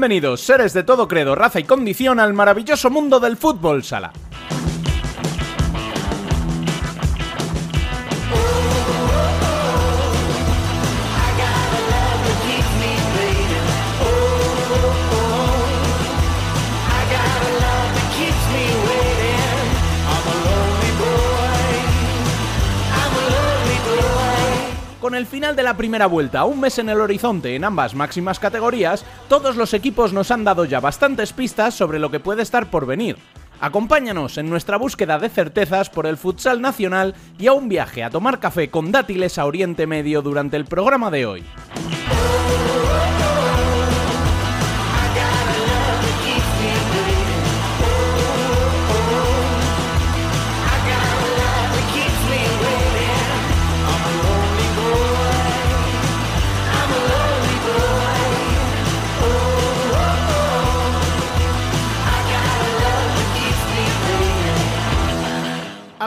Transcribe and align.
Bienvenidos, 0.00 0.40
seres 0.40 0.72
de 0.72 0.82
todo 0.82 1.06
credo, 1.06 1.34
raza 1.34 1.60
y 1.60 1.64
condición, 1.64 2.20
al 2.20 2.32
maravilloso 2.32 2.88
mundo 2.88 3.20
del 3.20 3.36
fútbol 3.36 3.84
sala. 3.84 4.10
El 25.20 25.26
final 25.26 25.54
de 25.54 25.62
la 25.62 25.76
primera 25.76 26.06
vuelta, 26.06 26.46
un 26.46 26.60
mes 26.60 26.78
en 26.78 26.88
el 26.88 26.98
horizonte 26.98 27.54
en 27.54 27.64
ambas 27.64 27.94
máximas 27.94 28.38
categorías, 28.38 29.04
todos 29.28 29.54
los 29.54 29.74
equipos 29.74 30.14
nos 30.14 30.30
han 30.30 30.44
dado 30.44 30.64
ya 30.64 30.80
bastantes 30.80 31.34
pistas 31.34 31.74
sobre 31.74 31.98
lo 31.98 32.10
que 32.10 32.20
puede 32.20 32.40
estar 32.40 32.70
por 32.70 32.86
venir. 32.86 33.18
Acompáñanos 33.60 34.38
en 34.38 34.48
nuestra 34.48 34.78
búsqueda 34.78 35.18
de 35.18 35.28
certezas 35.28 35.90
por 35.90 36.06
el 36.06 36.16
futsal 36.16 36.62
nacional 36.62 37.14
y 37.38 37.48
a 37.48 37.52
un 37.52 37.68
viaje 37.68 38.02
a 38.02 38.08
tomar 38.08 38.40
café 38.40 38.70
con 38.70 38.92
dátiles 38.92 39.36
a 39.36 39.44
Oriente 39.44 39.86
Medio 39.86 40.22
durante 40.22 40.56
el 40.56 40.64
programa 40.64 41.10
de 41.10 41.26
hoy. 41.26 41.44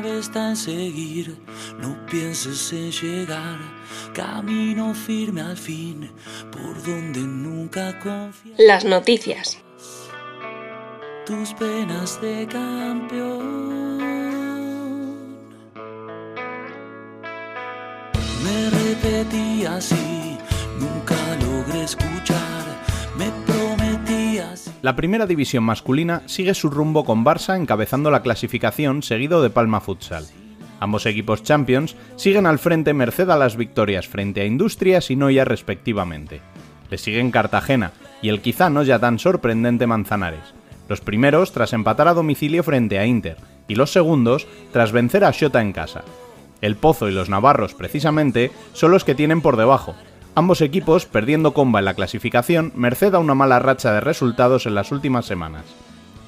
Clave 0.00 0.18
está 0.18 0.48
en 0.50 0.56
seguir, 0.56 1.36
no 1.78 1.94
pienses 2.06 2.72
en 2.72 2.90
llegar, 2.90 3.58
camino 4.12 4.92
firme 4.94 5.40
al 5.40 5.56
fin, 5.56 6.10
por 6.50 6.82
donde 6.82 7.20
nunca 7.20 7.98
confías. 8.00 8.58
Las 8.58 8.84
noticias. 8.84 9.58
Tus 11.26 11.54
penas 11.54 12.20
de 12.20 12.46
campeón. 12.50 13.98
Me 18.44 18.70
repetí 18.70 19.64
así, 19.64 20.36
nunca 20.80 21.16
logré 21.40 21.84
escuchar. 21.84 22.43
La 24.84 24.96
primera 24.96 25.24
división 25.24 25.64
masculina 25.64 26.20
sigue 26.26 26.52
su 26.52 26.68
rumbo 26.68 27.06
con 27.06 27.24
Barça 27.24 27.56
encabezando 27.56 28.10
la 28.10 28.20
clasificación 28.20 29.02
seguido 29.02 29.42
de 29.42 29.48
Palma 29.48 29.80
Futsal. 29.80 30.26
Ambos 30.78 31.06
equipos 31.06 31.42
champions 31.42 31.96
siguen 32.16 32.44
al 32.44 32.58
frente 32.58 32.92
merced 32.92 33.30
a 33.30 33.38
las 33.38 33.56
victorias 33.56 34.06
frente 34.06 34.42
a 34.42 34.44
Industrias 34.44 35.10
y 35.10 35.16
Noya 35.16 35.46
respectivamente. 35.46 36.42
Le 36.90 36.98
siguen 36.98 37.30
Cartagena 37.30 37.92
y 38.20 38.28
el 38.28 38.42
quizá 38.42 38.68
no 38.68 38.82
ya 38.82 38.98
tan 38.98 39.18
sorprendente 39.18 39.86
Manzanares. 39.86 40.52
Los 40.86 41.00
primeros 41.00 41.52
tras 41.52 41.72
empatar 41.72 42.08
a 42.08 42.12
domicilio 42.12 42.62
frente 42.62 42.98
a 42.98 43.06
Inter 43.06 43.38
y 43.66 43.76
los 43.76 43.90
segundos 43.90 44.46
tras 44.70 44.92
vencer 44.92 45.24
a 45.24 45.32
Xota 45.32 45.62
en 45.62 45.72
casa. 45.72 46.04
El 46.60 46.76
Pozo 46.76 47.08
y 47.08 47.12
los 47.12 47.30
Navarros 47.30 47.72
precisamente 47.72 48.52
son 48.74 48.90
los 48.90 49.04
que 49.04 49.14
tienen 49.14 49.40
por 49.40 49.56
debajo, 49.56 49.94
ambos 50.34 50.60
equipos 50.60 51.06
perdiendo 51.06 51.54
comba 51.54 51.78
en 51.78 51.84
la 51.84 51.94
clasificación 51.94 52.72
merced 52.74 53.14
a 53.14 53.18
una 53.18 53.34
mala 53.34 53.58
racha 53.58 53.92
de 53.92 54.00
resultados 54.00 54.66
en 54.66 54.74
las 54.74 54.92
últimas 54.92 55.26
semanas. 55.26 55.64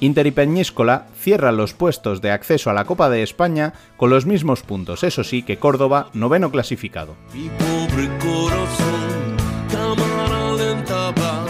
Inter 0.01 0.27
y 0.27 0.31
Peñíscola 0.31 1.07
cierran 1.19 1.57
los 1.57 1.73
puestos 1.73 2.21
de 2.21 2.31
acceso 2.31 2.69
a 2.69 2.75
la 2.75 2.85
Copa 2.85 3.09
de 3.09 3.23
España 3.23 3.73
con 3.97 4.11
los 4.11 4.27
mismos 4.27 4.63
puntos, 4.63 5.03
eso 5.03 5.25
sí, 5.25 5.43
que 5.43 5.57
Córdoba, 5.57 6.11
noveno 6.13 6.51
clasificado. 6.51 7.15
Mi 7.33 7.49
pobre 7.49 8.09
corazón, 8.19 9.37
cámara 9.71 10.53
lenta 10.53 11.13
va, 11.13 11.47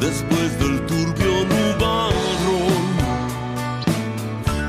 después 0.00 0.58
del 0.58 0.86
turbio 0.86 1.44
nubarrón 1.44 2.82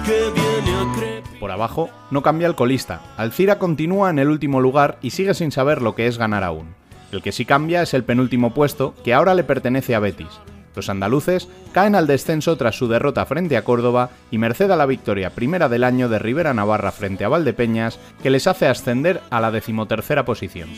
que 0.05 0.31
viene 0.33 0.77
a 0.77 0.93
crepar. 0.93 1.39
Por 1.39 1.51
abajo, 1.51 1.89
no 2.11 2.21
cambia 2.23 2.47
el 2.47 2.55
colista. 2.55 3.01
Alcira 3.15 3.57
continúa 3.57 4.09
en 4.09 4.19
el 4.19 4.27
último 4.27 4.59
lugar 4.59 4.97
y 5.01 5.11
sigue 5.11 5.33
sin 5.33 5.53
saber 5.53 5.81
lo 5.81 5.95
que 5.95 6.07
es 6.07 6.17
ganar 6.17 6.43
aún. 6.43 6.75
El 7.13 7.21
que 7.21 7.31
sí 7.31 7.45
cambia 7.45 7.83
es 7.83 7.93
el 7.93 8.03
penúltimo 8.03 8.55
puesto, 8.55 8.95
que 9.03 9.13
ahora 9.13 9.35
le 9.35 9.43
pertenece 9.43 9.93
a 9.93 9.99
Betis. 9.99 10.39
Los 10.75 10.89
andaluces 10.89 11.47
caen 11.71 11.93
al 11.93 12.07
descenso 12.07 12.57
tras 12.57 12.75
su 12.75 12.87
derrota 12.87 13.27
frente 13.27 13.55
a 13.55 13.63
Córdoba 13.63 14.09
y 14.31 14.39
merced 14.39 14.71
a 14.71 14.75
la 14.75 14.87
victoria 14.87 15.29
primera 15.29 15.69
del 15.69 15.83
año 15.83 16.09
de 16.09 16.17
Rivera 16.17 16.55
Navarra 16.55 16.91
frente 16.91 17.23
a 17.23 17.29
Valdepeñas, 17.29 17.99
que 18.23 18.31
les 18.31 18.47
hace 18.47 18.67
ascender 18.67 19.21
a 19.29 19.39
la 19.39 19.51
decimotercera 19.51 20.25
posición. 20.25 20.69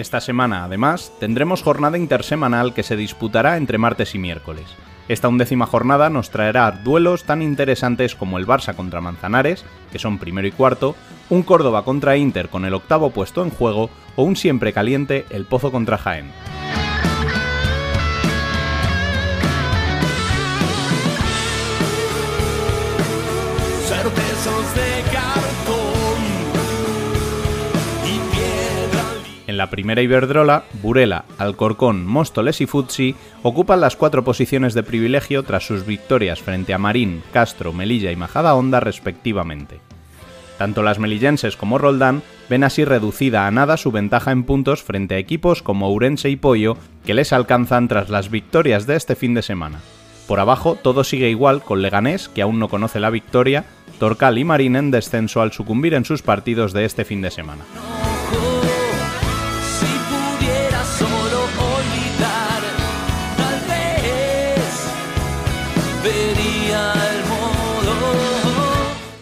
Esta 0.00 0.22
semana, 0.22 0.64
además, 0.64 1.12
tendremos 1.20 1.62
jornada 1.62 1.98
intersemanal 1.98 2.72
que 2.72 2.82
se 2.82 2.96
disputará 2.96 3.58
entre 3.58 3.76
martes 3.76 4.14
y 4.14 4.18
miércoles. 4.18 4.64
Esta 5.08 5.28
undécima 5.28 5.66
jornada 5.66 6.08
nos 6.08 6.30
traerá 6.30 6.70
duelos 6.70 7.24
tan 7.24 7.42
interesantes 7.42 8.14
como 8.14 8.38
el 8.38 8.46
Barça 8.46 8.74
contra 8.74 9.02
Manzanares, 9.02 9.62
que 9.92 9.98
son 9.98 10.16
primero 10.16 10.48
y 10.48 10.52
cuarto, 10.52 10.96
un 11.28 11.42
Córdoba 11.42 11.84
contra 11.84 12.16
Inter 12.16 12.48
con 12.48 12.64
el 12.64 12.72
octavo 12.72 13.10
puesto 13.10 13.42
en 13.42 13.50
juego, 13.50 13.90
o 14.16 14.22
un 14.22 14.36
siempre 14.36 14.72
caliente 14.72 15.26
El 15.28 15.44
Pozo 15.44 15.70
contra 15.70 15.98
Jaén. 15.98 16.32
La 29.60 29.68
primera 29.68 30.00
Iberdrola, 30.00 30.64
Burela, 30.80 31.26
Alcorcón, 31.36 32.06
Móstoles 32.06 32.62
y 32.62 32.66
Futsi 32.66 33.14
ocupan 33.42 33.82
las 33.82 33.94
cuatro 33.94 34.24
posiciones 34.24 34.72
de 34.72 34.82
privilegio 34.82 35.42
tras 35.42 35.66
sus 35.66 35.84
victorias 35.84 36.40
frente 36.40 36.72
a 36.72 36.78
Marín, 36.78 37.22
Castro, 37.30 37.74
Melilla 37.74 38.10
y 38.10 38.16
Majadahonda 38.16 38.80
respectivamente. 38.80 39.78
Tanto 40.56 40.82
las 40.82 40.98
melillenses 40.98 41.58
como 41.58 41.76
Roldán 41.76 42.22
ven 42.48 42.64
así 42.64 42.86
reducida 42.86 43.46
a 43.46 43.50
nada 43.50 43.76
su 43.76 43.92
ventaja 43.92 44.32
en 44.32 44.44
puntos 44.44 44.82
frente 44.82 45.16
a 45.16 45.18
equipos 45.18 45.62
como 45.62 45.88
Ourense 45.88 46.30
y 46.30 46.36
Pollo 46.36 46.78
que 47.04 47.12
les 47.12 47.34
alcanzan 47.34 47.86
tras 47.86 48.08
las 48.08 48.30
victorias 48.30 48.86
de 48.86 48.96
este 48.96 49.14
fin 49.14 49.34
de 49.34 49.42
semana. 49.42 49.80
Por 50.26 50.40
abajo 50.40 50.78
todo 50.82 51.04
sigue 51.04 51.28
igual 51.28 51.60
con 51.60 51.82
Leganés, 51.82 52.30
que 52.30 52.40
aún 52.40 52.58
no 52.58 52.68
conoce 52.68 52.98
la 52.98 53.10
victoria, 53.10 53.66
Torcal 53.98 54.38
y 54.38 54.44
Marín 54.44 54.76
en 54.76 54.90
descenso 54.90 55.42
al 55.42 55.52
sucumbir 55.52 55.92
en 55.92 56.06
sus 56.06 56.22
partidos 56.22 56.72
de 56.72 56.86
este 56.86 57.04
fin 57.04 57.20
de 57.20 57.30
semana. 57.30 57.64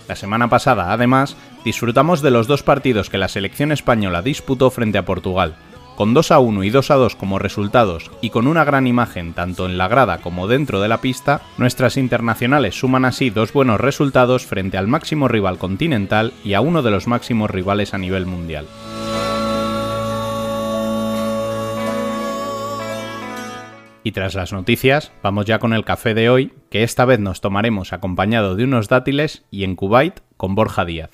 La 0.08 0.16
semana 0.16 0.49
pasada, 0.49 0.90
además, 0.90 1.37
disfrutamos 1.66 2.22
de 2.22 2.31
los 2.31 2.46
dos 2.46 2.62
partidos 2.62 3.10
que 3.10 3.19
la 3.19 3.28
selección 3.28 3.72
española 3.72 4.22
disputó 4.22 4.70
frente 4.70 4.96
a 4.96 5.05
Portugal. 5.05 5.55
Con 5.96 6.14
2 6.14 6.31
a 6.31 6.38
1 6.38 6.64
y 6.64 6.70
2 6.70 6.90
a 6.93 6.94
2 6.94 7.16
como 7.16 7.38
resultados 7.38 8.10
y 8.22 8.31
con 8.31 8.46
una 8.46 8.64
gran 8.64 8.87
imagen 8.87 9.34
tanto 9.34 9.66
en 9.66 9.76
la 9.76 9.88
grada 9.88 10.19
como 10.19 10.46
dentro 10.46 10.81
de 10.81 10.88
la 10.88 11.02
pista, 11.02 11.43
nuestras 11.58 11.96
internacionales 11.96 12.78
suman 12.78 13.05
así 13.05 13.31
dos 13.31 13.52
buenos 13.52 13.81
resultados 13.81 14.46
frente 14.46 14.78
al 14.78 14.87
máximo 14.87 15.28
rival 15.28 15.58
continental 15.58 16.32
y 16.43 16.54
a 16.54 16.61
uno 16.62 16.82
de 16.82 16.93
los 16.93 17.06
máximos 17.06 17.50
rivales 17.50 17.93
a 17.94 17.99
nivel 17.99 18.26
mundial. 18.26 18.66
Y 24.02 24.12
tras 24.12 24.34
las 24.34 24.52
noticias, 24.52 25.12
vamos 25.22 25.46
ya 25.46 25.58
con 25.58 25.72
el 25.72 25.84
café 25.84 26.14
de 26.14 26.30
hoy, 26.30 26.52
que 26.70 26.82
esta 26.82 27.04
vez 27.04 27.18
nos 27.18 27.40
tomaremos 27.40 27.92
acompañado 27.92 28.56
de 28.56 28.64
unos 28.64 28.88
dátiles 28.88 29.44
y 29.50 29.64
en 29.64 29.76
Kuwait 29.76 30.20
con 30.36 30.54
Borja 30.54 30.84
Díaz. 30.84 31.10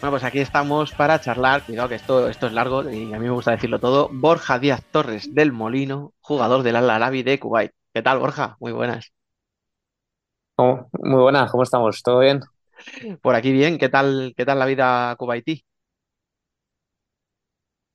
Bueno, 0.00 0.12
pues 0.12 0.24
aquí 0.24 0.38
estamos 0.38 0.92
para 0.92 1.20
charlar. 1.20 1.64
Cuidado 1.64 1.88
que 1.88 1.96
esto, 1.96 2.28
esto 2.28 2.46
es 2.46 2.52
largo 2.52 2.88
y 2.88 3.12
a 3.12 3.18
mí 3.18 3.26
me 3.26 3.30
gusta 3.30 3.50
decirlo 3.50 3.80
todo. 3.80 4.08
Borja 4.12 4.58
Díaz 4.58 4.84
Torres 4.92 5.34
del 5.34 5.52
Molino, 5.52 6.14
jugador 6.20 6.62
del 6.62 6.76
Al 6.76 6.88
Arabi 6.88 7.24
de 7.24 7.40
Kuwait. 7.40 7.72
¿Qué 7.92 8.02
tal, 8.02 8.20
Borja? 8.20 8.56
Muy 8.60 8.72
buenas. 8.72 9.12
Oh, 10.56 10.88
muy 10.92 11.20
buenas, 11.20 11.50
¿cómo 11.50 11.62
estamos? 11.64 12.02
¿Todo 12.02 12.20
bien? 12.20 12.40
Por 13.22 13.34
aquí 13.34 13.52
bien. 13.52 13.78
¿Qué 13.78 13.88
tal, 13.88 14.34
qué 14.36 14.44
tal 14.44 14.58
la 14.58 14.66
vida 14.66 15.16
kuwaití? 15.16 15.64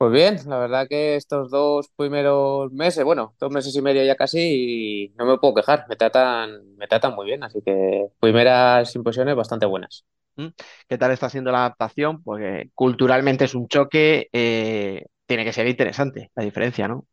Pues 0.04 0.12
bien, 0.12 0.38
la 0.50 0.58
verdad 0.60 0.86
que 0.90 1.16
estos 1.16 1.50
dos 1.50 1.88
primeros 1.96 2.70
meses, 2.74 3.06
bueno, 3.06 3.36
dos 3.40 3.50
meses 3.52 3.74
y 3.74 3.82
medio 3.82 4.04
ya 4.04 4.18
casi, 4.18 5.06
y 5.06 5.10
no 5.16 5.26
me 5.26 5.38
puedo 5.38 5.54
quejar, 5.54 5.86
me 5.88 5.96
tratan, 5.96 6.76
me 6.76 6.88
tratan 6.90 7.16
muy 7.16 7.26
bien, 7.26 7.42
así 7.42 7.62
que 7.66 8.08
primeras 8.20 8.94
impresiones 8.98 9.34
bastante 9.38 9.66
buenas. 9.66 10.06
¿Mm? 10.36 10.48
¿Qué 10.90 10.98
tal 10.98 11.12
está 11.12 11.28
haciendo 11.28 11.54
la 11.54 11.60
adaptación? 11.60 12.22
Porque 12.22 12.70
culturalmente 12.76 13.46
es 13.46 13.56
un 13.56 13.70
choque, 13.70 14.28
eh, 14.34 15.06
tiene 15.26 15.46
que 15.46 15.54
ser 15.54 15.68
interesante 15.68 16.32
la 16.36 16.44
diferencia, 16.44 16.86
¿no? 16.90 17.08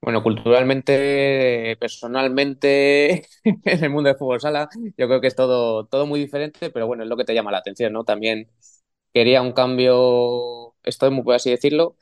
Bueno, 0.00 0.22
culturalmente, 0.22 1.76
personalmente, 1.80 3.26
en 3.44 3.84
el 3.84 3.90
mundo 3.90 4.08
del 4.08 4.16
fútbol 4.18 4.40
sala, 4.40 4.68
yo 4.96 5.08
creo 5.08 5.20
que 5.20 5.26
es 5.26 5.34
todo, 5.34 5.86
todo 5.86 6.06
muy 6.06 6.20
diferente, 6.20 6.70
pero 6.70 6.86
bueno, 6.86 7.02
es 7.02 7.08
lo 7.08 7.16
que 7.16 7.24
te 7.24 7.34
llama 7.34 7.50
la 7.50 7.58
atención, 7.58 7.92
¿no? 7.92 8.04
También 8.04 8.48
quería 9.12 9.42
un 9.42 9.52
cambio, 9.52 10.65
estoy 10.86 11.10
muy 11.10 11.22
por 11.24 11.34
así 11.34 11.50
decirlo, 11.50 11.96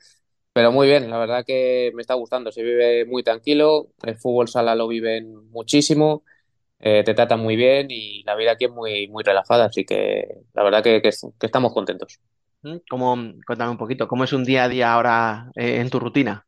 pero 0.53 0.71
muy 0.71 0.87
bien, 0.87 1.09
la 1.09 1.17
verdad 1.17 1.45
que 1.45 1.91
me 1.95 2.01
está 2.01 2.13
gustando, 2.13 2.51
se 2.51 2.63
vive 2.63 3.05
muy 3.05 3.23
tranquilo, 3.23 3.89
el 4.03 4.15
fútbol 4.17 4.47
sala 4.47 4.75
lo 4.75 4.87
viven 4.87 5.49
muchísimo 5.49 6.23
eh, 6.79 7.03
te 7.03 7.13
tratan 7.13 7.39
muy 7.39 7.55
bien 7.55 7.87
y 7.89 8.23
la 8.23 8.35
vida 8.35 8.51
aquí 8.51 8.65
es 8.65 8.71
muy, 8.71 9.07
muy 9.07 9.23
relajada, 9.23 9.65
así 9.65 9.85
que 9.85 10.41
la 10.53 10.63
verdad 10.63 10.83
que, 10.83 11.01
estamos 11.03 11.73
contentos. 11.73 12.19
¿Mm? 12.61 12.77
¿Cómo, 12.89 13.15
cuéntame 13.45 13.71
un 13.71 13.77
poquito, 13.77 14.07
¿cómo 14.07 14.23
es 14.23 14.33
un 14.33 14.43
día 14.43 14.65
a 14.65 14.69
día 14.69 14.93
ahora 14.93 15.51
eh, 15.55 15.79
en 15.79 15.89
tu 15.89 15.99
rutina? 15.99 16.45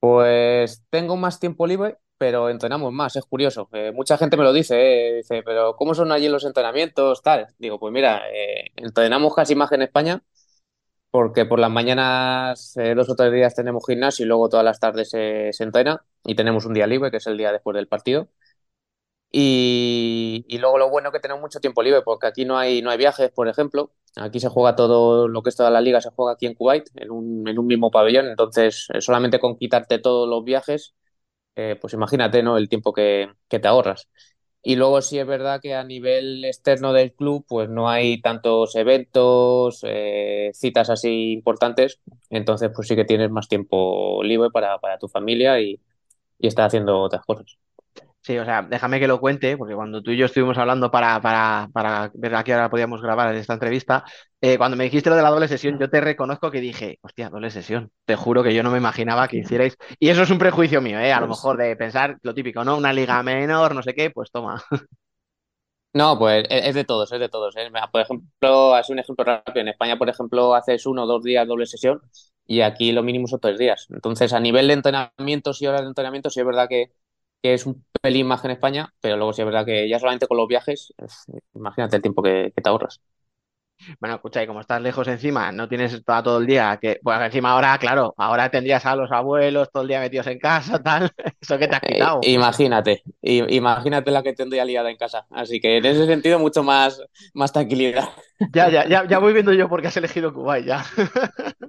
Pues 0.00 0.84
tengo 0.90 1.16
más 1.16 1.38
tiempo 1.38 1.66
libre, 1.66 1.98
pero 2.18 2.48
entrenamos 2.48 2.92
más, 2.92 3.16
es 3.16 3.24
curioso. 3.24 3.68
Eh, 3.72 3.92
mucha 3.94 4.16
gente 4.16 4.36
me 4.36 4.44
lo 4.44 4.52
dice, 4.52 5.14
dice, 5.16 5.42
pero 5.42 5.76
¿cómo 5.76 5.94
son 5.94 6.10
allí 6.12 6.28
los 6.28 6.44
entrenamientos? 6.44 7.22
Tal. 7.22 7.48
Digo, 7.58 7.78
pues 7.78 7.92
mira, 7.92 8.22
entrenamos 8.76 9.34
casi 9.34 9.54
más 9.54 9.68
que 9.68 9.76
en 9.76 9.82
España, 9.82 10.22
porque 11.16 11.46
por 11.46 11.58
las 11.58 11.70
mañanas, 11.70 12.74
dos 12.94 13.08
o 13.08 13.16
tres 13.16 13.32
días 13.32 13.54
tenemos 13.54 13.84
gimnasio 13.86 14.24
y 14.24 14.28
luego 14.28 14.50
todas 14.50 14.64
las 14.64 14.78
tardes 14.80 15.08
se 15.10 15.50
entrena 15.64 16.04
y 16.24 16.34
tenemos 16.34 16.66
un 16.66 16.74
día 16.74 16.86
libre, 16.86 17.10
que 17.10 17.16
es 17.16 17.26
el 17.26 17.38
día 17.38 17.52
después 17.52 17.74
del 17.74 17.88
partido. 17.88 18.28
Y, 19.32 20.46
luego 20.60 20.78
lo 20.78 20.90
bueno 20.90 21.08
es 21.08 21.12
que 21.14 21.20
tenemos 21.20 21.40
mucho 21.42 21.60
tiempo 21.60 21.82
libre, 21.82 22.02
porque 22.02 22.26
aquí 22.26 22.44
no 22.44 22.58
hay, 22.58 22.80
no 22.82 22.90
hay 22.90 22.98
viajes, 22.98 23.30
por 23.30 23.48
ejemplo. 23.48 23.92
Aquí 24.16 24.40
se 24.40 24.48
juega 24.48 24.76
todo 24.76 25.28
lo 25.28 25.42
que 25.42 25.50
es 25.50 25.56
toda 25.56 25.70
la 25.70 25.80
liga, 25.80 26.00
se 26.00 26.10
juega 26.10 26.32
aquí 26.32 26.46
en 26.46 26.54
Kuwait, 26.54 26.88
en 26.94 27.10
un, 27.10 27.48
en 27.48 27.58
un 27.58 27.66
mismo 27.66 27.90
pabellón. 27.90 28.26
Entonces, 28.28 28.86
eh, 28.94 29.00
solamente 29.00 29.38
con 29.40 29.56
quitarte 29.58 29.98
todos 29.98 30.28
los 30.28 30.44
viajes, 30.44 30.94
eh, 31.56 31.76
pues 31.80 31.94
imagínate, 31.94 32.42
¿no? 32.42 32.58
El 32.58 32.68
tiempo 32.68 32.92
que, 32.92 33.28
que 33.48 33.58
te 33.60 33.68
ahorras. 33.68 34.08
Y 34.68 34.74
luego 34.76 35.00
sí 35.02 35.18
es 35.18 35.26
verdad 35.26 35.60
que 35.60 35.74
a 35.74 35.84
nivel 35.84 36.44
externo 36.44 36.92
del 36.92 37.12
club, 37.14 37.44
pues 37.48 37.68
no 37.68 37.88
hay 37.88 38.20
tantos 38.20 38.74
eventos, 38.74 39.80
eh, 39.84 40.50
citas 40.54 40.90
así 40.90 41.32
importantes. 41.32 42.00
Entonces, 42.30 42.70
pues 42.74 42.88
sí 42.88 42.96
que 42.96 43.04
tienes 43.04 43.30
más 43.30 43.46
tiempo 43.48 44.22
libre 44.24 44.50
para, 44.50 44.78
para 44.80 44.98
tu 44.98 45.06
familia 45.08 45.60
y, 45.60 45.80
y 46.38 46.48
estás 46.48 46.68
haciendo 46.68 47.00
otras 47.02 47.24
cosas. 47.26 47.58
Sí, 48.26 48.36
o 48.38 48.44
sea, 48.44 48.62
déjame 48.62 48.98
que 48.98 49.06
lo 49.06 49.20
cuente, 49.20 49.56
porque 49.56 49.76
cuando 49.76 50.02
tú 50.02 50.10
y 50.10 50.16
yo 50.16 50.26
estuvimos 50.26 50.58
hablando 50.58 50.90
para, 50.90 51.20
para, 51.20 51.68
para 51.72 52.10
ver 52.12 52.34
a 52.34 52.42
qué 52.42 52.54
hora 52.54 52.68
podíamos 52.68 53.00
grabar 53.00 53.32
esta 53.36 53.52
entrevista, 53.52 54.04
eh, 54.40 54.58
cuando 54.58 54.76
me 54.76 54.82
dijiste 54.82 55.10
lo 55.10 55.14
de 55.16 55.22
la 55.22 55.30
doble 55.30 55.46
sesión, 55.46 55.78
yo 55.78 55.88
te 55.88 56.00
reconozco 56.00 56.50
que 56.50 56.60
dije, 56.60 56.98
hostia, 57.02 57.30
doble 57.30 57.50
sesión. 57.50 57.92
Te 58.04 58.16
juro 58.16 58.42
que 58.42 58.52
yo 58.52 58.64
no 58.64 58.72
me 58.72 58.78
imaginaba 58.78 59.28
que 59.28 59.36
hicierais. 59.38 59.76
Y 60.00 60.08
eso 60.08 60.22
es 60.22 60.30
un 60.30 60.38
prejuicio 60.38 60.82
mío, 60.82 60.98
¿eh? 60.98 61.12
A 61.12 61.20
lo 61.20 61.28
pues 61.28 61.38
mejor 61.38 61.56
de 61.56 61.76
pensar 61.76 62.18
lo 62.22 62.34
típico, 62.34 62.64
¿no? 62.64 62.76
Una 62.76 62.92
liga 62.92 63.22
menor, 63.22 63.76
no 63.76 63.82
sé 63.82 63.94
qué, 63.94 64.10
pues 64.10 64.32
toma. 64.32 64.60
No, 65.92 66.18
pues 66.18 66.44
e, 66.50 66.68
es 66.68 66.74
de 66.74 66.84
todos, 66.84 67.10
es 67.12 67.20
de 67.20 67.28
todos. 67.28 67.56
¿eh? 67.56 67.70
Por 67.90 68.00
ejemplo, 68.02 68.74
así 68.74 68.92
un 68.92 68.98
ejemplo 68.98 69.24
rápido. 69.24 69.60
En 69.62 69.68
España, 69.68 69.96
por 69.96 70.08
ejemplo, 70.08 70.54
haces 70.54 70.84
uno 70.86 71.04
o 71.04 71.06
dos 71.06 71.22
días 71.22 71.46
doble 71.48 71.66
sesión 71.66 72.02
y 72.46 72.60
aquí 72.60 72.92
lo 72.92 73.02
mínimo 73.02 73.26
son 73.26 73.40
tres 73.40 73.58
días. 73.58 73.86
Entonces, 73.90 74.32
a 74.34 74.40
nivel 74.40 74.68
de 74.68 74.74
entrenamientos 74.74 75.62
y 75.62 75.66
horas 75.66 75.82
de 75.82 75.88
entrenamiento, 75.88 76.28
sí 76.30 76.40
es 76.40 76.46
verdad 76.46 76.68
que 76.68 76.92
que 77.42 77.54
es 77.54 77.66
un 77.66 77.84
pelín 78.00 78.26
más 78.26 78.44
en 78.44 78.52
España, 78.52 78.92
pero 79.00 79.16
luego 79.16 79.32
sí 79.32 79.42
es 79.42 79.46
verdad 79.46 79.64
que 79.64 79.88
ya 79.88 79.98
solamente 79.98 80.26
con 80.26 80.36
los 80.36 80.48
viajes, 80.48 80.92
imagínate 81.54 81.96
el 81.96 82.02
tiempo 82.02 82.22
que, 82.22 82.52
te 82.54 82.68
ahorras. 82.68 83.00
Bueno, 84.00 84.16
escucha, 84.16 84.42
y 84.42 84.46
como 84.46 84.60
estás 84.60 84.80
lejos 84.80 85.06
encima, 85.06 85.52
no 85.52 85.68
tienes 85.68 86.02
todo, 86.02 86.22
todo 86.22 86.38
el 86.38 86.46
día, 86.46 86.78
que, 86.80 86.98
pues 87.02 87.20
encima 87.20 87.50
ahora, 87.50 87.76
claro, 87.78 88.14
ahora 88.16 88.50
tendrías 88.50 88.86
a 88.86 88.96
los 88.96 89.12
abuelos 89.12 89.70
todo 89.70 89.82
el 89.82 89.88
día 89.90 90.00
metidos 90.00 90.26
en 90.28 90.38
casa, 90.38 90.82
tal, 90.82 91.10
eso 91.40 91.58
que 91.58 91.68
te 91.68 91.76
has 91.76 91.82
eh, 91.82 91.92
quitado. 91.92 92.20
imagínate, 92.22 93.02
imagínate 93.20 94.10
la 94.10 94.22
que 94.22 94.32
tendría 94.32 94.64
liada 94.64 94.90
en 94.90 94.96
casa. 94.96 95.26
Así 95.30 95.60
que 95.60 95.76
en 95.76 95.84
ese 95.84 96.06
sentido, 96.06 96.38
mucho 96.38 96.62
más, 96.62 97.02
más 97.34 97.52
tranquilidad. 97.52 98.08
Ya, 98.52 98.70
ya, 98.70 98.88
ya, 98.88 99.06
ya 99.06 99.18
voy 99.18 99.34
viendo 99.34 99.52
yo 99.52 99.68
por 99.68 99.82
qué 99.82 99.88
has 99.88 99.96
elegido 99.96 100.32
Kuwait, 100.32 100.66
ya. 100.66 100.84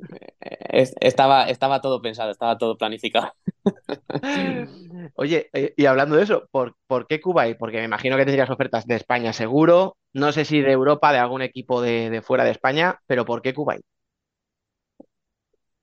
Estaba, 0.69 1.50
estaba 1.50 1.81
todo 1.81 2.01
pensado, 2.01 2.31
estaba 2.31 2.57
todo 2.57 2.77
planificado. 2.77 3.33
Oye, 5.15 5.50
eh, 5.53 5.74
y 5.75 5.86
hablando 5.86 6.15
de 6.15 6.24
eso, 6.24 6.47
¿por, 6.51 6.75
¿por 6.88 7.07
qué 7.07 7.21
Kuwait? 7.21 7.57
Porque 7.57 7.77
me 7.77 7.86
imagino 7.86 8.17
que 8.17 8.25
tendrías 8.25 8.50
ofertas 8.50 8.86
de 8.88 8.95
España 8.95 9.33
seguro, 9.33 9.97
no 10.13 10.31
sé 10.31 10.45
si 10.45 10.62
de 10.62 10.71
Europa, 10.71 11.12
de 11.12 11.19
algún 11.19 11.41
equipo 11.41 11.81
de, 11.81 12.21
fuera 12.24 12.43
de 12.43 12.51
España, 12.51 13.00
pero 13.07 13.25
¿por 13.25 13.41
qué 13.41 13.53
Kuwait? 13.53 13.81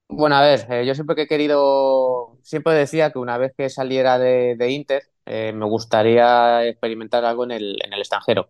Bueno, 0.09 0.37
a 0.37 0.43
ver, 0.43 0.67
eh, 0.71 0.87
yo 0.87 0.95
siempre 0.95 1.17
que 1.17 1.23
he 1.23 1.27
querido, 1.27 2.39
siempre 2.43 2.75
decía 2.75 3.11
que 3.11 3.19
una 3.19 3.39
vez 3.39 3.53
que 3.57 3.69
saliera 3.69 4.19
de, 4.19 4.71
Inter, 4.71 5.03
eh, 5.27 5.53
me 5.53 5.67
gustaría 5.67 6.65
experimentar 6.67 7.25
algo 7.25 7.45
en 7.45 7.51
el, 7.53 7.77
extranjero. 7.99 8.49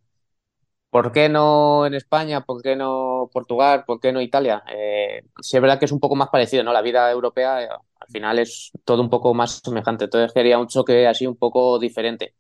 ¿Por 0.91 1.13
qué 1.13 1.29
no 1.29 1.87
en 1.87 1.95
España? 1.95 2.43
¿Por 2.43 2.63
qué 2.63 2.77
no 2.77 3.29
Portugal? 3.33 3.85
¿Por 3.87 4.01
qué 4.01 4.13
no 4.13 4.21
Italia? 4.21 4.63
Eh, 4.69 5.23
sí 5.41 5.57
es 5.57 5.63
verdad 5.63 5.79
que 5.79 5.87
es 5.87 5.93
un 5.93 6.01
poco 6.01 6.17
más 6.17 6.29
parecido, 6.29 6.63
¿no? 6.65 6.73
La 6.73 6.83
vida 6.83 7.11
europea 7.11 7.69
al 8.07 8.13
final 8.13 8.39
es 8.39 8.71
todo 8.85 9.03
un 9.03 9.11
poco 9.11 9.35
más 9.35 9.61
semejante. 9.65 10.05
Entonces 10.05 10.33
quería 10.33 10.59
un 10.59 10.69
choque 10.69 11.07
así 11.07 11.27
un 11.27 11.37
poco 11.37 11.79
diferente. 11.79 12.35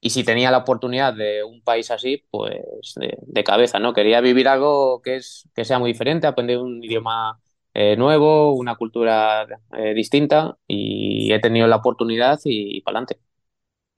Y 0.00 0.10
si 0.10 0.24
tenía 0.24 0.50
la 0.50 0.58
oportunidad 0.58 1.14
de 1.14 1.42
un 1.44 1.62
país 1.62 1.90
así, 1.90 2.24
pues 2.30 2.94
de, 2.96 3.44
cabeza, 3.44 3.78
¿no? 3.80 3.92
Quería 3.94 4.20
vivir 4.20 4.48
algo 4.48 5.02
que, 5.02 5.16
es, 5.16 5.48
que 5.54 5.64
sea 5.64 5.78
muy 5.80 5.92
diferente, 5.92 6.26
aprender 6.28 6.58
un 6.58 6.82
idioma 6.84 7.40
eh, 7.74 7.96
nuevo, 7.96 8.52
una 8.54 8.76
cultura 8.76 9.46
distinta 9.94 10.56
y 10.66 11.32
he 11.32 11.40
tenido 11.40 11.66
la 11.66 11.76
oportunidad 11.76 12.38
y 12.44 12.80
para 12.82 12.98
adelante 12.98 13.20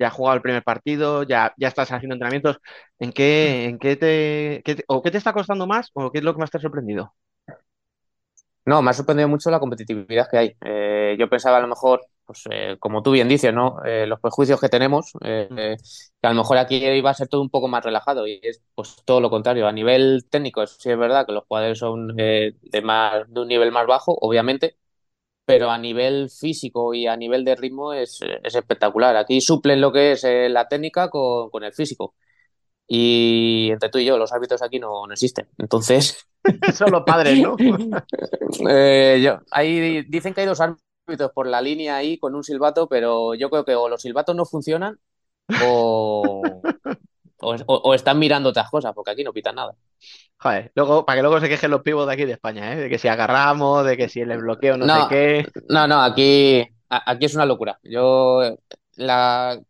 ya 0.01 0.09
has 0.09 0.15
jugado 0.15 0.37
el 0.37 0.43
primer 0.43 0.65
partido, 0.65 1.23
ya, 1.25 1.55
ya 1.59 1.69
estás 1.69 1.93
haciendo 1.93 2.15
entrenamientos. 2.15 2.59
¿En 2.99 3.13
qué, 3.13 3.67
en 3.67 3.79
qué 3.79 3.97
te, 3.97 4.63
o 4.89 5.03
qué 5.03 5.11
te 5.11 5.19
está 5.19 5.33
costando 5.33 5.67
más 5.67 5.91
o 5.95 6.11
qué 6.11 6.19
es 6.19 6.25
lo 6.25 6.35
que 6.35 6.41
más 6.41 6.51
te 6.51 6.59
ha 6.59 6.61
sorprendido? 6.61 7.15
No, 8.67 8.83
me 8.83 8.91
ha 8.91 8.95
sorprendido 8.95 9.29
mucho 9.29 9.51
la 9.51 9.59
competitividad 9.59 10.29
que 10.31 10.39
hay. 10.39 10.57
Eh, 10.65 11.17
yo 11.19 11.29
pensaba 11.29 11.57
a 11.57 11.61
lo 11.61 11.69
mejor 11.69 12.07
pues 12.25 12.45
eh, 12.49 12.77
como 12.79 13.03
tú 13.03 13.11
bien 13.11 13.29
dices, 13.29 13.53
¿no? 13.53 13.79
Eh, 13.85 14.07
los 14.07 14.21
prejuicios 14.21 14.61
que 14.61 14.69
tenemos, 14.69 15.13
que 15.21 15.77
a 16.23 16.29
lo 16.29 16.35
mejor 16.37 16.59
aquí 16.59 16.77
iba 16.77 17.11
a 17.11 17.15
ser 17.15 17.27
todo 17.27 17.41
un 17.41 17.51
poco 17.51 17.67
más 17.67 17.85
relajado 17.85 18.29
y 18.29 18.39
es 18.43 18.63
pues 18.77 18.97
todo 19.05 19.21
lo 19.21 19.31
contrario. 19.31 19.67
A 19.67 19.73
nivel 19.73 20.27
técnico, 20.31 20.65
sí 20.67 20.91
es 20.91 20.99
verdad 20.99 21.27
que 21.27 21.33
los 21.33 21.45
jugadores 21.49 21.79
son 21.79 22.15
de, 22.15 22.55
más, 22.85 23.25
de 23.29 23.41
un 23.41 23.49
nivel 23.49 23.73
más 23.73 23.87
bajo, 23.89 24.17
obviamente, 24.21 24.77
pero 25.45 25.71
a 25.71 25.79
nivel 25.79 26.31
físico 26.31 26.95
y 26.95 27.07
a 27.09 27.17
nivel 27.17 27.45
de 27.45 27.57
ritmo 27.57 27.93
es, 27.95 28.21
espectacular. 28.45 29.17
Aquí 29.17 29.41
suplen 29.41 29.81
lo 29.81 29.93
que 29.93 30.13
es 30.13 30.25
la 30.25 30.69
técnica 30.69 31.11
con, 31.11 31.51
con, 31.51 31.65
el 31.65 31.73
físico. 31.73 32.15
Y 32.93 33.69
entre 33.71 33.89
tú 33.89 33.99
y 33.99 34.05
yo, 34.05 34.19
los 34.19 34.33
árbitros 34.33 34.63
aquí 34.63 34.81
no, 34.81 35.07
no 35.07 35.13
existen. 35.13 35.47
Entonces. 35.59 36.27
Son 36.75 36.91
los 36.91 37.05
padres, 37.05 37.39
¿no? 37.39 37.57
yo, 39.17 39.39
ahí 39.53 40.03
dicen 40.09 40.35
que 40.35 40.41
hay 40.41 40.49
dos 40.49 40.61
árbitros 40.61 41.31
por 41.33 41.47
la 41.47 41.63
línea 41.63 41.95
ahí 41.95 42.19
con 42.19 42.35
un 42.35 42.43
silbato, 42.43 42.89
pero 42.89 43.35
yo 43.35 43.49
creo 43.49 43.65
que 43.65 43.77
o 43.77 43.89
los 43.89 44.03
silbatos 44.03 44.35
no 44.35 44.45
funcionan 44.45 44.99
o, 45.63 46.43
o, 47.39 47.95
están 47.95 48.19
mirando 48.19 48.49
otras 48.49 48.69
cosas, 48.69 48.93
porque 48.93 49.13
aquí 49.13 49.23
no 49.23 49.33
pitan 49.33 49.55
nada. 49.55 49.77
Joder, 50.39 50.73
luego, 50.75 51.07
para 51.07 51.19
que 51.19 51.23
luego 51.23 51.39
se 51.39 51.49
quejen 51.49 51.71
los 51.71 51.83
pibos 51.83 52.09
de 52.09 52.15
aquí 52.15 52.25
de 52.25 52.33
España, 52.33 52.73
¿eh? 52.73 52.77
de 52.77 52.89
que 52.89 52.99
si 52.99 53.07
agarramos, 53.07 53.87
de 53.87 53.97
que 53.97 54.09
si 54.09 54.21
el 54.21 54.37
bloqueo 54.37 54.77
no, 54.77 55.03
sé 55.03 55.09
qué. 55.09 55.49
No, 55.69 55.87
no, 55.87 56.03
aquí, 56.03 56.67
aquí 56.89 57.27
es 57.27 57.37
una 57.37 57.47
locura. 57.47 57.79
Yo, 57.85 58.57
la, 58.97 59.61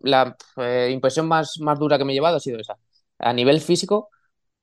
la 0.00 0.36
eh, 0.56 0.90
impresión 0.92 1.26
más, 1.26 1.58
más 1.60 1.78
dura 1.78 1.98
que 1.98 2.04
me 2.04 2.12
he 2.12 2.16
llevado 2.16 2.36
ha 2.36 2.40
sido 2.40 2.58
esa. 2.60 2.78
A 3.18 3.32
nivel 3.32 3.60
físico, 3.60 4.10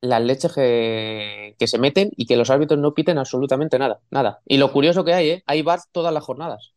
las 0.02 0.22
leches 0.22 0.54
que, 0.54 1.56
se 1.60 1.78
meten 1.78 2.12
y 2.16 2.26
que 2.26 2.38
los 2.38 2.50
árbitros 2.50 2.80
no 2.80 2.94
piten 2.94 3.18
absolutamente 3.18 3.80
nada, 3.80 4.00
nada. 4.12 4.40
Y 4.46 4.58
lo 4.58 4.72
curioso 4.72 5.04
que 5.04 5.14
hay, 5.14 5.30
¿eh? 5.30 5.44
hay 5.46 5.62
VAR 5.62 5.80
todas 5.92 6.14
las 6.14 6.24
jornadas. 6.24 6.74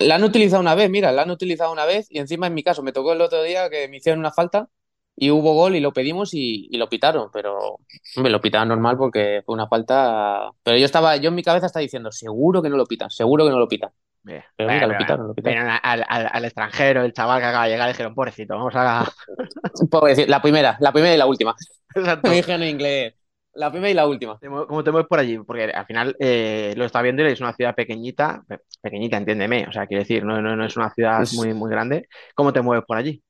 La 0.00 0.16
han 0.16 0.24
utilizado 0.24 0.60
una 0.60 0.74
vez, 0.74 0.90
mira, 0.90 1.12
la 1.12 1.22
han 1.22 1.30
utilizado 1.30 1.72
una 1.72 1.84
vez 1.86 2.06
y 2.10 2.18
encima 2.18 2.46
en 2.46 2.54
mi 2.54 2.62
caso 2.62 2.82
me 2.82 2.92
tocó 2.92 3.12
el 3.12 3.20
otro 3.20 3.42
día 3.42 3.68
que 3.68 3.88
me 3.88 3.96
hicieron 3.96 4.20
una 4.20 4.32
falta 4.32 4.68
y 5.16 5.30
hubo 5.30 5.54
gol 5.54 5.76
y 5.76 5.80
lo 5.80 5.92
pedimos 5.92 6.34
y, 6.34 6.68
lo 6.76 6.88
pitaron, 6.88 7.30
pero 7.32 7.78
me 8.16 8.30
lo 8.30 8.40
pitaron 8.40 8.68
normal 8.68 8.96
porque 8.96 9.42
fue 9.44 9.54
una 9.54 9.68
falta. 9.68 10.50
Pero 10.62 10.76
yo 10.76 10.84
estaba, 10.86 11.16
yo 11.16 11.28
en 11.28 11.34
mi 11.34 11.42
cabeza 11.42 11.66
estaba 11.66 11.82
diciendo, 11.82 12.10
seguro 12.12 12.62
que 12.62 12.68
no 12.70 12.76
lo 12.76 12.86
pitan, 12.86 13.10
seguro 13.10 13.44
que 13.44 13.50
no 13.50 13.58
lo 13.58 13.68
pitan. 13.68 13.90
Pero 14.24 14.42
mira, 14.58 14.86
lo 14.86 14.98
pitaron, 14.98 15.28
lo 15.28 15.34
pitaron. 15.34 15.78
Al, 15.82 16.04
al, 16.08 16.44
extranjero, 16.44 17.02
el 17.02 17.12
chaval 17.12 17.40
que 17.40 17.46
acaba 17.46 17.64
de 17.64 17.70
llegar, 17.70 17.88
dijeron, 17.88 18.14
pobrecito, 18.14 18.54
vamos 18.56 18.74
a. 18.76 19.04
Puedo 19.90 20.06
decir, 20.06 20.28
la 20.28 20.40
primera, 20.40 20.76
la 20.80 20.92
primera 20.92 21.14
y 21.14 21.18
la 21.18 21.26
última. 21.26 21.54
Exacto. 21.94 22.28
Me 22.28 22.36
dije 22.36 22.52
en 22.52 22.62
inglés. 22.62 23.14
La 23.52 23.70
primera 23.70 23.90
y 23.90 23.94
la 23.94 24.08
última. 24.08 24.38
¿Cómo 24.40 24.82
te 24.82 24.90
mueves 24.90 25.06
por 25.08 25.20
allí? 25.20 25.38
Porque 25.38 25.64
al 25.64 25.86
final 25.86 26.16
eh, 26.18 26.74
lo 26.76 26.84
está 26.84 27.02
viendo 27.02 27.22
y 27.22 27.30
es 27.30 27.40
una 27.40 27.52
ciudad 27.52 27.74
pequeñita, 27.74 28.42
pequeñita, 28.80 29.16
entiéndeme, 29.16 29.66
o 29.68 29.72
sea, 29.72 29.86
quiero 29.86 30.02
decir, 30.02 30.24
no, 30.24 30.42
no, 30.42 30.64
es 30.64 30.76
una 30.76 30.90
ciudad 30.90 31.24
muy, 31.34 31.54
muy 31.54 31.70
grande. 31.70 32.08
¿Cómo 32.34 32.52
te 32.52 32.62
mueves 32.62 32.84
por 32.84 32.96
allí? 32.96 33.22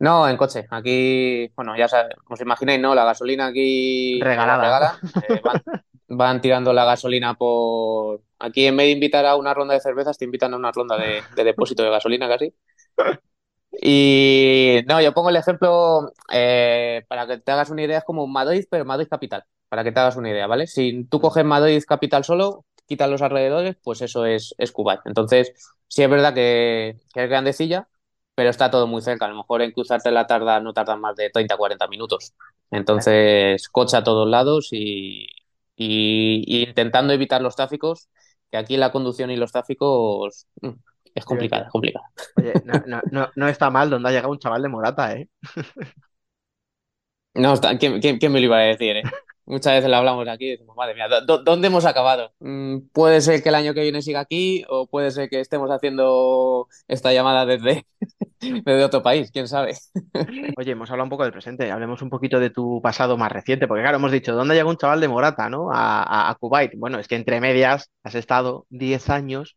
No, 0.00 0.26
en 0.26 0.38
coche. 0.38 0.66
Aquí, 0.70 1.52
bueno, 1.54 1.76
ya 1.76 1.86
sabes, 1.86 2.16
os 2.26 2.40
imagináis, 2.40 2.80
¿no? 2.80 2.94
La 2.94 3.04
gasolina 3.04 3.46
aquí 3.48 4.18
regalada. 4.20 4.98
Eh, 5.28 5.40
van, 6.08 6.40
tirando 6.40 6.72
la 6.72 6.86
gasolina 6.86 7.34
por. 7.34 8.22
Aquí, 8.40 8.66
en 8.66 8.76
vez 8.76 8.86
de 8.86 8.92
invitar 8.92 9.26
a 9.26 9.36
una 9.36 9.54
ronda 9.54 9.74
de 9.74 9.80
cervezas, 9.80 10.18
te 10.18 10.24
invitan 10.24 10.54
a 10.54 10.56
una 10.56 10.72
ronda 10.72 10.96
de, 10.96 11.22
de 11.36 11.44
depósito 11.44 11.82
de 11.82 11.90
gasolina 11.90 12.28
casi. 12.28 12.54
Y 13.72 14.80
no, 14.86 15.00
yo 15.00 15.14
pongo 15.14 15.30
el 15.30 15.36
ejemplo 15.36 16.12
eh, 16.32 17.04
para 17.08 17.26
que 17.26 17.38
te 17.38 17.52
hagas 17.52 17.70
una 17.70 17.82
idea, 17.82 17.98
es 17.98 18.04
como 18.04 18.26
Madrid, 18.26 18.64
pero 18.70 18.84
Madrid 18.84 19.06
capital, 19.08 19.44
para 19.68 19.84
que 19.84 19.92
te 19.92 20.00
hagas 20.00 20.16
una 20.16 20.30
idea, 20.30 20.46
¿vale? 20.46 20.66
Si 20.66 21.04
tú 21.04 21.20
coges 21.20 21.44
Madrid 21.44 21.82
capital 21.86 22.24
solo, 22.24 22.64
quitas 22.86 23.08
los 23.08 23.22
alrededores, 23.22 23.76
pues 23.82 24.02
eso 24.02 24.26
es, 24.26 24.54
es 24.58 24.72
Kuwait. 24.72 25.00
Entonces, 25.04 25.52
sí 25.86 26.02
es 26.02 26.10
verdad 26.10 26.34
que, 26.34 26.98
es 27.14 27.28
grandecilla, 27.28 27.88
pero 28.34 28.50
está 28.50 28.70
todo 28.70 28.86
muy 28.86 29.02
cerca. 29.02 29.26
A 29.26 29.28
lo 29.28 29.36
mejor 29.36 29.62
en 29.62 29.72
cruzarte 29.72 30.10
la 30.10 30.26
tarda 30.26 30.60
no 30.60 30.72
tardan 30.72 31.00
más 31.00 31.14
de 31.16 31.30
30 31.30 31.56
40 31.56 31.86
minutos. 31.88 32.34
Entonces, 32.70 33.68
coche 33.68 33.96
a 33.96 34.04
todos 34.04 34.28
lados 34.28 34.68
y, 34.72 35.26
y, 35.76 36.62
intentando 36.68 37.12
evitar 37.12 37.40
los 37.42 37.56
tráficos, 37.56 38.08
que 38.50 38.58
aquí 38.58 38.76
la 38.76 38.92
conducción 38.92 39.30
y 39.30 39.36
los 39.36 39.52
tráficos 39.52 40.46
mm, 40.60 40.70
es 41.14 41.24
complicada, 41.24 41.64
es 41.64 41.70
complicada. 41.70 42.06
Oye, 42.36 42.52
no, 42.86 43.02
no, 43.10 43.30
no, 43.34 43.48
está 43.48 43.70
mal 43.70 43.90
donde 43.90 44.08
ha 44.08 44.12
llegado 44.12 44.32
un 44.32 44.38
chaval 44.38 44.62
de 44.62 44.68
Morata, 44.68 45.14
¿eh? 45.14 45.28
No, 47.34 47.54
¿quién, 47.78 48.00
quién, 48.00 48.32
me 48.32 48.40
lo 48.40 48.46
iba 48.46 48.58
a 48.58 48.62
decir, 48.62 48.96
eh? 48.96 49.02
Muchas 49.50 49.74
veces 49.74 49.90
lo 49.90 49.96
hablamos 49.96 50.28
aquí 50.28 50.46
y 50.46 50.50
decimos, 50.50 50.76
madre 50.76 50.94
mía, 50.94 51.08
¿dónde 51.44 51.66
hemos 51.66 51.84
acabado? 51.84 52.32
Mm, 52.38 52.82
puede 52.92 53.20
ser 53.20 53.42
que 53.42 53.48
el 53.48 53.56
año 53.56 53.74
que 53.74 53.82
viene 53.82 54.00
siga 54.00 54.20
aquí 54.20 54.64
o 54.68 54.86
puede 54.86 55.10
ser 55.10 55.28
que 55.28 55.40
estemos 55.40 55.68
haciendo 55.72 56.68
esta 56.86 57.12
llamada 57.12 57.44
desde, 57.46 57.84
otro 58.84 59.02
país, 59.02 59.32
quién 59.32 59.48
sabe. 59.48 59.76
Oye, 60.56 60.70
hemos 60.70 60.88
hablado 60.92 61.04
un 61.06 61.10
poco 61.10 61.24
del 61.24 61.32
presente, 61.32 61.68
hablemos 61.72 62.00
un 62.00 62.10
poquito 62.10 62.38
de 62.38 62.50
tu 62.50 62.80
pasado 62.80 63.16
más 63.16 63.32
reciente, 63.32 63.66
porque 63.66 63.82
claro, 63.82 63.96
hemos 63.96 64.12
dicho, 64.12 64.36
¿dónde 64.36 64.54
llegó 64.54 64.70
un 64.70 64.76
chaval 64.76 65.00
de 65.00 65.08
Morata, 65.08 65.50
¿no? 65.50 65.72
A, 65.72 66.00
a, 66.02 66.30
a 66.30 66.34
Kuwait. 66.36 66.74
Bueno, 66.76 67.00
es 67.00 67.08
que 67.08 67.16
entre 67.16 67.40
medias 67.40 67.90
has 68.04 68.14
estado 68.14 68.66
10 68.70 69.10
años 69.10 69.56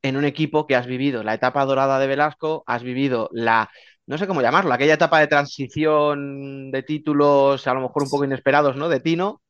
en 0.00 0.16
un 0.16 0.24
equipo 0.24 0.66
que 0.66 0.74
has 0.74 0.86
vivido 0.86 1.22
la 1.22 1.34
etapa 1.34 1.66
dorada 1.66 1.98
de 1.98 2.06
Velasco, 2.06 2.64
has 2.66 2.82
vivido 2.82 3.28
la, 3.32 3.68
no 4.08 4.16
sé 4.16 4.26
cómo 4.26 4.40
llamarlo, 4.40 4.72
aquella 4.72 4.94
etapa 4.94 5.20
de 5.20 5.26
transición 5.26 6.70
de 6.70 6.82
títulos, 6.82 7.66
a 7.66 7.74
lo 7.74 7.82
mejor 7.82 8.04
un 8.04 8.10
poco 8.10 8.24
inesperados, 8.24 8.74
¿no? 8.74 8.88
De 8.88 9.00
Tino, 9.00 9.42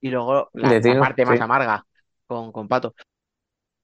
y 0.00 0.10
luego 0.10 0.50
la, 0.54 0.80
parte 0.98 1.24
más 1.24 1.40
amarga 1.40 1.86
con, 2.26 2.50
con, 2.50 2.66
Pato. 2.66 2.94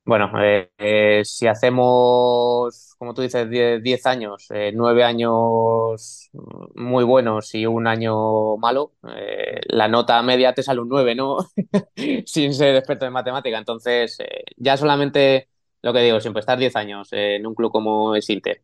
Bueno, 0.05 0.33
eh, 0.43 0.73
eh, 0.77 1.21
si 1.25 1.47
hacemos, 1.47 2.97
como 2.99 3.15
tú 3.15 3.23
dices, 3.23 3.49
10 3.49 4.07
años, 4.07 4.49
eh, 4.51 4.73
9 4.75 5.05
años 5.05 6.31
muy 6.75 7.05
buenos 7.05 7.55
y 7.55 7.67
un 7.67 7.87
año 7.87 8.57
malo, 8.57 8.95
eh, 9.17 9.61
la 9.69 9.87
nota 9.87 10.21
media 10.23 10.53
te 10.53 10.65
sale 10.65 10.81
un 10.81 10.89
9, 10.89 11.15
¿no? 11.15 11.37
Sin 12.27 12.55
ser 12.55 12.75
experto 12.75 13.07
en 13.07 13.13
matemática. 13.13 13.57
Entonces, 13.57 14.19
ya 14.57 14.77
solamente 14.77 15.49
lo 15.81 15.93
que 15.93 16.01
digo, 16.01 16.19
siempre 16.19 16.41
estar 16.41 16.59
10 16.59 16.75
años 16.75 17.09
en 17.13 17.47
un 17.47 17.55
club 17.55 17.71
como 17.71 18.17
es 18.17 18.29
Inter 18.31 18.61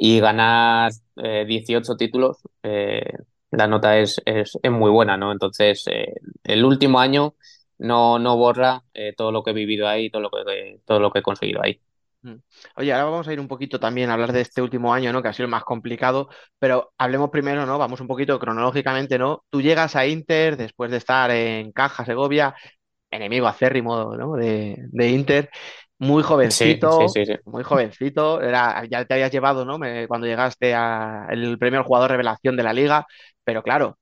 y 0.00 0.20
ganar 0.20 0.92
18 1.16 1.92
eh, 1.92 1.96
títulos, 1.98 2.38
eh, 2.62 3.12
la 3.50 3.66
nota 3.66 3.98
es, 3.98 4.22
es, 4.24 4.58
muy 4.70 4.90
buena, 4.90 5.16
¿no? 5.16 5.32
Entonces, 5.32 5.84
eh, 5.88 6.14
el 6.44 6.64
último 6.64 7.00
año 7.00 7.34
no, 7.78 8.18
no 8.18 8.36
borra 8.36 8.84
todo 9.16 9.32
lo 9.32 9.42
que 9.42 9.50
he 9.50 9.54
vivido 9.54 9.88
ahí, 9.88 10.10
todo 10.10 10.22
lo 10.22 10.30
que, 10.30 10.80
todo 10.84 11.00
lo 11.00 11.10
que 11.10 11.18
he 11.20 11.22
conseguido 11.22 11.62
ahí. 11.62 11.80
Mm. 12.22 12.34
Oye, 12.76 12.92
ahora 12.92 13.04
vamos 13.04 13.28
a 13.28 13.32
ir 13.32 13.40
un 13.40 13.48
poquito 13.48 13.80
también 13.80 14.10
a 14.10 14.14
hablar 14.14 14.32
de 14.32 14.42
este 14.42 14.62
último 14.62 14.92
año, 14.94 15.12
¿no? 15.12 15.22
Que 15.22 15.28
ha 15.28 15.32
sido 15.32 15.48
más 15.48 15.64
complicado, 15.64 16.28
pero 16.58 16.92
hablemos 16.98 17.30
primero, 17.30 17.66
¿no? 17.66 17.78
Vamos 17.78 18.00
un 18.00 18.08
poquito 18.08 18.38
cronológicamente, 18.38 19.18
¿no? 19.18 19.44
Tú 19.50 19.62
llegas 19.62 19.96
a 19.96 20.06
Inter 20.06 20.56
después 20.56 20.90
de 20.90 20.98
estar 20.98 21.30
en 21.30 21.72
Caja, 21.72 22.04
Segovia, 22.04 22.54
enemigo 23.10 23.46
acérrimo, 23.46 24.16
¿no? 24.16 24.34
De, 24.36 24.76
de 24.78 25.10
Inter, 25.10 25.50
muy 25.98 26.22
jovencito, 26.22 27.20
muy 27.44 27.64
jovencito, 27.64 28.40
era, 28.42 28.84
ya 28.86 29.04
te 29.04 29.14
habías 29.14 29.32
llevado, 29.32 29.64
¿no? 29.64 29.78
cuando 30.08 30.26
llegaste 30.26 30.74
al 30.74 31.58
premio 31.58 31.80
al 31.80 31.86
jugador 31.86 32.10
revelación 32.10 32.56
de 32.56 32.62
la 32.62 32.72
liga, 32.72 33.06
pero 33.44 33.62
claro, 33.62 33.98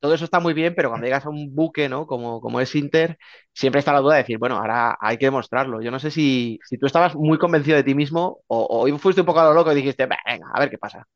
todo 0.00 0.14
eso 0.14 0.24
está 0.24 0.40
muy 0.40 0.54
bien, 0.54 0.74
pero 0.74 0.88
cuando 0.90 1.06
llegas 1.06 1.26
a 1.26 1.30
un 1.30 1.54
buque, 1.54 1.88
¿no? 1.88 2.06
Como, 2.06 2.40
como 2.40 2.60
es 2.60 2.74
Inter, 2.74 3.18
siempre 3.52 3.78
está 3.80 3.92
la 3.92 4.00
duda 4.00 4.14
de 4.16 4.22
decir, 4.22 4.38
bueno, 4.38 4.56
ahora 4.58 4.96
hay 5.00 5.16
que 5.18 5.26
demostrarlo. 5.26 5.80
Yo 5.82 5.90
no 5.92 6.00
sé 6.00 6.10
si, 6.10 6.58
si 6.68 6.78
tú 6.78 6.86
estabas 6.86 7.14
muy 7.14 7.38
convencido 7.38 7.76
de 7.76 7.84
ti 7.84 7.94
mismo 7.94 8.40
o, 8.48 8.86
o 8.92 8.98
fuiste 8.98 9.20
un 9.22 9.26
poco 9.26 9.40
a 9.40 9.44
lo 9.44 9.54
loco 9.54 9.72
y 9.72 9.76
dijiste, 9.76 10.06
venga, 10.06 10.48
a 10.52 10.60
ver 10.60 10.70
qué 10.70 10.78
pasa. 10.78 11.06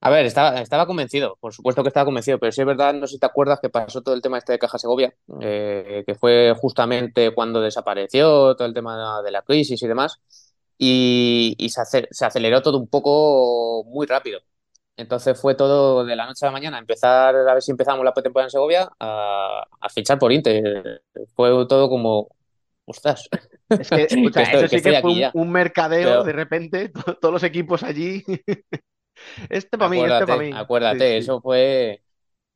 A 0.00 0.10
ver, 0.10 0.26
estaba, 0.26 0.60
estaba 0.60 0.86
convencido, 0.86 1.36
por 1.40 1.52
supuesto 1.52 1.82
que 1.82 1.88
estaba 1.88 2.04
convencido, 2.04 2.38
pero 2.38 2.52
sí 2.52 2.60
es 2.60 2.66
verdad, 2.66 2.94
no 2.94 3.08
sé 3.08 3.14
si 3.14 3.18
te 3.18 3.26
acuerdas 3.26 3.58
que 3.60 3.68
pasó 3.68 4.00
todo 4.00 4.14
el 4.14 4.22
tema 4.22 4.38
este 4.38 4.52
de 4.52 4.58
Caja 4.60 4.78
Segovia, 4.78 5.12
eh, 5.40 6.04
que 6.06 6.14
fue 6.14 6.54
justamente 6.56 7.34
cuando 7.34 7.60
desapareció 7.60 8.54
todo 8.54 8.68
el 8.68 8.74
tema 8.74 9.22
de 9.22 9.30
la 9.32 9.42
crisis 9.42 9.82
y 9.82 9.88
demás, 9.88 10.20
y, 10.78 11.56
se, 11.68 12.24
aceleró 12.24 12.62
todo 12.62 12.78
un 12.78 12.88
poco 12.88 13.84
muy 13.86 14.06
rápido. 14.06 14.40
Entonces 14.96 15.40
fue 15.40 15.54
todo 15.54 16.04
de 16.04 16.16
la 16.16 16.26
noche 16.26 16.44
a 16.44 16.48
la 16.48 16.52
mañana, 16.52 16.78
empezar 16.78 17.34
a 17.34 17.54
ver 17.54 17.62
si 17.62 17.72
empezamos 17.72 18.04
la 18.04 18.14
pretemporada 18.14 18.46
en 18.46 18.50
Segovia, 18.50 18.88
a, 19.00 19.64
fichar 19.92 20.18
por 20.18 20.32
Inter. 20.32 21.02
Fue 21.34 21.50
todo 21.66 21.88
como, 21.88 22.28
ostras. 22.84 23.28
Es 23.68 23.90
que, 23.90 24.02
escucha, 24.10 24.42
eso 24.42 24.68
sí 24.68 24.80
que 24.80 25.00
fue 25.00 25.30
un, 25.34 25.50
mercadeo 25.50 26.22
de 26.22 26.32
repente, 26.32 26.92
todos 27.20 27.32
los 27.32 27.42
equipos 27.42 27.82
allí. 27.82 28.24
Este 29.48 29.78
para 29.78 29.90
mí, 29.90 30.00
este 30.00 30.26
para 30.26 30.38
mí. 30.38 30.50
Acuérdate, 30.54 31.18
eso 31.18 31.40
fue. 31.40 32.02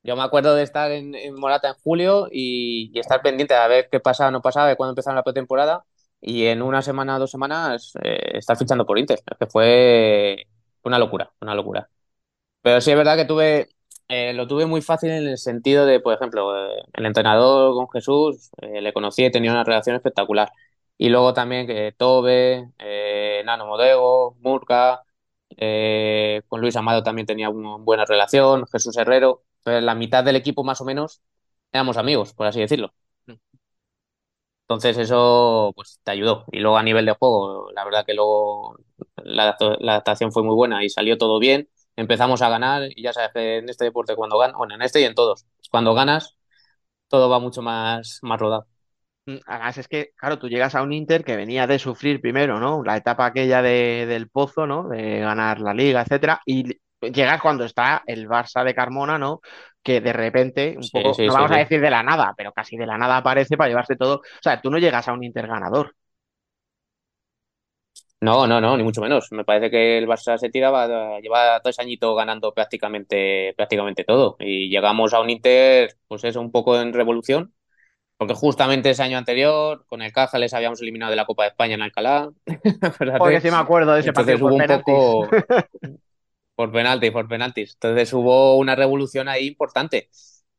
Yo 0.02 0.16
me 0.16 0.22
acuerdo 0.22 0.54
de 0.54 0.64
estar 0.64 0.90
en, 0.90 1.14
Morata 1.34 1.68
en 1.68 1.74
julio 1.74 2.28
y, 2.30 2.92
estar 2.98 3.22
pendiente 3.22 3.54
de 3.54 3.68
ver 3.68 3.88
qué 3.90 4.00
pasaba 4.00 4.28
o 4.28 4.32
no 4.32 4.42
pasaba, 4.42 4.68
de 4.68 4.76
cuándo 4.76 4.92
empezaron 4.92 5.16
la 5.16 5.22
pretemporada. 5.22 5.84
Y 6.20 6.46
en 6.46 6.62
una 6.62 6.82
semana, 6.82 7.18
dos 7.18 7.30
semanas, 7.30 7.92
eh, 8.02 8.38
estar 8.38 8.56
fichando 8.56 8.86
por 8.86 8.98
Inter. 8.98 9.20
Es 9.26 9.38
que 9.38 9.46
fue 9.46 10.46
una 10.82 10.98
locura, 10.98 11.32
una 11.40 11.54
locura. 11.54 11.88
Pero 12.62 12.80
sí 12.80 12.90
es 12.90 12.96
verdad 12.96 13.16
que 13.16 13.24
tuve, 13.24 13.68
eh, 14.08 14.32
lo 14.34 14.46
tuve 14.46 14.66
muy 14.66 14.82
fácil 14.82 15.10
en 15.10 15.26
el 15.28 15.38
sentido 15.38 15.86
de, 15.86 16.00
por 16.00 16.14
ejemplo, 16.14 16.56
eh, 16.56 16.82
el 16.94 17.06
entrenador 17.06 17.74
con 17.74 17.88
Jesús, 17.90 18.50
le 18.60 18.92
conocí 18.92 19.24
y 19.24 19.30
tenía 19.30 19.52
una 19.52 19.64
relación 19.64 19.96
espectacular. 19.96 20.50
Y 21.02 21.08
luego 21.08 21.34
también 21.34 21.66
que 21.66 21.92
Tobe, 21.96 22.70
eh, 22.78 23.42
Nano 23.44 23.66
Modego, 23.66 24.36
Murca, 24.40 25.02
eh, 25.64 26.42
con 26.48 26.60
Luis 26.60 26.76
Amado 26.76 27.02
también 27.02 27.26
tenía 27.26 27.50
una 27.50 27.76
buena 27.78 28.04
relación, 28.04 28.66
Jesús 28.72 28.96
Herrero. 28.96 29.44
Entonces, 29.58 29.84
la 29.84 29.94
mitad 29.94 30.24
del 30.24 30.36
equipo 30.36 30.64
más 30.64 30.80
o 30.80 30.84
menos 30.84 31.22
éramos 31.72 31.96
amigos, 31.96 32.34
por 32.34 32.46
así 32.46 32.60
decirlo. 32.60 32.92
Entonces 34.68 34.96
eso 34.98 35.72
pues 35.76 36.00
te 36.02 36.10
ayudó. 36.12 36.44
Y 36.52 36.60
luego 36.60 36.78
a 36.78 36.82
nivel 36.82 37.04
de 37.06 37.12
juego, 37.12 37.70
la 37.72 37.84
verdad 37.84 38.06
que 38.06 38.14
luego 38.14 38.78
la, 39.16 39.56
la 39.80 39.92
adaptación 39.92 40.32
fue 40.32 40.42
muy 40.42 40.54
buena 40.54 40.82
y 40.84 40.88
salió 40.88 41.18
todo 41.18 41.38
bien. 41.38 41.68
Empezamos 41.96 42.40
a 42.42 42.48
ganar 42.48 42.84
y 42.94 43.02
ya 43.02 43.12
sabes 43.12 43.30
que 43.34 43.58
en 43.58 43.68
este 43.68 43.84
deporte 43.84 44.16
cuando 44.16 44.38
ganas, 44.38 44.56
bueno, 44.56 44.74
en 44.74 44.82
este 44.82 45.00
y 45.00 45.04
en 45.04 45.14
todos, 45.14 45.46
cuando 45.70 45.92
ganas 45.94 46.36
todo 47.08 47.30
va 47.30 47.40
mucho 47.40 47.62
más, 47.62 48.20
más 48.22 48.40
rodado. 48.40 48.68
Mm, 49.26 49.36
Además, 49.46 49.78
es 49.78 49.88
que, 49.88 50.10
claro, 50.16 50.38
tú 50.38 50.48
llegas 50.48 50.74
a 50.74 50.82
un 50.82 50.92
Inter 50.92 51.24
que 51.24 51.36
venía 51.36 51.66
de 51.66 51.78
sufrir 51.78 52.20
primero, 52.20 52.58
¿no? 52.58 52.82
La 52.82 52.96
etapa 52.96 53.26
aquella 53.26 53.62
de, 53.62 54.06
del 54.06 54.28
pozo, 54.28 54.66
¿no? 54.66 54.88
De 54.88 55.20
ganar 55.20 55.60
la 55.60 55.74
liga, 55.74 56.02
etcétera, 56.02 56.40
y 56.44 56.64
llegas 57.00 57.40
cuando 57.40 57.64
está 57.64 58.02
el 58.06 58.28
Barça 58.28 58.64
de 58.64 58.74
Carmona, 58.74 59.18
¿no? 59.18 59.40
Que 59.82 60.00
de 60.00 60.12
repente, 60.12 60.74
un 60.78 60.90
Sí, 60.90 60.90
poco, 60.90 61.14
sí, 61.14 61.24
no 61.24 61.32
sí, 61.32 61.34
vamos 61.34 61.52
a 61.52 61.56
decir 61.56 61.80
de 61.80 61.90
la 61.90 62.02
nada, 62.02 62.34
pero 62.36 62.52
casi 62.52 62.76
de 62.76 62.86
la 62.86 62.98
nada 62.98 63.18
aparece 63.18 63.56
para 63.56 63.68
llevarse 63.68 63.96
todo. 63.96 64.16
O 64.18 64.22
sea, 64.42 64.60
tú 64.60 64.70
no 64.70 64.78
llegas 64.78 65.06
a 65.08 65.12
un 65.12 65.22
Inter 65.24 65.46
ganador. 65.46 65.94
No, 68.20 68.46
no, 68.46 68.60
no, 68.60 68.76
ni 68.76 68.84
mucho 68.84 69.00
menos. 69.00 69.28
Me 69.32 69.44
parece 69.44 69.68
que 69.70 69.98
el 69.98 70.06
Barça 70.06 70.38
se 70.38 70.48
tiraba, 70.48 71.18
lleva 71.20 71.60
tres 71.60 71.78
añitos 71.80 72.16
ganando 72.16 72.54
prácticamente, 72.54 73.52
prácticamente 73.56 74.04
todo. 74.04 74.36
Y 74.38 74.68
llegamos 74.70 75.12
a 75.12 75.20
un 75.20 75.30
Inter, 75.30 75.96
pues 76.06 76.22
eso, 76.24 76.40
un 76.40 76.52
poco 76.52 76.80
en 76.80 76.92
revolución, 76.92 77.52
porque 78.22 78.34
justamente 78.34 78.90
ese 78.90 79.02
año 79.02 79.18
anterior, 79.18 79.84
con 79.88 80.00
el 80.02 80.12
Caja 80.12 80.38
les 80.38 80.54
habíamos 80.54 80.80
eliminado 80.80 81.10
de 81.10 81.16
la 81.16 81.26
Copa 81.26 81.42
de 81.44 81.48
España 81.50 81.74
en 81.74 81.82
Alcalá. 81.82 82.30
Porque 83.16 83.40
sí 83.40 83.50
me 83.50 83.56
acuerdo 83.56 83.92
de 83.94 84.00
ese 84.00 84.12
partido 84.12 84.38
Entonces 84.38 84.40
por 84.40 84.54
hubo 84.54 84.56
un 84.56 84.66
penaltis. 84.66 84.66
poco 84.66 85.36
por 86.54 86.72
penaltis, 86.72 87.10
por 87.12 87.28
penaltis. 87.28 87.74
Entonces 87.74 88.12
hubo 88.12 88.56
una 88.58 88.74
revolución 88.76 89.28
ahí 89.28 89.46
importante. 89.46 90.08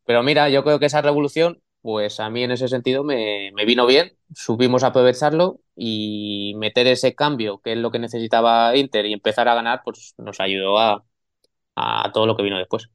Pero 0.06 0.24
mira, 0.24 0.50
yo 0.50 0.64
creo 0.64 0.80
que 0.80 0.88
esa 0.88 1.02
revolución, 1.02 1.62
pues 1.82 2.20
a 2.20 2.30
mí 2.30 2.44
en 2.44 2.52
ese 2.52 2.68
sentido 2.68 3.04
me, 3.04 3.52
me 3.56 3.66
vino 3.66 3.86
bien. 3.86 4.18
Supimos 4.36 4.84
aprovecharlo 4.84 5.60
y 5.76 6.54
meter 6.58 6.88
ese 6.88 7.16
cambio, 7.16 7.60
que 7.62 7.74
es 7.74 7.78
lo 7.78 7.92
que 7.92 8.00
necesitaba 8.00 8.76
Inter, 8.76 9.06
y 9.06 9.14
empezar 9.14 9.48
a 9.48 9.56
ganar, 9.56 9.82
pues 9.86 10.14
nos 10.18 10.40
ayudó 10.40 10.80
a, 10.80 11.06
a 11.76 12.12
todo 12.14 12.28
lo 12.28 12.36
que 12.38 12.44
vino 12.44 12.58
después. 12.60 12.90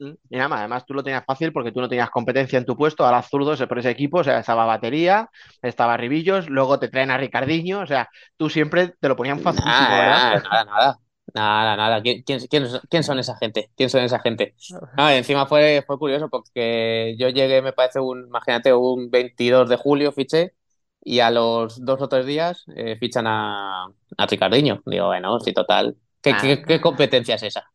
Y 0.00 0.36
nada 0.36 0.48
más, 0.48 0.58
además 0.60 0.86
tú 0.86 0.94
lo 0.94 1.02
tenías 1.02 1.24
fácil 1.24 1.52
porque 1.52 1.72
tú 1.72 1.80
no 1.80 1.88
tenías 1.88 2.10
competencia 2.10 2.58
en 2.58 2.64
tu 2.64 2.76
puesto, 2.76 3.04
ahora 3.04 3.22
zurdos 3.22 3.60
por 3.66 3.78
ese 3.78 3.90
equipo, 3.90 4.18
o 4.18 4.24
sea, 4.24 4.38
estaba 4.40 4.64
Batería, 4.64 5.28
estaba 5.62 5.96
Ribillos, 5.96 6.48
luego 6.48 6.78
te 6.78 6.88
traen 6.88 7.10
a 7.10 7.18
Ricardinho, 7.18 7.80
o 7.80 7.86
sea, 7.86 8.08
tú 8.36 8.48
siempre 8.48 8.94
te 8.98 9.08
lo 9.08 9.16
ponían 9.16 9.42
¿verdad? 9.42 9.62
Nada, 9.64 10.42
nada, 10.42 10.64
nada. 10.64 10.98
Nada, 11.32 11.76
nada. 11.76 12.02
¿Quién, 12.02 12.22
quién, 12.22 12.40
quién, 12.88 13.04
son 13.04 13.18
esa 13.18 13.36
gente? 13.36 13.70
¿Quién 13.76 13.88
son 13.88 14.02
esa 14.02 14.18
gente? 14.18 14.54
Ah, 14.96 15.14
encima 15.14 15.46
fue, 15.46 15.84
fue 15.86 15.98
curioso 15.98 16.28
porque 16.28 17.14
yo 17.18 17.28
llegué, 17.28 17.62
me 17.62 17.72
parece, 17.72 18.00
un, 18.00 18.26
imagínate, 18.26 18.72
un 18.72 19.10
22 19.10 19.68
de 19.68 19.76
julio 19.76 20.12
fiché 20.12 20.54
y 21.02 21.20
a 21.20 21.30
los 21.30 21.84
dos 21.84 22.00
o 22.02 22.08
tres 22.08 22.26
días 22.26 22.64
eh, 22.74 22.96
fichan 22.98 23.26
a, 23.26 23.84
a 24.16 24.26
Ricardinho. 24.26 24.82
Digo, 24.86 25.06
bueno, 25.06 25.38
sí, 25.40 25.52
total. 25.52 25.96
¿Qué, 26.20 26.30
Ah. 26.30 26.38
qué, 26.40 26.62
qué 26.62 26.80
competencia 26.80 27.36
es 27.36 27.42
esa? 27.44 27.70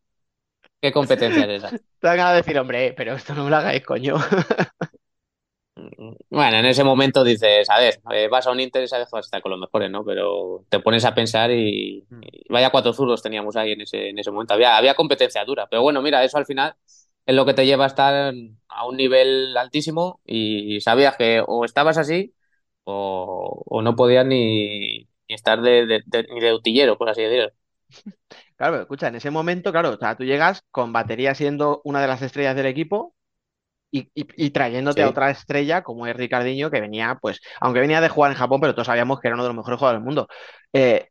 ¿Qué 0.85 0.91
competencia 0.91 1.45
es 1.45 1.63
esa? 1.63 1.77
Te 1.99 2.07
van 2.07 2.19
a 2.19 2.33
decir, 2.33 2.57
hombre, 2.59 2.93
pero 2.95 3.15
esto 3.15 3.33
no 3.35 3.45
me 3.45 3.49
lo 3.49 3.57
hagáis, 3.57 3.83
coño. 3.85 4.15
Bueno, 6.29 6.57
en 6.57 6.65
ese 6.65 6.83
momento 6.83 7.23
dices, 7.23 7.69
a 7.69 7.79
ver, 7.79 7.99
eh, 8.11 8.27
vas 8.29 8.47
a 8.47 8.51
un 8.51 8.59
Inter 8.59 8.83
y 8.83 8.87
sabes 8.87 9.09
que 9.11 9.19
estar 9.19 9.41
con 9.41 9.51
los 9.51 9.59
mejores, 9.59 9.89
¿no? 9.91 10.05
Pero 10.05 10.65
te 10.69 10.79
pones 10.79 11.03
a 11.05 11.13
pensar 11.13 11.51
y, 11.51 12.07
y 12.21 12.53
vaya 12.53 12.69
cuatro 12.69 12.93
zurdos 12.93 13.21
teníamos 13.21 13.55
ahí 13.55 13.73
en 13.73 13.81
ese, 13.81 14.09
en 14.09 14.19
ese 14.19 14.31
momento. 14.31 14.53
Había, 14.53 14.77
había 14.77 14.95
competencia 14.95 15.43
dura, 15.45 15.67
pero 15.67 15.81
bueno, 15.81 16.01
mira, 16.01 16.23
eso 16.23 16.37
al 16.37 16.45
final 16.45 16.75
es 17.25 17.35
lo 17.35 17.45
que 17.45 17.53
te 17.53 17.65
lleva 17.65 17.85
a 17.85 17.87
estar 17.87 18.33
a 18.69 18.85
un 18.87 18.97
nivel 18.97 19.55
altísimo 19.57 20.21
y 20.25 20.79
sabías 20.81 21.17
que 21.17 21.43
o 21.45 21.65
estabas 21.65 21.97
así 21.97 22.33
o, 22.83 23.63
o 23.65 23.81
no 23.81 23.95
podías 23.95 24.25
ni, 24.25 24.99
ni 24.99 25.35
estar 25.35 25.61
de, 25.61 25.85
de- 25.87 26.03
de- 26.05 26.27
ni 26.33 26.39
de 26.39 26.53
utillero, 26.53 26.97
por 26.97 27.09
así 27.09 27.21
decirlo. 27.23 27.51
Claro, 28.57 28.73
pero 28.73 28.81
escucha, 28.83 29.07
en 29.07 29.15
ese 29.15 29.31
momento, 29.31 29.71
claro, 29.71 29.91
o 29.91 29.97
sea, 29.97 30.15
tú 30.15 30.23
llegas 30.23 30.63
con 30.71 30.93
Batería 30.93 31.35
siendo 31.35 31.81
una 31.83 32.01
de 32.01 32.07
las 32.07 32.21
estrellas 32.21 32.55
del 32.55 32.65
equipo 32.67 33.15
y, 33.91 34.09
y- 34.15 34.27
y 34.37 34.51
trayéndote 34.51 35.03
a 35.03 35.09
otra 35.09 35.31
estrella 35.31 35.83
como 35.83 36.07
es 36.07 36.15
Ricardinho, 36.15 36.71
que 36.71 36.81
venía, 36.81 37.17
pues, 37.21 37.41
aunque 37.61 37.81
venía 37.81 38.01
de 38.01 38.09
jugar 38.09 38.31
en 38.33 38.37
Japón, 38.37 38.61
pero 38.61 38.73
todos 38.75 38.87
sabíamos 38.87 39.19
que 39.19 39.29
era 39.29 39.35
uno 39.35 39.43
de 39.43 39.49
los 39.49 39.57
mejores 39.57 39.79
jugadores 39.79 40.01
del 40.01 40.05
mundo. 40.05 40.27
Eh, 40.73 41.09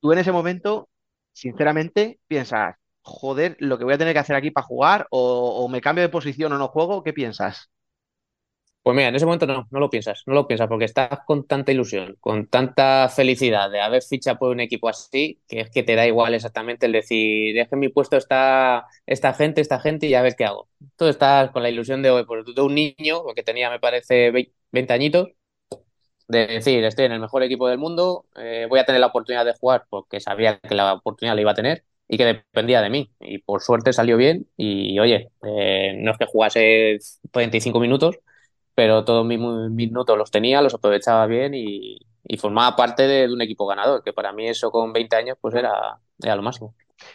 tú 0.00 0.12
en 0.12 0.18
ese 0.20 0.32
momento, 0.32 0.88
sinceramente, 1.32 2.20
piensas, 2.28 2.76
joder, 3.02 3.56
lo 3.60 3.78
que 3.78 3.84
voy 3.84 3.94
a 3.94 3.98
tener 3.98 4.14
que 4.14 4.20
hacer 4.20 4.36
aquí 4.36 4.50
para 4.50 4.66
jugar, 4.66 5.06
o, 5.10 5.64
o 5.64 5.68
me 5.68 5.80
cambio 5.82 6.02
de 6.02 6.08
posición 6.10 6.52
o 6.54 6.58
no 6.58 6.68
juego, 6.68 7.02
¿qué 7.04 7.12
piensas? 7.14 7.70
Pues 8.82 8.96
mira, 8.96 9.08
en 9.08 9.14
ese 9.14 9.26
momento 9.26 9.46
no, 9.46 9.68
no 9.70 9.78
lo 9.78 9.90
piensas, 9.90 10.22
no 10.26 10.32
lo 10.32 10.46
piensas 10.48 10.66
porque 10.66 10.86
estás 10.86 11.10
con 11.26 11.46
tanta 11.46 11.70
ilusión, 11.70 12.16
con 12.18 12.46
tanta 12.46 13.10
felicidad 13.10 13.70
de 13.70 13.80
haber 13.82 14.02
fichado 14.02 14.38
por 14.38 14.50
un 14.52 14.60
equipo 14.60 14.88
así, 14.88 15.38
que 15.46 15.60
es 15.60 15.70
que 15.70 15.82
te 15.82 15.94
da 15.94 16.06
igual 16.06 16.32
exactamente 16.34 16.86
el 16.86 16.92
decir, 16.92 17.58
es 17.58 17.68
que 17.68 17.74
en 17.74 17.78
mi 17.80 17.90
puesto 17.90 18.16
está 18.16 18.86
esta 19.04 19.34
gente, 19.34 19.60
esta 19.60 19.80
gente 19.80 20.06
y 20.06 20.14
a 20.14 20.22
ver 20.22 20.34
qué 20.34 20.46
hago. 20.46 20.68
Tú 20.96 21.04
estás 21.06 21.50
con 21.50 21.62
la 21.62 21.68
ilusión 21.70 22.00
de, 22.02 22.24
pues, 22.26 22.44
de 22.54 22.60
un 22.62 22.74
niño, 22.74 23.22
que 23.36 23.42
tenía 23.42 23.68
me 23.68 23.80
parece 23.80 24.30
20 24.72 24.92
añitos, 24.94 25.28
de 26.28 26.46
decir, 26.46 26.84
estoy 26.84 27.06
en 27.06 27.12
el 27.12 27.20
mejor 27.20 27.42
equipo 27.42 27.68
del 27.68 27.78
mundo, 27.78 28.26
eh, 28.36 28.66
voy 28.68 28.78
a 28.80 28.84
tener 28.84 29.00
la 29.00 29.08
oportunidad 29.08 29.44
de 29.44 29.54
jugar 29.54 29.86
porque 29.90 30.20
sabía 30.20 30.58
que 30.60 30.74
la 30.74 30.94
oportunidad 30.94 31.34
la 31.34 31.40
iba 31.40 31.50
a 31.52 31.54
tener 31.54 31.84
y 32.08 32.16
que 32.18 32.24
dependía 32.24 32.80
de 32.82 32.90
mí. 32.90 33.12
Y 33.20 33.38
por 33.38 33.62
suerte 33.62 33.92
salió 33.92 34.16
bien 34.16 34.46
y 34.56 34.98
oye, 35.00 35.30
eh, 35.44 35.94
no 35.98 36.12
es 36.12 36.18
que 36.18 36.26
jugase 36.26 36.98
45 37.32 37.80
minutos 37.80 38.16
pero 38.74 39.04
todos 39.04 39.24
mis 39.26 39.38
minutos 39.38 40.16
los 40.18 40.30
tenía, 40.30 40.62
los 40.62 40.74
aprovechaba 40.74 41.26
bien 41.26 41.54
y, 41.54 41.98
y 42.24 42.36
formaba 42.38 42.76
parte 42.76 43.04
de, 43.06 43.26
de 43.28 43.32
un 43.34 43.42
equipo 43.42 43.66
ganador, 43.66 44.02
que 44.02 44.12
para 44.12 44.32
mí 44.32 44.48
eso 44.48 44.70
con 44.70 44.92
20 44.92 45.16
años 45.16 45.36
pues 45.40 45.54
era, 45.54 45.98
era 46.22 46.36
lo 46.36 46.42
máximo. 46.42 46.74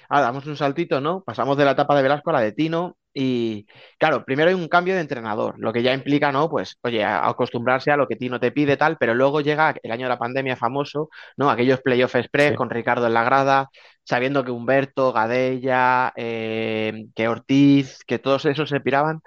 Ahora 0.10 0.26
damos 0.26 0.46
un 0.48 0.58
saltito, 0.58 1.00
¿no? 1.02 1.24
Pasamos 1.24 1.58
de 1.58 1.66
la 1.66 1.72
etapa 1.72 1.96
de 1.96 2.04
Velasco 2.04 2.30
a 2.30 2.34
la 2.34 2.42
de 2.42 2.52
Tino 2.52 2.98
y, 3.14 3.66
claro, 3.98 4.26
primero 4.26 4.50
hay 4.50 4.56
un 4.56 4.68
cambio 4.68 4.94
de 4.96 5.02
entrenador, 5.02 5.56
lo 5.58 5.72
que 5.72 5.84
ya 5.84 5.94
implica, 5.94 6.32
¿no? 6.32 6.50
Pues, 6.50 6.78
oye, 6.82 7.04
a- 7.04 7.28
acostumbrarse 7.28 7.92
a 7.92 7.98
lo 7.98 8.08
que 8.08 8.16
Tino 8.16 8.40
te 8.40 8.52
pide, 8.52 8.78
tal, 8.78 8.98
pero 8.98 9.14
luego 9.14 9.42
llega 9.42 9.76
el 9.84 9.92
año 9.92 10.06
de 10.06 10.10
la 10.10 10.20
pandemia 10.20 10.56
famoso, 10.56 11.10
¿no? 11.38 11.50
Aquellos 11.50 11.82
playoff 11.82 12.16
express 12.16 12.54
Sí. 12.54 12.56
con 12.56 12.70
Ricardo 12.70 13.08
en 13.08 13.14
la 13.14 13.24
grada, 13.24 13.70
sabiendo 14.04 14.44
que 14.44 14.52
Humberto, 14.52 15.14
Gadella, 15.14 16.12
eh, 16.16 17.06
que 17.16 17.28
Ortiz, 17.28 18.00
que 18.06 18.20
todos 18.20 18.46
esos 18.46 18.70
se 18.70 18.80
piraban. 18.82 19.22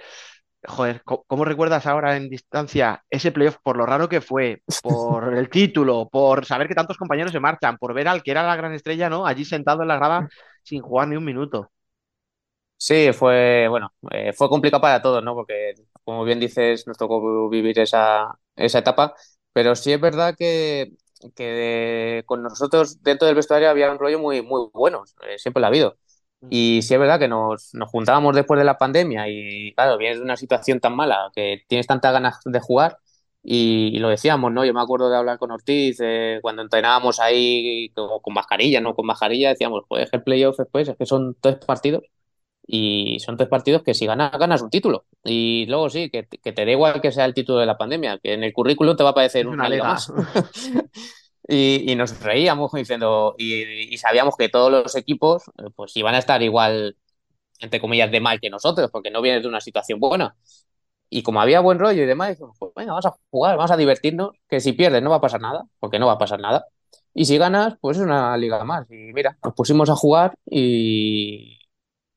Joder, 0.66 1.03
¿cómo 1.05 1.44
recuerdas 1.44 1.87
ahora 1.87 2.16
en 2.16 2.29
distancia 2.29 3.05
ese 3.11 3.31
playoff 3.33 3.59
por 3.62 3.77
lo 3.77 3.87
raro 3.87 4.09
que 4.09 4.21
fue, 4.21 4.62
por 4.81 5.33
el 5.38 5.49
título, 5.51 6.09
por 6.11 6.44
saber 6.47 6.66
que 6.68 6.75
tantos 6.75 6.97
compañeros 6.99 7.31
se 7.33 7.38
marchan, 7.40 7.79
por 7.79 7.94
ver 7.94 8.09
al 8.09 8.23
que 8.25 8.33
era 8.33 8.42
la 8.42 8.57
gran 8.57 8.73
estrella, 8.75 9.09
¿no? 9.09 9.25
Allí 9.27 9.44
sentado 9.44 9.83
en 9.83 9.88
la 9.88 9.97
grada 9.97 10.27
sin 10.64 10.83
jugar 10.83 11.09
ni 11.09 11.16
un 11.16 11.25
minuto. 11.25 11.71
Sí, 12.77 13.12
fue, 13.12 13.66
bueno, 13.68 13.92
eh, 14.12 14.33
fue 14.33 14.49
complicado 14.49 14.81
para 14.81 15.03
todos, 15.03 15.23
¿no? 15.25 15.35
Porque, 15.35 15.75
como 16.05 16.25
bien 16.25 16.38
dices, 16.38 16.87
nos 16.87 16.97
tocó 16.97 17.49
vivir 17.49 17.79
esa, 17.81 18.38
esa 18.55 18.79
etapa, 18.79 19.14
pero 19.53 19.75
sí 19.75 19.92
es 19.92 20.01
verdad 20.01 20.35
que, 20.38 20.92
que 21.35 22.23
con 22.27 22.42
nosotros 22.42 23.03
dentro 23.03 23.27
del 23.27 23.35
vestuario 23.35 23.68
había 23.68 23.90
un 23.90 23.99
rollo 23.99 24.21
muy, 24.21 24.42
muy 24.42 24.68
bueno, 24.73 25.03
eh, 25.29 25.38
siempre 25.38 25.61
lo 25.61 25.66
ha 25.66 25.68
habido. 25.71 25.99
Y 26.51 26.81
sí 26.83 26.94
es 26.94 27.01
verdad 27.01 27.18
que 27.18 27.29
nos, 27.29 27.74
nos 27.74 27.90
juntábamos 27.90 28.35
después 28.35 28.59
de 28.59 28.64
la 28.64 28.79
pandemia 28.79 29.29
y, 29.29 29.72
claro, 29.74 29.98
vienes 29.98 30.18
de 30.18 30.24
una 30.24 30.37
situación 30.37 30.81
tan 30.81 30.94
mala 30.96 31.31
que 31.35 31.62
tienes 31.68 31.87
tantas 31.87 32.12
ganas 32.12 32.40
de 32.44 32.61
jugar 32.61 32.98
y, 33.42 33.90
y 33.94 33.98
lo 33.98 34.09
decíamos, 34.09 34.53
¿no? 34.53 34.64
Yo 34.64 34.72
me 34.74 34.81
acuerdo 34.81 35.11
de 35.11 35.16
hablar 35.16 35.38
con 35.38 35.51
Ortiz 35.51 35.98
eh, 36.01 36.38
cuando 36.42 36.62
entrenábamos 36.62 37.20
ahí 37.20 37.90
con, 37.94 38.20
con 38.22 38.35
mascarilla, 38.35 38.81
¿no? 38.81 38.94
Con 38.94 39.07
mascarilla 39.07 39.51
decíamos, 39.51 39.85
pues 39.88 40.09
el 40.12 40.22
playoff 40.22 40.57
después 40.59 40.88
es 40.88 40.96
que 40.96 41.07
son 41.07 41.37
tres 41.40 41.57
partidos 41.59 42.05
y 42.66 43.18
son 43.20 43.37
tres 43.37 43.48
partidos 43.48 43.83
que 43.83 43.94
si 43.94 44.07
ganas, 44.07 44.33
ganas 44.38 44.62
un 44.62 44.70
título. 44.70 45.07
Y 45.24 45.66
luego 45.66 45.90
sí, 45.90 46.11
que, 46.11 46.27
que 46.29 46.53
te 46.53 46.64
da 46.66 46.72
igual 46.72 47.01
que 47.01 47.12
sea 47.12 47.24
el 47.27 47.35
título 47.35 47.59
de 47.61 47.66
la 47.66 47.79
pandemia, 47.79 48.18
que 48.18 48.35
en 48.35 48.44
el 48.44 48.53
currículum 48.53 48.96
te 48.96 49.03
va 49.05 49.11
a 49.11 49.12
aparecer 49.12 49.48
una, 49.48 49.59
una 49.59 49.68
liga 49.68 49.85
liga. 49.85 49.85
más. 49.85 50.12
Y, 51.49 51.91
y 51.91 51.97
nos 51.97 52.21
reíamos 52.21 52.73
diciendo, 52.73 53.35
y, 53.39 53.93
y 53.95 53.99
sabíamos 53.99 54.37
que 54.37 54.49
todos 54.51 54.71
los 54.71 54.95
equipos 54.97 55.45
eh, 55.59 55.71
pues 55.75 55.97
iban 55.97 56.15
a 56.15 56.19
estar 56.19 56.43
igual, 56.43 56.97
entre 57.61 57.81
comillas, 57.81 58.11
de 58.13 58.21
mal 58.21 58.41
que 58.41 58.51
nosotros, 58.51 58.91
porque 58.93 59.11
no 59.11 59.23
vienes 59.23 59.43
de 59.43 59.49
una 59.49 59.61
situación 59.63 60.01
buena. 60.01 60.37
Y 61.11 61.23
como 61.23 61.41
había 61.41 61.61
buen 61.61 61.79
rollo 61.79 62.03
y 62.03 62.07
demás, 62.07 62.31
dijimos, 62.31 62.57
pues 62.59 62.73
venga, 62.77 62.93
vamos 62.93 63.07
a 63.07 63.15
jugar, 63.31 63.57
vamos 63.57 63.71
a 63.71 63.77
divertirnos, 63.79 64.33
que 64.49 64.61
si 64.61 64.73
pierdes 64.73 65.03
no 65.03 65.11
va 65.11 65.17
a 65.17 65.21
pasar 65.21 65.41
nada, 65.41 65.65
porque 65.79 65.99
no 65.99 66.07
va 66.07 66.13
a 66.15 66.19
pasar 66.19 66.41
nada. 66.41 66.67
Y 67.15 67.25
si 67.25 67.39
ganas, 67.39 67.77
pues 67.81 67.97
es 67.99 68.03
una 68.05 68.37
liga 68.37 68.63
más. 68.65 68.91
Y 68.91 69.13
mira, 69.15 69.39
nos 69.43 69.55
pusimos 69.55 69.89
a 69.91 69.97
jugar 69.97 70.35
y, 70.47 71.59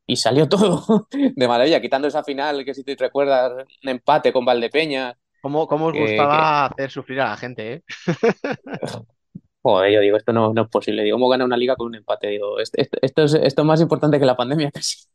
y 0.07 0.15
salió 0.17 0.49
todo 0.49 1.07
de 1.11 1.47
maravilla, 1.47 1.81
quitando 1.81 2.07
esa 2.09 2.23
final 2.23 2.65
que 2.65 2.73
si 2.75 2.83
te 2.83 2.95
recuerdas, 2.97 3.65
un 3.83 3.89
empate 3.89 4.33
con 4.33 4.45
Valdepeña, 4.45 5.17
¿Cómo, 5.41 5.67
cómo 5.67 5.87
os 5.87 5.93
que- 5.93 5.97
gustaba 5.97 6.65
hacer 6.67 6.91
sufrir 6.91 7.19
a 7.21 7.29
la 7.29 7.37
gente, 7.37 7.73
eh? 7.73 7.83
Joder, 9.63 9.91
yo 9.93 9.99
digo, 10.01 10.17
esto 10.17 10.33
no, 10.33 10.53
no 10.53 10.63
es 10.63 10.69
posible. 10.69 11.03
Digo, 11.03 11.15
¿cómo 11.15 11.29
gana 11.29 11.45
una 11.45 11.57
liga 11.57 11.75
con 11.75 11.87
un 11.87 11.95
empate? 11.95 12.27
Digo, 12.27 12.59
esto, 12.59 12.77
esto, 12.81 12.97
esto 13.01 13.23
es, 13.23 13.33
esto 13.35 13.61
es 13.61 13.65
más 13.67 13.81
importante 13.81 14.19
que 14.19 14.25
la 14.25 14.35
pandemia 14.37 14.71
casi. 14.73 15.05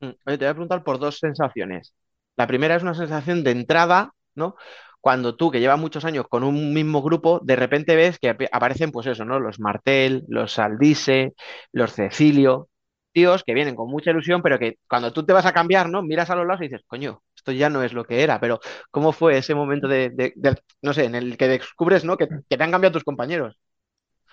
Mm, 0.00 0.10
Oye, 0.26 0.38
te 0.38 0.44
voy 0.44 0.46
a 0.50 0.54
preguntar 0.54 0.84
por 0.84 0.98
dos 0.98 1.18
sensaciones. 1.18 1.94
La 2.36 2.46
primera 2.46 2.76
es 2.76 2.82
una 2.82 2.94
sensación 2.94 3.44
de 3.44 3.50
entrada, 3.52 4.12
¿no? 4.34 4.56
Cuando 5.00 5.36
tú, 5.36 5.50
que 5.50 5.60
llevas 5.60 5.78
muchos 5.78 6.04
años 6.04 6.26
con 6.28 6.44
un 6.44 6.72
mismo 6.72 7.02
grupo, 7.02 7.40
de 7.42 7.56
repente 7.56 7.94
ves 7.96 8.18
que 8.18 8.30
ap- 8.30 8.42
aparecen, 8.52 8.90
pues 8.90 9.06
eso, 9.06 9.24
¿no? 9.24 9.38
Los 9.40 9.60
Martel, 9.60 10.24
los 10.28 10.52
Saldise, 10.52 11.34
los 11.72 11.92
Cecilio, 11.92 12.68
tíos 13.12 13.44
que 13.44 13.54
vienen 13.54 13.76
con 13.76 13.88
mucha 13.90 14.10
ilusión, 14.10 14.42
pero 14.42 14.58
que 14.58 14.78
cuando 14.88 15.12
tú 15.12 15.24
te 15.24 15.32
vas 15.32 15.46
a 15.46 15.52
cambiar, 15.52 15.88
¿no? 15.90 16.02
Miras 16.02 16.30
a 16.30 16.36
los 16.36 16.46
lados 16.46 16.62
y 16.62 16.64
dices, 16.68 16.82
coño, 16.86 17.22
esto 17.44 17.52
ya 17.52 17.68
no 17.70 17.82
es 17.82 17.92
lo 17.92 18.04
que 18.04 18.22
era, 18.22 18.40
pero 18.40 18.60
¿cómo 18.90 19.12
fue 19.12 19.36
ese 19.38 19.54
momento 19.54 19.86
de, 19.88 20.10
de- 20.10 20.32
de- 20.36 20.56
no 20.82 20.92
sé, 20.94 21.04
en 21.04 21.14
el 21.14 21.36
que 21.36 21.48
descubres, 21.48 22.04
¿no? 22.04 22.16
Que, 22.16 22.26
te 22.48 22.62
han 22.62 22.70
cambiado 22.70 22.92
tus 22.94 23.04
compañeros. 23.04 23.56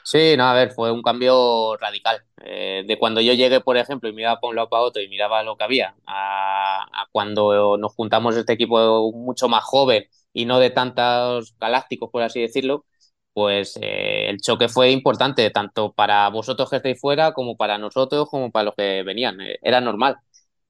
Sí, 0.04 0.36
no, 0.36 0.45
a 0.45 0.54
ver, 0.56 0.71
fue 0.71 0.91
un 0.91 1.02
cambio 1.04 1.78
radical. 1.78 2.24
Eh, 2.43 2.84
de 2.88 2.97
cuando 2.97 3.21
yo 3.21 3.34
llegué, 3.34 3.62
por 3.62 3.78
ejemplo, 3.78 4.10
y 4.10 4.13
miraba 4.13 4.39
para 4.39 4.50
un 4.50 4.56
lado 4.56 4.69
para 4.69 4.84
otro 4.84 5.02
y 5.02 5.08
miraba 5.08 5.43
lo 5.43 5.56
que 5.58 5.63
había, 5.63 5.95
a, 6.08 6.82
a 6.84 7.08
cuando 7.12 7.78
nos 7.78 7.93
juntamos 7.93 8.36
este 8.36 8.54
equipo 8.54 9.12
mucho 9.13 9.47
más 9.47 9.63
joven 9.63 10.06
y 10.34 10.45
no 10.45 10.60
de 10.60 10.71
tantos 10.71 11.56
galácticos, 11.60 12.10
por 12.12 12.24
así 12.24 12.41
decirlo, 12.41 12.86
pues 13.34 13.78
eh, 13.82 14.30
el 14.30 14.41
choque 14.41 14.67
fue 14.69 14.89
importante, 14.91 15.50
tanto 15.52 15.93
para 15.93 16.28
vosotros 16.30 16.69
que 16.69 16.78
estáis 16.78 17.00
fuera, 17.00 17.34
como 17.34 17.56
para 17.56 17.78
nosotros, 17.78 18.28
como 18.30 18.52
para 18.52 18.65
los 18.65 18.76
que 18.76 19.04
venían. 19.04 19.39
Eh, 19.41 19.60
era 19.62 19.82
normal. 19.82 20.17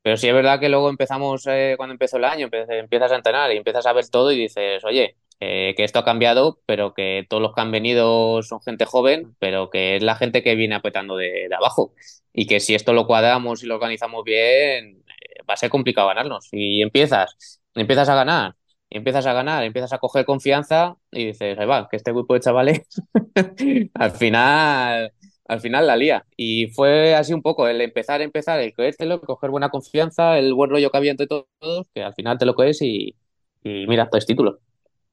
Pero 0.04 0.18
sí 0.18 0.28
es 0.28 0.34
verdad 0.34 0.60
que 0.60 0.70
luego 0.70 0.90
empezamos, 0.90 1.46
eh, 1.48 1.76
cuando 1.78 1.94
empezó 1.94 2.18
el 2.18 2.26
año, 2.26 2.50
empiezas 2.52 3.12
a 3.12 3.16
entrenar 3.16 3.52
y 3.54 3.58
empiezas 3.58 3.86
a 3.86 3.94
ver 3.94 4.08
todo 4.10 4.32
y 4.32 4.38
dices, 4.40 4.84
oye, 4.84 5.16
eh, 5.40 5.74
que 5.78 5.84
esto 5.84 6.00
ha 6.00 6.06
cambiado, 6.06 6.60
pero 6.66 6.94
que 6.94 7.26
todos 7.30 7.42
los 7.42 7.54
que 7.54 7.62
han 7.62 7.72
venido 7.72 8.42
son 8.44 8.62
gente 8.62 8.86
joven, 8.86 9.36
pero 9.40 9.70
que 9.70 9.96
es 9.98 10.04
la 10.04 10.16
gente 10.16 10.44
que 10.44 10.56
viene 10.56 10.76
apretando 10.76 11.18
de, 11.18 11.48
de 11.50 11.56
abajo. 11.56 11.94
Y 12.34 12.48
que 12.48 12.60
si 12.60 12.74
esto 12.76 12.94
lo 12.94 13.06
cuadramos 13.08 13.64
y 13.64 13.68
lo 13.68 13.76
organizamos 13.76 14.24
bien, 14.24 15.04
eh, 15.08 15.44
va 15.50 15.54
a 15.56 15.58
ser 15.58 15.70
complicado 15.70 16.08
ganarnos. 16.08 16.48
Y 16.52 16.82
empiezas, 16.82 17.60
empiezas 17.76 18.10
a 18.10 18.16
ganar, 18.16 18.56
empiezas 18.90 19.26
a 19.26 19.34
ganar, 19.34 19.64
empiezas 19.64 19.94
a 19.94 20.00
coger 20.00 20.26
confianza 20.26 20.96
y 21.12 21.28
dices, 21.28 21.58
ahí 21.60 21.66
va, 21.66 21.88
que 21.90 21.98
este 21.98 22.12
grupo 22.12 22.34
de 22.34 22.40
chavales 22.42 22.88
al 23.94 24.12
final, 24.12 25.12
al 25.48 25.62
final 25.62 25.88
la 25.88 25.96
lía. 25.98 26.26
Y 26.38 26.68
fue 26.72 27.16
así 27.16 27.34
un 27.34 27.42
poco 27.42 27.68
el 27.68 27.82
empezar, 27.82 28.22
empezar, 28.22 28.60
el 28.62 28.74
creértelo, 28.74 29.22
coger 29.22 29.50
buena 29.52 29.70
confianza, 29.70 30.38
el 30.40 30.54
buen 30.54 30.70
rollo 30.70 30.90
que 30.92 30.98
había 30.98 31.12
entre 31.12 31.28
todos, 31.28 31.46
que 31.94 32.04
al 32.04 32.14
final 32.14 32.38
te 32.38 32.46
lo 32.46 32.56
crees 32.56 32.82
y, 32.82 33.16
y 33.64 33.88
mira, 33.88 34.10
tres 34.10 34.26
títulos. 34.26 34.60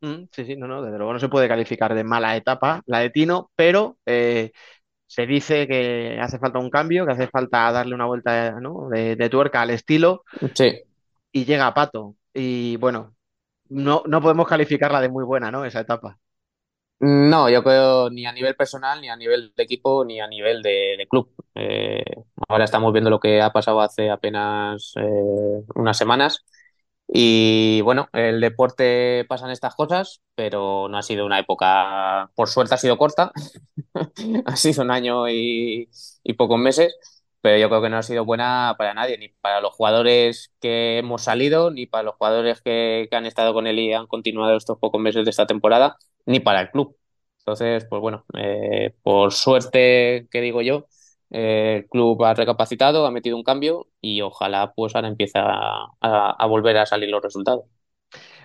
Mm, 0.00 0.24
sí, 0.30 0.44
sí, 0.44 0.56
no, 0.56 0.68
no, 0.68 0.82
desde 0.82 0.96
luego 0.98 1.12
no 1.12 1.18
se 1.18 1.28
puede 1.28 1.48
calificar 1.48 1.94
de 1.94 2.04
mala 2.04 2.36
etapa 2.36 2.82
la 2.86 3.00
de 3.00 3.10
Tino, 3.10 3.50
pero 3.56 3.98
eh, 4.06 4.52
se 5.06 5.26
dice 5.26 5.66
que 5.68 6.18
hace 6.20 6.38
falta 6.38 6.58
un 6.60 6.70
cambio, 6.70 7.06
que 7.06 7.12
hace 7.12 7.28
falta 7.28 7.72
darle 7.72 7.94
una 7.94 8.06
vuelta, 8.06 8.60
¿no? 8.60 8.88
de, 8.90 9.16
de 9.16 9.28
tuerca 9.30 9.62
al 9.62 9.70
estilo 9.70 10.24
Sí. 10.54 10.82
y 11.32 11.44
llega 11.44 11.72
Pato. 11.74 12.16
Y 12.34 12.76
bueno, 12.76 13.14
no, 13.68 14.02
no 14.06 14.20
podemos 14.22 14.48
calificarla 14.48 15.00
de 15.00 15.08
muy 15.08 15.24
buena, 15.24 15.50
¿no? 15.50 15.64
Esa 15.64 15.80
etapa. 15.80 16.18
No, 17.00 17.48
yo 17.48 17.62
creo 17.62 18.10
ni 18.10 18.26
a 18.26 18.32
nivel 18.32 18.56
personal, 18.56 19.00
ni 19.00 19.08
a 19.08 19.14
nivel 19.16 19.52
de 19.56 19.62
equipo, 19.62 20.04
ni 20.04 20.20
a 20.20 20.26
nivel 20.26 20.62
de, 20.62 21.06
club. 21.08 21.30
Eh, 21.54 22.02
ahora 22.48 22.64
estamos 22.64 22.92
viendo 22.92 23.08
lo 23.10 23.20
que 23.20 23.40
ha 23.40 23.52
pasado 23.52 23.80
hace 23.80 24.10
apenas 24.10 24.94
eh, 24.96 25.62
unas 25.76 25.96
semanas. 25.96 26.44
Y 27.08 27.80
bueno, 27.82 28.08
el 28.12 28.40
deporte 28.40 29.24
pasan 29.28 29.50
estas 29.50 29.74
cosas, 29.76 30.20
pero 30.34 30.88
no 30.88 30.98
ha 30.98 31.02
sido 31.02 31.24
una 31.26 31.38
época, 31.40 32.30
por 32.34 32.48
suerte 32.48 32.74
ha 32.74 32.78
sido 32.78 32.98
corta, 32.98 33.32
ha 34.46 34.56
sido 34.56 34.82
un 34.82 34.90
año 34.90 35.28
y, 35.28 35.88
y 36.24 36.32
pocos 36.34 36.58
meses, 36.58 36.94
pero 37.40 37.58
yo 37.58 37.68
creo 37.68 37.82
que 37.82 37.88
no 37.90 37.98
ha 37.98 38.02
sido 38.02 38.24
buena 38.24 38.74
para 38.78 38.94
nadie, 38.94 39.18
ni 39.18 39.28
para 39.28 39.60
los 39.60 39.72
jugadores 39.74 40.52
que 40.60 40.98
hemos 40.98 41.22
salido, 41.22 41.70
ni 41.70 41.86
para 41.86 42.02
los 42.04 42.16
jugadores 42.16 42.60
que, 42.62 43.06
que 43.10 43.16
han 43.16 43.26
estado 43.26 43.54
con 43.54 43.66
él 43.66 43.78
y 43.78 43.92
han 43.92 44.06
continuado 44.06 44.56
estos 44.56 44.78
pocos 44.78 45.00
meses 45.00 45.24
de 45.24 45.30
esta 45.30 45.46
temporada, 45.46 45.96
ni 46.28 46.40
para 46.40 46.62
el 46.62 46.70
club. 46.70 46.96
Entonces, 47.40 47.86
pues 47.90 48.00
bueno, 48.02 48.24
eh, 48.38 48.94
por 49.02 49.32
suerte, 49.34 50.28
que 50.30 50.40
digo 50.42 50.62
yo, 50.62 50.86
eh, 51.30 51.78
el 51.84 51.88
club 51.90 52.24
ha 52.24 52.34
recapacitado, 52.34 53.06
ha 53.06 53.10
metido 53.12 53.36
un 53.36 53.44
cambio 53.44 53.88
y 54.02 54.22
ojalá 54.22 54.72
pues 54.74 54.94
ahora 54.96 55.08
empieza 55.08 55.40
a, 55.42 55.88
a- 56.02 56.46
volver 56.46 56.76
a 56.78 56.86
salir 56.86 57.10
los 57.10 57.22
resultados. 57.22 57.64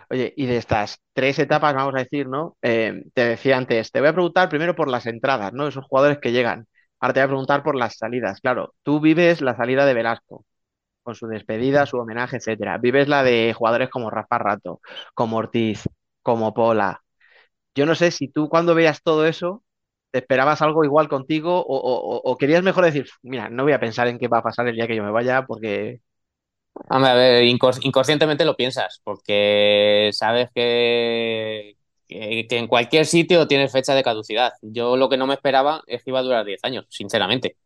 Oye, 0.10 0.34
y 0.38 0.46
de 0.46 0.58
estas 0.58 1.00
tres 1.14 1.40
etapas, 1.40 1.74
vamos 1.76 1.96
a 1.96 2.00
decir, 2.00 2.28
¿no? 2.28 2.58
Eh, 2.62 3.04
te 3.14 3.26
decía 3.26 3.58
antes, 3.58 3.92
te 3.92 4.00
voy 4.00 4.10
a 4.10 4.14
preguntar 4.14 4.50
primero 4.50 4.76
por 4.76 4.88
las 4.90 5.06
entradas, 5.06 5.54
¿no? 5.54 5.68
Esos 5.68 5.86
jugadores 5.86 6.20
que 6.20 6.32
llegan. 6.32 6.68
Ahora 7.00 7.14
te 7.14 7.20
voy 7.22 7.26
a 7.26 7.28
preguntar 7.30 7.64
por 7.64 7.76
las 7.76 7.98
salidas. 7.98 8.40
Claro, 8.42 8.74
tú 8.84 9.00
vives 9.02 9.42
la 9.42 9.56
salida 9.56 9.86
de 9.86 9.94
Velasco, 9.94 10.46
con 11.04 11.16
su 11.16 11.28
despedida, 11.28 11.88
su 11.88 11.98
homenaje, 12.00 12.38
etcétera. 12.38 12.80
Vives 12.80 13.10
la 13.10 13.24
de 13.24 13.54
jugadores 13.58 13.90
como 13.92 14.12
Rafa 14.12 14.40
Rato, 14.40 14.82
como 15.16 15.38
Ortiz, 15.40 15.84
como 16.24 16.54
Pola. 16.56 17.03
Yo 17.76 17.86
no 17.86 17.96
sé 17.96 18.12
si 18.12 18.28
tú 18.28 18.50
cuando 18.50 18.76
veas 18.76 19.02
todo 19.04 19.26
eso, 19.28 19.64
te 20.12 20.20
esperabas 20.20 20.62
algo 20.62 20.84
igual 20.84 21.10
contigo 21.10 21.60
o, 21.62 21.78
o- 21.78 22.22
o- 22.32 22.38
querías 22.38 22.64
mejor 22.64 22.86
decir, 22.86 23.08
mira, 23.24 23.50
no 23.50 23.64
voy 23.64 23.74
a 23.74 23.80
pensar 23.80 24.08
en 24.08 24.20
qué 24.20 24.28
va 24.28 24.40
a 24.40 24.44
pasar 24.44 24.68
el 24.68 24.76
día 24.76 24.88
que 24.88 24.96
yo 24.96 25.04
me 25.04 25.12
vaya 25.12 25.46
porque... 25.46 26.02
A 26.90 27.00
ver, 27.00 27.44
incons- 27.46 27.80
inconscientemente 27.84 28.46
lo 28.46 28.56
piensas, 28.56 29.02
porque 29.04 30.10
sabes 30.14 30.50
que, 30.56 31.76
que, 32.08 32.48
en 32.52 32.68
cualquier 32.68 33.06
sitio 33.06 33.48
tienes 33.48 33.72
fecha 33.72 33.96
de 33.96 34.04
caducidad. 34.04 34.54
Yo 34.62 34.98
lo 34.98 35.10
que 35.10 35.18
no 35.18 35.28
me 35.28 35.36
esperaba 35.36 35.84
es 35.88 36.04
que 36.04 36.12
iba 36.12 36.20
a 36.20 36.24
durar 36.24 36.46
10 36.46 36.64
años, 36.64 36.86
sinceramente. 36.90 37.58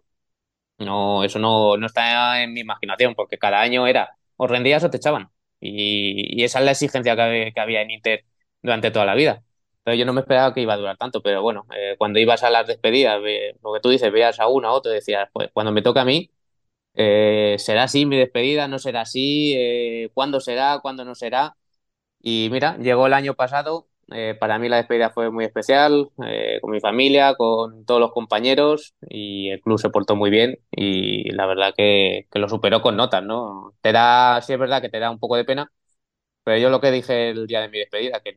No, 0.80 1.24
eso 1.24 1.40
no, 1.40 1.78
no 1.78 1.88
está 1.88 2.44
en 2.44 2.54
mi 2.54 2.62
imaginación, 2.62 3.16
porque 3.16 3.38
cada 3.40 3.62
año 3.62 3.88
era 3.88 4.12
o 4.38 4.48
rendías 4.48 4.84
o 4.84 4.90
te 4.92 4.98
echaban. 4.98 5.30
Y, 5.60 6.40
y 6.42 6.44
esa 6.44 6.60
es 6.60 6.66
la 6.66 6.72
exigencia 6.72 7.16
que 7.16 7.54
había 7.60 7.82
en 7.82 7.92
Inter 7.92 8.26
durante 8.62 8.92
toda 8.92 9.06
la 9.06 9.16
vida. 9.16 9.44
Entonces 9.88 10.00
yo 10.00 10.06
no 10.06 10.14
me 10.14 10.22
esperaba 10.22 10.54
que 10.54 10.62
iba 10.62 10.74
a 10.74 10.78
durar 10.78 10.98
tanto, 10.98 11.22
pero 11.22 11.42
bueno, 11.42 11.66
eh, 11.74 11.96
cuando 11.98 12.20
ibas 12.20 12.44
a 12.44 12.50
las 12.50 12.68
despedidas, 12.68 13.22
lo 13.64 13.74
que 13.74 13.80
tú 13.82 13.90
dices, 13.90 14.12
veas 14.12 14.38
a 14.42 14.48
uno 14.50 14.68
a 14.68 14.74
otro, 14.74 14.92
decías, 14.92 15.30
pues 15.32 15.50
cuando 15.54 15.72
me 15.72 15.82
toca 15.82 16.02
a 16.02 16.06
mí, 16.06 16.30
eh, 16.96 17.56
¿será 17.60 17.84
así 17.84 18.06
mi 18.06 18.18
despedida? 18.18 18.68
¿No 18.68 18.80
será 18.80 19.02
así? 19.02 19.54
Eh, 19.58 20.10
¿cuándo 20.14 20.40
será? 20.42 20.80
¿Cuándo 20.82 21.06
no 21.06 21.16
será? 21.16 21.58
Y 22.22 22.50
mira, 22.52 22.78
llegó 22.78 23.08
el 23.08 23.14
año 23.14 23.36
pasado. 23.36 23.88
para 24.40 24.60
mí 24.60 24.70
la 24.70 24.78
despedida 24.78 25.10
fue 25.12 25.32
muy 25.32 25.46
especial, 25.46 26.10
con 26.62 26.72
mi 26.72 26.80
familia, 26.80 27.36
con 27.36 27.86
todos 27.86 28.00
los 28.02 28.12
compañeros 28.14 28.96
y 29.10 29.50
el 29.52 29.62
club 29.62 29.80
se 29.80 29.90
portó 29.90 30.16
muy 30.16 30.30
bien 30.32 30.60
y 30.72 31.30
la 31.32 31.46
verdad 31.48 31.74
que, 31.78 32.28
que 32.32 32.40
lo 32.40 32.50
superó 32.50 32.82
con 32.82 32.96
notas, 32.98 33.24
¿no? 33.24 33.74
Te 33.82 33.92
da, 33.92 34.42
sí 34.42 34.54
es 34.54 34.60
verdad 34.60 34.82
que 34.82 34.90
te 34.90 35.00
da 35.00 35.12
un 35.12 35.20
poco 35.20 35.36
de 35.38 35.46
pena, 35.46 35.72
pero 36.44 36.58
yo 36.60 36.70
lo 36.70 36.82
que 36.82 36.92
dije 36.92 37.30
el 37.32 37.48
día 37.48 37.62
de 37.62 37.70
mi 37.70 37.80
despedida, 37.80 38.22
que, 38.22 38.36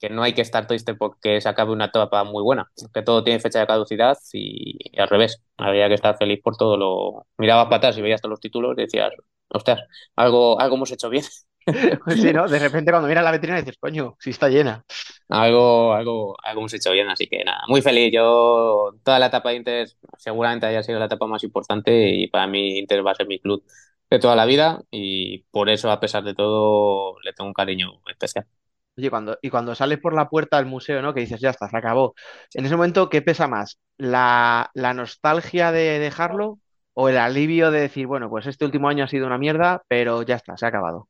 que 0.00 0.10
no 0.10 0.22
hay 0.22 0.34
que 0.34 0.42
estar 0.42 0.66
triste 0.66 0.94
porque 0.94 1.40
se 1.40 1.48
acabe 1.48 1.72
una 1.72 1.86
etapa 1.86 2.24
muy 2.24 2.42
buena, 2.42 2.70
que 2.94 3.02
todo 3.02 3.24
tiene 3.24 3.40
fecha 3.40 3.60
de 3.60 3.66
caducidad 3.66 4.16
y, 4.32 4.76
y 4.96 5.00
al 5.00 5.08
revés, 5.08 5.42
habría 5.56 5.88
que 5.88 5.94
estar 5.94 6.16
feliz 6.18 6.40
por 6.42 6.56
todo 6.56 6.76
lo... 6.76 7.26
Mirabas 7.38 7.66
para 7.66 7.76
atrás 7.78 7.98
y 7.98 8.02
veías 8.02 8.20
todos 8.20 8.30
los 8.32 8.40
títulos 8.40 8.74
y 8.76 8.82
decías, 8.82 9.12
ostras, 9.48 9.80
algo, 10.16 10.60
algo 10.60 10.76
hemos 10.76 10.92
hecho 10.92 11.08
bien. 11.10 11.24
Pues 12.04 12.20
sí, 12.20 12.32
¿no? 12.32 12.46
De 12.48 12.60
repente 12.60 12.92
cuando 12.92 13.08
miras 13.08 13.24
la 13.24 13.32
vitrina 13.32 13.58
dices, 13.58 13.76
coño, 13.80 14.16
si 14.20 14.30
está 14.30 14.48
llena. 14.48 14.84
Algo, 15.28 15.94
algo, 15.94 16.36
algo 16.44 16.60
hemos 16.60 16.74
hecho 16.74 16.92
bien, 16.92 17.08
así 17.08 17.26
que 17.26 17.42
nada, 17.44 17.62
muy 17.66 17.82
feliz. 17.82 18.12
Yo, 18.12 18.92
toda 19.02 19.18
la 19.18 19.26
etapa 19.26 19.50
de 19.50 19.56
Inter 19.56 19.88
seguramente 20.16 20.66
haya 20.66 20.82
sido 20.84 21.00
la 21.00 21.06
etapa 21.06 21.26
más 21.26 21.42
importante 21.42 22.10
y 22.10 22.28
para 22.28 22.46
mí 22.46 22.78
Inter 22.78 23.04
va 23.04 23.10
a 23.12 23.14
ser 23.16 23.26
mi 23.26 23.40
club 23.40 23.64
de 24.10 24.18
toda 24.20 24.36
la 24.36 24.46
vida 24.46 24.82
y 24.92 25.38
por 25.50 25.68
eso, 25.68 25.90
a 25.90 25.98
pesar 26.00 26.22
de 26.22 26.34
todo, 26.34 27.18
le 27.24 27.32
tengo 27.32 27.48
un 27.48 27.54
cariño 27.54 28.00
especial. 28.08 28.46
Oye, 28.96 29.10
cuando, 29.10 29.38
y 29.42 29.50
cuando 29.50 29.74
sales 29.74 29.98
por 30.00 30.14
la 30.14 30.28
puerta 30.28 30.56
del 30.56 30.66
museo, 30.66 31.02
¿no? 31.02 31.12
Que 31.14 31.20
dices, 31.20 31.40
ya 31.40 31.50
está, 31.50 31.68
se 31.68 31.76
acabó. 31.76 32.14
En 32.54 32.64
ese 32.66 32.76
momento, 32.76 33.08
¿qué 33.10 33.22
pesa 33.22 33.46
más? 33.48 33.78
¿La, 33.98 34.70
la 34.74 34.94
nostalgia 34.94 35.70
de 35.72 35.98
dejarlo 35.98 36.60
o 36.94 37.08
el 37.10 37.18
alivio 37.18 37.70
de 37.70 37.80
decir, 37.80 38.06
bueno, 38.06 38.30
pues 38.30 38.46
este 38.46 38.64
último 38.64 38.88
año 38.88 39.04
ha 39.04 39.08
sido 39.08 39.26
una 39.26 39.38
mierda, 39.38 39.82
pero 39.88 40.22
ya 40.22 40.36
está, 40.36 40.56
se 40.56 40.64
ha 40.66 40.68
acabado? 40.70 41.08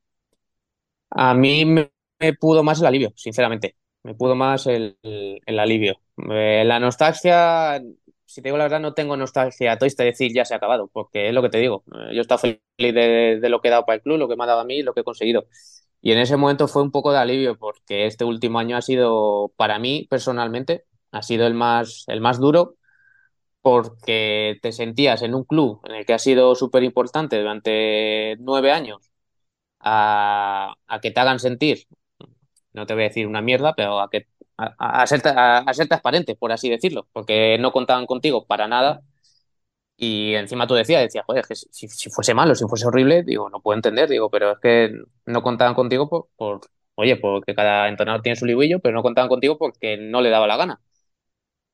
A 1.11 1.33
mí 1.33 1.65
me, 1.65 1.91
me 2.19 2.33
pudo 2.33 2.63
más 2.63 2.79
el 2.79 2.85
alivio, 2.87 3.11
sinceramente. 3.15 3.75
Me 4.03 4.13
pudo 4.15 4.35
más 4.35 4.67
el, 4.67 4.97
el- 5.03 5.41
el 5.45 5.59
alivio. 5.59 5.99
Eh, 6.31 6.63
la 6.65 6.79
nostalgia, 6.79 7.81
si 8.25 8.41
te 8.41 8.49
digo 8.49 8.57
la 8.57 8.65
verdad, 8.65 8.79
no 8.79 8.93
tengo 8.93 9.17
nostalgia 9.17 9.77
triste 9.77 10.03
de 10.03 10.09
decir 10.11 10.31
ya 10.33 10.45
se 10.45 10.53
ha 10.53 10.57
acabado, 10.57 10.89
porque 10.91 11.27
es 11.29 11.33
lo 11.33 11.41
que 11.41 11.49
te 11.49 11.57
digo. 11.59 11.83
Eh, 11.93 12.13
yo 12.13 12.19
he 12.19 12.21
estado 12.21 12.39
feliz 12.39 12.59
de, 12.77 13.39
de 13.41 13.49
lo 13.49 13.61
que 13.61 13.67
he 13.69 13.71
dado 13.71 13.85
para 13.85 13.95
el 13.97 14.01
club, 14.01 14.17
lo 14.17 14.27
que 14.29 14.35
me 14.35 14.43
ha 14.43 14.47
dado 14.47 14.61
a 14.61 14.65
mí, 14.65 14.81
lo 14.83 14.93
que 14.93 15.01
he 15.01 15.03
conseguido. 15.03 15.45
Y 16.01 16.11
en 16.11 16.19
ese 16.19 16.37
momento 16.37 16.67
fue 16.67 16.83
un 16.83 16.91
poco 16.91 17.11
de 17.11 17.19
alivio, 17.19 17.57
porque 17.57 18.05
este 18.07 18.23
último 18.25 18.59
año 18.59 18.77
ha 18.77 18.81
sido, 18.81 19.51
para 19.57 19.79
mí 19.79 20.07
personalmente, 20.09 20.85
ha 21.11 21.21
sido 21.23 21.47
el 21.47 21.53
más, 21.53 22.03
el 22.07 22.21
más 22.21 22.39
duro, 22.39 22.75
porque 23.61 24.59
te 24.61 24.71
sentías 24.71 25.21
en 25.23 25.35
un 25.35 25.43
club 25.43 25.81
en 25.85 25.95
el 25.95 26.05
que 26.05 26.13
ha 26.13 26.19
sido 26.19 26.55
súper 26.55 26.83
importante 26.83 27.37
durante 27.39 28.37
nueve 28.39 28.71
años 28.71 29.11
a, 29.79 30.75
a 30.87 31.01
que 31.01 31.11
te 31.11 31.19
hagan 31.19 31.39
sentir 31.39 31.87
no 32.73 32.85
te 32.85 32.93
voy 32.93 33.03
a 33.03 33.07
decir 33.07 33.27
una 33.27 33.41
mierda, 33.41 33.73
pero 33.75 33.99
a, 33.99 34.09
que, 34.09 34.27
a, 34.57 35.07
ser, 35.07 35.21
a, 35.27 35.73
ser 35.73 35.87
transparente, 35.87 36.35
por 36.35 36.51
así 36.51 36.69
decirlo, 36.69 37.07
porque 37.13 37.57
no 37.59 37.71
contaban 37.71 38.05
contigo 38.05 38.45
para 38.45 38.67
nada. 38.67 39.01
Y 39.97 40.35
encima 40.35 40.67
tú 40.67 40.75
decías, 40.75 41.01
decías, 41.01 41.25
joder, 41.25 41.45
que 41.47 41.55
si, 41.55 41.87
fuese 42.11 42.33
malo, 42.35 42.53
si 42.55 42.65
fuese 42.65 42.85
horrible, 42.87 43.23
digo, 43.23 43.49
no 43.49 43.61
puedo 43.61 43.75
entender, 43.77 44.07
digo, 44.09 44.29
pero 44.29 44.51
es 44.53 44.59
que 44.59 44.91
no 45.25 45.41
contaban 45.41 45.73
contigo 45.73 46.29
por, 46.35 46.61
oye, 46.95 47.17
porque 47.17 47.55
cada 47.55 47.87
entrenador 47.89 48.21
tiene 48.21 48.35
su 48.35 48.45
librillo, 48.45 48.79
pero 48.79 48.93
no 48.95 49.01
contaban 49.03 49.29
contigo 49.29 49.57
porque 49.57 49.97
no 49.97 50.21
le 50.21 50.29
daba 50.29 50.47
la 50.47 50.57
gana. 50.57 50.81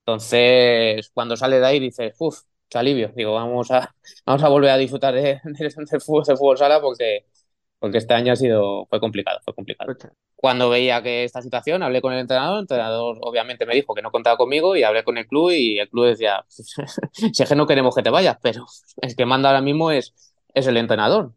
Entonces, 0.02 1.10
cuando 1.14 1.38
sale 1.38 1.60
de 1.60 1.66
ahí 1.66 1.80
dices, 1.80 2.16
uff, 2.20 2.42
alivio, 2.74 3.12
digo, 3.16 3.34
vamos 3.34 3.72
a, 3.72 3.96
vamos 4.26 4.44
a 4.44 4.50
volver 4.50 4.72
a 4.72 4.78
disfrutar 4.78 5.14
de, 5.14 5.40
de, 5.44 6.00
fútbol, 6.00 6.26
fútbol 6.26 6.58
sala 6.58 6.82
porque, 6.82 7.26
porque 7.84 7.98
este 7.98 8.14
año 8.14 8.32
ha 8.32 8.38
sido, 8.38 8.86
fue 8.86 9.02
complicado, 9.02 9.42
fue 9.44 9.54
complicado. 9.54 9.94
Cuando 10.38 10.70
veía 10.70 11.04
que 11.04 11.26
esta 11.26 11.42
situación, 11.42 11.84
hablé 11.84 12.02
con 12.02 12.14
el 12.14 12.20
entrenador, 12.20 12.56
el 12.56 12.62
entrenador 12.62 13.18
obviamente 13.20 13.66
me 13.66 13.76
dijo 13.76 13.94
que 13.94 14.02
no 14.02 14.10
contaba 14.10 14.38
conmigo 14.38 14.78
y 14.78 14.84
hablé 14.84 15.04
con 15.04 15.18
el 15.18 15.28
club 15.28 15.52
y 15.52 15.80
el 15.80 15.90
club 15.90 16.06
decía, 16.06 16.46
si 16.48 17.44
es 17.44 17.50
que 17.50 17.56
no 17.58 17.68
queremos 17.68 17.94
que 17.94 18.02
te 18.02 18.10
vayas, 18.10 18.38
pero 18.42 18.66
el 19.02 19.14
que 19.18 19.26
manda 19.26 19.50
ahora 19.50 19.60
mismo 19.60 19.92
es, 19.92 20.14
es 20.54 20.66
el 20.66 20.78
entrenador. 20.78 21.34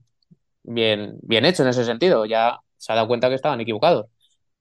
Bien, 0.62 1.18
bien 1.22 1.44
hecho 1.46 1.64
en 1.64 1.70
ese 1.70 1.84
sentido, 1.84 2.26
ya 2.26 2.60
se 2.76 2.92
ha 2.92 2.94
dado 2.94 3.08
cuenta 3.08 3.28
que 3.28 3.34
estaban 3.34 3.60
equivocados 3.60 4.06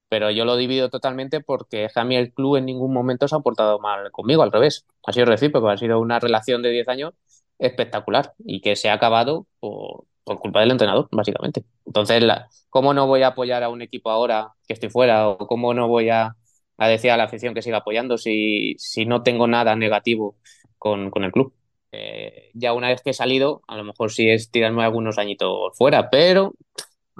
pero 0.08 0.30
yo 0.30 0.44
lo 0.44 0.56
divido 0.56 0.88
totalmente 0.90 1.40
porque 1.40 1.88
a 1.94 2.04
mí 2.04 2.16
el 2.16 2.32
club 2.32 2.56
en 2.56 2.64
ningún 2.66 2.92
momento 2.92 3.28
se 3.28 3.36
ha 3.36 3.40
portado 3.40 3.78
mal 3.80 4.10
conmigo, 4.12 4.42
al 4.42 4.52
revés. 4.52 4.86
Ha 5.04 5.12
sido 5.12 5.26
recíproco, 5.26 5.68
ha 5.68 5.76
sido 5.76 6.00
una 6.00 6.20
relación 6.20 6.62
de 6.62 6.70
10 6.70 6.88
años 6.88 7.14
espectacular 7.58 8.32
y 8.38 8.60
que 8.60 8.76
se 8.76 8.88
ha 8.88 8.94
acabado 8.94 9.46
por, 9.60 10.04
culpa 10.34 10.60
del 10.60 10.72
entrenador, 10.72 11.08
básicamente. 11.12 11.64
Entonces, 11.84 12.22
¿cómo 12.68 12.92
no 12.92 13.06
voy 13.06 13.22
a 13.22 13.28
apoyar 13.28 13.62
a 13.62 13.68
un 13.68 13.80
equipo 13.80 14.10
ahora 14.10 14.52
que 14.66 14.74
estoy 14.74 14.90
fuera 14.90 15.28
o 15.28 15.46
cómo 15.46 15.72
no 15.72 15.86
voy 15.88 16.08
a, 16.08 16.34
decir 16.78 17.12
a 17.12 17.16
la 17.16 17.24
afición 17.24 17.54
que 17.54 17.62
siga 17.62 17.78
apoyando 17.78 18.18
si, 18.18 18.74
si 18.78 19.06
no 19.06 19.22
tengo 19.22 19.46
nada 19.46 19.76
negativo 19.76 20.36
con, 20.78 21.12
el 21.22 21.32
club? 21.32 21.54
Eh, 21.92 22.50
ya 22.54 22.72
una 22.72 22.88
vez 22.88 23.02
que 23.02 23.10
he 23.10 23.14
salido, 23.14 23.62
a 23.68 23.76
lo 23.76 23.84
mejor 23.84 24.10
sí 24.10 24.28
es 24.28 24.50
tirarme 24.50 24.82
algunos 24.82 25.16
añitos 25.16 25.76
fuera, 25.78 26.10
pero 26.10 26.54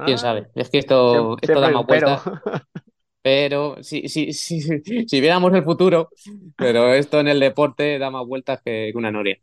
quién 0.04 0.16
ah. 0.16 0.18
sabe. 0.18 0.48
Es 0.56 0.68
que 0.68 0.78
esto, 0.78 1.36
esto 1.40 1.60
da 1.60 1.70
más 1.70 1.86
vueltas. 1.86 2.22
Pero 3.22 3.82
si, 3.82 4.08
si, 4.08 4.32
si, 4.32 4.60
si 4.60 5.20
viéramos 5.20 5.52
el 5.52 5.64
futuro, 5.64 6.10
pero 6.56 6.94
esto 6.94 7.18
en 7.18 7.26
el 7.26 7.40
deporte 7.40 7.98
da 7.98 8.08
más 8.08 8.24
vueltas 8.24 8.62
que 8.64 8.92
una 8.94 9.10
noria. 9.10 9.36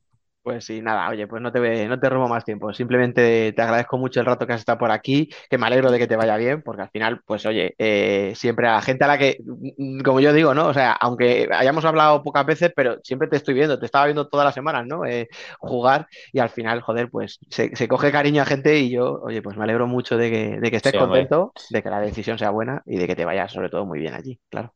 Pues 0.43 0.65
sí, 0.65 0.82
nada, 0.82 1.10
oye, 1.10 1.25
pues 1.25 1.41
no 1.41 1.53
te, 1.53 1.88
no 1.88 1.97
te 1.97 2.10
robo 2.10 2.27
más 2.27 2.43
tiempo. 2.43 2.73
Simplemente 2.73 3.53
te 3.53 3.62
agradezco 3.62 3.97
mucho 3.97 4.19
el 4.19 4.25
rato 4.25 4.45
que 4.45 4.51
has 4.51 4.60
estado 4.60 4.77
por 4.77 4.91
aquí, 4.91 5.29
que 5.49 5.58
me 5.58 5.67
alegro 5.67 5.89
de 5.89 5.97
que 5.97 6.06
te 6.06 6.17
vaya 6.17 6.36
bien, 6.36 6.62
porque 6.62 6.82
al 6.82 6.89
final, 6.89 7.21
pues 7.25 7.45
oye, 7.45 7.73
eh, 7.77 8.34
siempre 8.36 8.67
a 8.67 8.73
la 8.73 8.82
gente 8.82 9.06
a 9.06 9.08
la 9.08 9.17
que, 9.17 9.38
mm, 9.41 10.01
como 10.01 10.19
yo 10.19 10.34
digo, 10.34 10.53
¿no? 10.53 10.67
O 10.67 10.73
sea, 10.73 10.91
aunque 10.91 11.47
hayamos 11.49 11.86
hablado 11.86 12.21
pocas 12.23 12.45
veces, 12.45 12.73
pero 12.75 12.97
siempre 13.03 13.29
te 13.29 13.38
estoy 13.38 13.53
viendo, 13.53 13.79
te 13.79 13.86
estaba 13.86 14.03
viendo 14.03 14.27
todas 14.27 14.43
las 14.43 14.53
semanas, 14.53 14.86
¿no? 14.86 15.06
Eh, 15.06 15.29
jugar 15.60 16.08
y 16.34 16.39
al 16.39 16.49
final, 16.49 16.82
joder, 16.82 17.10
pues 17.10 17.39
se, 17.49 17.73
se, 17.73 17.88
coge 17.88 18.12
cariño 18.12 18.41
a 18.41 18.45
gente 18.45 18.77
y 18.79 18.89
yo, 18.89 19.21
oye, 19.23 19.41
pues 19.41 19.56
me 19.56 19.63
alegro 19.63 19.88
mucho 19.88 20.17
de 20.17 20.29
que, 20.29 20.60
de 20.60 20.71
que 20.71 20.75
estés 20.77 20.93
contento, 20.93 21.53
de 21.69 21.82
que 21.82 21.89
la 21.89 22.01
decisión 22.01 22.38
sea 22.38 22.49
buena 22.49 22.82
y 22.86 22.97
de 22.97 23.08
que 23.08 23.15
te 23.15 23.23
vayas 23.23 23.49
sobre 23.53 23.69
todo 23.69 23.86
muy 23.86 23.99
bien 23.99 24.13
allí, 24.13 24.38
claro 24.49 24.73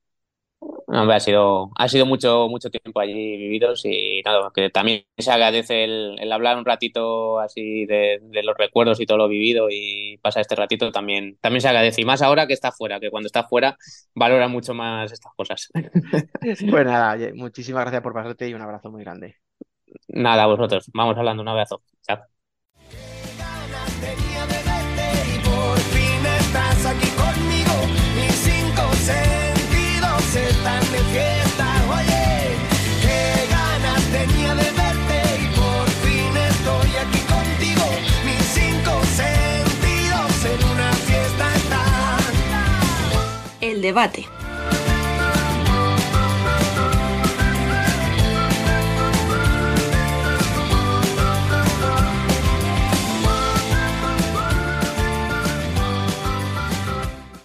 ha 0.88 1.20
sido, 1.20 1.72
ha 1.76 1.88
sido 1.88 2.06
mucho, 2.06 2.48
mucho 2.50 2.70
tiempo 2.70 3.00
allí 3.00 3.14
vividos 3.14 3.84
y 3.86 4.22
nada, 4.24 4.52
que 4.54 4.70
también 4.70 5.06
se 5.18 5.32
agradece 5.32 5.84
el, 5.84 6.32
hablar 6.32 6.58
un 6.58 6.66
ratito 6.66 7.40
así 7.40 7.86
de, 7.86 8.20
los 8.44 8.58
recuerdos 8.58 9.00
y 9.00 9.06
todo 9.06 9.18
lo 9.18 9.28
vivido 9.28 9.68
y 9.70 10.18
pasa 10.22 10.42
este 10.42 10.56
ratito 10.56 10.92
también, 10.92 11.38
también 11.42 11.62
se 11.62 11.68
agradece. 11.68 12.02
Y 12.02 12.06
más 12.06 12.22
ahora 12.22 12.48
que 12.48 12.54
está 12.54 12.72
fuera, 12.72 13.00
que 13.00 13.10
cuando 13.10 13.28
está 13.28 13.48
fuera 13.48 13.78
valora 14.16 14.48
mucho 14.48 14.74
más 14.74 15.12
estas 15.12 15.34
cosas. 15.36 15.70
Pues 16.70 16.86
nada, 16.86 17.18
muchísimas 17.34 17.82
gracias 17.82 18.02
por 18.02 18.14
pasarte 18.14 18.48
y 18.48 18.54
un 18.54 18.62
abrazo 18.62 18.90
muy 18.92 19.04
grande. 19.04 19.36
Nada, 20.08 20.46
vosotros. 20.46 20.90
Vamos 20.94 21.18
hablando, 21.18 21.42
un 21.42 21.50
abrazo. 21.50 21.82
Chao. 22.06 22.20
aquí 26.86 27.10
conmigo, 27.12 27.74
cinco, 28.32 29.47
están 30.36 30.82
de 30.92 31.00
fiesta. 31.00 31.66
Oye, 31.90 32.56
qué 33.02 33.48
ganas 33.50 34.04
tenía 34.12 34.56
de 34.56 34.72
verte 34.72 35.20
y 35.42 35.48
por 35.56 35.88
fin 36.04 36.36
estoy 36.36 36.92
aquí 37.04 37.20
contigo. 37.22 37.86
Mis 38.26 38.44
cinco 38.44 39.02
sentidos 39.16 40.46
en 40.46 40.60
una 40.70 40.92
fiesta 40.94 41.56
están. 41.56 42.20
El 43.62 43.82
debate. 43.82 44.26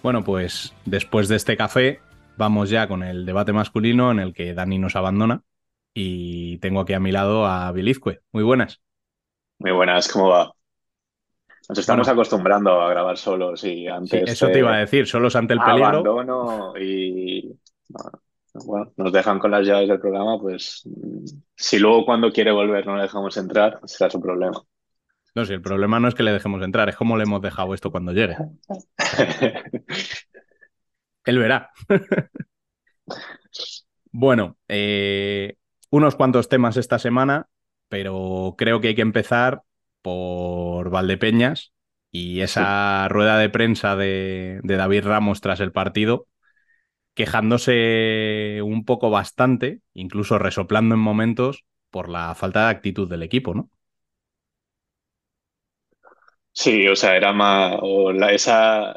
Bueno, 0.01 0.21
pues 0.25 0.73
después 0.83 1.29
de 1.29 1.37
este 1.37 1.55
café 1.55 2.01
vamos 2.37 2.69
ya 2.69 2.87
con 2.87 3.03
el 3.03 3.25
debate 3.25 3.53
masculino 3.53 4.11
en 4.11 4.19
el 4.19 4.33
que 4.33 4.53
Dani 4.53 4.79
nos 4.79 4.95
abandona. 4.95 5.43
Y 5.93 6.57
tengo 6.57 6.81
aquí 6.81 6.93
a 6.93 6.99
mi 6.99 7.11
lado 7.11 7.45
a 7.45 7.71
Bilizque. 7.71 8.19
Muy 8.31 8.43
buenas. 8.43 8.81
Muy 9.59 9.71
buenas, 9.71 10.11
¿cómo 10.11 10.29
va? 10.29 10.51
Nos 11.69 11.77
estamos 11.77 12.07
acostumbrando 12.07 12.81
a 12.81 12.89
grabar 12.89 13.17
solos 13.17 13.63
y 13.63 13.87
antes. 13.87 14.29
eso 14.29 14.47
te 14.49 14.59
iba 14.59 14.73
a 14.73 14.79
decir, 14.79 15.07
solos 15.07 15.35
ante 15.35 15.53
el 15.53 15.59
peligro. 15.59 15.87
Abandono 15.87 16.73
y. 16.77 17.57
Bueno, 18.65 18.91
nos 18.97 19.11
dejan 19.11 19.39
con 19.39 19.49
las 19.51 19.65
llaves 19.65 19.87
del 19.87 19.99
programa, 19.99 20.37
pues 20.39 20.87
si 21.55 21.79
luego 21.79 22.05
cuando 22.05 22.31
quiere 22.31 22.51
volver 22.51 22.85
no 22.85 22.95
le 22.95 23.03
dejamos 23.03 23.35
entrar, 23.37 23.79
será 23.85 24.11
su 24.11 24.21
problema. 24.21 24.61
No, 25.33 25.45
si 25.45 25.53
el 25.53 25.61
problema 25.61 25.99
no 25.99 26.07
es 26.07 26.13
que 26.13 26.21
le 26.21 26.31
dejemos 26.31 26.61
entrar, 26.61 26.87
es 26.89 26.95
cómo 26.95 27.17
le 27.17 27.23
hemos 27.23 27.41
dejado 27.41 27.73
esto 27.73 27.89
cuando 27.91 28.11
llegue. 28.11 28.37
Él 31.25 31.39
verá. 31.39 31.71
bueno, 34.11 34.57
eh, 34.67 35.55
unos 35.89 36.15
cuantos 36.15 36.49
temas 36.49 36.77
esta 36.77 36.99
semana, 36.99 37.47
pero 37.87 38.55
creo 38.57 38.81
que 38.81 38.89
hay 38.89 38.95
que 38.95 39.01
empezar 39.01 39.61
por 40.01 40.89
Valdepeñas 40.89 41.73
y 42.11 42.41
esa 42.41 43.07
rueda 43.09 43.37
de 43.37 43.49
prensa 43.49 43.95
de, 43.95 44.59
David 44.63 45.05
Ramos 45.05 45.41
tras 45.41 45.59
el 45.59 45.71
partido, 45.71 46.27
quejándose 47.15 48.61
un 48.63 48.85
poco 48.85 49.09
bastante, 49.09 49.81
incluso 49.93 50.37
resoplando 50.37 50.95
en 50.95 51.01
momentos, 51.01 51.63
por 51.89 52.09
la 52.09 52.35
falta 52.35 52.65
de 52.65 52.71
actitud 52.71 53.09
del 53.09 53.23
equipo, 53.23 53.53
¿no? 53.53 53.69
Sí, 56.51 56.87
o 56.87 56.95
sea, 56.95 57.15
era 57.15 57.33
más. 57.33 57.77
O 57.81 58.11
esa 58.11 58.93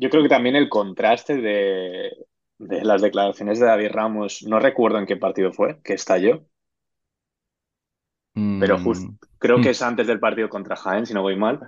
yo 0.00 0.08
creo 0.08 0.22
que 0.22 0.30
también 0.30 0.56
el 0.56 0.70
contraste 0.70 1.36
de, 1.36 2.10
las 2.58 3.02
declaraciones 3.02 3.60
de 3.60 3.66
David 3.66 3.90
Ramos, 3.92 4.42
no 4.48 4.58
recuerdo 4.58 4.98
en 4.98 5.06
qué 5.06 5.16
partido 5.16 5.52
fue, 5.52 5.80
que 5.84 5.92
estalló, 5.92 6.46
pero 8.32 8.78
mm. 8.78 9.18
creo 9.38 9.56
que 9.60 9.68
mm. 9.68 9.72
es 9.72 9.82
antes 9.82 10.06
del 10.06 10.18
partido 10.18 10.48
contra 10.48 10.76
Jaén, 10.76 11.04
si 11.04 11.12
no 11.12 11.20
voy 11.20 11.36
mal. 11.36 11.60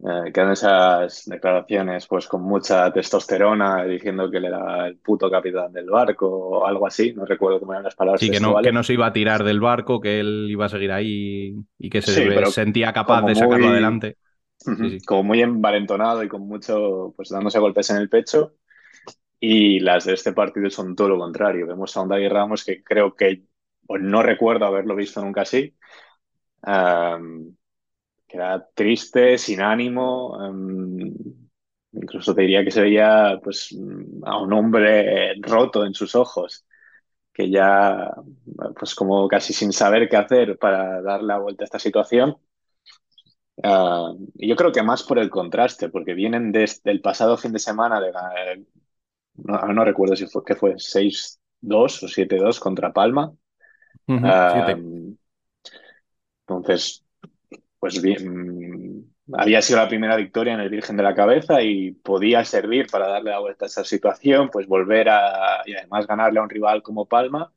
Eh, 0.00 0.32
quedan 0.32 0.50
esas 0.50 1.24
declaraciones 1.26 2.08
pues 2.08 2.26
con 2.26 2.42
mucha 2.42 2.92
testosterona 2.92 3.84
diciendo 3.84 4.28
que 4.28 4.38
él 4.38 4.46
era 4.46 4.88
el 4.88 4.98
puto 4.98 5.30
capitán 5.30 5.72
del 5.72 5.88
barco 5.88 6.26
o 6.28 6.66
algo 6.66 6.88
así, 6.88 7.12
no 7.14 7.24
recuerdo 7.24 7.60
cómo 7.60 7.72
eran 7.72 7.84
las 7.84 7.94
palabras. 7.94 8.20
Sí, 8.20 8.30
que 8.30 8.40
no, 8.40 8.60
que 8.60 8.72
no 8.72 8.82
se 8.82 8.94
iba 8.94 9.06
a 9.06 9.12
tirar 9.12 9.44
del 9.44 9.60
barco, 9.60 10.00
que 10.00 10.18
él 10.18 10.48
iba 10.50 10.66
a 10.66 10.68
seguir 10.68 10.90
ahí 10.90 11.54
y 11.78 11.88
que 11.88 12.02
se 12.02 12.50
sentía 12.50 12.92
capaz 12.92 13.22
de 13.22 13.36
sacarlo 13.36 13.68
adelante. 13.68 14.16
Como 15.06 15.22
muy 15.22 15.42
envalentonado 15.42 16.22
y 16.22 16.28
con 16.28 16.42
mucho, 16.46 17.12
pues 17.16 17.28
dándose 17.28 17.58
golpes 17.58 17.90
en 17.90 17.98
el 17.98 18.08
pecho. 18.08 18.54
Y 19.40 19.80
las 19.80 20.04
de 20.06 20.14
este 20.14 20.32
partido 20.32 20.70
son 20.70 20.96
todo 20.96 21.10
lo 21.10 21.18
contrario. 21.18 21.66
Vemos 21.66 21.96
a 21.96 22.00
un 22.00 22.08
David 22.08 22.30
Ramos 22.30 22.64
que 22.64 22.82
creo 22.82 23.14
que, 23.14 23.44
o 23.86 23.98
no 23.98 24.22
recuerdo 24.22 24.64
haberlo 24.64 24.96
visto 24.96 25.20
nunca 25.20 25.42
así, 25.42 25.76
que 28.26 28.36
era 28.36 28.66
triste, 28.74 29.38
sin 29.38 29.60
ánimo. 29.60 30.36
incluso 31.92 32.34
te 32.34 32.42
diría 32.42 32.64
que 32.64 32.70
se 32.70 32.82
veía 32.82 33.38
pues, 33.42 33.76
a 34.24 34.38
un 34.40 34.52
hombre 34.52 35.34
roto 35.40 35.84
en 35.84 35.94
sus 35.94 36.14
ojos, 36.14 36.66
que 37.32 37.50
ya, 37.50 38.14
pues 38.78 38.94
como 38.94 39.28
casi 39.28 39.52
sin 39.52 39.72
saber 39.72 40.08
qué 40.08 40.16
hacer 40.16 40.58
para 40.58 41.02
dar 41.02 41.22
la 41.22 41.38
vuelta 41.38 41.64
a 41.64 41.66
esta 41.66 41.78
situación. 41.78 42.36
Ah, 43.62 44.12
yo 44.34 44.56
creo 44.56 44.72
que 44.72 44.82
más 44.82 45.02
por 45.02 45.18
el 45.18 45.30
contraste, 45.30 45.88
porque 45.88 46.14
vienen 46.14 46.50
desde 46.50 46.90
el 46.90 47.00
pasado 47.00 47.36
fin 47.36 47.52
de 47.52 47.58
semana 47.58 48.00
de 48.00 48.12
no, 49.36 49.84
recuerdo 49.84 50.16
si 50.16 50.26
fue 50.26 50.44
que 50.44 50.54
fue 50.54 50.74
6-2 50.78 52.02
o 52.02 52.08
7-2 52.08 52.60
contra 52.60 52.92
Palma. 52.92 53.32
Ah, 54.08 54.76
entonces, 56.46 57.04
pues 57.78 58.00
bien, 58.02 59.14
había 59.32 59.62
sido 59.62 59.78
la 59.78 59.88
primera 59.88 60.16
victoria 60.16 60.54
en 60.54 60.60
el 60.60 60.68
Virgen 60.68 60.96
de 60.96 61.02
la 61.02 61.14
Cabeza 61.14 61.62
y 61.62 61.92
podía 61.92 62.44
servir 62.44 62.86
para 62.90 63.08
darle 63.08 63.30
la 63.30 63.40
vuelta 63.40 63.64
a 63.64 63.68
esa 63.68 63.84
situación, 63.84 64.50
pues 64.50 64.66
volver 64.66 65.08
a, 65.08 65.62
y 65.64 65.74
además 65.74 66.06
ganarle 66.06 66.40
a 66.40 66.42
un 66.42 66.50
rival 66.50 66.82
como 66.82 67.06
Palma, 67.06 67.52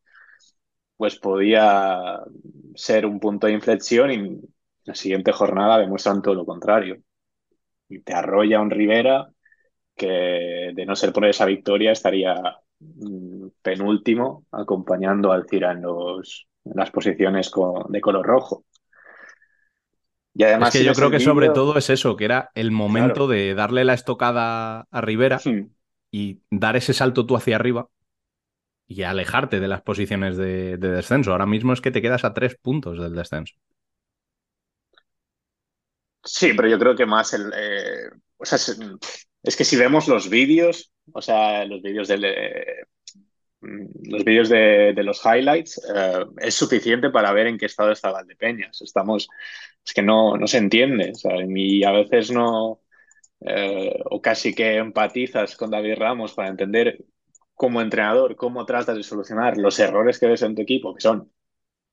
pues 0.96 1.18
podía 1.18 2.22
ser 2.76 3.06
un 3.06 3.20
punto 3.20 3.48
de 3.48 3.54
inflexión 3.54 4.12
y 4.12 4.42
la 4.88 4.96
siguiente 4.96 5.34
jornada 5.34 5.78
demuestran 5.78 6.22
todo 6.22 6.34
lo 6.34 6.46
contrario. 6.46 6.98
Y 7.90 8.00
te 8.00 8.14
arrolla 8.14 8.62
un 8.62 8.72
Rivera 8.72 9.28
que 9.96 10.72
de 10.74 10.86
no 10.86 10.96
ser 10.96 11.12
por 11.12 11.26
esa 11.26 11.46
victoria 11.46 11.92
estaría 11.92 12.36
mm, 12.80 13.48
penúltimo 13.62 14.46
acompañando 14.52 15.34
al 15.34 15.46
Cira 15.50 15.74
en, 15.74 15.82
los, 15.82 16.48
en 16.64 16.74
las 16.76 16.90
posiciones 16.90 17.52
de 17.90 18.02
color 18.02 18.26
rojo. 18.26 18.64
Y 20.34 20.44
además, 20.44 20.74
es 20.74 20.82
que 20.82 20.88
yo 20.88 20.94
creo 20.94 21.12
que 21.12 21.20
sobre 21.20 21.50
todo 21.50 21.78
es 21.78 21.90
eso, 21.90 22.16
que 22.16 22.26
era 22.26 22.52
el 22.56 22.72
momento 22.72 23.28
de 23.28 23.56
darle 23.56 23.84
la 23.84 23.94
estocada 23.94 24.88
a 24.90 25.02
Rivera 25.02 25.40
hmm. 25.44 25.70
y 26.12 26.40
dar 26.50 26.78
ese 26.78 26.94
salto 26.94 27.26
tú 27.26 27.36
hacia 27.36 27.58
arriba 27.58 27.90
y 28.88 29.04
alejarte 29.04 29.60
de 29.60 29.68
las 29.68 29.82
posiciones 29.82 30.38
de, 30.38 30.78
descenso. 30.78 31.34
Ahora 31.34 31.46
mismo 31.46 31.74
es 31.74 31.82
que 31.82 31.92
te 31.92 32.02
quedas 32.02 32.24
a 32.24 32.34
tres 32.34 32.56
puntos 32.56 32.98
del 33.00 33.16
descenso. 33.16 33.56
Sí, 36.28 36.54
pero 36.54 36.68
yo 36.68 36.78
creo 36.78 36.96
que 36.96 37.06
más 37.06 37.34
el. 37.34 37.52
Eh, 37.56 38.10
o 38.38 38.46
sea, 38.46 38.58
es, 39.44 39.56
que 39.56 39.64
si 39.64 39.78
vemos 39.78 40.08
los 40.08 40.30
vídeos, 40.30 40.92
o 41.14 41.22
sea, 41.22 41.66
los 41.66 41.82
vídeos 41.82 42.08
del. 42.08 42.26
Eh, 42.26 42.86
los 43.62 44.24
vídeos 44.24 44.50
de, 44.50 44.94
los 45.04 45.22
highlights, 45.26 45.82
eh, 45.96 46.26
es 46.42 46.54
suficiente 46.54 47.10
para 47.10 47.32
ver 47.34 47.48
en 47.48 47.58
qué 47.58 47.66
estado 47.66 47.92
está 47.92 48.12
Valdepeñas. 48.12 48.82
Estamos 48.82 49.28
es 49.86 49.94
que 49.94 50.02
no, 50.02 50.38
no 50.38 50.48
se 50.48 50.58
entiende. 50.58 51.14
y 51.56 51.84
a 51.84 51.92
veces 51.92 52.30
no, 52.32 52.82
o 54.10 54.22
casi 54.22 54.54
que 54.54 54.76
empatizas 54.78 55.56
con 55.56 55.72
David 55.72 55.96
Ramos 55.98 56.34
para 56.34 56.50
entender 56.50 57.00
como 57.56 57.82
entrenador 57.82 58.36
cómo 58.36 58.66
tratas 58.66 58.98
de 58.98 59.04
solucionar 59.04 59.58
los 59.58 59.80
errores 59.80 60.20
que 60.20 60.28
ves 60.28 60.42
en 60.44 60.56
tu 60.56 60.62
equipo, 60.62 60.94
que 60.94 61.02
son 61.02 61.32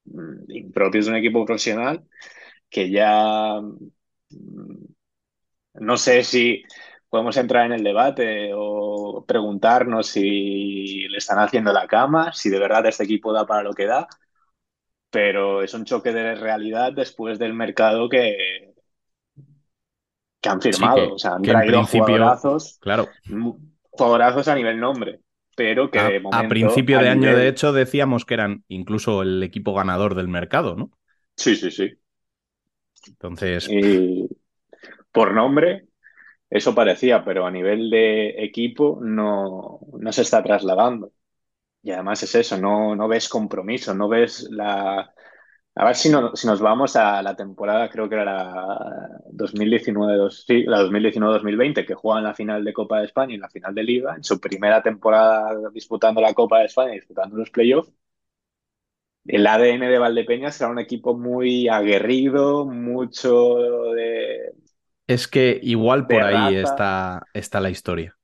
mm, 0.07 0.51
impropios 0.51 1.07
de 1.07 1.13
un 1.13 1.19
equipo 1.19 1.45
profesional, 1.45 2.05
que 2.69 2.91
ya 2.91 3.61
no 5.75 5.97
sé 5.97 6.25
si 6.25 6.63
podemos 7.09 7.37
entrar 7.37 7.67
en 7.67 7.73
el 7.73 7.85
debate 7.85 8.51
o 8.55 9.25
preguntarnos 9.27 10.09
si 10.09 11.07
le 11.09 11.19
están 11.19 11.39
haciendo 11.39 11.73
la 11.73 11.87
cama, 11.87 12.33
si 12.33 12.51
de 12.51 12.59
verdad 12.59 12.87
este 12.87 13.05
equipo 13.05 13.33
da 13.33 13.47
para 13.47 13.63
lo 13.63 13.73
que 13.73 13.87
da, 13.87 14.09
pero 15.11 15.63
es 15.63 15.73
un 15.75 15.85
choque 15.85 16.13
de 16.13 16.35
realidad 16.35 16.93
después 16.93 17.39
del 17.39 17.55
mercado 17.55 18.09
que, 18.09 18.75
que 20.41 20.49
han 20.49 20.61
firmado. 20.61 21.15
o 21.15 21.19
sea, 21.19 21.35
han 21.35 21.43
traído 21.43 21.85
jugadorazos, 21.85 22.79
claro. 22.81 23.09
jugadorazos 23.91 24.49
a 24.49 24.55
nivel 24.55 24.81
nombre. 24.81 25.21
Pero 25.57 25.89
que 25.89 26.01
a, 26.01 26.11
a 26.33 26.49
principio 26.49 26.99
de 26.99 27.09
año, 27.09 27.37
de 27.37 27.47
hecho, 27.47 27.73
decíamos 27.73 28.25
que 28.25 28.35
eran 28.35 28.65
incluso 28.67 29.23
el 29.23 29.41
equipo 29.41 29.73
ganador 29.73 30.17
del 30.17 30.27
mercado, 30.27 30.75
¿no? 30.75 30.91
Sí, 31.37 31.55
sí, 31.55 31.71
sí. 31.71 31.93
Entonces. 33.07 33.69
Y 33.71 34.29
por 35.13 35.33
nombre, 35.33 35.87
eso 36.51 36.75
parecía, 36.75 37.25
pero 37.25 37.47
a 37.47 37.51
nivel 37.51 37.91
de 37.91 38.45
equipo 38.45 39.01
no, 39.03 39.81
no 39.99 40.13
se 40.13 40.23
está 40.23 40.43
trasladando. 40.43 41.13
Y 41.83 41.91
además 41.91 42.23
es 42.23 42.35
eso, 42.35 42.57
no, 42.57 42.97
no 42.97 43.09
ves 43.09 43.29
compromiso, 43.29 43.95
no 43.95 44.09
ves 44.09 44.49
la... 44.51 45.13
A 45.77 45.85
ver 45.85 45.97
si, 45.97 46.09
no, 46.09 46.35
si 46.37 46.47
nos 46.47 46.61
vamos 46.61 46.95
a 46.95 47.21
la 47.21 47.35
temporada, 47.35 47.91
creo 47.91 48.09
que 48.09 48.15
era 48.15 48.25
la 48.25 49.09
2019, 49.33 50.31
sí, 50.31 50.63
la 50.63 50.83
2019-2020, 50.83 51.85
que 51.85 51.97
la 52.23 52.33
final 52.33 52.65
de 52.65 52.73
Copa 52.73 53.01
de 53.01 53.07
España 53.07 53.35
y 53.35 53.39
la 53.39 53.51
final 53.51 53.75
de 53.75 53.83
Liga, 53.83 54.15
en 54.15 54.23
su 54.23 54.41
primera 54.41 54.83
temporada 54.83 55.59
disputando 55.73 56.21
la 56.21 56.33
Copa 56.33 56.61
de 56.61 56.67
España 56.67 56.93
y 56.93 57.01
disputando 57.01 57.37
los 57.37 57.51
playoffs. 57.51 57.93
El 59.27 59.47
ADN 59.47 59.89
de 59.89 59.99
Valdepeñas 59.99 60.61
era 60.61 60.71
un 60.71 60.79
equipo 60.79 61.17
muy 61.17 61.69
aguerrido, 61.69 62.67
mucho 62.67 63.57
de... 63.95 64.53
Es 65.07 65.29
que 65.29 65.61
igual 65.63 66.07
por 66.07 66.23
ahí 66.23 66.57
está, 66.57 67.27
está 67.35 67.61
la 67.61 67.71
historia. 67.71 68.17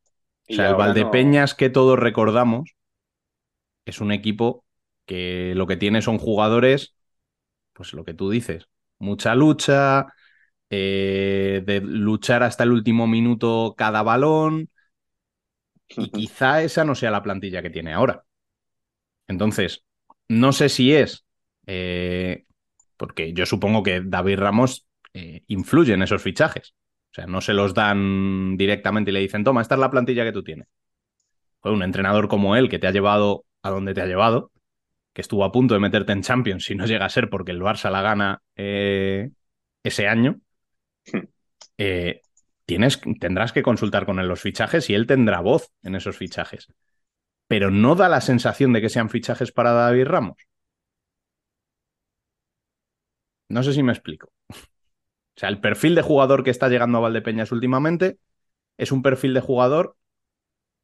O 0.48 0.54
sea, 0.54 0.68
el 0.70 0.74
Valdepeñas 0.74 1.54
que 1.54 1.70
todos 1.70 1.98
recordamos 1.98 2.74
es 3.84 4.00
un 4.00 4.12
equipo 4.12 4.64
que 5.06 5.54
lo 5.56 5.66
que 5.66 5.76
tiene 5.76 6.02
son 6.02 6.18
jugadores, 6.18 6.94
pues 7.72 7.92
lo 7.94 8.04
que 8.04 8.14
tú 8.14 8.30
dices, 8.30 8.68
mucha 8.98 9.34
lucha, 9.34 10.08
eh, 10.70 11.62
de 11.66 11.80
luchar 11.82 12.42
hasta 12.42 12.64
el 12.64 12.72
último 12.72 13.06
minuto 13.06 13.74
cada 13.76 14.02
balón, 14.02 14.70
y 15.96 16.10
quizá 16.12 16.62
esa 16.62 16.84
no 16.84 16.96
sea 16.96 17.12
la 17.12 17.22
plantilla 17.22 17.62
que 17.62 17.70
tiene 17.70 17.92
ahora. 17.92 18.24
Entonces, 19.28 19.82
no 20.30 20.52
sé 20.52 20.68
si 20.68 20.94
es, 20.94 21.26
eh, 21.66 22.44
porque 22.96 23.32
yo 23.32 23.46
supongo 23.46 23.82
que 23.82 24.00
David 24.00 24.38
Ramos 24.38 24.86
eh, 25.12 25.42
influye 25.48 25.94
en 25.94 26.02
esos 26.02 26.22
fichajes. 26.22 26.74
O 27.10 27.14
sea, 27.14 27.26
no 27.26 27.40
se 27.40 27.52
los 27.52 27.74
dan 27.74 28.56
directamente 28.56 29.10
y 29.10 29.14
le 29.14 29.18
dicen, 29.20 29.42
toma, 29.42 29.60
esta 29.60 29.74
es 29.74 29.80
la 29.80 29.90
plantilla 29.90 30.24
que 30.24 30.32
tú 30.32 30.44
tienes. 30.44 30.68
un 31.64 31.82
entrenador 31.82 32.28
como 32.28 32.54
él, 32.54 32.68
que 32.68 32.78
te 32.78 32.86
ha 32.86 32.92
llevado 32.92 33.44
a 33.62 33.70
donde 33.70 33.92
te 33.92 34.02
ha 34.02 34.06
llevado, 34.06 34.52
que 35.12 35.20
estuvo 35.20 35.44
a 35.44 35.50
punto 35.50 35.74
de 35.74 35.80
meterte 35.80 36.12
en 36.12 36.22
Champions 36.22 36.64
si 36.64 36.76
no 36.76 36.86
llega 36.86 37.06
a 37.06 37.08
ser 37.08 37.28
porque 37.28 37.50
el 37.50 37.60
Barça 37.60 37.90
la 37.90 38.00
gana 38.00 38.40
eh, 38.54 39.30
ese 39.82 40.06
año, 40.06 40.40
tendrás 42.66 43.52
que 43.52 43.62
consultar 43.62 44.06
con 44.06 44.20
él 44.20 44.28
los 44.28 44.40
fichajes 44.40 44.88
y 44.90 44.94
él 44.94 45.08
tendrá 45.08 45.40
voz 45.40 45.72
en 45.82 45.96
esos 45.96 46.16
fichajes. 46.16 46.68
Pero 47.50 47.70
no 47.70 47.92
da 47.96 48.08
la 48.08 48.22
sensación 48.22 48.72
de 48.72 48.80
que 48.80 48.88
sean 48.88 49.10
fichajes 49.10 49.52
para 49.52 49.72
David 49.72 50.06
Ramos. 50.06 50.38
No 53.56 53.62
sé 53.66 53.74
si 53.74 53.82
me 53.82 53.92
explico. 53.92 54.32
O 55.36 55.40
sea, 55.40 55.48
el 55.48 55.60
perfil 55.60 55.94
de 55.94 56.02
jugador 56.02 56.44
que 56.44 56.50
está 56.50 56.68
llegando 56.68 56.98
a 56.98 57.00
Valdepeñas 57.02 57.52
últimamente 57.52 58.18
es 58.78 58.92
un 58.92 59.02
perfil 59.02 59.34
de 59.34 59.40
jugador 59.42 59.96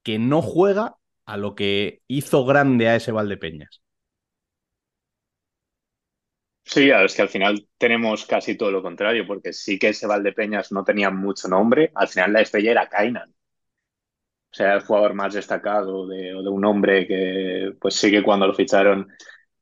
que 0.04 0.18
no 0.20 0.42
juega 0.42 0.96
a 1.26 1.38
lo 1.38 1.56
que 1.56 2.02
hizo 2.08 2.46
grande 2.46 2.88
a 2.88 2.96
ese 2.96 3.12
Valdepeñas. 3.12 3.82
Sí, 6.64 6.90
es 6.90 7.14
que 7.16 7.22
al 7.22 7.28
final 7.30 7.66
tenemos 7.78 8.26
casi 8.26 8.56
todo 8.58 8.70
lo 8.70 8.82
contrario, 8.82 9.26
porque 9.26 9.52
sí 9.54 9.78
que 9.78 9.90
ese 9.90 10.06
Valdepeñas 10.06 10.72
no 10.72 10.84
tenía 10.84 11.10
mucho 11.10 11.48
nombre, 11.48 11.92
al 11.94 12.08
final 12.08 12.32
la 12.34 12.42
estrella 12.42 12.72
era 12.72 12.88
Kainan. 12.90 13.34
O 14.56 14.58
sea, 14.58 14.72
el 14.72 14.80
jugador 14.80 15.12
más 15.12 15.34
destacado 15.34 16.06
de, 16.06 16.32
de 16.32 16.48
un 16.48 16.64
hombre 16.64 17.06
que, 17.06 17.74
pues 17.78 17.94
sí 17.94 18.10
que 18.10 18.22
cuando 18.22 18.46
lo 18.46 18.54
ficharon 18.54 19.06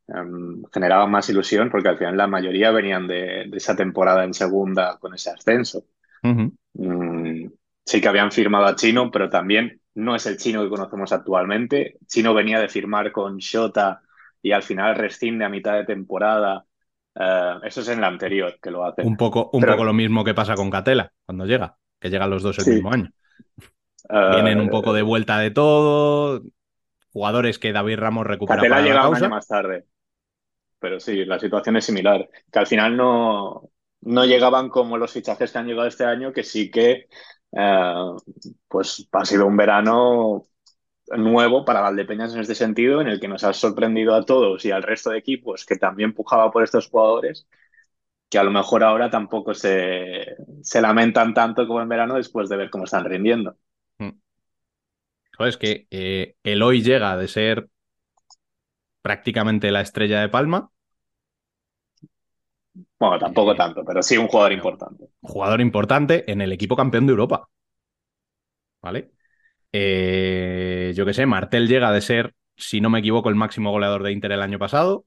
em, 0.07 0.62
generaba 0.72 1.09
más 1.09 1.28
ilusión, 1.28 1.68
porque 1.68 1.88
al 1.88 1.98
final 1.98 2.16
la 2.16 2.28
mayoría 2.28 2.70
venían 2.70 3.09
de, 3.09 3.50
esa 3.54 3.74
temporada 3.74 4.22
en 4.22 4.33
segunda 4.33 4.96
con 5.00 5.12
ese 5.12 5.30
ascenso. 5.30 5.85
Mm, 6.22 7.46
sí 7.85 8.00
que 8.00 8.07
habían 8.07 8.30
firmado 8.30 8.66
a 8.66 8.76
Chino, 8.76 9.11
pero 9.11 9.28
también 9.28 9.80
no 9.94 10.14
es 10.14 10.26
el 10.26 10.37
chino 10.37 10.62
que 10.62 10.68
conocemos 10.68 11.11
actualmente. 11.11 11.96
Chino 12.07 12.33
venía 12.33 12.61
de 12.61 12.68
firmar 12.68 13.11
con 13.11 13.38
Shota 13.38 14.00
y 14.40 14.52
al 14.52 14.62
final 14.62 14.94
rescinde 14.94 15.44
a 15.44 15.48
mitad 15.48 15.74
de 15.74 15.87
temporada. 15.87 16.66
Eh, 17.16 17.55
eso 17.64 17.80
es 17.80 17.88
en 17.88 18.01
la 18.01 18.07
anterior 18.07 18.61
que 18.62 18.70
lo 18.70 18.84
hace. 18.84 19.03
Un 19.03 19.16
poco, 19.16 19.51
un 19.53 19.64
poco 19.64 19.82
lo 19.82 19.92
mismo 19.92 20.22
que 20.22 20.34
pasa 20.34 20.55
con 20.55 20.70
Catela 20.70 21.11
cuando 21.26 21.47
llega, 21.47 21.76
que 21.99 22.11
llegan 22.11 22.30
los 22.30 22.45
dos 22.45 22.64
el 22.64 22.74
mismo 22.74 22.92
año. 22.92 23.11
Eh, 24.11 24.16
Vienen 24.32 24.61
un 24.61 24.70
poco 24.70 24.92
de 24.92 25.02
vuelta 25.02 25.38
de 25.38 25.50
todo. 25.50 26.42
Jugadores 27.12 27.59
que 27.59 27.72
David 27.72 27.98
Ramos 27.98 28.26
recupera 28.26 28.80
llega 28.80 29.09
un 29.09 29.14
año 29.14 29.28
más 29.30 29.46
tarde. 29.46 29.86
Pero 30.78 31.00
sí, 31.00 31.24
la 31.24 31.38
situación 31.38 31.76
es 31.76 31.84
similar. 31.86 32.28
Que 32.52 32.59
al 32.59 32.66
final 32.66 32.96
no, 32.96 33.70
no 34.02 34.24
llegaban 34.24 34.68
como 34.68 34.98
los 34.98 35.12
fichajes 35.12 35.52
que 35.52 35.59
han 35.59 35.66
llegado 35.66 35.88
este 35.88 36.05
año, 36.05 36.32
que 36.32 36.42
sí 36.44 36.70
que 36.70 37.09
eh, 37.52 37.94
pues 38.68 39.09
ha 39.12 39.24
sido 39.24 39.46
un 39.46 39.57
verano 39.57 40.44
nuevo 41.16 41.64
para 41.64 41.80
Valdepeñas 41.82 42.34
en 42.34 42.40
este 42.40 42.55
sentido, 42.55 43.00
en 43.00 43.09
el 43.09 43.20
que 43.20 43.28
nos 43.28 43.44
ha 43.44 43.52
sorprendido 43.52 44.14
a 44.14 44.24
todos 44.24 44.64
y 44.64 44.70
al 44.72 44.82
resto 44.82 45.11
de 45.11 45.18
equipos 45.18 45.64
que 45.66 45.76
también 45.76 46.14
pujaba 46.14 46.50
por 46.50 46.62
estos 46.64 46.88
jugadores, 46.88 47.46
que 48.30 48.38
a 48.38 48.44
lo 48.44 48.50
mejor 48.50 48.84
ahora 48.84 49.11
tampoco 49.11 49.55
se, 49.55 50.36
se 50.62 50.80
lamentan 50.82 51.34
tanto 51.34 51.66
como 51.66 51.82
en 51.82 51.88
verano 51.88 52.16
después 52.16 52.48
de 52.48 52.57
ver 52.57 52.70
cómo 52.70 52.84
están 52.84 53.05
rindiendo. 53.05 53.57
Mm. 53.99 54.11
Es 55.40 55.57
que 55.57 55.86
eh, 55.90 56.36
el 56.42 56.62
hoy 56.62 56.82
llega 56.82 57.16
de 57.16 57.28
ser 57.28 57.68
prácticamente 59.03 59.70
la 59.70 59.80
estrella 59.80 60.20
de 60.20 60.28
Palma 60.28 60.70
bueno, 62.99 63.18
tampoco 63.18 63.53
eh, 63.53 63.57
tanto, 63.57 63.84
pero 63.84 64.03
sí 64.03 64.16
un 64.16 64.28
jugador 64.28 64.53
importante. 64.53 65.09
Jugador 65.20 65.61
importante 65.61 66.30
en 66.30 66.40
el 66.40 66.53
equipo 66.53 66.76
campeón 66.76 67.07
de 67.07 67.11
Europa. 67.11 67.49
¿Vale? 68.82 69.11
Eh, 69.72 70.92
yo 70.95 71.05
qué 71.05 71.14
sé, 71.14 71.26
Martel 71.26 71.68
llega 71.68 71.92
de 71.92 72.01
ser, 72.01 72.34
si 72.57 72.80
no 72.80 72.90
me 72.90 73.01
equivoco, 73.01 73.28
el 73.28 73.34
máximo 73.34 73.70
goleador 73.70 74.03
de 74.03 74.12
Inter 74.12 74.32
el 74.32 74.42
año 74.42 74.59
pasado. 74.59 75.07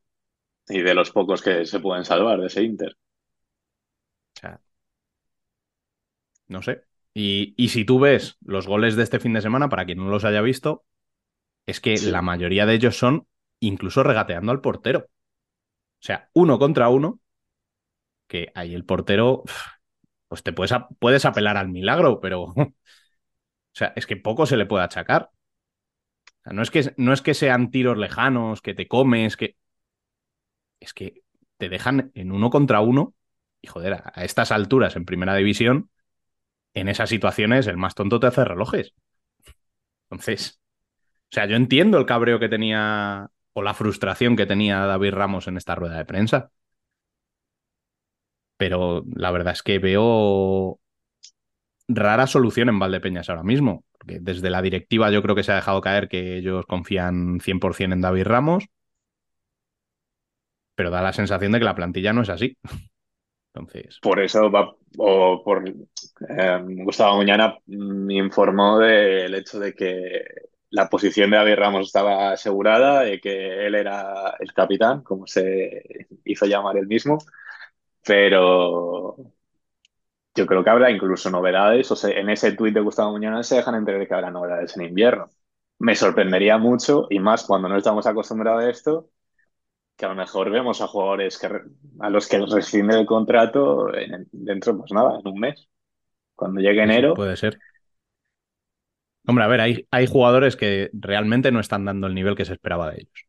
Y 0.67 0.81
de 0.81 0.93
los 0.93 1.11
pocos 1.11 1.41
que 1.41 1.65
se 1.65 1.79
pueden 1.79 2.03
salvar 2.03 2.39
de 2.39 2.47
ese 2.47 2.63
Inter. 2.63 2.95
no 6.47 6.61
sé. 6.61 6.83
Y, 7.20 7.55
y, 7.57 7.70
si 7.70 7.84
tú 7.84 7.99
ves 7.99 8.38
los 8.41 8.68
goles 8.68 8.95
de 8.95 9.01
este 9.01 9.20
fin 9.20 9.34
de 9.34 9.41
semana, 9.41 9.70
para 9.70 9.86
quien 9.86 9.97
no 9.97 10.07
los 10.07 10.24
haya 10.24 10.39
visto, 10.41 10.86
es 11.65 11.82
que 11.82 11.97
sí. 11.97 12.11
la 12.11 12.22
mayoría 12.22 12.68
de 12.68 12.76
ellos 12.76 12.95
son 12.95 13.26
incluso 13.59 14.03
regateando 14.03 14.51
al 14.51 14.61
portero. 14.61 14.99
O 14.99 15.09
sea, 15.99 16.30
uno 16.34 16.59
contra 16.59 16.89
uno, 16.89 17.20
que 18.28 18.51
ahí 18.53 18.76
el 18.76 18.86
portero, 18.86 19.43
pues 20.28 20.43
te 20.43 20.53
puedes, 20.53 20.72
puedes 20.99 21.26
apelar 21.26 21.57
al 21.57 21.70
milagro, 21.70 22.20
pero, 22.22 22.43
o 22.55 22.74
sea, 23.74 23.93
es 23.95 24.05
que 24.05 24.18
poco 24.18 24.45
se 24.45 24.55
le 24.55 24.68
puede 24.68 24.84
achacar. 24.84 25.32
O 25.32 26.43
sea, 26.43 26.53
no, 26.53 26.61
es 26.61 26.70
que, 26.70 26.93
no 26.97 27.13
es 27.13 27.24
que 27.24 27.34
sean 27.34 27.72
tiros 27.72 27.97
lejanos, 27.97 28.61
que 28.61 28.76
te 28.76 28.88
comes, 28.88 29.38
que... 29.38 29.57
Es 30.80 30.93
que 30.93 31.24
te 31.57 31.68
dejan 31.68 32.11
en 32.13 32.32
uno 32.32 32.51
contra 32.51 32.82
uno 32.82 33.15
y, 33.59 33.68
joder, 33.70 34.03
a 34.13 34.24
estas 34.24 34.51
alturas 34.51 34.95
en 34.95 35.05
primera 35.05 35.34
división, 35.34 35.89
en 36.74 36.89
esas 36.89 37.09
situaciones 37.09 37.68
el 37.68 37.78
más 37.78 37.95
tonto 37.95 38.20
te 38.20 38.28
hace 38.28 38.45
relojes. 38.45 38.93
Entonces, 40.09 40.59
o 41.32 41.36
sea, 41.36 41.45
yo 41.47 41.55
entiendo 41.55 41.97
el 41.97 42.05
cabreo 42.05 42.39
que 42.39 42.49
tenía 42.49 43.30
o 43.53 43.61
la 43.63 43.74
frustración 43.74 44.36
que 44.36 44.45
tenía 44.45 44.86
David 44.86 45.13
Ramos 45.13 45.47
en 45.47 45.57
esta 45.57 45.76
rueda 45.76 45.97
de 45.97 46.05
prensa. 46.05 46.51
Pero 48.57 49.03
la 49.15 49.32
verdad 49.32 49.53
es 49.53 49.63
que 49.63 49.80
veo 49.80 50.80
rara 51.88 52.28
solución 52.28 52.70
en 52.70 52.80
Valdepeñas 52.80 53.30
ahora 53.30 53.43
mismo. 53.43 53.84
Porque 53.97 54.20
desde 54.22 54.49
la 54.49 54.61
directiva 54.61 55.11
yo 55.11 55.22
creo 55.22 55.36
que 55.36 55.43
se 55.43 55.51
ha 55.51 55.55
dejado 55.55 55.82
caer 55.82 56.07
que 56.07 56.38
ellos 56.38 56.65
confían 56.65 57.39
100% 57.39 57.93
en 57.93 58.01
David 58.01 58.24
Ramos. 58.26 58.65
Pero 60.76 60.91
da 60.91 61.01
la 61.01 61.13
sensación 61.13 61.51
de 61.51 61.59
que 61.59 61.65
la 61.65 61.76
plantilla 61.76 62.13
no 62.13 62.22
es 62.22 62.30
así. 62.30 62.57
Entonces. 63.57 63.99
Por 64.01 64.19
eso 64.19 64.51
o 64.97 65.43
por 65.43 65.67
eh, 65.67 66.59
Gustavo 66.83 67.17
Muñana 67.17 67.57
me 67.65 68.15
informó 68.15 68.79
del 68.79 69.33
hecho 69.35 69.59
de 69.59 69.73
que 69.73 70.23
la 70.69 70.89
posición 70.89 71.31
de 71.31 71.37
David 71.37 71.55
Ramos 71.55 71.87
estaba 71.87 72.31
asegurada, 72.31 73.01
de 73.01 73.19
que 73.19 73.65
él 73.65 73.75
era 73.75 74.35
el 74.39 74.53
capitán, 74.53 75.01
como 75.01 75.27
se 75.27 76.07
hizo 76.25 76.45
llamar 76.45 76.77
él 76.77 76.87
mismo, 76.87 77.17
pero 78.05 79.15
yo 80.35 80.45
creo 80.45 80.63
que 80.63 80.69
habrá 80.69 80.91
incluso 80.91 81.29
novedades, 81.29 81.89
o 81.91 81.95
sea, 81.95 82.17
en 82.17 82.29
ese 82.29 82.51
tuit 82.51 82.73
de 82.73 82.81
Gustavo 82.81 83.11
Muñoz 83.11 83.47
se 83.47 83.55
dejan 83.55 83.75
entender 83.75 84.07
que 84.07 84.13
habrá 84.13 84.29
novedades 84.29 84.75
en 84.77 84.83
invierno. 84.83 85.29
Me 85.79 85.95
sorprendería 85.95 86.57
mucho, 86.57 87.07
y 87.09 87.19
más 87.19 87.43
cuando 87.45 87.69
no 87.69 87.77
estamos 87.77 88.05
acostumbrados 88.05 88.63
a 88.63 88.69
esto, 88.69 89.09
que 89.97 90.05
a 90.05 90.09
lo 90.09 90.15
mejor 90.15 90.51
vemos 90.51 90.79
a 90.81 90.87
jugadores 90.87 91.39
que, 91.39 91.49
a 91.99 92.09
los 92.09 92.27
que 92.27 92.37
rescinde 92.45 92.99
el 92.99 93.05
contrato 93.05 93.93
en, 93.93 94.27
dentro, 94.31 94.77
pues 94.77 94.91
nada, 94.91 95.19
en 95.19 95.27
un 95.27 95.39
mes. 95.39 95.67
Cuando 96.35 96.61
llegue 96.61 96.83
enero. 96.83 97.15
Puede 97.15 97.35
ser. 97.35 97.57
Hombre, 99.25 99.43
a 99.43 99.47
ver, 99.47 99.61
hay, 99.61 99.87
hay 99.89 100.05
jugadores 100.05 100.55
que 100.55 100.91
realmente 100.93 101.51
no 101.51 101.59
están 101.59 101.83
dando 101.83 102.05
el 102.05 102.13
nivel 102.13 102.35
que 102.35 102.45
se 102.45 102.53
esperaba 102.53 102.91
de 102.91 102.97
ellos. 102.97 103.27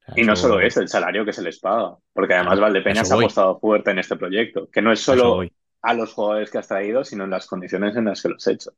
O 0.00 0.04
sea, 0.04 0.14
y 0.22 0.26
no 0.26 0.36
solo 0.36 0.60
eso, 0.60 0.80
el 0.82 0.88
salario 0.88 1.24
que 1.24 1.32
se 1.32 1.42
les 1.42 1.58
paga. 1.58 1.96
Porque 2.12 2.34
además 2.34 2.60
Valdepeñas 2.60 3.10
ha 3.10 3.14
apostado 3.14 3.58
fuerte 3.58 3.90
en 3.90 3.98
este 3.98 4.16
proyecto. 4.16 4.68
Que 4.70 4.82
no 4.82 4.92
es 4.92 5.00
solo 5.00 5.40
a 5.80 5.94
los 5.94 6.12
jugadores 6.12 6.50
que 6.50 6.58
has 6.58 6.68
traído, 6.68 7.04
sino 7.04 7.24
en 7.24 7.30
las 7.30 7.46
condiciones 7.46 7.96
en 7.96 8.04
las 8.04 8.22
que 8.22 8.28
los 8.28 8.46
has 8.46 8.52
hecho. 8.52 8.70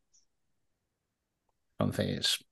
Entonces, 1.78 2.44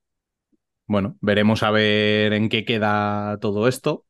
bueno, 0.86 1.16
veremos 1.20 1.62
a 1.62 1.70
ver 1.70 2.32
en 2.32 2.48
qué 2.48 2.64
queda 2.64 3.38
todo 3.40 3.68
esto. 3.68 4.05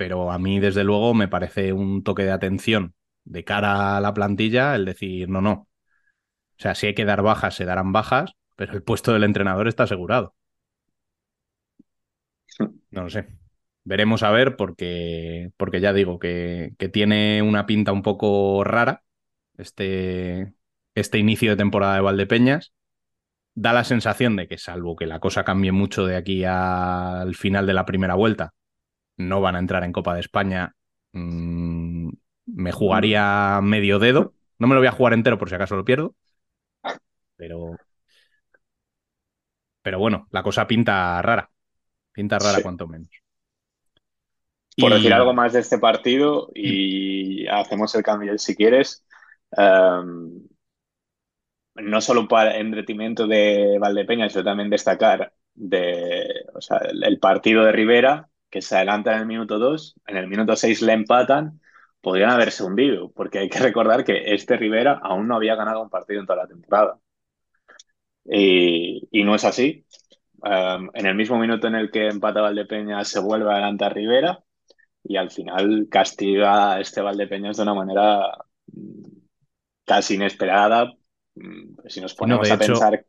Pero 0.00 0.32
a 0.32 0.38
mí, 0.38 0.60
desde 0.60 0.82
luego, 0.82 1.12
me 1.12 1.28
parece 1.28 1.74
un 1.74 2.02
toque 2.02 2.22
de 2.22 2.30
atención 2.30 2.94
de 3.24 3.44
cara 3.44 3.98
a 3.98 4.00
la 4.00 4.14
plantilla 4.14 4.74
el 4.74 4.86
decir, 4.86 5.28
no, 5.28 5.42
no. 5.42 5.52
O 5.52 5.68
sea, 6.56 6.74
si 6.74 6.86
hay 6.86 6.94
que 6.94 7.04
dar 7.04 7.20
bajas, 7.20 7.54
se 7.54 7.66
darán 7.66 7.92
bajas, 7.92 8.32
pero 8.56 8.72
el 8.72 8.82
puesto 8.82 9.12
del 9.12 9.24
entrenador 9.24 9.68
está 9.68 9.82
asegurado. 9.82 10.34
No 12.90 13.02
lo 13.02 13.10
sé. 13.10 13.26
Veremos 13.84 14.22
a 14.22 14.30
ver, 14.30 14.56
porque, 14.56 15.50
porque 15.58 15.80
ya 15.80 15.92
digo 15.92 16.18
que, 16.18 16.72
que, 16.78 16.88
tiene 16.88 17.42
una 17.42 17.66
pinta 17.66 17.92
un 17.92 18.02
poco 18.02 18.64
rara 18.64 19.02
este, 19.58 20.54
este 20.94 21.18
inicio 21.18 21.50
de 21.50 21.56
temporada 21.56 21.96
de 21.96 22.00
Valdepeñas. 22.00 22.72
Da 23.54 23.74
la 23.74 23.84
sensación 23.84 24.36
de 24.36 24.48
que, 24.48 24.56
salvo 24.56 24.96
que 24.96 25.06
la 25.06 25.20
cosa 25.20 25.44
cambie 25.44 25.72
mucho 25.72 26.06
de 26.06 26.16
aquí 26.16 26.44
al 26.44 27.34
final 27.34 27.66
de 27.66 27.74
la 27.74 27.84
primera 27.84 28.14
vuelta, 28.14 28.54
no 29.20 29.40
van 29.40 29.56
a 29.56 29.58
entrar 29.58 29.84
en 29.84 29.92
Copa 29.92 30.14
de 30.14 30.20
España. 30.20 30.74
Mm, 31.12 32.10
me 32.46 32.72
jugaría 32.72 33.60
medio 33.62 33.98
dedo. 33.98 34.34
No 34.58 34.66
me 34.66 34.74
lo 34.74 34.80
voy 34.80 34.88
a 34.88 34.92
jugar 34.92 35.12
entero 35.12 35.38
por 35.38 35.48
si 35.48 35.54
acaso 35.54 35.76
lo 35.76 35.84
pierdo. 35.84 36.14
Pero, 37.36 37.76
pero 39.82 39.98
bueno, 39.98 40.26
la 40.30 40.42
cosa 40.42 40.66
pinta 40.66 41.20
rara. 41.22 41.50
Pinta 42.12 42.38
rara 42.38 42.56
sí. 42.56 42.62
cuanto 42.62 42.86
menos. 42.86 43.10
Por 44.76 44.92
y... 44.92 44.94
decir 44.94 45.12
algo 45.12 45.32
más 45.32 45.52
de 45.52 45.60
este 45.60 45.78
partido 45.78 46.50
y 46.54 47.46
hacemos 47.46 47.94
el 47.94 48.02
cambio 48.02 48.36
si 48.38 48.56
quieres. 48.56 49.04
Um, 49.56 50.46
no 51.74 52.00
solo 52.00 52.28
para 52.28 52.58
en 52.58 52.70
detrimento 52.72 53.26
de 53.26 53.78
Valdepeñas, 53.80 54.32
sino 54.32 54.44
también 54.44 54.70
destacar 54.70 55.32
de, 55.54 56.44
o 56.54 56.60
sea, 56.60 56.78
el, 56.78 57.02
el, 57.02 57.18
partido 57.18 57.64
de 57.64 57.72
Rivera, 57.72 58.29
que 58.50 58.62
se 58.62 58.76
adelanta 58.76 59.14
en 59.14 59.20
el 59.20 59.26
minuto 59.26 59.58
2, 59.58 59.96
en 60.06 60.16
el 60.16 60.26
minuto 60.26 60.56
6 60.56 60.82
le 60.82 60.92
empatan, 60.92 61.60
podrían 62.00 62.30
haberse 62.30 62.64
hundido, 62.64 63.10
porque 63.12 63.38
hay 63.38 63.48
que 63.48 63.58
recordar 63.60 64.04
que 64.04 64.34
este 64.34 64.56
Rivera 64.56 65.00
aún 65.02 65.28
no 65.28 65.36
había 65.36 65.54
ganado 65.54 65.82
un 65.82 65.90
partido 65.90 66.20
en 66.20 66.26
toda 66.26 66.42
la 66.42 66.48
temporada. 66.48 66.98
Y, 68.24 69.08
y 69.10 69.24
no 69.24 69.34
es 69.34 69.44
así. 69.44 69.84
Um, 70.42 70.90
en 70.94 71.06
el 71.06 71.14
mismo 71.14 71.38
minuto 71.38 71.66
en 71.66 71.74
el 71.74 71.90
que 71.90 72.08
empata 72.08 72.40
Valdepeñas 72.40 73.08
se 73.08 73.20
vuelve 73.20 73.52
a 73.52 73.88
Rivera 73.90 74.42
y 75.04 75.16
al 75.16 75.30
final 75.30 75.86
castiga 75.90 76.74
a 76.74 76.80
este 76.80 77.02
Valdepeñas 77.02 77.58
de 77.58 77.62
una 77.62 77.74
manera 77.74 78.38
casi 79.84 80.14
inesperada. 80.14 80.94
Si 81.86 82.00
nos 82.00 82.14
ponemos 82.14 82.48
no, 82.48 82.54
a 82.54 82.56
hecho, 82.56 82.66
pensar. 82.72 83.06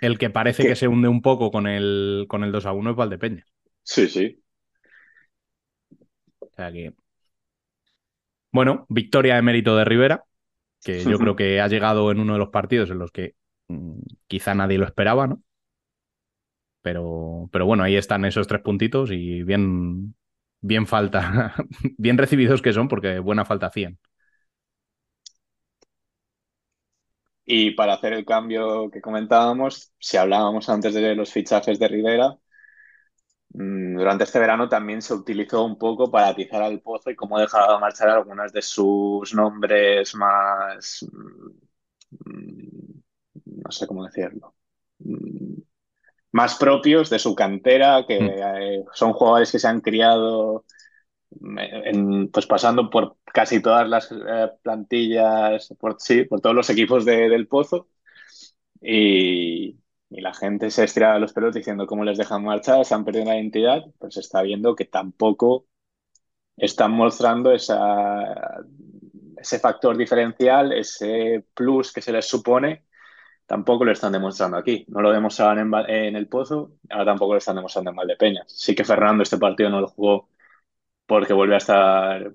El 0.00 0.18
que 0.18 0.30
parece 0.30 0.62
que... 0.62 0.70
que, 0.70 0.76
se 0.76 0.88
hunde 0.88 1.08
un 1.08 1.22
poco 1.22 1.50
con 1.50 1.66
el, 1.66 2.26
con 2.28 2.44
el 2.44 2.52
2 2.52 2.66
a 2.66 2.72
1 2.72 2.90
es 2.90 2.96
Valdepeñas. 2.96 3.46
Sí, 3.82 4.08
sí. 4.08 4.42
O 6.56 6.62
sea 6.62 6.72
que. 6.72 6.94
Bueno, 8.52 8.86
victoria 8.88 9.34
de 9.36 9.42
mérito 9.42 9.76
de 9.76 9.84
Rivera, 9.84 10.24
que 10.84 11.06
yo 11.06 11.20
creo 11.20 11.36
que 11.36 11.60
ha 11.60 11.68
llegado 11.68 12.10
en 12.12 12.20
uno 12.20 12.34
de 12.34 12.38
los 12.40 12.50
partidos 12.50 12.90
en 12.90 12.98
los 13.00 13.12
que 13.12 13.34
mmm, 13.68 14.00
quizá 14.28 14.54
nadie 14.54 14.78
lo 14.78 14.86
esperaba, 14.86 15.26
¿no? 15.26 15.42
Pero, 16.82 17.48
pero 17.52 17.66
bueno, 17.66 17.82
ahí 17.82 17.96
están 17.96 18.24
esos 18.24 18.46
tres 18.46 18.62
puntitos 18.62 19.10
y 19.12 19.42
bien, 19.42 20.14
bien 20.60 20.86
falta, 20.86 21.54
bien 21.98 22.18
recibidos 22.18 22.62
que 22.62 22.72
son, 22.72 22.88
porque 22.88 23.18
buena 23.18 23.44
falta 23.44 23.66
hacían. 23.66 23.98
Y 27.44 27.72
para 27.72 27.94
hacer 27.94 28.12
el 28.12 28.24
cambio 28.24 28.90
que 28.90 29.00
comentábamos, 29.00 29.92
si 29.98 30.16
hablábamos 30.16 30.68
antes 30.68 30.94
de 30.94 31.14
los 31.14 31.32
fichajes 31.32 31.78
de 31.78 31.88
Rivera, 31.88 32.36
durante 33.48 34.24
este 34.24 34.38
verano 34.38 34.68
también 34.68 35.00
se 35.00 35.14
utilizó 35.14 35.64
un 35.64 35.78
poco 35.78 36.10
para 36.10 36.28
atizar 36.28 36.62
al 36.62 36.80
pozo 36.80 37.10
y 37.10 37.16
cómo 37.16 37.38
dejaba 37.38 37.78
marchar 37.78 38.10
algunos 38.10 38.52
de 38.52 38.62
sus 38.62 39.34
nombres 39.34 40.14
más, 40.14 41.06
no 43.44 43.70
sé 43.70 43.86
cómo 43.86 44.04
decirlo, 44.04 44.54
más 46.32 46.56
propios 46.56 47.08
de 47.08 47.18
su 47.18 47.34
cantera, 47.34 48.04
que 48.06 48.84
mm. 48.84 48.90
son 48.92 49.12
jugadores 49.14 49.50
que 49.50 49.58
se 49.58 49.68
han 49.68 49.80
criado 49.80 50.64
en, 51.40 52.28
pues 52.28 52.46
pasando 52.46 52.90
por 52.90 53.16
casi 53.24 53.60
todas 53.60 53.88
las 53.88 54.10
eh, 54.12 54.50
plantillas, 54.62 55.74
por, 55.78 55.96
sí, 55.98 56.24
por 56.24 56.40
todos 56.40 56.54
los 56.54 56.70
equipos 56.70 57.04
de, 57.04 57.28
del 57.28 57.48
Pozo. 57.48 57.88
Y, 58.80 59.78
y, 60.10 60.20
la 60.20 60.34
gente 60.34 60.70
se 60.70 60.84
estira 60.84 61.18
los 61.18 61.32
pelos 61.32 61.54
diciendo 61.54 61.86
cómo 61.86 62.04
les 62.04 62.18
dejan 62.18 62.44
marchar, 62.44 62.84
se 62.84 62.94
han 62.94 63.04
perdido 63.04 63.26
la 63.26 63.36
identidad, 63.36 63.84
pues 63.98 64.14
se 64.14 64.20
está 64.20 64.42
viendo 64.42 64.74
que 64.76 64.84
tampoco 64.86 65.66
están 66.56 66.92
mostrando 66.92 67.52
esa, 67.52 68.64
ese 69.36 69.58
factor 69.58 69.96
diferencial, 69.96 70.72
ese 70.72 71.44
plus 71.54 71.92
que 71.92 72.02
se 72.02 72.12
les 72.12 72.26
supone, 72.26 72.86
tampoco 73.46 73.84
lo 73.84 73.92
están 73.92 74.12
demostrando 74.12 74.56
aquí. 74.56 74.84
No 74.88 75.00
lo 75.02 75.12
demostraban 75.12 75.58
en, 75.58 75.72
en 75.90 76.16
el 76.16 76.28
Pozo, 76.28 76.72
ahora 76.90 77.06
tampoco 77.06 77.34
lo 77.34 77.38
están 77.38 77.56
demostrando 77.56 77.90
en 77.90 77.96
Valdepeñas. 77.96 78.46
Sí 78.48 78.74
que 78.74 78.84
Fernando 78.84 79.22
este 79.22 79.38
partido 79.38 79.70
no 79.70 79.80
lo 79.80 79.88
jugó 79.88 80.28
porque 81.06 81.32
vuelve 81.32 81.54
a 81.54 81.58
estar 81.58 82.32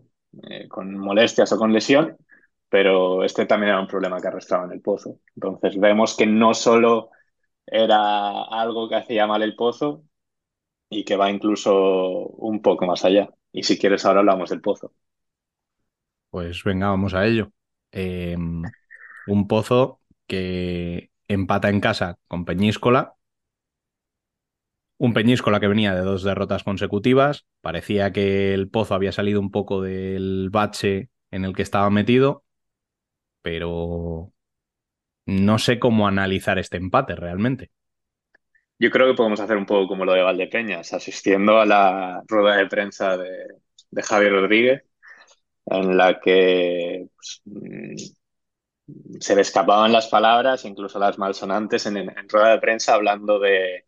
eh, 0.50 0.68
con 0.70 0.98
molestias 0.98 1.52
o 1.54 1.58
con 1.58 1.74
lesión, 1.74 2.18
pero 2.70 3.24
este 3.24 3.46
también 3.46 3.72
era 3.72 3.82
un 3.82 3.88
problema 3.88 4.20
que 4.22 4.28
arrastraba 4.28 4.66
en 4.66 4.74
el 4.74 4.82
pozo. 4.82 5.20
Entonces 5.36 5.80
vemos 5.80 6.16
que 6.16 6.26
no 6.26 6.54
solo 6.54 7.12
era 7.72 8.44
algo 8.44 8.90
que 8.90 8.96
hacía 8.98 9.28
mal 9.28 9.44
el 9.44 9.56
pozo 9.56 10.04
y 10.90 11.06
que 11.06 11.18
va 11.18 11.32
incluso 11.32 11.74
un 12.30 12.62
poco 12.62 12.86
más 12.88 13.06
allá. 13.06 13.30
Y 13.54 13.64
si 13.64 13.80
quieres 13.80 14.06
ahora 14.06 14.22
hablamos 14.22 14.50
del 14.52 14.62
pozo. 14.62 14.94
Pues 16.30 16.64
venga, 16.64 16.88
vamos 16.90 17.14
a 17.14 17.26
ello. 17.26 17.52
Eh, 17.92 18.38
un 19.28 19.48
pozo 19.48 20.00
que 20.28 21.12
empata 21.28 21.70
en 21.70 21.80
casa 21.82 22.18
con 22.28 22.46
Peñíscola. 22.46 23.16
Un 24.98 25.14
Peñíscola 25.14 25.60
que 25.60 25.68
venía 25.68 25.96
de 25.96 26.02
dos 26.02 26.24
derrotas 26.24 26.64
consecutivas. 26.64 27.46
Parecía 27.62 28.12
que 28.14 28.54
el 28.54 28.70
Pozo 28.70 28.94
había 28.94 29.12
salido 29.12 29.40
un 29.40 29.52
poco 29.52 29.82
del 29.82 30.50
bache 30.52 31.10
en 31.32 31.44
el 31.46 31.56
que 31.56 31.64
estaba 31.64 31.90
metido, 31.90 32.44
pero 33.42 34.34
no 35.26 35.58
sé 35.60 35.80
cómo 35.80 36.08
analizar 36.08 36.60
este 36.60 36.78
empate 36.78 37.16
realmente. 37.16 37.72
Yo 38.80 38.90
creo 38.90 39.08
que 39.08 39.14
podemos 39.16 39.40
hacer 39.40 39.58
un 39.58 39.66
poco 39.66 39.88
como 39.88 40.06
lo 40.06 40.14
de 40.14 40.24
Valdepeñas, 40.24 40.92
asistiendo 40.94 41.60
a 41.60 41.66
la 41.66 42.24
rueda 42.28 42.58
de 42.58 42.68
prensa 42.68 43.16
de, 43.18 43.30
Javier 44.04 44.32
Rodríguez, 44.34 44.84
en 45.68 45.98
la 45.98 46.20
que 46.22 47.08
pues, 47.16 47.42
mm, 47.46 47.96
se 49.20 49.36
le 49.36 49.42
escapaban 49.42 49.92
las 49.92 50.08
palabras, 50.08 50.66
incluso 50.66 51.00
las 51.00 51.18
malsonantes, 51.18 51.86
en, 51.86 51.98
en 51.98 52.30
rueda 52.30 52.52
de 52.52 52.60
prensa 52.60 52.94
hablando 52.96 53.40
de, 53.40 53.86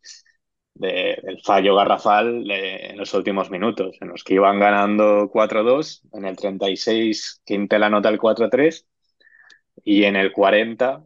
de- 0.75 1.19
del 1.23 1.41
fallo 1.43 1.75
garrafal 1.75 2.49
en 2.51 2.97
los 2.97 3.13
últimos 3.13 3.49
minutos, 3.51 3.97
en 4.01 4.09
los 4.09 4.23
que 4.23 4.35
iban 4.35 4.59
ganando 4.59 5.29
4-2, 5.31 6.03
en 6.13 6.25
el 6.25 6.35
36 6.37 7.41
Quintela 7.45 7.87
anota 7.87 8.09
el 8.09 8.19
4-3 8.19 8.87
y 9.83 10.05
en 10.05 10.15
el 10.17 10.31
40, 10.31 11.03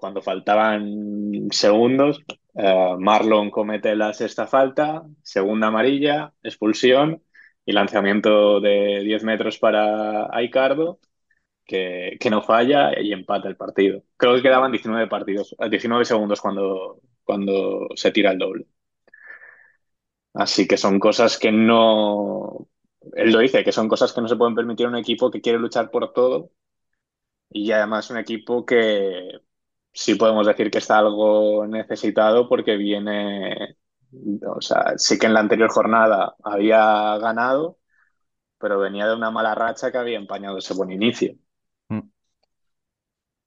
cuando 0.00 0.22
faltaban 0.22 1.48
segundos, 1.50 2.22
eh, 2.54 2.96
Marlon 2.98 3.50
comete 3.50 3.94
la 3.96 4.12
sexta 4.14 4.46
falta, 4.46 5.04
segunda 5.22 5.68
amarilla, 5.68 6.32
expulsión 6.42 7.22
y 7.64 7.72
lanzamiento 7.72 8.60
de 8.60 9.02
10 9.04 9.24
metros 9.24 9.58
para 9.58 10.26
Aicardo, 10.34 10.98
que, 11.64 12.16
que 12.20 12.30
no 12.30 12.42
falla 12.42 13.00
y 13.00 13.12
empata 13.12 13.48
el 13.48 13.56
partido. 13.56 14.04
Creo 14.16 14.36
que 14.36 14.42
quedaban 14.42 14.72
19 14.72 15.08
partidos, 15.08 15.56
19 15.70 16.04
segundos 16.04 16.40
cuando, 16.40 17.00
cuando 17.24 17.88
se 17.96 18.12
tira 18.12 18.32
el 18.32 18.38
doble. 18.38 18.66
Así 20.34 20.66
que 20.68 20.76
son 20.76 20.98
cosas 21.00 21.38
que 21.38 21.52
no... 21.52 22.68
Él 23.14 23.32
lo 23.32 23.38
dice, 23.40 23.64
que 23.64 23.72
son 23.72 23.88
cosas 23.88 24.12
que 24.12 24.20
no 24.20 24.28
se 24.28 24.36
pueden 24.36 24.54
permitir 24.54 24.86
a 24.86 24.88
un 24.90 24.96
equipo 24.96 25.30
que 25.30 25.40
quiere 25.40 25.58
luchar 25.58 25.90
por 25.90 26.12
todo 26.12 26.50
y 27.50 27.72
además 27.72 28.10
un 28.10 28.18
equipo 28.18 28.64
que 28.64 29.40
sí 29.92 30.14
podemos 30.14 30.46
decir 30.46 30.70
que 30.70 30.78
está 30.78 30.98
algo 30.98 31.66
necesitado 31.66 32.48
porque 32.48 32.76
viene, 32.76 33.76
o 34.46 34.60
sea, 34.60 34.94
sí 34.96 35.18
que 35.18 35.26
en 35.26 35.34
la 35.34 35.40
anterior 35.40 35.70
jornada 35.70 36.36
había 36.42 37.18
ganado, 37.18 37.78
pero 38.58 38.78
venía 38.78 39.06
de 39.06 39.16
una 39.16 39.30
mala 39.30 39.54
racha 39.54 39.90
que 39.90 39.98
había 39.98 40.18
empañado 40.18 40.58
ese 40.58 40.74
buen 40.74 40.92
inicio. 40.92 41.34
Mm. 41.88 42.08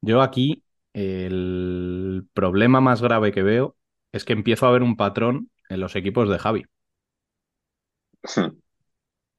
Yo 0.02 0.22
aquí 0.22 0.64
el 0.94 2.28
problema 2.34 2.82
más 2.82 3.02
grave 3.02 3.32
que 3.32 3.44
veo 3.44 3.76
es 4.12 4.26
que 4.26 4.34
empiezo 4.34 4.68
a 4.68 4.72
ver 4.72 4.84
un 4.84 4.96
patrón 4.96 5.50
en 5.70 5.80
los 5.80 5.96
equipos 5.96 6.30
de 6.30 6.40
Javi. 6.40 6.66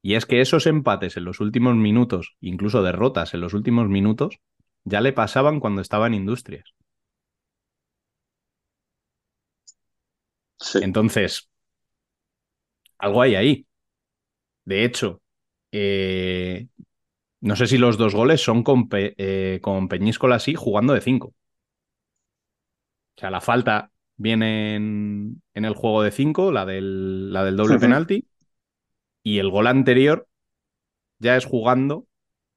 Y 0.07 0.17
es 0.17 0.27
que 0.27 0.43
esos 0.43 0.67
empates 0.67 1.17
en 1.17 1.25
los 1.25 1.41
últimos 1.41 1.77
minutos, 1.77 2.37
incluso 2.43 2.83
derrotas 2.83 3.33
en 3.33 3.41
los 3.41 3.55
últimos 3.55 3.89
minutos, 3.89 4.39
ya 4.85 5.01
le 5.01 5.15
pasaban 5.15 5.61
cuando 5.61 5.81
estaba 5.81 6.07
en 6.07 6.13
Industrias. 6.13 6.75
Sí. 10.71 10.81
Entonces, 10.81 11.49
algo 12.99 13.23
hay 13.23 13.35
ahí. 13.37 13.67
De 14.65 14.85
hecho, 14.85 15.23
eh, 15.73 16.69
no 17.43 17.57
sé 17.57 17.67
si 17.69 17.79
los 17.79 17.99
dos 17.99 18.15
goles 18.15 18.43
son 18.43 18.63
con, 18.65 18.89
Pe- 18.91 19.15
eh, 19.19 19.61
con 19.63 19.89
Peñíscola 19.89 20.37
así, 20.37 20.55
jugando 20.55 20.95
de 20.95 21.01
5. 21.03 21.35
O 23.17 23.21
sea, 23.21 23.31
la 23.31 23.41
falta 23.41 23.91
viene 24.17 24.75
en, 24.77 25.43
en 25.55 25.65
el 25.65 25.75
juego 25.75 26.03
de 26.03 26.11
5, 26.11 26.53
la 26.53 26.65
del, 26.67 27.33
la 27.33 27.45
del 27.45 27.57
doble 27.57 27.79
penalti, 27.79 28.29
y 29.25 29.39
el 29.39 29.51
gol 29.51 29.67
anterior 29.67 30.29
ya 31.21 31.37
es 31.37 31.47
jugando 31.47 32.09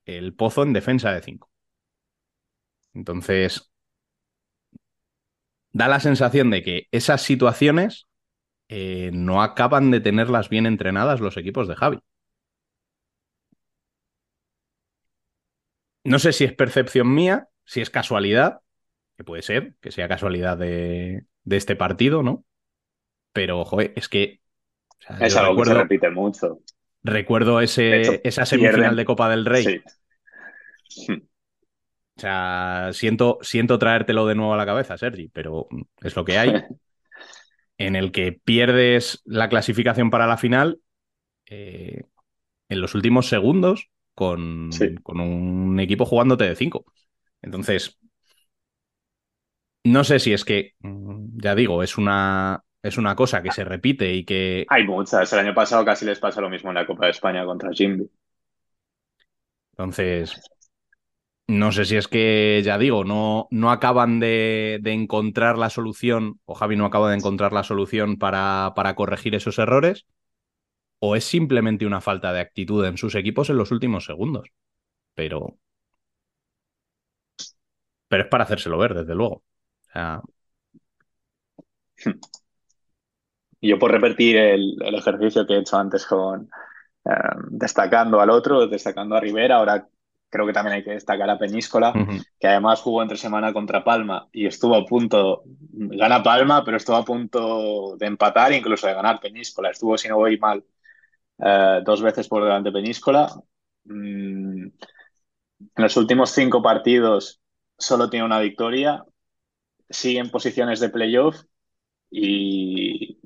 el 0.05 0.35
pozo 0.35 0.63
en 0.63 0.73
defensa 0.73 1.11
de 1.13 1.21
5. 1.21 1.51
Entonces, 2.93 3.69
da 5.71 5.87
la 5.87 5.99
sensación 5.99 6.49
de 6.49 6.63
que 6.63 6.87
esas 6.91 7.21
situaciones 7.21 8.07
eh, 8.69 9.11
no 9.13 9.43
acaban 9.43 9.91
de 9.91 10.01
tenerlas 10.01 10.49
bien 10.49 10.65
entrenadas 10.65 11.21
los 11.21 11.37
equipos 11.37 11.67
de 11.67 11.75
Javi. 11.75 11.99
No 16.03 16.19
sé 16.19 16.31
si 16.33 16.45
es 16.45 16.53
percepción 16.53 17.13
mía, 17.13 17.49
si 17.65 17.81
es 17.81 17.89
casualidad, 17.89 18.61
que 19.17 19.23
puede 19.23 19.41
ser, 19.41 19.75
que 19.81 19.91
sea 19.91 20.07
casualidad 20.07 20.57
de, 20.57 21.25
de 21.43 21.57
este 21.57 21.75
partido, 21.75 22.23
¿no? 22.23 22.45
Pero, 23.33 23.65
joder, 23.65 23.93
es 23.97 24.09
que 24.09 24.41
o 24.99 25.03
sea, 25.03 25.19
Es 25.19 25.35
algo 25.35 25.55
que 25.57 25.63
se 25.63 25.73
recuerdo, 25.73 25.75
repite 25.75 26.09
mucho. 26.09 26.59
recuerdo 27.03 27.61
ese, 27.61 27.95
hecho, 27.95 28.21
esa 28.23 28.45
semifinal 28.45 28.95
pierden. 28.95 28.95
de 28.95 29.05
Copa 29.05 29.29
del 29.29 29.45
Rey. 29.45 29.81
Sí. 30.89 31.26
O 32.17 32.19
sea, 32.19 32.89
siento, 32.93 33.37
siento 33.41 33.77
traértelo 33.77 34.25
de 34.25 34.35
nuevo 34.35 34.53
a 34.53 34.57
la 34.57 34.65
cabeza, 34.65 34.97
Sergi, 34.97 35.29
pero 35.29 35.67
es 36.01 36.15
lo 36.15 36.25
que 36.25 36.37
hay. 36.37 36.53
En 37.79 37.95
el 37.95 38.11
que 38.11 38.31
pierdes 38.31 39.21
la 39.25 39.49
clasificación 39.49 40.09
para 40.09 40.25
la 40.25 40.37
final 40.37 40.79
eh, 41.47 42.03
en 42.69 42.81
los 42.81 42.95
últimos 42.95 43.29
segundos 43.29 43.89
con, 44.15 44.71
Sí. 44.71 44.95
con 45.03 45.19
un 45.21 45.79
equipo 45.79 46.05
jugándote 46.05 46.45
de 46.45 46.55
5. 46.55 46.85
Entonces, 47.41 47.99
no 49.83 50.03
sé 50.03 50.19
si 50.19 50.33
es 50.33 50.43
que, 50.45 50.73
mm, 50.79 51.39
ya 51.41 51.55
digo, 51.55 51.81
es 51.83 51.97
una, 51.97 52.63
es 52.81 52.97
una 52.97 53.15
cosa 53.15 53.41
que 53.41 53.51
se 53.51 53.63
repite 53.63 54.13
y 54.13 54.25
que 54.25 54.65
Hay 54.69 54.85
muchas. 54.85 55.31
El 55.33 55.39
año 55.39 55.53
pasado 55.53 55.83
casi 55.83 56.05
les 56.05 56.19
pasa 56.19 56.39
lo 56.41 56.49
mismo 56.49 56.69
en 56.69 56.75
la 56.75 56.85
Copa 56.87 57.05
de 57.05 57.11
España 57.11 57.43
contra 57.45 57.71
Jimby. 57.73 58.09
Entonces, 59.71 60.41
no 61.47 61.71
sé 61.71 61.85
si 61.85 61.95
es 61.95 62.07
que, 62.07 62.61
ya 62.63 62.77
digo, 62.77 63.03
no, 63.05 63.47
no 63.51 63.71
acaban 63.71 64.19
de, 64.19 64.79
de 64.81 64.93
encontrar 64.93 65.57
la 65.57 65.69
solución, 65.69 66.39
o 66.45 66.55
Javi 66.55 66.75
no 66.75 66.85
acaba 66.85 67.09
de 67.09 67.17
encontrar 67.17 67.53
la 67.53 67.63
solución 67.63 68.17
para, 68.17 68.73
para 68.75 68.95
corregir 68.95 69.35
esos 69.35 69.57
errores, 69.59 70.05
o 70.99 71.15
es 71.15 71.23
simplemente 71.25 71.85
una 71.85 72.01
falta 72.01 72.33
de 72.33 72.41
actitud 72.41 72.85
en 72.85 72.97
sus 72.97 73.15
equipos 73.15 73.49
en 73.49 73.57
los 73.57 73.71
últimos 73.71 74.05
segundos. 74.05 74.49
Pero. 75.15 75.57
Pero 78.09 78.23
es 78.23 78.29
para 78.29 78.43
hacérselo 78.43 78.77
ver, 78.77 78.93
desde 78.93 79.15
luego. 79.15 79.43
Yo 83.61 83.79
por 83.79 83.91
repetir 83.91 84.37
el, 84.37 84.75
el 84.83 84.95
ejercicio 84.95 85.45
que 85.45 85.55
he 85.55 85.59
hecho 85.59 85.77
antes 85.77 86.05
con 86.05 86.49
eh, 87.05 87.11
destacando 87.49 88.21
al 88.21 88.29
otro, 88.29 88.67
destacando 88.67 89.15
a 89.15 89.19
Rivera, 89.21 89.57
ahora 89.57 89.87
creo 90.29 90.45
que 90.45 90.53
también 90.53 90.75
hay 90.75 90.83
que 90.83 90.91
destacar 90.91 91.29
a 91.29 91.37
Peñíscola, 91.37 91.91
ujú, 91.91 92.21
que 92.39 92.47
además 92.47 92.81
jugó 92.81 93.01
entre 93.01 93.17
semana 93.17 93.53
contra 93.53 93.83
Palma 93.83 94.27
y 94.31 94.45
estuvo 94.45 94.75
a 94.75 94.85
punto, 94.85 95.43
gana 95.45 96.21
Palma, 96.23 96.63
pero 96.63 96.77
estuvo 96.77 96.95
a 96.95 97.05
punto 97.05 97.95
de 97.97 98.05
empatar, 98.05 98.51
incluso 98.53 98.87
de 98.87 98.93
ganar 98.93 99.19
Peñíscola. 99.19 99.69
Estuvo, 99.69 99.97
si 99.97 100.07
no 100.07 100.17
voy 100.17 100.37
mal, 100.37 100.63
eh, 101.39 101.81
dos 101.85 102.01
veces 102.01 102.27
por 102.27 102.43
delante 102.43 102.69
de 102.69 102.73
Peñíscola. 102.73 103.29
Mm, 103.85 104.67
en 104.67 105.83
los 105.83 105.97
últimos 105.97 106.31
cinco 106.31 106.61
partidos 106.61 107.41
solo 107.77 108.09
tiene 108.09 108.25
una 108.25 108.39
victoria, 108.39 109.03
sigue 109.89 110.19
en 110.19 110.29
posiciones 110.29 110.79
de 110.79 110.89
playoff 110.89 111.37
y 112.09 113.16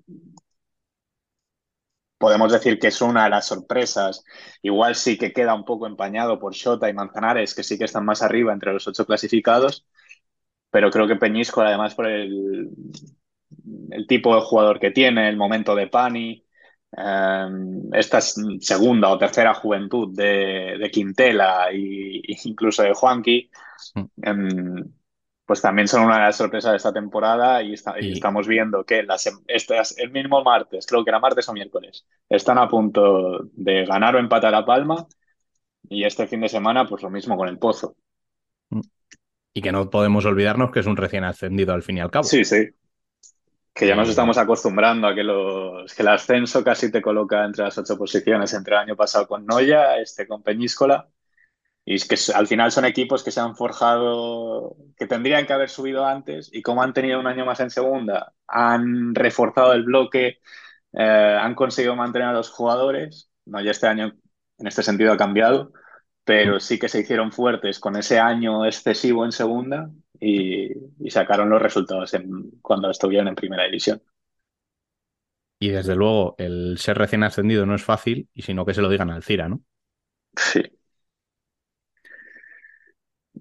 podemos 2.22 2.54
decir 2.54 2.80
que 2.80 2.88
es 2.88 3.02
una 3.02 3.26
de 3.26 3.32
las 3.32 3.48
sorpresas. 3.48 4.24
Igual 4.62 4.96
sí 4.96 5.18
que 5.18 5.34
queda 5.34 5.56
un 5.56 5.66
poco 5.66 5.88
empañado 5.88 6.40
por 6.40 6.54
Shota 6.54 6.90
y 6.90 6.94
Manzanares, 6.94 7.54
que 7.56 7.64
sí 7.64 7.78
que 7.78 7.86
están 7.86 8.06
más 8.06 8.22
arriba 8.22 8.54
entre 8.54 8.72
los 8.72 8.88
ocho 8.88 9.06
clasificados, 9.06 9.86
pero 10.70 10.90
creo 10.92 11.08
que 11.08 11.18
Peñíscola, 11.18 11.70
además 11.70 11.96
por 11.96 12.08
el, 12.08 12.70
el 13.92 14.08
tipo 14.08 14.36
de 14.36 14.42
jugador 14.42 14.80
que 14.80 14.92
tiene, 14.92 15.28
el 15.30 15.38
momento 15.38 15.76
de 15.76 15.88
Pani, 15.88 16.46
eh, 16.98 17.48
esta 17.94 18.20
es 18.20 18.36
segunda 18.60 19.10
o 19.10 19.18
tercera 19.18 19.54
juventud 19.54 20.16
de, 20.16 20.78
de 20.80 20.92
Quintela 20.92 21.72
e 21.72 22.22
incluso 22.46 22.84
de 22.84 22.94
Juanqui, 22.94 23.50
eh, 24.24 24.34
pues 25.52 25.62
también 25.62 25.88
son 25.90 26.04
una 26.06 26.16
de 26.16 26.22
las 26.28 26.38
sorpresas 26.38 26.72
de 26.72 26.78
esta 26.78 26.94
temporada 26.94 27.62
y, 27.62 27.74
está- 27.74 27.96
y 28.00 28.08
Y- 28.08 28.14
estamos 28.14 28.48
viendo 28.48 28.86
que 28.86 29.04
las, 29.04 29.30
estas, 29.48 29.98
el 29.98 30.10
mismo 30.12 30.42
martes, 30.46 30.86
creo 30.88 31.04
que 31.04 31.10
era 31.12 31.20
martes 31.20 31.50
o 31.50 31.54
miércoles, 31.54 32.06
están 32.30 32.58
a 32.58 32.70
punto 32.70 33.42
de 33.52 33.86
ganar 33.86 34.16
o 34.16 34.20
empatar 34.20 34.56
a 34.56 34.66
Palma 34.66 35.08
y 35.90 36.06
este 36.06 36.28
fin 36.28 36.42
de 36.42 36.50
semana 36.50 36.88
pues 36.88 37.04
lo 37.04 37.10
mismo 37.12 37.38
con 37.38 37.50
el 37.50 37.60
Pozo. 37.60 37.96
Y 39.54 39.62
que 39.62 39.72
no 39.72 39.90
podemos 39.90 40.26
olvidarnos 40.26 40.72
que 40.72 40.82
es 40.82 40.88
un 40.88 40.98
recién 40.98 41.24
ascendido 41.24 41.74
al 41.74 41.84
fin 41.84 41.98
y 41.98 42.02
al 42.02 42.12
cabo. 42.12 42.28
Sí, 42.30 42.44
sí. 42.46 42.70
Que 43.74 43.88
ya 43.88 43.96
nos 43.96 44.10
Eh, 44.10 44.12
estamos 44.12 44.38
acostumbrando 44.38 45.08
a 45.08 45.16
que, 45.16 45.24
los, 45.24 45.94
que 45.94 46.02
el 46.04 46.10
ascenso 46.10 46.64
casi 46.64 46.92
te 46.92 47.02
coloca 47.02 47.46
entre 47.46 47.64
las 47.66 47.78
ocho 47.78 47.98
posiciones, 47.98 48.54
entre 48.54 48.76
el 48.76 48.82
año 48.82 48.96
pasado 48.96 49.28
con 49.28 49.46
Noya, 49.46 49.98
este 49.98 50.28
con 50.28 50.44
Peñíscola. 50.44 51.10
Y 51.84 51.96
es 51.96 52.08
que 52.08 52.16
al 52.34 52.48
final 52.48 52.72
son 52.72 52.86
equipos 52.86 53.24
que 53.24 53.32
se 53.32 53.40
han 53.40 53.56
forjado, 53.56 54.76
que 54.98 55.08
tendrían 55.08 55.48
que 55.48 55.54
haber 55.54 55.70
subido 55.70 56.06
antes 56.06 56.50
y 56.54 56.62
como 56.62 56.84
han 56.84 56.94
tenido 56.94 57.20
un 57.20 57.28
año 57.28 57.46
más 57.46 57.60
en 57.60 57.72
segunda, 57.72 58.34
han 58.48 59.16
reforzado 59.16 59.74
el 59.74 59.84
bloque, 59.84 60.40
eh, 60.94 61.38
han 61.42 61.56
conseguido 61.56 61.96
mantener 61.96 62.30
a 62.30 62.34
los 62.34 62.50
jugadores. 62.50 63.30
No, 63.46 63.62
ya 63.62 63.72
este 63.72 63.88
año 63.88 64.14
en 64.60 64.68
este 64.68 64.84
sentido 64.84 65.12
ha 65.12 65.18
cambiado, 65.18 65.74
pero 66.24 66.60
sí 66.60 66.78
que 66.78 66.88
se 66.88 67.00
hicieron 67.00 67.32
fuertes 67.32 67.80
con 67.80 67.96
ese 67.96 68.20
año 68.20 68.66
excesivo 68.66 69.26
en 69.26 69.32
segunda 69.32 69.90
y, 70.20 70.70
sacaron 71.10 71.50
los 71.50 71.62
resultados 71.62 72.16
cuando 72.62 72.90
estuvieron 72.92 73.28
en 73.28 73.36
primera 73.36 73.66
división. 73.66 74.02
Y 75.60 75.70
desde 75.70 75.96
luego, 75.96 76.36
el 76.38 76.78
ser 76.78 76.98
recién 76.98 77.24
ascendido 77.24 77.66
no 77.66 77.76
es 77.76 77.84
fácil, 77.84 78.30
y 78.34 78.44
sino 78.44 78.66
que 78.66 78.74
se 78.74 78.82
lo 78.82 78.90
digan 78.90 79.10
al 79.10 79.24
Cira, 79.24 79.50
¿no? 79.50 79.62
Sí. 80.36 80.62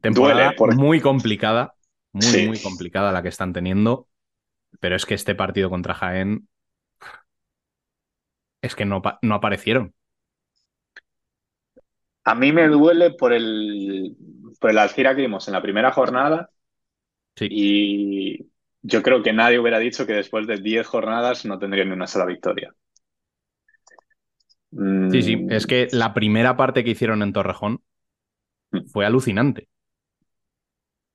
Temporada 0.00 0.54
muy 0.76 1.00
complicada, 1.00 1.74
muy, 2.12 2.46
muy 2.48 2.60
complicada 2.60 3.12
la 3.12 3.22
que 3.22 3.28
están 3.28 3.52
teniendo, 3.52 4.08
pero 4.80 4.96
es 4.96 5.04
que 5.04 5.14
este 5.14 5.34
partido 5.34 5.68
contra 5.68 5.94
Jaén 5.94 6.48
es 8.62 8.74
que 8.74 8.84
no, 8.84 9.02
no 9.22 9.34
aparecieron. 9.34 9.94
A 12.24 12.34
mí 12.34 12.52
me 12.52 12.68
duele 12.68 13.10
por 13.10 13.32
el, 13.32 14.16
por 14.58 14.70
el 14.70 14.78
Alcira 14.78 15.14
que 15.14 15.22
vimos 15.22 15.48
en 15.48 15.54
la 15.54 15.62
primera 15.62 15.92
jornada. 15.92 16.50
Sí. 17.36 17.48
Y 17.50 18.50
yo 18.82 19.02
creo 19.02 19.22
que 19.22 19.32
nadie 19.32 19.58
hubiera 19.58 19.78
dicho 19.78 20.06
que 20.06 20.12
después 20.12 20.46
de 20.46 20.58
10 20.58 20.86
jornadas 20.86 21.44
no 21.44 21.58
tendría 21.58 21.84
ni 21.84 21.92
una 21.92 22.06
sola 22.06 22.26
victoria. 22.26 22.74
Sí, 24.72 25.22
sí, 25.22 25.46
es 25.50 25.66
que 25.66 25.88
la 25.90 26.14
primera 26.14 26.56
parte 26.56 26.84
que 26.84 26.90
hicieron 26.90 27.22
en 27.22 27.32
Torrejón 27.32 27.82
mm. 28.70 28.86
fue 28.86 29.04
alucinante 29.04 29.68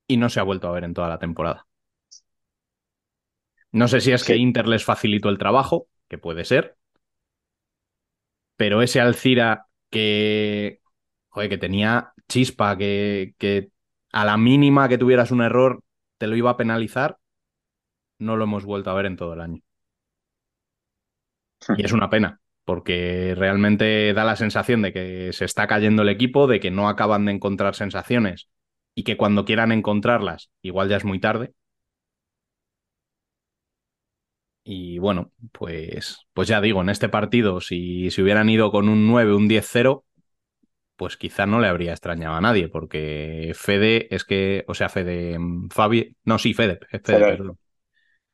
y 0.07 0.17
no 0.17 0.29
se 0.29 0.39
ha 0.39 0.43
vuelto 0.43 0.67
a 0.67 0.71
ver 0.71 0.83
en 0.83 0.93
toda 0.93 1.09
la 1.09 1.19
temporada. 1.19 1.67
No 3.71 3.87
sé 3.87 4.01
si 4.01 4.11
es 4.11 4.23
que 4.23 4.37
Inter 4.37 4.67
les 4.67 4.83
facilitó 4.83 5.29
el 5.29 5.37
trabajo, 5.37 5.87
que 6.07 6.17
puede 6.17 6.45
ser, 6.45 6.77
pero 8.55 8.81
ese 8.81 9.01
Alcira 9.01 9.67
que, 9.89 10.81
joder, 11.29 11.49
que 11.49 11.57
tenía 11.57 12.13
chispa, 12.27 12.77
que, 12.77 13.35
que 13.37 13.69
a 14.11 14.25
la 14.25 14.37
mínima 14.37 14.87
que 14.89 14.97
tuvieras 14.97 15.31
un 15.31 15.41
error 15.41 15.83
te 16.17 16.27
lo 16.27 16.35
iba 16.35 16.51
a 16.51 16.57
penalizar, 16.57 17.17
no 18.19 18.35
lo 18.35 18.43
hemos 18.43 18.65
vuelto 18.65 18.89
a 18.89 18.93
ver 18.93 19.05
en 19.05 19.15
todo 19.15 19.33
el 19.33 19.41
año. 19.41 19.61
Y 21.77 21.83
es 21.85 21.91
una 21.91 22.09
pena, 22.09 22.39
porque 22.63 23.33
realmente 23.35 24.13
da 24.13 24.23
la 24.23 24.35
sensación 24.35 24.81
de 24.81 24.93
que 24.93 25.33
se 25.33 25.45
está 25.45 25.67
cayendo 25.67 26.03
el 26.03 26.09
equipo, 26.09 26.47
de 26.47 26.59
que 26.59 26.71
no 26.71 26.89
acaban 26.89 27.25
de 27.25 27.33
encontrar 27.33 27.75
sensaciones 27.75 28.49
y 28.95 29.03
que 29.03 29.17
cuando 29.17 29.45
quieran 29.45 29.71
encontrarlas, 29.71 30.51
igual 30.61 30.89
ya 30.89 30.97
es 30.97 31.05
muy 31.05 31.19
tarde. 31.19 31.53
Y 34.63 34.97
bueno, 34.99 35.31
pues, 35.51 36.17
pues 36.33 36.47
ya 36.47 36.59
digo, 36.61 36.81
en 36.81 36.89
este 36.89 37.07
partido, 37.09 37.61
si, 37.61 38.09
si 38.09 38.21
hubieran 38.23 38.49
ido 38.49 38.71
con 38.71 38.89
un 38.89 39.05
9, 39.07 39.35
un 39.35 39.47
10-0, 39.47 40.05
pues 40.97 41.17
quizá 41.17 41.45
no 41.47 41.59
le 41.61 41.67
habría 41.69 41.91
extrañado 41.93 42.35
a 42.35 42.41
nadie, 42.41 42.69
porque 42.69 43.53
Fede 43.55 44.07
es 44.15 44.25
que, 44.25 44.65
o 44.67 44.75
sea, 44.75 44.89
Fede, 44.89 45.39
mm, 45.39 45.69
Fabi, 45.71 46.17
no, 46.25 46.39
sí, 46.39 46.53
Fede, 46.55 46.79
perdón, 47.03 47.59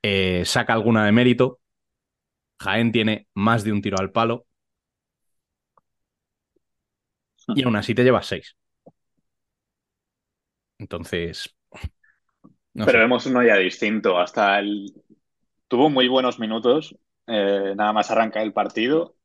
eh, 0.03 0.43
saca 0.45 0.74
alguna 0.74 1.05
de 1.05 1.12
mérito. 1.14 1.59
Jaén 2.62 2.93
tiene 2.93 3.28
más 3.34 3.64
de 3.66 3.74
un 3.74 3.82
tiro 3.82 3.97
al 3.99 4.12
palo. 4.14 4.45
Y 7.53 7.64
aún 7.64 7.76
así 7.78 7.95
te 7.95 8.03
llevas 8.03 8.26
seis. 8.28 8.55
Entonces. 10.82 11.56
Pero 12.74 13.00
vemos 13.00 13.26
uno 13.28 13.44
ya 13.44 13.56
distinto. 13.56 14.18
Hasta 14.18 14.60
el. 14.60 14.92
Tuvo 15.68 15.90
muy 15.90 16.08
buenos 16.08 16.40
minutos. 16.40 16.98
Eh, 17.28 17.74
nada 17.76 17.94
más 17.94 18.10
arranca 18.10 18.42
el 18.42 18.52
partido. 18.52 19.16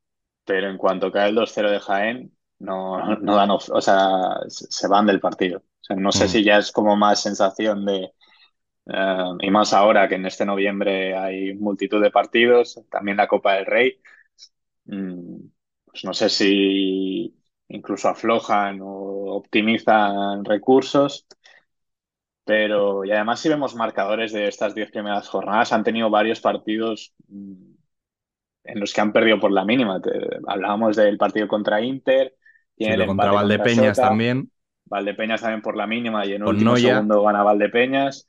Pero 0.45 0.69
en 0.69 0.77
cuanto 0.77 1.11
cae 1.11 1.31
el 1.31 1.35
2-0 1.35 1.71
de 1.71 1.81
Jaén, 1.81 2.37
no, 2.59 3.17
no 3.17 3.35
dan. 3.35 3.51
O 3.51 3.81
sea, 3.81 4.11
se 4.49 4.87
van 4.87 5.07
del 5.07 5.19
partido. 5.19 5.59
O 5.59 5.85
sea, 5.85 5.97
no 5.97 6.13
sé 6.13 6.27
mm. 6.27 6.29
si 6.29 6.45
ya 6.45 6.59
es 6.59 6.71
como 6.71 6.95
más 6.95 7.23
sensación 7.23 7.85
de. 7.87 8.13
Eh, 8.87 9.25
y 9.41 9.51
más 9.51 9.73
ahora 9.73 10.09
que 10.09 10.17
en 10.17 10.27
este 10.27 10.45
noviembre 10.45 11.17
hay 11.17 11.55
multitud 11.55 12.01
de 12.03 12.11
partidos, 12.11 12.81
también 12.91 13.17
la 13.17 13.27
Copa 13.27 13.55
del 13.55 13.67
Rey. 13.67 14.01
Mm, 14.85 15.39
pues 15.87 16.05
no 16.05 16.13
sé 16.13 16.29
si 16.29 17.35
incluso 17.69 18.09
aflojan 18.09 18.81
o 18.83 19.37
optimizan 19.37 20.45
recursos. 20.45 21.27
Pero, 22.47 23.05
y 23.05 23.11
además 23.11 23.40
si 23.40 23.49
vemos 23.49 23.74
marcadores 23.74 24.32
de 24.32 24.47
estas 24.47 24.72
diez 24.72 24.88
primeras 24.92 25.28
jornadas, 25.28 25.72
han 25.72 25.82
tenido 25.82 26.09
varios 26.11 26.40
partidos 26.40 27.12
mm, 27.26 27.72
en 28.62 28.80
los 28.80 28.94
que 28.94 29.01
han 29.01 29.12
perdido 29.12 29.40
por 29.40 29.51
la 29.51 29.64
mínima. 29.64 30.01
hablábamos 30.47 30.94
del 30.94 31.18
partido 31.18 31.49
contra 31.49 31.80
Inter. 31.80 32.36
y 32.76 32.86
el 32.86 33.05
contra 33.05 33.32
Valdepeñas 33.32 33.97
también. 33.99 34.49
Valdepeñas 34.84 35.40
también 35.40 35.61
por 35.61 35.76
la 35.76 35.88
mínima 35.88 36.24
y 36.24 36.34
en 36.34 36.42
el 36.42 36.49
último 36.49 36.76
segundo 36.76 37.22
gana 37.24 37.42
Valdepeñas. 37.42 38.28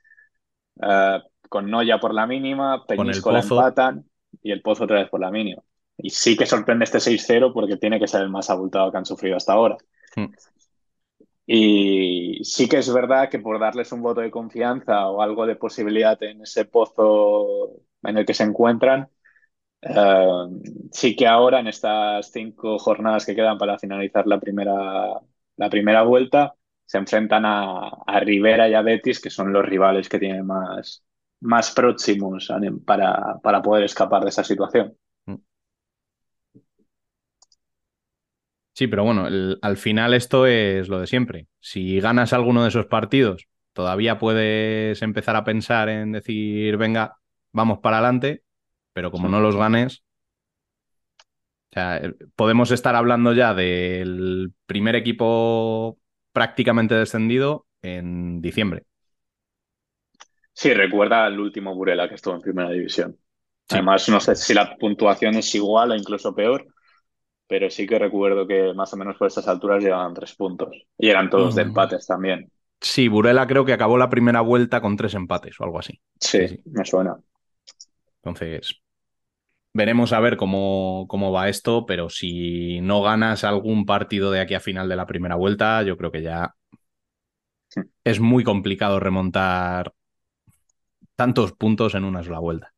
Uh, 0.78 1.22
con 1.48 1.70
Noya 1.70 2.00
por 2.00 2.14
la 2.14 2.26
mínima, 2.26 2.86
Peñisco 2.88 3.32
la 3.32 3.42
empatan 3.42 4.04
y 4.42 4.52
el 4.52 4.64
Pozo 4.64 4.86
otra 4.86 4.98
vez 4.98 5.10
por 5.10 5.20
la 5.20 5.30
mínima. 5.30 5.62
Y 5.96 6.10
sí 6.10 6.36
que 6.36 6.48
sorprende 6.48 6.86
este 6.86 6.98
6-0 6.98 7.54
porque 7.54 7.78
tiene 7.78 8.00
que 8.00 8.08
ser 8.08 8.22
el 8.22 8.30
más 8.30 8.50
abultado 8.50 8.92
que 8.92 8.98
han 8.98 9.06
sufrido 9.06 9.38
hasta 9.38 9.54
ahora. 9.54 9.78
Hmm. 10.16 10.26
Y 11.48 12.42
sí 12.44 12.70
que 12.70 12.80
es 12.80 12.94
verdad 12.94 13.30
que 13.30 13.40
por 13.40 13.60
darles 13.60 13.92
un 13.94 14.02
voto 14.04 14.22
de 14.22 14.32
confianza 14.32 15.10
o 15.10 15.22
algo 15.22 15.46
de 15.48 15.56
posibilidad 15.56 16.22
en 16.24 16.42
ese 16.44 16.66
pozo 16.66 17.84
en 18.04 18.18
el 18.18 18.26
que 18.26 18.34
se 18.36 18.44
encuentran, 18.44 19.10
eh, 19.82 20.28
sí 20.92 21.16
que 21.16 21.28
ahora 21.28 21.60
en 21.60 21.68
estas 21.68 22.32
cinco 22.32 22.80
jornadas 22.80 23.26
que 23.26 23.36
quedan 23.36 23.58
para 23.58 23.78
finalizar 23.80 24.28
la 24.28 24.40
primera, 24.40 25.22
la 25.58 25.70
primera 25.70 26.04
vuelta, 26.04 26.56
se 26.86 26.98
enfrentan 26.98 27.46
a, 27.46 27.90
a, 28.08 28.20
Rivera 28.20 28.70
y 28.70 28.74
a 28.74 28.82
Betis, 28.82 29.20
que 29.22 29.30
son 29.30 29.54
los 29.54 29.66
rivales 29.66 30.10
que 30.10 30.20
tienen 30.20 30.46
más, 30.46 31.04
más 31.42 31.72
próximos 31.72 32.50
para, 32.86 33.40
para 33.44 33.62
poder 33.62 33.84
escapar 33.86 34.24
de 34.24 34.30
esa 34.30 34.44
situación. 34.44 34.98
Sí, 38.78 38.86
pero 38.86 39.04
bueno, 39.04 39.28
al 39.60 39.78
final 39.78 40.14
esto 40.14 40.46
es 40.46 40.88
lo 40.88 41.00
de 41.00 41.08
siempre. 41.08 41.48
Si 41.60 42.00
ganas 42.00 42.32
alguno 42.32 42.62
de 42.62 42.70
esos 42.70 42.86
partidos, 42.86 43.48
todavía 43.74 44.20
puedes 44.20 45.02
empezar 45.02 45.36
a 45.36 45.44
pensar 45.44 45.90
en 45.90 46.12
decir, 46.12 46.78
venga, 46.78 47.18
vamos 47.52 47.80
para 47.80 47.98
adelante, 47.98 48.44
pero 48.94 49.10
como 49.10 49.30
no 49.30 49.40
los 49.40 49.56
ganes, 49.56 50.04
o 51.18 51.74
sea, 51.74 51.98
eh, 51.98 52.14
podemos 52.36 52.70
estar 52.70 52.94
hablando 52.94 53.34
ya 53.34 53.56
del 53.56 54.54
primer 54.68 54.96
equipo 54.96 55.98
prácticamente 56.32 56.94
descendido 56.94 57.66
en 57.82 58.42
diciembre. 58.42 58.84
Sí, 60.54 60.72
recuerda 60.76 61.26
al 61.26 61.40
último 61.40 61.74
Burela 61.74 62.08
que 62.08 62.14
estuvo 62.14 62.36
en 62.36 62.42
primera 62.42 62.70
división. 62.70 63.18
Además, 63.70 64.08
no 64.10 64.20
sé 64.20 64.36
si 64.36 64.54
la 64.54 64.78
puntuación 64.78 65.34
es 65.34 65.56
igual 65.56 65.90
o 65.90 65.96
incluso 65.96 66.36
peor, 66.36 66.68
pero 67.48 67.70
sí 67.70 67.88
que 67.88 67.98
recuerdo 67.98 68.46
que 68.46 68.74
más 68.74 68.94
o 68.94 68.98
menos 68.98 69.18
por 69.18 69.28
estas 69.28 69.48
alturas 69.48 69.82
llevaban 69.82 70.14
tres 70.14 70.36
puntos 70.36 70.70
y 70.98 71.10
eran 71.10 71.30
todos 71.30 71.56
de 71.56 71.64
empates 71.64 72.06
también. 72.06 72.52
Sí, 72.80 73.08
Burela 73.08 73.48
creo 73.48 73.66
que 73.66 73.74
acabó 73.74 73.98
la 73.98 74.10
primera 74.10 74.42
vuelta 74.42 74.82
con 74.82 74.98
tres 74.98 75.14
empates 75.16 75.60
o 75.60 75.64
algo 75.64 75.80
así. 75.80 76.00
Sí, 76.20 76.62
me 76.66 76.86
suena. 76.86 77.18
Entonces, 78.22 78.82
veremos 79.74 80.14
a 80.14 80.20
ver 80.20 80.38
cómo, 80.38 81.06
cómo 81.08 81.32
va 81.32 81.50
esto, 81.50 81.86
pero 81.86 82.10
si 82.10 82.82
no 82.82 83.02
ganas 83.02 83.44
algún 83.44 83.86
partido 83.86 84.32
de 84.32 84.42
aquí 84.42 84.54
a 84.54 84.60
final 84.60 84.90
de 84.90 84.96
la 84.96 85.08
primera 85.08 85.36
vuelta, 85.36 85.82
yo 85.84 85.98
creo 85.98 86.12
que 86.12 86.22
ya 86.22 86.54
es 88.04 88.20
muy 88.20 88.44
complicado 88.44 89.00
remontar 89.00 89.94
tantos 91.16 91.54
puntos 91.54 91.96
en 91.96 92.04
una 92.04 92.24
sola 92.24 92.40
vuelta. 92.40 92.74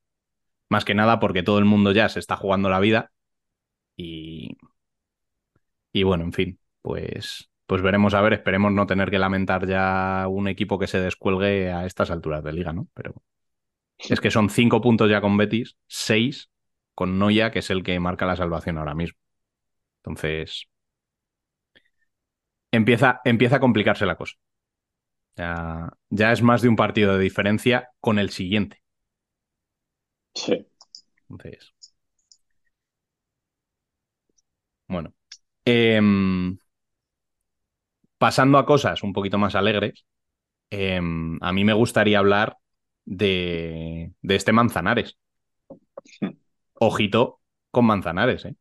Más 0.69 0.85
que 0.85 0.93
nada 0.93 1.19
porque 1.19 1.43
todo 1.43 1.57
el 1.57 1.65
mundo 1.65 1.91
ya 1.91 2.09
se 2.09 2.19
está 2.19 2.35
jugando 2.35 2.69
la 2.69 2.79
vida 2.79 3.11
y, 4.01 4.57
y 5.91 6.03
bueno, 6.03 6.23
en 6.23 6.33
fin, 6.33 6.59
pues, 6.81 7.49
pues 7.65 7.81
veremos 7.81 8.13
a 8.13 8.21
ver, 8.21 8.33
esperemos 8.33 8.71
no 8.71 8.85
tener 8.87 9.09
que 9.09 9.19
lamentar 9.19 9.67
ya 9.67 10.27
un 10.29 10.47
equipo 10.47 10.79
que 10.79 10.87
se 10.87 10.99
descuelgue 10.99 11.71
a 11.71 11.85
estas 11.85 12.11
alturas 12.11 12.43
de 12.43 12.53
liga, 12.53 12.73
¿no? 12.73 12.87
Pero 12.93 13.15
es 13.99 14.21
que 14.21 14.31
son 14.31 14.49
cinco 14.49 14.81
puntos 14.81 15.09
ya 15.09 15.21
con 15.21 15.37
Betis, 15.37 15.77
seis 15.87 16.51
con 16.95 17.19
Noya, 17.19 17.51
que 17.51 17.59
es 17.59 17.69
el 17.69 17.83
que 17.83 17.99
marca 17.99 18.25
la 18.25 18.35
salvación 18.35 18.77
ahora 18.77 18.95
mismo. 18.95 19.19
Entonces, 20.03 20.67
empieza, 22.71 23.21
empieza 23.25 23.57
a 23.57 23.59
complicarse 23.59 24.05
la 24.05 24.15
cosa. 24.15 24.35
Ya, 25.37 25.91
ya 26.09 26.31
es 26.31 26.41
más 26.43 26.61
de 26.61 26.69
un 26.69 26.75
partido 26.75 27.17
de 27.17 27.23
diferencia 27.23 27.89
con 27.99 28.19
el 28.19 28.29
siguiente. 28.29 28.81
Sí. 30.33 30.65
Entonces, 31.29 31.73
Bueno. 34.89 35.13
Em, 35.65 36.57
pasando 38.17 38.57
a 38.57 38.65
cosas 38.65 39.03
un 39.03 39.13
poquito 39.13 39.37
más 39.37 39.55
alegres, 39.55 40.05
em, 40.69 41.37
a 41.41 41.53
mí 41.53 41.63
me 41.63 41.73
gustaría 41.73 42.19
hablar 42.19 42.57
de, 43.05 44.13
de 44.21 44.35
este 44.35 44.51
Manzanares. 44.51 45.17
Ojito 46.73 47.39
con 47.71 47.85
Manzanares, 47.85 48.45
¿eh? 48.45 48.55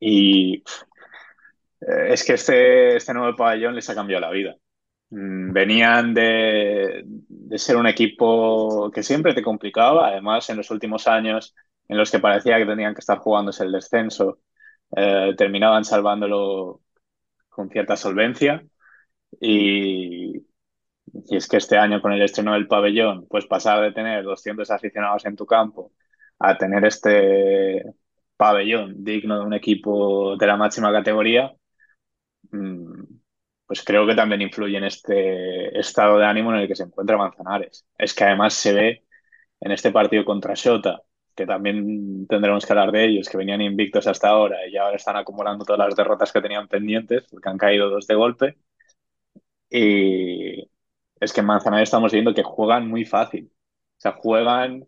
Y 0.00 0.64
eh, 1.80 2.12
es 2.12 2.24
que 2.24 2.34
este, 2.34 2.96
este 2.96 3.14
nuevo 3.14 3.36
pabellón 3.36 3.74
les 3.74 3.88
ha 3.90 3.94
cambiado 3.94 4.20
la 4.20 4.30
vida. 4.30 4.56
Mm, 5.10 5.52
venían 5.52 6.14
de, 6.14 7.02
de, 7.06 7.58
ser 7.58 7.76
un 7.76 7.86
equipo 7.86 8.90
que 8.92 9.02
siempre 9.02 9.34
te 9.34 9.42
complicaba, 9.42 10.08
además 10.08 10.48
en 10.50 10.56
los 10.58 10.70
últimos 10.70 11.06
años 11.06 11.54
en 11.92 11.98
los 11.98 12.10
que 12.10 12.20
parecía 12.20 12.58
que 12.58 12.66
tenían 12.66 12.94
que 12.94 13.00
estar 13.00 13.18
jugándose 13.18 13.64
el 13.64 13.72
descenso, 13.72 14.40
eh, 14.96 15.34
terminaban 15.36 15.84
salvándolo 15.84 16.82
con 17.50 17.70
cierta 17.70 17.96
solvencia. 17.96 18.64
Y, 19.40 20.46
es 21.30 21.48
que 21.48 21.58
este 21.58 21.76
año 21.78 22.00
con 22.02 22.12
el 22.12 22.22
estreno 22.22 22.54
del 22.54 22.68
pabellón, 22.68 23.26
pues 23.28 23.46
pasar 23.46 23.82
de 23.82 23.92
tener 23.92 24.24
200 24.24 24.70
aficionados 24.70 25.26
en 25.26 25.36
tu 25.36 25.46
campo 25.46 25.92
a 26.38 26.56
tener 26.58 26.84
este 26.86 27.84
pabellón 28.36 29.04
digno 29.04 29.38
de 29.38 29.44
un 29.46 29.54
equipo 29.54 30.36
de 30.36 30.46
la 30.46 30.56
máxima 30.56 30.92
categoría, 30.92 31.52
mmm, 32.50 33.02
pues 33.66 33.84
creo 33.84 34.06
que 34.06 34.14
también 34.14 34.42
influye 34.42 34.76
en 34.78 34.84
este 34.84 35.78
estado 35.78 36.18
de 36.18 36.26
ánimo 36.26 36.52
en 36.52 36.60
el 36.60 36.68
que 36.68 36.76
se 36.76 36.84
encuentra 36.84 37.16
Manzanares. 37.16 37.86
Es 37.98 38.14
que 38.14 38.24
además 38.24 38.54
se 38.54 38.72
ve 38.74 39.04
en 39.60 39.72
este 39.72 39.92
partido 39.92 40.24
contra 40.24 40.54
Shota, 40.54 41.02
que 41.34 41.46
también 41.46 42.26
tendremos 42.26 42.64
que 42.66 42.72
hablar 42.72 42.92
de 42.92 43.04
ellos, 43.06 43.28
que 43.28 43.36
venían 43.38 43.60
invictos 43.62 44.06
hasta 44.06 44.28
ahora 44.28 44.66
y 44.68 44.76
ahora 44.76 44.96
están 44.96 45.16
acumulando 45.16 45.64
todas 45.64 45.80
las 45.80 45.96
derrotas 45.96 46.32
que 46.32 46.40
tenían 46.42 46.68
pendientes, 46.68 47.24
porque 47.30 47.48
han 47.48 47.58
caído 47.58 47.90
dos 47.90 48.06
de 48.06 48.14
golpe. 48.14 48.56
Y 49.70 50.62
es 51.20 51.32
que 51.32 51.40
en 51.40 51.46
Manzanares 51.46 51.88
estamos 51.88 52.12
viendo 52.12 52.34
que 52.34 52.42
juegan 52.42 52.88
muy 52.88 53.04
fácil. 53.04 53.50
O 53.98 54.00
sea, 54.00 54.12
juegan... 54.12 54.86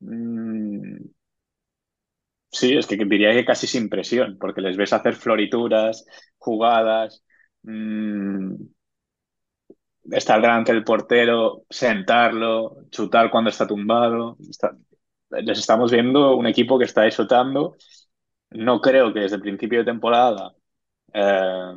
Mmm, 0.00 0.98
sí, 2.50 2.76
es 2.76 2.86
que 2.86 2.96
diría 2.96 3.32
que 3.32 3.44
casi 3.44 3.66
sin 3.66 3.88
presión, 3.88 4.38
porque 4.38 4.60
les 4.60 4.76
ves 4.76 4.92
hacer 4.92 5.14
florituras, 5.14 6.04
jugadas, 6.38 7.24
mmm, 7.62 8.54
estar 10.10 10.40
delante 10.40 10.72
del 10.72 10.84
portero, 10.84 11.64
sentarlo, 11.70 12.76
chutar 12.90 13.30
cuando 13.30 13.50
está 13.50 13.66
tumbado. 13.66 14.36
Está, 14.48 14.76
les 15.30 15.58
estamos 15.58 15.90
viendo 15.90 16.36
un 16.36 16.46
equipo 16.46 16.78
que 16.78 16.84
está 16.84 17.02
disfrutando. 17.02 17.76
No 18.50 18.80
creo 18.80 19.12
que 19.12 19.20
desde 19.20 19.36
el 19.36 19.42
principio 19.42 19.80
de 19.80 19.84
temporada 19.86 20.54
eh, 21.12 21.74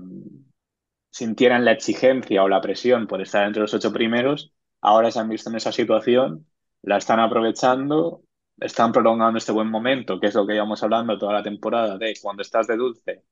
sintieran 1.09 1.65
la 1.65 1.71
exigencia 1.71 2.43
o 2.43 2.49
la 2.49 2.61
presión 2.61 3.07
por 3.07 3.21
estar 3.21 3.45
entre 3.45 3.61
los 3.61 3.73
ocho 3.73 3.91
primeros. 3.93 4.53
Ahora 4.81 5.11
se 5.11 5.19
han 5.19 5.29
visto 5.29 5.49
en 5.49 5.55
esa 5.57 5.71
situación, 5.71 6.45
la 6.81 6.97
están 6.97 7.19
aprovechando, 7.19 8.23
están 8.59 8.91
prolongando 8.91 9.37
este 9.37 9.51
buen 9.51 9.69
momento, 9.69 10.19
que 10.19 10.27
es 10.27 10.35
lo 10.35 10.45
que 10.45 10.55
íbamos 10.55 10.83
hablando 10.83 11.17
toda 11.17 11.33
la 11.33 11.43
temporada, 11.43 11.97
de 11.97 12.13
cuando 12.21 12.41
estás 12.41 12.67
de 12.67 12.77
dulce, 12.77 13.23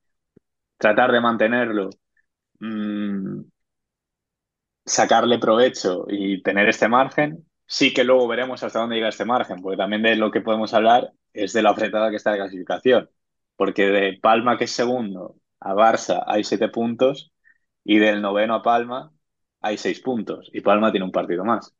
tratar 0.77 1.11
de 1.11 1.21
mantenerlo, 1.21 1.89
mmm, 2.59 3.41
sacarle 4.85 5.39
provecho 5.39 6.05
y 6.07 6.41
tener 6.43 6.69
este 6.69 6.87
margen. 6.87 7.45
Sí 7.77 7.93
que 7.93 8.03
luego 8.03 8.27
veremos 8.27 8.61
hasta 8.63 8.79
dónde 8.79 8.95
llega 8.95 9.09
este 9.09 9.25
margen, 9.25 9.61
porque 9.61 9.77
también 9.77 10.01
de 10.03 10.15
lo 10.17 10.29
que 10.31 10.41
podemos 10.41 10.73
hablar 10.73 11.13
es 11.33 11.53
de 11.53 11.61
la 11.63 11.69
apretada 11.71 12.09
que 12.09 12.17
está 12.17 12.31
de 12.31 12.37
clasificación, 12.39 13.09
porque 13.55 13.87
de 13.87 14.19
Palma, 14.21 14.57
que 14.57 14.65
es 14.65 14.71
segundo, 14.71 15.37
a 15.59 15.73
Barça 15.73 16.23
hay 16.27 16.43
siete 16.43 16.67
puntos 16.69 17.31
y 17.83 17.97
del 17.99 18.21
noveno 18.21 18.55
a 18.55 18.61
Palma 18.63 19.13
hay 19.61 19.77
seis 19.77 20.01
puntos 20.01 20.49
y 20.53 20.61
Palma 20.61 20.91
tiene 20.91 21.05
un 21.05 21.11
partido 21.13 21.45
más. 21.45 21.73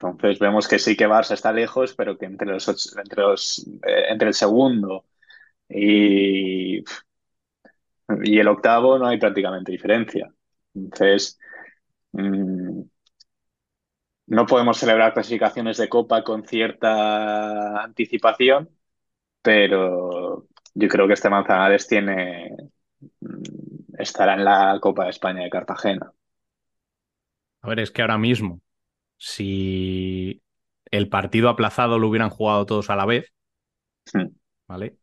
Entonces 0.00 0.38
vemos 0.38 0.68
que 0.68 0.78
sí 0.78 0.96
que 0.96 1.06
Barça 1.08 1.32
está 1.34 1.52
lejos, 1.52 1.94
pero 1.94 2.18
que 2.18 2.26
entre 2.26 2.48
los 2.48 2.68
ocho, 2.68 2.90
entre 3.02 3.22
los 3.22 3.58
eh, 3.86 4.06
entre 4.10 4.28
el 4.28 4.34
segundo 4.34 5.06
y 5.68 6.84
y 8.24 8.38
el 8.38 8.48
octavo 8.48 8.98
no 8.98 9.06
hay 9.06 9.18
prácticamente 9.18 9.72
diferencia. 9.72 10.32
Entonces, 10.74 11.38
mmm, 12.12 12.82
no 14.26 14.46
podemos 14.46 14.78
celebrar 14.78 15.12
clasificaciones 15.14 15.76
de 15.76 15.88
Copa 15.88 16.24
con 16.24 16.44
cierta 16.44 17.82
anticipación, 17.84 18.70
pero 19.42 20.48
yo 20.74 20.88
creo 20.88 21.06
que 21.08 21.14
este 21.14 21.30
Manzanares 21.30 21.86
tiene 21.88 22.50
estará 23.98 24.34
en 24.34 24.44
la 24.44 24.78
Copa 24.80 25.04
de 25.04 25.10
España 25.10 25.42
de 25.42 25.50
Cartagena. 25.50 26.12
A 27.62 27.68
ver, 27.68 27.80
es 27.80 27.90
que 27.90 28.02
ahora 28.02 28.18
mismo, 28.18 28.60
si 29.16 30.42
el 30.90 31.08
partido 31.08 31.48
aplazado 31.48 31.98
lo 31.98 32.08
hubieran 32.08 32.30
jugado 32.30 32.66
todos 32.66 32.90
a 32.90 32.96
la 32.96 33.06
vez. 33.06 33.32
¿vale? 34.68 34.96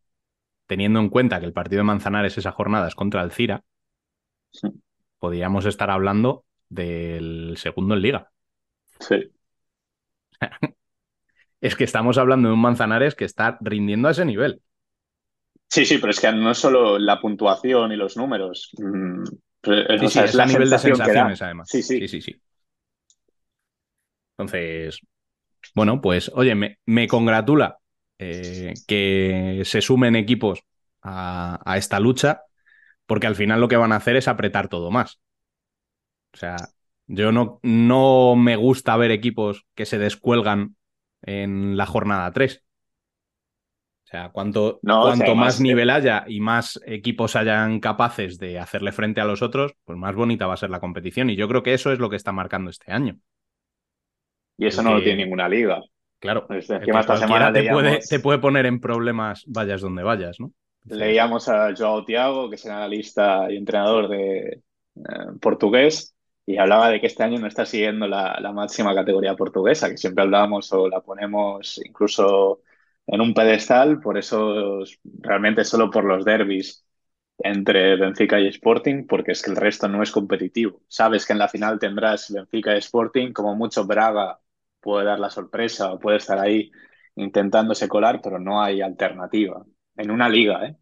Teniendo 0.66 1.00
en 1.00 1.08
cuenta 1.08 1.40
que 1.40 1.46
el 1.46 1.52
partido 1.52 1.80
de 1.80 1.84
Manzanares 1.84 2.38
esa 2.38 2.52
jornada 2.52 2.88
es 2.88 2.94
contra 2.94 3.22
el 3.22 3.32
Cira, 3.32 3.64
Sí. 4.52 4.68
podríamos 5.18 5.64
estar 5.66 5.90
hablando 5.90 6.44
del 6.68 7.54
segundo 7.56 7.94
en 7.94 8.02
liga. 8.02 8.31
Sí. 9.08 9.32
Es 11.62 11.76
que 11.76 11.84
estamos 11.84 12.18
hablando 12.18 12.48
de 12.48 12.54
un 12.54 12.60
Manzanares 12.60 13.14
que 13.14 13.24
está 13.24 13.58
rindiendo 13.62 14.08
a 14.08 14.12
ese 14.12 14.24
nivel. 14.26 14.62
Sí, 15.68 15.86
sí, 15.86 15.98
pero 15.98 16.10
es 16.10 16.20
que 16.20 16.30
no 16.32 16.50
es 16.50 16.58
solo 16.58 16.98
la 16.98 17.20
puntuación 17.20 17.92
y 17.92 17.96
los 17.96 18.16
números. 18.16 18.70
mm, 18.78 19.24
pero, 19.60 19.94
Sí, 19.94 20.06
o 20.06 20.10
sí, 20.10 20.10
sea, 20.10 20.24
es 20.24 20.34
es 20.34 20.34
la 20.34 20.46
nivel 20.46 20.68
de 20.70 20.78
sensaciones, 20.78 21.40
además. 21.42 21.70
Sí, 21.70 21.82
sí. 21.82 21.98
sí, 21.98 22.08
sí, 22.08 22.20
sí. 22.20 22.42
Entonces, 24.36 25.00
bueno, 25.74 26.00
pues 26.00 26.30
oye, 26.34 26.54
me, 26.54 26.78
me 26.86 27.08
congratula 27.08 27.78
eh, 28.18 28.82
que 28.86 29.62
se 29.66 29.82
sumen 29.82 30.16
equipos 30.16 30.60
a, 31.02 31.60
a 31.64 31.78
esta 31.78 32.00
lucha, 32.00 32.42
porque 33.06 33.26
al 33.26 33.36
final 33.36 33.60
lo 33.60 33.68
que 33.68 33.76
van 33.76 33.92
a 33.92 33.96
hacer 33.96 34.16
es 34.16 34.28
apretar 34.28 34.68
todo 34.68 34.90
más. 34.90 35.20
O 36.34 36.36
sea, 36.38 36.56
yo 37.14 37.30
no, 37.30 37.60
no 37.62 38.36
me 38.36 38.56
gusta 38.56 38.96
ver 38.96 39.10
equipos 39.10 39.66
que 39.74 39.84
se 39.84 39.98
descuelgan 39.98 40.76
en 41.20 41.76
la 41.76 41.84
jornada 41.84 42.32
3. 42.32 42.64
O 44.04 44.08
sea, 44.12 44.30
cuanto, 44.30 44.80
No, 44.82 45.02
o 45.02 45.06
sea, 45.08 45.16
cuanto 45.16 45.34
más 45.34 45.60
nivel 45.60 45.90
haya 45.90 46.24
y 46.26 46.40
más 46.40 46.80
equipos 46.86 47.36
hayan 47.36 47.80
capaces 47.80 48.38
de 48.38 48.58
hacerle 48.58 48.92
frente 48.92 49.20
a 49.20 49.26
los 49.26 49.42
otros, 49.42 49.74
pues 49.84 49.98
más 49.98 50.14
bonita 50.14 50.46
va 50.46 50.54
a 50.54 50.58
ser 50.58 50.70
la 50.70 50.80
competición. 50.80 51.28
Y 51.28 51.36
yo 51.36 51.48
creo 51.48 51.62
que 51.62 51.74
eso 51.74 51.92
es 51.92 51.98
lo 51.98 52.08
que 52.08 52.16
está 52.16 52.32
marcando 52.32 52.70
este 52.70 52.92
año. 52.92 53.18
Y 54.56 54.66
eso 54.66 54.82
no 54.82 54.94
lo 54.94 55.02
tiene 55.02 55.24
ninguna 55.24 55.48
liga. 55.48 55.82
Claro, 56.18 56.46
Pues 56.46 56.70
encima 56.70 57.00
esta 57.00 57.16
semana 57.18 57.52
te 57.52 57.68
puede, 57.70 57.98
te 57.98 58.20
puede 58.20 58.38
poner 58.38 58.64
en 58.64 58.80
problemas, 58.80 59.44
vayas 59.46 59.82
donde 59.82 60.02
vayas, 60.02 60.40
¿no? 60.40 60.52
Leíamos 60.84 61.48
a 61.48 61.74
Joao 61.76 62.04
Thiago, 62.04 62.48
que 62.48 62.56
es 62.56 62.64
el 62.64 62.72
analista 62.72 63.50
y 63.50 63.56
entrenador 63.56 64.08
de 64.08 64.62
eh, 64.96 65.02
portugués, 65.40 66.11
y 66.46 66.56
hablaba 66.58 66.88
de 66.90 67.00
que 67.00 67.06
este 67.06 67.22
año 67.22 67.38
no 67.38 67.46
está 67.46 67.64
siguiendo 67.66 68.06
la, 68.08 68.38
la 68.40 68.52
máxima 68.52 68.94
categoría 68.94 69.36
portuguesa, 69.36 69.88
que 69.90 69.96
siempre 69.96 70.24
hablábamos 70.24 70.72
o 70.72 70.88
la 70.88 71.00
ponemos 71.00 71.80
incluso 71.84 72.62
en 73.06 73.20
un 73.20 73.34
pedestal, 73.34 74.00
por 74.00 74.18
eso 74.18 74.82
realmente 75.20 75.64
solo 75.64 75.90
por 75.90 76.04
los 76.04 76.24
derbis 76.24 76.84
entre 77.38 77.96
Benfica 77.96 78.38
y 78.40 78.46
Sporting, 78.48 79.06
porque 79.06 79.32
es 79.32 79.42
que 79.42 79.50
el 79.50 79.56
resto 79.56 79.88
no 79.88 80.02
es 80.02 80.10
competitivo. 80.12 80.82
Sabes 80.88 81.26
que 81.26 81.32
en 81.32 81.38
la 81.40 81.48
final 81.48 81.78
tendrás 81.78 82.30
Benfica 82.30 82.74
y 82.74 82.78
Sporting, 82.78 83.32
como 83.32 83.54
mucho 83.56 83.84
Braga 83.86 84.40
puede 84.80 85.06
dar 85.06 85.18
la 85.18 85.30
sorpresa 85.30 85.92
o 85.92 85.98
puede 85.98 86.18
estar 86.18 86.38
ahí 86.38 86.70
intentándose 87.16 87.88
colar, 87.88 88.20
pero 88.22 88.38
no 88.38 88.62
hay 88.62 88.80
alternativa. 88.80 89.64
En 89.96 90.10
una 90.10 90.28
liga, 90.28 90.66
¿eh? 90.66 90.76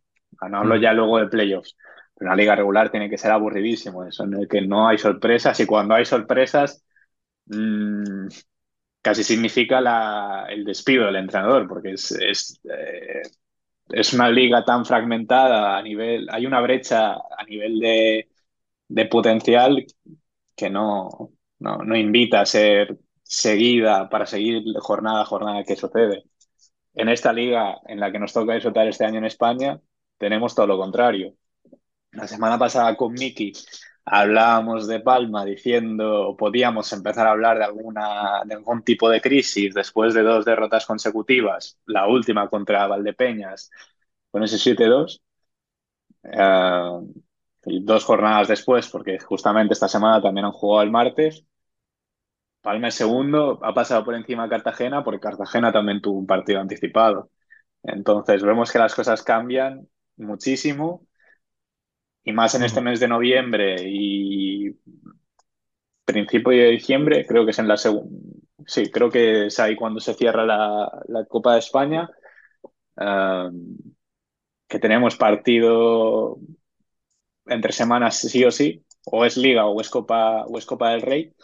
No 0.48 0.58
hablo 0.58 0.76
Mm. 0.76 0.80
ya 0.82 0.92
luego 0.92 1.18
de 1.18 1.26
playoffs. 1.28 1.76
Pero 2.20 2.30
una 2.32 2.36
liga 2.36 2.56
regular 2.56 2.92
tiene 2.92 3.10
que 3.10 3.18
ser 3.18 3.32
aburridísimo, 3.32 4.04
eso, 4.06 4.24
en 4.26 4.34
el 4.36 4.48
que 4.48 4.62
no 4.62 4.88
hay 4.88 4.98
sorpresas 4.98 5.60
y 5.60 5.66
cuando 5.66 5.96
hay 5.96 6.06
sorpresas 6.06 6.84
mmm, 7.46 8.28
casi 9.02 9.24
significa 9.24 9.80
la, 9.80 10.46
el 10.50 10.64
despido 10.64 11.06
del 11.06 11.16
entrenador, 11.16 11.68
porque 11.68 11.92
es, 11.92 12.12
es, 12.12 12.60
eh, 12.64 13.22
es 13.90 14.12
una 14.14 14.28
liga 14.30 14.64
tan 14.64 14.84
fragmentada 14.86 15.76
a 15.78 15.82
nivel, 15.82 16.28
hay 16.30 16.46
una 16.46 16.60
brecha 16.60 17.12
a 17.14 17.44
nivel 17.48 17.78
de, 17.80 18.28
de 18.88 19.06
potencial 19.06 19.86
que 20.56 20.70
no, 20.70 21.32
no, 21.60 21.78
no 21.78 21.96
invita 21.96 22.40
a 22.42 22.46
ser 22.46 22.98
seguida 23.22 24.08
para 24.08 24.26
seguir 24.26 24.62
jornada 24.80 25.22
a 25.22 25.26
jornada 25.26 25.64
que 25.64 25.76
sucede. 25.76 26.24
En 26.94 27.08
esta 27.08 27.32
liga 27.32 27.78
en 27.86 28.00
la 28.00 28.12
que 28.12 28.18
nos 28.20 28.32
toca 28.32 28.54
disfrutar 28.54 28.88
este 28.88 29.04
año 29.04 29.18
en 29.18 29.26
España, 29.26 29.80
tenemos 30.18 30.54
todo 30.54 30.66
lo 30.68 30.78
contrario. 30.78 31.34
La 32.12 32.26
semana 32.26 32.58
pasada 32.58 32.96
con 32.96 33.12
Miki 33.12 33.52
hablábamos 34.04 34.86
de 34.88 35.00
Palma 35.00 35.44
diciendo, 35.44 36.34
podíamos 36.38 36.92
empezar 36.92 37.26
a 37.26 37.30
hablar 37.32 37.58
de 37.58 37.64
alguna, 37.64 38.42
de 38.44 38.54
algún 38.54 38.82
tipo 38.82 39.08
de 39.08 39.20
crisis 39.20 39.74
después 39.74 40.14
de 40.14 40.22
dos 40.22 40.44
derrotas 40.44 40.86
consecutivas, 40.86 41.78
la 41.86 42.08
última 42.08 42.48
contra 42.48 42.86
Valdepeñas 42.86 43.70
con 44.30 44.42
ese 44.42 44.58
7-2. 44.58 45.22
eh, 46.24 47.00
dos 47.82 48.04
jornadas 48.04 48.48
después, 48.48 48.88
porque 48.88 49.18
justamente 49.20 49.74
esta 49.74 49.88
semana 49.88 50.22
también 50.22 50.46
han 50.46 50.52
jugado 50.52 50.82
el 50.82 50.90
martes. 50.90 51.44
Palma 52.62 52.88
el 52.88 52.92
segundo, 52.92 53.58
ha 53.62 53.72
pasado 53.74 54.04
por 54.04 54.14
encima 54.14 54.42
de 54.44 54.50
Cartagena, 54.50 55.02
porque 55.02 55.20
Cartagena 55.20 55.72
también 55.72 56.00
tuvo 56.02 56.18
un 56.18 56.26
partido 56.26 56.60
anticipado. 56.60 57.30
Entonces 57.82 58.42
vemos 58.42 58.70
que 58.72 58.78
las 58.78 58.94
cosas 58.94 59.22
cambian 59.22 59.88
muchísimo 60.16 61.06
y 62.24 62.32
más 62.32 62.54
en 62.54 62.62
este 62.62 62.80
mes 62.80 63.00
de 63.00 63.08
noviembre 63.08 63.76
y 63.82 64.76
principio 66.04 66.52
de 66.52 66.70
diciembre, 66.70 67.26
creo 67.26 67.44
que 67.44 67.52
es 67.52 67.58
en 67.58 67.68
la 67.68 67.76
segunda, 67.76 68.10
sí, 68.66 68.90
creo 68.90 69.10
que 69.10 69.46
es 69.46 69.60
ahí 69.60 69.76
cuando 69.76 70.00
se 70.00 70.14
cierra 70.14 70.44
la, 70.44 71.24
Copa 71.28 71.54
de 71.54 71.60
España, 71.60 72.10
um, 72.96 73.76
que 74.68 74.78
tenemos 74.78 75.16
partido 75.16 76.38
entre 77.46 77.72
semanas 77.72 78.18
sí 78.18 78.44
o 78.44 78.50
sí, 78.50 78.84
o 79.06 79.24
es 79.24 79.36
Liga 79.36 79.66
o 79.66 79.80
es 79.80 79.90
Copa, 79.90 80.44
o 80.46 80.58
es 80.58 80.66
Copa 80.66 80.90
del 80.90 81.02
Rey, 81.02 81.34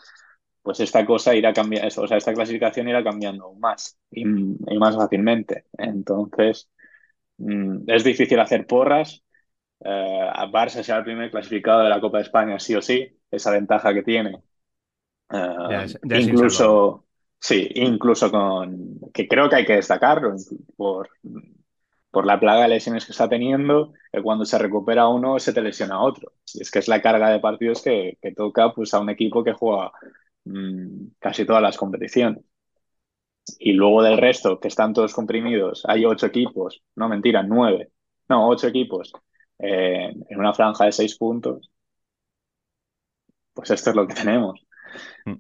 pues 0.63 0.81
esta 0.81 1.05
cosa 1.07 1.35
irá 1.35 1.53
cambiando, 1.53 2.03
o 2.03 2.09
sea, 2.09 2.17
esta 2.17 2.35
clasificación 2.35 2.89
irá 2.89 3.03
cambiando 3.05 3.55
más 3.55 3.99
y, 4.11 4.25
más 4.25 4.97
fácilmente. 4.97 5.67
Entonces, 5.79 6.69
mm, 7.39 7.89
es 7.89 8.05
difícil 8.05 8.41
hacer 8.41 8.67
porras. 8.67 9.23
Eh, 9.81 10.31
Barça 10.51 10.83
será 10.83 10.99
el 10.99 11.05
primer 11.05 11.31
clasificado 11.31 11.83
de 11.83 11.89
la 11.89 12.01
Copa 12.01 12.19
de 12.19 12.25
España, 12.25 12.59
sí 12.59 12.75
o 12.75 12.83
sí, 12.83 13.19
esa 13.31 13.51
ventaja 13.51 13.93
que 13.93 14.03
tiene. 14.03 14.41
Eh, 15.31 15.87
incluso, 16.21 17.07
sí, 17.39 17.69
incluso 17.75 18.31
con, 18.31 19.01
que 19.13 19.27
creo 19.27 19.49
que 19.49 19.57
hay 19.57 19.67
que 19.67 19.75
destacarlo 19.77 20.35
por, 20.77 21.09
por 22.11 22.27
la 22.27 22.41
plaga 22.41 22.63
de 22.63 22.69
lesiones 22.69 23.05
que 23.05 23.13
está 23.13 23.29
teniendo, 23.29 23.93
que 24.13 24.23
cuando 24.23 24.45
se 24.45 24.59
recupera 24.59 25.09
uno 25.09 25.39
se 25.39 25.53
te 25.53 25.63
lesiona 25.63 26.01
otro. 26.01 26.33
Y 26.55 26.63
es 26.63 26.71
que 26.71 26.79
es 26.79 26.89
la 26.89 27.03
carga 27.03 27.31
de 27.31 27.41
partidos 27.41 27.83
que, 27.83 28.19
que 28.23 28.33
toca 28.33 28.73
pues, 28.73 28.95
a 28.95 29.01
un 29.01 29.11
equipo 29.11 29.45
que 29.45 29.53
juega 29.53 29.93
Mm, 30.47 31.09
casi 31.19 31.45
todas 31.45 31.61
las 31.63 31.77
competiciones. 31.77 32.45
Y 33.59 33.73
luego 33.73 34.03
del 34.03 34.19
resto, 34.19 34.59
que 34.61 34.69
están 34.69 34.93
todos 34.93 35.15
comprimidos, 35.15 35.83
hay 35.87 36.05
ocho 36.05 36.27
equipos, 36.27 36.83
no 36.97 37.09
mentira, 37.09 37.43
nueve, 37.43 37.91
no, 38.29 38.49
ocho 38.49 38.69
equipos 38.69 39.13
eh, 39.59 40.13
en 40.29 40.39
una 40.39 40.55
franja 40.55 40.85
de 40.85 40.93
seis 40.93 41.17
puntos. 41.17 41.71
Pues 43.53 43.71
esto 43.71 43.91
es 43.91 43.97
lo 43.97 44.07
que 44.07 44.15
tenemos. 44.15 44.61
Mm. 45.25 45.37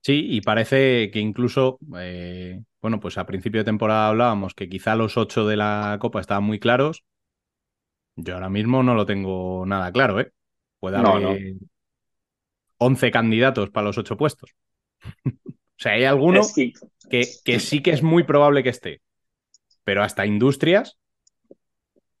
Sí, 0.00 0.26
y 0.28 0.42
parece 0.42 1.10
que 1.10 1.18
incluso, 1.18 1.78
eh, 1.96 2.60
bueno, 2.82 3.00
pues 3.00 3.16
a 3.16 3.24
principio 3.24 3.62
de 3.62 3.64
temporada 3.64 4.08
hablábamos 4.08 4.54
que 4.54 4.68
quizá 4.68 4.94
los 4.94 5.16
ocho 5.16 5.46
de 5.46 5.56
la 5.56 5.96
Copa 5.98 6.20
estaban 6.20 6.44
muy 6.44 6.58
claros. 6.58 7.04
Yo 8.14 8.34
ahora 8.34 8.50
mismo 8.50 8.82
no 8.82 8.94
lo 8.94 9.06
tengo 9.06 9.64
nada 9.66 9.90
claro, 9.92 10.20
¿eh? 10.20 10.30
Puede 10.78 10.98
haber 10.98 11.54
11 12.76 13.10
candidatos 13.10 13.70
para 13.70 13.86
los 13.86 13.96
ocho 13.96 14.18
puestos. 14.18 14.50
o 15.24 15.30
sea, 15.78 15.92
hay 15.92 16.04
alguno 16.04 16.42
que, 16.54 16.74
que, 17.42 17.58
sí 17.58 17.82
que 17.82 17.90
es 17.90 18.02
muy 18.02 18.24
probable 18.24 18.62
que 18.62 18.68
esté. 18.68 19.00
Pero 19.84 20.02
hasta 20.02 20.26
Industrias, 20.26 20.98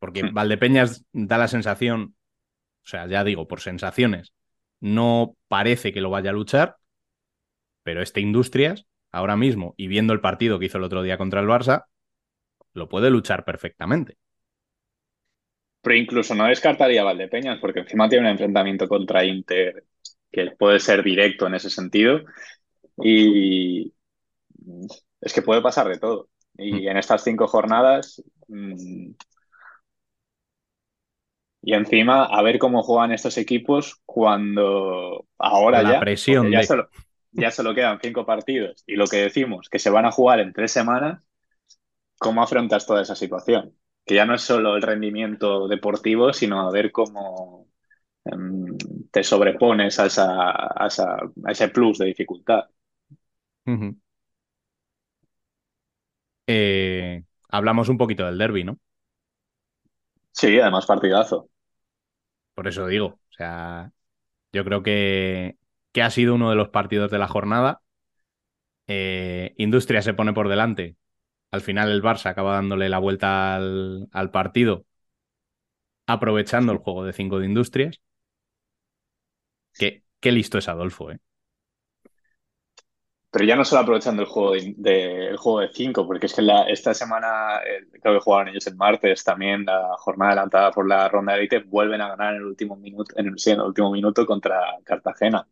porque 0.04 0.22
hmm. 0.22 0.34
Valdepeñas 0.34 1.06
da 1.14 1.38
la 1.38 1.48
sensación, 1.48 2.14
o 2.84 2.86
sea, 2.86 3.06
ya 3.06 3.24
digo, 3.24 3.48
por 3.48 3.62
sensaciones, 3.62 4.34
no 4.78 5.34
parece 5.48 5.94
que 5.94 6.02
lo 6.02 6.10
vaya 6.10 6.28
a 6.28 6.34
luchar, 6.34 6.76
pero 7.82 8.02
este 8.02 8.20
Industrias, 8.20 8.84
ahora 9.10 9.34
mismo, 9.34 9.72
y 9.78 9.86
viendo 9.88 10.12
el 10.12 10.20
partido 10.20 10.58
que 10.58 10.66
hizo 10.66 10.76
el 10.76 10.84
otro 10.84 11.02
día 11.02 11.16
contra 11.16 11.40
el 11.40 11.46
Barça, 11.46 11.86
lo 12.74 12.86
puede 12.86 13.08
luchar 13.08 13.46
perfectamente. 13.46 14.18
Pero 15.80 15.96
incluso 15.96 16.34
no 16.34 16.48
descartaría 16.48 17.00
a 17.00 17.04
Valdepeñas, 17.04 17.58
porque 17.58 17.80
encima 17.80 18.06
tiene 18.06 18.26
un 18.26 18.32
enfrentamiento 18.32 18.86
contra 18.86 19.24
Inter 19.24 19.84
que 20.30 20.50
puede 20.50 20.80
ser 20.80 21.02
directo 21.02 21.46
en 21.46 21.54
ese 21.54 21.70
sentido. 21.70 22.20
Y 22.98 23.90
es 25.22 25.32
que 25.32 25.40
puede 25.40 25.62
pasar 25.62 25.88
de 25.88 25.98
todo. 25.98 26.28
Y 26.58 26.72
mm. 26.72 26.88
en 26.88 26.96
estas 26.98 27.24
cinco 27.24 27.46
jornadas. 27.46 28.22
Y 31.64 31.74
encima, 31.74 32.24
a 32.26 32.42
ver 32.42 32.58
cómo 32.58 32.82
juegan 32.82 33.12
estos 33.12 33.38
equipos 33.38 34.00
cuando 34.04 35.26
ahora 35.38 35.82
La 35.82 35.92
ya. 35.92 36.00
presión. 36.00 36.50
Ya, 36.50 36.62
solo, 36.62 36.88
ya 37.32 37.50
solo 37.50 37.74
quedan 37.74 37.98
cinco 38.02 38.26
partidos. 38.26 38.84
Y 38.86 38.96
lo 38.96 39.06
que 39.06 39.16
decimos, 39.18 39.68
que 39.70 39.78
se 39.78 39.90
van 39.90 40.04
a 40.06 40.12
jugar 40.12 40.40
en 40.40 40.52
tres 40.52 40.72
semanas, 40.72 41.22
¿cómo 42.18 42.42
afrontas 42.42 42.86
toda 42.86 43.02
esa 43.02 43.14
situación? 43.16 43.74
Que 44.04 44.14
ya 44.16 44.26
no 44.26 44.34
es 44.34 44.42
solo 44.42 44.76
el 44.76 44.82
rendimiento 44.82 45.68
deportivo, 45.68 46.32
sino 46.32 46.68
a 46.68 46.72
ver 46.72 46.92
cómo, 46.92 47.64
Em, 48.24 48.76
te 49.10 49.22
sobrepones 49.22 49.98
a, 49.98 50.06
esa, 50.06 50.24
a, 50.50 50.88
ese 51.50 51.68
plus 51.68 51.98
de 51.98 52.06
dificultad. 52.06 52.64
Eh, 56.46 57.24
hablamos 57.48 57.88
un 57.88 57.98
poquito 57.98 58.24
del 58.26 58.38
derby, 58.38 58.64
¿no? 58.64 58.78
Sí, 60.32 60.58
además 60.60 60.84
partidazo. 60.86 61.48
Por 62.54 62.68
eso 62.68 62.86
digo, 62.86 63.06
o 63.06 63.32
sea, 63.36 63.92
yo 64.52 64.64
creo 64.64 64.82
que, 64.82 65.58
que 65.92 66.02
ha 66.02 66.10
sido 66.10 66.34
uno 66.36 66.50
de 66.50 66.56
los 66.56 66.70
partidos 66.70 67.10
de 67.10 67.18
la 67.18 67.28
jornada. 67.28 67.82
Eh, 68.86 69.54
Industria 69.58 70.02
se 70.02 70.14
pone 70.14 70.32
por 70.32 70.48
delante. 70.48 70.96
Al 71.50 71.62
final 71.62 71.90
el 71.90 72.02
Barça 72.02 72.26
acaba 72.30 72.54
dándole 72.54 72.88
la 72.88 72.98
vuelta 72.98 73.56
al, 73.56 74.08
al 74.12 74.30
partido, 74.30 74.86
aprovechando 76.06 76.72
el 76.72 76.78
juego 76.78 77.04
de 77.04 77.12
cinco 77.12 77.38
de 77.38 77.44
Industrias. 77.46 78.00
Qué, 80.20 80.32
listo 80.32 80.58
es 80.58 80.68
Adolfo, 80.68 81.10
¿eh? 81.12 81.18
Pero 83.34 83.46
ya 83.46 83.56
no 83.56 83.64
solo 83.64 83.82
aprovechando 83.82 84.22
el 84.22 84.28
juego 84.28 84.52
de, 84.52 85.34
juego 85.36 85.58
de 85.60 85.68
cinco, 85.72 86.06
porque 86.06 86.26
es 86.26 86.34
que 86.34 86.42
esta 86.68 86.94
semana, 86.94 87.58
eh, 87.66 87.84
creo 88.00 88.14
que 88.14 88.20
jugaron 88.20 88.48
ellos 88.48 88.64
el 88.68 88.76
martes 88.76 89.24
también, 89.24 89.64
la 89.64 89.96
jornada 89.98 90.32
adelantada 90.32 90.70
por 90.70 90.86
la 90.86 91.08
ronda 91.08 91.32
de 91.32 91.40
élite, 91.40 91.58
vuelven 91.64 92.00
a 92.00 92.08
ganar 92.10 92.34
en 92.34 92.42
el 92.42 92.46
último 92.46 92.76
minuto, 92.76 93.12
en 93.18 93.26
el, 93.26 93.60
último 93.60 93.90
minuto 93.90 94.24
contra 94.24 94.60
Cartagena. 94.84 95.48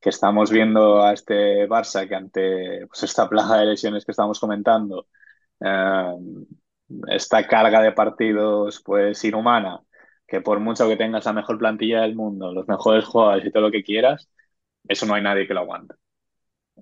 Que 0.00 0.10
estamos 0.10 0.50
viendo 0.50 1.02
a 1.02 1.14
este 1.14 1.68
Barça 1.68 2.06
que 2.08 2.14
ante 2.16 2.86
pues, 2.88 3.02
esta 3.04 3.28
plaga 3.28 3.58
de 3.58 3.66
lesiones 3.66 4.04
que 4.04 4.12
estamos 4.12 4.38
comentando, 4.40 5.06
eh, 5.60 6.14
esta 7.08 7.46
carga 7.46 7.80
de 7.82 7.92
partidos 7.92 8.82
pues 8.84 9.24
inhumana, 9.24 9.80
que 10.26 10.40
por 10.40 10.60
mucho 10.60 10.88
que 10.88 10.96
tengas 10.96 11.24
la 11.24 11.32
mejor 11.32 11.58
plantilla 11.58 12.02
del 12.02 12.14
mundo, 12.14 12.52
los 12.52 12.68
mejores 12.68 13.04
jugadores 13.06 13.46
y 13.46 13.50
todo 13.52 13.62
lo 13.64 13.70
que 13.70 13.82
quieras, 13.84 14.28
eso 14.88 15.06
no 15.06 15.14
hay 15.14 15.22
nadie 15.22 15.46
que 15.46 15.54
lo 15.54 15.60
aguante. 15.60 15.94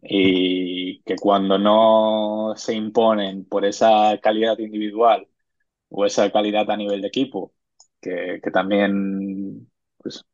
Y 0.03 1.03
que 1.03 1.17
cuando 1.17 1.59
no 1.59 2.55
se 2.57 2.75
imponen 2.75 3.45
por 3.45 3.65
esa 3.65 4.19
calidad 4.23 4.59
individual 4.59 5.29
o 5.91 6.07
esa 6.07 6.31
calidad 6.33 6.71
a 6.71 6.77
nivel 6.77 7.03
de 7.03 7.09
equipo, 7.09 7.55
que, 8.01 8.41
también, 8.53 9.71
pues, 9.99 10.25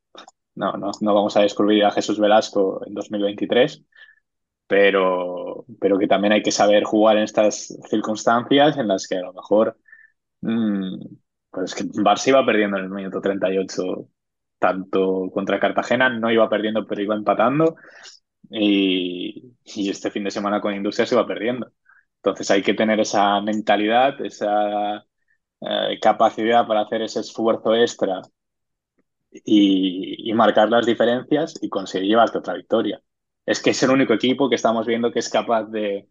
no, 0.54 0.72
no, 0.74 0.90
no 1.00 1.14
vamos 1.14 1.36
a 1.36 1.42
descubrir 1.42 1.84
a 1.84 1.90
Jesús 1.92 2.18
Velasco 2.20 2.82
en 2.86 2.94
2023, 2.94 3.84
pero, 4.66 5.66
pero 5.80 5.98
que 5.98 6.09
también 6.09 6.32
hay 6.34 6.42
que 6.42 6.52
saber 6.52 6.84
jugar 6.84 7.16
en 7.18 7.24
estas 7.24 7.68
circunstancias 7.90 8.76
en 8.78 8.88
las 8.88 9.07
que 9.09 9.16
a 9.18 9.22
lo 9.22 9.32
mejor 9.34 9.78
mm, 10.42 10.98
pues 11.50 11.74
que 11.74 11.84
Barça 11.84 12.28
iba 12.30 12.46
perdiendo 12.46 12.78
en 12.78 12.84
el 12.84 12.90
minuto 12.90 13.20
38, 13.20 14.09
tanto 14.59 15.30
contra 15.32 15.61
Cartagena, 15.61 16.09
no 16.11 16.30
iba 16.32 16.48
perdiendo, 16.48 16.86
pero 16.86 17.02
iba 17.02 17.14
empatando. 17.14 17.76
Y, 18.51 19.53
este 19.64 20.11
fin 20.11 20.24
de 20.24 20.30
semana 20.30 20.61
con 20.61 20.74
Industria 20.74 21.07
se 21.07 21.14
iba 21.14 21.26
perdiendo. 21.26 21.72
Entonces 22.16 22.51
hay 22.51 22.62
que 22.62 22.74
tener 22.74 23.01
esa 23.01 23.40
mentalidad, 23.40 24.20
esa 24.24 25.05
eh, 25.61 25.99
capacidad 26.01 26.66
para 26.66 26.82
hacer 26.82 27.03
ese 27.03 27.20
esfuerzo 27.20 27.74
extra 27.74 28.22
y, 29.30 30.32
marcar 30.34 30.70
las 30.70 30.86
diferencias 30.86 31.55
y 31.61 31.68
conseguir 31.68 32.09
llevarte 32.09 32.38
otra 32.38 32.55
victoria. 32.55 33.01
Es 33.44 33.62
que 33.62 33.70
es 33.70 33.82
el 33.82 33.90
único 33.90 34.14
equipo 34.14 34.49
que 34.49 34.57
estamos 34.57 34.86
viendo 34.86 35.12
que 35.12 35.20
es 35.20 35.28
capaz 35.28 35.64
de 35.64 36.09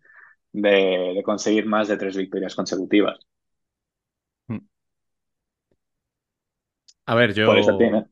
conseguir 1.23 1.65
más 1.65 1.87
de 1.87 1.97
tres 1.97 2.15
victorias 2.15 2.55
consecutivas. 2.55 3.19
A 7.05 7.15
ver, 7.15 7.33
yo. 7.33 7.45
Por 7.45 7.57
eso 7.57 7.77
tiene. 7.77 8.05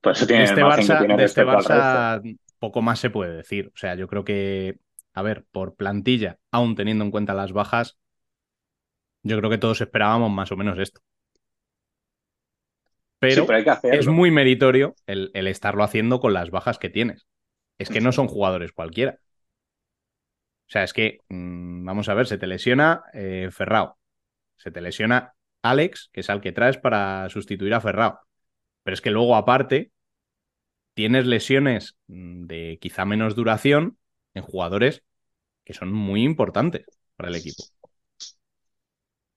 Por 0.00 0.12
eso 0.12 0.26
tiene 0.26 0.44
este 0.44 0.62
Barça, 0.62 1.16
de 1.16 1.24
este 1.24 1.44
Barça 1.44 2.38
poco 2.58 2.82
más 2.82 2.98
se 3.00 3.10
puede 3.10 3.36
decir. 3.36 3.70
O 3.74 3.76
sea, 3.76 3.94
yo 3.94 4.08
creo 4.08 4.24
que, 4.24 4.78
a 5.12 5.22
ver, 5.22 5.44
por 5.50 5.76
plantilla, 5.76 6.38
aún 6.50 6.74
teniendo 6.74 7.04
en 7.04 7.10
cuenta 7.10 7.34
las 7.34 7.52
bajas, 7.52 7.98
yo 9.22 9.36
creo 9.38 9.50
que 9.50 9.58
todos 9.58 9.80
esperábamos 9.80 10.30
más 10.30 10.52
o 10.52 10.56
menos 10.56 10.78
esto. 10.78 11.00
Pero, 13.18 13.46
es 13.82 14.06
muy 14.08 14.30
meritorio 14.30 14.94
el, 15.06 15.30
estarlo 15.46 15.82
haciendo 15.82 16.20
con 16.20 16.34
las 16.34 16.50
bajas 16.50 16.78
que 16.78 16.90
tienes. 16.90 17.26
Es 17.78 17.88
que 17.88 18.00
no 18.00 18.12
son 18.12 18.28
jugadores 18.28 18.72
cualquiera. 18.72 19.18
O 20.68 20.68
sea, 20.68 20.82
es 20.82 20.92
que, 20.92 21.20
mm, 21.28 21.84
vamos 21.84 22.08
a 22.08 22.14
ver, 22.14 22.26
se 22.26 22.38
te 22.38 22.46
lesiona 22.46 23.04
eh, 23.12 23.48
Ferrao, 23.52 23.98
se 24.56 24.70
te 24.70 24.80
lesiona 24.80 25.34
Alex, 25.62 26.10
que 26.12 26.20
es 26.20 26.30
al 26.30 26.40
que 26.40 26.52
traes 26.52 26.76
para 26.76 27.28
sustituir 27.30 27.72
a 27.74 27.80
Ferrao. 27.80 28.20
Pero 28.82 28.94
es 28.94 29.00
que 29.00 29.10
luego, 29.10 29.36
aparte, 29.36 29.92
tienes 30.96 31.26
lesiones 31.26 31.94
mm, 32.08 32.46
de 32.46 32.78
quizá 32.80 33.04
menos 33.04 33.36
duración 33.36 33.98
en 34.32 34.42
jugadores 34.42 35.04
que 35.62 35.74
son 35.74 35.92
muy 35.92 36.22
importantes 36.22 36.86
para 37.16 37.28
el 37.28 37.36
equipo. 37.36 37.64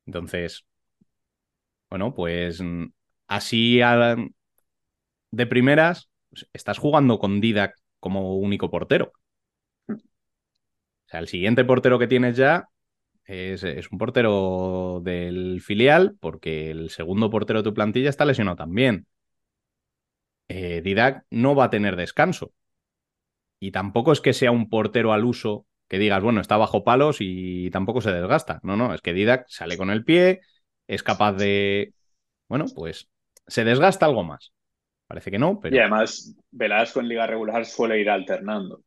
Entonces, 0.05 0.65
bueno, 1.89 2.13
pues 2.15 2.61
mm, 2.61 2.85
así 3.27 3.79
de 5.31 5.45
primeras, 5.47 6.09
pues, 6.29 6.47
estás 6.53 6.77
jugando 6.77 7.19
con 7.19 7.41
Didac 7.41 7.75
como 7.99 8.37
único 8.37 8.71
portero. 8.71 9.11
O 9.89 9.95
sea, 11.07 11.19
el 11.19 11.27
siguiente 11.27 11.65
portero 11.65 11.99
que 11.99 12.07
tienes 12.07 12.37
ya 12.37 12.69
es, 13.25 13.63
un 13.91 13.97
portero 13.97 15.01
del 15.03 15.61
filial, 15.61 16.15
porque 16.21 16.71
el 16.71 16.89
segundo 16.89 17.29
portero 17.29 17.59
de 17.59 17.63
tu 17.63 17.73
plantilla 17.73 18.09
está 18.09 18.23
lesionado 18.23 18.55
también. 18.55 19.07
Eh, 20.49 20.81
Didac 20.83 21.25
no 21.29 21.55
va 21.55 21.65
a 21.65 21.69
tener 21.69 21.95
descanso. 21.95 22.51
Y 23.59 23.71
tampoco 23.71 24.11
es 24.11 24.21
que 24.21 24.33
sea 24.33 24.51
un 24.51 24.69
portero 24.69 25.13
al 25.13 25.23
uso 25.23 25.65
que 25.87 25.99
digas, 25.99 26.21
bueno, 26.21 26.41
está 26.41 26.57
bajo 26.57 26.83
palos 26.83 27.17
y 27.19 27.69
tampoco 27.71 28.01
se 28.01 28.11
desgasta. 28.11 28.59
No, 28.63 28.75
no, 28.75 28.93
es 28.93 29.01
que 29.01 29.13
Didac 29.13 29.45
sale 29.47 29.77
con 29.77 29.89
el 29.89 30.03
pie, 30.03 30.41
es 30.87 31.03
capaz 31.03 31.33
de. 31.33 31.93
Bueno, 32.47 32.65
pues 32.73 33.09
se 33.47 33.63
desgasta 33.63 34.05
algo 34.05 34.23
más. 34.23 34.51
Parece 35.07 35.31
que 35.31 35.39
no, 35.39 35.59
pero. 35.59 35.75
Y 35.75 35.79
además, 35.79 36.35
Velasco 36.51 36.99
en 36.99 37.07
liga 37.07 37.25
regular 37.25 37.65
suele 37.65 37.99
ir 37.99 38.09
alternando. 38.09 38.81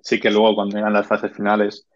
Sí 0.00 0.20
que 0.20 0.30
luego 0.30 0.54
cuando 0.54 0.76
llegan 0.76 0.92
las 0.92 1.06
fases 1.06 1.32
finales 1.32 1.88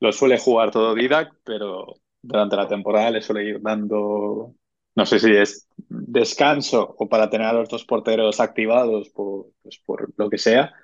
lo 0.00 0.12
suele 0.12 0.38
jugar 0.38 0.70
todo 0.70 0.94
Didac, 0.94 1.32
pero 1.44 1.94
durante 2.22 2.56
la 2.56 2.68
temporada 2.68 3.10
le 3.10 3.20
suele 3.20 3.44
ir 3.44 3.60
dando, 3.60 4.54
no 4.98 5.06
sé 5.06 5.20
si 5.20 5.30
es 5.30 5.68
descanso 5.88 6.96
o 6.98 7.08
para 7.08 7.30
tener 7.30 7.46
a 7.46 7.52
los 7.52 7.68
dos 7.68 7.84
porteros 7.84 8.40
activados 8.40 9.10
por, 9.10 9.46
pues 9.62 9.78
por 9.86 10.12
lo 10.16 10.28
que 10.28 10.38
sea, 10.38 10.74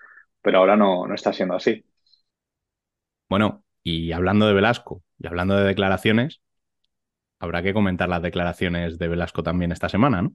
pero 0.41 0.59
ahora 0.59 0.77
no, 0.77 1.09
no 1.09 1.17
está 1.17 1.33
siendo 1.33 1.57
así. 1.57 1.85
Bueno, 3.29 3.65
y 3.83 4.13
hablando 4.13 4.47
de 4.47 4.55
Velasco 4.55 5.03
y 5.19 5.27
hablando 5.27 5.57
de 5.57 5.65
declaraciones, 5.65 6.43
habrá 7.41 7.65
que 7.65 7.75
comentar 7.75 8.09
las 8.09 8.23
declaraciones 8.23 8.99
de 9.01 9.09
Velasco 9.09 9.43
también 9.43 9.73
esta 9.73 9.89
semana, 9.89 10.23
¿no? 10.23 10.33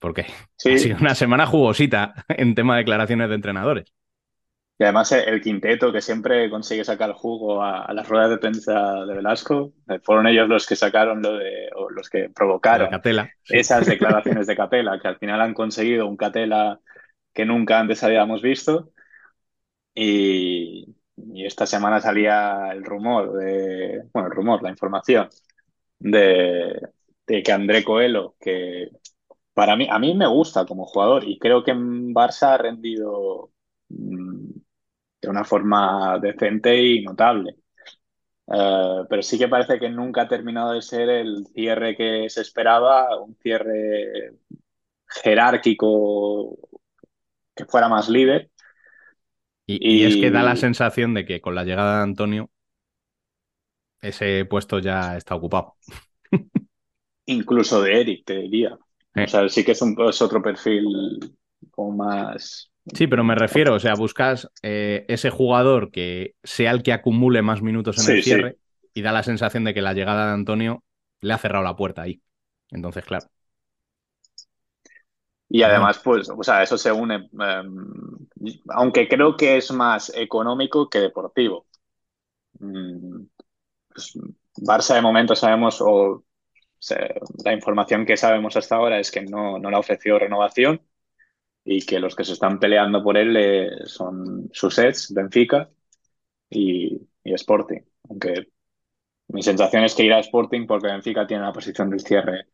Porque 0.00 0.20
ha 0.72 0.78
sido 0.78 0.98
una 0.98 1.16
semana 1.16 1.44
jugosita 1.44 2.24
en 2.28 2.54
tema 2.54 2.74
de 2.74 2.82
declaraciones 2.82 3.28
de 3.30 3.34
entrenadores. 3.34 3.92
Y 4.78 4.84
además 4.84 5.10
eh, 5.10 5.24
el 5.26 5.40
quinteto 5.40 5.92
que 5.92 6.00
siempre 6.00 6.48
consigue 6.48 6.84
sacar 6.84 7.12
jugo 7.12 7.62
a, 7.62 7.92
las 7.92 8.08
ruedas 8.08 8.30
de 8.30 8.38
prensa 8.38 9.04
de 9.04 9.14
Velasco, 9.14 9.72
eh, 9.88 9.98
fueron 10.00 10.28
ellos 10.28 10.48
los 10.48 10.66
que 10.66 10.76
sacaron 10.76 11.20
lo 11.20 11.36
de, 11.36 11.68
o 11.74 11.90
los 11.90 12.08
que 12.08 12.30
provocaron 12.30 12.88
esas 13.44 13.86
declaraciones 13.86 14.46
de 14.46 14.56
Catela, 14.56 15.00
que 15.00 15.08
al 15.08 15.18
final 15.18 15.40
han 15.40 15.54
conseguido 15.54 16.06
un 16.06 16.16
Catela 16.16 16.80
que 17.32 17.44
nunca 17.44 17.80
antes 17.80 18.04
habíamos 18.04 18.40
visto. 18.40 18.92
Y, 19.94 20.94
esta 21.34 21.66
semana 21.66 22.00
salía 22.00 22.70
el 22.72 22.84
rumor 22.84 23.32
de, 23.32 24.04
bueno, 24.12 24.28
el 24.28 24.34
rumor, 24.34 24.62
la 24.62 24.70
información 24.70 25.28
de, 25.98 26.80
de 27.26 27.42
que 27.42 27.52
André 27.52 27.82
Coelho, 27.82 28.36
que 28.40 28.90
para 29.52 29.74
mí, 29.76 29.88
a 29.90 29.98
mí 29.98 30.14
me 30.14 30.28
gusta 30.28 30.64
como 30.66 30.86
jugador 30.86 31.24
y 31.24 31.38
creo 31.38 31.64
que 31.64 31.72
en 31.72 32.14
Barça 32.14 32.54
ha 32.54 32.58
rendido 32.58 33.50
mm, 33.88 34.50
de 35.20 35.28
una 35.28 35.44
forma 35.44 36.18
decente 36.20 36.80
y 36.80 37.02
notable. 37.02 37.56
Eh, 38.52 39.04
pero 39.08 39.22
sí 39.22 39.38
que 39.38 39.48
parece 39.48 39.78
que 39.78 39.90
nunca 39.90 40.22
ha 40.22 40.28
terminado 40.28 40.72
de 40.72 40.82
ser 40.82 41.08
el 41.08 41.46
cierre 41.54 41.96
que 41.96 42.30
se 42.30 42.40
esperaba, 42.40 43.20
un 43.20 43.36
cierre 43.36 44.32
jerárquico 45.06 46.56
que 47.54 47.64
fuera 47.66 47.88
más 47.88 48.08
líder. 48.08 48.50
Y, 49.66 49.96
y, 49.96 50.04
es 50.04 50.16
que 50.16 50.30
da 50.30 50.42
la 50.42 50.56
sensación 50.56 51.12
de 51.12 51.26
que 51.26 51.42
con 51.42 51.54
la 51.54 51.64
llegada 51.64 51.98
de 51.98 52.04
Antonio 52.04 52.50
ese 54.00 54.44
puesto 54.44 54.78
ya 54.78 55.16
está 55.16 55.34
ocupado. 55.34 55.76
Incluso 57.26 57.82
de 57.82 58.00
Eric, 58.00 58.24
te 58.24 58.38
diría. 58.38 58.78
O 59.14 59.28
sea, 59.28 59.48
sí 59.48 59.64
que 59.64 59.72
es, 59.72 59.82
un, 59.82 59.96
otro 59.98 60.40
perfil 60.40 60.86
como 61.70 62.04
más... 62.04 62.70
Sí, 62.94 63.06
pero 63.06 63.24
me 63.24 63.34
refiero, 63.34 63.74
o 63.74 63.80
sea, 63.80 63.94
buscas 63.94 64.50
eh, 64.62 65.04
ese 65.08 65.30
jugador 65.30 65.90
que 65.90 66.34
sea 66.42 66.70
el 66.70 66.82
que 66.82 66.92
acumule 66.92 67.42
más 67.42 67.62
minutos 67.62 68.06
en 68.06 68.16
el 68.16 68.22
cierre 68.22 68.58
y 68.94 69.02
da 69.02 69.12
la 69.12 69.22
sensación 69.22 69.64
de 69.64 69.74
que 69.74 69.82
la 69.82 69.92
llegada 69.92 70.26
de 70.26 70.32
Antonio 70.32 70.84
le 71.20 71.34
ha 71.34 71.38
cerrado 71.38 71.64
la 71.64 71.76
puerta 71.76 72.02
ahí. 72.02 72.22
Entonces, 72.70 73.04
claro. 73.04 73.26
Y 75.50 75.62
además, 75.62 76.00
pues, 76.04 76.28
o 76.28 76.42
sea, 76.42 76.62
eso 76.62 76.76
se 76.76 76.92
une, 76.92 77.14
em, 77.14 77.86
aunque 78.68 79.08
creo 79.08 79.36
que 79.36 79.56
es 79.56 79.70
más 79.72 80.12
económico 80.14 80.88
que 80.90 81.00
deportivo. 81.00 81.66
Mm, 82.58 83.24
pues, 83.88 84.18
Barça 84.56 84.94
de 84.94 85.02
momento 85.02 85.34
sabemos, 85.34 85.80
o 85.80 86.24
la 87.44 87.52
información 87.52 88.04
que 88.04 88.16
sabemos 88.16 88.56
hasta 88.56 88.76
ahora 88.76 89.00
es 89.00 89.10
que 89.10 89.22
no, 89.22 89.58
no 89.58 89.70
le 89.70 89.76
ha 89.76 89.80
ofrecido 89.80 90.18
renovación 90.18 90.80
y 91.70 91.84
que 91.84 92.00
los 92.00 92.16
que 92.16 92.24
se 92.24 92.32
están 92.32 92.58
peleando 92.58 93.02
por 93.02 93.18
él 93.18 93.36
eh, 93.36 93.70
son 93.86 94.48
Sussex, 94.52 95.12
Benfica 95.12 95.70
y, 96.50 97.00
Sporting. 97.24 97.82
Aunque 98.08 98.48
mi 99.28 99.42
sensación 99.42 99.84
es 99.84 99.94
que 99.94 100.04
irá 100.04 100.16
a 100.16 100.20
Sporting 100.20 100.66
porque 100.66 100.88
Benfica 100.88 101.26
tiene 101.26 101.42
una 101.42 101.52
posición 101.52 101.90
del 101.90 102.00
cierre 102.00 102.46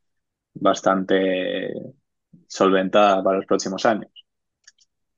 bastante 0.55 1.73
solventada 2.49 3.23
para 3.23 3.39
los 3.39 3.47
próximos 3.47 3.87
años. 3.87 4.11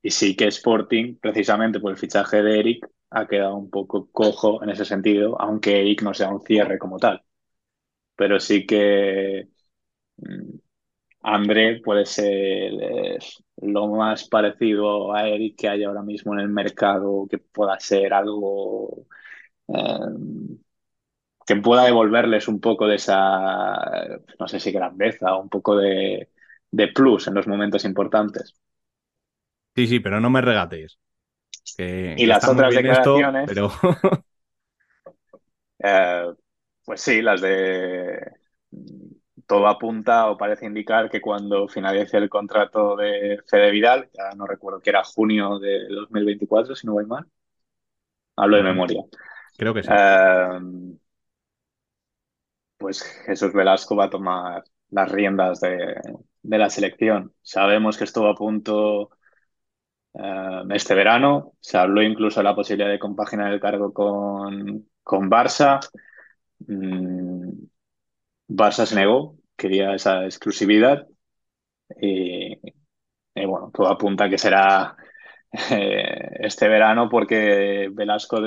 Y 0.03 0.11
sí 0.11 0.36
que 0.36 0.47
Sporting, 0.49 1.16
precisamente 1.20 1.80
por 1.80 1.92
el 1.92 1.99
fichaje 1.99 2.42
de 2.42 2.61
Eric, 2.61 2.88
ha 3.11 3.26
quedado 3.26 3.57
un 3.57 3.70
poco 3.70 4.11
cojo 4.12 4.62
en 4.62 4.70
ese 4.70 4.84
sentido, 4.84 5.40
aunque 5.40 5.80
Eric 5.80 6.03
no 6.03 6.14
sea 6.14 6.28
un 6.30 6.42
cierre 6.42 6.78
como 6.78 6.99
tal 6.99 7.22
pero 8.16 8.40
sí 8.40 8.66
que 8.66 9.49
mm, 10.18 10.59
André 11.22 11.80
puede 11.82 12.07
ser 12.07 12.72
eh, 12.82 13.18
lo 13.63 13.89
más 13.89 14.29
parecido 14.29 15.15
a 15.15 15.29
Eric 15.29 15.57
que 15.57 15.69
hay 15.69 15.85
ahora 15.85 16.03
mismo 16.03 16.35
en 16.35 16.41
el 16.41 16.49
mercado, 16.49 17.27
que 17.29 17.39
pueda 17.39 17.79
ser 17.81 18.13
algo 18.13 19.07
em, 19.69 20.59
que 21.47 21.57
pueda 21.57 21.85
devolverles 21.85 22.49
un 22.49 22.61
poco 22.61 22.89
de 22.89 22.97
esa, 22.97 23.77
no 24.39 24.49
sé 24.49 24.59
si 24.59 24.73
grandeza, 24.73 25.37
un 25.37 25.49
poco 25.49 25.77
de, 25.77 26.29
plus 26.95 27.29
en 27.29 27.35
los 27.35 27.47
momentos 27.47 27.85
importantes. 27.85 28.55
Sí, 29.75 29.87
sí, 29.87 30.01
pero 30.01 30.21
no 30.21 30.29
me 30.29 30.41
regatees. 30.41 30.99
y 31.79 32.27
las 32.27 32.47
otras 32.47 32.75
declaraciones. 32.75 33.45
pero... 33.47 33.71
Eh, 35.79 36.33
pues 36.87 37.03
sí, 37.03 37.21
las 37.21 37.43
de 37.43 38.19
todo 39.47 39.66
apunta 39.68 40.28
o 40.30 40.36
parece 40.36 40.66
indicar 40.66 41.09
que 41.09 41.20
cuando 41.20 41.68
finalice 41.68 42.16
el 42.16 42.28
contrato 42.28 42.97
de 42.97 43.40
Fede 43.47 43.70
Vidal, 43.70 44.11
ya 44.12 44.34
no 44.36 44.47
recuerdo 44.47 44.80
que 44.80 44.90
era 44.90 45.05
junio 45.05 45.59
de 45.59 45.86
2024, 45.88 46.74
si 46.74 46.86
no 46.86 46.94
voy 46.94 47.07
mal, 47.07 47.26
hablo 48.36 48.57
de 48.57 48.62
memoria. 48.62 49.03
Creo 49.57 49.72
que 49.72 49.82
sí. 49.82 49.88
Eh, 49.92 50.61
pues 52.76 53.03
Jesús 53.24 53.53
Velasco 53.53 53.97
va 53.97 54.05
a 54.05 54.11
tomar 54.11 54.64
las 54.90 55.11
riendas 55.11 55.61
de, 55.61 55.97
la 56.42 56.70
selección. 56.70 57.32
Sabemos 57.42 57.97
que 57.97 58.05
estuvo 58.05 58.28
a 58.28 58.34
punto 58.34 59.11
eh, 60.14 60.62
este 60.70 60.94
verano, 60.94 61.55
se 61.61 61.78
habló 61.78 62.03
incluso 62.03 62.40
de 62.40 62.44
la 62.44 62.55
posibilidad 62.55 62.90
de 62.90 62.99
compaginar 62.99 63.53
el 63.53 63.61
cargo 63.61 63.92
con, 63.92 64.88
con 65.03 65.30
Barça. 65.30 65.80
Mm, 66.66 67.51
Barça 68.49 68.86
se 68.86 68.94
negó, 68.94 69.36
quería 69.57 69.94
esa 69.94 70.24
exclusividad 70.24 71.07
y, 72.01 72.57
bueno, 73.34 73.70
todo 73.72 73.88
apunta 73.88 74.28
que 74.28 74.38
será 74.38 74.97
eh, 75.70 76.30
este 76.40 76.68
verano 76.68 77.09
porque 77.09 77.88
Velasco, 77.92 78.40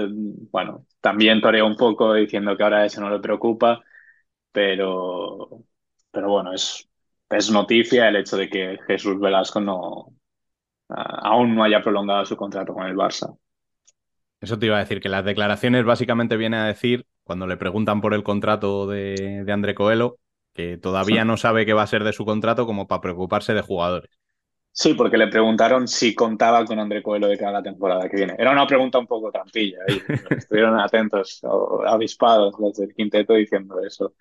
bueno, 0.52 0.86
también 1.02 1.42
toreó 1.42 1.66
un 1.66 1.76
poco 1.76 2.14
diciendo 2.14 2.56
que 2.56 2.64
ahora 2.64 2.86
eso 2.86 3.02
no 3.02 3.10
le 3.10 3.20
preocupa, 3.20 3.82
pero, 4.52 5.64
pero 6.12 6.30
bueno, 6.30 6.54
es, 6.54 6.88
es 7.30 7.52
noticia 7.52 8.08
el 8.08 8.18
hecho 8.18 8.38
de 8.38 8.50
que 8.50 8.80
Jesús 8.88 9.20
Velasco 9.20 9.60
no, 9.60 10.14
aún 10.90 11.56
no 11.56 11.64
haya 11.64 11.82
prolongado 11.82 12.26
su 12.26 12.36
contrato 12.36 12.74
con 12.74 12.88
el 12.88 12.96
Barça. 12.96 13.38
Eso 14.42 14.58
te 14.58 14.68
iba 14.68 14.78
a 14.78 14.80
decir, 14.80 15.02
que 15.02 15.10
las 15.10 15.26
declaraciones 15.26 15.84
básicamente 15.84 16.38
vienen 16.38 16.62
a 16.62 16.68
decir 16.68 17.06
cuando 17.30 17.46
le 17.46 17.58
preguntan 17.58 18.02
por 18.02 18.16
el 18.16 18.24
contrato 18.24 18.88
de, 18.88 19.44
de 19.46 19.52
André 19.52 19.76
Coelho, 19.76 20.18
que 20.52 20.80
todavía 20.80 21.26
no 21.26 21.38
sabe 21.38 21.64
qué 21.64 21.74
va 21.74 21.84
a 21.84 21.88
ser 21.88 22.04
de 22.04 22.12
su 22.12 22.26
contrato 22.26 22.66
como 22.66 22.88
para 22.88 23.02
preocuparse 23.02 23.54
de 23.54 23.62
jugadores. 23.62 24.10
Sí, 24.72 24.96
porque 24.96 25.16
le 25.16 25.28
preguntaron 25.28 25.88
si 25.88 26.16
contaba 26.16 26.66
con 26.66 26.80
André 26.80 27.04
Coelho 27.04 27.28
de 27.28 27.38
cada 27.38 27.62
temporada 27.62 28.10
que 28.10 28.18
viene. 28.18 28.34
Era 28.36 28.52
una 28.52 28.66
pregunta 28.66 28.98
un 28.98 29.06
poco 29.06 29.32
trampilla. 29.32 29.78
Estuvieron 30.32 30.80
atentos, 30.80 31.40
avispados 31.86 32.56
los 32.60 32.76
del 32.76 32.96
quinteto 32.96 33.36
diciendo 33.36 33.80
eso. 33.80 34.16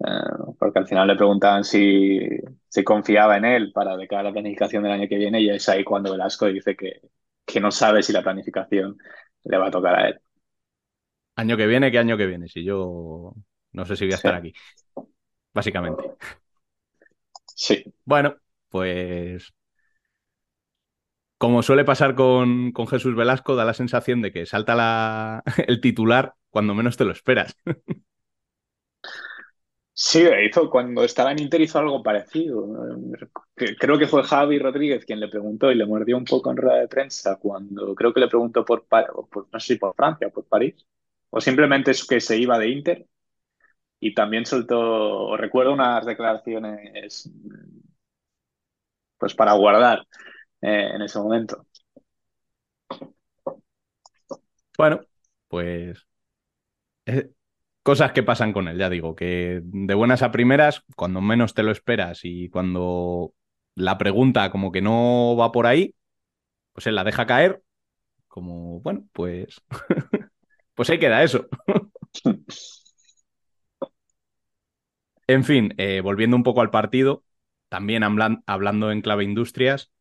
Eh, 0.00 0.54
porque 0.58 0.80
al 0.80 0.88
final 0.88 1.06
le 1.06 1.14
preguntaban 1.14 1.62
si, 1.62 2.18
si 2.66 2.82
confiaba 2.82 3.36
en 3.36 3.44
él 3.44 3.70
para 3.72 3.96
de 3.96 4.08
cara 4.08 4.22
a 4.22 4.24
la 4.24 4.32
planificación 4.32 4.82
del 4.82 4.90
año 4.90 5.08
que 5.08 5.18
viene 5.18 5.40
y 5.40 5.50
es 5.50 5.68
ahí 5.68 5.84
cuando 5.84 6.10
Velasco 6.10 6.46
dice 6.46 6.74
que, 6.74 7.00
que 7.46 7.60
no 7.60 7.70
sabe 7.70 8.02
si 8.02 8.12
la 8.12 8.24
planificación 8.24 8.98
le 9.44 9.56
va 9.56 9.68
a 9.68 9.70
tocar 9.70 9.94
a 9.94 10.08
él. 10.08 10.20
Año 11.40 11.56
que 11.56 11.66
viene, 11.66 11.90
¿qué 11.90 11.98
año 11.98 12.18
que 12.18 12.26
viene? 12.26 12.48
Si 12.48 12.62
yo 12.62 13.32
no 13.72 13.84
sé 13.86 13.96
si 13.96 14.04
voy 14.04 14.12
a 14.12 14.16
estar 14.16 14.34
aquí, 14.34 14.52
básicamente. 15.54 16.02
Sí. 17.54 17.82
Bueno, 18.04 18.36
pues 18.68 19.52
como 21.38 21.62
suele 21.62 21.84
pasar 21.84 22.14
con, 22.14 22.70
con 22.72 22.86
Jesús 22.86 23.16
Velasco, 23.16 23.56
da 23.56 23.64
la 23.64 23.72
sensación 23.72 24.20
de 24.20 24.30
que 24.30 24.44
salta 24.44 24.74
la, 24.74 25.42
el 25.66 25.80
titular 25.80 26.34
cuando 26.50 26.74
menos 26.74 26.98
te 26.98 27.04
lo 27.06 27.12
esperas. 27.12 27.56
Sí, 29.92 30.22
hizo, 30.46 30.70
cuando 30.70 31.04
estaba 31.04 31.30
en 31.32 31.40
Inter 31.40 31.60
hizo 31.60 31.78
algo 31.78 32.02
parecido. 32.02 32.66
Creo 33.54 33.98
que 33.98 34.06
fue 34.06 34.22
Javi 34.24 34.58
Rodríguez 34.58 35.04
quien 35.04 35.20
le 35.20 35.28
preguntó 35.28 35.70
y 35.70 35.74
le 35.74 35.86
mordió 35.86 36.16
un 36.16 36.24
poco 36.24 36.50
en 36.50 36.56
rueda 36.56 36.78
de 36.80 36.88
prensa 36.88 37.36
cuando 37.36 37.94
creo 37.94 38.12
que 38.14 38.20
le 38.20 38.28
preguntó 38.28 38.64
por, 38.64 38.86
por 38.86 39.48
no 39.52 39.60
sé 39.60 39.74
si 39.74 39.78
por 39.78 39.94
Francia 39.94 40.28
o 40.28 40.30
por 40.30 40.46
París, 40.46 40.74
o 41.30 41.40
simplemente 41.40 41.92
es 41.92 42.06
que 42.06 42.20
se 42.20 42.36
iba 42.38 42.58
de 42.58 42.68
Inter. 42.68 43.06
Y 44.00 44.14
también 44.14 44.46
soltó, 44.46 45.36
recuerdo 45.36 45.72
unas 45.74 46.06
declaraciones 46.06 47.30
pues 49.18 49.34
para 49.34 49.52
guardar 49.52 50.00
eh, 50.62 50.90
en 50.94 51.02
ese 51.02 51.18
momento. 51.18 51.66
Bueno, 54.78 55.00
pues 55.48 56.06
eh, 57.06 57.30
cosas 57.82 58.12
que 58.12 58.22
pasan 58.22 58.52
con 58.52 58.68
él, 58.68 58.78
ya 58.78 58.88
digo, 58.88 59.14
que 59.14 59.60
de 59.62 59.94
buenas 59.94 60.22
a 60.22 60.30
primeras, 60.32 60.82
cuando 60.96 61.20
menos 61.20 61.54
te 61.54 61.62
lo 61.62 61.70
esperas 61.70 62.20
y 62.24 62.48
cuando 62.48 63.34
la 63.74 63.98
pregunta 63.98 64.50
como 64.50 64.72
que 64.72 64.80
no 64.80 65.36
va 65.36 65.52
por 65.52 65.66
ahí, 65.66 65.94
pues 66.72 66.86
él 66.86 66.94
la 66.94 67.04
deja 67.04 67.26
caer, 67.26 67.62
como, 68.28 68.80
bueno, 68.80 69.06
pues, 69.12 69.62
pues 70.74 70.90
ahí 70.90 70.98
queda 70.98 71.22
eso. 71.22 71.46
en 75.26 75.44
fin, 75.44 75.74
eh, 75.78 76.00
volviendo 76.02 76.36
un 76.36 76.42
poco 76.42 76.60
al 76.60 76.70
partido, 76.70 77.24
también 77.68 78.02
hablando 78.46 78.90
en 78.92 79.00
clave 79.02 79.24
industrias, 79.24 79.92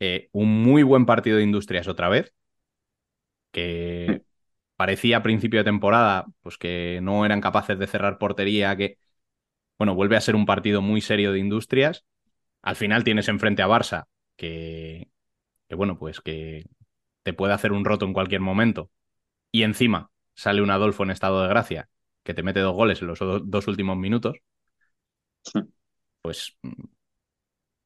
eh, 0.00 0.28
un 0.32 0.62
muy 0.62 0.82
buen 0.84 1.06
partido 1.06 1.38
de 1.38 1.44
industrias 1.44 1.88
otra 1.88 2.08
vez, 2.08 2.34
que 3.52 4.22
parecía 4.76 5.18
a 5.18 5.22
principio 5.22 5.60
de 5.60 5.64
temporada 5.64 6.26
pues 6.42 6.58
que 6.58 7.00
no 7.02 7.24
eran 7.26 7.40
capaces 7.40 7.78
de 7.78 7.86
cerrar 7.86 8.18
portería, 8.18 8.76
que 8.76 8.98
bueno, 9.78 9.94
vuelve 9.94 10.16
a 10.16 10.20
ser 10.22 10.36
un 10.36 10.46
partido 10.46 10.82
muy 10.82 11.00
serio 11.02 11.32
de 11.32 11.40
industrias. 11.40 12.04
Al 12.62 12.76
final 12.76 13.04
tienes 13.04 13.28
enfrente 13.28 13.62
a 13.62 13.68
Barça, 13.68 14.06
que, 14.36 15.10
que 15.68 15.76
bueno, 15.76 15.98
pues 15.98 16.20
que 16.20 16.64
te 17.24 17.34
puede 17.34 17.54
hacer 17.54 17.72
un 17.72 17.84
roto 17.86 18.06
en 18.06 18.14
cualquier 18.14 18.40
momento. 18.42 18.90
Y 19.52 19.62
encima 19.62 20.10
sale 20.34 20.62
un 20.62 20.70
Adolfo 20.70 21.02
en 21.02 21.10
estado 21.10 21.42
de 21.42 21.48
gracia, 21.48 21.88
que 22.22 22.34
te 22.34 22.42
mete 22.42 22.60
dos 22.60 22.74
goles 22.74 23.00
en 23.02 23.08
los 23.08 23.18
dos 23.18 23.66
últimos 23.68 23.96
minutos. 23.96 24.36
Pues 26.22 26.56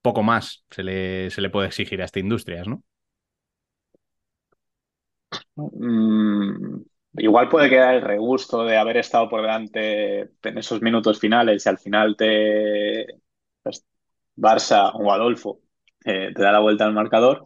poco 0.02 0.22
más 0.22 0.64
se 0.70 0.82
le, 0.82 1.30
se 1.30 1.40
le 1.40 1.50
puede 1.50 1.68
exigir 1.68 2.02
a 2.02 2.04
esta 2.04 2.20
Industrias, 2.20 2.66
¿no? 2.68 2.82
Mm, 5.54 6.82
igual 7.18 7.48
puede 7.48 7.70
quedar 7.70 7.94
el 7.94 8.02
regusto 8.02 8.64
de 8.64 8.76
haber 8.76 8.96
estado 8.98 9.28
por 9.28 9.42
delante 9.42 10.20
en 10.42 10.58
esos 10.58 10.82
minutos 10.82 11.18
finales 11.20 11.64
y 11.64 11.68
al 11.68 11.78
final 11.78 12.16
te 12.16 13.06
pues, 13.62 13.84
Barça 14.36 14.92
o 14.94 15.12
Adolfo 15.12 15.60
eh, 16.04 16.32
te 16.34 16.42
da 16.42 16.52
la 16.52 16.60
vuelta 16.60 16.84
al 16.84 16.94
marcador, 16.94 17.44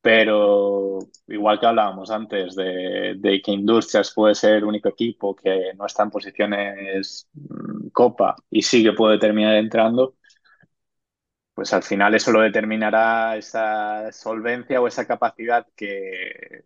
pero 0.00 0.98
igual 1.28 1.60
que 1.60 1.66
hablábamos 1.66 2.10
antes 2.10 2.54
de, 2.56 3.14
de, 3.18 3.42
que 3.42 3.52
Industrias 3.52 4.12
puede 4.14 4.34
ser 4.34 4.54
el 4.56 4.64
único 4.64 4.88
equipo 4.88 5.34
que 5.36 5.72
no 5.76 5.86
está 5.86 6.04
en 6.04 6.10
posiciones 6.10 7.28
mm, 7.34 7.88
copa 7.92 8.36
y 8.50 8.62
sí 8.62 8.82
que 8.82 8.92
puede 8.92 9.18
terminar 9.18 9.56
entrando, 9.56 10.16
pues 11.54 11.72
al 11.74 11.82
final 11.82 12.14
eso 12.14 12.32
lo 12.32 12.40
determinará 12.40 13.36
esa 13.36 14.10
solvencia 14.12 14.80
o 14.80 14.86
esa 14.88 15.06
capacidad 15.06 15.66
que, 15.76 16.64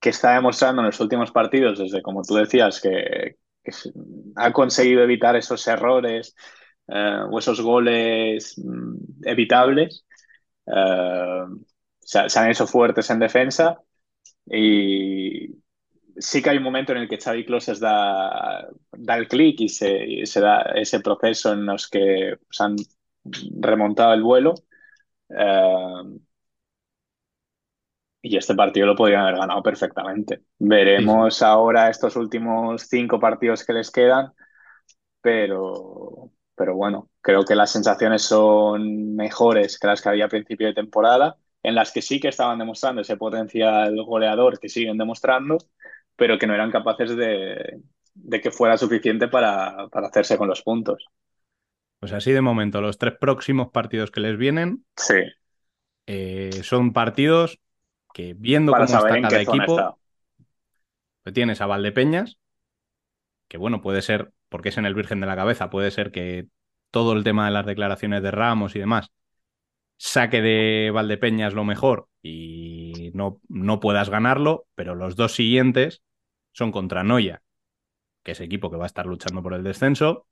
que 0.00 0.10
está 0.10 0.34
demostrando 0.34 0.80
en 0.82 0.86
los 0.86 1.00
últimos 1.00 1.30
partidos, 1.32 1.78
desde 1.78 2.02
como 2.02 2.22
tú 2.22 2.34
decías, 2.34 2.80
que, 2.80 3.36
ha 4.36 4.52
conseguido 4.52 5.02
evitar 5.02 5.36
esos 5.36 5.66
errores 5.66 6.34
eh, 6.88 7.20
o 7.30 7.38
esos 7.38 7.60
goles 7.60 8.54
mm, 8.58 9.26
evitables. 9.26 10.06
Eh, 10.66 11.44
se, 12.10 12.38
han 12.38 12.50
hecho 12.50 12.66
fuertes 12.66 13.08
en 13.10 13.20
defensa 13.20 13.80
y 14.46 15.62
sí 16.16 16.42
que 16.42 16.50
hay 16.50 16.58
un 16.58 16.64
momento 16.64 16.92
en 16.92 16.98
el 16.98 17.08
que 17.08 17.18
Xavi 17.18 17.44
Closes 17.44 17.80
da, 17.80 18.68
da 18.92 19.16
el 19.16 19.28
clic 19.28 19.60
y 19.60 19.68
se, 19.68 20.26
se, 20.26 20.40
da 20.40 20.62
ese 20.74 21.00
proceso 21.00 21.52
en 21.52 21.66
los 21.66 21.88
que 21.88 22.36
pues, 22.46 22.60
han 22.60 22.76
remontado 23.60 24.14
el 24.14 24.22
vuelo. 24.22 24.54
Eh, 25.28 26.20
y 28.22 28.36
este 28.36 28.54
partido 28.54 28.86
lo 28.86 28.96
podrían 28.96 29.22
haber 29.22 29.36
ganado 29.36 29.62
perfectamente. 29.62 30.42
Veremos 30.58 31.42
ahora 31.42 31.88
estos 31.88 32.16
últimos 32.16 32.82
cinco 32.82 33.18
partidos 33.18 33.64
que 33.64 33.72
les 33.72 33.90
quedan, 33.90 34.32
pero, 35.22 36.32
pero 36.54 36.74
bueno, 36.76 37.10
creo 37.22 37.44
que 37.44 37.54
las 37.54 37.70
sensaciones 37.72 38.22
son 38.22 39.14
mejores 39.16 39.78
que 39.78 39.86
las 39.86 40.02
que 40.02 40.10
había 40.10 40.26
a 40.26 40.28
principio 40.28 40.66
de 40.68 40.74
temporada, 40.74 41.36
en 41.62 41.74
las 41.74 41.92
que 41.92 42.02
sí 42.02 42.20
que 42.20 42.28
estaban 42.28 42.58
demostrando 42.58 43.02
ese 43.02 43.16
potencial 43.16 43.94
goleador 44.04 44.58
que 44.58 44.68
siguen 44.68 44.98
demostrando, 44.98 45.58
pero 46.16 46.38
que 46.38 46.46
no 46.46 46.54
eran 46.54 46.70
capaces 46.70 47.16
de, 47.16 47.80
de 48.14 48.40
que 48.40 48.50
fuera 48.50 48.76
suficiente 48.76 49.28
para, 49.28 49.88
para 49.88 50.08
hacerse 50.08 50.38
con 50.38 50.48
los 50.48 50.62
puntos. 50.62 51.06
Pues 51.98 52.12
así 52.12 52.32
de 52.32 52.40
momento, 52.40 52.80
los 52.80 52.98
tres 52.98 53.14
próximos 53.20 53.68
partidos 53.70 54.10
que 54.10 54.20
les 54.20 54.38
vienen 54.38 54.84
sí. 54.96 55.16
Eh, 56.06 56.50
son 56.62 56.92
partidos 56.92 57.58
que 58.14 58.34
viendo 58.34 58.72
cómo 58.72 58.84
está 58.84 59.20
cada 59.20 59.40
equipo, 59.40 59.98
pues 61.22 61.34
tienes 61.34 61.60
a 61.60 61.66
Valdepeñas, 61.66 62.38
que 63.48 63.58
bueno, 63.58 63.82
puede 63.82 64.02
ser, 64.02 64.32
porque 64.48 64.70
es 64.70 64.78
en 64.78 64.86
el 64.86 64.94
Virgen 64.94 65.20
de 65.20 65.26
la 65.26 65.36
Cabeza, 65.36 65.70
puede 65.70 65.90
ser 65.90 66.10
que 66.10 66.48
todo 66.90 67.12
el 67.12 67.22
tema 67.22 67.44
de 67.44 67.52
las 67.52 67.66
declaraciones 67.66 68.22
de 68.22 68.30
Ramos 68.30 68.74
y 68.74 68.80
demás 68.80 69.12
saque 70.00 70.40
de 70.40 70.90
Valdepeñas 70.90 71.52
lo 71.52 71.64
mejor 71.64 72.08
y 72.22 73.10
no, 73.12 73.38
no 73.48 73.80
puedas 73.80 74.08
ganarlo, 74.08 74.66
pero 74.74 74.94
los 74.94 75.14
dos 75.14 75.34
siguientes 75.34 76.02
son 76.52 76.72
contra 76.72 77.04
Noya, 77.04 77.42
que 78.22 78.32
es 78.32 78.40
equipo 78.40 78.70
que 78.70 78.78
va 78.78 78.84
a 78.84 78.86
estar 78.86 79.04
luchando 79.04 79.42
por 79.42 79.52
el 79.52 79.62
descenso, 79.62 80.26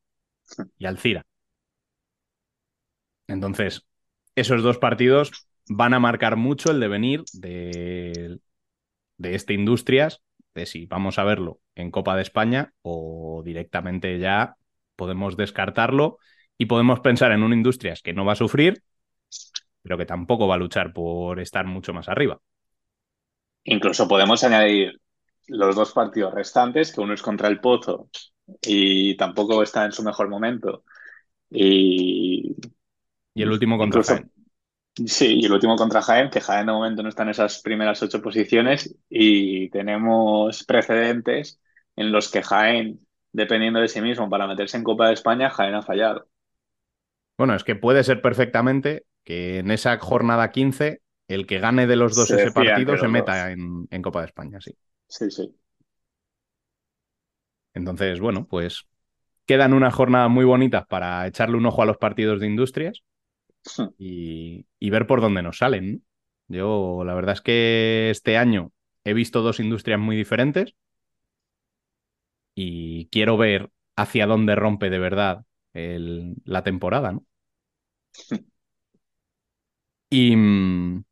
y 0.78 0.86
Alcira, 0.86 1.26
entonces, 3.26 3.86
esos 4.34 4.62
dos 4.62 4.78
partidos 4.78 5.30
van 5.68 5.92
a 5.92 6.00
marcar 6.00 6.36
mucho 6.36 6.70
el 6.70 6.80
devenir 6.80 7.24
de, 7.34 8.38
de 9.18 9.34
este 9.34 9.52
Industrias, 9.52 10.22
de 10.54 10.64
si 10.64 10.86
vamos 10.86 11.18
a 11.18 11.24
verlo 11.24 11.60
en 11.74 11.90
Copa 11.90 12.16
de 12.16 12.22
España 12.22 12.72
o 12.80 13.42
directamente 13.44 14.18
ya 14.18 14.56
podemos 14.96 15.36
descartarlo 15.36 16.18
y 16.56 16.66
podemos 16.66 17.00
pensar 17.00 17.32
en 17.32 17.42
un 17.42 17.52
Industrias 17.52 18.00
que 18.00 18.14
no 18.14 18.24
va 18.24 18.32
a 18.32 18.36
sufrir, 18.36 18.82
pero 19.82 19.98
que 19.98 20.06
tampoco 20.06 20.46
va 20.46 20.56
a 20.56 20.58
luchar 20.58 20.92
por 20.92 21.40
estar 21.40 21.66
mucho 21.66 21.92
más 21.92 22.08
arriba. 22.08 22.40
Incluso 23.64 24.08
podemos 24.08 24.42
añadir 24.44 25.00
los 25.48 25.76
dos 25.76 25.92
partidos 25.92 26.34
restantes, 26.34 26.92
que 26.92 27.00
uno 27.00 27.14
es 27.14 27.22
contra 27.22 27.48
el 27.48 27.60
Pozo 27.60 28.08
y 28.62 29.16
tampoco 29.16 29.62
está 29.62 29.84
en 29.84 29.92
su 29.92 30.02
mejor 30.02 30.28
momento. 30.28 30.84
Y 31.50 32.56
y 33.38 33.42
el 33.42 33.52
último 33.52 33.78
contra 33.78 34.02
Jaén. 34.02 34.32
Sí, 35.06 35.38
y 35.40 35.46
el 35.46 35.52
último 35.52 35.76
contra 35.76 36.02
Jaén, 36.02 36.28
que 36.28 36.40
Jaén 36.40 36.66
de 36.66 36.72
momento 36.72 37.04
no 37.04 37.08
está 37.08 37.22
en 37.22 37.28
esas 37.28 37.62
primeras 37.62 38.02
ocho 38.02 38.20
posiciones 38.20 38.96
y 39.08 39.70
tenemos 39.70 40.64
precedentes 40.64 41.60
en 41.94 42.10
los 42.10 42.30
que 42.32 42.42
Jaén, 42.42 43.06
dependiendo 43.32 43.78
de 43.78 43.86
sí 43.86 44.00
mismo 44.00 44.28
para 44.28 44.48
meterse 44.48 44.76
en 44.76 44.82
Copa 44.82 45.06
de 45.06 45.14
España, 45.14 45.50
Jaén 45.50 45.76
ha 45.76 45.82
fallado. 45.82 46.26
Bueno, 47.36 47.54
es 47.54 47.62
que 47.62 47.76
puede 47.76 48.02
ser 48.02 48.20
perfectamente 48.20 49.04
que 49.28 49.58
en 49.58 49.70
esa 49.70 49.98
jornada 49.98 50.50
15 50.50 51.02
el 51.28 51.46
que 51.46 51.58
gane 51.58 51.86
de 51.86 51.96
los 51.96 52.14
dos 52.16 52.30
ese 52.30 52.50
partido 52.50 52.96
se 52.96 53.08
meta 53.08 53.52
en, 53.52 53.86
en, 53.90 54.00
Copa 54.00 54.20
de 54.20 54.26
España, 54.28 54.58
sí. 54.58 54.72
Sí, 55.06 55.30
sí. 55.30 55.54
Entonces, 57.74 58.20
bueno, 58.20 58.46
pues 58.48 58.86
quedan 59.44 59.74
unas 59.74 59.92
jornadas 59.92 60.30
muy 60.30 60.46
bonitas 60.46 60.86
para 60.86 61.26
echarle 61.26 61.58
un 61.58 61.66
ojo 61.66 61.82
a 61.82 61.84
los 61.84 61.98
partidos 61.98 62.40
de 62.40 62.46
industrias 62.46 63.02
y, 63.98 64.64
ver 64.80 65.06
por 65.06 65.20
dónde 65.20 65.42
nos 65.42 65.58
salen. 65.58 66.06
Yo, 66.46 67.02
la 67.04 67.12
verdad 67.12 67.34
es 67.34 67.42
que 67.42 68.08
este 68.08 68.38
año 68.38 68.72
he 69.04 69.12
visto 69.12 69.42
dos 69.42 69.60
industrias 69.60 70.00
muy 70.00 70.16
diferentes 70.16 70.74
y 72.54 73.10
quiero 73.10 73.36
ver 73.36 73.68
hacia 73.94 74.26
dónde 74.26 74.54
rompe 74.54 74.88
de 74.88 74.98
verdad 74.98 75.44
el- 75.74 76.36
la 76.44 76.64
temporada, 76.64 77.12
¿no? 77.12 77.26
Y 80.10 80.36
mm, 80.36 81.02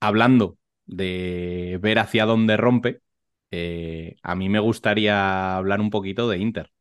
hablando 0.00 0.58
de 0.86 1.78
ver 1.82 1.98
hacia 1.98 2.26
dónde 2.26 2.56
rompe, 2.56 3.02
eh, 3.50 4.16
a 4.22 4.34
mí 4.34 4.48
me 4.48 4.58
gustaría 4.60 5.56
hablar 5.56 5.80
un 5.80 5.90
poquito 5.90 6.28
de 6.28 6.38
Inter. 6.38 6.72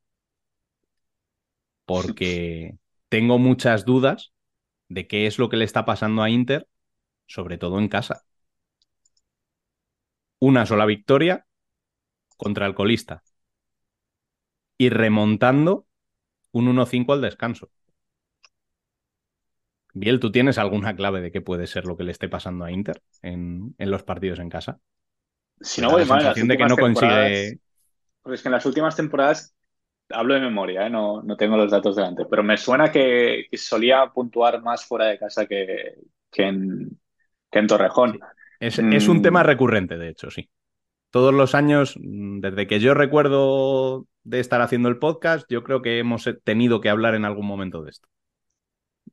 Porque 1.86 2.78
tengo 3.10 3.38
muchas 3.40 3.86
dudas 3.86 4.34
de 4.90 5.08
qué 5.08 5.28
es 5.28 5.40
lo 5.40 5.50
que 5.50 5.58
le 5.58 5.66
está 5.66 5.86
pasando 5.86 6.24
a 6.24 6.30
Inter, 6.30 6.68
sobre 7.28 7.58
todo 7.58 7.80
en 7.80 7.90
casa. 7.90 8.26
Una 10.48 10.66
sola 10.66 10.86
victoria 10.86 11.48
contra 12.38 12.66
el 12.68 12.76
colista 12.76 13.24
y 14.78 14.90
remontando 14.90 15.88
un 16.52 16.68
1-5 16.70 17.14
al 17.14 17.22
descanso. 17.22 17.72
Biel, 19.94 20.20
¿tú 20.20 20.32
tienes 20.32 20.58
alguna 20.58 20.96
clave 20.96 21.22
de 21.22 21.32
qué 21.32 21.42
puede 21.42 21.68
ser 21.68 21.86
lo 21.86 21.98
que 21.98 22.04
le 22.04 22.12
esté 22.12 22.30
pasando 22.30 22.66
a 22.66 22.72
Inter 22.72 23.02
en, 23.22 23.76
en 23.78 23.92
los 23.92 24.04
partidos 24.04 24.40
en 24.40 24.50
casa? 24.50 24.80
Si 25.62 25.82
no 25.82 25.90
da 25.90 25.94
voy 25.94 26.02
la 26.02 26.06
mal, 26.06 26.34
de 26.36 26.58
que 26.58 26.66
no 26.66 26.78
consigue. 26.78 27.60
Porque 28.22 28.36
es 28.36 28.42
que 28.42 28.48
en 28.50 28.54
las 28.54 28.66
últimas 28.66 28.96
temporadas, 28.96 29.56
hablo 30.10 30.34
de 30.36 30.42
memoria, 30.42 30.88
¿eh? 30.88 30.90
no, 30.90 31.22
no 31.24 31.38
tengo 31.38 31.58
los 31.58 31.72
datos 31.72 31.96
delante, 31.96 32.26
pero 32.30 32.44
me 32.44 32.58
suena 32.58 32.92
que, 32.92 33.46
que 33.50 33.58
solía 33.58 34.08
puntuar 34.14 34.62
más 34.62 34.86
fuera 34.86 35.06
de 35.08 35.20
casa 35.20 35.46
que, 35.48 35.96
que 36.32 36.44
en, 36.44 37.00
que 37.52 37.60
en 37.60 37.68
Torrejón. 37.68 38.20
Es, 38.60 38.80
es 38.90 39.08
un 39.08 39.22
Mm. 39.22 39.22
tema 39.22 39.44
recurrente, 39.44 39.98
de 39.98 40.10
hecho, 40.10 40.30
sí. 40.30 40.50
Todos 41.12 41.34
los 41.34 41.56
años, 41.56 41.96
desde 42.02 42.68
que 42.68 42.80
yo 42.80 42.94
recuerdo 42.96 44.08
de 44.24 44.40
estar 44.42 44.62
haciendo 44.62 44.90
el 44.90 45.00
podcast, 45.00 45.48
yo 45.50 45.64
creo 45.64 45.82
que 45.82 46.00
hemos 46.00 46.30
tenido 46.44 46.82
que 46.82 46.90
hablar 46.90 47.16
en 47.16 47.26
algún 47.26 47.48
momento 47.48 47.84
de 47.84 47.92
esto. 47.92 48.10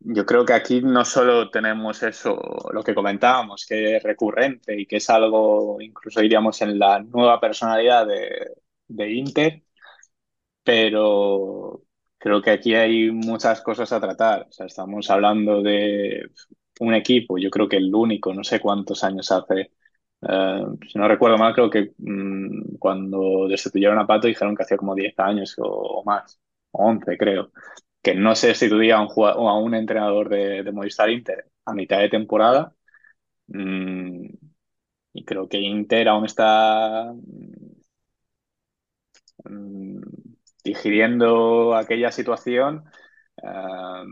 Yo 0.00 0.24
creo 0.24 0.44
que 0.44 0.52
aquí 0.54 0.80
no 0.80 1.04
solo 1.04 1.50
tenemos 1.50 2.02
eso, 2.02 2.36
lo 2.72 2.82
que 2.84 2.94
comentábamos, 2.94 3.66
que 3.66 3.96
es 3.96 4.02
recurrente 4.02 4.78
y 4.80 4.86
que 4.86 4.96
es 4.96 5.10
algo, 5.10 5.80
incluso 5.80 6.20
diríamos, 6.20 6.60
en 6.62 6.78
la 6.78 7.00
nueva 7.00 7.40
personalidad 7.40 8.06
de, 8.06 8.54
de 8.88 9.12
Inter, 9.12 9.62
pero 10.62 11.82
creo 12.18 12.42
que 12.42 12.50
aquí 12.50 12.74
hay 12.74 13.10
muchas 13.10 13.60
cosas 13.62 13.92
a 13.92 14.00
tratar. 14.00 14.46
O 14.48 14.52
sea, 14.52 14.66
estamos 14.66 15.08
hablando 15.10 15.62
de 15.62 16.30
un 16.80 16.94
equipo, 16.94 17.38
yo 17.38 17.50
creo 17.50 17.68
que 17.68 17.76
el 17.78 17.94
único, 17.94 18.32
no 18.34 18.44
sé 18.44 18.60
cuántos 18.60 19.02
años 19.04 19.30
hace, 19.32 19.72
eh, 20.22 20.62
si 20.90 20.98
no 20.98 21.08
recuerdo 21.08 21.38
mal, 21.38 21.54
creo 21.54 21.70
que 21.70 21.92
mm, 21.98 22.76
cuando 22.78 23.48
destituyeron 23.48 23.98
a 23.98 24.06
Pato 24.06 24.28
dijeron 24.28 24.54
que 24.56 24.62
hacía 24.64 24.76
como 24.76 24.94
10 24.94 25.14
años 25.18 25.54
o, 25.58 25.64
o 25.66 26.04
más, 26.04 26.40
o 26.72 26.84
11 26.88 27.16
creo, 27.18 27.50
que 28.02 28.14
no 28.14 28.34
se 28.34 28.48
destituía 28.48 28.96
a 28.96 29.02
un, 29.02 29.08
jugad- 29.08 29.34
o 29.36 29.48
a 29.48 29.58
un 29.58 29.74
entrenador 29.74 30.28
de, 30.28 30.62
de 30.62 30.72
Movistar 30.72 31.10
Inter 31.10 31.50
a 31.64 31.74
mitad 31.74 31.98
de 32.00 32.08
temporada. 32.10 32.74
Mm, 33.48 34.26
y 35.14 35.24
creo 35.24 35.48
que 35.48 35.58
Inter 35.60 36.08
aún 36.08 36.26
está 36.26 37.12
mm, 39.44 40.00
digiriendo 40.64 41.74
aquella 41.74 42.10
situación. 42.12 42.84
Eh, 43.42 44.04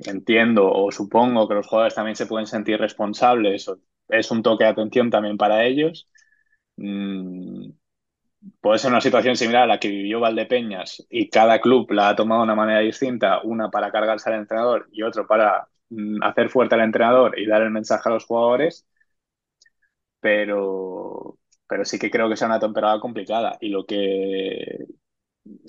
entiendo 0.00 0.70
o 0.72 0.90
supongo 0.92 1.48
que 1.48 1.54
los 1.54 1.66
jugadores 1.66 1.94
también 1.94 2.16
se 2.16 2.26
pueden 2.26 2.46
sentir 2.46 2.78
responsables. 2.78 3.70
Es 4.08 4.30
un 4.30 4.42
toque 4.42 4.64
de 4.64 4.70
atención 4.70 5.10
también 5.10 5.36
para 5.36 5.64
ellos. 5.64 6.08
Mm, 6.76 7.57
puede 8.60 8.78
ser 8.78 8.90
una 8.90 9.00
situación 9.00 9.36
similar 9.36 9.64
a 9.64 9.66
la 9.66 9.80
que 9.80 9.88
vivió 9.88 10.20
Valdepeñas 10.20 11.06
y 11.10 11.28
cada 11.30 11.60
club 11.60 11.90
la 11.92 12.10
ha 12.10 12.16
tomado 12.16 12.40
de 12.42 12.44
una 12.44 12.54
manera 12.54 12.80
distinta, 12.80 13.40
una 13.42 13.70
para 13.70 13.90
cargarse 13.92 14.30
al 14.30 14.40
entrenador 14.40 14.88
y 14.92 15.02
otro 15.02 15.26
para 15.26 15.68
mm, 15.90 16.22
hacer 16.22 16.50
fuerte 16.50 16.74
al 16.74 16.82
entrenador 16.82 17.38
y 17.38 17.46
dar 17.46 17.62
el 17.62 17.70
mensaje 17.70 18.08
a 18.08 18.12
los 18.12 18.24
jugadores, 18.26 18.86
pero, 20.20 21.38
pero 21.68 21.84
sí 21.84 21.98
que 21.98 22.10
creo 22.10 22.28
que 22.28 22.36
sea 22.36 22.48
una 22.48 22.60
temporada 22.60 23.00
complicada. 23.00 23.56
Y 23.60 23.68
lo 23.70 23.86
que, 23.86 24.86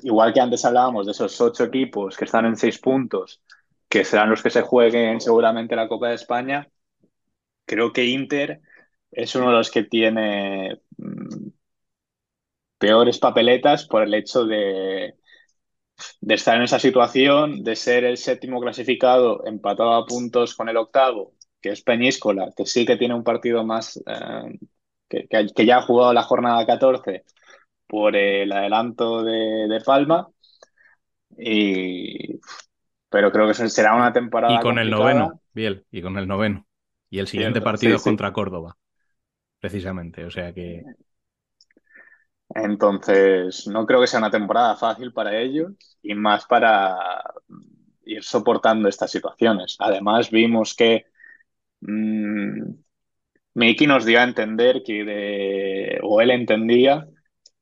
igual 0.03 0.34
que 0.34 0.41
antes 0.41 0.66
hablábamos 0.66 1.06
de 1.06 1.11
esos 1.14 1.40
ocho 1.41 1.66
equipos 1.66 2.18
que 2.18 2.26
están 2.26 2.45
en 2.45 2.56
seis 2.57 2.80
puntos, 2.80 3.41
que 3.90 4.03
serán 4.06 4.30
los 4.30 4.44
que 4.44 4.49
se 4.49 4.61
jueguen 4.61 5.22
seguramente 5.22 5.76
la 5.76 5.88
Copa 5.88 6.10
de 6.10 6.16
España, 6.16 6.70
creo 7.66 7.94
que 7.94 8.06
Inter 8.06 8.61
es 9.11 9.36
uno 9.36 9.48
de 9.48 9.53
los 9.57 9.72
que 9.72 9.84
tiene 9.84 10.82
mm, 10.98 11.49
peores 12.80 13.19
papeletas 13.19 13.85
por 13.88 14.03
el 14.03 14.14
hecho 14.15 14.45
de, 14.45 15.15
de 16.22 16.34
estar 16.35 16.56
en 16.57 16.64
esa 16.64 16.80
situación, 16.80 17.64
de 17.64 17.76
ser 17.76 18.03
el 18.03 18.18
séptimo 18.18 18.60
clasificado 18.61 19.45
empatado 19.45 19.93
a 19.93 20.06
puntos 20.06 20.56
con 20.56 20.69
el 20.69 20.77
octavo, 20.77 21.34
que 21.61 21.69
es 21.72 21.81
Peñíscola, 21.81 22.51
que 22.56 22.65
sí 22.65 22.85
que 22.85 22.97
tiene 22.97 23.15
un 23.15 23.23
partido 23.23 23.64
más, 23.65 23.97
eh, 24.06 24.60
que, 25.07 25.27
que- 25.27 25.47
que 25.56 25.65
ya 25.65 25.77
ha 25.77 25.81
jugado 25.81 26.14
la 26.14 26.23
jornada 26.23 26.65
14 26.65 27.23
por 27.88 28.15
el 28.15 28.51
adelanto 28.51 29.23
de, 29.23 29.68
de 29.69 29.81
Palma, 29.81 30.30
y, 31.38 32.39
pero 33.10 33.31
creo 33.31 33.47
que 33.47 33.53
será 33.69 33.95
una 33.95 34.14
temporada 34.14 34.45
Y 34.45 34.60
con 34.60 34.80
el 34.80 34.89
noveno, 34.89 35.41
Biel, 35.53 35.85
y 35.91 36.01
con 36.01 36.18
el 36.18 36.27
noveno. 36.27 36.68
Y 37.10 37.19
el 37.19 37.27
siguiente 37.27 37.61
Cierto, 37.61 37.61
partido 37.61 37.95
sí, 37.95 37.97
es 37.97 38.01
sí. 38.01 38.19
contra 38.19 38.34
Córdoba, 38.34 38.77
precisamente. 39.60 40.26
O 40.26 40.31
sea 40.31 40.53
que 40.53 40.88
Entonces, 42.56 43.68
no 43.68 43.86
creo 43.86 44.02
que 44.02 44.08
sea 44.08 44.20
una 44.20 44.32
temporada 44.32 44.76
fácil 44.76 45.14
para 45.14 45.38
ellos 45.40 45.74
y 46.02 46.16
más 46.16 46.46
para 46.46 46.98
ir 48.06 48.24
soportando 48.24 48.90
estas 48.90 49.12
situaciones. 49.12 49.76
Además, 49.80 50.30
vimos 50.32 50.74
que 50.76 51.06
mm, 51.82 52.72
Miki 53.56 53.88
nos 53.88 54.06
dio 54.06 54.20
a 54.20 54.24
entender 54.24 54.84
que, 54.86 55.04
de- 55.06 56.00
o 56.04 56.22
él 56.22 56.32
entendía 56.32 57.08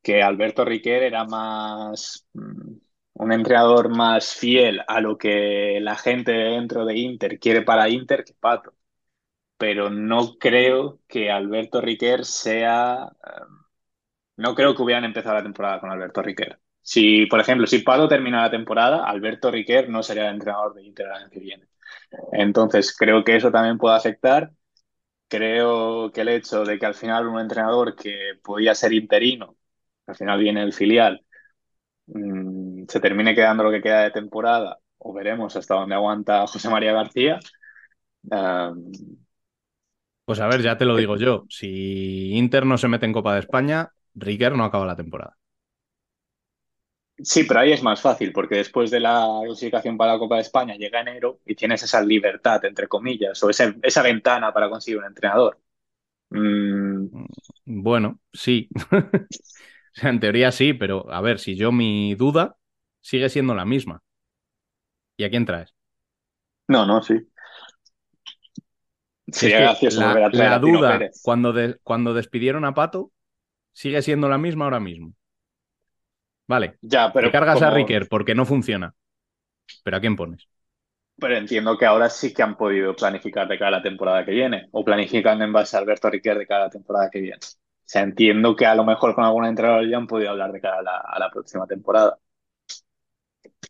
que 0.04 0.24
Alberto 0.24 0.66
Riquer 0.66 1.04
era 1.04 1.26
más 1.26 2.28
mm, 2.34 2.74
un 3.16 3.34
entrenador 3.34 3.90
más 3.96 4.34
fiel 4.36 4.82
a 4.88 5.02
lo 5.02 5.18
que 5.18 5.80
la 5.82 5.96
gente 5.98 6.32
dentro 6.34 6.86
de 6.86 6.98
Inter 6.98 7.40
quiere 7.40 7.64
para 7.64 7.90
Inter 7.90 8.24
que 8.26 8.34
Pato. 8.36 8.74
Pero 9.58 9.90
no 9.90 10.38
creo 10.40 11.02
que 11.08 11.32
Alberto 11.32 11.82
Riquer 11.82 12.26
sea 12.26 13.10
no 14.38 14.56
creo 14.56 14.76
que 14.76 14.82
hubieran 14.82 15.06
empezado 15.06 15.36
la 15.36 15.44
temporada 15.44 15.80
con 15.80 15.92
Alberto 15.92 16.22
Riquer. 16.22 16.60
Si, 16.82 17.26
por 17.26 17.40
ejemplo, 17.40 17.68
si 17.68 17.80
Pato 17.80 18.08
termina 18.08 18.44
la 18.44 18.52
temporada, 18.52 19.06
Alberto 19.06 19.52
Riquer 19.52 19.90
no 19.90 20.04
sería 20.04 20.30
el 20.30 20.36
entrenador 20.36 20.74
de 20.74 20.84
Inter 20.84 21.08
el 21.08 21.12
año 21.12 21.30
que 21.30 21.40
viene. 21.40 21.68
Entonces, 22.32 22.96
creo 22.98 23.24
que 23.24 23.36
eso 23.36 23.52
también 23.52 23.78
puede 23.78 23.96
afectar. 23.98 24.52
Creo 25.28 26.12
que 26.12 26.22
el 26.22 26.30
hecho 26.30 26.64
de 26.64 26.80
que 26.80 26.86
al 26.86 26.96
final 26.96 27.28
un 27.28 27.40
entrenador 27.40 27.96
que 27.96 28.40
podía 28.44 28.74
ser 28.76 28.94
interino, 28.94 29.58
al 30.06 30.16
final 30.16 30.40
viene 30.40 30.64
el 30.64 30.74
filial, 30.74 31.26
mm, 32.08 32.86
se 32.88 33.00
termine 33.00 33.36
quedando 33.36 33.64
lo 33.64 33.72
que 33.72 33.82
queda 33.82 34.04
de 34.04 34.12
temporada, 34.12 34.80
o 35.00 35.14
veremos 35.14 35.56
hasta 35.56 35.76
dónde 35.76 35.96
aguanta 35.96 36.48
José 36.48 36.70
María 36.70 36.94
García. 36.94 37.40
Pues 40.26 40.40
a 40.40 40.48
ver, 40.48 40.62
ya 40.62 40.78
te 40.78 40.86
lo 40.86 40.96
digo 40.96 41.18
yo. 41.18 41.46
Si 41.50 42.32
Inter 42.34 42.66
no 42.66 42.78
se 42.78 42.88
mete 42.88 43.06
en 43.06 43.14
Copa 43.14 43.34
de 43.34 43.40
España, 43.42 43.92
Riquer 44.26 44.54
no 44.58 44.66
acaba 44.66 44.86
la 44.86 44.96
temporada. 44.98 45.38
Sí, 47.24 47.46
pero 47.46 47.60
ahí 47.62 47.72
es 47.72 47.82
más 47.82 48.00
fácil, 48.02 48.32
porque 48.32 48.56
después 48.58 48.92
de 48.92 49.00
la 49.00 49.28
clasificación 49.44 49.98
para 49.98 50.14
la 50.14 50.20
Copa 50.20 50.36
de 50.36 50.42
España 50.42 50.76
llega 50.76 51.02
enero 51.02 51.40
y 51.46 51.56
tienes 51.56 51.82
esa 51.82 52.00
libertad, 52.02 52.64
entre 52.66 52.88
comillas, 52.88 53.42
o 53.44 53.50
esa 53.50 54.04
ventana 54.04 54.54
para 54.54 54.70
conseguir 54.70 55.00
un 55.00 55.06
entrenador. 55.06 55.60
Mm, 56.32 57.08
Bueno, 57.66 58.20
sí. 58.34 58.70
O 59.98 60.00
sea, 60.00 60.12
en 60.12 60.20
teoría 60.20 60.52
sí, 60.52 60.74
pero 60.74 61.12
a 61.12 61.22
ver, 61.22 61.40
si 61.40 61.56
yo 61.58 61.72
mi 61.72 62.16
duda 62.16 62.58
sigue 63.02 63.30
siendo 63.30 63.56
la 63.56 63.66
misma. 63.66 64.04
¿Y 65.18 65.24
a 65.26 65.30
quién 65.30 65.46
traes? 65.46 65.74
no, 66.68 66.86
no, 66.86 67.02
sí. 67.02 67.16
Es 69.40 69.56
Sería 69.56 69.62
que 69.62 69.72
gracioso 69.72 70.02
la, 70.02 70.04
volver 70.04 70.24
a 70.26 70.32
traer 70.32 70.52
la 70.52 70.60
a 70.60 70.60
duda 70.60 70.84
Pérez. 70.86 71.18
cuando, 71.22 71.54
de- 71.54 71.80
cuando 71.84 72.14
despidieron 72.14 72.66
a 72.66 72.74
Pato 72.74 73.12
sigue 73.82 74.02
siendo 74.02 74.28
la 74.30 74.38
misma 74.38 74.66
ahora 74.66 74.80
mismo. 74.82 75.14
Vale, 76.48 76.80
Ya, 76.82 77.12
pero 77.14 77.30
te 77.30 77.32
cargas 77.32 77.62
a 77.62 77.70
Riquer 77.70 78.08
porque 78.10 78.36
no 78.36 78.46
funciona. 78.46 78.96
¿Pero 79.84 79.98
a 79.98 80.02
quién 80.02 80.16
pones? 80.18 80.48
Pero 81.20 81.36
entiendo 81.36 81.78
que 81.78 81.86
ahora 81.86 82.10
sí 82.10 82.34
que 82.34 82.44
han 82.44 82.56
podido 82.58 82.96
planificar 82.96 83.48
de 83.48 83.58
cara 83.58 83.70
a 83.78 83.80
la 83.80 83.82
temporada 83.84 84.24
que 84.26 84.32
viene, 84.32 84.70
o 84.72 84.86
planifican 84.86 85.42
en 85.42 85.52
base 85.54 85.76
a 85.76 85.80
Alberto 85.80 86.10
Riquer 86.10 86.38
de 86.38 86.46
cara 86.48 86.64
a 86.64 86.66
la 86.68 86.72
temporada 86.72 87.10
que 87.10 87.22
viene. 87.22 87.38
O 87.38 87.90
sea, 87.90 88.04
entiendo 88.04 88.56
que 88.56 88.66
a 88.66 88.76
lo 88.76 88.84
mejor 88.84 89.16
con 89.16 89.24
algún 89.24 89.46
entrenador 89.46 89.88
ya 89.90 89.98
han 89.98 90.08
podido 90.08 90.30
hablar 90.32 90.52
de 90.52 90.62
cara 90.62 90.80
a 90.80 90.82
la, 90.84 90.98
a 91.00 91.20
la 91.20 91.32
próxima 91.32 91.66
temporada. 91.66 92.18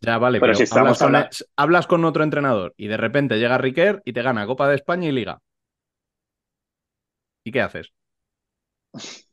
Ya, 0.00 0.18
vale, 0.18 0.40
Pero 0.40 0.54
pero, 0.54 0.54
si 0.54 0.62
estamos 0.62 0.98
hablas, 0.98 0.98
con, 0.98 1.14
hablando- 1.14 1.28
hablas 1.56 1.86
con 1.86 2.04
otro 2.04 2.22
entrenador 2.24 2.74
y 2.76 2.86
de 2.88 2.96
repente 2.96 3.38
llega 3.38 3.58
Riquer 3.58 4.02
y 4.04 4.12
te 4.12 4.22
gana 4.22 4.46
Copa 4.46 4.68
de 4.68 4.76
España 4.76 5.08
y 5.08 5.12
Liga. 5.12 5.40
¿Y 7.44 7.50
qué 7.52 7.60
haces? 7.62 7.92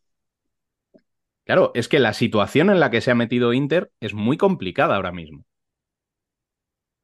Claro, 1.45 1.72
es 1.76 1.88
que 1.88 1.99
la 1.99 2.13
situación 2.13 2.69
en 2.69 2.80
la 2.80 2.89
que 2.89 3.01
se 3.01 3.11
ha 3.11 3.15
metido 3.15 3.53
Inter 3.53 3.91
es 3.99 4.13
muy 4.13 4.38
complicada 4.38 4.95
ahora 4.95 5.11
mismo. 5.11 5.45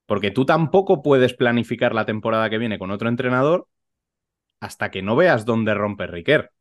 Porque 0.05 0.31
tú 0.31 0.45
tampoco 0.45 1.01
puedes 1.01 1.33
planificar 1.33 1.95
la 1.95 2.05
temporada 2.05 2.49
que 2.49 2.57
viene 2.57 2.77
con 2.79 2.91
otro 2.91 3.07
entrenador 3.07 3.67
hasta 4.59 4.91
que 4.91 5.01
no 5.01 5.15
veas 5.15 5.45
dónde 5.45 5.73
rompe 5.73 6.07
Riquer. 6.07 6.51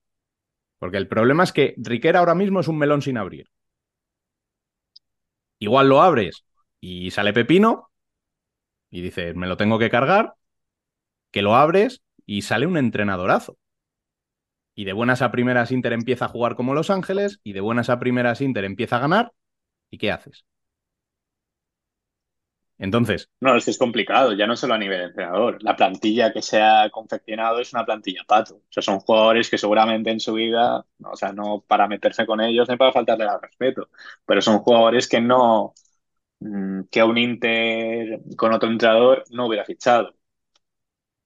Porque 0.79 0.99
el 0.99 1.09
problema 1.09 1.45
es 1.45 1.53
que 1.53 1.75
Riquer 1.79 2.17
ahora 2.17 2.35
mismo 2.35 2.61
es 2.61 2.69
un 2.69 2.79
melón 2.79 3.03
sin 3.03 3.19
abrir. 3.19 3.51
Igual 5.59 5.89
lo 5.89 6.03
abres 6.03 6.45
y 6.81 7.11
sale 7.11 7.33
Pepino 7.33 7.91
y 8.91 9.03
dices, 9.03 9.37
me 9.37 9.47
lo 9.47 9.57
tengo 9.57 9.79
que 9.79 9.91
cargar, 9.91 10.35
que 11.31 11.43
lo 11.43 11.55
abres 11.57 12.03
y 12.27 12.43
sale 12.43 12.67
un 12.67 12.77
entrenadorazo. 12.77 13.57
Y 14.75 14.85
de 14.85 14.93
buenas 14.93 15.23
a 15.23 15.31
primeras 15.31 15.73
Inter 15.73 15.93
empieza 15.93 16.27
a 16.27 16.29
jugar 16.29 16.57
como 16.57 16.75
Los 16.75 16.91
Ángeles 16.91 17.41
y 17.45 17.53
de 17.53 17.61
buenas 17.61 17.91
a 17.91 17.99
primeras 17.99 18.41
Inter 18.41 18.65
empieza 18.65 18.97
a 18.97 19.01
ganar. 19.01 19.33
¿Y 19.91 19.99
qué 19.99 20.13
haces? 20.13 20.45
Entonces. 22.79 23.29
No, 23.41 23.57
es 23.57 23.65
que 23.65 23.71
es 23.71 23.79
complicado, 23.79 24.33
ya 24.35 24.47
no 24.47 24.57
solo 24.57 24.75
a 24.75 24.79
nivel 24.79 24.99
de 24.99 25.05
entrenador. 25.07 25.63
La 25.63 25.77
plantilla 25.77 26.33
que 26.33 26.43
se 26.43 26.61
ha 26.61 26.91
confeccionado 26.91 27.61
es 27.61 27.73
una 27.73 27.87
plantilla 27.87 28.23
pato. 28.27 28.57
O 28.57 28.63
sea, 28.69 28.83
son 28.83 29.01
jugadores 29.01 29.49
que 29.51 29.57
seguramente 29.59 30.11
en 30.11 30.21
su 30.21 30.35
vida, 30.35 30.85
o 31.03 31.17
sea, 31.17 31.33
no 31.33 31.63
para 31.67 31.89
meterse 31.89 32.27
con 32.27 32.41
ellos 32.41 32.69
ni 32.69 32.77
para 32.77 32.93
faltarle 32.93 33.25
al 33.25 33.41
respeto, 33.41 33.89
pero 34.27 34.43
son 34.43 34.59
jugadores 34.61 35.09
que 35.09 35.21
no, 35.21 35.75
mm, 36.41 36.83
que 36.91 37.03
un 37.05 37.19
Inter 37.19 38.21
con 38.37 38.53
otro 38.55 38.71
entrenador 38.71 39.25
no 39.31 39.47
hubiera 39.47 39.65
fichado. 39.65 40.15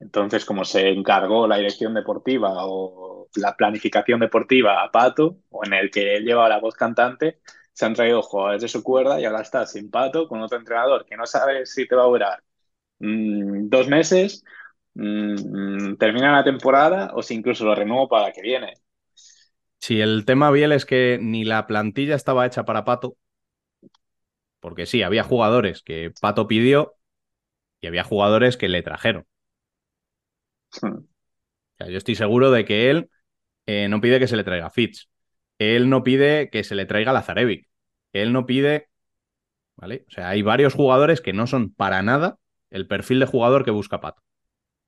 Entonces, 0.01 0.45
como 0.45 0.65
se 0.65 0.89
encargó 0.91 1.47
la 1.47 1.57
dirección 1.57 1.95
deportiva 1.95 2.67
o 2.67 3.29
la 3.37 3.57
planificación 3.57 4.21
deportiva 4.21 4.83
a 4.83 4.91
Pato, 4.91 5.39
o 5.51 5.65
en 5.65 5.73
el 5.75 5.91
que 5.91 6.17
él 6.17 6.25
lleva 6.25 6.49
la 6.49 6.61
voz 6.61 6.75
cantante, 6.75 7.41
se 7.75 7.85
han 7.85 7.95
traído 7.95 8.23
jugadores 8.23 8.63
de 8.63 8.69
su 8.69 8.83
cuerda 8.83 9.21
y 9.21 9.25
ahora 9.25 9.43
está 9.43 9.67
sin 9.67 9.91
pato 9.91 10.29
con 10.29 10.41
otro 10.41 10.59
entrenador 10.59 11.05
que 11.05 11.17
no 11.17 11.27
sabe 11.27 11.67
si 11.67 11.87
te 11.87 11.97
va 11.97 12.05
a 12.05 12.07
durar 12.07 12.43
mm, 13.01 13.69
dos 13.69 13.89
meses, 13.89 14.45
mm, 14.95 15.97
termina 15.97 16.33
la 16.33 16.45
temporada 16.45 17.11
o 17.15 17.23
si 17.23 17.35
incluso 17.35 17.65
lo 17.65 17.75
renuevo 17.75 18.09
para 18.09 18.29
la 18.29 18.33
que 18.33 18.43
viene. 18.43 18.75
Si 19.81 20.01
el 20.01 20.25
tema 20.25 20.51
Biel 20.51 20.73
es 20.73 20.87
que 20.87 21.19
ni 21.21 21.45
la 21.45 21.67
plantilla 21.67 22.15
estaba 22.15 22.47
hecha 22.47 22.65
para 22.65 22.85
Pato, 22.85 23.17
porque 24.61 24.87
sí, 24.87 25.03
había 25.03 25.25
jugadores 25.25 25.83
que 25.83 26.13
Pato 26.21 26.47
pidió 26.47 26.95
y 27.81 27.89
había 27.89 28.05
jugadores 28.05 28.57
que 28.57 28.69
le 28.69 28.83
trajeron. 28.83 29.27
Yo 30.83 31.99
estoy 31.99 32.15
seguro 32.15 32.51
de 32.51 32.65
que 32.65 32.91
él 32.91 33.11
eh, 33.67 33.89
no 33.89 34.01
pide 34.01 34.19
que 34.19 34.27
se 34.27 34.37
le 34.37 34.45
traiga 34.45 34.71
Fitz, 34.71 35.09
él 35.59 35.89
no 35.89 36.03
pide 36.03 36.51
que 36.51 36.65
se 36.65 36.75
le 36.75 36.87
traiga 36.87 37.13
Lazarevic. 37.13 37.69
Él 38.13 38.33
no 38.33 38.47
pide. 38.47 38.89
¿Vale? 39.77 40.05
O 40.09 40.11
sea, 40.11 40.29
hay 40.29 40.43
varios 40.43 40.75
jugadores 40.75 41.21
que 41.21 41.33
no 41.33 41.47
son 41.47 41.73
para 41.73 42.03
nada 42.03 42.39
el 42.71 42.87
perfil 42.87 43.21
de 43.21 43.27
jugador 43.27 43.65
que 43.65 43.71
busca 43.71 44.01
Pato. 44.01 44.23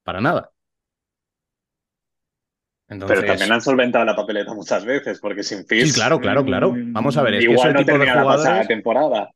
Para 0.05 0.21
nada. 0.21 0.51
Pero 2.89 3.25
también 3.25 3.51
han 3.51 3.61
solventado 3.61 4.05
la 4.05 4.15
papeleta 4.15 4.55
muchas 4.55 4.85
veces, 4.85 5.19
porque 5.21 5.43
sin 5.43 5.67
Fitz. 5.67 5.89
Sí, 5.89 5.95
claro, 5.95 6.21
claro, 6.21 6.45
claro. 6.45 6.73
Vamos 6.77 7.17
a 7.17 7.23
ver, 7.23 7.35
es 7.35 7.45
igual 7.45 7.57
que 7.57 7.69
ese 7.69 7.73
no 7.73 7.79
tipo 7.81 7.99
de 7.99 8.11
jugadores. 8.13 8.45
La 8.45 8.67
temporada. 8.67 9.31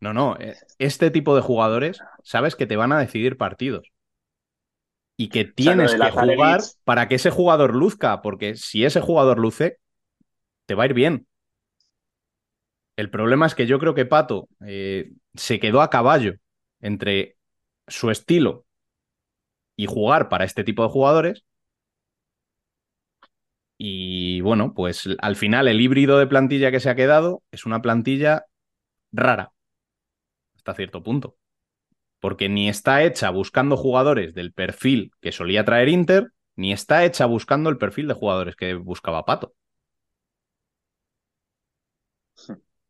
No, 0.00 0.14
no. 0.14 0.36
Eh, 0.40 0.56
este 0.78 1.10
tipo 1.10 1.36
de 1.36 1.42
jugadores, 1.42 2.00
sabes 2.22 2.56
que 2.56 2.66
te 2.66 2.76
van 2.76 2.92
a 2.92 2.98
decidir 2.98 3.36
partidos. 3.36 3.92
Y 5.20 5.28
que 5.28 5.44
tienes 5.44 5.94
que 5.94 6.10
jugar 6.10 6.62
para 6.84 7.06
que 7.06 7.16
ese 7.16 7.28
jugador 7.28 7.76
luzca, 7.76 8.22
porque 8.22 8.56
si 8.56 8.86
ese 8.86 9.02
jugador 9.02 9.38
luce, 9.38 9.76
te 10.64 10.74
va 10.74 10.84
a 10.84 10.86
ir 10.86 10.94
bien. 10.94 11.26
El 12.96 13.10
problema 13.10 13.44
es 13.44 13.54
que 13.54 13.66
yo 13.66 13.78
creo 13.78 13.94
que 13.94 14.06
Pato 14.06 14.48
eh, 14.66 15.12
se 15.34 15.60
quedó 15.60 15.82
a 15.82 15.90
caballo 15.90 16.36
entre 16.80 17.36
su 17.86 18.10
estilo 18.10 18.64
y 19.76 19.84
jugar 19.84 20.30
para 20.30 20.46
este 20.46 20.64
tipo 20.64 20.84
de 20.84 20.88
jugadores. 20.88 21.44
Y 23.76 24.40
bueno, 24.40 24.72
pues 24.72 25.06
al 25.18 25.36
final 25.36 25.68
el 25.68 25.82
híbrido 25.82 26.18
de 26.18 26.28
plantilla 26.28 26.70
que 26.70 26.80
se 26.80 26.88
ha 26.88 26.94
quedado 26.94 27.42
es 27.50 27.66
una 27.66 27.82
plantilla 27.82 28.46
rara, 29.12 29.52
hasta 30.56 30.72
cierto 30.72 31.02
punto. 31.02 31.36
Porque 32.20 32.48
ni 32.48 32.68
está 32.68 33.02
hecha 33.04 33.30
buscando 33.30 33.76
jugadores 33.76 34.34
del 34.34 34.52
perfil 34.52 35.12
que 35.20 35.32
solía 35.32 35.64
traer 35.64 35.88
Inter, 35.88 36.32
ni 36.56 36.72
está 36.72 37.04
hecha 37.04 37.26
buscando 37.26 37.70
el 37.70 37.78
perfil 37.78 38.08
de 38.08 38.14
jugadores 38.14 38.56
que 38.56 38.74
buscaba 38.74 39.24
Pato. 39.24 39.54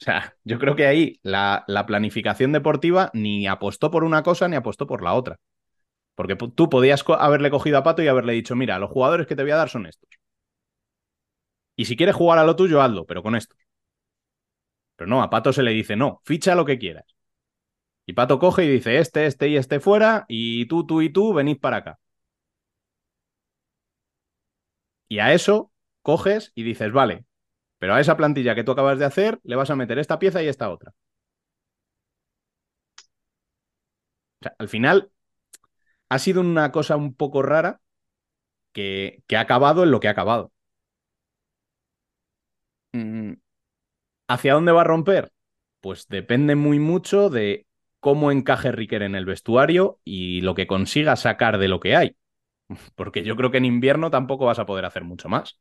O 0.00 0.02
sea, 0.04 0.34
yo 0.44 0.58
creo 0.58 0.76
que 0.76 0.86
ahí 0.86 1.20
la, 1.22 1.64
planificación 1.86 2.52
deportiva 2.52 3.10
ni 3.12 3.46
apostó 3.46 3.90
por 3.90 4.02
una 4.04 4.22
cosa 4.22 4.48
ni 4.48 4.56
apostó 4.56 4.86
por 4.86 5.02
la 5.02 5.12
otra. 5.14 5.36
Porque 6.16 6.36
tú 6.36 6.70
podías 6.70 7.04
haberle 7.18 7.50
cogido 7.50 7.78
a 7.78 7.84
Pato 7.84 8.02
y 8.02 8.08
haberle 8.08 8.34
dicho, 8.34 8.56
mira, 8.56 8.78
los 8.78 8.90
jugadores 8.90 9.26
que 9.26 9.36
te 9.36 9.42
voy 9.42 9.52
a 9.52 9.56
dar 9.56 9.70
son 9.70 9.86
estos. 9.86 10.10
Y 11.76 11.86
si 11.86 11.96
quieres 11.96 12.14
jugar 12.14 12.38
a 12.38 12.44
lo 12.44 12.54
tuyo, 12.56 12.80
hazlo, 12.80 13.06
pero 13.06 13.22
con 13.24 13.34
estos. 13.34 13.58
Pero 14.96 15.08
no, 15.10 15.22
a 15.22 15.30
Pato 15.30 15.52
se 15.52 15.62
le 15.64 15.72
dice, 15.72 15.96
no, 15.96 16.20
ficha 16.24 16.54
lo 16.54 16.64
que 16.64 16.78
quieras. 16.78 17.04
Y 18.06 18.12
Pato 18.14 18.38
coge 18.38 18.64
y 18.64 18.68
dice, 18.68 18.98
este, 18.98 19.26
este 19.26 19.48
y 19.48 19.56
este 19.56 19.80
fuera, 19.80 20.24
y 20.28 20.66
tú, 20.66 20.86
tú 20.86 21.00
y 21.02 21.10
tú 21.10 21.32
venid 21.32 21.58
para 21.60 21.78
acá. 21.78 21.98
Y 25.08 25.18
a 25.18 25.32
eso 25.34 25.72
coges 26.02 26.52
y 26.54 26.62
dices, 26.62 26.92
vale, 26.92 27.24
pero 27.78 27.94
a 27.94 28.00
esa 28.00 28.16
plantilla 28.16 28.54
que 28.54 28.64
tú 28.64 28.72
acabas 28.72 28.98
de 28.98 29.06
hacer 29.06 29.40
le 29.44 29.56
vas 29.56 29.70
a 29.70 29.76
meter 29.76 29.98
esta 29.98 30.18
pieza 30.18 30.42
y 30.42 30.48
esta 30.48 30.70
otra. 30.70 30.92
Al 34.58 34.68
final 34.68 35.10
ha 36.10 36.18
sido 36.18 36.40
una 36.40 36.72
cosa 36.72 36.96
un 36.96 37.14
poco 37.14 37.42
rara 37.42 37.80
que, 38.72 39.22
ha 39.36 39.40
acabado 39.40 39.84
en 39.84 39.90
lo 39.90 40.00
que 40.00 40.08
ha 40.08 40.12
acabado. 40.12 40.52
Mm, 42.92 43.34
¿Hacia 44.28 44.54
dónde 44.54 44.72
va 44.72 44.82
a 44.82 44.84
romper? 44.84 45.32
Pues 45.80 46.08
depende 46.08 46.56
muy 46.56 46.78
mucho 46.78 47.30
de 47.30 47.66
cómo 48.00 48.32
encaje 48.32 48.72
Riquer 48.72 49.02
en 49.02 49.14
el 49.14 49.26
vestuario 49.26 49.98
y 50.04 50.40
lo 50.40 50.54
que 50.54 50.66
consiga 50.66 51.16
sacar 51.16 51.58
de 51.58 51.68
lo 51.68 51.80
que 51.80 51.96
hay. 51.96 52.16
Porque 52.94 53.22
yo 53.22 53.36
creo 53.36 53.50
que 53.50 53.58
en 53.58 53.64
invierno 53.64 54.10
tampoco 54.10 54.46
vas 54.46 54.58
a 54.58 54.66
poder 54.66 54.84
hacer 54.84 55.04
mucho 55.04 55.28
más 55.28 55.60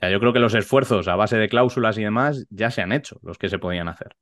yo 0.00 0.20
creo 0.20 0.32
que 0.32 0.38
los 0.38 0.54
esfuerzos 0.54 1.08
a 1.08 1.16
base 1.16 1.36
de 1.36 1.48
cláusulas 1.48 1.98
y 1.98 2.02
demás 2.04 2.46
ya 2.50 2.70
se 2.70 2.82
han 2.82 2.92
hecho, 2.92 3.18
los 3.22 3.38
que 3.38 3.48
se 3.48 3.58
podían 3.58 3.88
hacer. 3.88 4.16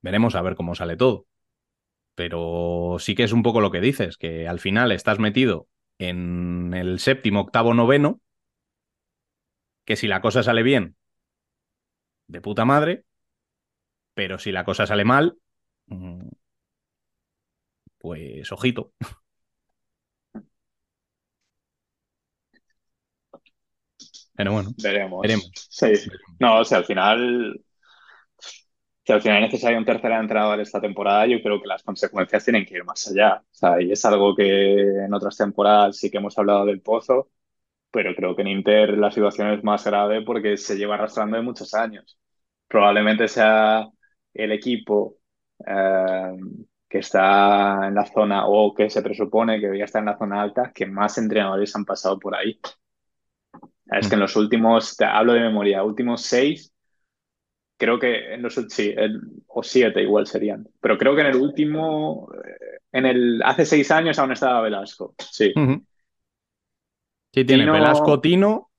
Veremos 0.00 0.34
a 0.34 0.42
ver 0.42 0.54
cómo 0.54 0.74
sale 0.74 0.96
todo. 0.96 1.26
Pero 2.14 2.96
sí 2.98 3.14
que 3.14 3.24
es 3.24 3.32
un 3.32 3.42
poco 3.42 3.60
lo 3.60 3.70
que 3.70 3.80
dices, 3.80 4.16
que 4.16 4.48
al 4.48 4.60
final 4.60 4.92
estás 4.92 5.18
metido 5.18 5.68
en 5.98 6.72
el 6.74 6.98
séptimo, 6.98 7.40
octavo, 7.40 7.74
noveno, 7.74 8.20
que 9.84 9.96
si 9.96 10.06
la 10.06 10.20
cosa 10.20 10.42
sale 10.42 10.62
bien, 10.62 10.96
de 12.28 12.40
puta 12.40 12.64
madre, 12.64 13.04
pero 14.14 14.38
si 14.38 14.52
la 14.52 14.64
cosa 14.64 14.86
sale 14.86 15.04
mal, 15.04 15.38
pues 17.98 18.52
ojito. 18.52 18.92
Pero 24.34 24.52
bueno, 24.52 24.70
veremos. 24.82 25.22
veremos. 25.22 25.50
Sí. 25.70 25.92
No, 26.40 26.60
o 26.60 26.64
sea, 26.64 26.78
al 26.78 26.84
final, 26.84 27.60
si 29.04 29.12
al 29.12 29.20
final 29.22 29.44
es 29.44 29.52
necesario 29.52 29.78
un 29.78 29.84
tercer 29.84 30.12
entrenador 30.12 30.60
esta 30.60 30.80
temporada, 30.80 31.26
yo 31.26 31.42
creo 31.42 31.60
que 31.60 31.66
las 31.68 31.82
consecuencias 31.82 32.42
tienen 32.44 32.64
que 32.64 32.74
ir 32.76 32.84
más 32.84 33.06
allá. 33.08 33.36
O 33.42 33.54
sea, 33.54 33.80
y 33.82 33.92
es 33.92 34.04
algo 34.04 34.34
que 34.34 34.80
en 35.04 35.12
otras 35.14 35.36
temporadas 35.36 35.98
sí 35.98 36.10
que 36.10 36.18
hemos 36.18 36.38
hablado 36.38 36.64
del 36.64 36.80
pozo, 36.80 37.28
pero 37.90 38.14
creo 38.16 38.36
que 38.36 38.42
en 38.42 38.48
Inter 38.48 38.98
la 38.98 39.10
situación 39.12 39.50
es 39.52 39.64
más 39.64 39.84
grave 39.84 40.22
porque 40.22 40.56
se 40.58 40.76
lleva 40.76 40.96
arrastrando 40.96 41.36
de 41.38 41.44
muchos 41.44 41.74
años. 41.74 42.18
Probablemente 42.68 43.28
sea 43.28 43.88
el 44.34 44.52
equipo 44.52 45.16
eh, 45.66 46.36
que 46.88 46.98
está 46.98 47.88
en 47.88 47.94
la 47.94 48.04
zona 48.06 48.46
o 48.46 48.74
que 48.74 48.90
se 48.90 49.02
presupone 49.02 49.56
que 49.56 49.66
debería 49.66 49.86
estar 49.86 50.00
en 50.00 50.06
la 50.06 50.18
zona 50.18 50.42
alta 50.42 50.72
que 50.74 50.86
más 50.86 51.16
entrenadores 51.18 51.74
han 51.74 51.84
pasado 51.84 52.18
por 52.18 52.34
ahí. 52.34 52.60
Es 53.86 54.08
que 54.08 54.14
en 54.14 54.20
los 54.20 54.34
últimos, 54.36 54.96
te 54.96 55.04
hablo 55.04 55.34
de 55.34 55.40
memoria, 55.40 55.84
últimos 55.84 56.22
seis, 56.22 56.72
creo 57.76 57.98
que 57.98 58.34
en 58.34 58.42
los 58.42 58.54
sí, 58.54 58.94
o 59.46 59.62
siete 59.62 60.02
igual 60.02 60.26
serían. 60.26 60.66
Pero 60.80 60.96
creo 60.98 61.14
que 61.14 61.20
en 61.20 61.26
el 61.28 61.36
último, 61.36 62.28
eh, 62.32 62.78
en 62.92 63.06
el 63.06 63.42
hace 63.44 63.64
seis 63.64 63.90
años 63.90 64.18
aún 64.18 64.32
estaba 64.32 64.62
Velasco. 64.62 65.14
Sí. 65.18 65.52
Sí, 67.32 67.44
tiene 67.44 67.70
Velasco, 67.70 68.20
Tino, 68.20 68.70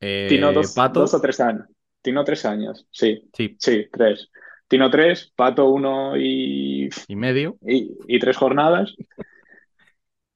eh, 0.00 0.26
Tino 0.28 0.52
dos, 0.52 0.74
Pato. 0.74 1.00
dos 1.00 1.14
o 1.14 1.20
tres 1.20 1.40
años. 1.40 1.66
Tino 2.02 2.22
tres 2.22 2.44
años, 2.44 2.86
sí. 2.90 3.28
Sí, 3.32 3.56
sí 3.58 3.86
tres. 3.90 4.30
Tino 4.74 4.90
tres, 4.90 5.32
Pato 5.36 5.68
uno 5.68 6.16
y. 6.16 6.88
Y 7.06 7.14
medio. 7.14 7.56
Y, 7.64 8.18
tres 8.18 8.36
jornadas. 8.36 8.92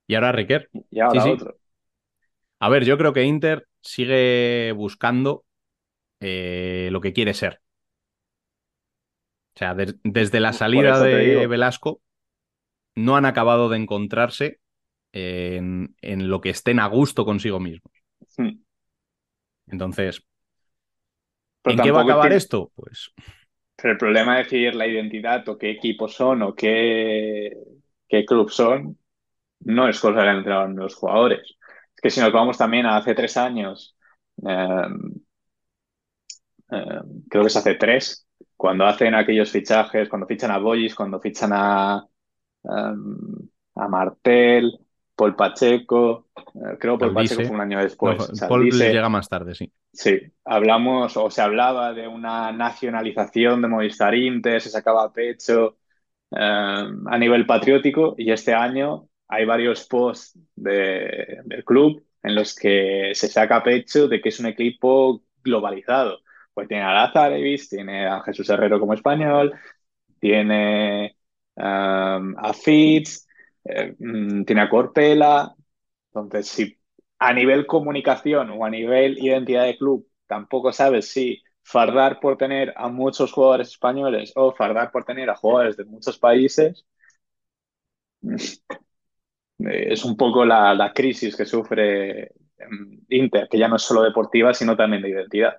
Y 0.06 0.14
ahora 0.14 0.30
Riquer. 0.30 0.70
Y 0.92 1.00
ahora 1.00 1.24
otro. 1.24 1.56
A 2.60 2.68
ver, 2.68 2.84
yo 2.84 2.96
creo 2.96 3.12
que 3.12 3.24
Inter 3.24 3.66
sigue 3.80 4.70
buscando 4.76 5.44
eh, 6.20 6.88
lo 6.92 7.00
que 7.00 7.12
quiere 7.12 7.34
ser. 7.34 7.60
O 9.56 9.58
sea, 9.58 9.74
de- 9.74 9.96
desde 10.04 10.38
la 10.38 10.52
salida 10.52 11.00
de. 11.02 11.44
Velasco, 11.48 12.00
no 12.94 13.16
han 13.16 13.24
acabado 13.26 13.68
de 13.68 13.78
encontrarse 13.78 14.60
en, 15.10 15.96
en 16.00 16.28
lo 16.28 16.40
que 16.40 16.50
estén 16.50 16.78
a 16.78 16.86
gusto 16.86 17.24
consigo 17.24 17.58
mismos. 17.58 17.92
Hmm. 18.36 18.60
Entonces, 19.66 20.22
Pero 21.62 21.76
¿en 21.76 21.82
qué 21.82 21.90
va 21.90 22.02
a 22.02 22.04
acabar 22.04 22.22
tiene- 22.26 22.36
esto? 22.36 22.70
Pues 22.76 23.12
Pero 23.80 23.92
el 23.92 23.98
problema 23.98 24.36
de 24.36 24.42
decidir 24.44 24.74
la 24.74 24.86
identidad 24.86 25.48
o 25.48 25.56
qué 25.58 25.70
equipos 25.70 26.14
son 26.14 26.42
o 26.42 26.54
qué, 26.54 27.52
qué 28.08 28.24
club 28.24 28.50
son 28.50 28.98
no 29.60 29.88
es 29.88 30.00
cosa 30.00 30.20
del 30.22 30.38
entrenador 30.38 30.70
ni 30.70 30.76
los 30.76 30.94
jugadores. 30.96 31.40
Es 31.96 32.02
que 32.02 32.10
si 32.10 32.20
nos 32.20 32.32
vamos 32.32 32.58
también 32.58 32.86
a 32.86 32.96
hace 32.98 33.14
tres 33.14 33.36
años, 33.36 33.96
eh, 34.46 34.88
eh, 36.70 37.00
creo 37.28 37.42
que 37.42 37.48
es 37.48 37.56
hace 37.56 37.74
tres, 37.74 38.26
cuando 38.56 38.84
hacen 38.86 39.14
aquellos 39.14 39.50
fichajes, 39.50 40.08
cuando 40.08 40.26
fichan 40.26 40.50
a 40.50 40.58
Boyis, 40.58 40.94
cuando 40.94 41.20
fichan 41.20 41.52
a, 41.54 42.04
eh, 42.64 42.94
a 43.76 43.88
Martel, 43.88 44.78
Paul 45.18 45.36
Pacheco, 45.36 46.28
eh, 46.36 46.78
creo 46.80 46.98
que 47.00 47.06
Paul. 47.06 47.14
Pacheco 47.14 47.42
fue 47.44 47.56
un 47.56 47.62
año 47.62 47.80
no, 47.80 47.82
después. 47.82 48.32
Paul 48.46 48.70
llega 48.70 49.08
más 49.08 49.28
tarde, 49.28 49.54
sí. 49.54 49.72
Sí, 49.92 50.20
hablamos 50.44 51.16
o 51.16 51.30
se 51.30 51.42
hablaba 51.42 51.92
de 51.92 52.06
una 52.06 52.52
nacionalización 52.52 53.62
de 53.62 53.68
Movistar 53.68 54.14
Inter, 54.14 54.60
se 54.60 54.70
sacaba 54.70 55.04
a 55.04 55.12
pecho 55.12 55.78
eh, 56.32 56.38
a 57.06 57.18
nivel 57.18 57.46
patriótico 57.46 58.14
y 58.18 58.30
este 58.32 58.54
año 58.54 59.08
hay 59.28 59.44
varios 59.46 59.86
posts 59.88 60.38
de- 60.56 61.40
del 61.44 61.64
club 61.64 62.04
en 62.22 62.34
los 62.36 62.54
que 62.54 63.12
se 63.14 63.28
saca 63.28 63.56
a 63.56 63.62
pecho 63.64 64.08
de 64.08 64.20
que 64.20 64.30
es 64.30 64.40
un 64.40 64.46
equipo 64.46 65.22
globalizado. 65.42 66.20
Pues 66.54 66.68
tiene 66.68 66.84
a 66.84 66.92
Lazarevis, 66.94 67.68
tiene 67.70 68.06
a 68.06 68.20
Jesús 68.22 68.48
Herrero 68.50 68.80
como 68.80 68.94
español, 68.94 69.54
tiene 70.20 71.06
eh, 71.08 71.14
a 71.56 72.52
Fitz, 72.54 73.27
eh, 73.68 73.96
tiene 74.46 74.62
a 74.62 74.68
Corpela. 74.68 75.54
Entonces, 76.12 76.48
si 76.48 76.78
a 77.18 77.32
nivel 77.32 77.66
comunicación 77.66 78.50
o 78.50 78.64
a 78.64 78.70
nivel 78.70 79.18
identidad 79.18 79.64
de 79.64 79.76
club 79.78 80.06
tampoco 80.26 80.72
sabes 80.72 81.10
si 81.10 81.42
fardar 81.62 82.20
por 82.20 82.36
tener 82.38 82.72
a 82.76 82.88
muchos 82.88 83.32
jugadores 83.32 83.68
españoles 83.68 84.32
o 84.36 84.54
fardar 84.54 84.90
por 84.92 85.04
tener 85.04 85.30
a 85.30 85.36
jugadores 85.36 85.76
de 85.76 85.84
muchos 85.84 86.18
países, 86.18 86.86
eh, 89.58 89.92
es 89.92 90.04
un 90.04 90.16
poco 90.16 90.44
la, 90.44 90.74
la 90.74 90.92
crisis 90.92 91.36
que 91.36 91.44
sufre 91.46 92.32
em, 92.58 93.00
Inter, 93.08 93.48
que 93.50 93.58
ya 93.58 93.68
no 93.68 93.76
es 93.76 93.82
solo 93.82 94.02
deportiva, 94.02 94.54
sino 94.54 94.76
también 94.76 95.02
de 95.02 95.10
identidad. 95.10 95.56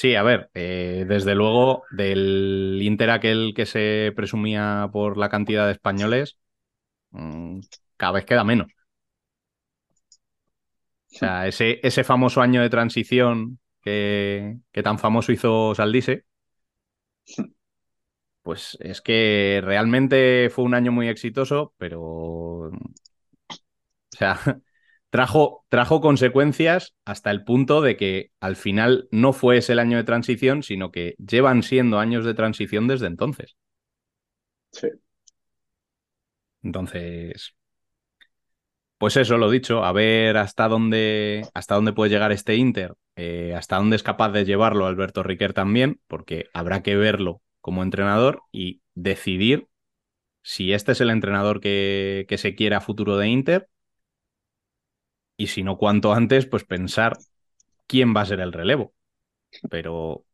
Sí, 0.00 0.14
a 0.14 0.22
ver, 0.22 0.50
eh, 0.54 1.04
desde 1.06 1.34
luego, 1.34 1.82
del 1.90 2.78
Inter 2.82 3.10
aquel 3.10 3.52
que 3.54 3.66
se 3.66 4.12
presumía 4.16 4.88
por 4.90 5.18
la 5.18 5.28
cantidad 5.28 5.66
de 5.66 5.72
españoles, 5.72 6.38
mm, 7.10 7.60
cada 7.96 8.12
vez 8.12 8.26
queda 8.26 8.44
menos. 8.44 8.68
O 11.12 11.16
sea, 11.18 11.46
ese, 11.48 11.80
ese 11.82 12.04
famoso 12.04 12.40
año 12.40 12.62
de 12.62 12.70
transición 12.70 13.58
que, 13.82 14.58
que 14.72 14.82
tan 14.82 14.98
famoso 14.98 15.32
hizo 15.32 15.74
Saldise, 15.74 16.24
pues 18.42 18.76
es 18.80 19.00
que 19.02 19.60
realmente 19.64 20.50
fue 20.50 20.64
un 20.64 20.74
año 20.74 20.92
muy 20.92 21.08
exitoso, 21.08 21.74
pero, 21.78 22.00
o 22.02 22.70
sea, 24.10 24.38
trajo, 25.10 25.64
trajo 25.68 26.00
consecuencias 26.00 26.94
hasta 27.04 27.30
el 27.30 27.44
punto 27.44 27.80
de 27.82 27.96
que 27.96 28.30
al 28.40 28.56
final 28.56 29.08
no 29.10 29.32
fue 29.32 29.58
ese 29.58 29.72
el 29.72 29.80
año 29.80 29.96
de 29.96 30.04
transición, 30.04 30.62
sino 30.62 30.90
que 30.90 31.16
llevan 31.18 31.62
siendo 31.62 31.98
años 31.98 32.24
de 32.24 32.34
transición 32.34 32.88
desde 32.88 33.06
entonces. 33.06 33.56
Sí. 34.72 34.88
Entonces, 36.62 37.54
pues 38.98 39.16
eso, 39.16 39.38
lo 39.38 39.50
dicho, 39.50 39.84
a 39.84 39.92
ver 39.92 40.36
hasta 40.36 40.68
dónde, 40.68 41.46
hasta 41.54 41.74
dónde 41.74 41.92
puede 41.92 42.10
llegar 42.10 42.32
este 42.32 42.56
Inter, 42.56 42.94
eh, 43.16 43.54
hasta 43.56 43.76
dónde 43.76 43.96
es 43.96 44.02
capaz 44.02 44.30
de 44.30 44.44
llevarlo 44.44 44.86
Alberto 44.86 45.22
Riquer 45.22 45.54
también, 45.54 46.00
porque 46.06 46.46
habrá 46.52 46.82
que 46.82 46.96
verlo 46.96 47.40
como 47.60 47.82
entrenador 47.82 48.42
y 48.52 48.82
decidir 48.94 49.68
si 50.42 50.72
este 50.72 50.92
es 50.92 51.00
el 51.00 51.10
entrenador 51.10 51.60
que, 51.60 52.26
que 52.28 52.38
se 52.38 52.54
quiere 52.54 52.76
a 52.76 52.80
futuro 52.80 53.16
de 53.16 53.28
Inter 53.28 53.68
y 55.42 55.46
si 55.48 55.62
no, 55.62 55.78
cuanto 55.78 56.12
antes, 56.12 56.46
pues 56.46 56.64
pensar 56.64 57.18
quién 57.88 58.14
va 58.16 58.22
a 58.22 58.26
ser 58.26 58.40
el 58.40 58.52
relevo. 58.52 58.94
Pero 59.70 60.26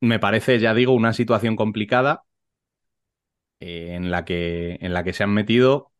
me 0.00 0.18
parece, 0.18 0.58
ya 0.60 0.74
digo, 0.74 0.92
una 0.92 1.12
situación 1.14 1.56
complicada 1.56 2.24
eh, 3.60 3.94
en 3.94 4.10
la 4.10 4.24
que, 4.24 4.78
en 4.80 4.92
la 4.94 5.04
que 5.04 5.12
se 5.12 5.22
han 5.24 5.30
metido. 5.34 5.92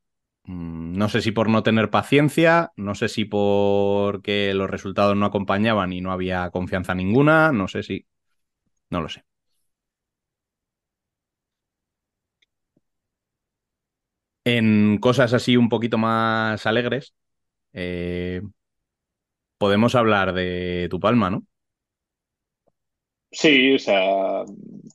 mm, 0.44 0.94
No 0.98 1.08
sé 1.08 1.22
si 1.22 1.32
por 1.32 1.48
no 1.50 1.62
tener 1.62 1.90
paciencia, 1.90 2.72
no 2.76 2.94
sé 2.94 3.08
si 3.08 3.24
porque 3.24 4.54
los 4.54 4.70
resultados 4.70 5.16
no 5.16 5.26
acompañaban 5.26 5.92
y 5.92 6.00
no 6.00 6.12
había 6.12 6.50
confianza 6.50 6.94
ninguna, 6.94 7.52
no 7.52 7.68
sé 7.68 7.82
si. 7.82 8.06
No 8.90 9.02
lo 9.02 9.08
sé. 9.10 9.24
En 14.44 14.98
cosas 14.98 15.32
así 15.34 15.56
un 15.56 15.68
poquito 15.68 15.98
más 15.98 16.66
alegres, 16.66 17.14
eh, 17.72 18.42
podemos 19.58 19.94
hablar 19.94 20.32
de 20.32 20.88
Tu 20.90 20.98
Palma, 21.00 21.30
¿no? 21.30 21.44
Sí, 23.32 23.74
o 23.74 23.78
sea, 23.78 24.42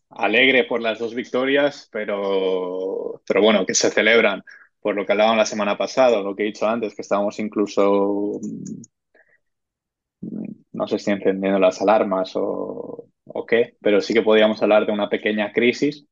alegre 0.09 0.65
por 0.65 0.81
las 0.81 0.99
dos 0.99 1.15
victorias, 1.15 1.87
pero, 1.91 3.21
pero 3.25 3.41
bueno, 3.41 3.65
que 3.65 3.73
se 3.73 3.89
celebran 3.91 4.43
por 4.81 4.93
lo 4.95 5.05
que 5.05 5.13
hablaban 5.13 5.37
la 5.37 5.45
semana 5.45 5.77
pasada, 5.77 6.21
lo 6.21 6.35
que 6.35 6.43
he 6.43 6.45
dicho 6.47 6.67
antes, 6.67 6.93
que 6.95 7.01
estábamos 7.01 7.39
incluso, 7.39 8.39
mm, 10.21 10.51
no 10.73 10.87
sé 10.87 10.99
si 10.99 11.11
encendiendo 11.11 11.59
las 11.59 11.81
alarmas 11.81 12.31
o, 12.35 13.07
o 13.25 13.45
qué, 13.45 13.77
pero 13.81 14.01
sí 14.01 14.13
que 14.13 14.21
podríamos 14.21 14.61
hablar 14.61 14.85
de 14.85 14.91
una 14.93 15.09
pequeña 15.09 15.51
crisis 15.53 16.07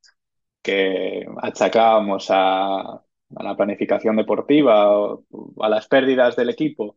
que 0.62 1.26
achacábamos 1.42 2.28
a, 2.30 3.03
a 3.36 3.42
la 3.44 3.56
planificación 3.56 4.16
deportiva, 4.16 5.16
a 5.60 5.68
las 5.68 5.88
pérdidas 5.88 6.36
del 6.36 6.50
equipo 6.50 6.96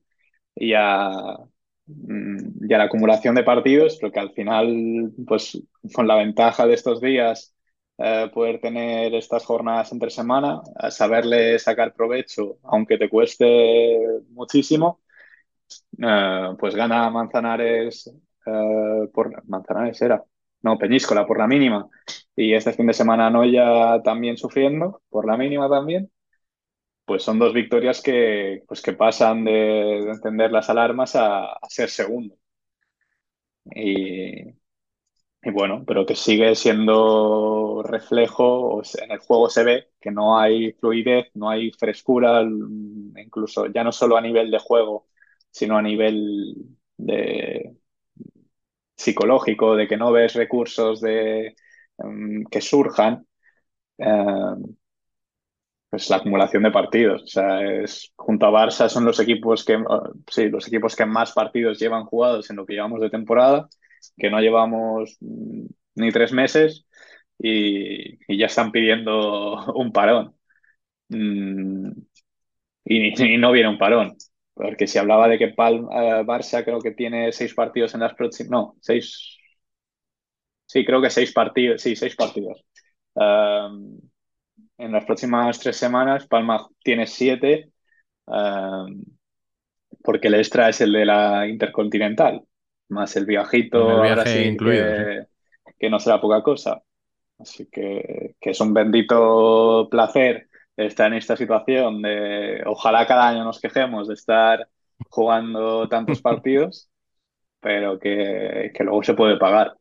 y 0.56 0.74
a, 0.76 1.38
mm, 1.86 2.66
la 2.70 2.84
acumulación 2.84 3.36
de 3.36 3.44
partidos, 3.44 3.98
pero 4.00 4.12
que 4.12 4.20
al 4.20 4.32
final, 4.34 5.12
pues 5.28 5.62
con 5.94 6.08
la 6.08 6.16
ventaja 6.16 6.68
de 6.68 6.74
estos 6.74 7.02
días, 7.02 7.56
eh, 7.98 8.30
poder 8.34 8.60
tener 8.62 9.14
estas 9.16 9.44
jornadas 9.46 9.92
entre 9.92 10.10
semana, 10.12 10.62
saberle 10.90 11.58
sacar 11.60 11.94
provecho, 11.94 12.58
aunque 12.64 12.98
te 12.98 13.10
cueste 13.10 13.98
muchísimo, 14.30 15.02
eh, 16.00 16.56
pues 16.60 16.76
gana 16.76 17.10
Manzanares 17.10 18.12
eh, 18.46 19.10
por 19.14 19.44
Manzanares 19.48 20.02
era, 20.02 20.24
no, 20.62 20.78
Peñíscola 20.78 21.26
por 21.28 21.38
la 21.40 21.48
mínima. 21.48 21.90
Y 22.36 22.54
este 22.54 22.74
fin 22.74 22.88
de 22.88 22.94
semana 22.94 23.30
Noya 23.30 24.02
también 24.04 24.38
sufriendo 24.38 25.02
por 25.10 25.26
la 25.28 25.38
mínima 25.38 25.70
también 25.70 26.10
pues 27.08 27.24
son 27.24 27.40
dos 27.40 27.54
victorias 27.56 28.02
que, 28.04 28.64
pues 28.68 28.84
que 28.84 28.94
pasan 28.94 29.46
de, 29.46 29.52
de 29.54 30.12
encender 30.12 30.52
las 30.52 30.70
alarmas 30.70 31.16
a, 31.16 31.58
ser 31.70 31.90
segundo. 31.90 32.38
Y, 33.76 34.42
y 35.44 35.52
bueno, 35.52 35.84
pero 35.88 36.06
que 36.06 36.16
sigue 36.16 36.56
siendo 36.56 37.84
reflejo, 37.84 38.82
en 39.02 39.12
el 39.12 39.20
juego 39.20 39.50
se 39.50 39.64
ve 39.64 39.90
que 40.02 40.12
no 40.12 40.40
hay 40.40 40.74
fluidez, 40.74 41.28
no 41.36 41.50
hay 41.50 41.72
frescura, 41.72 42.42
incluso 42.44 43.68
ya 43.68 43.84
no 43.84 43.92
solo 43.92 44.18
a 44.18 44.22
nivel 44.22 44.52
de 44.52 44.60
juego, 44.60 45.08
sino 45.52 45.78
a 45.78 45.82
nivel 45.82 46.56
de 46.98 47.78
psicológico, 48.96 49.76
de 49.76 49.88
que 49.88 49.98
no 49.98 50.12
ves 50.12 50.34
recursos 50.36 51.02
de, 51.02 51.56
mm, 51.98 52.46
que 52.52 52.62
surjan. 52.62 53.28
Eh, 54.00 54.56
pues 55.98 56.12
la 56.12 56.18
acumulación 56.18 56.62
de 56.64 56.72
partidos. 56.72 57.24
O 57.24 57.28
sea, 57.28 57.62
es, 57.64 58.14
junto 58.16 58.46
a 58.46 58.52
Barça 58.52 58.88
son 58.88 59.04
los 59.06 59.20
equipos 59.20 59.66
que, 59.66 59.80
sí, 60.30 60.50
los 60.50 60.68
equipos 60.68 60.96
que 60.96 61.08
más 61.08 61.32
partidos 61.34 61.80
llevan 61.80 62.06
jugados 62.06 62.50
en 62.52 62.58
lo 62.58 62.66
que 62.68 62.74
llevamos 62.74 63.02
de 63.02 63.10
temporada, 63.10 63.68
que 64.16 64.30
no 64.30 64.40
llevamos 64.40 65.18
mm, 65.22 65.66
ni 65.96 66.12
tres 66.12 66.34
meses 66.34 66.86
y, 67.40 68.18
ya 68.38 68.46
están 68.46 68.72
pidiendo 68.72 69.74
un 69.76 69.92
parón. 69.92 70.36
Mm, 71.10 71.92
y, 72.86 73.38
no 73.38 73.52
viene 73.52 73.70
un 73.70 73.78
parón. 73.80 74.16
Porque 74.54 74.88
si 74.88 75.00
hablaba 75.00 75.28
de 75.28 75.38
que 75.40 75.50
Pal, 75.50 75.76
eh, 75.92 76.24
Barça 76.26 76.64
creo 76.64 76.80
que 76.80 76.92
tiene 76.92 77.32
seis 77.32 77.54
partidos 77.56 77.94
en 77.96 78.02
las 78.02 78.14
próximas... 78.16 78.52
No, 78.52 78.76
seis... 78.82 79.38
Sí, 80.66 80.86
creo 80.86 81.02
que 81.02 81.10
seis 81.10 81.34
partidos. 81.34 81.82
Sí, 81.82 81.96
seis 81.96 82.16
partidos. 82.16 82.64
En 84.78 84.92
las 84.92 85.06
próximas 85.06 85.60
tres 85.60 85.78
semanas 85.78 86.28
Palma 86.28 86.68
tiene 86.84 87.08
siete, 87.08 87.72
um, 88.26 89.04
porque 90.04 90.28
el 90.28 90.36
extra 90.36 90.70
es 90.70 90.82
el 90.82 90.94
de 90.94 91.06
la 91.06 91.48
Intercontinental, 91.48 92.44
más 92.90 93.16
el 93.16 93.26
viajito 93.26 93.80
ahora 93.80 94.26
sí 94.26 94.40
incluido, 94.40 94.86
que, 94.86 95.26
que 95.78 95.90
no 95.90 96.00
será 96.00 96.22
poca 96.22 96.42
cosa. 96.42 96.82
Así 97.40 97.68
que, 97.68 98.36
que 98.40 98.50
es 98.52 98.60
un 98.62 98.74
bendito 98.74 99.88
placer 99.92 100.48
estar 100.76 101.08
en 101.08 101.18
esta 101.18 101.36
situación 101.36 102.02
de 102.02 102.62
ojalá 102.66 103.06
cada 103.06 103.30
año 103.30 103.44
nos 103.44 103.60
quejemos 103.60 104.08
de 104.08 104.14
estar 104.14 104.68
jugando 105.10 105.88
tantos 105.88 106.22
partidos, 106.22 106.90
pero 107.60 108.00
que, 108.00 108.72
que 108.74 108.84
luego 108.84 109.04
se 109.04 109.14
puede 109.14 109.38
pagar. 109.38 109.76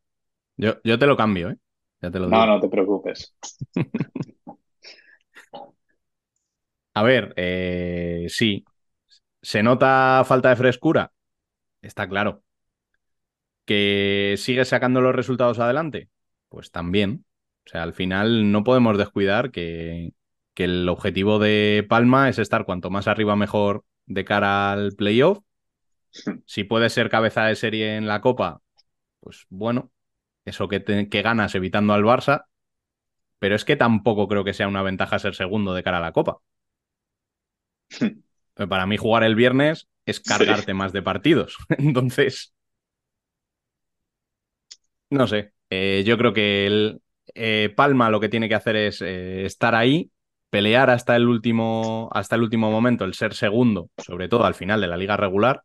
Yo, 0.57 0.75
yo 0.85 0.99
te 0.99 1.07
lo 1.07 1.17
cambio, 1.17 1.51
¿eh? 1.51 1.57
Ya 2.03 2.11
te 2.11 2.19
lo 2.19 2.29
No, 2.29 2.47
no 2.47 2.61
te 2.61 2.69
preocupes. 2.69 3.35
A 6.99 7.03
ver, 7.03 7.33
eh, 7.37 8.27
sí. 8.29 8.65
¿Se 9.43 9.63
nota 9.63 10.25
falta 10.27 10.51
de 10.51 10.57
frescura? 10.57 11.13
Está 11.83 12.09
claro. 12.09 12.45
¿Que 13.65 14.37
sigue 14.39 14.65
sacando 14.65 15.01
los 15.01 15.15
resultados 15.15 15.59
adelante? 15.59 16.09
Pues 16.49 16.71
también. 16.71 17.25
O 17.67 17.71
sea, 17.71 17.83
al 17.83 17.95
final 17.95 18.53
no 18.53 18.63
podemos 18.65 18.97
descuidar 18.99 19.51
que, 19.51 20.13
que 20.55 20.65
el 20.65 20.89
objetivo 20.89 21.39
de 21.41 21.85
Palma 21.89 22.29
es 22.29 22.39
estar 22.39 22.65
cuanto 22.65 22.91
más 22.91 23.09
arriba 23.09 23.35
mejor 23.37 23.85
de 24.07 24.25
cara 24.25 24.73
al 24.73 24.93
playoff. 24.97 25.39
Si 26.47 26.65
puede 26.65 26.91
ser 26.91 27.11
cabeza 27.11 27.45
de 27.45 27.57
serie 27.57 27.97
en 27.97 28.07
la 28.07 28.21
Copa, 28.21 28.63
pues 29.21 29.47
bueno, 29.51 29.91
eso 30.47 30.69
que, 30.69 30.81
te- 30.81 31.09
que 31.11 31.23
ganas 31.23 31.55
evitando 31.57 31.95
al 31.95 32.05
Barça, 32.05 32.47
pero 33.41 33.55
es 33.57 33.65
que 33.67 33.77
tampoco 33.77 34.29
creo 34.29 34.45
que 34.45 34.55
sea 34.55 34.69
una 34.69 34.83
ventaja 34.83 35.19
ser 35.21 35.35
segundo 35.37 35.75
de 35.75 35.83
cara 35.85 35.99
a 35.99 36.03
la 36.03 36.13
Copa. 36.13 36.39
Para 38.69 38.87
mí 38.87 38.97
jugar 38.97 39.23
el 39.25 39.35
viernes 39.35 39.89
es 40.07 40.21
cargarte 40.21 40.75
más 40.75 40.93
de 40.93 41.03
partidos. 41.03 41.57
Entonces, 41.79 42.55
no 45.11 45.27
sé, 45.27 45.53
Eh, 45.71 46.05
yo 46.07 46.17
creo 46.17 46.33
que 46.33 46.67
el, 46.67 47.03
eh, 47.35 47.73
Palma 47.77 48.09
lo 48.11 48.21
que 48.21 48.29
tiene 48.29 48.49
que 48.49 48.55
hacer 48.55 48.77
es 48.77 49.03
eh, 49.03 49.45
estar 49.45 49.75
ahí, 49.75 50.13
pelear 50.51 50.91
hasta 50.91 51.17
el 51.17 51.27
último, 51.29 52.09
hasta 52.13 52.37
el 52.37 52.43
último 52.43 52.71
momento, 52.71 53.05
el 53.05 53.15
ser 53.15 53.35
segundo, 53.35 53.91
sobre 53.99 54.29
todo 54.29 54.45
al 54.47 54.55
final 54.55 54.81
de 54.81 54.87
la 54.87 54.97
liga 54.97 55.17
regular, 55.17 55.63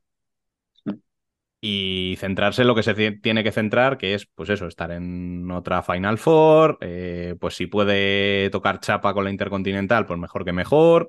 y 1.63 2.15
centrarse 2.19 2.61
en 2.63 2.67
lo 2.67 2.75
que 2.75 2.83
se 2.83 2.93
tiene 3.21 3.43
que 3.43 3.51
centrar, 3.51 3.97
que 3.97 4.13
es, 4.15 4.25
pues 4.35 4.49
eso, 4.49 4.65
estar 4.67 4.91
en 4.91 5.49
otra 5.51 5.83
Final 5.83 6.17
Four, 6.17 6.77
eh, 6.81 7.35
pues 7.39 7.55
si 7.55 7.67
puede 7.67 8.49
tocar 8.49 8.79
chapa 8.79 9.13
con 9.13 9.23
la 9.25 9.29
Intercontinental, 9.31 10.05
pues 10.07 10.19
mejor 10.19 10.43
que 10.45 10.53
mejor, 10.53 11.07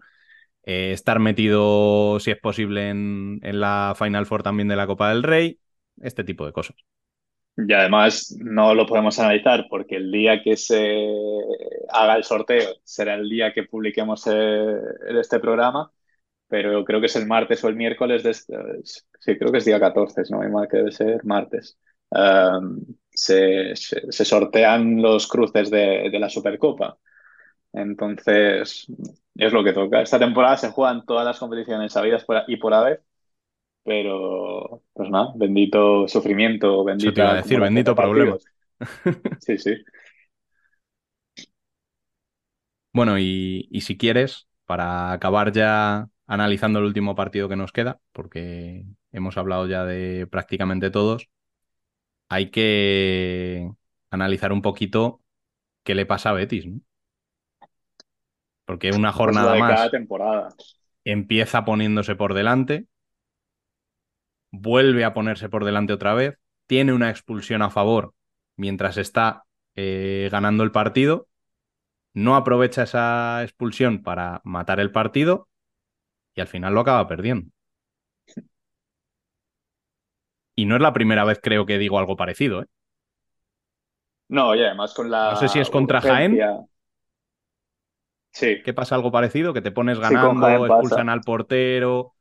eh, 0.65 0.93
estar 0.93 1.19
metido, 1.21 2.19
si 2.21 2.31
es 2.33 2.39
posible, 2.39 2.91
en, 2.91 3.41
en 3.43 3.61
la 3.61 3.95
Final 3.99 4.27
Four 4.27 4.43
también 4.43 4.69
de 4.69 4.77
la 4.77 4.87
Copa 4.87 5.11
del 5.11 5.23
Rey, 5.23 5.59
este 6.03 6.25
tipo 6.25 6.47
de 6.47 6.53
cosas. 6.53 6.77
Y 7.57 7.73
además 7.75 8.35
no 8.41 8.75
lo 8.75 8.87
podemos 8.87 9.19
analizar 9.19 9.67
porque 9.69 9.97
el 9.97 10.11
día 10.11 10.43
que 10.43 10.57
se 10.57 11.07
haga 11.91 12.17
el 12.17 12.25
sorteo 12.25 12.71
será 12.85 13.15
el 13.15 13.29
día 13.29 13.53
que 13.53 13.65
publiquemos 13.65 14.27
eh, 14.27 14.75
este 15.21 15.39
programa, 15.39 15.93
pero 16.49 16.85
creo 16.85 17.01
que 17.01 17.07
es 17.07 17.17
el 17.17 17.27
martes 17.27 17.65
o 17.65 17.69
el 17.69 17.77
miércoles 17.77 18.23
de 18.25 18.31
este- 18.33 18.57
sí, 19.21 19.39
creo 19.39 19.53
que 19.53 19.59
es 19.59 19.65
día 19.67 19.81
14, 19.81 20.25
si 20.25 20.33
no 20.33 20.43
hay 20.43 20.51
mal 20.51 20.69
que 20.69 20.79
debe 20.79 20.93
ser 20.93 21.25
martes. 21.25 21.79
Se, 23.15 23.77
se- 23.77 24.11
se 24.13 24.25
sortean 24.25 25.01
los 25.03 25.27
cruces 25.29 25.71
de, 25.71 26.09
de 26.11 26.19
la 26.19 26.29
Supercopa. 26.31 26.99
Entonces, 27.73 28.87
es 29.35 29.53
lo 29.53 29.65
que 29.65 29.73
toca. 29.73 30.03
Esta 30.03 30.19
temporada 30.19 30.57
se 30.57 30.71
juegan 30.71 31.05
todas 31.07 31.25
las 31.25 31.39
competiciones 31.39 31.97
habidas 31.97 32.25
por- 32.25 32.45
y 32.49 32.57
por 32.57 32.75
haber, 32.75 33.05
pero 33.85 34.83
pues 34.95 35.11
nada, 35.11 35.33
bendito 35.37 36.09
sufrimiento, 36.09 36.85
Eso 36.97 37.13
te 37.13 37.21
bendita 37.21 37.23
iba 37.23 37.33
a 37.33 37.35
decir, 37.37 37.61
bendito 37.61 37.95
problema. 37.95 38.39
Sí, 39.39 39.59
sí. 39.59 39.73
Bueno, 42.93 43.19
y, 43.19 43.69
y 43.71 43.81
si 43.83 43.97
quieres, 43.97 44.49
para 44.67 45.13
acabar 45.13 45.53
ya 45.53 46.09
analizando 46.27 46.79
el 46.79 46.85
último 46.87 47.15
partido 47.15 47.49
que 47.49 47.57
nos 47.57 47.73
queda, 47.73 48.01
porque 48.13 48.85
hemos 49.13 49.37
hablado 49.39 49.67
ya 49.67 49.85
de 49.85 50.27
prácticamente 50.31 50.91
todos, 50.91 51.29
hay 52.29 52.51
que 52.51 53.71
analizar 54.11 54.53
un 54.53 54.63
poquito 54.63 55.23
qué 55.85 55.95
le 55.95 56.07
pasa 56.07 56.31
a 56.31 56.35
Betis, 56.35 56.67
¿no? 56.67 56.81
Porque 58.65 58.93
una 58.93 59.13
Pues 59.23 59.37
jornada 59.37 59.55
de 59.55 59.65
cada 59.65 59.89
más 59.89 59.91
temporada. 59.91 60.49
empieza 61.05 61.65
poniéndose 61.65 62.17
por 62.17 62.35
delante, 62.35 62.87
vuelve 64.51 65.05
a 65.05 65.15
ponerse 65.15 65.49
por 65.49 65.65
delante 65.65 65.93
otra 65.93 66.15
vez, 66.15 66.39
tiene 66.67 66.93
una 66.93 67.11
expulsión 67.11 67.63
a 67.63 67.71
favor 67.71 68.15
mientras 68.57 68.97
está 68.97 69.45
eh, 69.77 70.29
ganando 70.31 70.63
el 70.65 70.73
partido, 70.73 71.29
no 72.15 72.37
aprovecha 72.37 72.85
esa 72.85 73.43
expulsión 73.45 74.03
para 74.03 74.41
matar 74.45 74.81
el 74.81 74.93
partido 74.93 75.49
y 76.35 76.43
al 76.43 76.49
final 76.49 76.75
lo 76.75 76.81
acaba 76.81 77.09
perdiendo. 77.09 77.51
Y 80.57 80.65
no 80.65 80.77
es 80.77 80.81
la 80.81 80.95
primera 80.95 81.25
vez, 81.25 81.41
creo 81.43 81.67
que 81.67 81.77
digo 81.77 81.99
algo 81.99 82.17
parecido. 82.17 82.63
¿eh? 82.63 82.67
No, 84.29 84.55
y 84.55 84.63
además 84.65 84.95
con 84.95 85.11
la 85.11 85.31
No 85.31 85.37
sé 85.41 85.49
si 85.49 85.59
es 85.63 85.71
contra 85.71 86.03
urgencia. 86.03 86.67
Sí, 88.33 88.63
¿Qué 88.63 88.73
pasa 88.75 88.95
algo 88.95 89.11
parecido? 89.13 89.53
Que 89.55 89.63
te 89.63 89.73
pones 89.73 89.99
Sí, 90.01 90.17
ganando, 90.17 90.67
pasa. 90.67 90.67
expulsan 90.67 91.09
al 91.09 91.25
portero 91.25 92.15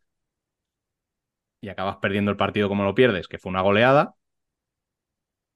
y 1.61 1.69
acabas 1.69 1.97
perdiendo 1.97 2.31
el 2.31 2.37
partido 2.37 2.69
como 2.69 2.83
lo 2.83 2.95
pierdes, 2.95 3.27
que 3.27 3.37
fue 3.39 3.49
una 3.51 3.61
goleada. 3.61 4.15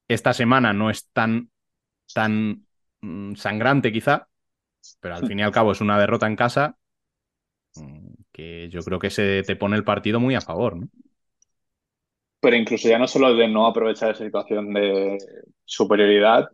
Esta 0.08 0.32
semana 0.34 0.72
no 0.72 0.90
es 0.90 1.10
tan, 1.12 1.50
tan 2.12 2.66
mm, 3.02 3.34
sangrante 3.36 3.92
quizá, 3.92 4.28
pero 5.00 5.16
al 5.16 5.24
fin 5.26 5.40
y 5.40 5.42
al 5.42 5.52
cabo 5.52 5.72
es 5.72 5.80
una 5.82 5.98
derrota 6.00 6.26
en 6.28 6.36
casa 6.36 6.78
mm, 7.76 8.08
que 8.32 8.68
yo 8.70 8.84
creo 8.84 8.98
que 9.00 9.10
se 9.10 9.42
te 9.44 9.56
pone 9.56 9.76
el 9.76 9.84
partido 9.84 10.20
muy 10.20 10.34
a 10.34 10.40
favor, 10.42 10.76
¿no? 10.76 10.88
pero 12.40 12.56
incluso 12.56 12.88
ya 12.88 12.98
no 12.98 13.08
solo 13.08 13.34
de 13.34 13.48
no 13.48 13.66
aprovechar 13.66 14.10
esa 14.12 14.24
situación 14.24 14.72
de 14.74 15.18
superioridad, 15.64 16.50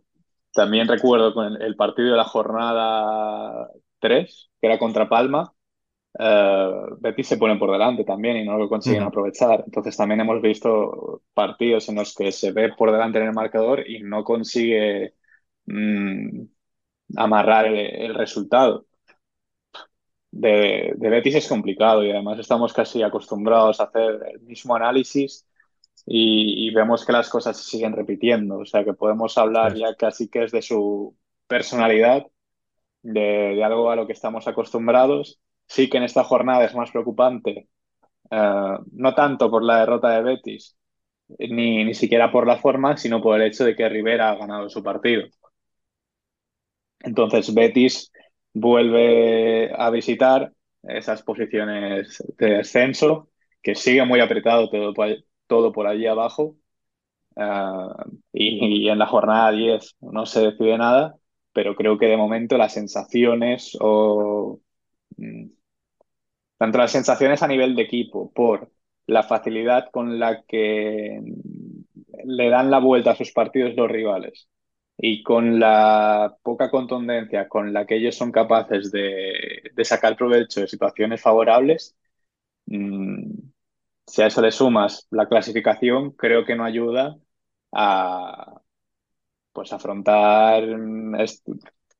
también 0.53 0.87
recuerdo 0.87 1.33
con 1.33 1.61
el 1.61 1.75
partido 1.75 2.11
de 2.11 2.17
la 2.17 2.23
jornada 2.25 3.69
3, 4.03 4.51
que 4.61 4.67
era 4.67 4.79
contra 4.79 5.09
Palma, 5.09 5.53
eh, 6.19 6.71
Betis 6.99 7.27
se 7.27 7.37
pone 7.37 7.57
por 7.57 7.71
delante 7.71 8.03
también 8.05 8.37
y 8.37 8.45
no 8.45 8.57
lo 8.57 8.69
consiguen 8.69 9.03
Ujú. 9.03 9.05
aprovechar. 9.05 9.63
Entonces 9.65 9.97
también 9.97 10.21
hemos 10.21 10.41
visto 10.41 11.23
partidos 11.33 11.89
en 11.89 11.95
los 11.95 12.15
que 12.15 12.31
se 12.31 12.51
ve 12.51 12.73
por 12.77 12.91
delante 12.91 13.19
en 13.19 13.27
el 13.27 13.33
marcador 13.33 13.89
y 13.89 14.03
no 14.03 14.23
consigue 14.23 15.15
mm, 15.65 16.43
amarrar 17.17 17.67
el, 17.67 17.77
el 17.79 18.15
resultado. 18.15 18.87
De, 20.31 20.93
de 20.97 21.09
Betis 21.09 21.35
es 21.35 21.47
complicado 21.47 22.03
y 22.03 22.09
además 22.11 22.39
estamos 22.39 22.73
casi 22.73 23.03
acostumbrados 23.03 23.79
a 23.79 23.83
hacer 23.85 24.19
el 24.33 24.39
mismo 24.41 24.75
análisis 24.75 25.45
y, 26.07 26.67
y 26.69 26.73
vemos 26.73 27.05
que 27.05 27.13
las 27.13 27.29
cosas 27.29 27.57
se 27.57 27.65
siguen 27.71 27.93
repitiendo. 27.93 28.59
O 28.59 28.65
sea 28.65 28.83
que 28.85 28.93
podemos 28.93 29.37
hablar 29.37 29.75
ya 29.75 29.95
casi 29.95 30.29
que 30.29 30.45
es 30.45 30.51
de 30.53 30.61
su 30.63 31.15
personalidad, 31.47 32.27
de, 33.03 33.21
de 33.55 33.63
algo 33.63 33.91
a 33.91 33.95
lo 33.95 34.07
que 34.07 34.13
estamos 34.13 34.47
acostumbrados. 34.47 35.39
Sí 35.67 35.89
que 35.89 35.97
en 35.97 36.03
esta 36.03 36.23
jornada 36.23 36.65
es 36.65 36.75
más 36.75 36.91
preocupante, 36.91 37.69
eh, 38.31 38.77
no 38.93 39.15
tanto 39.15 39.49
por 39.51 39.63
la 39.63 39.79
derrota 39.81 40.09
de 40.11 40.23
Betis, 40.23 40.77
ni, 41.39 41.85
ni 41.85 41.93
siquiera 41.93 42.31
por 42.31 42.47
la 42.47 42.57
forma, 42.57 42.97
sino 42.97 43.21
por 43.21 43.39
el 43.41 43.47
hecho 43.47 43.65
de 43.65 43.75
que 43.75 43.89
Rivera 43.89 44.31
ha 44.31 44.35
ganado 44.35 44.69
su 44.69 44.83
partido. 44.83 45.25
Entonces 46.99 47.53
Betis 47.53 48.11
vuelve 48.53 49.71
a 49.75 49.89
visitar 49.89 50.53
esas 50.83 51.23
posiciones 51.23 52.23
de 52.37 52.49
descenso, 52.57 53.29
que 53.61 53.75
sigue 53.75 54.05
muy 54.05 54.19
apretado 54.19 54.69
todo 54.69 54.93
todo 55.47 55.71
por 55.71 55.87
allí 55.87 56.07
abajo. 56.07 56.55
Y, 58.31 58.85
y, 58.85 58.89
en 58.89 58.99
la 58.99 59.07
jornada 59.07 59.51
10 59.51 59.95
no 60.01 60.25
se 60.25 60.41
decide 60.51 60.77
nada, 60.77 61.15
pero 61.53 61.75
creo 61.75 61.97
que 61.97 62.07
de 62.07 62.17
momento 62.17 62.57
las 62.57 62.73
sensaciones 62.73 63.77
o 63.81 64.59
mm, 65.17 65.45
tanto 66.57 66.77
las 66.77 66.91
sensaciones 66.91 67.43
a 67.43 67.47
nivel 67.47 67.75
de 67.75 67.83
equipo 67.83 68.31
por 68.33 68.71
la 69.07 69.23
facilidad 69.23 69.89
con 69.91 70.19
la 70.19 70.43
que 70.43 71.21
le 72.25 72.49
dan 72.49 72.71
la 72.71 72.79
vuelta 72.79 73.11
a 73.11 73.15
sus 73.15 73.31
partidos 73.31 73.75
los 73.75 73.89
rivales 73.91 74.49
y 74.97 75.23
con 75.23 75.59
la 75.59 76.37
poca 76.43 76.69
contundencia 76.71 77.47
con 77.49 77.73
la 77.73 77.85
que 77.85 77.97
ellos 77.97 78.15
son 78.15 78.31
capaces 78.31 78.91
de, 78.91 79.71
sacar 79.83 80.15
provecho 80.17 80.61
de 80.61 80.67
situaciones 80.67 81.21
favorables, 81.21 81.97
mmm, 82.67 83.31
si 84.07 84.21
a 84.21 84.27
eso 84.27 84.41
le 84.41 84.51
sumas 84.51 85.07
la 85.11 85.27
clasificación, 85.27 86.11
creo 86.11 86.45
que 86.45 86.55
no 86.55 86.65
ayuda 86.65 87.17
a 87.71 88.62
pues 89.53 89.73
afrontar 89.73 90.63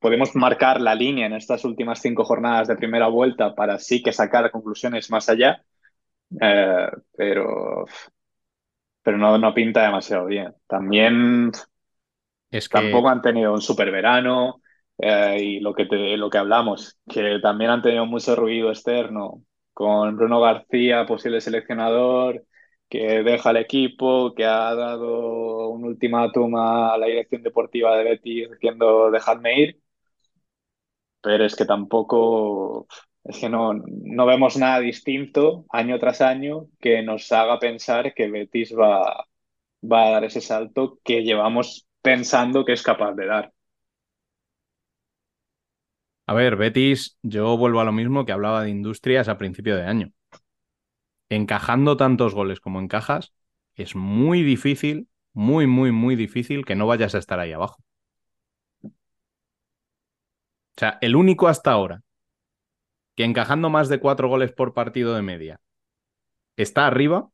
podemos 0.00 0.34
marcar 0.36 0.80
la 0.80 0.94
línea 0.94 1.26
en 1.26 1.32
estas 1.34 1.64
últimas 1.64 2.00
cinco 2.00 2.24
jornadas 2.24 2.68
de 2.68 2.76
primera 2.76 3.08
vuelta 3.08 3.54
para 3.54 3.78
sí 3.78 4.02
que 4.02 4.12
sacar 4.12 4.50
conclusiones 4.50 5.10
más 5.10 5.28
allá, 5.28 5.64
eh, 6.40 6.88
pero, 7.16 7.86
pero 9.02 9.18
no, 9.18 9.38
no 9.38 9.54
pinta 9.54 9.82
demasiado 9.84 10.26
bien. 10.26 10.54
También 10.66 11.52
Es 12.50 12.68
que 12.70 12.86
tampoco 12.88 13.08
han 13.08 13.22
tenido 13.22 13.52
un 13.52 13.60
super 13.62 13.90
verano 13.90 14.62
eh, 14.98 15.38
y 15.40 15.60
lo 15.60 15.74
que, 15.74 15.86
te- 15.86 16.16
lo 16.16 16.30
que 16.30 16.38
hablamos, 16.38 16.98
que 17.08 17.38
también 17.42 17.70
han 17.70 17.82
tenido 17.82 18.06
mucho 18.06 18.34
ruido 18.36 18.70
externo 18.70 19.42
con 19.72 20.16
Bruno 20.16 20.40
García, 20.40 21.06
posible 21.06 21.40
seleccionador, 21.40 22.44
que 22.88 23.22
deja 23.22 23.50
el 23.50 23.56
equipo, 23.58 24.34
que 24.34 24.44
ha 24.44 24.74
dado 24.74 25.70
un 25.70 25.84
ultimátum 25.84 26.56
a 26.56 26.96
la 26.98 27.06
dirección 27.06 27.42
deportiva 27.42 27.96
de 27.96 28.04
Betis 28.04 28.50
diciendo 28.50 29.10
dejadme 29.10 29.60
ir, 29.60 29.80
pero 31.22 31.44
es 31.44 31.56
que 31.56 31.64
tampoco, 31.64 32.86
es 33.24 33.38
que 33.38 33.48
no, 33.48 33.72
no 33.74 34.26
vemos 34.26 34.56
nada 34.56 34.80
distinto 34.80 35.64
año 35.70 35.98
tras 35.98 36.20
año 36.20 36.68
que 36.80 37.02
nos 37.02 37.30
haga 37.32 37.58
pensar 37.58 38.14
que 38.14 38.30
Betis 38.30 38.74
va, 38.78 39.26
va 39.82 40.06
a 40.08 40.10
dar 40.10 40.24
ese 40.24 40.40
salto 40.40 41.00
que 41.04 41.22
llevamos 41.24 41.86
pensando 42.02 42.64
que 42.64 42.72
es 42.74 42.82
capaz 42.82 43.14
de 43.14 43.26
dar. 43.26 43.52
A 46.26 46.34
ver, 46.34 46.56
Betis, 46.56 47.18
yo 47.22 47.56
vuelvo 47.56 47.80
a 47.80 47.84
lo 47.84 47.92
mismo 47.92 48.24
que 48.24 48.32
hablaba 48.32 48.62
de 48.62 48.70
Industrias 48.70 49.28
a 49.28 49.38
principio 49.38 49.76
de 49.76 49.84
año. 49.84 50.12
Encajando 51.38 51.96
tantos 51.96 52.32
goles 52.34 52.60
como 52.60 52.80
encajas, 52.80 53.34
es 53.74 53.94
muy 53.96 54.42
difícil, 54.42 55.08
muy, 55.32 55.66
muy, 55.66 55.90
muy 55.92 56.16
difícil 56.16 56.64
que 56.64 56.76
no 56.76 56.86
vayas 56.86 57.14
a 57.14 57.18
estar 57.18 57.40
ahí 57.40 57.52
abajo. 57.52 57.82
O 60.76 60.80
sea, 60.80 60.98
el 61.00 61.16
único 61.16 61.48
hasta 61.48 61.72
ahora 61.72 62.02
que 63.16 63.24
encajando 63.24 63.70
más 63.70 63.88
de 63.88 64.00
cuatro 64.00 64.28
goles 64.28 64.52
por 64.52 64.74
partido 64.74 65.14
de 65.14 65.22
media 65.22 65.60
está 66.56 66.86
arriba 66.86 67.30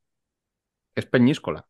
es 0.94 1.06
Peñíscola. 1.06 1.66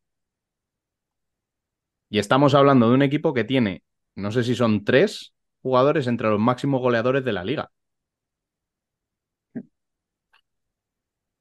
Y 2.09 2.19
estamos 2.19 2.55
hablando 2.55 2.89
de 2.89 2.95
un 2.95 3.03
equipo 3.03 3.33
que 3.35 3.45
tiene, 3.45 3.83
no 4.15 4.31
sé 4.33 4.45
si 4.45 4.55
son 4.55 4.85
tres 4.85 5.35
jugadores 5.63 6.07
entre 6.07 6.29
los 6.29 6.41
máximos 6.41 6.81
goleadores 6.81 7.25
de 7.25 7.33
la 7.33 7.45
liga. 7.45 7.71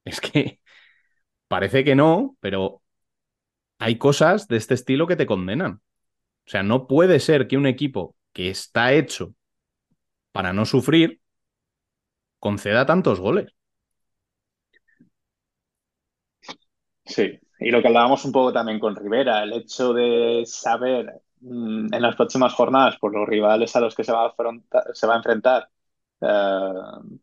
Es 0.04 0.20
que 0.20 0.59
parece 1.50 1.84
que 1.84 1.96
no, 1.96 2.38
pero 2.40 2.82
hay 3.78 3.98
cosas 3.98 4.48
de 4.48 4.56
este 4.58 4.74
estilo 4.74 5.06
que 5.06 5.16
te 5.16 5.26
condenan. 5.26 5.74
O 6.46 6.50
sea, 6.50 6.62
no 6.64 6.86
puede 6.88 7.20
ser 7.20 7.48
que 7.48 7.56
un 7.58 7.66
equipo 7.66 8.16
que 8.34 8.50
está 8.50 8.92
hecho 8.94 9.34
para 10.32 10.52
no 10.52 10.66
sufrir 10.66 11.20
conceda 12.38 12.84
tantos 12.86 13.18
goles. 13.20 13.48
Sí, 17.04 17.38
y 17.58 17.70
lo 17.70 17.80
que 17.82 17.88
hablábamos 17.88 18.24
un 18.24 18.32
poco 18.32 18.52
también 18.52 18.78
con 18.78 18.94
Rivera, 18.96 19.42
el 19.42 19.52
hecho 19.52 19.92
de 19.92 20.44
saber 20.46 21.22
mm, 21.40 21.92
en 21.94 22.02
las 22.02 22.14
próximas 22.16 22.54
jornadas 22.54 22.96
por 22.98 23.12
los 23.14 23.28
rivales 23.28 23.74
a 23.76 23.80
los 23.80 23.94
que 23.94 24.04
se 24.04 24.12
va 24.12 24.24
a, 24.24 24.28
afrontar- 24.30 24.94
se 24.94 25.06
va 25.06 25.14
a 25.14 25.16
enfrentar, 25.18 25.68
eh, 26.20 26.72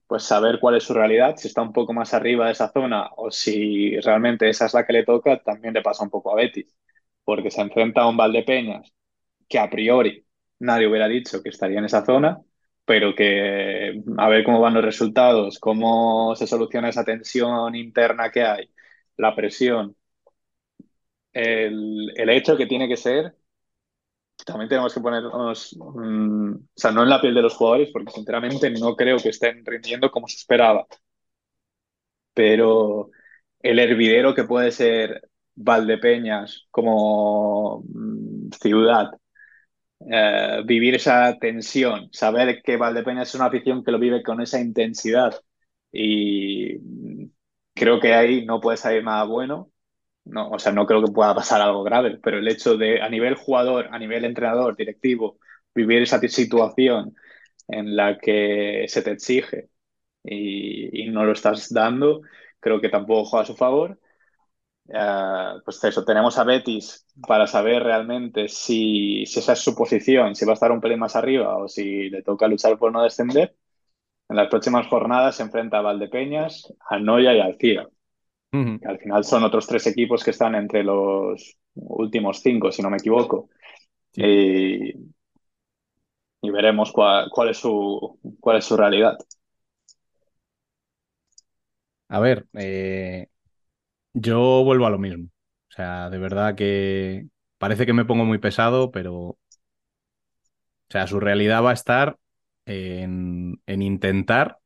pues 0.07 0.23
saber 0.23 0.59
cuál 0.59 0.75
es 0.77 0.83
su 0.83 0.93
realidad, 0.93 1.35
si 1.37 1.47
está 1.47 1.61
un 1.61 1.73
poco 1.73 1.93
más 1.93 2.13
arriba 2.13 2.45
de 2.47 2.51
esa 2.53 2.71
zona 2.71 3.09
o 3.17 3.31
si 3.31 3.99
realmente 4.01 4.49
esa 4.49 4.65
es 4.65 4.73
la 4.73 4.85
que 4.85 4.93
le 4.93 5.05
toca, 5.05 5.41
también 5.43 5.73
le 5.73 5.81
pasa 5.81 6.03
un 6.03 6.09
poco 6.09 6.31
a 6.31 6.35
Betis, 6.35 6.75
porque 7.23 7.51
se 7.51 7.61
enfrenta 7.61 8.01
a 8.01 8.09
un 8.09 8.17
Valdepeñas 8.17 8.91
que 9.49 9.59
a 9.59 9.69
priori 9.69 10.25
nadie 10.59 10.87
hubiera 10.87 11.07
dicho 11.07 11.41
que 11.43 11.49
estaría 11.49 11.79
en 11.79 11.85
esa 11.85 12.05
zona, 12.05 12.41
pero 12.85 13.15
que 13.15 14.01
a 14.17 14.29
ver 14.29 14.43
cómo 14.43 14.61
van 14.61 14.73
los 14.75 14.85
resultados, 14.85 15.59
cómo 15.59 16.35
se 16.35 16.47
soluciona 16.47 16.89
esa 16.89 17.05
tensión 17.05 17.75
interna 17.75 18.31
que 18.31 18.43
hay, 18.43 18.71
la 19.17 19.35
presión 19.35 19.95
el, 21.33 22.11
el 22.15 22.29
hecho 22.29 22.57
que 22.57 22.65
tiene 22.67 22.87
que 22.87 22.97
ser, 22.97 23.35
también 24.45 24.69
tenemos 24.69 24.93
que 24.93 25.01
ponernos, 25.01 25.75
mm, 25.77 26.51
o 26.55 26.59
sea, 26.75 26.91
no 26.91 27.03
en 27.03 27.09
la 27.09 27.21
piel 27.21 27.33
de 27.35 27.41
los 27.41 27.55
jugadores, 27.55 27.89
porque 27.91 28.11
sinceramente 28.11 28.69
no 28.71 28.95
creo 28.95 29.17
que 29.17 29.29
estén 29.29 29.65
rindiendo 29.65 30.11
como 30.11 30.27
se 30.27 30.37
esperaba, 30.37 30.85
pero 32.33 33.09
el 33.61 33.79
hervidero 33.79 34.33
que 34.35 34.43
puede 34.43 34.71
ser 34.71 35.21
Valdepeñas 35.55 36.67
como 36.71 37.83
mm, 37.87 38.49
ciudad, 38.61 39.11
eh, 40.11 40.61
vivir 40.65 40.95
esa 40.95 41.37
tensión, 41.39 42.09
saber 42.11 42.61
que 42.63 42.77
Valdepeñas 42.77 43.29
es 43.29 43.35
una 43.35 43.45
afición 43.47 43.83
que 43.83 43.91
lo 43.91 43.99
vive 43.99 44.23
con 44.23 44.41
esa 44.41 44.59
intensidad 44.59 45.35
y 45.91 46.77
mm, 46.79 47.25
creo 47.73 47.99
que 47.99 48.13
ahí 48.13 48.45
no 48.45 48.61
puede 48.61 48.77
salir 48.77 49.03
nada 49.03 49.23
bueno. 49.25 49.71
No, 50.29 50.49
o 50.51 50.59
sea, 50.59 50.71
no 50.73 50.85
creo 50.85 51.03
que 51.03 51.11
pueda 51.11 51.33
pasar 51.35 51.61
algo 51.61 51.83
grave, 51.83 52.19
pero 52.21 52.37
el 52.39 52.47
hecho 52.47 52.77
de 52.77 53.01
a 53.01 53.09
nivel 53.09 53.35
jugador, 53.35 53.87
a 53.91 53.99
nivel 53.99 54.25
entrenador, 54.25 54.75
directivo, 54.75 55.39
vivir 55.73 56.01
esa 56.01 56.19
situación 56.19 57.15
en 57.67 57.95
la 57.95 58.17
que 58.17 58.85
se 58.89 59.01
te 59.01 59.11
exige 59.11 59.69
y, 60.23 61.09
no 61.09 61.25
lo 61.25 61.33
estás 61.33 61.73
dando, 61.73 62.21
creo 62.59 62.81
que 62.81 62.89
tampoco 62.89 63.25
juega 63.25 63.43
a 63.43 63.47
su 63.47 63.55
favor. 63.55 63.99
Eh, 64.89 65.53
pues 65.65 65.83
eso, 65.83 66.05
tenemos 66.05 66.37
a 66.37 66.43
Betis 66.43 67.05
para 67.27 67.47
saber 67.47 67.83
realmente 67.83 68.47
si, 68.49 69.25
si 69.25 69.39
esa 69.39 69.53
es 69.53 69.59
su 69.59 69.75
posición, 69.75 70.35
si 70.35 70.45
va 70.45 70.53
a 70.53 70.55
estar 70.55 70.71
un 70.71 70.81
pelín 70.81 70.99
más 70.99 71.15
arriba 71.15 71.57
o 71.57 71.67
si 71.67 72.09
le 72.09 72.23
toca 72.23 72.47
luchar 72.47 72.77
por 72.77 72.91
no 72.91 73.03
descender. 73.03 73.55
En 74.29 74.37
las 74.37 74.49
próximas 74.49 74.87
jornadas 74.87 75.37
se 75.37 75.43
enfrenta 75.43 75.79
a 75.79 75.81
Valdepeñas, 75.81 76.73
a 76.89 76.99
Noya 76.99 77.33
y 77.35 77.39
al 77.41 77.57
Cira. 77.59 77.89
Al 78.83 78.99
final 78.99 79.23
son 79.23 79.43
otros 79.43 79.67
tres 79.67 79.87
equipos 79.87 80.23
que 80.23 80.31
están 80.31 80.55
entre 80.55 80.83
los 80.83 81.57
últimos 81.75 82.39
cinco, 82.41 82.71
si 82.71 82.81
no 82.81 82.89
me 82.89 82.97
equivoco. 82.97 83.49
Sí. 84.13 84.23
Y, 84.23 84.93
y 86.41 86.49
veremos 86.51 86.91
cuál, 86.91 87.29
cuál 87.31 87.49
es 87.49 87.57
su, 87.57 88.19
cuál 88.39 88.57
es 88.57 88.65
su 88.65 88.77
realidad. 88.77 89.17
A 92.09 92.19
ver, 92.19 92.47
eh, 92.53 93.27
yo 94.13 94.63
vuelvo 94.65 94.87
a 94.87 94.89
lo 94.91 94.99
mismo. 94.99 95.25
O 95.27 95.73
sea, 95.73 96.09
de 96.09 96.19
verdad 96.19 96.55
que 96.55 97.27
parece 97.57 97.85
que 97.85 97.93
me 97.93 98.05
pongo 98.05 98.25
muy 98.25 98.39
pesado, 98.39 98.91
pero, 98.91 99.15
o 99.15 99.39
sea, 100.89 101.07
su 101.07 101.19
realidad 101.19 101.63
va 101.63 101.71
a 101.71 101.73
estar 101.73 102.17
en, 102.65 103.61
en 103.65 103.81
intentar 103.81 104.59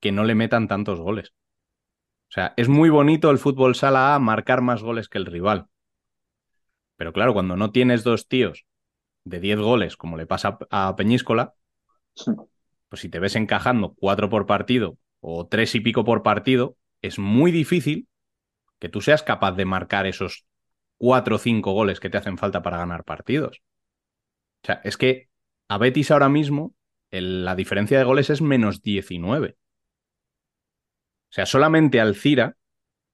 que 0.00 0.12
no 0.12 0.24
le 0.24 0.34
metan 0.34 0.68
tantos 0.68 1.00
goles. 1.00 1.32
O 2.30 2.32
sea, 2.32 2.54
es 2.56 2.66
muy 2.70 2.88
bonito 2.88 3.30
el 3.30 3.36
fútbol 3.38 3.74
sala 3.74 4.14
A 4.14 4.18
marcar 4.18 4.62
más 4.62 4.82
goles 4.82 5.08
que 5.10 5.18
el 5.18 5.26
rival. 5.26 5.66
Pero 6.96 7.12
claro, 7.12 7.32
cuando 7.34 7.56
no 7.56 7.72
tienes 7.72 8.04
dos 8.04 8.28
tíos 8.28 8.64
de 9.24 9.40
10 9.40 9.58
goles, 9.58 9.96
como 9.96 10.16
le 10.18 10.26
pasa 10.26 10.58
a 10.70 10.96
Peñíscola, 10.96 11.54
pues 12.88 13.00
si 13.02 13.08
te 13.08 13.18
ves 13.18 13.36
encajando 13.36 13.94
cuatro 13.94 14.28
por 14.28 14.46
partido 14.46 14.98
o 15.20 15.46
tres 15.46 15.74
y 15.74 15.80
pico 15.80 16.04
por 16.04 16.22
partido, 16.22 16.76
es 17.02 17.18
muy 17.18 17.52
difícil 17.52 18.08
que 18.80 18.88
tú 18.88 19.00
seas 19.00 19.22
capaz 19.22 19.52
de 19.52 19.64
marcar 19.66 20.06
esos 20.06 20.46
cuatro 20.98 21.36
o 21.36 21.40
cinco 21.40 21.72
goles 21.72 22.00
que 22.00 22.10
te 22.10 22.18
hacen 22.18 22.38
falta 22.38 22.62
para 22.62 22.78
ganar 22.78 23.04
partidos. 23.04 23.62
O 24.62 24.66
sea, 24.66 24.80
es 24.84 24.96
que 24.96 25.28
a 25.68 25.78
Betis 25.78 26.10
ahora 26.10 26.28
mismo 26.28 26.74
el- 27.10 27.44
la 27.44 27.54
diferencia 27.56 27.98
de 27.98 28.04
goles 28.04 28.30
es 28.30 28.40
menos 28.42 28.82
19. 28.82 29.56
O 31.30 31.32
sea, 31.32 31.46
solamente 31.46 32.00
Alcira, 32.00 32.56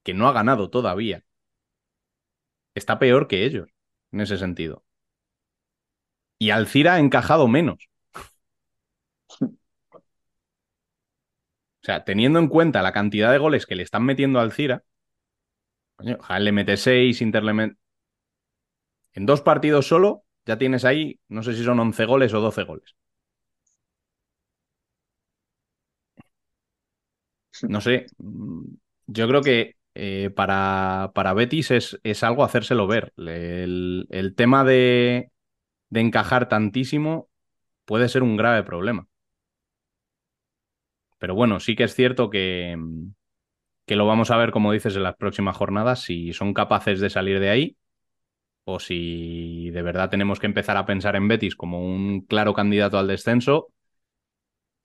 que 0.02 0.14
no 0.14 0.28
ha 0.28 0.32
ganado 0.32 0.70
todavía, 0.70 1.24
está 2.74 2.98
peor 2.98 3.28
que 3.28 3.44
ellos 3.44 3.68
en 4.12 4.20
ese 4.22 4.38
sentido. 4.38 4.84
Y 6.38 6.50
Alcira 6.50 6.94
ha 6.94 7.00
encajado 7.00 7.48
menos. 7.48 7.88
O 9.40 9.46
sea, 11.82 12.04
teniendo 12.04 12.38
en 12.38 12.48
cuenta 12.48 12.82
la 12.82 12.92
cantidad 12.92 13.30
de 13.30 13.38
goles 13.38 13.66
que 13.66 13.76
le 13.76 13.82
están 13.82 14.04
metiendo 14.04 14.40
Alcira, 14.40 14.84
coño, 15.96 16.18
le 16.38 16.52
mete 16.52 16.76
6, 16.76 17.22
Inter. 17.22 17.42
En 19.12 19.26
dos 19.26 19.40
partidos 19.40 19.86
solo 19.86 20.24
ya 20.46 20.58
tienes 20.58 20.84
ahí, 20.84 21.20
no 21.28 21.42
sé 21.42 21.54
si 21.54 21.64
son 21.64 21.80
11 21.80 22.04
goles 22.06 22.32
o 22.34 22.40
12 22.40 22.64
goles. 22.64 22.96
No 27.62 27.80
sé, 27.80 28.06
yo 29.06 29.28
creo 29.28 29.42
que 29.42 29.76
eh, 29.94 30.30
para, 30.34 31.12
para 31.14 31.32
Betis 31.34 31.70
es, 31.70 31.98
es 32.02 32.22
algo 32.22 32.44
hacérselo 32.44 32.86
ver. 32.86 33.12
El, 33.16 34.06
el 34.10 34.34
tema 34.34 34.64
de, 34.64 35.30
de 35.90 36.00
encajar 36.00 36.48
tantísimo 36.48 37.30
puede 37.86 38.08
ser 38.10 38.22
un 38.24 38.36
grave 38.36 38.64
problema. 38.64 39.08
Pero 41.18 41.34
bueno, 41.34 41.60
sí 41.60 41.76
que 41.76 41.84
es 41.84 41.94
cierto 41.94 42.30
que, 42.30 42.76
que 43.86 43.96
lo 43.96 44.06
vamos 44.06 44.30
a 44.30 44.36
ver, 44.36 44.50
como 44.50 44.72
dices, 44.72 44.96
en 44.96 45.02
las 45.04 45.16
próximas 45.16 45.56
jornadas, 45.56 46.00
si 46.02 46.32
son 46.32 46.54
capaces 46.54 47.00
de 47.00 47.10
salir 47.10 47.40
de 47.40 47.50
ahí 47.50 47.76
o 48.64 48.80
si 48.80 49.70
de 49.70 49.82
verdad 49.82 50.10
tenemos 50.10 50.40
que 50.40 50.46
empezar 50.46 50.76
a 50.76 50.86
pensar 50.86 51.16
en 51.16 51.28
Betis 51.28 51.56
como 51.56 51.80
un 51.80 52.22
claro 52.22 52.54
candidato 52.54 52.98
al 52.98 53.08
descenso 53.08 53.68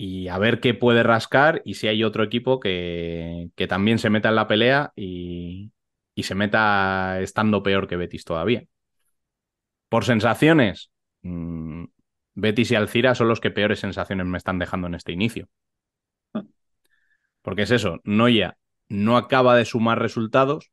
y 0.04 0.30
a 0.30 0.40
ver 0.40 0.62
qué 0.62 0.74
puede 0.74 1.04
rascar 1.04 1.62
y 1.64 1.76
si 1.76 1.88
hay 1.88 2.04
otro 2.04 2.24
equipo 2.24 2.60
que, 2.60 3.52
que 3.56 3.68
también 3.68 4.00
se 4.00 4.10
meta 4.10 4.30
en 4.30 4.36
la 4.36 4.48
pelea 4.48 4.94
y, 4.96 5.74
y 6.16 6.24
se 6.24 6.34
meta 6.34 7.20
estando 7.22 7.62
peor 7.62 7.88
que 7.88 7.98
Betis 7.98 8.26
todavía. 8.26 8.64
Por 9.90 10.04
sensaciones, 10.04 10.90
mmm, 11.22 11.84
Betis 12.34 12.72
y 12.72 12.76
Alcira 12.76 13.14
son 13.14 13.28
los 13.28 13.40
que 13.40 13.52
peores 13.52 13.80
sensaciones 13.80 14.26
me 14.26 14.40
están 14.40 14.58
dejando 14.58 14.88
en 14.88 14.96
este 14.96 15.12
inicio. 15.12 15.50
Porque 17.44 17.62
es 17.62 17.70
eso, 17.70 18.00
Noya 18.04 18.58
no 18.90 19.18
acaba 19.18 19.56
de 19.56 19.66
sumar 19.66 20.00
resultados, 20.00 20.72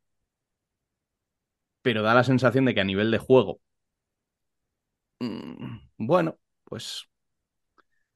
pero 1.82 2.02
da 2.02 2.14
la 2.14 2.24
sensación 2.24 2.64
de 2.64 2.74
que 2.74 2.80
a 2.80 2.84
nivel 2.84 3.10
de 3.10 3.18
juego, 3.18 3.60
mmm, 5.20 5.80
bueno, 5.98 6.38
pues 6.64 7.10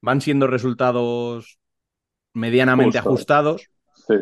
van 0.02 0.20
siendo 0.20 0.46
resultados 0.46 1.58
medianamente 2.34 2.98
Justo. 2.98 3.08
ajustados, 3.08 3.70
Sí. 3.94 4.14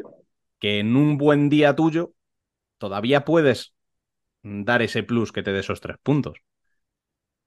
que 0.59 0.79
en 0.79 0.95
un 0.95 1.17
buen 1.17 1.49
día 1.49 1.75
tuyo 1.75 2.13
todavía 2.79 3.25
puedes 3.25 3.75
dar 4.43 4.83
ese 4.83 5.03
plus 5.03 5.33
que 5.33 5.43
te 5.43 5.53
dé 5.53 5.61
esos 5.61 5.81
tres 5.81 5.97
puntos. 6.03 6.39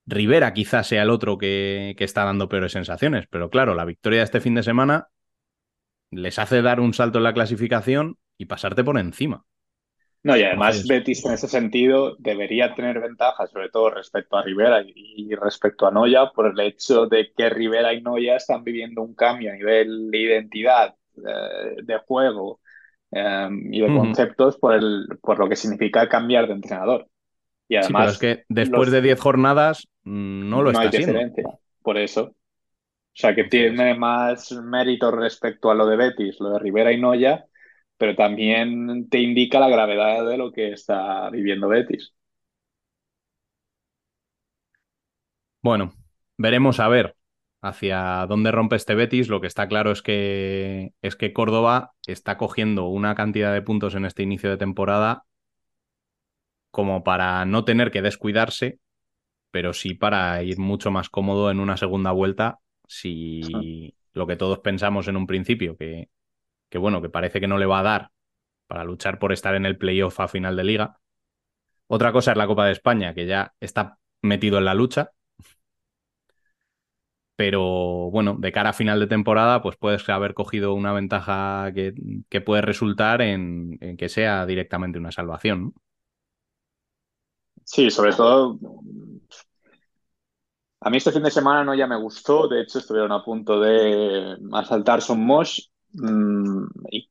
Rivera 0.05 0.53
quizás 0.53 0.87
sea 0.87 1.03
el 1.03 1.09
otro 1.09 1.37
que, 1.37 1.95
que, 1.97 2.03
está 2.03 2.25
dando 2.25 2.49
peores 2.49 2.73
sensaciones, 2.73 3.25
pero 3.29 3.49
claro, 3.49 3.73
la 3.73 3.85
victoria 3.85 4.19
de 4.19 4.25
este 4.25 4.41
fin 4.41 4.55
de 4.55 4.63
semana 4.63 5.07
les 6.11 6.39
hace 6.39 6.61
dar 6.61 6.79
un 6.79 6.93
salto 6.93 7.19
en 7.19 7.23
la 7.23 7.33
clasificación 7.33 8.17
y 8.37 8.45
pasarte 8.45 8.83
por 8.83 8.97
encima. 8.97 9.45
No, 10.23 10.37
y 10.37 10.43
además 10.43 10.77
Entonces- 10.77 10.87
Betis 10.87 11.25
en 11.25 11.33
ese 11.33 11.47
sentido 11.49 12.15
debería 12.17 12.73
tener 12.75 12.99
ventaja, 13.01 13.45
sobre 13.47 13.69
todo 13.69 13.89
respecto 13.89 14.37
a 14.37 14.43
Rivera 14.43 14.81
y, 14.85 15.35
respecto 15.35 15.85
a 15.85 15.91
Noya, 15.91 16.31
por 16.33 16.47
el 16.47 16.59
hecho 16.61 17.07
de 17.07 17.31
que 17.35 17.49
Rivera 17.49 17.93
y 17.93 18.01
Noya 18.01 18.37
están 18.37 18.63
viviendo 18.63 19.01
un 19.01 19.15
cambio 19.15 19.51
a 19.51 19.55
nivel 19.55 20.09
de 20.11 20.17
identidad, 20.17 20.95
eh, 21.17 21.75
de 21.83 21.97
juego 21.99 22.61
eh, 23.11 23.49
y 23.71 23.81
de 23.81 23.87
conceptos 23.87 24.57
por, 24.57 24.73
el, 24.75 25.07
por 25.21 25.39
lo 25.39 25.49
que 25.49 25.55
significa 25.57 26.07
cambiar 26.07 26.47
de 26.47 26.53
entrenador. 26.53 27.07
Y 27.67 27.75
Sí, 27.83 27.91
pero 27.93 28.07
además 28.07 28.13
es 28.13 28.17
que 28.19 28.43
después 28.49 28.87
los- 28.87 28.91
de 28.91 29.01
10 29.01 29.19
jornadas 29.19 29.87
mm, 30.03 30.49
no 30.49 30.61
lo 30.63 30.69
hay 30.69 30.75
está 30.75 30.87
haciendo. 30.89 31.19
diferencia, 31.19 31.59
por 31.81 31.97
eso. 31.97 32.23
O 32.23 32.35
sea, 33.15 33.35
que 33.35 33.43
tiene 33.43 33.93
más 33.93 34.51
mérito 34.53 35.11
respecto 35.11 35.69
a 35.69 35.75
lo 35.75 35.85
de 35.85 35.97
Betis, 35.97 36.39
lo 36.39 36.49
de 36.51 36.59
Rivera 36.59 36.91
y 36.91 36.99
Noya, 36.99 37.45
pero 38.03 38.17
también 38.17 39.07
te 39.07 39.21
indica 39.21 39.61
la 39.61 39.69
gravedad 39.69 40.27
de 40.27 40.37
lo 40.37 40.51
que 40.51 40.73
está 40.73 41.29
viviendo 41.29 41.69
Betis. 41.69 42.13
Bueno, 45.61 45.93
veremos 46.37 46.81
a 46.81 46.89
ver 46.89 47.15
hacia 47.61 48.25
dónde 48.27 48.51
rompe 48.51 48.75
este 48.75 48.93
Betis. 48.93 49.29
Lo 49.29 49.39
que 49.39 49.47
está 49.47 49.69
claro 49.69 49.89
es 49.93 50.01
que, 50.01 50.91
es 51.01 51.15
que 51.15 51.31
Córdoba 51.31 51.93
está 52.05 52.37
cogiendo 52.37 52.87
una 52.87 53.15
cantidad 53.15 53.53
de 53.53 53.61
puntos 53.61 53.95
en 53.95 54.03
este 54.03 54.21
inicio 54.21 54.49
de 54.49 54.57
temporada 54.57 55.23
como 56.71 57.05
para 57.05 57.45
no 57.45 57.63
tener 57.63 57.89
que 57.89 58.01
descuidarse, 58.01 58.79
pero 59.49 59.71
sí 59.71 59.93
para 59.93 60.43
ir 60.43 60.59
mucho 60.59 60.91
más 60.91 61.07
cómodo 61.07 61.49
en 61.51 61.61
una 61.61 61.77
segunda 61.77 62.11
vuelta 62.11 62.59
si 62.85 63.95
lo 64.11 64.27
que 64.27 64.35
todos 64.35 64.59
pensamos 64.59 65.07
en 65.07 65.15
un 65.15 65.25
principio, 65.25 65.77
que, 65.77 66.09
que 66.73 66.79
bueno, 66.79 67.03
que 67.03 67.09
parece 67.09 67.39
que 67.39 67.47
no 67.47 67.59
le 67.59 67.67
va 67.67 67.81
a 67.81 67.83
dar 67.83 68.11
para 68.65 68.83
luchar 68.83 69.19
por 69.19 69.31
estar 69.31 69.53
en 69.53 69.67
el 69.67 69.77
playoff 69.77 70.19
a 70.19 70.27
final 70.27 70.55
de 70.55 70.63
liga. 70.63 70.97
Otra 71.85 72.11
cosa 72.11 72.31
es 72.31 72.37
la 72.37 72.47
Copa 72.47 72.65
de 72.65 72.71
España, 72.71 73.13
que 73.13 73.27
ya 73.27 73.53
está 73.59 73.99
metido 74.23 74.57
en 74.57 74.65
la 74.65 74.73
lucha, 74.73 75.11
pero 77.35 78.09
bueno, 78.09 78.37
de 78.39 78.51
cara 78.51 78.71
a 78.71 78.73
final 78.73 78.99
de 78.99 79.05
temporada, 79.05 79.61
pues 79.61 79.77
puedes 79.77 80.09
haber 80.09 80.33
cogido 80.33 80.73
una 80.73 80.93
ventaja 80.93 81.71
que, 81.75 81.93
que 82.27 82.41
puede 82.41 82.63
resultar 82.63 83.21
en, 83.21 83.77
que 83.95 84.09
sea 84.09 84.47
directamente 84.47 84.97
una 84.97 85.11
salvación. 85.11 85.75
Sí, 87.63 87.91
sobre 87.91 88.13
todo. 88.13 88.57
A 90.79 90.89
mí 90.89 90.97
este 90.97 91.11
fin 91.11 91.21
de 91.21 91.29
semana 91.29 91.63
no 91.63 91.75
ya 91.75 91.85
me 91.85 92.01
gustó, 92.01 92.47
de 92.47 92.61
hecho 92.61 92.79
estuvieron 92.79 93.11
a 93.11 93.23
punto 93.23 93.59
de 93.59 94.37
asaltar 94.53 95.03
Son 95.03 95.23
Mosh 95.23 95.67
mmm, 95.93 96.67
y 96.91 97.09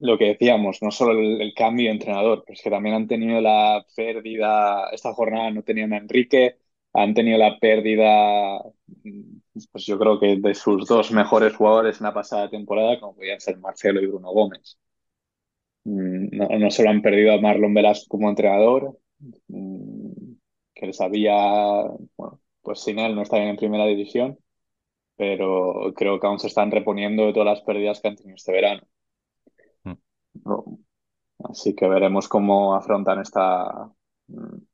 lo 0.00 0.18
que 0.18 0.26
decíamos, 0.26 0.82
no 0.82 0.90
solo 0.90 1.12
el, 1.12 1.54
cambio 1.54 1.86
de 1.86 1.92
entrenador, 1.92 2.44
pues 2.46 2.62
que 2.62 2.70
también 2.70 2.94
han 2.96 3.08
tenido 3.08 3.40
la 3.40 3.84
pérdida, 3.96 4.88
esta 4.92 5.12
jornada 5.12 5.50
no 5.50 5.62
tenían 5.62 5.92
a 5.92 5.98
Enrique, 5.98 6.56
han 6.94 7.14
tenido 7.14 7.38
la 7.38 7.58
pérdida, 7.58 8.62
pues 9.72 9.86
yo 9.86 9.98
creo 9.98 10.18
que 10.18 10.36
de 10.36 10.54
sus 10.54 10.86
dos 10.86 11.12
mejores 11.12 11.54
jugadores 11.54 12.00
en 12.00 12.04
la 12.06 12.14
pasada 12.14 12.48
temporada, 12.50 12.98
como 13.00 13.14
podían 13.16 13.40
ser 13.40 13.58
Marcelo 13.58 14.00
y 14.02 14.06
Bruno 14.06 14.30
Gómez. 14.32 14.78
No, 15.84 16.48
no 16.48 16.70
solo 16.70 16.90
han 16.90 17.02
perdido 17.02 17.32
a 17.32 17.40
Marlon 17.40 17.74
Velasco 17.74 18.06
como 18.08 18.28
entrenador, 18.28 18.98
que 19.48 20.86
les 20.86 21.00
había, 21.00 21.34
bueno, 22.16 22.40
pues 22.62 22.80
sin 22.80 22.98
él 22.98 23.14
no 23.14 23.22
estarían 23.22 23.48
en 23.50 23.56
primera 23.56 23.86
división, 23.86 24.38
pero 25.20 25.92
creo 25.94 26.18
que 26.18 26.26
aún 26.26 26.38
se 26.38 26.46
están 26.46 26.70
reponiendo 26.70 27.26
de 27.26 27.34
todas 27.34 27.58
las 27.58 27.60
pérdidas 27.60 28.00
que 28.00 28.08
han 28.08 28.16
tenido 28.16 28.36
este 28.36 28.52
verano. 28.52 28.80
No. 30.32 30.78
Así 31.44 31.76
que 31.76 31.86
veremos 31.86 32.26
cómo 32.26 32.74
afrontan 32.74 33.20
esta. 33.20 33.92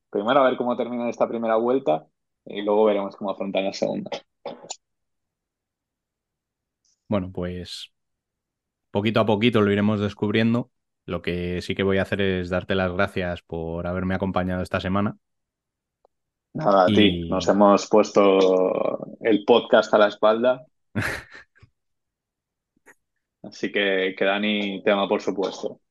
Primero 0.09 0.39
a 0.39 0.49
ver 0.49 0.57
cómo 0.57 0.77
terminan 0.77 1.09
esta 1.09 1.27
primera 1.27 1.57
vuelta 1.57 2.07
y 2.45 2.63
luego 2.63 2.85
veremos 2.85 3.17
cómo 3.17 3.33
afrontan 3.33 3.65
la 3.65 3.73
segunda. 3.73 4.09
Bueno, 7.09 7.33
pues 7.33 7.91
poquito 8.93 9.19
a 9.19 9.27
poquito 9.27 9.63
lo 9.63 9.73
iremos 9.73 9.99
descubriendo. 9.99 10.71
Lo 11.07 11.23
que 11.23 11.61
sí 11.61 11.75
que 11.75 11.83
voy 11.83 11.99
a 11.99 12.03
hacer 12.03 12.21
es 12.21 12.51
darte 12.51 12.77
las 12.77 12.93
gracias 12.93 13.43
por 13.43 13.89
haberme 13.89 14.15
acompañado 14.15 14.63
esta 14.63 14.79
semana. 14.79 15.17
Nada, 16.57 16.85
a 16.85 16.87
ti. 16.87 17.29
Nos 17.29 17.47
hemos 17.49 17.87
puesto 17.87 18.99
el 19.21 19.45
podcast 19.45 19.93
a 19.93 19.99
la 19.99 20.09
espalda. 20.09 20.65
Así 23.43 23.71
que, 23.71 24.15
que 24.17 24.25
Dani 24.25 24.83
te 24.83 24.91
ama, 24.91 25.07
por 25.07 25.21
supuesto. 25.21 25.83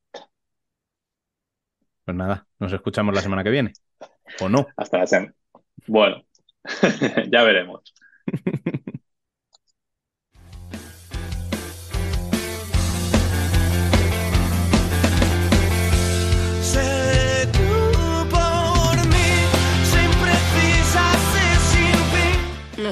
Pues 2.04 2.18
nada, 2.18 2.48
nos 2.58 2.74
escuchamos 2.74 3.14
la 3.14 3.22
semana 3.22 3.44
que 3.44 3.52
viene. 3.52 3.74
¿O 4.42 4.50
no? 4.50 4.66
Hasta 4.76 4.98
la 4.98 5.08
semana. 5.08 5.36
Bueno, 5.86 6.24
ya 7.32 7.44
veremos. 7.44 7.94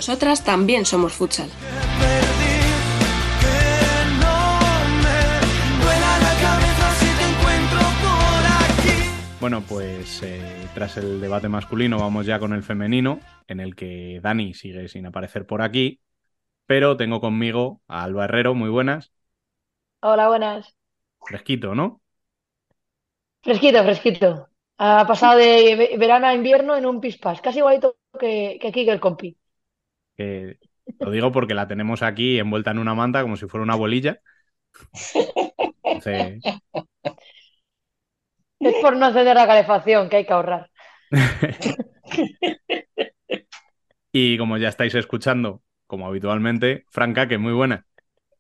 Nosotras 0.06 0.44
también 0.44 0.86
somos 0.86 1.14
futsal. 1.14 1.50
Bueno, 9.40 9.64
pues 9.66 10.22
eh, 10.24 10.68
tras 10.74 10.98
el 10.98 11.22
debate 11.22 11.48
masculino 11.48 11.98
vamos 12.00 12.26
ya 12.26 12.38
con 12.38 12.52
el 12.52 12.64
femenino, 12.64 13.22
en 13.48 13.62
el 13.62 13.78
que 13.78 14.20
Dani 14.22 14.54
sigue 14.54 14.90
sin 14.90 15.06
aparecer 15.06 15.48
por 15.48 15.62
aquí, 15.62 16.02
pero 16.66 16.98
tengo 16.98 17.22
conmigo 17.22 17.82
a 17.88 18.04
Alba 18.04 18.26
Herrero, 18.26 18.56
muy 18.56 18.70
buenas. 18.70 19.14
Hola, 20.02 20.28
buenas. 20.28 20.76
Fresquito, 21.26 21.76
¿no? 21.76 22.02
Fresquito, 23.42 23.82
fresquito. 23.84 24.50
Ha 24.80 25.08
pasado 25.08 25.38
de 25.38 25.76
ve- 25.78 25.96
verano 25.98 26.28
a 26.28 26.34
invierno 26.34 26.76
en 26.76 26.86
un 26.86 27.00
pispás, 27.00 27.40
casi 27.40 27.60
igualito 27.60 27.96
que, 28.20 28.58
que 28.60 28.68
aquí 28.68 28.84
que 28.84 28.92
el 28.92 29.00
compi. 29.00 29.38
Que 30.18 30.58
lo 31.00 31.12
digo 31.12 31.32
porque 31.32 31.54
la 31.54 31.68
tenemos 31.68 32.04
aquí 32.04 32.40
envuelta 32.40 32.72
en 32.72 32.80
una 32.80 32.94
manta 32.94 33.22
como 33.22 33.38
si 33.38 33.48
fuera 33.48 33.64
una 33.64 33.76
bolilla. 33.76 34.20
Entonces, 35.84 36.42
Es 38.60 38.76
por 38.82 38.96
no 38.96 39.08
encender 39.08 39.36
la 39.36 39.48
calefacción, 39.48 40.10
que 40.10 40.18
hay 40.18 40.26
que 40.26 40.34
ahorrar. 40.34 40.70
y 44.12 44.38
como 44.38 44.58
ya 44.58 44.70
estáis 44.70 44.96
escuchando, 44.96 45.62
como 45.88 46.08
habitualmente, 46.08 46.86
Franca, 46.90 47.28
que 47.28 47.38
muy 47.38 47.54
buena. 47.54 47.86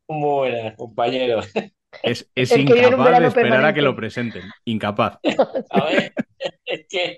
Muy 0.08 0.52
buenas, 0.52 0.76
compañeros. 0.76 1.52
Es, 2.04 2.30
es 2.36 2.58
incapaz 2.58 3.20
de 3.20 3.28
esperar 3.28 3.66
a 3.66 3.74
que 3.74 3.82
lo 3.82 3.96
presenten. 3.96 4.44
Incapaz. 4.66 5.20
A 5.72 5.86
ver, 5.86 6.14
es 6.66 6.86
que. 6.90 7.18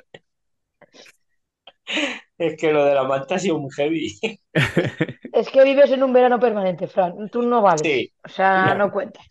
Es 2.37 2.55
que 2.57 2.71
lo 2.71 2.85
de 2.85 2.93
la 2.95 3.03
manta 3.03 3.35
ha 3.35 3.39
sido 3.39 3.59
muy 3.59 3.71
heavy. 3.71 4.17
Es 5.31 5.49
que 5.49 5.63
vives 5.63 5.91
en 5.91 6.01
un 6.03 6.13
verano 6.13 6.39
permanente, 6.39 6.87
Fran. 6.87 7.29
Tú 7.29 7.41
no 7.43 7.61
vales. 7.61 7.83
Sí. 7.83 8.13
O 8.23 8.29
sea, 8.29 8.73
Ya. 8.73 8.75
no 8.75 8.91
cuentas. 8.91 9.25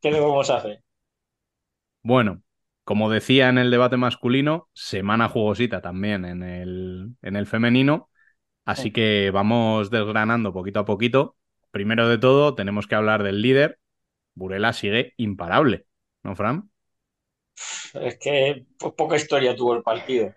¿Qué 0.00 0.10
le 0.10 0.20
vamos 0.20 0.50
a 0.50 0.56
hacer? 0.58 0.82
Bueno, 2.02 2.42
como 2.84 3.10
decía 3.10 3.48
en 3.48 3.58
el 3.58 3.70
debate 3.70 3.96
masculino, 3.96 4.68
semana 4.72 5.28
jugosita 5.28 5.82
también 5.82 6.24
en 6.24 6.42
el, 6.42 7.16
en 7.22 7.36
el 7.36 7.46
femenino. 7.46 8.10
Así 8.66 8.92
que 8.92 9.30
vamos 9.32 9.90
desgranando 9.90 10.52
poquito 10.52 10.80
a 10.80 10.86
poquito. 10.86 11.36
Primero 11.72 12.08
de 12.08 12.18
todo, 12.18 12.54
tenemos 12.56 12.86
que 12.86 12.96
hablar 12.96 13.22
del 13.24 13.42
líder. 13.42 13.80
Burela 14.34 14.72
sigue 14.74 15.14
imparable, 15.18 15.86
¿no, 16.24 16.36
Fran? 16.36 16.70
Es 17.94 18.18
que 18.18 18.66
pues, 18.78 18.94
poca 18.94 19.16
historia 19.16 19.54
tuvo 19.56 19.74
el 19.74 19.82
partido. 19.82 20.34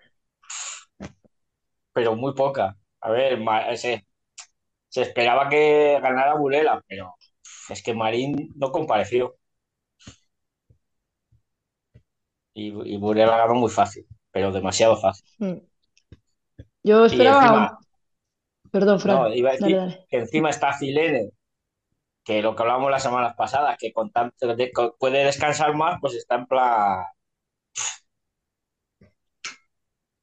Pero 1.94 2.16
muy 2.16 2.34
poca. 2.34 2.78
A 3.02 3.10
ver, 3.12 3.40
se, 3.78 4.06
se 4.90 5.02
esperaba 5.04 5.50
que 5.50 6.00
ganara 6.02 6.36
Burela, 6.36 6.84
pero 6.88 7.16
es 7.70 7.84
que 7.84 7.94
Marín 7.96 8.52
no 8.56 8.72
compareció. 8.72 9.38
Y, 12.56 12.68
y 12.94 12.98
Burela 12.98 13.38
ganó 13.38 13.56
muy 13.56 13.70
fácil, 13.70 14.06
pero 14.32 14.52
demasiado 14.52 14.98
fácil. 14.98 15.26
Mm. 15.40 15.60
Yo 16.84 17.06
esperaba. 17.06 17.40
encima, 17.44 17.80
Perdón, 18.72 19.00
Fran. 19.00 19.18
no, 19.18 19.34
iba 19.34 19.50
a 19.50 19.54
decir 19.54 19.78
dale. 19.78 20.06
que 20.10 20.18
encima 20.18 20.50
está 20.50 20.74
Filene, 20.74 21.30
que 22.24 22.42
lo 22.42 22.56
que 22.56 22.64
hablábamos 22.64 22.92
las 22.92 23.04
semanas 23.04 23.36
pasadas, 23.36 23.78
que 23.80 23.94
con 23.94 24.12
tanto 24.12 24.56
de- 24.56 24.72
puede 25.00 25.26
descansar 25.26 25.76
más, 25.76 26.00
pues 26.02 26.16
está 26.16 26.36
en 26.36 26.48
plan, 26.48 27.06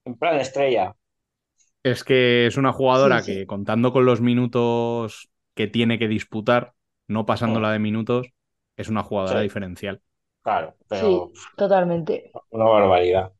en 0.04 0.14
plan 0.18 0.36
estrella. 0.40 0.94
Es 1.82 2.04
que 2.04 2.46
es 2.46 2.56
una 2.56 2.72
jugadora 2.72 3.22
Sí, 3.22 3.34
sí. 3.34 3.40
que 3.40 3.46
contando 3.46 3.92
con 3.92 4.04
los 4.04 4.20
minutos 4.20 5.30
que 5.54 5.66
tiene 5.66 5.98
que 5.98 6.08
disputar, 6.08 6.74
no 7.08 7.24
pasándola 7.26 7.72
de 7.72 7.78
minutos, 7.78 8.28
es 8.76 8.88
una 8.88 9.02
jugadora 9.02 9.40
Sí. 9.40 9.42
diferencial. 9.42 10.02
Claro, 10.42 10.76
Sí, 10.90 11.06
pero 11.06 11.32
totalmente. 11.56 12.36
una 12.50 12.64
barbaridad. 12.66 13.32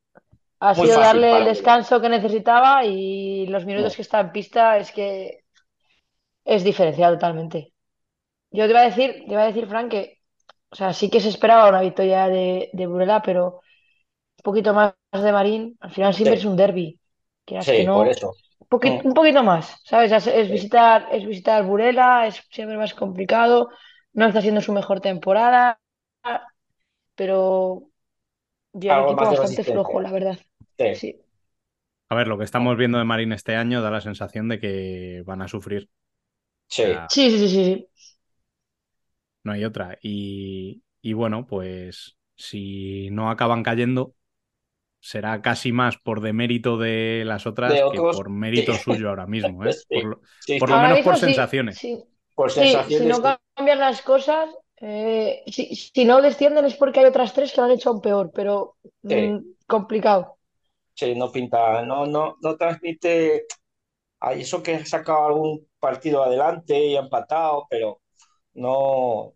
Ha 0.60 0.74
Muy 0.74 0.88
sido 0.88 1.00
darle 1.00 1.38
el 1.38 1.44
descanso 1.46 2.00
que 2.00 2.08
necesitaba 2.08 2.84
y 2.84 3.46
los 3.48 3.64
minutos 3.66 3.94
Mm. 3.94 3.96
que 3.96 4.02
está 4.02 4.20
en 4.20 4.32
pista 4.32 4.76
es 4.78 4.92
que 4.92 5.44
es 6.44 6.64
diferencial 6.64 7.14
totalmente. 7.14 7.74
Yo 8.52 8.64
te 8.66 8.72
iba 8.72 8.80
a 8.82 8.84
decir, 8.84 9.24
te 9.26 9.32
iba 9.34 9.42
a 9.44 9.46
decir, 9.46 9.66
Frank, 9.68 9.90
que 9.92 10.18
o 10.70 10.76
sea, 10.76 10.92
sí 10.94 11.10
que 11.10 11.20
se 11.20 11.30
esperaba 11.30 11.70
una 11.70 11.82
victoria 11.82 12.28
de, 12.28 12.70
de 12.74 12.86
Burela, 12.88 13.22
pero 13.22 13.56
un 14.38 14.44
poquito 14.44 14.74
más 14.74 14.94
de 15.12 15.32
Marín. 15.32 15.78
Al 15.80 15.92
final 15.92 16.14
siempre 16.14 16.36
Sí. 16.36 16.40
es 16.40 16.46
un 16.46 16.56
derbi. 16.56 16.99
Quieras 17.50 17.66
Sí, 17.66 17.72
que 17.76 17.84
no, 17.88 17.96
por 17.98 18.08
eso. 18.08 18.28
poqui- 18.70 19.00
Mm. 19.02 19.06
un 19.08 19.14
poquito 19.14 19.42
más, 19.42 19.64
¿sabes? 19.84 20.12
Es, 20.12 20.26
es 20.26 20.48
Sí. 20.48 20.52
visitar, 20.56 21.08
es 21.12 21.26
visitar 21.26 21.64
Burela, 21.64 22.26
es 22.28 22.36
siempre 22.50 22.76
más 22.78 22.94
complicado. 22.94 23.70
No 24.12 24.26
está 24.26 24.38
haciendo 24.40 24.60
su 24.60 24.72
mejor 24.72 25.00
temporada, 25.00 25.80
pero 27.14 27.90
equipo 28.72 29.24
de 29.30 29.36
bastante 29.38 29.64
flojo, 29.64 30.00
la 30.00 30.12
verdad. 30.12 30.38
Sí. 30.78 30.94
Sí. 31.00 31.16
A 32.08 32.14
ver, 32.16 32.28
lo 32.28 32.36
que 32.38 32.44
estamos 32.44 32.76
viendo 32.76 32.98
de 32.98 33.04
Marín 33.04 33.32
este 33.32 33.56
año 33.56 33.82
da 33.82 33.90
la 33.90 34.00
sensación 34.00 34.48
de 34.48 34.58
que 34.60 35.22
van 35.26 35.42
a 35.42 35.48
sufrir. 35.48 35.88
Sí. 36.68 36.82
O 36.82 36.86
sea, 36.86 37.08
Sí, 37.10 37.30
sí, 37.30 37.38
sí, 37.38 37.48
sí, 37.48 37.64
sí. 37.64 37.88
no 39.44 39.52
hay 39.52 39.64
otra. 39.64 39.98
Y, 40.02 40.82
y 41.02 41.12
bueno, 41.12 41.46
pues 41.46 42.18
si 42.36 43.10
no 43.10 43.30
acaban 43.30 43.62
cayendo, 43.62 44.14
será 45.00 45.42
casi 45.42 45.72
más 45.72 45.98
por 45.98 46.20
demérito 46.20 46.78
de 46.78 47.24
las 47.26 47.46
otras 47.46 47.72
De 47.72 47.82
que 47.90 48.02
por 48.02 48.30
mérito 48.30 48.76
sí. 48.78 48.78
suyo 48.78 49.08
ahora 49.10 49.26
mismo, 49.26 49.64
¿eh? 49.64 49.78
Sí. 49.88 49.96
Por 50.00 50.04
lo, 50.04 50.22
Sí, 50.38 50.58
por 50.58 50.70
lo 50.70 50.78
Ahora 50.78 50.80
menos 50.80 51.00
por 51.00 51.16
sensaciones. 51.16 51.80
sí. 51.80 52.04
por 52.34 52.50
Sí, 52.50 52.84
si 52.88 53.06
sensaciones, 53.06 53.06
no 53.06 53.22
cambian 53.56 53.78
las 53.80 54.02
cosas, 54.02 54.50
eh, 54.80 55.42
si, 55.46 55.74
si 55.76 56.04
no 56.04 56.20
descienden 56.22 56.64
es 56.66 56.74
porque 56.76 57.00
hay 57.00 57.06
otras 57.06 57.32
tres 57.34 57.52
que 57.52 57.60
lo 57.60 57.66
han 57.66 57.72
hecho 57.72 57.90
aún 57.90 58.00
peor, 58.02 58.32
pero 58.34 58.76
sí, 59.08 59.34
mm, 59.34 59.38
complicado. 59.66 60.38
sí, 60.94 61.14
no 61.14 61.30
pinta, 61.32 61.82
no, 61.84 62.06
no, 62.06 62.36
no 62.42 62.56
transmite 62.56 63.44
a 64.20 64.34
eso 64.34 64.62
que 64.62 64.76
ha 64.76 64.86
sacado 64.86 65.26
algún 65.28 65.68
partido 65.80 66.24
adelante 66.24 66.78
y 66.78 66.96
ha 66.96 67.00
empatado, 67.00 67.66
pero 67.70 68.02
no, 68.54 69.34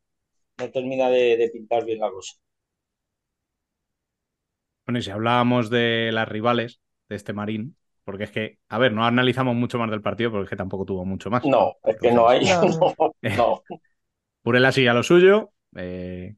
no 0.59 0.71
termina 0.73 1.11
de, 1.11 1.37
de 1.39 1.51
pintar 1.51 1.85
bien 1.87 2.01
la 2.01 2.11
cosa. 2.11 2.35
Bueno, 4.87 4.99
y 4.99 5.03
si 5.03 5.11
hablábamos 5.11 5.71
de 5.71 6.11
las 6.13 6.29
rivales 6.29 6.81
de 7.09 7.17
este 7.17 7.33
Marín, 7.33 7.77
porque 8.05 8.25
es 8.25 8.31
que, 8.31 8.59
a 8.69 8.79
ver, 8.79 8.93
no 8.93 9.05
analizamos 9.05 9.55
mucho 9.55 9.79
más 9.79 9.91
del 9.91 10.03
partido 10.03 10.31
porque 10.31 10.45
es 10.45 10.51
que 10.51 10.57
tampoco 10.57 10.85
tuvo 10.85 11.05
mucho 11.05 11.31
más. 11.31 11.43
No, 11.45 11.75
es 11.85 11.97
que 12.01 12.13
no 12.13 12.29
hay, 12.29 12.41
Entonces, 12.47 12.79
No, 12.79 12.95
no. 12.99 13.15
no, 13.37 13.65
no. 13.69 13.81
Burela 14.45 14.73
sigue 14.73 14.89
a 14.91 14.95
lo 14.95 15.03
suyo, 15.03 15.53
eh, 15.77 16.37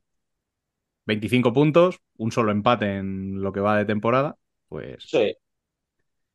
25 1.06 1.52
puntos, 1.52 2.01
un 2.18 2.32
solo 2.32 2.52
empate 2.52 2.97
en 2.97 3.43
lo 3.43 3.52
que 3.52 3.60
va 3.60 3.77
de 3.78 3.85
temporada, 3.85 4.36
pues 4.68 5.12
Sí. 5.12 5.36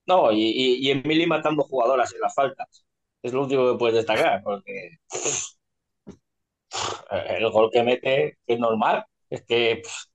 No, 0.07 0.31
y, 0.31 0.39
y, 0.41 0.87
y 0.87 0.91
Emily 0.91 1.25
matando 1.27 1.63
jugadoras 1.63 2.13
en 2.13 2.21
las 2.21 2.33
faltas. 2.33 2.85
Es 3.21 3.33
lo 3.33 3.43
único 3.45 3.71
que 3.73 3.77
puedes 3.79 3.95
destacar, 3.97 4.41
porque 4.43 4.97
el 7.11 7.49
gol 7.49 7.69
que 7.71 7.83
mete 7.83 8.37
es 8.45 8.59
normal. 8.59 9.05
Es 9.29 9.43
que 9.45 9.81
pff, 9.83 10.05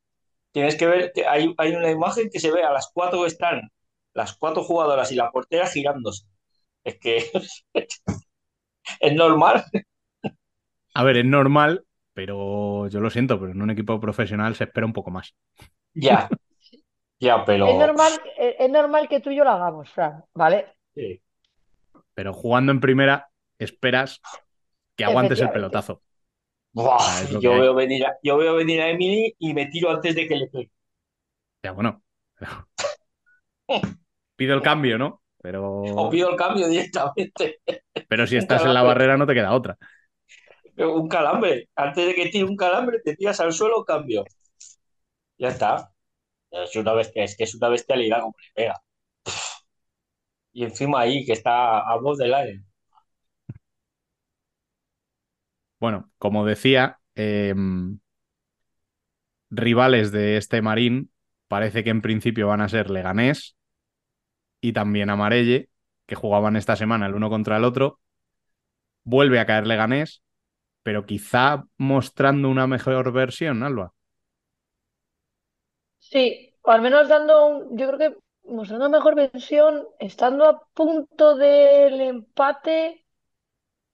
tienes 0.56 0.76
que 0.76 0.86
ver, 0.86 1.12
que 1.14 1.26
hay, 1.26 1.54
hay 1.58 1.74
una 1.74 1.90
imagen 1.90 2.30
que 2.32 2.40
se 2.40 2.50
ve 2.50 2.62
a 2.62 2.72
las 2.72 2.90
cuatro 2.90 3.20
que 3.20 3.26
están, 3.26 3.60
las 4.14 4.34
cuatro 4.38 4.64
jugadoras 4.64 5.12
y 5.12 5.14
la 5.14 5.30
portera 5.30 5.66
girándose. 5.66 6.24
Es 6.82 6.98
que 6.98 7.30
es 9.00 9.12
normal. 9.12 9.66
a 10.94 11.04
ver, 11.04 11.18
es 11.18 11.26
normal, 11.26 11.84
pero 12.14 12.88
yo 12.88 13.00
lo 13.00 13.10
siento, 13.10 13.38
pero 13.38 13.52
en 13.52 13.60
un 13.60 13.68
equipo 13.70 14.00
profesional 14.00 14.54
se 14.54 14.64
espera 14.64 14.86
un 14.86 14.94
poco 14.94 15.10
más. 15.10 15.34
Ya, 15.92 16.26
ya, 17.20 17.44
pero 17.44 17.66
Es 17.66 17.76
normal, 17.76 18.12
eh, 18.38 18.56
es 18.58 18.70
normal 18.70 19.10
que 19.10 19.20
tú 19.20 19.28
y 19.28 19.36
yo 19.36 19.44
lo 19.44 19.50
hagamos, 19.50 19.90
Fran, 19.90 20.24
¿vale? 20.32 20.72
sí, 20.94 21.20
Pero 22.14 22.32
jugando 22.32 22.72
en 22.72 22.80
primera, 22.80 23.28
esperas 23.58 24.22
que 24.96 25.04
aguantes 25.04 25.38
el 25.42 25.50
pelotazo. 25.50 26.00
Buah, 26.76 26.96
Ah, 27.00 27.22
yo 27.30 27.40
que 27.40 27.48
veo 27.48 27.74
venir 27.74 28.04
a, 28.06 28.10
yo 28.22 28.36
veo 28.36 28.54
venir 28.54 28.80
a 28.82 28.90
Emily 28.90 29.34
y 29.38 29.54
me 29.54 29.66
tiro 29.66 29.90
antes 29.90 30.14
de 30.14 30.28
que 30.28 30.36
le 30.36 30.46
pegue. 30.48 30.70
Ya, 31.62 31.72
bueno. 31.72 32.02
Pido 34.36 34.54
el 34.54 34.62
cambio, 34.62 34.98
¿no? 34.98 35.06
O 35.08 35.40
Pero, 35.42 36.10
pido 36.10 36.30
el 36.30 36.36
cambio 36.36 36.68
directamente. 36.68 37.60
pero 38.08 38.26
si 38.26 38.36
estás 38.36 38.64
en 38.64 38.74
la 38.74 38.82
barrera 38.82 39.16
no 39.16 39.26
te 39.26 39.34
queda 39.34 39.52
otra. 39.52 39.76
Un 40.78 41.08
calambre. 41.08 41.68
Antes 41.74 42.06
de 42.06 42.14
que 42.14 42.28
tire 42.30 42.44
un 42.44 42.56
calambre, 42.56 43.00
te 43.04 43.14
tiras 43.16 43.40
al 43.40 43.52
suelo, 43.52 43.84
cambio. 43.84 44.24
Ya 45.38 45.48
está. 45.48 45.92
Es 46.50 46.76
una 46.76 46.94
bestia, 46.94 47.24
es 47.24 47.36
que 47.36 47.44
es 47.44 47.54
una 47.56 47.68
bestialidad 47.70 48.20
como 48.22 48.34
le 48.40 48.52
pega. 48.54 48.82
Y 50.52 50.64
encima 50.64 51.00
ahí, 51.02 51.24
que 51.24 51.32
está 51.34 51.78
a 51.78 51.96
voz 52.00 52.18
del 52.18 52.34
aire. 52.34 52.62
Bueno, 55.78 56.10
como 56.18 56.44
decía, 56.46 56.98
em, 57.14 57.98
rivales 59.50 60.12
de 60.12 60.36
este 60.36 60.62
Marín 60.62 61.10
parece 61.48 61.84
que 61.84 61.90
en 61.90 62.02
principio 62.02 62.48
van 62.48 62.60
a 62.60 62.68
ser 62.68 62.90
Leganés 62.90 63.56
y 64.60 64.72
también 64.72 65.10
Amarelle, 65.10 65.68
que 66.06 66.14
jugaban 66.14 66.56
esta 66.56 66.76
semana 66.76 67.06
el 67.06 67.14
uno 67.14 67.30
contra 67.30 67.56
el 67.56 67.64
otro. 67.64 68.00
Vuelve 69.04 69.38
a 69.38 69.46
caer 69.46 69.66
Leganés, 69.66 70.22
pero 70.82 71.06
quizá 71.06 71.64
mostrando 71.78 72.48
una 72.48 72.66
mejor 72.66 73.12
versión, 73.12 73.62
Alba. 73.62 73.92
Sí, 75.98 76.54
o 76.62 76.70
al 76.70 76.82
menos 76.82 77.08
dando 77.08 77.46
un, 77.46 77.78
yo 77.78 77.88
creo 77.88 77.98
que 77.98 78.18
mostrando 78.44 78.88
mejor 78.90 79.14
versión, 79.14 79.86
estando 79.98 80.44
a 80.46 80.60
punto 80.74 81.36
del 81.36 82.00
empate, 82.00 83.05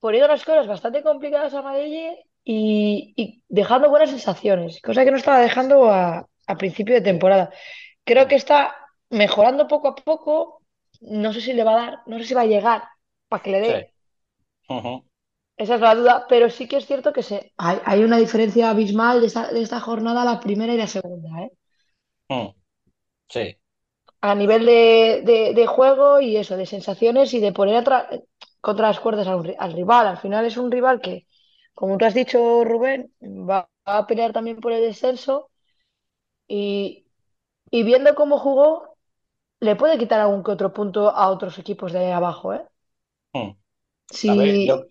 poniendo 0.02 0.28
las 0.28 0.44
cosas 0.44 0.66
bastante 0.68 1.02
complicadas 1.04 1.54
a 1.54 1.62
Madrid 1.62 2.10
y, 2.44 3.14
y 3.16 3.44
dejando 3.48 3.90
buenas 3.90 4.10
sensaciones, 4.10 4.80
cosa 4.82 5.04
que 5.04 5.12
no 5.12 5.18
estaba 5.18 5.40
dejando 5.40 5.90
a, 5.90 6.26
a 6.48 6.56
principio 6.58 6.94
de 6.96 7.02
temporada. 7.02 7.52
Creo 8.04 8.28
que 8.28 8.36
está 8.36 8.76
mejorando 9.10 9.68
poco 9.68 9.88
a 9.90 9.96
poco, 9.96 10.62
no 11.02 11.32
sé 11.34 11.40
si 11.42 11.54
le 11.54 11.64
va 11.64 11.74
a 11.74 11.82
dar, 11.86 11.98
no 12.06 12.18
sé 12.18 12.26
si 12.26 12.34
va 12.34 12.42
a 12.42 12.46
llegar 12.46 12.84
para 13.28 13.44
que 13.44 13.52
le 13.52 13.60
Sí. 13.60 13.72
dé, 13.72 13.94
Ujú. 14.68 15.04
esa 15.56 15.76
es 15.76 15.80
la 15.80 15.94
duda, 15.94 16.26
pero 16.28 16.50
sí 16.50 16.68
que 16.68 16.76
es 16.78 16.86
cierto 16.86 17.12
que 17.14 17.22
se, 17.22 17.52
hay, 17.56 17.78
hay 17.84 18.04
una 18.04 18.18
diferencia 18.18 18.70
abismal 18.70 19.20
de 19.20 19.26
esta, 19.28 19.50
de 19.52 19.62
esta 19.62 19.80
jornada, 19.80 20.24
la 20.24 20.40
primera 20.40 20.74
y 20.74 20.78
la 20.78 20.86
segunda, 20.86 21.42
¿eh? 21.42 21.52
Mm. 22.30 22.54
Sí. 23.28 23.58
a 24.20 24.34
nivel 24.34 24.64
de, 24.66 25.22
de- 25.24 25.52
de 25.54 25.66
juego 25.66 26.20
y 26.20 26.36
eso, 26.36 26.56
de 26.56 26.66
sensaciones 26.66 27.34
y 27.34 27.40
de 27.40 27.52
poner 27.52 27.76
atra- 27.84 28.22
contra 28.62 28.88
las 28.88 29.00
cuerdas 29.00 29.28
al, 29.28 29.40
ri- 29.44 29.56
al 29.60 29.74
rival. 29.74 30.08
Al 30.08 30.18
final 30.18 30.46
es 30.46 30.58
un 30.58 30.72
rival 30.72 31.02
que, 31.02 31.28
como 31.74 31.98
tú 31.98 32.06
has 32.06 32.14
dicho, 32.14 32.64
Rubén, 32.64 33.12
va 33.22 33.68
a 33.86 34.06
pelear 34.08 34.32
también 34.34 34.60
por 34.60 34.72
el 34.72 34.82
descenso 34.82 35.50
y, 36.48 37.06
y 37.70 37.82
viendo 37.84 38.14
cómo 38.16 38.38
jugó, 38.38 38.96
le 39.60 39.76
puede 39.76 39.98
quitar 39.98 40.20
algún 40.20 40.44
que 40.44 40.52
otro 40.52 40.72
punto 40.74 41.10
a 41.10 41.30
otros 41.30 41.58
equipos 41.58 41.92
de 41.92 42.12
abajo, 42.12 42.54
¿eh? 42.54 42.66
Mm. 43.34 43.50
A 44.26 44.36
ver, 44.36 44.58
Si, 44.58 44.64
yo, 44.64 44.86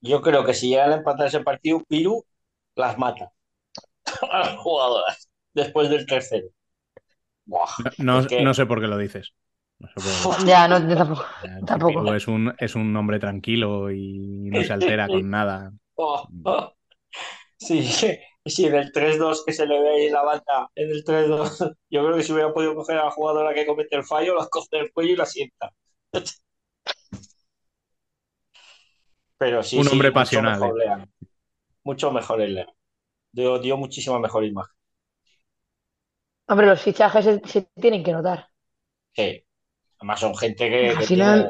yo 0.00 0.22
creo 0.22 0.44
que 0.46 0.54
si 0.54 0.68
llegan 0.70 0.92
a 0.92 0.96
empatar 0.96 1.26
ese 1.28 1.40
partido, 1.42 1.82
Piru 1.88 2.24
las 2.76 2.98
mata 2.98 3.32
a 4.30 4.40
las 4.40 4.58
jugadoras 4.58 5.30
después 5.54 5.90
del 5.90 6.06
tercero. 6.06 6.48
Buah, 7.46 7.70
No, 7.98 8.18
es 8.20 8.26
que- 8.28 8.48
no 8.48 8.54
sé 8.54 8.66
por 8.66 8.80
qué 8.80 8.86
lo 8.86 8.98
dices. 8.98 9.34
No 9.96 10.32
sé. 10.32 10.46
Ya, 10.46 10.68
no, 10.68 10.88
yo 10.88 10.96
tampoco. 10.96 11.24
Ya, 11.42 11.60
Tampoco. 11.66 11.92
Chipigo 11.92 12.14
Es 12.14 12.28
un, 12.28 12.54
es 12.58 12.74
un 12.74 12.96
hombre 12.96 13.18
tranquilo 13.18 13.90
y 13.90 14.50
no 14.50 14.62
se 14.62 14.72
altera 14.72 15.08
con 15.08 15.28
nada. 15.30 15.72
Sí, 17.56 17.82
sí, 18.46 18.66
en 18.66 18.74
el 18.74 18.92
3-2 18.92 19.44
que 19.44 19.52
se 19.52 19.66
le 19.66 19.80
ve 19.80 19.88
ahí 19.90 20.06
en 20.06 20.12
la 20.12 20.22
banda, 20.22 20.70
en 20.74 20.90
el 20.90 21.04
3-2, 21.04 21.58
yo 21.90 22.04
creo 22.04 22.16
que 22.16 22.22
si 22.22 22.32
hubiera 22.32 22.52
podido 22.52 22.74
coger 22.74 22.98
a 22.98 23.04
la 23.06 23.10
jugadora 23.10 23.54
que 23.54 23.66
comete 23.66 23.96
el 23.96 24.04
fallo, 24.04 24.34
la 24.36 24.46
coge 24.48 24.68
del 24.78 24.92
cuello 24.92 25.12
y 25.12 25.16
la 25.16 25.26
sienta. 25.26 25.70
Pero 29.38 29.62
sí, 29.62 29.78
Un 29.78 29.84
sí, 29.84 29.90
hombre 29.92 30.10
mucho 30.10 30.12
pasional, 30.12 30.60
mejor 30.60 30.80
eh. 30.82 30.84
Leao. 30.86 31.06
Mucho 31.84 32.12
mejor 32.12 32.40
el. 32.42 32.66
Dio, 33.32 33.58
dio 33.60 33.76
muchísima 33.78 34.18
mejor 34.20 34.44
imagen. 34.44 34.74
Hombre, 36.48 36.66
los 36.66 36.80
fichajes 36.80 37.22
se, 37.26 37.40
se 37.46 37.62
tienen 37.78 38.02
que 38.02 38.12
notar. 38.12 38.48
Sí. 39.16 39.43
Además 40.04 40.20
son 40.20 40.36
gente 40.36 40.68
que, 40.68 40.90
Al 40.90 40.98
que 40.98 41.06
final- 41.06 41.40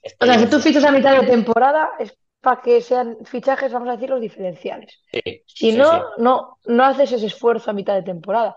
tiene 0.00 0.16
O 0.20 0.24
sea, 0.26 0.38
si 0.38 0.46
tú 0.46 0.60
fichas 0.60 0.84
a 0.84 0.92
mitad 0.92 1.20
de 1.20 1.26
temporada 1.26 1.90
es 1.98 2.16
para 2.40 2.62
que 2.62 2.80
sean 2.80 3.16
fichajes, 3.24 3.72
vamos 3.72 3.88
a 3.88 3.92
decir, 3.94 4.08
los 4.08 4.20
diferenciales. 4.20 5.02
Sí, 5.12 5.20
Si 5.44 5.72
sí, 5.72 5.76
no, 5.76 5.92
sí. 5.92 6.00
no, 6.18 6.58
no 6.66 6.84
haces 6.84 7.10
ese 7.10 7.26
esfuerzo 7.26 7.72
a 7.72 7.74
mitad 7.74 7.94
de 7.96 8.04
temporada. 8.04 8.54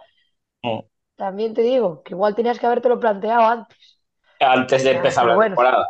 Mm. 0.61 0.81
También 1.15 1.55
te 1.55 1.63
digo 1.63 2.03
que 2.03 2.13
igual 2.13 2.35
tenías 2.35 2.59
que 2.59 2.67
habértelo 2.67 2.99
planteado 2.99 3.41
antes. 3.41 3.99
Antes 4.39 4.83
de 4.83 4.91
empezar 4.91 5.23
pero 5.23 5.29
la 5.31 5.35
bueno. 5.35 5.55
temporada. 5.55 5.89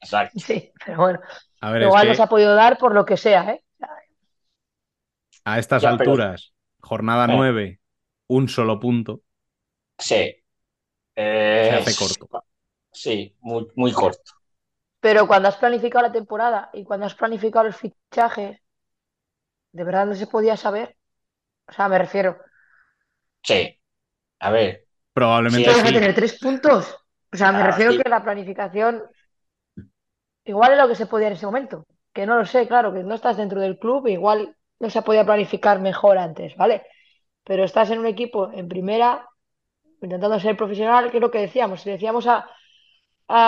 Exacto. 0.00 0.38
Sí, 0.38 0.70
pero 0.86 0.98
bueno, 0.98 1.20
A 1.60 1.70
ver, 1.72 1.82
es 1.82 1.88
igual 1.88 2.02
que 2.02 2.08
no 2.10 2.14
se 2.14 2.22
ha 2.22 2.26
podido 2.28 2.54
dar 2.54 2.78
por 2.78 2.94
lo 2.94 3.04
que 3.04 3.16
sea, 3.16 3.50
¿eh? 3.50 3.64
a 5.44 5.58
estas 5.58 5.82
Ya, 5.82 5.96
pero- 5.96 6.12
alturas, 6.12 6.52
jornada 6.80 7.24
Eh. 7.24 7.36
9, 7.36 7.80
un 8.28 8.48
solo 8.48 8.78
punto, 8.78 9.22
Sí. 9.98 10.36
se 11.16 11.70
hace 11.72 11.96
corto. 11.96 12.44
Sí, 12.92 13.34
muy, 13.40 13.66
muy 13.74 13.92
corto. 13.92 14.32
Pero 15.04 15.26
cuando 15.28 15.48
has 15.48 15.58
planificado 15.62 16.06
la 16.06 16.12
temporada 16.18 16.70
y 16.72 16.84
cuando 16.84 17.04
has 17.06 17.14
planificado 17.14 17.66
los 17.66 17.76
fichajes, 17.76 18.60
de 19.72 19.84
verdad 19.84 20.06
no 20.06 20.14
se 20.14 20.26
podía 20.26 20.56
saber. 20.56 20.96
O 21.68 21.72
sea, 21.72 21.88
me 21.88 21.98
refiero, 21.98 22.38
Sí. 23.42 23.78
A 24.40 24.50
ver, 24.50 24.86
Probablemente 25.12 25.70
Sí, 25.70 25.74
¿tienes 25.74 25.82
que 25.82 25.92
sí. 25.92 25.94
tener 25.98 26.14
tres 26.14 26.38
puntos? 26.38 26.96
O 27.32 27.36
sea, 27.36 27.52
me 27.52 27.62
Ah, 27.62 27.62
refiero 27.62 27.94
sí. 27.94 27.98
que 28.02 28.08
la 28.08 28.22
planificación 28.24 29.02
igual 30.44 30.72
es 30.72 30.78
lo 30.78 30.88
que 30.88 30.94
se 30.94 31.06
podía 31.06 31.28
en 31.28 31.34
ese 31.34 31.46
momento. 31.46 31.86
Que 32.12 32.26
no 32.26 32.36
lo 32.36 32.44
sé, 32.46 32.66
claro, 32.66 32.92
que 32.92 33.02
no 33.04 33.14
estás 33.14 33.36
dentro 33.36 33.60
del 33.60 33.78
club, 33.78 34.06
igual 34.08 34.56
no 34.80 34.90
se 34.90 35.02
podía 35.02 35.24
planificar 35.24 35.80
mejor 35.80 36.18
antes, 36.18 36.56
¿vale? 36.56 36.86
Pero 37.44 37.64
estás 37.64 37.90
en 37.90 38.00
un 38.00 38.06
equipo 38.06 38.50
en 38.52 38.68
primera, 38.68 39.28
intentando 40.02 40.40
ser 40.40 40.56
profesional, 40.56 41.10
que 41.10 41.18
es 41.18 41.22
lo 41.22 41.30
que 41.32 41.40
decíamos. 41.40 41.82
Si 41.82 41.90
decíamos 41.90 42.26
a, 42.26 42.48
a, 43.38 43.42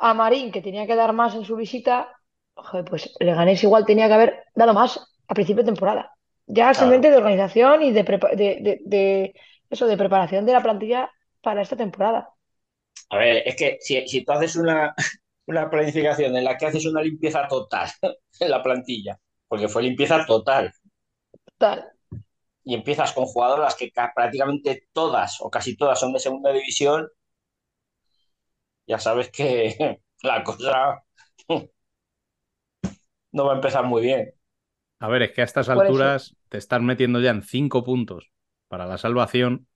a- 0.00 0.10
a 0.10 0.14
Marín 0.20 0.50
que 0.52 0.62
tenía 0.66 0.86
que 0.88 0.96
dar 1.00 1.12
más 1.12 1.34
en 1.34 1.44
su 1.44 1.56
visita, 1.56 1.96
joder, 2.54 2.84
pues 2.90 3.02
Leganés 3.20 3.62
igual 3.64 3.84
tenía 3.86 4.08
que 4.08 4.14
haber 4.18 4.30
dado 4.54 4.74
más 4.74 4.90
a 5.28 5.34
principio 5.34 5.62
de 5.64 5.70
temporada. 5.72 6.12
Ya 6.46 6.74
simplemente 6.74 7.10
de 7.10 7.16
organización 7.18 7.82
y 7.82 7.92
de, 7.92 8.04
prepa- 8.04 8.34
de, 8.36 8.48
de- 8.66 8.80
de- 8.84 9.34
eso, 9.70 9.86
de 9.86 9.96
preparación 10.02 10.46
de 10.46 10.52
la 10.52 10.62
plantilla 10.62 11.10
para 11.42 11.62
esta 11.62 11.76
temporada. 11.76 12.20
a 13.10 13.18
ver, 13.18 13.42
es 13.46 13.56
que 13.56 13.78
si, 13.80 14.06
si 14.08 14.24
tú 14.24 14.32
haces 14.32 14.56
una, 14.56 14.94
una 15.46 15.68
planificación 15.70 16.36
en 16.36 16.44
la 16.44 16.56
que 16.56 16.66
haces 16.66 16.86
una 16.86 17.02
limpieza 17.02 17.46
total 17.48 17.90
en 18.40 18.50
la 18.50 18.62
plantilla, 18.62 19.18
porque 19.48 19.68
fue 19.68 19.82
limpieza 19.82 20.24
total, 20.26 20.72
Tal. 21.58 21.92
y 22.64 22.74
empiezas 22.74 23.12
con 23.12 23.26
jugadoras 23.26 23.74
que 23.74 23.90
ca- 23.90 24.12
prácticamente 24.14 24.88
todas 24.92 25.40
o 25.40 25.50
casi 25.50 25.76
todas 25.76 25.98
son 25.98 26.12
de 26.12 26.20
segunda 26.20 26.52
división, 26.52 27.08
ya 28.90 28.98
sabes 29.00 29.30
que 29.30 30.00
la 30.22 30.44
cosa 30.44 31.04
no 33.32 33.44
va 33.46 33.52
a 33.52 33.56
empezar 33.56 33.84
muy 33.86 34.02
bien. 34.02 34.32
A 34.98 35.08
ver, 35.08 35.22
es 35.22 35.32
que 35.32 35.40
a 35.42 35.44
estas 35.44 35.68
alturas 35.68 36.36
te 36.48 36.58
estás 36.58 36.80
metiendo 36.82 37.20
ya 37.20 37.30
en 37.30 37.42
5 37.42 37.84
puntos 37.84 38.30
para 38.68 38.86
la 38.86 38.98
salvación, 38.98 39.66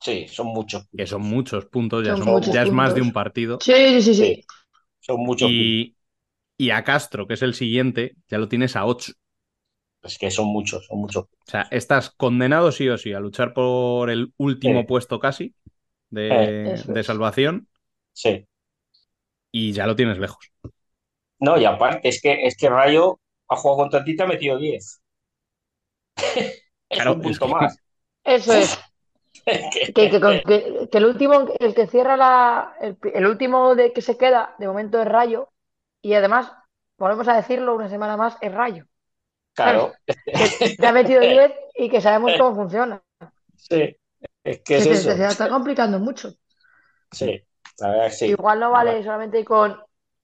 Sí, 0.00 0.28
son 0.28 0.48
muchos. 0.48 0.86
que 0.96 1.06
son 1.06 1.22
muchos 1.22 1.66
puntos, 1.66 2.04
ya, 2.04 2.16
Son 2.16 2.24
son- 2.24 2.26
muchos 2.26 2.54
ya 2.54 2.62
es 2.62 2.70
más 2.72 2.94
de 2.94 3.00
puntos. 3.00 3.08
un 3.08 3.12
partido. 3.12 3.58
Sí, 3.62 3.72
sí, 3.74 4.02
sí, 4.02 4.14
sí. 4.14 4.44
Son 5.00 5.20
muchos. 5.20 5.50
puntos. 5.52 5.76
Y, 5.76 5.96
y 6.58 6.70
a 6.70 6.84
Castro, 6.84 7.26
que 7.28 7.34
es 7.34 7.42
el 7.42 7.54
siguiente, 7.54 8.16
ya 8.28 8.38
lo 8.38 8.48
tienes 8.48 8.76
a 8.76 8.86
8. 8.86 9.14
Es 10.02 10.18
que 10.18 10.30
son 10.30 10.48
muchos, 10.48 10.84
son 10.86 10.98
muchos. 10.98 11.24
O 11.46 11.50
sea, 11.50 11.62
estás 11.70 12.10
condenado 12.10 12.70
sí 12.72 12.88
o 12.88 12.96
sí 12.98 13.12
a 13.12 13.20
luchar 13.20 13.52
por 13.54 14.10
el 14.10 14.32
último 14.36 14.82
Sí. 14.82 14.86
puesto 14.86 15.18
casi 15.18 15.54
de, 16.10 16.82
Eh, 16.84 16.84
de 16.86 17.04
salvación 17.04 17.68
Sí. 18.12 18.46
Y 19.52 19.72
ya 19.72 19.86
lo 19.86 19.96
tienes 19.96 20.18
lejos. 20.18 20.50
No, 21.38 21.58
y 21.58 21.64
aparte, 21.64 22.08
es 22.08 22.20
que, 22.20 22.44
es 22.46 22.56
que 22.56 22.68
Rayo 22.68 23.18
ha 23.48 23.56
jugado 23.56 23.78
contra 23.82 24.04
ti 24.04 24.12
y 24.12 24.16
te 24.16 24.22
ha 24.22 24.26
metido 24.26 24.58
10. 24.58 25.00
es 26.16 26.62
Claro, 26.88 27.12
un 27.14 27.22
punto 27.22 27.30
es 27.30 27.38
que- 27.38 27.46
más. 27.54 27.76
Eso 28.24 28.52
es. 28.54 28.78
Que- 29.44 29.92
Que, 29.94 30.98
el 30.98 31.04
último, 31.06 31.46
el 31.58 31.74
que 31.74 31.86
cierra 31.86 32.16
la, 32.16 32.74
el, 32.80 32.98
el 33.14 33.26
último 33.26 33.74
de 33.74 33.92
que 33.92 34.02
se 34.02 34.18
queda, 34.18 34.54
de 34.58 34.66
momento 34.66 35.00
es 35.00 35.08
Rayo, 35.08 35.50
y 36.02 36.12
además, 36.14 36.52
volvemos 36.98 37.26
a 37.28 37.36
decirlo 37.36 37.74
una 37.74 37.88
semana 37.88 38.16
más, 38.16 38.36
es 38.42 38.52
Rayo. 38.52 38.84
claro. 39.54 39.92
Que 40.04 40.76
te 40.76 40.86
ha 40.86 40.92
metido 40.92 41.20
10 41.22 41.52
y 41.74 41.88
que 41.88 42.00
sabemos 42.00 42.32
cómo 42.38 42.54
funciona. 42.54 43.02
Sí, 43.56 43.96
es 44.44 44.60
que 44.60 44.76
es 44.76 44.84
Se 44.84 44.92
eso. 44.92 45.10
está 45.12 45.48
complicando 45.48 45.98
mucho. 45.98 46.34
Sí, 47.10 47.42
la 47.80 47.88
verdad 47.90 48.06
es 48.06 48.18
que 48.18 48.26
sí. 48.28 48.32
Igual 48.32 48.60
no 48.60 48.70
vale 48.70 49.02
solamente 49.02 49.44
con 49.44 49.78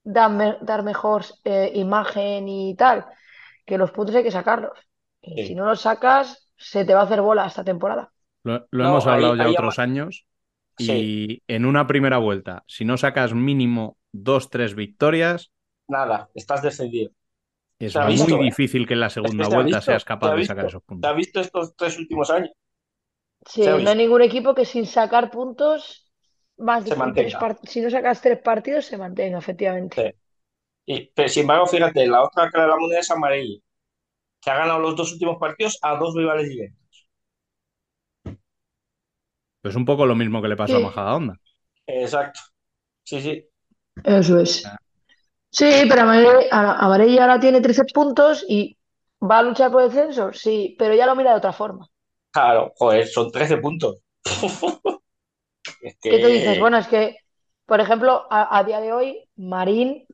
dar, 0.04 0.30
me- 0.30 0.58
dar 0.62 0.82
mejor 0.82 1.24
eh, 1.44 1.72
imagen 1.74 2.48
y 2.48 2.76
tal, 2.76 3.06
que 3.66 3.78
los 3.78 3.90
puntos 3.92 4.14
hay 4.16 4.22
que 4.24 4.30
sacarlos. 4.30 4.78
Y 5.22 5.36
Sí. 5.36 5.46
si 5.46 5.54
no 5.54 5.66
los 5.66 5.80
sacas, 5.82 6.50
se 6.56 6.84
te 6.84 6.94
va 6.94 7.00
a 7.02 7.04
hacer 7.04 7.20
bola 7.22 7.46
esta 7.46 7.64
temporada. 7.64 8.12
Lo, 8.44 8.66
lo 8.70 8.84
No, 8.84 8.90
hemos 8.90 9.06
ahí- 9.06 9.12
hablado 9.14 9.36
ya 9.36 9.44
ahí 9.44 9.52
otros 9.52 9.78
años 9.78 10.26
y 10.78 10.86
Sí. 10.86 11.16
en 11.48 11.64
una 11.66 11.86
primera 11.86 12.18
vuelta, 12.18 12.64
si 12.68 12.84
no 12.84 12.96
sacas 12.96 13.34
mínimo 13.34 13.98
dos, 14.12 14.50
tres 14.50 14.74
victorias, 14.74 15.52
Nada, 15.88 16.30
estás 16.34 16.62
descendido. 16.62 17.10
es 17.78 17.98
muy 17.98 18.04
visto, 18.06 18.36
¿eh? 18.44 18.50
difícil 18.50 18.86
que 18.86 18.92
en 18.94 19.00
la 19.00 19.08
segunda 19.10 19.48
vuelta 19.48 19.80
visto, 19.80 19.80
seas 19.80 20.04
capaz 20.04 20.34
de 20.34 20.36
visto, 20.36 20.54
sacar 20.56 20.66
esos 20.66 20.82
¿Te 21.00 21.08
puntos. 21.08 21.08
has 21.08 21.16
visto 21.16 21.40
estos 21.40 21.74
tres 21.76 21.98
últimos 21.98 22.30
años? 22.30 22.50
Sí, 23.46 23.78
no 23.80 23.90
hay 23.90 23.96
ningún 23.96 24.22
equipo 24.22 24.54
que 24.54 24.64
sin 24.64 24.86
sacar 24.86 25.30
puntos, 25.30 26.05
más 26.58 26.84
de 26.84 26.92
Se 26.92 26.96
tres 27.14 27.34
mantenga. 27.34 27.38
part- 27.38 27.66
si 27.66 27.80
no 27.80 27.90
sacas 27.90 28.20
tres 28.20 28.38
partidos, 28.40 28.84
se 28.86 28.98
mantenga, 28.98 29.38
efectivamente. 29.38 29.96
Sí. 29.96 30.02
Y, 30.86 31.06
pero 31.14 31.28
sin 31.28 31.42
embargo, 31.42 31.66
fíjate, 31.66 32.06
la 32.08 32.24
otra 32.24 32.50
cara 32.50 32.64
de 32.64 32.70
la 32.70 32.76
moneda 32.78 33.00
es 33.00 33.10
amarilla, 33.12 33.60
que 34.40 34.50
ha 34.50 34.56
ganado 34.58 34.80
los 34.80 34.96
dos 34.96 35.12
últimos 35.14 35.38
partidos 35.38 35.78
a 35.82 35.96
dos 35.96 36.14
rivales 36.16 36.48
directos. 36.48 37.08
Pues 39.62 39.74
un 39.76 39.84
poco 39.84 40.06
lo 40.06 40.14
mismo 40.14 40.40
que 40.40 40.48
le 40.48 40.56
pasó 40.56 40.76
Sí. 40.76 40.76
a 40.76 40.80
Majadahonda. 40.80 41.34
Exacto. 41.86 42.40
Sí, 43.04 43.20
sí. 43.22 43.48
Eso 44.04 44.38
es. 44.40 44.62
Sí, 45.50 45.70
pero 45.88 46.02
Amarilla 46.02 47.22
ahora 47.24 47.40
tiene 47.40 47.60
13 47.62 47.84
puntos 47.84 48.44
y 48.48 48.78
va 49.22 49.38
a 49.38 49.42
luchar 49.44 49.70
por 49.72 49.82
el 49.82 49.90
descenso, 49.90 50.32
sí, 50.32 50.76
pero 50.78 50.94
ya 50.94 51.06
lo 51.06 51.16
mira 51.16 51.32
de 51.32 51.38
otra 51.38 51.52
forma. 51.52 51.88
Claro, 52.30 52.72
joder, 52.78 53.06
son 53.08 53.32
13 53.32 53.56
puntos. 53.56 53.96
Es 55.82 55.96
¿Qué 56.02 56.10
te 56.10 56.16
que- 56.18 56.28
dices? 56.28 56.58
Bueno, 56.60 56.78
es 56.78 56.86
que, 56.88 57.16
por 57.66 57.80
ejemplo, 57.80 58.26
a, 58.30 58.58
a 58.58 58.64
día 58.64 58.80
de 58.80 58.92
hoy, 58.92 59.28
Marín 59.36 60.06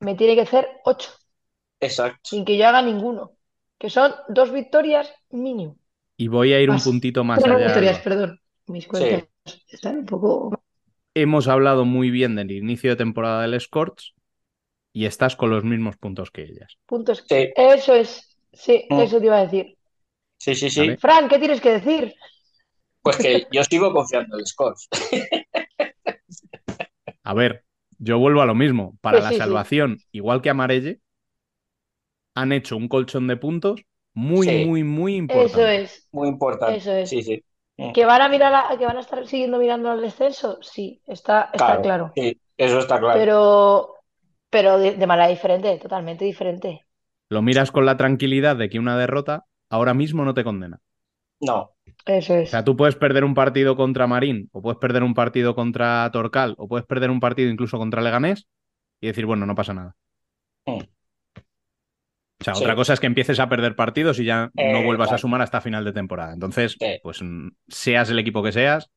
me 0.00 0.14
tiene 0.14 0.34
que 0.34 0.42
hacer 0.42 0.68
8, 0.84 1.10
Exacto. 1.80 2.30
sin 2.30 2.44
que 2.44 2.56
yo 2.56 2.66
haga 2.68 2.82
ninguno, 2.82 3.32
que 3.78 3.90
son 3.90 4.12
dos 4.28 4.52
victorias 4.52 5.12
mínimo. 5.30 5.76
Y 6.16 6.28
voy 6.28 6.52
a 6.52 6.60
ir 6.60 6.70
un 6.70 6.80
puntito 6.80 7.24
más 7.24 7.42
allá. 7.44 7.56
victorias, 7.66 7.98
perdón. 8.00 8.40
Mis 8.66 8.86
cuentas 8.86 9.24
están 9.68 9.98
un 9.98 10.06
poco... 10.06 10.62
Hemos 11.14 11.46
hablado 11.48 11.84
muy 11.84 12.10
bien 12.10 12.36
del 12.36 12.50
inicio 12.52 12.90
de 12.90 12.96
temporada 12.96 13.42
del 13.42 13.60
Scorch 13.60 14.14
y 14.92 15.06
estás 15.06 15.36
con 15.36 15.50
los 15.50 15.64
mismos 15.64 15.96
puntos 15.96 16.30
que 16.30 16.42
ellas. 16.44 16.78
Puntos. 16.86 17.24
Sí, 17.28 17.52
Eso 17.56 17.94
es, 17.94 18.36
sí, 18.52 18.86
Mm. 18.90 19.00
eso 19.00 19.18
te 19.20 19.26
iba 19.26 19.38
a 19.38 19.44
decir. 19.46 19.76
sí, 20.38 20.54
sí, 20.54 20.70
sí. 20.70 20.96
Fran, 20.98 21.28
¿qué 21.28 21.38
tienes 21.38 21.60
que 21.60 21.72
decir? 21.72 22.14
Pues 23.02 23.16
que 23.16 23.46
yo 23.52 23.64
sigo 23.64 23.92
confiando 23.92 24.36
en 24.36 24.40
el 24.40 24.46
Scores. 24.46 24.88
A 27.24 27.34
ver, 27.34 27.64
yo 27.98 28.18
vuelvo 28.18 28.42
a 28.42 28.46
lo 28.46 28.54
mismo. 28.54 28.96
Para 29.00 29.20
la 29.20 29.28
sí, 29.28 29.34
sí. 29.34 29.40
salvación, 29.40 29.98
igual 30.12 30.42
que 30.42 30.50
Amarelle, 30.50 31.00
han 32.34 32.52
hecho 32.52 32.76
un 32.76 32.88
colchón 32.88 33.26
de 33.26 33.36
puntos 33.36 33.80
muy, 34.14 34.46
Sí. 34.46 34.64
muy, 34.66 34.84
muy 34.84 35.16
importante. 35.16 35.52
Eso 35.58 35.66
es. 35.66 36.08
Muy 36.12 36.28
importante. 36.28 36.76
Eso 36.76 36.92
es. 36.92 37.08
Sí, 37.08 37.22
sí. 37.22 37.44
¿Que 37.94 38.04
van 38.04 38.22
a 38.22 38.28
mirar 38.28 38.54
a- 38.54 38.78
que 38.78 38.86
van 38.86 38.96
a 38.96 39.00
estar 39.00 39.26
siguiendo 39.26 39.58
mirando 39.58 39.90
al 39.90 40.00
descenso? 40.00 40.58
Sí, 40.62 41.00
está, 41.06 41.50
está 41.52 41.80
claro. 41.80 42.12
Sí, 42.14 42.38
eso 42.56 42.78
está 42.78 43.00
claro. 43.00 43.18
Pero, 43.18 43.94
pero 44.50 44.78
de, 44.78 44.94
de 44.94 45.06
manera 45.06 45.28
diferente, 45.28 45.76
totalmente 45.78 46.24
diferente. 46.24 46.82
Lo 47.30 47.42
miras 47.42 47.72
con 47.72 47.86
la 47.86 47.96
tranquilidad 47.96 48.56
de 48.56 48.68
que 48.68 48.78
una 48.78 48.98
derrota 48.98 49.46
ahora 49.70 49.94
mismo 49.94 50.24
no 50.24 50.34
te 50.34 50.44
condena. 50.44 50.80
No, 51.42 51.72
Eso 52.06 52.34
O 52.34 52.36
es. 52.36 52.50
sea, 52.50 52.64
tú 52.64 52.76
puedes 52.76 52.96
perder 52.96 53.24
un 53.24 53.34
partido 53.34 53.76
contra 53.76 54.06
Marín, 54.06 54.48
o 54.52 54.62
puedes 54.62 54.78
perder 54.78 55.02
un 55.02 55.14
partido 55.14 55.54
contra 55.54 56.10
Torcal, 56.12 56.54
o 56.58 56.68
puedes 56.68 56.86
perder 56.86 57.10
un 57.10 57.20
partido 57.20 57.50
incluso 57.50 57.78
contra 57.78 58.02
Leganés 58.02 58.48
y 59.00 59.08
decir, 59.08 59.26
bueno, 59.26 59.46
no 59.46 59.54
pasa 59.54 59.74
nada. 59.74 59.96
Mm. 60.66 60.82
O 62.40 62.44
sea, 62.44 62.54
Sí. 62.54 62.64
otra 62.64 62.74
cosa 62.74 62.92
es 62.94 63.00
que 63.00 63.06
empieces 63.06 63.38
a 63.38 63.48
perder 63.48 63.76
partidos 63.76 64.18
y 64.18 64.24
ya 64.24 64.50
no 64.54 64.80
Eh, 64.80 64.84
vuelvas 64.84 65.12
a 65.12 65.18
sumar 65.18 65.40
hasta 65.42 65.60
final 65.60 65.84
de 65.84 65.92
temporada. 65.92 66.32
Entonces, 66.34 66.80
Sí. 66.80 66.98
pues 67.00 67.22
mm, 67.22 67.48
seas 67.68 68.10
el 68.10 68.18
equipo 68.18 68.42
que 68.42 68.52
seas. 68.52 68.90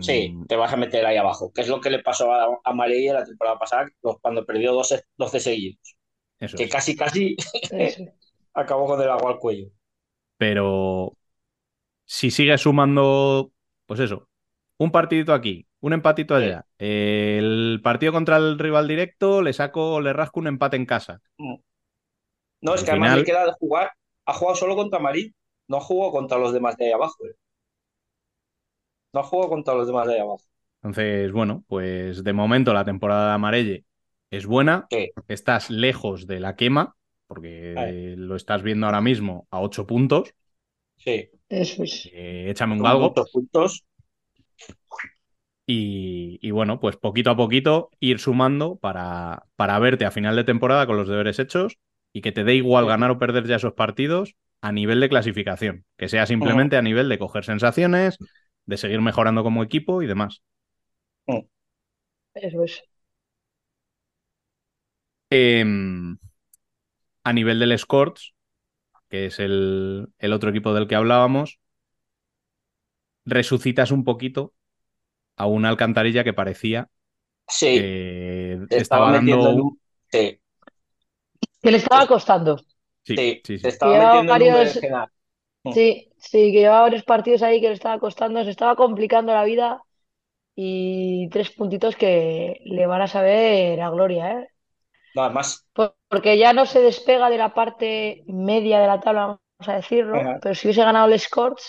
sí, 0.00 0.30
mm, 0.30 0.46
te 0.46 0.56
vas 0.56 0.72
a 0.72 0.76
meter 0.76 1.06
ahí 1.06 1.16
abajo. 1.16 1.52
Que 1.52 1.60
es 1.62 1.68
lo 1.68 1.80
que 1.80 1.90
le 1.90 2.00
pasó 2.00 2.32
a, 2.32 2.58
a 2.64 2.72
Marella 2.74 3.14
la 3.14 3.24
temporada 3.24 3.58
pasada 3.58 3.88
cuando 4.20 4.44
perdió 4.44 4.72
12, 4.72 5.02
12 5.16 5.40
seguidos. 5.40 5.96
Eso 6.40 6.56
Que 6.56 6.64
es. 6.64 6.72
casi, 6.72 6.96
casi 6.96 7.36
acabó 8.54 8.86
con 8.86 9.00
el 9.00 9.08
agua 9.10 9.30
al 9.32 9.38
cuello. 9.38 9.68
Pero 10.36 11.16
si 12.08 12.30
sigues 12.30 12.62
sumando, 12.62 13.52
pues 13.86 14.00
eso, 14.00 14.28
un 14.78 14.90
partidito 14.90 15.34
aquí, 15.34 15.66
un 15.80 15.92
empatito 15.92 16.34
Sí. 16.36 16.44
allá, 16.44 16.66
el 16.78 17.80
partido 17.82 18.12
contra 18.12 18.38
el 18.38 18.58
rival 18.58 18.88
directo, 18.88 19.42
le 19.42 19.52
saco, 19.52 20.00
le 20.00 20.12
rasco 20.14 20.40
un 20.40 20.46
empate 20.46 20.76
en 20.76 20.86
casa. 20.86 21.20
No, 22.60 22.74
es 22.74 22.82
que 22.84 22.90
además 22.90 23.18
le 23.18 23.24
queda 23.24 23.44
de 23.46 23.52
jugar. 23.52 23.92
Ha 24.26 24.32
jugado 24.34 24.56
solo 24.56 24.76
contra 24.76 24.98
Marín. 24.98 25.34
No 25.68 25.76
ha 25.78 25.80
jugado 25.80 26.12
contra 26.12 26.38
los 26.38 26.52
demás 26.52 26.76
de 26.76 26.86
ahí 26.86 26.92
abajo. 26.92 27.26
eh. 27.26 27.34
No 29.12 29.20
ha 29.20 29.22
jugado 29.24 29.50
contra 29.50 29.74
los 29.74 29.86
demás 29.86 30.06
de 30.06 30.14
ahí 30.14 30.20
abajo. 30.20 30.44
Entonces, 30.82 31.32
bueno, 31.32 31.64
pues 31.66 32.22
de 32.24 32.32
momento 32.32 32.72
la 32.72 32.84
temporada 32.84 33.28
de 33.28 33.34
Amarelle 33.34 33.84
es 34.30 34.46
buena. 34.46 34.86
Sí. 34.90 35.10
Estás 35.26 35.70
lejos 35.70 36.26
de 36.26 36.40
la 36.40 36.56
quema, 36.56 36.96
porque 37.26 38.14
lo 38.16 38.36
estás 38.36 38.62
viendo 38.62 38.86
ahora 38.86 39.00
mismo 39.00 39.46
a 39.50 39.60
ocho 39.60 39.86
puntos. 39.86 40.34
Sí. 40.96 41.30
Eso 41.50 41.82
es. 41.82 42.06
Eh, 42.12 42.50
échame 42.50 42.74
un 42.74 42.82
galgo. 42.82 43.14
puntos. 43.32 43.84
Y, 45.66 46.38
y 46.40 46.50
bueno, 46.50 46.80
pues 46.80 46.96
poquito 46.96 47.30
a 47.30 47.36
poquito 47.36 47.90
ir 48.00 48.18
sumando 48.20 48.76
para, 48.76 49.44
para 49.56 49.78
verte 49.78 50.06
a 50.06 50.10
final 50.10 50.34
de 50.36 50.44
temporada 50.44 50.86
con 50.86 50.96
los 50.96 51.08
deberes 51.08 51.38
hechos 51.38 51.76
y 52.12 52.22
que 52.22 52.32
te 52.32 52.42
dé 52.44 52.54
igual 52.54 52.84
Sí. 52.84 52.88
ganar 52.88 53.10
o 53.10 53.18
perder 53.18 53.46
ya 53.46 53.56
esos 53.56 53.74
partidos 53.74 54.34
a 54.62 54.72
nivel 54.72 54.98
de 55.00 55.08
clasificación, 55.10 55.84
que 55.98 56.08
sea 56.08 56.26
simplemente 56.26 56.76
a 56.78 56.82
nivel 56.82 57.08
de 57.10 57.18
coger 57.18 57.44
sensaciones, 57.44 58.16
de 58.64 58.76
seguir 58.78 59.00
mejorando 59.02 59.42
como 59.42 59.62
equipo 59.62 60.02
y 60.02 60.06
demás. 60.06 60.42
Eso 62.34 62.64
es. 62.64 62.82
Em, 65.30 66.18
a 67.24 67.32
nivel 67.32 67.58
del 67.60 67.78
Scorch, 67.78 68.34
que 69.08 69.26
es 69.26 69.38
el, 69.40 70.08
el 70.18 70.32
otro 70.32 70.50
equipo 70.50 70.74
del 70.74 70.88
que 70.88 70.96
hablábamos, 70.96 71.60
resucitas 73.24 73.90
un 73.90 74.04
poquito 74.04 74.54
a 75.36 75.46
una 75.46 75.70
alcantarilla 75.70 76.24
que 76.24 76.34
parecía 76.34 76.90
Sí. 77.48 77.66
que 77.72 78.60
te 78.68 78.80
estaba 78.82 79.06
estaba 79.06 79.12
metiendo 79.12 79.48
dando... 79.48 79.50
en 79.50 79.60
un. 79.60 79.80
Sí, 80.12 80.40
Que 81.62 81.70
le 81.70 81.78
estaba 81.78 82.06
costando. 82.06 82.52
Sí, 83.04 83.16
sí, 83.16 83.40
sí, 83.44 83.58
sí. 83.58 83.62
te 83.62 83.68
estaba 83.68 83.92
Llevaba 83.92 83.98
metiendo 83.98 84.32
en 84.34 84.42
un 84.42 84.52
varios-. 84.52 84.80
Mm. 85.64 85.70
Sí, 85.74 86.12
sí, 86.18 86.52
que 86.52 86.60
llevaba 86.60 86.82
varios 86.82 87.04
partidos 87.04 87.42
ahí 87.42 87.60
que 87.60 87.68
le 87.68 87.74
estaba 87.74 87.98
costando, 88.00 88.44
se 88.44 88.50
estaba 88.50 88.76
complicando 88.76 89.32
la 89.34 89.44
vida 89.44 89.82
y 90.56 91.28
tres 91.30 91.50
puntitos 91.52 91.96
que 91.96 92.60
le 92.64 92.86
van 92.86 93.02
a 93.02 93.08
saber 93.08 93.80
a 93.82 93.90
gloria, 93.90 94.32
¿eh? 94.40 94.48
Porque 96.08 96.38
ya 96.38 96.52
no 96.52 96.66
se 96.66 96.80
despega 96.80 97.30
de 97.30 97.38
la 97.38 97.54
parte 97.54 98.24
media 98.26 98.80
de 98.80 98.86
la 98.86 99.00
tabla, 99.00 99.20
vamos 99.26 99.68
a 99.68 99.74
decirlo, 99.76 100.16
Ajá. 100.18 100.38
pero 100.42 100.54
si 100.54 100.66
hubiese 100.66 100.82
ganado 100.82 101.06
el 101.12 101.18
Scorch, 101.20 101.60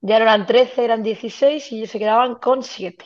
ya 0.00 0.18
no 0.18 0.24
eran 0.24 0.46
13, 0.46 0.84
eran 0.84 1.02
16 1.02 1.70
y 1.72 1.86
se 1.86 1.98
quedaban 1.98 2.36
con 2.36 2.62
7, 2.62 3.04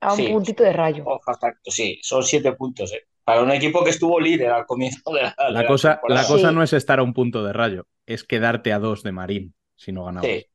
a 0.00 0.12
un 0.12 0.18
Sí. 0.18 0.28
puntito 0.28 0.62
de 0.64 0.72
rayo. 0.72 1.04
ojo, 1.06 1.32
exacto, 1.32 1.70
sí, 1.70 1.98
son 2.02 2.22
siete 2.22 2.52
puntos. 2.52 2.92
eh. 2.92 3.02
Para 3.24 3.42
un 3.42 3.50
equipo 3.52 3.82
que 3.82 3.90
estuvo 3.90 4.20
líder 4.20 4.50
al 4.50 4.66
comienzo 4.66 5.12
de 5.12 5.22
la, 5.22 5.34
de 5.48 5.52
La 5.52 5.66
cosa, 5.66 6.00
la 6.08 6.26
cosa 6.26 6.48
Sí. 6.48 6.54
no 6.54 6.62
es 6.62 6.72
estar 6.74 6.98
a 6.98 7.02
un 7.02 7.14
punto 7.14 7.42
de 7.44 7.52
rayo, 7.52 7.86
es 8.06 8.24
quedarte 8.24 8.72
a 8.72 8.78
dos 8.78 9.02
de 9.02 9.12
Marín 9.12 9.54
si 9.76 9.92
no 9.92 10.04
ganabas. 10.04 10.28
Sí, 10.30 10.46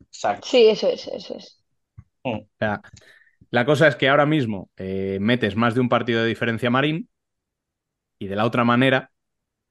exacto. 0.00 0.48
Sí, 0.48 0.68
eso 0.68 0.88
es, 0.88 1.06
eso 1.08 1.34
es. 1.36 1.62
O 2.22 2.46
sea, 2.58 2.82
la 3.50 3.64
cosa 3.64 3.88
es 3.88 3.96
que 3.96 4.08
ahora 4.08 4.26
mismo 4.26 4.70
eh, 4.76 5.18
metes 5.20 5.56
más 5.56 5.74
de 5.74 5.80
un 5.80 5.88
partido 5.88 6.22
de 6.22 6.28
diferencia 6.28 6.68
a 6.68 6.70
Marín 6.72 7.08
y 8.20 8.28
de 8.28 8.36
la 8.36 8.46
otra 8.46 8.64
manera 8.64 9.12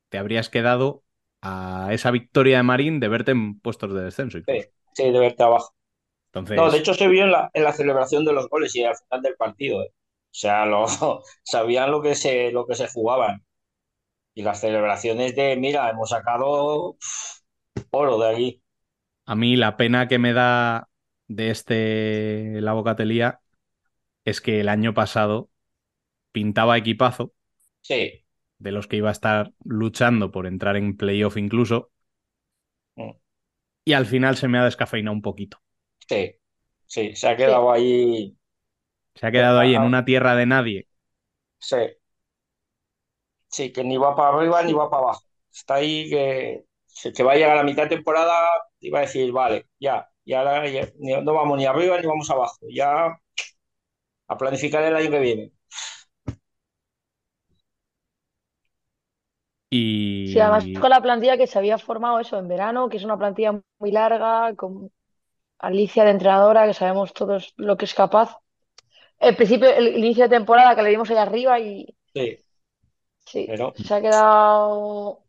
te 0.09 0.17
habrías 0.19 0.49
quedado 0.49 1.05
a 1.41 1.89
esa 1.93 2.11
victoria 2.11 2.57
de 2.59 2.63
Marín 2.63 2.99
de 3.01 3.09
verte 3.09 3.31
en 3.31 3.59
puestos 3.61 3.93
de 3.93 4.03
descenso. 4.03 4.39
Sí, 4.47 4.61
sí, 4.93 5.11
de 5.11 5.19
verte 5.19 5.43
abajo. 5.43 5.73
Entonces, 6.33 6.55
No, 6.55 6.71
de 6.71 6.79
hecho 6.79 6.93
se 6.95 7.07
vio 7.07 7.23
en 7.25 7.31
la, 7.31 7.49
en 7.53 7.63
la 7.63 7.73
celebración 7.73 8.25
de 8.25 8.33
los 8.33 8.49
goles 8.49 8.75
y 8.75 8.83
al 8.83 8.95
final 8.97 9.21
del 9.23 9.35
partido. 9.35 9.83
eh. 9.83 9.89
O 9.91 10.33
sea, 10.33 10.65
lo, 10.67 10.85
sabían 11.43 11.91
lo 11.91 12.01
que 12.01 12.15
se, 12.15 12.51
lo 12.51 12.65
que 12.67 12.75
se 12.75 12.87
jugaban. 12.89 13.45
Y 14.35 14.43
las 14.43 14.61
celebraciones 14.61 15.35
de, 15.35 15.57
mira, 15.57 15.89
hemos 15.89 16.09
sacado 16.11 16.95
pff, 16.99 17.41
oro 17.91 18.19
de 18.19 18.29
aquí. 18.35 18.63
a 19.25 19.35
mí 19.35 19.55
la 19.55 19.77
pena 19.77 20.07
que 20.07 20.19
me 20.19 20.33
da 20.33 20.89
de 21.27 21.51
este 21.51 22.61
La 22.61 22.73
Bocatelía 22.73 23.41
es 24.25 24.41
que 24.41 24.61
el 24.61 24.69
año 24.69 24.93
pasado 24.93 25.51
pintaba 26.33 26.77
equipazo 26.79 27.33
Sí, 27.81 28.25
de 28.59 28.71
los 28.71 28.87
que 28.87 28.97
iba 28.97 29.09
a 29.09 29.11
estar 29.13 29.53
luchando 29.63 30.31
por 30.31 30.47
entrar 30.47 30.75
en 30.77 30.97
playoff 30.97 31.37
incluso. 31.37 31.91
Mm. 32.97 33.13
Y 33.83 33.91
al 33.91 34.05
final 34.05 34.37
se 34.37 34.47
me 34.47 34.57
ha 34.57 34.63
descafeinado 34.63 35.13
un 35.13 35.21
poquito. 35.21 35.59
sí, 36.07 36.35
sí, 36.87 37.15
se 37.15 37.27
ha 37.29 37.37
quedado 37.37 37.71
ahí. 37.71 38.37
Se 39.13 39.27
ha 39.27 39.31
quedado 39.31 39.59
ahí 39.59 39.75
en 39.75 39.83
una 39.83 40.03
tierra 40.03 40.35
de 40.35 40.47
nadie. 40.47 40.87
Sí. 41.59 41.77
Sí, 43.47 43.71
que 43.73 43.83
ni 43.83 43.97
va 43.97 44.15
para 44.15 44.37
arriba 44.37 44.61
ni 44.63 44.73
va 44.73 44.89
para 44.89 45.03
abajo. 45.03 45.23
Está 45.51 45.75
ahí 45.75 46.09
que, 46.09 46.65
que 47.15 47.23
va 47.23 47.33
a 47.33 47.35
llegar 47.35 47.51
a 47.51 47.55
la 47.57 47.63
mitad 47.63 47.83
de 47.83 47.89
temporada 47.89 48.35
y 48.79 48.89
va 48.89 48.99
a 48.99 49.01
decir, 49.01 49.31
vale, 49.31 49.67
ya, 49.79 50.07
y 50.23 50.33
ahora 50.33 50.67
ya- 50.69 50.87
ni- 50.99 51.13
no 51.23 51.33
vamos 51.33 51.57
ni 51.57 51.65
arriba 51.65 51.99
ni 51.99 52.07
vamos 52.07 52.29
abajo. 52.29 52.57
Ya 52.71 53.19
a 54.27 54.37
planificar 54.37 54.81
el 54.83 54.95
año 54.95 55.11
que 55.11 55.19
viene. 55.19 55.51
Y 59.69 59.79
Sí, 60.23 60.39
además 60.39 60.69
con 60.79 60.89
la 60.91 61.01
plantilla 61.01 61.37
que 61.37 61.47
se 61.47 61.57
había 61.57 61.77
formado 61.77 62.19
eso 62.19 62.37
en 62.37 62.47
verano, 62.47 62.89
que 62.89 62.97
es 62.97 63.03
una 63.03 63.17
plantilla 63.17 63.61
muy 63.79 63.91
larga, 63.91 64.55
con 64.55 64.91
Alicia 65.59 66.03
de 66.05 66.11
entrenadora, 66.11 66.67
que 66.67 66.73
sabemos 66.75 67.13
todos 67.13 67.53
lo 67.57 67.77
que 67.77 67.85
es 67.85 67.93
capaz. 67.95 68.37
El 69.19 69.35
principio, 69.37 69.69
el, 69.69 69.97
inicio 69.97 70.25
de 70.25 70.29
temporada 70.37 70.75
que 70.75 70.83
le 70.83 70.91
vimos 70.91 71.09
ahí 71.11 71.17
arriba 71.17 71.59
y 71.59 71.87
Sí, 72.13 72.37
sí, 73.25 73.53
pero 73.53 73.73
se 73.73 73.93
ha 73.95 74.01
quedado. 74.01 75.25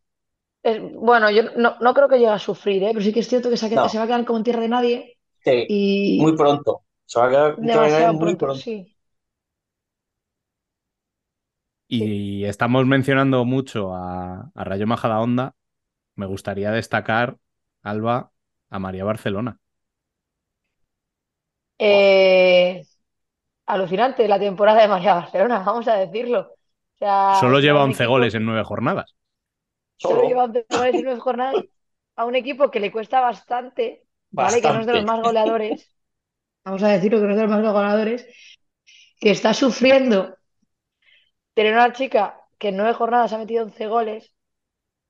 es- 0.64 0.80
bueno, 0.94 1.30
yo 1.30 1.44
no, 1.56 1.76
no 1.80 1.94
creo 1.94 2.08
que 2.08 2.16
llegue 2.18 2.28
a 2.30 2.38
sufrir, 2.38 2.82
¿eh? 2.84 2.90
Pero 2.94 3.02
sí 3.04 3.12
que 3.14 3.20
es 3.22 3.28
cierto 3.28 3.50
que 3.50 3.56
se, 3.58 3.66
ha 3.66 3.70
quedado- 3.70 3.88
No. 3.88 3.90
se 3.90 3.98
va 3.98 4.04
a 4.04 4.06
quedar 4.08 4.24
como 4.26 4.38
en 4.38 4.44
tierra 4.44 4.62
de 4.62 4.68
nadie 4.68 5.18
sí, 5.44 5.68
y 5.68 5.76
muy 6.16 6.36
pronto. 6.36 6.84
Se 7.06 7.18
va 7.20 7.26
a 7.26 7.30
quedar 7.30 7.60
demasiado 7.60 8.14
muy 8.14 8.36
pronto, 8.36 8.36
pronto. 8.36 8.64
sí. 8.64 8.96
Y 11.92 12.44
estamos 12.44 12.86
mencionando 12.86 13.44
mucho 13.44 13.94
a, 13.94 14.50
a 14.54 14.64
Rayo 14.64 14.86
Majadahonda. 14.86 15.56
Me 16.16 16.26
gustaría 16.26 16.70
destacar, 16.72 17.38
Alba, 17.82 18.32
a 18.70 18.78
María 18.80 19.04
Barcelona. 19.04 19.60
Eh, 21.78 22.82
alucinante 23.66 24.28
la 24.28 24.38
temporada 24.40 24.82
de 24.82 24.88
María 24.88 25.14
Barcelona, 25.14 25.60
vamos 25.66 25.88
a 25.88 25.96
decirlo. 25.96 26.40
O 26.96 26.98
sea, 26.98 27.38
Solo 27.38 27.60
lleva 27.60 27.82
un 27.84 27.84
11 27.84 28.04
equipo 28.04 28.06
goles 28.06 28.34
en 28.34 28.44
nueve 28.44 28.62
jornadas. 28.64 29.16
Solo 29.96 30.22
Solo. 30.22 30.24
lleva 30.24 30.44
11 30.44 30.66
goles 30.70 30.94
en 30.96 31.04
nueve 31.04 31.20
jornadas 31.20 31.64
a 32.16 32.24
un 32.26 32.34
equipo 32.34 32.70
que 32.70 32.80
le 32.80 32.92
cuesta 32.92 33.20
bastante, 33.20 34.06
¿vale? 34.34 34.62
Que 34.62 34.70
no 34.72 34.80
es 34.80 34.86
de 34.86 34.94
los 34.94 35.04
Bastante. 35.04 35.04
más 35.04 35.20
goleadores. 35.22 35.90
Vamos 36.64 36.82
a 36.84 36.88
decirlo 36.90 37.20
que 37.20 37.26
no 37.26 37.32
es 37.32 37.36
de 37.38 37.42
los 37.44 37.52
más 37.52 37.62
goleadores. 37.74 38.26
Que 39.20 39.30
está 39.32 39.54
sufriendo 39.54 40.36
tener 41.54 41.74
una 41.74 41.92
chica 41.92 42.40
que 42.58 42.68
en 42.68 42.76
nueve 42.76 42.94
jornadas 42.94 43.32
ha 43.32 43.38
metido 43.38 43.64
11 43.64 43.86
goles, 43.86 44.32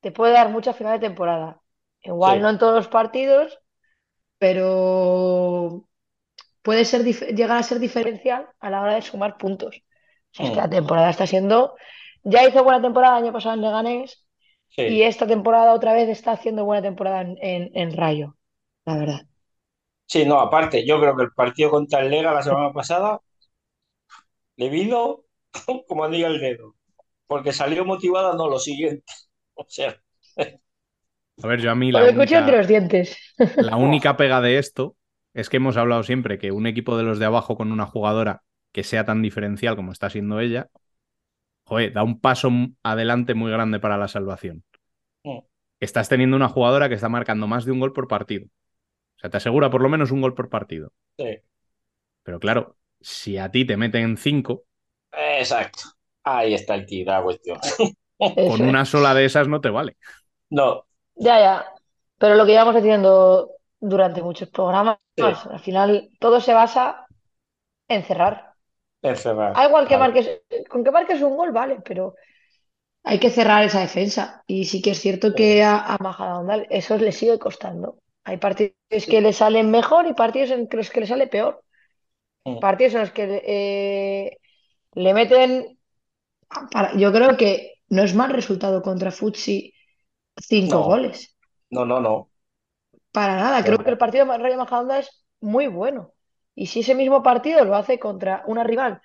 te 0.01 0.13
puede 0.13 0.33
dar 0.35 0.51
mucho 0.51 0.71
a 0.71 0.75
final 0.75 1.01
de 1.01 1.09
temporada. 1.09 1.61
Igual 2.03 2.41
Sí. 2.41 2.43
no 2.43 2.51
en 2.51 2.59
todos 2.59 2.75
los 2.75 2.89
partidos, 2.89 3.61
pero 4.39 5.87
puede 6.63 6.85
ser 6.85 7.05
llegar 7.05 7.59
a 7.59 7.63
ser 7.63 7.79
diferencial 7.81 8.49
a 8.61 8.71
la 8.71 8.83
hora 8.83 8.95
de 8.95 9.03
sumar 9.03 9.39
puntos. 9.39 9.77
O 9.77 10.35
sea, 10.35 10.47
es 10.47 10.53
que 10.53 10.57
Mm. 10.57 10.61
la 10.61 10.71
temporada 10.71 11.11
está 11.11 11.27
siendo. 11.27 11.77
Ya 12.25 12.47
hizo 12.49 12.65
buena 12.65 12.83
temporada 12.83 13.19
el 13.19 13.25
año 13.25 13.33
pasado 13.35 13.55
en 13.57 13.63
Leganés. 13.63 14.27
Sí. 14.69 14.83
Y 14.85 15.03
esta 15.03 15.27
temporada 15.27 15.75
otra 15.75 15.95
vez 15.95 16.09
está 16.11 16.33
haciendo 16.33 16.65
buena 16.65 16.83
temporada 16.83 17.23
en, 17.23 17.37
en- 17.43 17.71
en 17.75 17.97
Rayo, 17.97 18.37
la 18.87 18.97
verdad. 18.99 19.21
Sí, 20.07 20.25
no, 20.27 20.41
aparte, 20.41 20.85
yo 20.87 21.01
creo 21.01 21.17
que 21.17 21.23
el 21.25 21.33
partido 21.33 21.71
contra 21.71 22.01
el 22.01 22.11
Lega 22.11 22.35
la 22.35 22.43
semana 22.43 22.71
pasada 22.73 23.21
le 24.57 24.69
vino 24.69 25.25
como 25.89 26.05
anillo 26.05 26.27
al 26.27 26.41
dedo, 26.41 26.77
porque 27.27 27.53
salió 27.53 27.85
motivada, 27.85 28.35
no 28.35 28.49
lo 28.49 28.59
siguiente. 28.59 29.05
O 29.55 29.67
sea, 29.69 29.95
A 31.43 31.47
ver, 31.47 31.61
yo 31.61 31.71
a 31.71 31.75
mí 31.75 31.93
la 31.93 32.01
el 32.01 32.19
entre 32.19 32.39
única, 32.39 32.51
los 32.51 32.67
dientes. 32.67 33.17
la 33.57 33.77
única 33.77 34.17
pega 34.17 34.41
de 34.41 34.59
esto 34.59 34.97
es 35.35 35.49
que 35.49 35.59
hemos 35.59 35.77
hablado 35.77 36.03
siempre 36.03 36.39
que 36.39 36.51
un 36.51 36.67
equipo 36.67 36.97
de 36.97 37.03
los 37.03 37.19
de 37.19 37.27
abajo 37.27 37.57
con 37.57 37.73
una 37.73 37.87
jugadora 37.87 38.43
que 38.73 38.83
sea 38.85 39.05
tan 39.05 39.23
diferencial 39.23 39.77
como 39.77 39.93
está 39.93 40.11
siendo 40.11 40.41
ella, 40.41 40.69
joder, 41.65 41.93
da 41.93 42.03
un 42.03 42.21
paso 42.21 42.51
adelante 42.83 43.35
muy 43.35 43.51
grande 43.51 43.81
para 43.81 43.99
la 43.99 44.09
salvación. 44.09 44.65
Mm. 45.25 45.39
Estás 45.81 46.09
teniendo 46.09 46.37
una 46.37 46.49
jugadora 46.49 46.89
que 46.89 46.95
está 46.95 47.09
marcando 47.09 47.47
más 47.47 47.65
de 47.65 47.73
un 47.73 47.81
gol 47.81 47.93
por 47.93 48.09
partido. 48.09 48.47
O 48.47 49.21
sea, 49.21 49.31
te 49.31 49.37
asegura 49.37 49.71
por 49.71 49.83
lo 49.83 49.89
menos 49.89 50.11
un 50.11 50.21
gol 50.21 50.35
por 50.35 50.49
partido. 50.49 50.93
Sí. 51.19 51.39
Pero 52.23 52.41
claro, 52.41 52.77
si 53.01 53.39
a 53.39 53.51
ti 53.51 53.65
te 53.65 53.77
meten 53.77 54.17
cinco, 54.17 54.65
Exacto. 55.41 55.83
Ahí 56.25 56.55
está 56.55 56.75
el 56.75 56.87
kit 56.87 57.07
de 57.07 57.13
la 57.13 57.23
cuestión. 57.23 57.59
con 58.47 58.61
una 58.63 58.85
sola 58.85 59.15
de 59.15 59.25
esas 59.25 59.49
no 59.49 59.61
te 59.61 59.71
vale. 59.71 59.97
No, 60.51 60.85
Ya, 61.17 61.39
ya. 61.39 61.75
Pero 62.19 62.35
lo 62.35 62.45
que 62.45 62.53
llevamos 62.53 62.75
diciendo 62.75 63.51
durante 63.81 64.23
muchos 64.23 64.49
programas, 64.51 64.99
Sí. 65.17 65.23
al 65.23 65.61
final 65.61 66.11
todo 66.19 66.41
se 66.41 66.55
basa 66.55 67.07
en 67.89 68.05
cerrar. 68.05 68.55
encerrar. 69.03 69.55
Da 69.55 69.65
igual 69.69 69.89
que 69.89 69.97
marques, 69.99 70.27
con 70.71 70.85
que 70.85 70.91
marques 70.91 71.23
un 71.23 71.37
gol, 71.37 71.53
vale, 71.53 71.77
pero 71.85 72.15
hay 73.05 73.19
que 73.21 73.31
cerrar 73.31 73.65
esa 73.65 73.81
defensa. 73.81 74.45
Y 74.47 74.67
sí 74.67 74.83
que 74.83 74.93
es 74.93 75.01
cierto 75.01 75.35
que 75.35 75.63
a, 75.63 75.79
a 75.95 75.99
Majadahonda 76.01 76.57
eso 76.71 76.99
le 76.99 77.13
sigue 77.13 77.39
costando. 77.39 77.99
Hay 78.25 78.39
partidos 78.39 78.75
que 79.11 79.21
le 79.23 79.33
salen 79.33 79.71
mejor 79.71 80.07
y 80.07 80.15
partidos 80.15 80.51
en 80.53 80.69
los 80.73 80.91
que 80.91 81.01
le 81.01 81.07
sale 81.07 81.27
peor. 81.29 81.63
Mm. 82.45 82.61
Partidos 82.61 82.95
en 82.95 83.01
los 83.01 83.11
que 83.13 83.43
eh, 83.47 84.39
le 84.95 85.15
meten. 85.15 85.79
para- 86.73 86.95
yo 86.97 87.13
creo 87.13 87.37
que 87.37 87.75
no 87.91 88.03
es 88.03 88.15
mal 88.15 88.31
resultado 88.33 88.83
contra 88.83 89.13
Futsi 89.13 89.73
cinco 90.37 90.77
No. 90.77 90.83
goles. 90.85 91.37
No, 91.71 91.85
no, 91.85 92.01
no. 92.01 92.29
Para 93.13 93.37
nada, 93.37 93.63
creo 93.65 93.79
que 93.79 93.91
el 93.91 93.99
partido 93.99 94.27
de 94.27 94.39
Rayo 94.39 94.57
Majadahonda 94.57 94.99
es 94.99 95.25
muy 95.41 95.69
bueno. 95.69 96.13
Y 96.57 96.67
si 96.67 96.81
ese 96.81 96.95
mismo 96.97 97.23
partido 97.23 97.65
lo 97.65 97.77
hace 97.77 97.99
contra 98.01 98.43
una 98.47 98.65
rival 98.65 99.01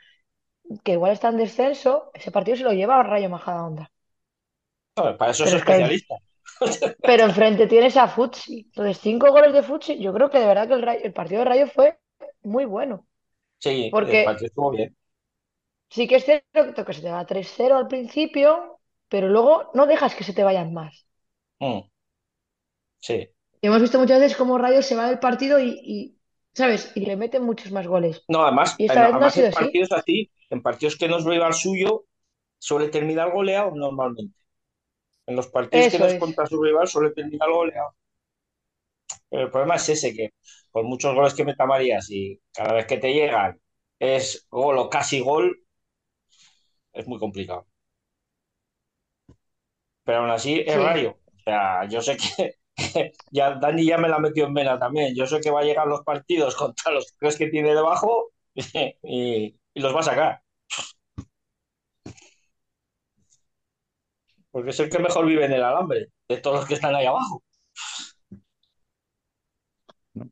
que 0.83 0.93
igual 0.93 1.11
está 1.11 1.29
en 1.29 1.37
descenso, 1.37 2.09
ese 2.15 2.31
partido 2.31 2.57
se 2.57 2.63
lo 2.63 2.73
lleva 2.73 2.99
a 2.99 3.03
Rayo 3.03 3.29
Majadahonda. 3.29 3.91
No, 4.97 5.15
Para 5.17 5.31
eso 5.31 5.43
es 5.43 5.51
Pero 5.51 5.57
es 5.59 5.65
que- 5.65 5.71
especialista. 5.73 6.15
Pero 7.03 7.23
enfrente 7.25 7.67
tienes 7.67 7.95
a 7.97 8.07
Futsi. 8.07 8.61
Entonces, 8.69 8.99
cinco 8.99 9.29
goles 9.31 9.53
de 9.53 9.61
Futsi, 9.61 9.99
yo 9.99 10.13
creo 10.13 10.29
que 10.31 10.39
de 10.39 10.47
verdad 10.47 10.67
que 10.67 10.73
el, 10.73 10.81
Rayo- 10.81 11.01
el 11.03 11.13
partido 11.13 11.39
de 11.39 11.45
Rayo 11.45 11.67
fue 11.67 11.99
muy 12.43 12.65
bueno. 12.65 13.05
Sí, 13.59 13.89
Porque- 13.91 14.21
el 14.21 14.25
partido 14.25 14.47
estuvo 14.47 14.71
bien. 14.71 14.95
Sí 15.89 16.07
que 16.07 16.17
es 16.17 16.25
cierto 16.25 16.85
que 16.85 16.93
se 16.93 17.01
te 17.01 17.09
va 17.11 17.25
3-0 17.25 17.75
al 17.77 17.87
principio, 17.87 18.79
pero 19.09 19.29
luego 19.29 19.71
no 19.73 19.87
dejas 19.87 20.13
que 20.15 20.23
se 20.23 20.33
te 20.33 20.43
vayan 20.43 20.73
más. 20.73 21.07
Mm. 21.61 21.89
Sí. 22.99 23.29
Y 23.61 23.67
hemos 23.67 23.81
visto 23.81 23.99
muchas 23.99 24.19
veces 24.19 24.37
cómo 24.37 24.57
Rayo 24.57 24.81
se 24.81 24.95
va 24.95 25.07
del 25.07 25.19
partido 25.19 25.59
y, 25.59 25.79
y, 25.83 26.19
¿sabes? 26.53 26.91
Y 26.95 27.01
le 27.05 27.15
meten 27.17 27.43
muchos 27.43 27.71
más 27.71 27.87
goles. 27.87 28.23
No, 28.27 28.43
además, 28.43 28.75
Y 28.77 28.85
esta 28.85 29.03
vez 29.03 29.17
no 29.17 29.25
ha 29.25 29.29
además 29.29 29.33
sido 29.33 29.47
en 29.47 29.53
partidos 29.53 29.91
así, 29.91 30.31
en 30.49 30.61
partidos 30.61 30.97
que 30.97 31.07
no 31.07 31.17
es 31.17 31.25
rival 31.25 31.53
suyo, 31.53 32.05
suele 32.59 32.89
terminar 32.89 33.31
goleado 33.31 33.71
normalmente. 33.75 34.39
En 35.27 35.35
los 35.35 35.47
partidos 35.49 35.89
que 35.89 35.99
no 35.99 36.07
es 36.07 36.15
es. 36.15 36.19
contra 36.19 36.47
su 36.47 36.61
rival 36.61 36.87
suele 36.87 37.11
terminar 37.11 37.49
goleado. 37.51 37.95
Pero 39.29 39.43
el 39.43 39.51
problema 39.51 39.75
es 39.75 39.89
ese, 39.89 40.13
que 40.13 40.33
con 40.71 40.85
muchos 40.87 41.13
goles 41.15 41.33
que 41.33 41.45
meta 41.45 41.65
Marías 41.65 42.09
y 42.09 42.39
cada 42.53 42.73
vez 42.73 42.85
que 42.85 42.97
te 42.97 43.13
llegan 43.13 43.59
es 43.99 44.47
gol 44.49 44.77
o 44.77 44.89
casi 44.89 45.19
gol, 45.19 45.64
es 46.95 47.07
muy 47.07 47.19
complicado. 47.19 47.67
Pero 50.03 50.19
aún 50.19 50.29
así 50.31 50.63
es 50.65 50.73
Sí. 50.73 50.79
Rayo. 50.79 51.17
O 51.37 51.39
sea, 51.43 51.85
yo 51.87 52.01
sé 52.01 52.17
que 52.17 52.55
ya 53.31 53.55
Dani 53.55 53.85
ya 53.85 53.97
me 53.97 54.09
la 54.09 54.19
metió 54.19 54.45
en 54.45 54.53
vena 54.53 54.79
también. 54.79 55.15
Yo 55.15 55.25
sé 55.27 55.39
que 55.41 55.51
va 55.51 55.61
a 55.61 55.63
llegar 55.63 55.87
los 55.87 56.03
partidos 56.03 56.55
contra 56.55 56.91
los 56.91 57.15
tres 57.19 57.37
que 57.37 57.47
tiene 57.49 57.69
debajo 57.73 58.31
y, 58.55 59.55
y 59.73 59.79
los 59.79 59.95
va 59.95 59.99
a 60.01 60.03
sacar. 60.03 60.41
Porque 64.51 64.71
es 64.71 64.79
el 64.79 64.89
que 64.89 64.97
mejor 64.99 65.25
vive 65.27 65.45
en 65.45 65.51
el 65.51 65.63
alambre, 65.63 66.07
de 66.27 66.37
todos 66.37 66.57
los 66.57 66.67
que 66.67 66.73
están 66.75 66.95
ahí 66.95 67.05
abajo. 67.05 67.43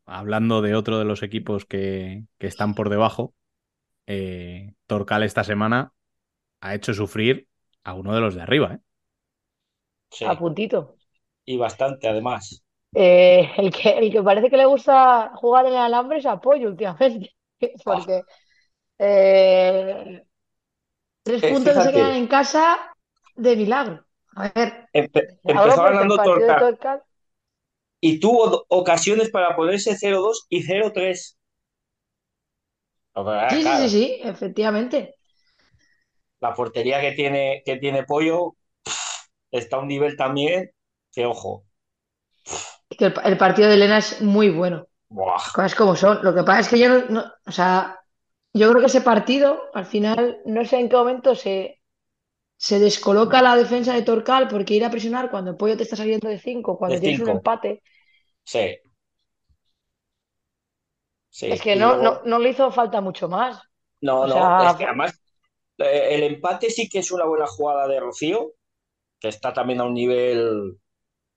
Hablando 0.06 0.62
de 0.62 0.76
otro 0.76 0.98
de 1.00 1.06
los 1.06 1.24
equipos 1.24 1.66
que, 1.66 2.26
que 2.38 2.48
están 2.48 2.74
por 2.74 2.90
debajo, 2.90 3.36
eh, 4.08 4.74
Torcal 4.88 5.24
esta 5.24 5.44
semana 5.46 5.93
ha 6.64 6.76
hecho 6.76 6.94
sufrir 6.94 7.48
a 7.84 7.94
uno 7.96 8.16
de 8.16 8.22
los 8.22 8.36
de 8.36 8.42
arriba. 8.42 8.76
¿eh? 8.76 8.80
Sí, 10.20 10.30
A 10.30 10.32
puntito. 10.40 10.80
y 11.46 11.56
bastante 11.58 12.08
además. 12.10 12.64
Eh, 12.96 13.50
el 13.58 13.72
que, 13.74 13.90
el 13.98 14.12
que 14.12 14.22
parece 14.22 14.50
que 14.50 14.58
le 14.58 14.66
gusta 14.66 15.32
jugar 15.36 15.66
en 15.66 15.74
el 15.74 15.80
alambre 15.80 16.20
es 16.20 16.26
Apoyo 16.26 16.70
últimamente. 16.70 17.32
Porque 17.84 18.26
eh, 19.00 20.24
tres 21.24 21.44
Eh, 21.44 21.50
puntos 21.50 21.76
que 21.76 21.82
se 21.82 21.94
quedan 21.94 22.16
en 22.16 22.28
casa 22.28 22.64
de 23.36 23.56
milagro. 23.58 24.06
A 24.36 24.50
ver, 24.56 24.90
Empe- 24.92 25.28
empezó 25.46 25.84
ganando 25.84 26.20
Torcal 26.24 26.56
Torcal 26.58 27.04
y 28.02 28.20
tuvo 28.20 28.66
ocasiones 28.70 29.32
para 29.32 29.56
ponerse 29.56 29.98
0-2 29.98 30.46
y 30.48 30.62
0-3. 30.62 31.40
Lo 33.16 33.24
que 33.26 33.32
pasa, 33.32 33.48
Sí, 33.48 33.64
sí, 33.64 33.78
claro, 33.78 33.90
sí, 33.90 33.90
sí, 33.90 34.20
efectivamente. 34.24 35.16
La 36.44 36.54
portería 36.54 37.02
que 37.02 37.14
tiene, 37.14 37.64
que 37.66 37.78
tiene 37.78 38.04
Pollo 38.04 38.56
está 39.52 39.78
a 39.78 39.82
un 39.82 39.90
nivel 39.90 40.18
también 40.18 40.72
que, 41.14 41.26
ojo, 41.26 41.66
Que 42.90 43.06
el, 43.06 43.14
el 43.26 43.38
partido 43.38 43.68
de 43.70 43.76
Elena 43.76 43.98
es 43.98 44.22
muy 44.22 44.50
bueno. 44.50 44.88
buah, 45.10 45.48
Cosas 45.52 45.76
como 45.76 45.96
son. 45.96 46.20
Lo 46.24 46.36
que 46.36 46.44
pasa 46.44 46.62
es 46.62 46.70
que 46.70 46.80
yo 46.80 46.90
no, 46.90 47.00
no- 47.10 47.34
o 47.48 47.52
sea, 47.52 48.00
yo 48.54 48.70
creo 48.70 48.82
que 48.82 48.88
ese 48.88 49.02
partido, 49.02 49.62
al 49.74 49.86
final, 49.86 50.40
no 50.46 50.66
sé 50.66 50.80
en 50.80 50.90
qué 50.90 50.98
momento 50.98 51.36
se, 51.36 51.82
se 52.58 52.80
descoloca 52.80 53.42
la 53.42 53.56
defensa 53.58 53.94
de 53.96 54.04
Torcal 54.04 54.48
porque 54.50 54.76
ir 54.76 54.86
a 54.86 54.92
presionar 54.92 55.32
cuando 55.32 55.52
el 55.52 55.58
pollo 55.58 55.78
te 55.78 55.84
está 55.84 55.98
saliendo 55.98 56.30
de 56.30 56.40
5, 56.40 56.78
cuando 56.80 56.98
De 56.98 57.00
tienes 57.00 57.20
un 57.20 57.30
cinco. 57.30 57.38
empate, 57.38 57.84
sí. 58.44 58.78
Sí, 61.30 61.50
es 61.50 61.62
que 61.62 61.76
no, 61.76 61.98
luego- 61.98 62.02
no, 62.02 62.22
no 62.26 62.40
le 62.40 62.50
hizo 62.50 62.72
falta 62.72 63.02
mucho 63.02 63.28
más. 63.30 63.62
No, 64.02 64.28
O 64.28 64.28
no, 64.28 64.36
sea, 64.36 64.60
es 64.60 64.76
que 64.76 64.86
además 64.86 65.20
el 65.78 66.24
empate 66.24 66.70
sí 66.70 66.90
que 66.90 67.00
es 67.00 67.12
una 67.12 67.26
buena 67.26 67.48
jugada 67.48 67.88
de 67.88 68.00
Rocío, 68.00 68.54
que 69.20 69.30
está 69.30 69.54
también 69.54 69.82
a 69.82 69.86
un 69.86 69.94
nivel 69.96 70.78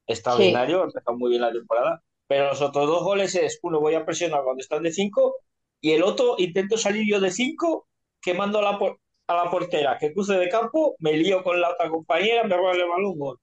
extraordinario, 0.06 0.82
ha 0.82 0.84
empezado 0.86 1.16
muy 1.16 1.30
bien 1.30 1.42
la 1.42 1.52
temporada, 1.52 2.02
pero 2.26 2.48
los 2.48 2.62
otros 2.62 2.86
dos 2.88 3.02
goles 3.04 3.34
es, 3.34 3.58
uno 3.62 3.80
voy 3.80 3.94
a 3.94 4.04
presionar 4.06 4.42
cuando 4.44 4.60
están 4.62 4.82
de 4.82 4.92
5 4.92 5.36
y 5.80 5.92
el 5.92 6.02
otro 6.02 6.36
intento 6.38 6.78
salir 6.78 7.04
yo 7.08 7.20
de 7.20 7.30
5 7.30 7.88
quemando 8.20 8.58
a 8.60 8.62
la, 8.62 8.78
por- 8.78 9.00
a 9.28 9.34
la 9.36 9.50
portera, 9.50 9.98
que 9.98 10.12
cruce 10.12 10.34
de 10.34 10.48
campo, 10.48 10.96
me 11.00 11.14
lío 11.14 11.42
con 11.42 11.60
la 11.60 11.70
otra 11.72 11.88
compañera, 11.90 12.44
me 12.44 12.56
roban 12.56 12.76
el 12.76 12.88
balón, 12.88 13.18
gol. 13.18 13.38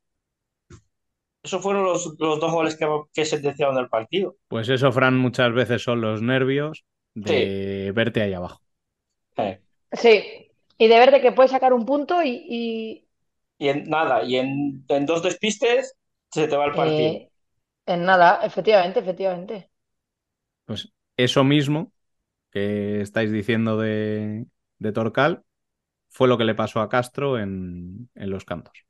Esos 1.43 1.61
fueron 1.61 1.83
los, 1.83 2.15
los 2.19 2.39
dos 2.39 2.51
goles 2.51 2.75
que, 2.77 2.87
que 3.13 3.25
sentenciaron 3.25 3.77
el 3.77 3.89
partido. 3.89 4.35
Pues 4.47 4.69
eso, 4.69 4.91
Fran, 4.91 5.17
muchas 5.17 5.53
veces 5.53 5.81
son 5.83 5.99
los 6.01 6.21
nervios 6.21 6.85
de 7.15 7.91
verte 7.93 8.21
ahí 8.21 8.33
abajo. 8.33 8.61
Eh, 9.37 9.61
Sí, 9.91 10.52
y 10.83 10.87
de 10.87 10.99
verte 10.99 11.21
que 11.21 11.31
puedes 11.31 11.51
sacar 11.51 11.73
un 11.73 11.85
punto 11.85 12.21
y, 12.23 12.29
y, 12.49 13.07
Y 13.57 13.69
en 13.69 13.89
nada, 13.89 14.23
y 14.23 14.35
en, 14.37 14.85
en 14.87 15.05
dos 15.07 15.23
despistes 15.23 15.95
se 16.31 16.47
te 16.47 16.55
va 16.55 16.65
el 16.65 16.75
partido. 16.75 17.17
eh, 17.17 17.31
en 17.85 18.05
nada, 18.05 18.41
efectivamente, 18.45 18.99
efectivamente. 19.01 19.71
Pues 20.65 20.91
eso 21.17 21.43
mismo 21.43 21.91
que 22.51 23.01
estáis 23.01 23.31
diciendo 23.31 23.77
de, 23.79 24.47
de 24.79 24.91
Torcal 24.93 25.45
fue 26.09 26.27
lo 26.27 26.37
que 26.39 26.45
le 26.45 26.55
pasó 26.55 26.81
a 26.81 26.89
Castro 26.89 27.39
en, 27.39 28.09
en 28.15 28.29
los 28.31 28.45
cantos. 28.45 28.85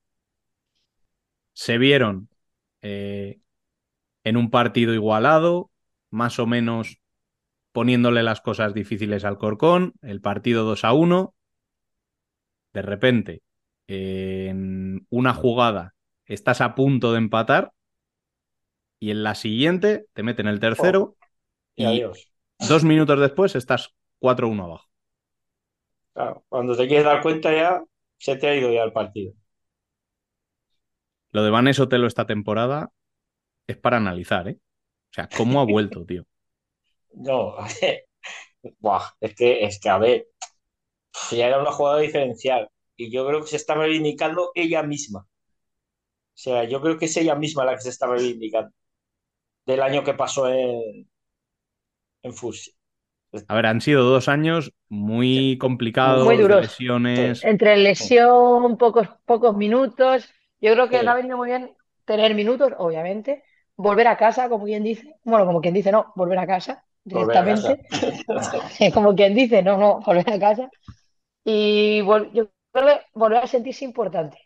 Se 1.53 1.77
vieron 1.77 2.29
eh, 2.81 3.39
en 4.23 4.37
un 4.37 4.51
partido 4.51 4.93
igualado, 4.93 5.71
más 6.09 6.39
o 6.39 6.47
menos 6.47 6.99
poniéndole 7.73 8.23
las 8.23 8.41
cosas 8.41 8.73
difíciles 8.73 9.25
al 9.25 9.37
Corcón, 9.39 9.93
el 10.01 10.21
partido 10.21 10.65
2 10.65 10.85
a 10.85 10.93
1. 10.93 11.35
De 12.73 12.81
repente, 12.81 13.43
en 13.87 15.05
una 15.09 15.33
jugada 15.33 15.95
estás 16.25 16.61
a 16.61 16.75
punto 16.75 17.11
de 17.11 17.19
empatar 17.19 17.73
y 18.99 19.11
en 19.11 19.23
la 19.23 19.35
siguiente 19.35 20.07
te 20.13 20.23
meten 20.23 20.47
el 20.47 20.59
tercero 20.59 21.17
Y 21.75 21.83
y 21.83 21.85
adiós. 21.85 22.31
dos 22.59 22.83
minutos 22.83 23.19
después 23.19 23.55
estás 23.55 23.93
4-1 24.19 24.65
abajo. 24.65 24.87
Claro, 26.13 26.43
cuando 26.49 26.75
te 26.75 26.87
quieres 26.87 27.05
dar 27.05 27.21
cuenta 27.21 27.51
ya 27.53 27.83
se 28.17 28.35
te 28.37 28.47
ha 28.47 28.55
ido 28.55 28.71
ya 28.71 28.83
el 28.83 28.91
partido. 28.93 29.33
Lo 31.31 31.43
de 31.43 31.49
Vanessa 31.49 31.83
Otelo 31.83 32.07
esta 32.07 32.25
temporada 32.25 32.91
es 33.67 33.77
para 33.77 33.97
analizar, 33.97 34.47
¿eh? 34.49 34.59
O 34.61 35.13
sea, 35.13 35.31
¿cómo 35.33 35.61
ha 35.61 35.65
vuelto, 35.65 36.05
tío? 36.07 36.25
No, 37.27 37.55
a 37.59 37.67
ver, 37.81 38.05
buah, 38.79 39.03
es 39.21 39.35
que, 39.35 39.63
es 39.65 39.79
que 39.81 39.89
a 39.89 39.97
ver, 39.99 40.27
ya 41.31 41.47
era 41.47 41.61
una 41.61 41.71
jugada 41.71 41.99
diferencial 41.99 42.69
y 42.95 43.11
yo 43.11 43.25
creo 43.27 43.41
que 43.41 43.47
se 43.47 43.57
está 43.57 43.75
reivindicando 43.75 44.51
ella 44.55 44.83
misma. 44.83 45.27
sea, 46.33 46.63
yo 46.65 46.81
creo 46.81 46.97
que 46.97 47.05
es 47.05 47.17
ella 47.17 47.35
misma 47.35 47.65
la 47.65 47.75
que 47.75 47.81
se 47.81 47.89
está 47.89 48.07
reivindicando 48.07 48.71
del 49.65 49.81
año 49.81 50.03
que 50.03 50.13
pasó 50.15 50.49
en, 50.49 51.07
en 52.23 52.33
Fusi. 52.33 52.71
A 53.47 53.55
ver, 53.55 53.65
han 53.65 53.81
sido 53.81 54.03
dos 54.03 54.27
años 54.27 54.73
muy 54.89 55.57
complicados, 55.59 56.25
Muy 56.25 56.37
duros. 56.37 56.61
lesiones. 56.61 57.43
Entre 57.43 57.77
lesión, 57.77 58.77
pocos, 58.77 59.07
pocos 59.25 59.55
minutos. 59.55 60.29
Yo 60.61 60.73
creo 60.73 60.89
que 60.89 60.99
Sí. 60.99 61.03
le 61.03 61.09
ha 61.09 61.15
venido 61.15 61.37
muy 61.37 61.49
bien 61.49 61.75
tener 62.05 62.33
minutos, 62.35 62.73
obviamente. 62.77 63.43
Volver 63.75 64.07
a 64.07 64.17
casa, 64.17 64.49
como 64.49 64.65
quien 64.65 64.83
dice. 64.83 65.15
Bueno, 65.23 65.45
como 65.45 65.61
quien 65.61 65.73
dice, 65.73 65.91
no, 65.91 66.11
volver 66.15 66.39
a 66.39 66.47
casa 66.47 66.85
Volver 67.11 67.37
a 67.37 67.43
casa. 67.45 67.77
directamente. 67.77 67.87
Como 68.93 69.15
quien 69.15 69.35
dice, 69.35 69.61
no, 69.63 69.77
no, 69.77 69.99
volver 70.01 70.29
a 70.31 70.39
casa. 70.39 70.69
Y 71.45 72.01
vol- 72.01 72.31
yo 72.33 72.49
creo 72.71 72.87
que 72.87 73.05
volver 73.13 73.43
a 73.43 73.47
sentirse 73.47 73.85
importante. 73.85 74.37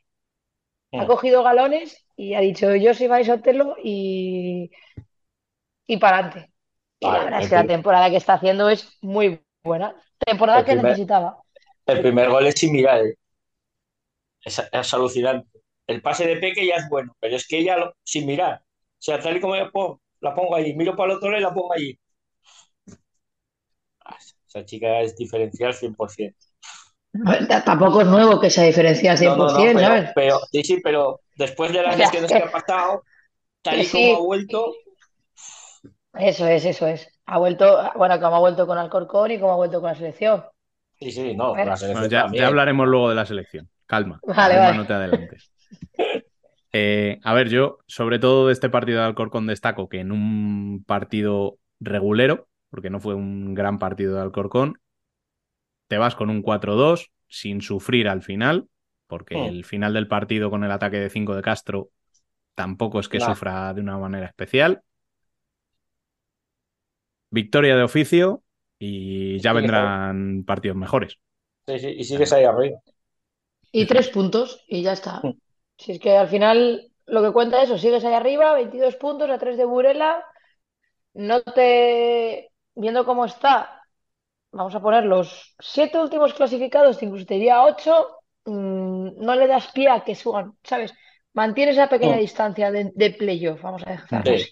Ha 0.97 1.05
Mm. 1.05 1.07
cogido 1.07 1.43
galones 1.43 2.05
y 2.17 2.33
ha 2.33 2.41
dicho, 2.41 2.75
yo 2.75 2.93
soy 2.93 3.07
Maris 3.07 3.29
Otelo 3.29 3.75
y, 3.83 4.71
y 5.87 5.97
para 5.97 6.19
adelante. 6.19 6.51
Y 6.99 7.05
la 7.05 7.23
verdad 7.23 7.41
es 7.41 7.49
que 7.49 7.55
la 7.55 7.67
temporada 7.67 8.09
que 8.09 8.17
está 8.17 8.33
haciendo 8.33 8.69
es 8.69 8.97
muy 9.01 9.41
buena. 9.63 9.95
Temporada 10.19 10.65
que 10.65 10.75
primer- 10.75 10.85
necesitaba. 10.85 11.37
El 11.87 12.01
primer 12.01 12.29
gol 12.29 12.47
es 12.47 12.55
sin 12.55 12.73
mirar. 12.73 13.01
eh. 13.05 13.15
Es, 14.43 14.59
es 14.71 14.93
alucinante. 14.93 15.59
El 15.85 16.01
pase 16.01 16.25
de 16.27 16.37
Peque 16.37 16.65
ya 16.65 16.75
es 16.75 16.89
bueno, 16.89 17.15
pero 17.19 17.35
es 17.35 17.47
que 17.47 17.59
ella 17.59 17.77
lo- 17.77 17.93
sin 18.03 18.25
mirar. 18.25 18.61
O 18.63 19.01
sea, 19.01 19.19
tal 19.19 19.37
y 19.37 19.41
como 19.41 19.53
pongo, 19.71 20.01
la 20.21 20.33
pongo 20.35 20.55
allí, 20.55 20.73
miro 20.75 20.95
para 20.95 21.11
el 21.11 21.17
otro 21.17 21.29
lado 21.29 21.39
y 21.41 21.43
la 21.43 21.53
pongo 21.53 21.73
allí. 21.73 21.97
Ah, 24.05 24.17
Esa 24.47 24.65
chica 24.65 25.01
es 25.01 25.15
diferencial 25.15 25.73
100%. 25.73 26.46
Tampoco 27.65 28.01
es 28.01 28.07
nuevo 28.07 28.39
que 28.39 28.49
se 28.49 28.65
diferencie 28.65 29.09
al 29.09 29.17
100%, 29.17 29.53
No, 29.53 29.59
no, 29.59 29.73
no, 29.73 29.79
pero, 29.79 29.87
¿sabes? 29.87 30.11
pero- 30.15 30.39
sí, 30.51 30.63
sí, 30.63 30.79
pero 30.83 31.19
después 31.35 31.71
de 31.73 31.81
las 31.83 31.97
Ya, 31.97 32.05
lesiones 32.05 32.31
que 32.31 32.37
ha 32.37 32.51
pasado, 32.51 33.03
tal 33.61 33.81
y 33.81 33.85
Sí, 33.85 34.09
como 34.09 34.15
ha 34.17 34.21
vuelto, 34.21 34.73
Eso 36.13 36.47
es, 36.47 36.65
eso 36.65 36.87
es. 36.87 37.07
Ha 37.25 37.37
vuelto, 37.37 37.77
bueno, 37.95 38.19
como 38.19 38.35
ha 38.37 38.39
vuelto 38.39 38.65
con 38.65 38.77
Alcorcón 38.77 39.31
y 39.31 39.39
como 39.39 39.53
ha 39.53 39.57
vuelto 39.57 39.79
con 39.81 39.89
la 39.89 39.95
selección. 39.95 40.43
sí, 40.99 41.11
sí, 41.11 41.35
no, 41.35 41.49
Bueno. 41.49 41.71
la 41.71 41.77
selección 41.77 42.09
Bueno, 42.09 42.11
ya, 42.11 42.21
también. 42.23 42.43
ya 42.43 42.47
hablaremos 42.47 42.87
luego 42.87 43.09
de 43.09 43.15
la 43.15 43.25
selección. 43.25 43.69
Calma, 43.85 44.19
Vale, 44.23 44.55
calma, 44.55 44.59
vale. 44.59 44.77
no 44.77 44.85
te 44.87 44.93
adelantes. 44.93 45.51
Eh, 46.73 47.19
a 47.23 47.33
ver, 47.33 47.49
yo, 47.49 47.79
sobre 47.87 48.19
todo 48.19 48.47
de 48.47 48.53
este 48.53 48.69
partido 48.69 48.99
de 48.99 49.05
Alcorcón, 49.05 49.47
destaco 49.47 49.89
que 49.89 49.99
en 49.99 50.11
un 50.11 50.83
partido 50.85 51.57
regulero, 51.79 52.47
porque 52.69 52.89
no 52.89 52.99
fue 52.99 53.15
un 53.15 53.53
gran 53.53 53.79
partido 53.79 54.15
de 54.15 54.21
Alcorcón, 54.21 54.77
te 55.87 55.97
vas 55.97 56.15
con 56.15 56.29
un 56.29 56.41
4-2 56.41 57.11
sin 57.27 57.61
sufrir 57.61 58.07
al 58.09 58.21
final, 58.21 58.67
porque 59.07 59.35
Mm. 59.35 59.47
el 59.47 59.65
final 59.65 59.93
del 59.93 60.07
partido 60.07 60.49
con 60.49 60.63
el 60.63 60.71
ataque 60.71 60.97
de 60.99 61.09
5 61.09 61.35
de 61.35 61.41
Castro 61.41 61.91
tampoco 62.55 62.99
es 62.99 63.09
que 63.09 63.19
sufra 63.19 63.73
de 63.73 63.81
una 63.81 63.97
manera 63.97 64.27
especial. 64.27 64.83
Victoria 67.29 67.75
de 67.75 67.83
oficio 67.83 68.43
y 68.79 69.39
ya 69.39 69.53
Sí, 69.53 69.53
vendrán 69.53 70.43
partidos 70.45 70.77
mejores. 70.77 71.19
Sí, 71.67 71.79
sí, 71.79 71.87
y 71.97 72.03
sigues 72.03 72.33
ahí 72.33 72.45
arriba. 72.45 72.79
Y 73.71 73.85
tres 73.85 74.09
puntos 74.09 74.63
y 74.67 74.81
ya 74.83 74.93
está. 74.93 75.15
Mm. 75.23 75.37
Si 75.77 75.91
es 75.93 75.99
que 75.99 76.17
al 76.17 76.27
final 76.27 76.91
lo 77.05 77.21
que 77.23 77.31
cuenta 77.31 77.57
es 77.61 77.69
eso, 77.69 77.77
sigues 77.77 78.03
ahí 78.05 78.13
arriba, 78.13 78.53
22 78.53 78.95
puntos 78.95 79.29
a 79.29 79.37
3 79.37 79.57
de 79.57 79.65
Burela, 79.65 80.23
no 81.13 81.41
te... 81.43 82.51
Viendo 82.75 83.05
cómo 83.05 83.25
está, 83.25 83.76
vamos 84.51 84.75
a 84.75 84.81
poner 84.81 85.05
los 85.05 85.55
siete 85.59 85.99
últimos 85.99 86.33
clasificados, 86.33 87.01
incluso 87.03 87.25
te 87.25 87.35
diría 87.35 87.63
8, 87.63 88.07
no 88.45 89.35
le 89.35 89.47
das 89.47 89.71
pie 89.73 89.89
a 89.89 90.03
que 90.03 90.15
suban, 90.15 90.57
¿sabes? 90.63 90.93
Mantiene 91.33 91.71
esa 91.71 91.89
pequeña 91.89 92.15
Mm. 92.15 92.19
distancia 92.27 92.71
de, 92.71 92.91
de 92.95 93.11
playoff, 93.11 93.61
vamos 93.61 93.83
a 93.85 93.91
dejarlo 93.91 94.31
Sí. 94.31 94.35
así. 94.35 94.51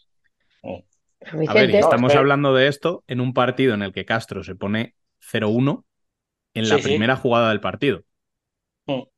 Mm. 0.63 0.75
A 1.45 1.53
ver, 1.53 1.71
y 1.71 1.77
Suficiente. 1.77 1.79
No, 1.81 1.81
estamos 1.81 2.15
hablando 2.15 2.53
de 2.55 2.67
esto 2.67 3.03
en 3.07 3.21
un 3.21 3.33
partido 3.33 3.73
en 3.73 3.81
el 3.83 3.93
que 3.93 4.05
Castro 4.05 4.43
se 4.43 4.55
pone 4.55 4.95
0-1 5.19 5.85
en 6.53 6.69
la 6.69 6.77
Sí, 6.77 6.81
sí. 6.81 6.93
primera 6.93 7.15
jugada 7.17 7.49
del 7.49 7.61
partido. 7.61 8.03
Mm. 8.87 8.93
O 9.01 9.09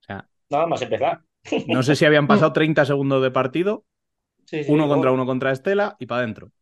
sea, 0.00 0.28
Nada 0.50 0.66
más 0.66 0.82
empezar. 0.82 1.22
no 1.64 1.82
sé 1.82 1.96
si 1.96 2.04
habían 2.04 2.26
pasado 2.28 2.52
30 2.52 2.84
segundos 2.84 3.22
de 3.22 3.30
partido, 3.30 3.84
Sí, 4.46 4.64
sí, 4.64 4.72
uno 4.72 4.88
contra 4.88 5.12
uno 5.12 5.26
contra 5.26 5.52
Estela 5.52 5.96
y 6.00 6.06
para 6.06 6.22
adentro. 6.22 6.52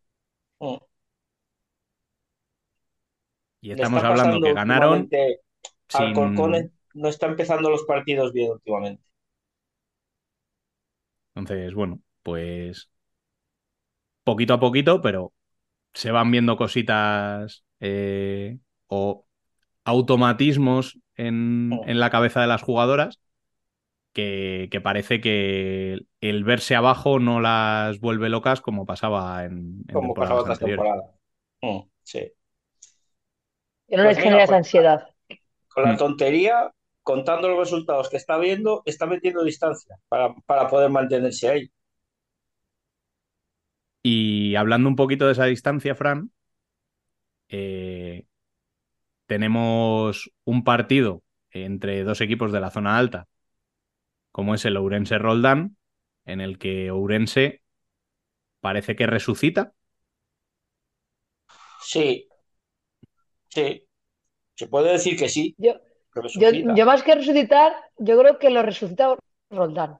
Y 3.60 3.70
estamos 3.72 4.02
hablando 4.04 4.40
que 4.40 4.52
ganaron 4.52 5.12
sin... 5.88 6.70
No 6.94 7.08
está 7.08 7.26
empezando 7.26 7.70
los 7.70 7.84
partidos 7.84 8.32
bien 8.32 8.50
últimamente. 8.52 9.04
Entonces, 11.34 11.74
bueno, 11.74 12.00
pues 12.22 12.90
poquito 14.24 14.54
a 14.54 14.60
poquito, 14.60 15.00
pero 15.02 15.32
se 15.94 16.10
van 16.10 16.30
viendo 16.30 16.56
cositas 16.56 17.64
eh, 17.80 18.58
o 18.88 19.26
automatismos 19.84 20.98
en, 21.16 21.70
Mm. 21.72 21.90
en 21.90 22.00
la 22.00 22.10
cabeza 22.10 22.40
de 22.42 22.46
las 22.48 22.62
jugadoras 22.62 23.20
que, 24.12 24.68
que 24.70 24.80
parece 24.80 25.20
que 25.20 26.00
el 26.20 26.44
verse 26.44 26.76
abajo 26.76 27.18
no 27.20 27.40
las 27.40 28.00
vuelve 28.00 28.28
locas 28.30 28.60
como 28.60 28.86
pasaba 28.86 29.44
en, 29.44 29.84
en 29.88 29.94
como 29.96 30.14
pasaba 30.14 30.40
otras 30.42 30.58
temporadas. 30.58 31.06
Mm, 31.62 31.80
sí. 32.02 32.32
Que 33.88 33.96
no 33.96 34.02
Pues 34.04 34.16
les 34.16 34.16
mira, 34.18 34.24
genera 34.24 34.44
esa 34.44 34.52
pues- 34.52 34.58
ansiedad. 34.58 35.08
Con 35.68 35.84
la 35.84 35.92
Mm. 35.92 35.96
tontería, 35.98 36.72
contando 37.02 37.48
los 37.48 37.58
resultados 37.58 38.08
que 38.10 38.16
está 38.16 38.38
viendo, 38.38 38.82
está 38.84 39.06
metiendo 39.06 39.44
distancia 39.44 39.98
para, 40.08 40.34
para 40.46 40.68
poder 40.68 40.90
mantenerse 40.90 41.48
ahí. 41.48 41.70
Y 44.02 44.54
hablando 44.56 44.88
un 44.88 44.96
poquito 44.96 45.26
de 45.26 45.32
esa 45.32 45.44
distancia, 45.46 45.94
Fran, 45.94 46.30
eh, 47.48 48.24
tenemos 49.26 50.30
un 50.44 50.64
partido 50.64 51.22
entre 51.50 52.04
dos 52.04 52.20
equipos 52.20 52.52
de 52.52 52.60
la 52.60 52.70
zona 52.70 52.98
alta, 52.98 53.28
como 54.32 54.54
es 54.54 54.64
el 54.64 54.76
Ourense 54.76 55.18
Roldán, 55.18 55.76
en 56.24 56.40
el 56.40 56.58
que 56.58 56.90
Ourense 56.90 57.62
parece 58.60 58.94
que 58.96 59.06
resucita. 59.06 59.72
Sí, 61.80 62.28
sí. 63.56 63.86
Se 64.54 64.68
puede 64.68 64.92
decir 64.92 65.18
que 65.18 65.28
sí, 65.28 65.54
Yo, 65.58 65.74
yo, 66.74 66.86
más 66.86 67.02
que 67.02 67.14
resucitar, 67.14 67.74
yo 67.98 68.18
creo 68.18 68.38
que 68.38 68.50
lo 68.50 68.62
resucita 68.62 69.16
Roldán. 69.50 69.98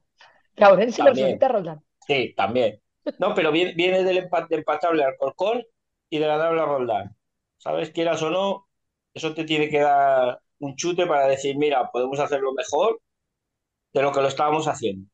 Orense 0.59 1.03
lo 1.03 1.11
resucita 1.11 1.49
Roldán. 1.49 1.83
Sí, 2.07 2.35
también. 2.37 2.81
No, 3.19 3.35
pero 3.35 3.53
viene, 3.53 3.75
viene 3.75 4.03
del 4.03 4.19
empate, 4.19 4.55
empatable 4.55 5.05
al 5.05 5.17
Corcón 5.19 5.63
y 6.09 6.19
de 6.19 6.27
ganarle 6.27 6.61
a 6.61 6.65
Roldán. 6.65 7.17
¿Sabes? 7.59 7.91
Quieras 7.91 8.23
o 8.23 8.31
no, 8.31 8.69
eso 9.13 9.35
te 9.35 9.45
tiene 9.45 9.69
que 9.69 9.81
dar 9.81 10.41
un 10.59 10.75
chute 10.77 11.07
para 11.07 11.27
decir, 11.27 11.57
mira, 11.57 11.91
podemos 11.91 12.19
hacerlo 12.19 12.53
mejor 12.55 13.01
de 13.93 14.03
lo 14.03 14.13
que 14.13 14.21
lo 14.21 14.29
estábamos 14.29 14.69
haciendo. 14.69 15.09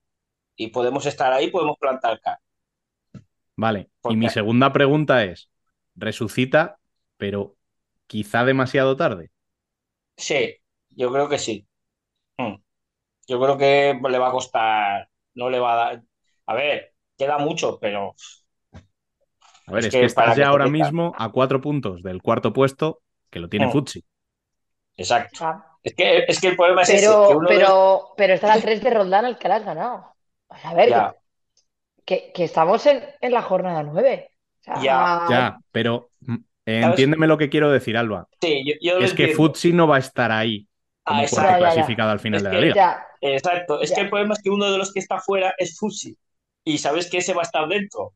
Y 0.56 0.68
podemos 0.68 1.06
estar 1.06 1.32
ahí, 1.32 1.50
podemos 1.50 1.76
plantar 1.78 2.20
cara. 2.20 2.40
Vale. 3.56 3.90
¿Por 4.00 4.12
Y 4.12 4.16
mi 4.16 4.28
segunda 4.28 4.72
pregunta 4.72 5.24
es, 5.24 5.50
resucita, 5.96 6.78
pero 7.16 7.56
quizá 8.06 8.44
demasiado 8.44 8.96
tarde. 8.96 9.30
Sí, 10.16 10.56
yo 10.90 11.12
creo 11.12 11.28
que 11.28 11.38
sí. 11.38 11.66
Mm. 12.38 12.56
Yo 13.28 13.40
creo 13.42 13.58
que 13.58 14.00
le 14.10 14.18
va 14.18 14.28
a 14.28 14.32
costar, 14.32 15.10
no 15.34 15.50
le 15.50 15.60
va 15.60 15.74
a 15.74 15.76
dar. 15.76 16.04
A 16.46 16.54
ver, 16.54 16.94
queda 17.18 17.38
mucho, 17.38 17.78
pero 17.80 18.16
A 19.66 19.72
ver, 19.72 19.84
Es 19.84 19.86
es, 19.86 19.94
que 19.94 20.04
estás 20.04 20.34
ya 20.36 20.48
ahora 20.48 20.68
mismo 20.68 21.14
a 21.18 21.30
cuatro 21.32 21.60
puntos 21.60 22.02
del 22.04 22.22
cuarto 22.22 22.52
puesto 22.52 23.02
que 23.30 23.40
lo 23.40 23.48
tiene 23.48 23.66
Mm. 23.66 23.72
Futsi. 23.72 24.04
exacto. 24.96 25.40
Ah, 25.44 25.66
Es 25.82 25.94
que, 25.94 26.18
es 26.28 26.40
que 26.40 26.48
el 26.48 26.56
problema 26.56 26.82
es 26.82 26.92
ese, 26.92 27.20
que 27.20 27.34
Pero, 27.34 27.34
uno 27.34 27.52
de- 27.54 27.58
pero, 27.60 28.14
pero 28.16 28.34
estar 28.34 28.50
a 28.50 28.60
3 28.60 28.82
de 28.82 28.90
Roldán 28.90 29.24
al 29.24 29.38
que 29.38 29.48
le 29.48 29.54
has 29.54 29.64
ganado. 29.64 30.16
Sea, 30.60 30.70
a 30.70 30.74
ver, 30.74 30.90
Ya. 30.90 31.14
que, 32.06 32.32
que, 32.34 32.44
estamos 32.44 32.86
en, 32.86 33.04
en 33.20 33.32
la 33.32 33.42
jornada 33.42 33.82
9. 33.82 34.32
O 34.60 34.64
sea, 34.64 34.84
Ya, 34.84 35.06
Ya, 35.28 35.60
pero 35.70 36.11
eh, 36.66 36.82
entiéndeme 36.82 37.26
lo 37.26 37.38
que 37.38 37.48
quiero 37.50 37.70
decir, 37.70 37.96
Alba. 37.96 38.28
Sí, 38.40 38.64
yo, 38.66 38.74
yo 38.80 38.98
lo 39.00 39.04
Es 39.04 39.14
que. 39.14 39.28
Futsi 39.28 39.72
no 39.72 39.86
va 39.86 39.96
a 39.96 39.98
estar 40.00 40.30
ahí 40.32 40.66
como 41.04 41.22
Ah, 41.22 41.26
cuarto 41.28 41.50
exacto. 41.50 41.50
Ya, 41.52 41.58
ya, 41.58 41.68
ya. 41.68 41.74
clasificado 41.74 42.10
al 42.12 42.20
final 42.20 42.38
Es 42.38 42.44
de 42.44 42.50
que 42.50 42.54
la 42.56 42.60
liga. 42.62 42.74
ya, 42.74 43.06
Exacto. 43.20 43.80
Es 43.80 43.90
Ya. 43.90 43.96
que 43.96 44.00
el 44.02 44.10
problema 44.10 44.34
es 44.34 44.42
que 44.42 44.50
uno 44.50 44.70
de 44.70 44.78
los 44.78 44.92
que 44.92 45.00
está 45.00 45.20
fuera 45.20 45.54
es 45.58 45.76
Fusi. 45.78 46.16
Y 46.64 46.78
sabes 46.78 47.10
que 47.10 47.18
ese 47.18 47.34
va 47.34 47.42
a 47.42 47.44
estar 47.44 47.66
dentro. 47.68 48.14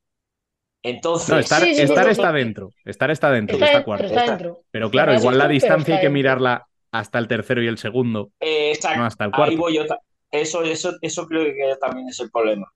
Entonces, 0.83 1.29
No, 1.29 1.39
estar, 1.39 1.63
Sí, 1.63 1.71
sí, 1.71 1.75
sí, 1.77 1.83
estar 1.83 2.05
sí, 2.05 2.11
está 2.13 2.31
sí. 2.31 2.37
dentro. 2.37 2.71
Estar 2.85 3.11
está 3.11 3.31
dentro, 3.31 3.55
está, 3.55 3.67
está 3.67 3.79
dentro, 3.79 3.85
cuarto. 3.85 4.05
está 4.07 4.21
Está- 4.21 4.37
dentro. 4.37 4.63
Pero 4.71 4.91
claro, 4.91 5.15
igual 5.15 5.39
la 5.39 5.45
dentro, 5.49 5.55
distancia 5.55 5.95
hay 5.95 6.01
que 6.01 6.07
dentro. 6.07 6.15
mirarla 6.15 6.67
hasta 6.93 7.19
el 7.19 7.27
tercero 7.29 7.63
y 7.63 7.67
el 7.67 7.79
segundo, 7.79 8.31
eh, 8.41 8.71
exacto. 8.73 8.99
no 9.01 9.05
hasta 9.07 9.25
el 9.25 9.31
Ahí 9.33 9.37
cuarto. 9.37 9.57
voy 9.59 9.75
yo. 9.77 9.87
ta- 9.87 9.99
Eso, 10.31 10.63
eso, 10.63 10.93
eso 11.03 11.27
creo 11.27 11.45
que 11.45 11.77
también 11.81 12.09
es 12.09 12.21
el 12.21 12.31
problema. 12.31 12.67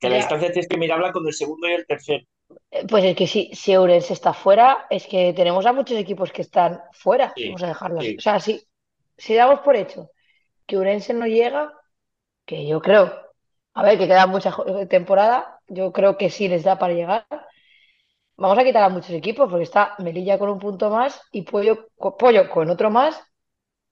Que 0.00 0.08
la 0.10 0.16
distancia 0.16 0.52
tienes 0.52 0.68
que 0.68 0.76
mirarla 0.76 1.12
con 1.12 1.26
el 1.26 1.32
segundo 1.34 1.68
y 1.68 1.72
el 1.72 1.86
tercero. 1.86 2.24
Pues 2.88 3.04
es 3.04 3.16
que 3.16 3.26
si, 3.26 3.50
si 3.54 3.74
Ourense 3.76 4.12
está 4.14 4.32
fuera, 4.32 4.86
es 4.90 5.06
que 5.06 5.32
tenemos 5.34 5.66
a 5.66 5.72
muchos 5.72 5.98
equipos 5.98 6.32
que 6.32 6.42
están 6.42 6.80
fuera. 6.92 7.34
Sí, 7.34 7.44
Vamos 7.44 7.62
a 7.62 7.68
dejarlo 7.68 8.00
así. 8.00 8.14
sí. 8.14 8.16
O 8.18 8.20
sea, 8.20 8.40
si, 8.40 8.62
si 9.16 9.34
damos 9.34 9.60
por 9.60 9.76
hecho 9.76 10.10
que 10.66 10.76
Ourense 10.78 11.14
no 11.14 11.26
llega, 11.26 11.72
que 12.46 12.66
yo 12.66 12.80
creo 12.82 13.12
A 13.74 13.82
ver, 13.84 13.98
que 13.98 14.06
queda 14.08 14.26
mucha 14.26 14.54
temporada. 14.90 15.60
Yo 15.68 15.92
creo 15.92 16.18
que 16.18 16.30
sí 16.30 16.48
les 16.48 16.64
da 16.64 16.78
para 16.78 16.94
llegar. 16.94 17.26
Vamos 18.36 18.58
a 18.58 18.64
quitar 18.64 18.82
a 18.82 18.88
muchos 18.88 19.10
equipos 19.10 19.48
porque 19.48 19.64
está 19.64 19.94
Melilla 19.98 20.38
con 20.38 20.50
un 20.50 20.58
punto 20.58 20.90
más 20.90 21.20
y 21.32 21.42
Pollo, 21.42 21.88
Pollo 22.18 22.48
con 22.50 22.70
otro 22.70 22.90
más 22.90 23.22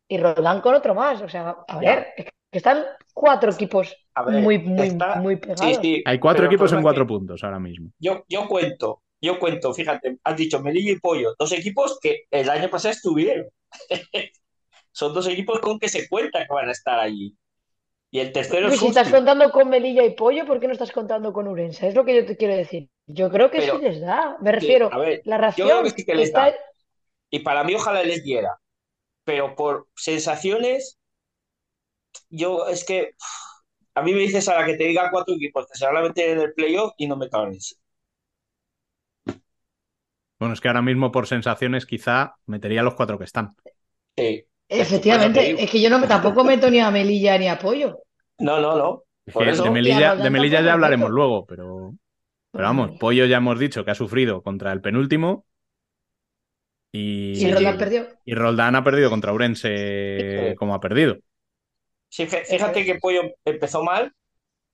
y 0.08 0.18
Roldán 0.18 0.60
con 0.62 0.74
otro 0.74 0.94
más. 0.94 1.22
O 1.22 1.28
sea, 1.28 1.56
a 1.68 1.78
ver, 1.78 2.08
es 2.16 2.26
que 2.26 2.58
están 2.58 2.84
cuatro 3.14 3.52
equipos 3.52 3.96
A 4.14 4.24
ver, 4.24 4.42
muy, 4.42 4.58
muy, 4.58 4.86
está- 4.86 5.16
muy 5.16 5.40
Sí, 5.56 5.74
sí. 5.80 6.02
Hay 6.04 6.18
cuatro 6.18 6.46
equipos 6.46 6.72
en 6.72 6.82
cuatro 6.82 7.04
que 7.04 7.08
puntos 7.08 7.42
ahora 7.44 7.58
mismo. 7.58 7.90
Yo, 7.98 8.24
yo 8.28 8.46
cuento, 8.48 9.02
yo 9.20 9.38
cuento, 9.38 9.72
fíjate, 9.72 10.18
has 10.24 10.36
dicho 10.36 10.60
Melilla 10.60 10.92
y 10.92 10.98
Pollo, 10.98 11.34
dos 11.38 11.52
equipos 11.52 11.98
que 12.00 12.22
el 12.30 12.48
año 12.48 12.68
pasado 12.70 12.92
estuvieron. 12.92 13.46
Son 14.92 15.14
dos 15.14 15.26
equipos 15.28 15.60
con 15.60 15.78
que 15.78 15.88
se 15.88 16.08
cuenta 16.08 16.40
que 16.46 16.52
van 16.52 16.68
a 16.68 16.72
estar 16.72 16.98
allí. 16.98 17.36
Y 18.12 18.18
el 18.18 18.32
tercero 18.32 18.68
es 18.68 18.80
si 18.80 18.88
estás 18.88 19.08
contando 19.08 19.50
con 19.52 19.68
Melilla 19.68 20.04
y 20.04 20.14
Pollo, 20.14 20.44
¿por 20.44 20.58
qué 20.58 20.66
no 20.66 20.72
estás 20.72 20.90
contando 20.90 21.32
con 21.32 21.46
Urense? 21.46 21.86
Es 21.86 21.94
lo 21.94 22.04
que 22.04 22.16
yo 22.16 22.26
te 22.26 22.36
quiero 22.36 22.56
decir. 22.56 22.88
Yo 23.06 23.30
creo 23.30 23.50
que 23.50 23.58
Pero, 23.58 23.76
sí 23.78 23.84
les 23.84 24.00
da. 24.00 24.36
Me 24.40 24.50
que, 24.50 24.56
refiero, 24.56 24.92
a 24.92 24.98
ver, 24.98 25.22
la 25.24 25.36
yo 25.36 25.66
creo 25.66 25.82
que 25.82 25.90
ración 25.90 25.90
sí 25.96 26.04
que 26.04 26.14
les 26.16 26.28
está. 26.28 26.46
da. 26.46 26.54
Y 27.30 27.38
para 27.40 27.62
mí 27.62 27.74
ojalá 27.74 28.02
les 28.02 28.24
diera. 28.24 28.58
Pero 29.24 29.54
por 29.54 29.86
sensaciones, 29.94 30.98
yo 32.30 32.66
es 32.66 32.84
que 32.84 33.12
a 33.94 34.02
mí 34.02 34.12
me 34.12 34.20
dices 34.20 34.48
ahora 34.48 34.66
que 34.66 34.76
te 34.76 34.84
diga 34.84 35.10
cuatro 35.10 35.34
equipos 35.34 35.66
que 35.66 35.78
se 35.78 35.86
van 35.86 35.96
a 35.98 36.02
meter 36.02 36.30
en 36.30 36.40
el 36.40 36.52
playoff 36.54 36.92
y 36.98 37.06
no 37.08 37.16
me 37.16 37.28
eso. 37.56 37.76
Bueno, 40.40 40.54
es 40.54 40.60
que 40.60 40.66
ahora 40.68 40.82
mismo 40.82 41.12
por 41.12 41.26
sensaciones 41.28 41.86
quizá 41.86 42.34
metería 42.46 42.82
los 42.82 42.94
cuatro 42.94 43.16
que 43.18 43.24
están. 43.24 43.54
Sí, 44.16 44.46
Efectivamente, 44.68 45.62
es 45.62 45.68
que 45.70 45.80
yo 45.80 45.90
no 45.90 45.98
me, 45.98 46.06
tampoco 46.06 46.44
meto 46.44 46.70
ni 46.70 46.78
a 46.80 46.90
Melilla 46.92 47.36
ni 47.38 47.48
a 47.48 47.58
Pollo. 47.58 47.98
No, 48.38 48.60
no, 48.60 48.76
no. 48.76 49.04
Es 49.26 49.34
Por 49.34 49.42
que 49.42 49.50
eso. 49.50 49.64
de 49.64 49.68
a 49.68 49.70
Melilla, 49.70 50.14
de 50.14 50.30
ya 50.62 50.72
hablaremos 50.72 51.10
luego, 51.10 51.46
pero, 51.46 51.94
pero 52.52 52.64
vamos, 52.64 52.92
Pollo 52.98 53.26
ya 53.26 53.38
hemos 53.38 53.58
dicho 53.58 53.84
que 53.84 53.92
ha 53.92 53.94
sufrido 53.96 54.42
contra 54.42 54.72
el 54.72 54.80
penúltimo 54.82 55.46
y, 56.92 57.44
Y 57.44 57.50
Roldán 57.52 57.76
perdió. 57.78 58.06
y 58.24 58.34
Roldán 58.34 58.76
ha 58.76 58.84
perdido 58.84 59.10
contra 59.10 59.32
Urense 59.32 60.54
como 60.58 60.74
ha 60.74 60.80
perdido. 60.80 61.18
Sí, 62.10 62.26
fí- 62.26 62.44
fíjate 62.46 62.84
que 62.84 62.96
Pollo 62.96 63.22
empezó 63.44 63.82
mal, 63.84 64.12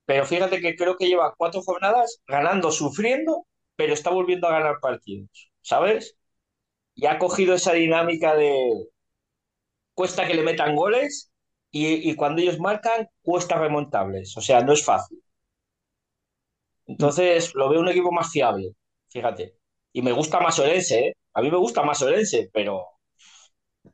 pero 0.06 0.26
fíjate 0.26 0.60
que 0.60 0.76
creo 0.76 0.96
que 0.98 1.08
lleva 1.08 1.34
cuatro 1.38 1.62
jornadas 1.62 2.20
ganando, 2.28 2.72
sufriendo, 2.72 3.46
pero 3.76 3.94
está 3.94 4.10
volviendo 4.10 4.48
a 4.48 4.52
ganar 4.52 4.80
partidos, 4.80 5.52
¿sabes? 5.62 6.16
Y 6.94 7.06
ha 7.06 7.18
cogido 7.18 7.54
esa 7.54 7.72
dinámica 7.74 8.36
de 8.36 8.88
cuesta 9.94 10.26
que 10.26 10.34
le 10.34 10.42
metan 10.44 10.76
goles 10.76 11.32
y, 11.72 12.08
y 12.10 12.14
cuando 12.14 12.40
ellos 12.40 12.58
marcan, 12.60 13.08
cuesta 13.22 13.58
remontables. 13.58 14.36
O 14.36 14.40
sea, 14.40 14.62
no 14.62 14.72
es 14.72 14.84
fácil. 14.84 15.20
Entonces, 16.86 17.54
lo 17.54 17.68
veo 17.68 17.80
un 17.80 17.88
equipo 17.88 18.12
más 18.12 18.30
fiable, 18.30 18.74
fíjate. 19.08 19.56
Y 19.92 20.02
me 20.02 20.12
gusta 20.12 20.40
más 20.40 20.58
Orense, 20.58 20.98
¿eh? 21.08 21.16
A 21.34 21.42
mí 21.42 21.50
me 21.50 21.56
gusta 21.58 21.82
más 21.82 22.02
Orense, 22.02 22.50
pero 22.52 22.84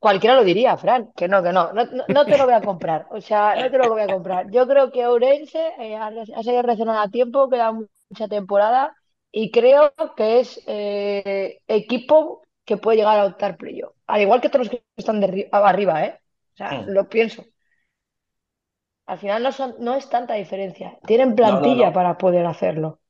Cualquiera 0.03 0.35
lo 0.37 0.43
diría, 0.45 0.77
Fran, 0.77 1.13
que 1.17 1.29
no, 1.29 1.43
que 1.45 1.53
no, 1.53 1.73
no, 1.73 2.29
te 2.29 2.37
lo 2.37 2.45
voy 2.45 2.55
a 2.55 2.63
comprar, 2.65 3.07
o 3.11 3.21
sea, 3.21 3.57
no 3.57 3.71
te 3.71 3.79
lo 3.79 3.89
voy 3.89 4.03
a 4.03 4.09
comprar. 4.09 4.51
Yo 4.51 4.67
creo 4.67 4.91
que 4.91 5.07
Ourense 5.07 5.61
eh, 5.79 5.95
ha, 5.97 6.09
ha 6.09 6.43
seguido 6.43 6.63
reaccionando 6.63 7.01
a 7.03 7.09
tiempo, 7.09 7.49
queda 7.49 7.73
mucha 7.73 8.27
temporada 8.29 8.97
y 9.31 9.51
creo 9.53 9.95
que 10.17 10.41
es 10.41 10.61
eh, 10.67 11.61
equipo 11.69 12.43
que 12.65 12.77
puede 12.79 12.99
llegar 12.99 13.19
a 13.21 13.27
optar 13.27 13.57
playoff, 13.57 13.95
al 14.09 14.23
igual 14.23 14.41
que 14.41 14.49
todos 14.49 14.67
los 14.67 14.71
que 14.71 14.85
están 14.97 15.21
de 15.21 15.29
arri- 15.29 15.49
arriba, 15.53 16.05
¿eh? 16.05 16.21
O 16.55 16.57
sea, 16.57 16.83
Mm. 16.83 16.87
lo 16.87 17.09
pienso. 17.09 17.45
Al 19.07 19.19
final 19.21 19.45
no 19.45 19.53
son, 19.53 19.77
no 19.79 19.95
es 19.95 20.09
tanta 20.11 20.35
diferencia, 20.35 20.99
tienen 21.07 21.37
no, 21.41 21.61
plantilla 21.61 21.93
no. 21.93 21.93
para 21.93 22.19
poder 22.19 22.47
hacerlo. 22.47 23.01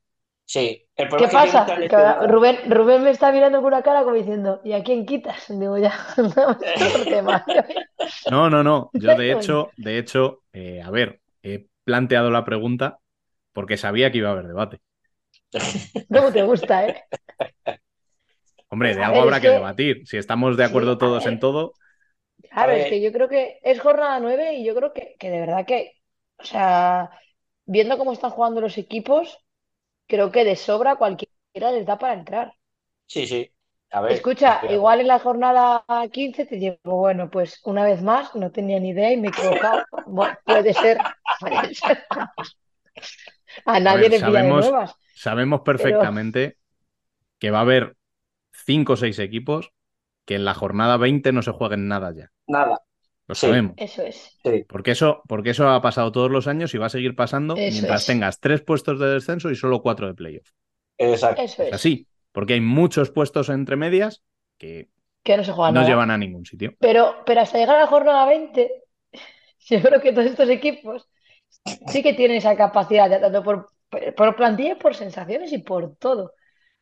Sí, 0.44 0.86
el 0.96 1.08
¿Qué 1.16 1.28
problema 1.28 1.32
es 1.32 1.36
que 1.38 1.56
hay 1.58 1.64
que 1.64 1.64
pasa? 1.64 1.76
Que 1.78 1.86
este. 1.86 2.16
Rubén, 2.26 2.58
Rubén 2.70 3.02
me 3.04 3.10
está 3.10 3.32
mirando 3.32 3.58
con 3.58 3.68
una 3.68 3.82
cara 3.82 4.02
como 4.02 4.14
diciendo, 4.16 4.60
¿y 4.64 4.72
a 4.72 4.82
quién 4.82 5.04
quitas? 5.06 5.46
Digo, 5.48 5.78
ya, 5.78 5.94
no, 6.16 6.58
tema. 7.08 7.44
No, 8.26 8.48
no, 8.50 8.62
no. 8.62 8.90
Yo 8.94 9.14
de 9.14 9.32
hecho, 9.32 9.74
de 9.76 9.98
hecho, 9.98 10.42
eh, 10.52 10.82
a 10.82 10.90
ver, 10.90 11.20
he 11.42 11.66
planteado 11.84 12.30
la 12.30 12.44
pregunta 12.44 12.98
porque 13.52 13.76
sabía 13.76 14.10
que 14.12 14.18
iba 14.18 14.30
a 14.30 14.32
haber 14.32 14.46
debate. 14.48 14.80
¿Cómo 16.10 16.32
te 16.32 16.42
gusta, 16.42 16.86
eh? 16.86 17.04
Hombre, 18.68 18.94
de 18.94 19.02
algo 19.02 19.20
ver, 19.20 19.22
habrá 19.22 19.40
que 19.40 19.48
que- 19.48 19.50
debatir. 19.50 20.02
Si 20.06 20.16
estamos 20.16 20.56
de 20.56 20.64
acuerdo 20.64 20.98
todos 20.98 21.26
en 21.26 21.38
todo, 21.38 21.74
Claro, 22.50 22.72
es 22.72 22.86
que 22.86 23.00
yo 23.00 23.12
creo 23.12 23.28
que 23.28 23.58
es 23.62 23.80
jornada 23.80 24.20
nueve 24.20 24.54
y 24.54 24.64
yo 24.64 24.74
creo 24.74 24.92
que, 24.92 25.16
que 25.18 25.30
de 25.30 25.40
verdad 25.40 25.64
que, 25.66 25.92
o 26.38 26.44
sea, 26.44 27.10
viendo 27.64 27.96
cómo 27.98 28.12
están 28.12 28.30
jugando 28.30 28.60
los 28.60 28.76
equipos, 28.78 29.38
creo 30.06 30.30
que 30.30 30.44
de 30.44 30.56
sobra 30.56 30.96
cualquiera 30.96 31.72
les 31.72 31.86
da 31.86 31.98
para 31.98 32.14
entrar. 32.14 32.54
Sí, 33.06 33.26
sí. 33.26 33.50
A 33.90 34.00
ver, 34.00 34.12
Escucha, 34.12 34.60
igual 34.70 35.00
en 35.00 35.08
la 35.08 35.18
jornada 35.18 35.84
15 36.10 36.46
te 36.46 36.56
digo, 36.56 36.76
bueno, 36.84 37.28
pues 37.30 37.60
una 37.64 37.84
vez 37.84 38.02
más, 38.02 38.34
no 38.34 38.50
tenía 38.50 38.80
ni 38.80 38.90
idea 38.90 39.12
y 39.12 39.18
me 39.18 39.28
he 39.28 39.30
equivocado. 39.30 39.84
Bueno, 40.06 40.34
puede 40.44 40.72
ser, 40.74 40.98
puede 41.40 41.74
ser. 41.74 42.04
A 43.66 43.80
nadie 43.80 44.02
ver, 44.08 44.10
le 44.12 44.18
sabemos- 44.18 44.64
nuevas. 44.66 44.94
sabemos 45.14 45.60
perfectamente 45.60 46.56
que 47.38 47.50
va 47.50 47.58
a 47.58 47.62
haber 47.62 47.96
cinco 48.52 48.94
o 48.94 48.96
seis 48.96 49.18
equipos 49.18 49.72
que 50.24 50.36
en 50.36 50.44
la 50.44 50.54
jornada 50.54 50.96
20 50.96 51.32
no 51.32 51.42
se 51.42 51.52
jueguen 51.52 51.88
nada 51.88 52.12
ya. 52.14 52.30
Nada. 52.46 52.80
Lo 53.28 53.34
Sí. 53.34 53.46
sabemos. 53.46 53.74
Eso 53.76 54.02
es. 54.02 54.38
Porque 54.68 54.90
eso, 54.92 55.22
porque 55.28 55.50
eso 55.50 55.68
ha 55.68 55.80
pasado 55.80 56.12
todos 56.12 56.30
los 56.30 56.46
años 56.46 56.74
y 56.74 56.78
va 56.78 56.86
a 56.86 56.90
seguir 56.90 57.14
pasando 57.16 57.54
Eso 57.54 57.72
mientras 57.72 58.00
es. 58.02 58.06
tengas 58.06 58.40
tres 58.40 58.62
puestos 58.62 58.98
de 58.98 59.06
descenso 59.10 59.50
y 59.50 59.56
solo 59.56 59.80
cuatro 59.82 60.06
de 60.06 60.14
playoff. 60.14 60.48
Exacto. 60.98 61.42
Eso 61.42 61.62
Es 61.62 61.72
así, 61.74 62.06
porque 62.32 62.54
hay 62.54 62.60
muchos 62.60 63.10
puestos 63.10 63.48
entre 63.48 63.76
medias 63.76 64.22
que 64.58 64.88
Que 65.22 65.36
no 65.36 65.44
se 65.44 65.52
juega 65.52 65.70
no 65.70 65.76
nada. 65.80 65.88
llevan 65.88 66.10
a 66.10 66.18
ningún 66.18 66.44
sitio. 66.44 66.74
Pero, 66.78 67.16
pero 67.24 67.40
hasta 67.40 67.58
llegar 67.58 67.76
a 67.76 67.80
la 67.80 67.86
jornada 67.86 68.26
20, 68.26 68.70
yo 69.60 69.80
creo 69.82 70.00
que 70.00 70.12
todos 70.12 70.26
estos 70.26 70.48
equipos 70.50 71.08
sí 71.88 72.02
que 72.02 72.14
tienen 72.14 72.38
esa 72.38 72.56
capacidad, 72.56 73.08
de- 73.10 73.18
tanto 73.20 73.42
por, 73.42 73.68
por 74.16 74.36
plantilla, 74.36 74.78
por 74.78 74.94
sensaciones 74.94 75.52
y 75.52 75.58
por 75.58 75.96
todo. 75.96 76.34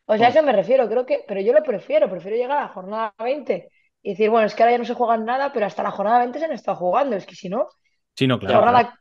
O 0.07 0.17
sea, 0.17 0.29
a 0.29 0.31
eso 0.31 0.43
me 0.43 0.53
refiero, 0.53 0.89
creo 0.89 1.07
que, 1.07 1.25
pero 1.29 1.41
yo 1.41 1.53
lo 1.53 1.63
prefiero, 1.63 2.11
prefiero 2.11 2.37
llegar 2.37 2.59
a 2.59 2.63
la 2.63 2.69
jornada 2.69 3.15
20 3.19 3.71
y 4.03 4.11
decir, 4.11 4.31
bueno, 4.31 4.47
es 4.47 4.55
que 4.55 4.63
ahora 4.63 4.73
ya 4.73 4.79
no 4.79 4.85
se 4.85 4.95
juegan 4.95 5.25
nada, 5.25 5.53
pero 5.53 5.67
hasta 5.67 5.83
la 5.83 5.91
jornada 5.91 6.21
20 6.21 6.39
se 6.39 6.45
han 6.47 6.53
estado 6.53 6.77
jugando, 6.79 7.17
es 7.17 7.27
que 7.27 7.35
si 7.37 7.49
no, 7.49 7.69
Sí, 8.17 8.27
no, 8.27 8.39
claro. 8.39 8.61
jornada, 8.61 9.01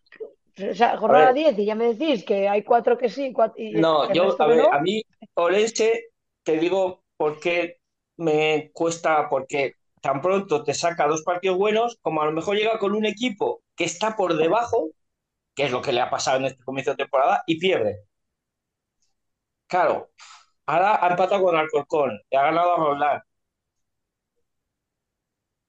o 0.72 0.74
sea, 0.76 0.98
jornada 0.98 1.32
ver. 1.32 1.36
10 1.36 1.58
y 1.60 1.66
ya 1.66 1.76
me 1.76 1.94
decís 1.94 2.24
que 2.26 2.50
hay 2.50 2.64
cuatro 2.64 2.98
que 2.98 3.10
sí 3.10 3.32
cuatro, 3.34 3.56
y 3.58 3.74
No, 3.74 4.12
yo, 4.14 4.42
a 4.42 4.48
ver, 4.48 4.60
no. 4.60 4.70
a 4.72 4.80
mí 4.82 5.04
Orense, 5.36 6.06
te 6.44 6.58
digo 6.58 7.04
por 7.18 7.40
qué 7.40 7.80
me 8.18 8.72
cuesta, 8.74 9.30
porque 9.30 9.74
tan 10.02 10.22
pronto 10.22 10.64
te 10.64 10.74
saca 10.74 11.08
dos 11.08 11.24
partidos 11.24 11.58
buenos, 11.58 11.98
como 12.02 12.22
a 12.22 12.26
lo 12.26 12.32
mejor 12.32 12.58
llega 12.58 12.80
con 12.80 12.94
un 12.96 13.06
equipo 13.06 13.62
que 13.76 13.86
está 13.86 14.16
por 14.16 14.36
debajo, 14.36 14.90
que 15.56 15.66
es 15.66 15.72
lo 15.72 15.82
que 15.82 15.94
le 15.94 16.02
ha 16.02 16.10
pasado 16.10 16.38
en 16.40 16.46
este 16.46 16.64
comienzo 16.64 16.92
de 16.92 16.98
temporada, 16.98 17.44
y 17.48 17.60
pierde. 17.60 18.06
Claro, 19.68 20.10
ahora 20.68 21.00
ha 21.06 21.10
empatado 21.12 21.44
con 21.44 21.56
Alcorcón, 21.58 22.20
y 22.30 22.36
ha 22.38 22.44
ganado 22.44 22.74
a 22.74 22.78
Roldán. 22.78 23.22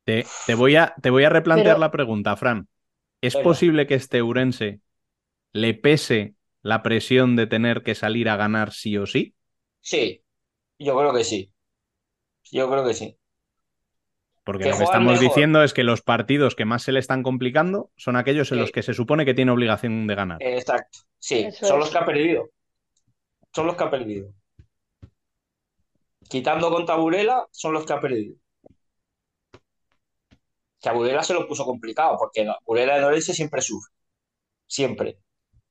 Te, 0.04 0.26
te 0.46 0.54
voy 0.54 0.76
a, 0.76 0.94
te 1.00 1.10
voy 1.10 1.24
a 1.24 1.28
replantear 1.28 1.74
Pero- 1.76 1.80
la 1.80 1.90
pregunta, 1.90 2.36
Fran. 2.36 2.68
¿Es 3.22 3.36
posible 3.36 3.86
que 3.86 3.94
este 3.94 4.22
Urense 4.22 4.80
le 5.52 5.74
pese 5.74 6.34
la 6.62 6.82
presión 6.82 7.36
de 7.36 7.46
tener 7.46 7.82
que 7.82 7.94
salir 7.94 8.28
a 8.30 8.36
ganar 8.36 8.72
sí 8.72 8.96
o 8.96 9.06
sí? 9.06 9.34
Sí, 9.82 10.22
yo 10.78 10.96
creo 10.98 11.12
que 11.12 11.24
sí. 11.24 11.52
Yo 12.50 12.70
creo 12.70 12.84
que 12.84 12.94
sí. 12.94 13.16
Porque 14.42 14.64
Que 14.64 14.70
lo 14.70 14.78
que 14.78 14.84
estamos 14.84 15.12
mejor. 15.12 15.28
diciendo 15.28 15.62
es 15.62 15.74
que 15.74 15.84
los 15.84 16.00
partidos 16.00 16.56
que 16.56 16.64
más 16.64 16.82
se 16.82 16.92
le 16.92 16.98
están 16.98 17.22
complicando 17.22 17.90
son 17.96 18.16
aquellos 18.16 18.50
en 18.52 18.58
los 18.58 18.72
que 18.72 18.82
se 18.82 18.94
supone 18.94 19.26
que 19.26 19.34
tiene 19.34 19.52
obligación 19.52 20.06
de 20.06 20.14
ganar. 20.14 20.38
Exacto, 20.42 21.00
sí, 21.18 21.40
Eso 21.40 21.66
son 21.66 21.78
es. 21.78 21.84
los 21.84 21.90
que 21.90 21.98
ha 21.98 22.06
perdido. 22.06 22.50
Son 23.54 23.66
los 23.66 23.76
que 23.76 23.84
ha 23.84 23.90
perdido. 23.90 24.32
Quitando 26.28 26.70
con 26.70 26.86
Taburela, 26.86 27.46
son 27.50 27.74
los 27.74 27.84
que 27.84 27.92
ha 27.92 28.00
perdido. 28.00 28.36
Que 30.80 30.88
a 30.88 30.92
Burela 30.92 31.22
se 31.22 31.34
lo 31.34 31.46
puso 31.48 31.64
complicado, 31.64 32.16
porque 32.18 32.44
no, 32.44 32.56
Burela 32.66 32.98
de 32.98 33.04
Orense 33.04 33.34
siempre 33.34 33.62
sufre. 33.62 33.92
Siempre. 34.66 35.18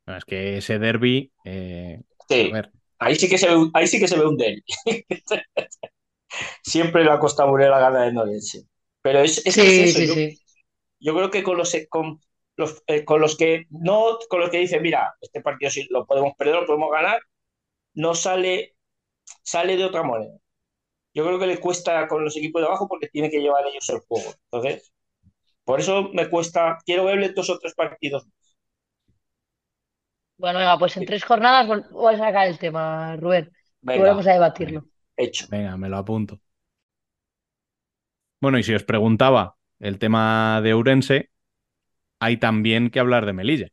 No, 0.05 0.15
es 0.17 0.25
que 0.25 0.57
ese 0.57 0.79
derby, 0.79 1.31
eh, 1.45 2.01
Sí, 2.29 2.41
a 2.41 2.47
ver, 2.49 2.71
ahí 2.99 3.15
sí 3.15 3.29
que 3.29 3.37
se 3.37 3.47
ve, 3.49 3.55
un- 3.55 3.71
ahí 3.73 3.87
sí 3.87 3.99
que 3.99 4.07
se 4.07 4.17
ve 4.17 4.25
un 4.25 4.37
derbi. 4.37 4.63
Siempre 6.63 7.03
le 7.03 7.11
ha 7.11 7.19
costado 7.19 7.49
a 7.49 7.51
Burela 7.51 7.79
ganar 7.79 8.07
en 8.07 8.17
Orense. 8.17 8.63
Pero 9.01 9.19
es, 9.19 9.45
es 9.45 9.59
que 9.59 9.67
Sí, 9.67 9.69
es 9.69 9.79
eso. 9.79 9.99
sí, 9.99 10.07
yo, 10.07 10.13
sí. 10.13 10.39
yo 10.99 11.15
creo 11.15 11.31
que 11.31 11.43
con 11.43 11.57
los, 11.57 11.75
con 11.89 12.21
los, 12.57 12.83
eh, 12.87 13.05
con 13.05 13.21
los 13.21 13.37
que 13.37 13.67
no, 13.71 14.19
con 14.29 14.41
los 14.41 14.49
que 14.51 14.59
dicen, 14.59 14.81
mira, 14.81 15.15
este 15.21 15.41
partido 15.41 15.71
sí 15.71 15.87
lo 15.89 16.05
podemos 16.05 16.33
perder, 16.37 16.55
lo 16.57 16.65
podemos 16.67 16.91
ganar, 16.91 17.21
no 17.95 18.15
sale, 18.15 18.75
sale 19.43 19.77
de 19.77 19.85
otra 19.85 20.03
manera. 20.03 20.33
Yo 21.13 21.25
creo 21.25 21.39
que 21.39 21.47
le 21.47 21.59
cuesta 21.59 22.07
con 22.07 22.23
los 22.25 22.37
equipos 22.37 22.61
de 22.61 22.67
abajo 22.67 22.87
porque 22.87 23.09
tiene 23.09 23.29
que 23.31 23.39
llevar 23.41 23.65
ellos 23.67 23.89
el 23.89 23.99
juego. 24.01 24.31
Entonces, 24.51 24.93
por 25.69 25.79
eso 25.81 26.09
me 26.13 26.27
cuesta, 26.27 26.79
quiero 26.83 27.05
verle 27.05 27.29
dos 27.29 27.47
o 27.51 27.59
tres 27.59 27.75
partidos. 27.75 28.27
Bueno, 30.35 30.57
venga, 30.57 30.79
pues 30.79 30.97
en 30.97 31.05
tres 31.05 31.23
jornadas 31.23 31.91
voy 31.91 32.15
a 32.15 32.17
sacar 32.17 32.47
el 32.47 32.57
tema, 32.57 33.15
Rubén. 33.17 33.51
Y 33.83 33.85
Venga, 33.85 33.99
volvemos 33.99 34.25
a 34.25 34.33
debatirlo. 34.33 34.85
hecho. 35.15 35.45
Venga, 35.47 35.77
me 35.77 35.87
lo 35.87 35.97
apunto. 35.97 36.39
Bueno, 38.41 38.57
y 38.57 38.63
si 38.63 38.73
os 38.73 38.83
preguntaba 38.83 39.57
el 39.77 39.99
tema 39.99 40.59
de 40.63 40.73
Ourense, 40.73 41.29
hay 42.19 42.37
también 42.37 42.89
que 42.89 42.99
hablar 42.99 43.27
de 43.27 43.33
Melilla. 43.33 43.67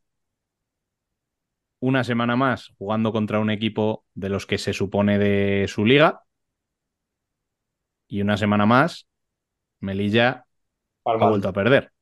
Una 1.80 2.04
semana 2.04 2.36
más 2.36 2.74
jugando 2.76 3.10
contra 3.10 3.40
un 3.40 3.48
equipo 3.48 4.04
de 4.12 4.28
los 4.28 4.44
que 4.44 4.58
se 4.58 4.74
supone 4.74 5.18
de 5.18 5.66
su 5.66 5.86
liga. 5.86 6.24
Y 8.06 8.20
una 8.20 8.36
semana 8.36 8.66
más, 8.66 9.08
Melilla 9.80 10.45
ha 11.18 11.26
Palmando. 11.26 11.26
vuelto 11.26 11.48
a 11.48 11.52
perder. 11.52 11.92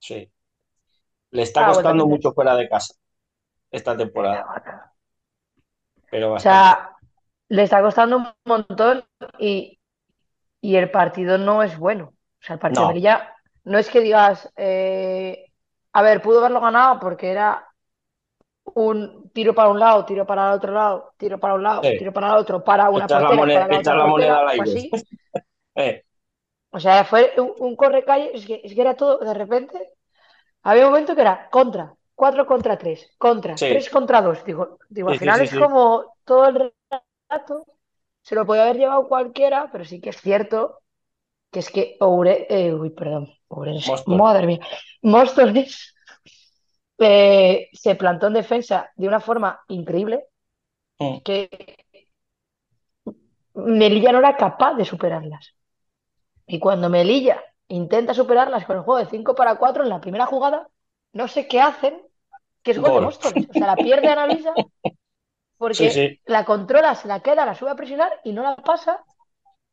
Sí. 0.00 0.30
Le 1.30 1.42
está 1.42 1.64
Ah, 1.64 1.64
costando 1.64 2.06
mucho 2.06 2.34
fuera 2.34 2.54
de 2.54 2.68
casa 2.68 2.92
esta 3.70 3.96
temporada, 3.96 4.48
pero 6.10 6.30
O 6.36 6.40
bastante. 6.40 6.70
sea, 6.70 6.96
le 7.48 7.62
está 7.64 7.82
costando 7.82 8.16
un 8.18 8.26
montón 8.44 9.04
y, 9.38 9.80
y 10.60 10.76
el 10.76 10.90
partido 10.90 11.38
no 11.38 11.62
es 11.62 11.78
bueno. 11.78 12.06
O 12.40 12.44
sea, 12.44 12.54
el 12.54 12.60
partido 12.60 12.88
No. 12.88 12.92
de 12.92 13.18
no 13.64 13.78
es 13.78 13.90
que 13.90 14.00
digas, 14.00 14.52
eh, 14.56 15.50
a 15.92 16.02
ver, 16.02 16.22
pudo 16.22 16.40
haberlo 16.40 16.60
ganado 16.60 17.00
porque 17.00 17.30
era 17.30 17.68
un 18.74 19.30
tiro 19.34 19.54
para 19.54 19.70
un 19.70 19.78
lado, 19.80 20.04
tiro 20.04 20.26
para 20.26 20.48
el 20.48 20.54
otro 20.56 20.72
lado, 20.72 21.14
tiro 21.18 21.38
para 21.40 21.54
un 21.54 21.62
lado, 21.62 21.82
Sí. 21.82 21.88
tiro 21.96 22.12
para 22.12 22.28
el 22.28 22.34
otro, 22.34 22.62
para 22.64 22.90
una 22.90 23.08
Echar 23.08 23.22
la 23.22 23.32
moneda, 23.32 23.66
para 23.66 23.68
la 23.68 23.78
echar 23.78 23.96
otra 23.96 23.96
la 23.96 24.06
moneda 24.06 24.40
al 24.40 24.48
aire. 24.50 24.72
así. 24.72 24.92
Eh, 25.76 26.04
O 26.70 26.80
sea, 26.80 27.04
fue 27.04 27.32
un, 27.38 27.54
un 27.58 27.76
corre-calle, 27.76 28.30
es 28.34 28.46
que, 28.46 28.60
es 28.64 28.74
que 28.74 28.80
era 28.80 28.94
todo, 28.94 29.18
de 29.18 29.34
repente, 29.34 29.92
había 30.62 30.86
un 30.86 30.92
momento 30.92 31.14
que 31.14 31.22
era 31.22 31.48
contra, 31.50 31.94
cuatro 32.14 32.46
contra 32.46 32.78
tres, 32.78 33.10
contra, 33.18 33.54
Sí. 33.56 33.66
tres 33.68 33.90
contra 33.90 34.22
dos. 34.22 34.44
Digo, 34.44 34.78
digo, 34.88 35.08
Sí, 35.08 35.14
al 35.14 35.18
final 35.18 35.40
sí, 35.40 35.48
es 35.48 35.54
como 35.54 36.16
todo 36.24 36.46
el 36.48 36.74
rato, 37.30 37.66
se 38.22 38.34
lo 38.36 38.46
podía 38.46 38.64
haber 38.64 38.78
llevado 38.78 39.08
cualquiera, 39.08 39.70
pero 39.72 39.84
sí 39.84 40.00
que 40.00 40.10
es 40.10 40.20
cierto 40.20 40.80
que 41.52 41.60
es 41.60 41.70
que 41.70 41.96
Oure, 42.00 42.46
eh, 42.50 42.74
uy, 42.74 42.90
perdón, 42.90 43.28
Móstoles. 43.86 44.06
madre 44.06 44.46
mía, 44.46 44.60
Móstoles 45.02 45.94
eh, 46.98 47.68
se 47.72 47.94
plantó 47.94 48.26
en 48.26 48.34
defensa 48.34 48.90
de 48.96 49.08
una 49.08 49.20
forma 49.20 49.60
increíble 49.68 50.24
Mm. 51.00 51.20
que 51.24 51.48
Melilla 53.78 54.10
no 54.12 54.20
era 54.22 54.36
capaz 54.44 54.72
de 54.76 54.86
superarlas. 54.86 55.44
Y 56.48 56.58
cuando 56.58 56.88
Melilla 56.88 57.40
intenta 57.68 58.14
superarlas 58.14 58.64
con 58.66 58.76
el 58.76 58.82
juego 58.82 58.98
de 58.98 59.10
5 59.10 59.34
para 59.34 59.56
4 59.56 59.82
en 59.84 59.90
la 59.90 60.00
primera 60.00 60.26
jugada, 60.26 60.68
no 61.12 61.28
sé 61.28 61.46
qué 61.46 61.60
hacen, 61.60 62.02
que 62.62 62.72
es 62.72 62.78
gol 62.80 62.94
de. 62.94 63.00
Móstoles. 63.02 63.46
O 63.48 63.54
sea, 63.54 63.66
la 63.68 63.76
pierde 63.76 64.08
Analisa 64.08 64.54
porque 65.58 65.74
Sí, 65.74 65.90
sí. 65.90 66.20
la 66.26 66.44
controla, 66.44 66.94
se 66.94 67.08
la 67.08 67.20
queda, 67.20 67.44
la 67.46 67.54
sube 67.54 67.70
a 67.70 67.76
presionar 67.76 68.20
y 68.24 68.32
no 68.32 68.42
la 68.42 68.56
pasa 68.56 69.04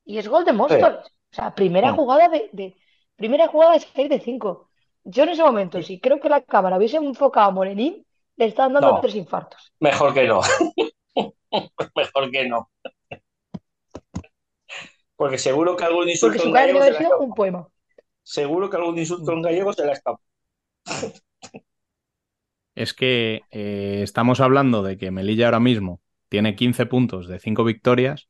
y 0.06 0.18
es 0.18 0.28
gol 0.28 0.46
de 0.46 0.54
Móstoles. 0.54 1.06
O 1.32 1.36
sea, 1.36 1.56
primera 1.56 1.92
Mm. 1.92 1.96
jugada 1.96 2.28
de, 2.30 2.50
de- 2.54 2.76
primera 3.16 3.48
jugada 3.48 3.74
de 3.74 3.80
6 3.80 4.10
de 4.10 4.20
5. 4.20 4.70
Yo 5.04 5.24
en 5.24 5.30
ese 5.30 5.44
momento, 5.44 5.82
si 5.82 6.00
creo 6.00 6.20
que 6.20 6.30
la 6.30 6.42
cámara 6.42 6.78
hubiese 6.78 6.98
enfocado 6.98 7.48
a 7.50 7.52
Morenín, 7.52 8.06
le 8.38 8.46
estaban 8.46 8.74
dando 8.74 8.92
No. 8.94 9.00
tres 9.02 9.16
infartos. 9.16 9.72
Mejor 9.80 10.14
que 10.14 10.28
no. 10.28 10.42
Mejor 11.96 12.32
que 12.32 12.48
no. 12.50 12.70
Porque 15.18 15.38
seguro 15.38 15.76
que 15.76 15.84
algún 15.86 16.10
Porque 16.20 16.40
insulto 16.40 16.44
su 16.44 16.48
en 16.48 16.54
gallego 16.54 16.82
se 16.84 16.92
la 16.92 17.18
un 17.18 17.34
poema. 17.34 17.68
Seguro 18.24 18.70
que 18.70 18.78
algún 18.78 18.98
insulto 19.00 19.32
en 19.32 19.42
gallego 19.42 19.72
se 19.74 19.86
la 19.86 19.94
escapa. 19.94 20.22
Es 22.76 22.94
que 22.94 23.42
eh, 23.52 24.02
estamos 24.04 24.40
hablando 24.42 24.84
de 24.84 24.98
que 24.98 25.12
Melilla 25.12 25.46
ahora 25.46 25.60
mismo 25.60 26.02
tiene 26.30 26.56
15 26.56 26.86
puntos 26.86 27.28
de 27.28 27.40
5 27.40 27.64
victorias, 27.64 28.28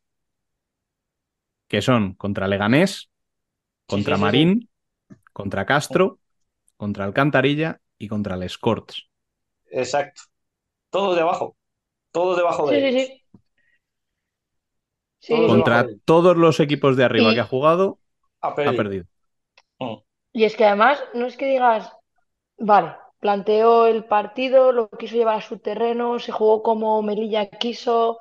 que 1.68 1.82
son 1.82 2.14
contra 2.16 2.48
Leganés, 2.48 3.12
contra 3.88 4.18
sí, 4.18 4.20
sí, 4.20 4.30
sí. 4.30 4.48
Marín, 4.48 4.70
contra 5.34 5.66
Castro, 5.66 6.20
contra 6.78 7.06
Alcantarilla 7.06 7.82
y 7.98 8.07
contra 8.10 8.38
Les 8.38 8.57
Corts. 8.57 9.10
Exacto. 9.72 10.22
Todo 10.90 11.16
debajo. 11.16 11.57
Todo 12.12 12.36
debajo 12.36 12.70
de 12.72 12.80
Sí, 12.80 12.91
sí, 12.91 12.91
ellos. 12.91 13.14
Sí. 15.26 15.47
Contra 15.47 15.88
todos 16.06 16.38
los 16.38 16.60
equipos 16.60 16.95
de 16.97 17.03
arriba 17.03 17.31
Y- 17.31 17.35
que 17.35 17.41
ha 17.41 17.45
jugado, 17.45 17.99
Ha 18.41 18.49
ha 18.49 18.56
perdido. 18.56 19.06
Mm. 19.80 19.95
Y 20.34 20.43
es 20.43 20.56
que 20.56 20.65
además 20.65 21.02
no 21.14 21.26
es 21.26 21.35
que 21.38 21.45
digas, 21.47 21.91
vale, 22.57 22.95
planteó 23.19 23.88
el 23.88 24.06
partido, 24.06 24.72
lo 24.72 24.89
quiso 24.89 25.15
llevar 25.15 25.38
a 25.38 25.41
su 25.41 25.57
terreno, 25.60 26.19
se 26.19 26.31
jugó 26.31 26.61
como 26.61 27.02
Melilla 27.02 27.49
quiso, 27.49 28.19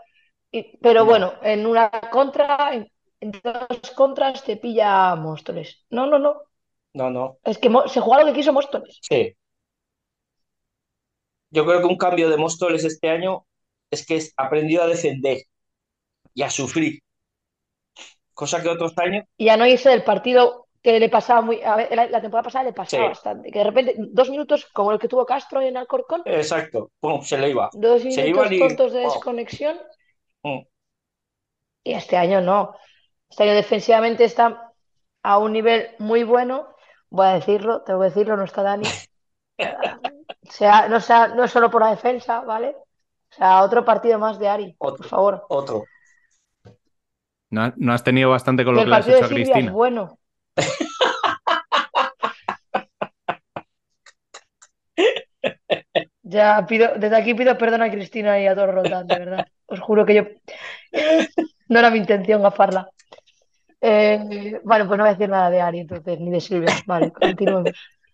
y- 0.51 0.77
pero 0.79 1.01
No. 1.01 1.07
bueno, 1.07 1.33
en 1.43 1.67
una 1.67 1.91
contra, 2.11 2.75
en, 2.75 2.91
en 3.21 3.33
dos 3.43 3.91
contras 3.95 4.45
te 4.45 4.57
pilla 4.57 5.15
Móstoles. 5.17 5.85
No, 5.91 6.07
no, 6.07 6.19
no. 6.19 6.43
No, 6.95 7.11
no. 7.11 7.39
Es 7.45 7.59
que 7.59 7.69
se 7.89 8.01
jugó 8.01 8.19
lo 8.21 8.27
que 8.27 8.33
quiso 8.33 8.53
Móstoles. 8.53 8.99
Sí. 9.03 9.35
Yo 11.51 11.65
creo 11.67 11.81
que 11.81 11.87
un 11.87 11.97
cambio 11.97 12.31
de 12.31 12.37
Móstoles 12.37 12.85
este 12.85 13.11
año 13.11 13.47
es 13.91 14.07
que 14.07 14.21
ha 14.37 14.45
aprendido 14.47 14.83
a 14.83 14.87
defender 14.87 15.39
y 16.35 16.43
a 16.43 16.51
sufrir. 16.51 17.01
Cosa 18.35 18.61
que 18.63 18.69
otros 18.69 18.93
años, 18.99 19.25
Y 19.37 19.49
a 19.49 19.57
no 19.57 19.67
irse 19.67 19.91
del 19.91 20.03
partido 20.03 20.67
que 20.83 20.99
le 20.99 21.09
pasaba 21.09 21.41
muy. 21.41 21.63
A 21.63 21.77
ver, 21.77 21.95
la, 21.95 22.07
la 22.07 22.21
temporada 22.21 22.45
pasada 22.45 22.65
le 22.65 22.73
pasaba 22.73 23.05
Sí. 23.05 23.09
bastante. 23.09 23.51
Que 23.51 23.59
de 23.61 23.65
repente, 23.65 23.95
dos 23.99 24.29
minutos, 24.29 24.67
como 24.67 24.93
el 24.93 24.99
que 24.99 25.09
tuvo 25.09 25.25
Castro 25.25 25.61
en 25.61 25.77
Alcorcón, 25.77 26.23
exacto, 26.27 26.91
pum, 27.01 27.23
se 27.23 27.39
le 27.39 27.51
iba. 27.51 27.71
dos 27.73 28.03
Se 28.03 28.09
minutos 28.09 28.27
iban 28.29 28.53
y- 28.53 28.59
tontos 28.59 28.93
de 28.93 29.03
wow. 29.03 29.11
desconexión. 29.13 29.79
Mm. 30.43 30.61
Y 31.85 31.93
este 31.95 32.17
año 32.17 32.41
no. 32.41 32.75
Este 33.31 33.45
año 33.45 33.55
defensivamente 33.55 34.25
está 34.25 34.73
a 35.23 35.39
un 35.39 35.53
nivel 35.53 35.91
muy 35.99 36.25
bueno. 36.25 36.69
Voy 37.11 37.27
a 37.27 37.35
decirlo, 37.35 37.83
tengo 37.83 38.01
que 38.01 38.07
decirlo, 38.07 38.37
no 38.37 38.45
está 38.45 38.63
Dani. 38.63 38.85
O 40.47 40.53
sea, 40.53 40.89
no, 40.89 41.01
sea, 41.01 41.29
no 41.29 41.45
es 41.45 41.51
solo 41.51 41.71
por 41.71 41.81
la 41.83 41.91
defensa, 41.91 42.41
¿vale? 42.43 42.77
O 43.31 43.35
sea, 43.35 43.63
otro 43.63 43.85
partido 43.85 44.19
más 44.19 44.39
de 44.39 44.49
Ari, 44.49 44.75
por 44.75 44.93
Otro. 44.93 45.09
favor. 45.09 45.47
Otro. 45.49 45.85
¿No, 47.55 47.73
no 47.77 47.93
has 47.93 48.03
tenido 48.03 48.31
bastante 48.31 48.65
con 48.65 48.75
lo 48.75 48.83
que 48.83 48.89
le 48.89 48.97
has 48.97 49.07
hecho 49.07 49.19
de 49.19 49.23
a 49.23 49.27
es 49.27 49.33
Cristina? 49.33 49.73
bueno. 49.73 50.19
Ya 56.27 56.65
pido, 56.67 56.95
desde 56.97 57.17
aquí 57.17 57.35
pido 57.35 57.57
perdón 57.59 57.83
a 57.83 57.91
Cristina 57.91 58.41
y 58.41 58.47
a 58.47 58.55
todos 58.55 58.75
Roldán, 58.75 59.07
de 59.07 59.19
verdad. 59.19 59.47
Os 59.67 59.79
juro 59.79 60.07
que 60.07 60.15
yo 60.15 60.25
no 61.69 61.79
era 61.79 61.91
mi 61.91 61.99
intención 61.99 62.43
gafarla. 62.43 62.89
Eh, 63.81 64.59
bueno, 64.65 64.87
pues 64.89 64.99
no 64.99 65.05
voy 65.05 65.11
a 65.11 65.15
decir 65.15 65.29
nada 65.29 65.51
de 65.51 65.61
Ari 65.61 65.81
entonces, 65.81 66.19
ni 66.19 66.31
de 66.31 66.41
Silvia. 66.41 66.75
Vale, 66.87 67.13
continuemos. 67.13 67.71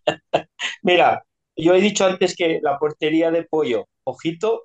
Mira, 0.82 1.24
yo 1.56 1.74
he 1.74 1.80
dicho 1.80 2.04
antes 2.04 2.36
que 2.36 2.58
la 2.60 2.78
portería 2.78 3.30
de 3.30 3.44
Pollo, 3.44 3.88
ojito, 4.04 4.64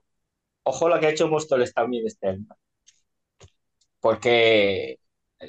ojo 0.63 0.89
la 0.89 0.99
que 0.99 1.05
ha 1.05 1.11
hecho 1.11 1.29
Móstoles 1.29 1.73
también 1.73 2.07
este 2.07 2.29
año. 2.29 2.47
Porque 4.05 4.99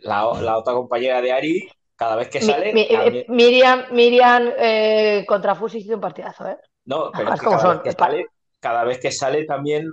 la, 0.02 0.22
la 0.40 0.58
otra 0.58 0.72
compañera 0.74 1.20
de 1.20 1.32
Ari, 1.32 1.68
cada 1.94 2.16
vez 2.16 2.28
que 2.30 2.40
sale, 2.40 2.70
mi- 2.72 2.86
eh, 2.88 3.12
también- 3.12 3.26
Miriam, 3.28 3.84
Miriam 3.92 4.42
eh, 4.58 5.24
contra 5.26 5.54
Fusi 5.54 5.78
hizo 5.78 5.94
un 5.94 6.00
partidazo, 6.00 6.48
¿eh? 6.48 6.58
no, 6.84 7.12
pero 7.16 7.30
Las 7.30 7.40
es 7.40 7.40
que 7.40 7.48
cada 7.48 7.58
son, 7.58 7.76
vez 7.76 7.82
que 7.82 7.92
sale, 7.92 8.26
cada 8.60 8.84
vez 8.84 8.98
que 9.00 9.10
sale 9.12 9.44
también 9.44 9.90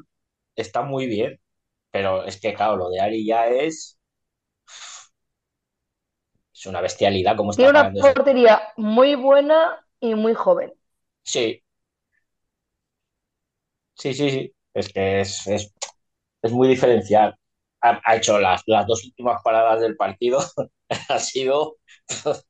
está 0.55 0.83
muy 0.83 1.07
bien. 1.07 1.39
Pero 1.91 2.25
es 2.25 2.39
que, 2.41 2.53
claro, 2.55 2.77
lo 2.77 2.89
de 2.89 2.99
Ari 3.01 3.25
ya 3.25 3.47
es. 3.47 3.97
Es 6.53 6.65
una 6.65 6.81
bestialidad 6.81 7.35
como 7.35 7.51
está 7.51 7.61
Tiene 7.63 7.69
una 7.71 7.91
portería 7.99 8.61
muy 8.77 9.15
buena 9.15 9.85
y 9.99 10.15
muy 10.15 10.33
joven. 10.33 10.73
Sí. 11.23 11.63
Sí, 13.95 14.13
sí, 14.13 14.29
sí. 14.29 14.53
Es 14.73 14.89
que 14.93 15.21
es, 15.21 15.47
es, 15.47 15.73
es 16.41 16.51
muy 16.51 16.67
diferencial. 16.67 17.35
Ha, 17.83 18.01
ha 18.05 18.15
hecho 18.17 18.39
las, 18.39 18.63
las 18.67 18.87
dos 18.87 19.05
últimas 19.05 19.41
paradas 19.43 19.81
del 19.81 19.95
partido. 19.97 20.39
Ha 21.09 21.19
sido. 21.19 21.77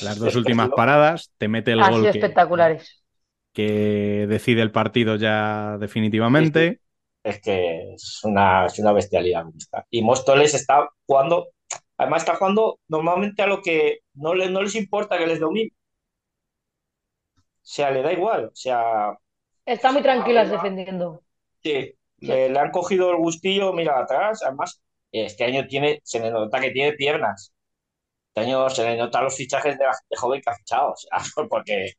Las 0.00 0.18
dos 0.18 0.34
últimas 0.36 0.70
paradas, 0.70 1.32
te 1.38 1.48
mete 1.48 1.72
el 1.72 1.84
Han 1.84 1.86
gol 1.86 2.00
sido 2.00 2.10
que, 2.10 2.12
espectaculares. 2.12 3.02
que 3.52 4.26
decide 4.28 4.62
el 4.62 4.72
partido 4.72 5.16
ya 5.16 5.76
definitivamente. 5.78 6.80
Es 7.22 7.40
que 7.42 7.94
es 7.94 8.20
una, 8.24 8.66
es 8.66 8.78
una 8.78 8.92
bestialidad. 8.92 9.44
está. 9.56 9.86
Y 9.90 10.02
Móstoles 10.02 10.54
está 10.54 10.88
jugando. 11.06 11.48
Además, 11.98 12.22
está 12.22 12.36
jugando 12.36 12.80
normalmente 12.88 13.42
a 13.42 13.46
lo 13.46 13.60
que 13.62 13.98
no, 14.14 14.34
le, 14.34 14.50
no 14.50 14.62
les 14.62 14.74
importa 14.74 15.18
que 15.18 15.26
les 15.26 15.40
domine. 15.40 15.70
O 17.36 17.72
sea, 17.72 17.90
le 17.90 18.02
da 18.02 18.12
igual. 18.12 18.46
O 18.46 18.54
sea, 18.54 19.14
Están 19.64 19.94
muy 19.94 20.02
tranquilas 20.02 20.50
Arriba. 20.50 20.50
defendiendo. 20.50 21.22
Sí, 21.62 21.94
le, 22.20 22.48
le 22.50 22.58
han 22.58 22.70
cogido 22.70 23.10
el 23.10 23.16
gustillo, 23.18 23.72
mira 23.72 23.98
atrás, 24.00 24.42
además, 24.44 24.80
este 25.12 25.44
año 25.44 25.66
tiene, 25.66 26.00
se 26.04 26.20
le 26.20 26.30
nota 26.30 26.60
que 26.60 26.70
tiene 26.70 26.92
piernas. 26.92 27.52
Este 28.28 28.48
año 28.48 28.68
se 28.70 28.84
le 28.84 28.96
nota 28.96 29.22
los 29.22 29.36
fichajes 29.36 29.78
de, 29.78 29.84
la 29.84 29.92
gente 29.94 30.16
joven 30.16 30.40
que 30.44 30.50
ha 30.50 30.54
fichado, 30.56 30.92
o 30.92 30.96
sea, 30.96 31.18
porque 31.48 31.92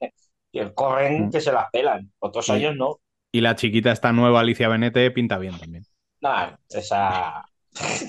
corren 0.76 1.28
Mm. 1.28 1.32
que 1.32 1.42
se 1.42 1.52
las 1.52 1.70
pelan. 1.72 2.12
Otros 2.20 2.46
Sí. 2.46 2.52
años 2.54 2.76
no. 2.76 3.00
Y 3.32 3.42
la 3.42 3.56
chiquita, 3.56 3.92
esta 3.92 4.12
nueva 4.12 4.42
Alicia 4.42 4.68
Benete, 4.68 5.10
pinta 5.12 5.38
bien 5.38 5.58
también. 5.58 5.84
Nah, 6.22 6.56
esa. 6.70 7.46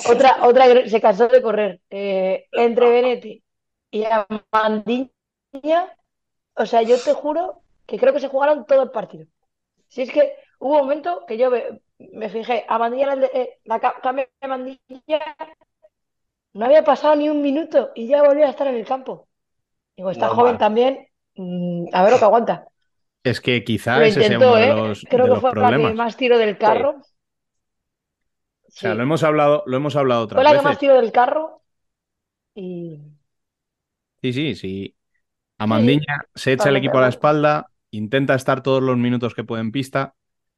Otra, 0.08 0.38
otra 0.44 0.66
que 0.72 0.90
se 0.90 1.00
cansó 1.00 1.28
de 1.28 1.40
correr. 1.40 1.80
Eh, 1.90 2.46
entre 2.52 2.90
Benete 2.90 3.42
y 3.90 4.04
Amandiña, 4.04 5.10
o 6.54 6.66
sea, 6.66 6.82
yo 6.82 6.98
te 6.98 7.12
juro 7.12 7.62
que 7.86 7.98
creo 7.98 8.12
que 8.12 8.20
se 8.20 8.28
jugaron 8.28 8.66
todo 8.66 8.82
el 8.82 8.90
partido. 8.90 9.26
Si 9.88 10.02
es 10.02 10.10
que 10.10 10.34
hubo 10.58 10.72
un 10.74 10.78
momento 10.82 11.24
que 11.26 11.38
yo 11.38 11.50
me, 12.12 12.28
fijé, 12.28 12.64
Amandilla, 12.68 13.14
la, 13.16 13.26
eh, 13.26 13.58
la 13.64 13.80
ca- 13.80 14.00
cambio 14.02 14.26
de 14.40 14.46
Amandilla, 14.46 15.36
no 16.54 16.64
había 16.66 16.84
pasado 16.84 17.16
ni 17.16 17.28
un 17.28 17.40
minuto 17.42 17.90
y 17.94 18.06
ya 18.08 18.22
volvía 18.22 18.46
a 18.46 18.50
estar 18.50 18.66
en 18.66 18.76
el 18.76 18.84
campo. 18.86 19.28
Digo, 19.96 20.10
está 20.10 20.26
Normal. 20.28 20.44
joven 20.44 20.58
también, 20.58 21.08
mm, 21.36 21.86
a 21.92 22.02
ver 22.02 22.12
lo 22.12 22.18
que 22.18 22.24
aguanta. 22.24 22.68
Es 23.24 23.40
que 23.40 23.62
quizá 23.64 24.00
Lo 24.00 24.06
ese 24.06 24.22
sea 24.22 24.36
intentó, 24.36 24.50
uno 24.52 24.60
de 24.60 24.66
¿eh? 24.66 24.74
los, 24.74 25.04
Creo 25.04 25.24
de 25.24 25.30
que 25.30 25.34
los 25.34 25.40
fue 25.40 25.50
la 25.50 25.54
que 25.54 25.60
problemas. 25.60 25.94
más 25.94 26.16
tiro 26.16 26.38
del 26.38 26.58
carro. 26.58 26.90
O 27.00 27.04
sea, 28.74 28.90
Sí. 28.92 28.96
lo 28.96 29.02
hemos 29.02 29.22
hablado, 29.22 29.62
lo 29.66 29.76
hemos 29.76 29.96
hablado 29.96 30.28
Fue 30.28 30.42
la 30.44 30.50
que 30.52 30.62
más 30.62 30.78
tiro 30.78 30.94
del 30.94 31.12
carro 31.12 31.62
y 32.54 33.00
Sí, 34.22 34.32
sí, 34.32 34.54
sí. 34.54 34.96
Amandiña 35.58 36.22
se 36.34 36.52
echa 36.52 36.68
el 36.70 36.76
equipo 36.76 36.98
de 36.98 36.98
a 36.98 37.02
la 37.02 37.08
espalda, 37.08 37.66
intenta 37.90 38.34
estar 38.34 38.62
todos 38.62 38.82
los 38.82 38.96
minutos 38.98 39.34
que 39.34 39.44
puede 39.44 39.62
en 39.62 39.72
pista, 39.72 40.14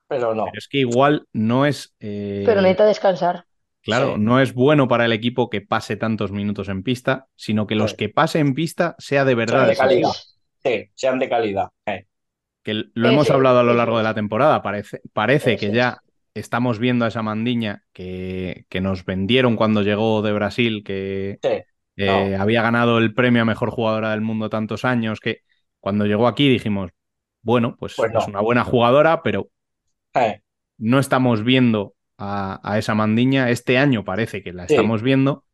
Pero 0.09 0.35
no. 0.35 0.45
pero 0.45 0.59
es 0.59 0.69
que 0.69 0.79
igual 0.79 1.27
no 1.33 1.67
es, 1.67 1.95
eh, 2.01 2.43
pero 2.47 2.61
necesita 2.61 2.87
descansar. 2.87 3.45
claro, 3.83 4.15
Sí. 4.15 4.21
no 4.21 4.41
es 4.41 4.53
bueno 4.55 4.87
para 4.89 5.05
el 5.07 5.13
equipo 5.13 5.49
que 5.51 5.61
pase 5.61 5.97
tantos 5.97 6.31
minutos 6.33 6.69
en 6.69 6.83
pista, 6.83 7.27
sino 7.37 7.67
que 7.67 7.75
los 7.75 7.93
Sí. 7.93 7.97
que 7.97 8.09
pase 8.11 8.39
en 8.39 8.55
pista 8.55 8.95
sea 8.99 9.25
de 9.25 9.35
verdad 9.35 9.61
Sean 9.65 9.69
de 9.69 9.77
calidad. 9.77 10.11
Sí, 10.65 10.91
sean 10.95 11.19
de 11.19 11.29
calidad. 11.29 11.69
Eh, 11.87 12.07
Que 12.63 12.85
lo 12.95 13.09
hemos 13.11 13.31
hablado 13.31 13.59
a 13.59 13.63
lo 13.63 13.75
largo 13.75 13.99
de 13.99 14.05
la 14.05 14.15
temporada. 14.15 14.63
Parece, 14.63 15.01
parece 15.13 15.57
que 15.59 15.71
ya 15.71 15.99
estamos 16.33 16.79
viendo 16.79 17.05
a 17.05 17.09
esa 17.09 17.23
Mandiña 17.23 17.83
que, 17.93 18.65
que 18.71 18.81
nos 18.81 19.05
vendieron 19.05 19.57
cuando 19.57 19.83
llegó 19.83 20.23
de 20.23 20.33
Brasil, 20.33 20.83
que 20.83 21.39
Sí. 21.43 21.49
eh, 21.97 22.31
No. 22.37 22.43
había 22.43 22.63
ganado 22.63 22.97
el 22.99 23.13
premio 23.15 23.43
a 23.43 23.45
mejor 23.45 23.71
jugadora 23.71 24.11
del 24.13 24.23
mundo 24.23 24.49
tantos 24.49 24.85
años, 24.87 25.21
que 25.21 25.41
cuando 25.79 26.07
llegó 26.07 26.27
aquí 26.27 26.49
dijimos, 26.49 26.91
bueno, 27.43 27.77
pues, 27.79 27.95
Pues 27.97 28.11
no. 28.13 28.21
es 28.21 28.27
una 28.29 28.41
buena 28.41 28.65
jugadora, 28.65 29.23
pero 29.23 29.51
Eh, 30.15 30.41
no 30.79 30.99
estamos 30.99 31.45
viendo 31.45 31.95
a, 32.19 32.61
a 32.63 32.79
esa 32.79 32.95
Mandiña. 32.95 33.51
Este 33.51 33.79
año 33.79 34.05
parece 34.05 34.43
que 34.43 34.53
la 34.53 34.69
Sí. 34.69 34.75
estamos 34.75 35.03
viendo, 35.03 35.45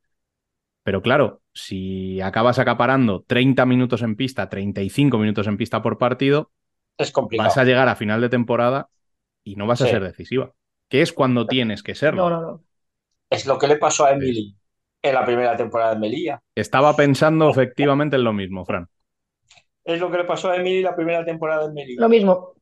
pero 0.83 1.03
claro, 1.03 1.43
si 1.53 2.21
acabas 2.21 2.59
acaparando 2.59 3.25
30 3.27 3.67
minutos 3.67 4.03
en 4.03 4.17
pista, 4.17 4.49
35 4.49 5.19
minutos 5.19 5.47
en 5.47 5.57
pista 5.57 5.83
por 5.83 5.99
partido, 5.99 6.53
es 6.99 7.13
complicado. 7.13 7.49
vas 7.49 7.59
a 7.59 7.65
llegar 7.65 7.89
a 7.89 7.97
final 7.97 8.21
de 8.21 8.29
temporada 8.29 8.89
y 9.45 9.57
no 9.57 9.67
vas 9.67 9.83
a 9.83 9.87
ser 9.87 10.03
decisiva, 10.03 10.53
que 10.89 11.03
es 11.03 11.13
cuando 11.13 11.47
tienes 11.47 11.83
que 11.83 11.95
serlo. 11.95 12.29
No, 12.29 12.31
no, 12.31 12.41
no. 12.43 12.65
Es 13.31 13.47
lo 13.47 13.59
que 13.59 13.69
le 13.69 13.77
pasó 13.77 14.07
a 14.07 14.13
Emily 14.13 14.57
en 15.03 15.15
la 15.15 15.25
primera 15.25 15.57
temporada 15.57 15.95
de 15.95 16.01
Melilla. 16.01 16.43
Estaba 16.55 16.97
pensando 16.97 17.49
efectivamente 17.51 18.17
en 18.17 18.25
lo 18.25 18.33
mismo, 18.33 18.65
Fran. 18.65 18.89
Es 19.85 20.01
lo 20.01 20.11
que 20.11 20.19
le 20.19 20.25
pasó 20.25 20.51
a 20.51 20.57
Emily 20.57 20.83
la 20.83 20.95
primera 20.95 21.25
temporada 21.25 21.67
de 21.69 21.75
Melilla. 21.75 22.01
Lo 22.03 22.09
mismo. 22.09 22.55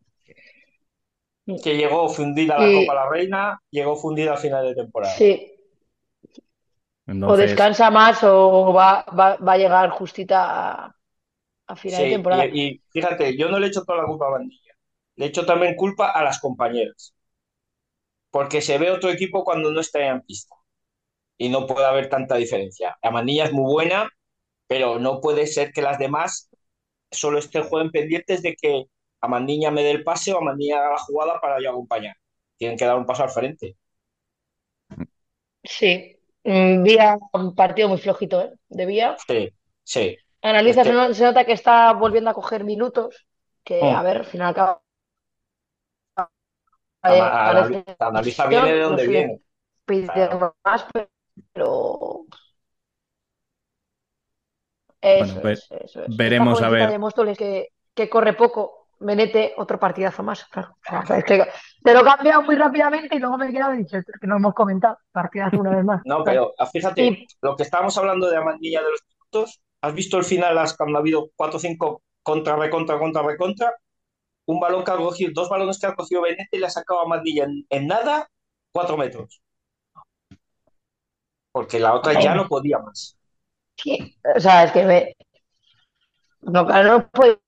Que 1.63 1.77
llegó 1.77 2.09
fundida 2.09 2.57
a 2.57 2.59
la 2.59 2.69
Y- 2.69 2.87
Copa 2.87 2.95
La 2.95 3.09
Reina, 3.09 3.61
llegó 3.71 3.97
fundida 3.97 4.33
al 4.33 4.39
final 4.39 4.67
de 4.67 4.75
temporada. 4.75 5.15
Sí. 5.17 5.53
O 7.33 7.37
descansa 7.37 7.91
más 7.91 8.23
o 8.23 8.73
va, 8.79 9.05
va, 9.19 9.37
va 9.37 9.53
a 9.55 9.59
llegar 9.59 9.89
justita 9.91 10.39
a, 10.85 10.95
a 11.69 11.77
final 11.77 12.03
de 12.03 12.11
temporada. 12.11 12.47
y, 12.47 12.61
y 12.61 12.83
fíjate, 12.91 13.37
yo 13.37 13.49
no 13.49 13.59
le 13.59 13.69
echo 13.69 13.83
toda 13.85 13.99
la 14.03 14.07
culpa 14.07 14.27
a 14.27 14.31
Bandilla. 14.31 14.75
Le 15.17 15.27
echo 15.27 15.47
también 15.47 15.75
culpa 15.75 16.11
a 16.11 16.23
las 16.23 16.39
compañeras. 16.41 17.15
Porque 18.31 18.61
se 18.61 18.79
ve 18.79 18.91
otro 18.91 19.11
equipo 19.11 19.45
cuando 19.45 19.71
no 19.71 19.81
está 19.81 20.07
en 20.07 20.23
pista. 20.23 20.55
Y 21.39 21.49
no 21.51 21.67
puede 21.67 21.87
haber 21.87 22.09
tanta 22.09 22.37
diferencia. 22.37 22.97
La 23.03 23.11
Mandilla 23.11 23.45
es 23.47 23.53
muy 23.53 23.73
buena, 23.73 24.09
pero 24.69 24.99
no 25.01 25.21
puede 25.21 25.47
ser 25.47 25.73
que 25.73 25.83
las 25.83 25.99
demás 25.99 26.51
solo 27.11 27.39
estén 27.39 27.65
jueguen 27.65 27.91
pendientes 27.93 28.43
de 28.43 28.57
que 28.57 28.85
Amandiña 29.21 29.71
me 29.71 29.83
dé 29.83 29.91
el 29.91 30.05
pase 30.05 30.33
o 30.33 30.39
Amandiña 30.39 30.79
haga 30.79 30.91
la 30.93 30.99
jugada 30.99 31.41
para 31.41 31.61
yo 31.61 31.71
acompañar. 31.71 32.17
Tienen 32.57 32.77
que 32.79 32.85
dar 32.85 32.97
un 32.97 33.07
paso 33.07 33.23
al 33.25 33.31
frente. 33.31 33.77
Sí. 35.63 36.17
Mm, 36.45 36.83
Vía 36.83 37.19
un 37.33 37.55
partido 37.55 37.89
muy 37.89 37.99
flojito, 37.99 38.41
¿eh? 38.41 38.53
De 38.69 38.87
Vía. 38.87 39.17
Sí, 39.27 39.51
sí. 39.83 40.17
Analiza, 40.43 40.81
Es 40.83 40.87
que- 40.87 40.93
se, 40.93 40.97
no- 40.97 41.15
se 41.15 41.25
nota 41.25 41.45
que 41.45 41.53
está 41.53 41.93
volviendo 41.93 42.31
a 42.31 42.35
coger 42.35 42.65
minutos. 42.65 43.27
Que, 43.65 43.83
Mm. 43.83 43.97
a 43.97 44.03
ver, 44.03 44.17
al 44.19 44.25
final 44.25 44.49
acaba. 44.51 44.83
Ana- 47.03 47.51
anali- 47.51 47.85
Analiza 47.99 48.47
bien 48.47 48.65
de 48.65 48.81
dónde 48.81 49.05
no 49.05 49.11
viene. 49.11 49.41
pide 49.85 50.07
Claro. 50.07 50.57
más, 50.65 50.87
pero. 51.53 52.25
Eso 55.01 55.35
Bueno, 55.35 55.41
ve- 55.43 55.53
es, 55.53 55.69
eso 55.71 56.03
es. 56.03 56.17
veremos 56.17 56.61
a 56.61 56.69
ver. 56.71 56.91
de 56.91 56.99
Móstoles 56.99 57.39
que, 57.39 57.69
que 57.95 58.09
corre 58.11 58.33
poco, 58.33 58.78
Menete, 59.01 59.55
otro 59.57 59.79
partidazo 59.79 60.23
más, 60.23 60.45
claro. 60.47 60.77
O 60.91 61.07
sea, 61.07 61.17
es 61.19 61.25
que 61.25 61.45
te 61.83 61.95
lo 61.95 62.01
he 62.01 62.05
cambiado 62.05 62.43
muy 62.43 62.57
rápidamente 62.57 63.17
y 63.17 63.19
luego 63.19 63.39
me 63.39 63.49
he 63.49 63.53
quedado 63.53 63.75
y 63.75 63.79
dicho, 63.79 63.99
que 64.21 64.27
no 64.27 64.37
hemos 64.37 64.55
comentado. 64.55 64.99
Partidazo 65.13 65.61
una 65.61 65.71
vez 65.71 65.85
más. 65.85 66.03
No, 66.07 66.25
pero 66.25 66.53
ah, 66.59 66.67
fíjate, 66.67 67.05
Y- 67.05 67.27
lo 67.41 67.57
que 67.57 67.63
estábamos 67.63 67.97
hablando 67.99 68.29
de 68.29 68.37
Amandilla 68.37 68.83
de 68.83 68.91
los 68.91 69.01
minutos, 69.09 69.61
¿has 69.83 69.95
visto 69.95 70.19
el 70.19 70.25
final 70.25 70.59
cuando 70.77 70.99
ha 70.99 71.01
habido 71.01 71.31
4 71.37 71.57
o 71.57 71.61
5 71.61 72.03
contra, 72.23 72.57
recontra, 72.57 72.99
contra, 72.99 73.23
recontra? 73.23 73.73
Un 74.47 74.61
balón 74.61 74.83
que 74.83 74.91
ha 74.91 74.97
cogido, 74.97 75.31
dos 75.35 75.49
balones 75.49 75.79
que 75.79 75.87
ha 75.87 75.95
cogido 75.95 76.23
Benete 76.23 76.57
y 76.57 76.59
le 76.59 76.67
ha 76.67 76.71
sacado 76.71 77.01
a 77.01 77.05
Amandilla 77.05 77.45
en, 77.45 77.67
en 77.69 77.87
nada, 77.87 78.29
4 78.73 78.97
metros. 78.97 79.43
Porque 81.53 81.79
la 81.79 81.95
otra 81.95 82.21
ya 82.21 82.35
no 82.35 82.49
podía 82.49 82.79
más. 82.79 83.19
Sí, 83.77 84.17
o 84.35 84.41
sea, 84.41 84.65
es 84.65 84.73
que 84.73 84.85
me... 84.85 85.17
No, 86.41 86.67
claro, 86.67 86.99
no 86.99 87.09
puede 87.09 87.39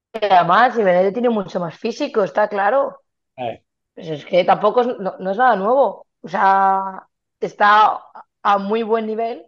más 0.47 0.77
y 0.79 0.83
Benete 0.83 1.13
tiene 1.13 1.29
mucho 1.31 1.61
más 1.61 1.77
físico, 1.79 2.23
está 2.23 2.49
claro. 2.49 3.01
Eh, 3.37 3.63
Pues 3.95 4.09
es 4.09 4.25
que 4.25 4.45
tampoco 4.45 4.83
es, 4.83 4.87
no, 4.99 5.17
no 5.19 5.31
es 5.31 5.37
nada 5.37 5.57
nuevo. 5.57 6.07
O 6.23 6.29
sea, 6.29 7.07
está 7.41 8.01
a 8.43 8.59
muy 8.59 8.83
buen 8.83 9.07
nivel. 9.07 9.47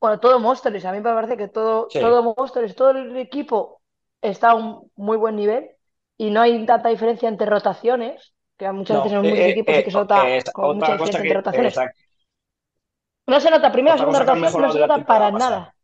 Bueno, 0.00 0.20
todo 0.20 0.38
Móstoles, 0.40 0.84
a 0.84 0.92
mí 0.92 0.98
me 1.00 1.04
parece 1.14 1.36
que 1.36 1.48
todo, 1.48 1.88
Sí. 1.90 2.00
todo 2.00 2.22
Móstoles, 2.22 2.74
todo 2.76 2.90
el 2.90 3.16
equipo 3.16 3.82
está 4.20 4.50
a 4.50 4.54
un 4.54 4.90
muy 4.96 5.16
buen 5.16 5.36
nivel 5.36 5.70
y 6.16 6.30
no 6.30 6.40
hay 6.40 6.64
tanta 6.66 6.88
diferencia 6.88 7.28
entre 7.28 7.46
rotaciones, 7.46 8.34
que 8.56 8.70
muchas 8.72 8.96
no, 8.98 9.04
veces 9.04 9.12
en 9.18 9.24
eh, 9.24 9.30
muchos 9.30 9.46
eh, 9.46 9.50
equipos 9.50 9.74
sí 9.76 9.84
que 9.84 9.90
se 9.90 9.98
nota 9.98 10.28
eh, 10.28 10.44
como 10.52 10.74
mucha 10.74 10.92
diferencia 10.92 11.20
que, 11.22 11.28
entre 11.28 11.36
rotaciones. 11.38 11.72
exacto, 11.74 11.98
No 13.26 13.38
se 13.40 13.50
nota, 13.50 13.70
primera, 13.70 13.94
otra 13.94 14.04
segunda 14.04 14.18
rotación, 14.20 14.60
no 14.60 14.70
se 14.72 14.78
nota 14.80 15.06
para 15.06 15.30
nada. 15.30 15.74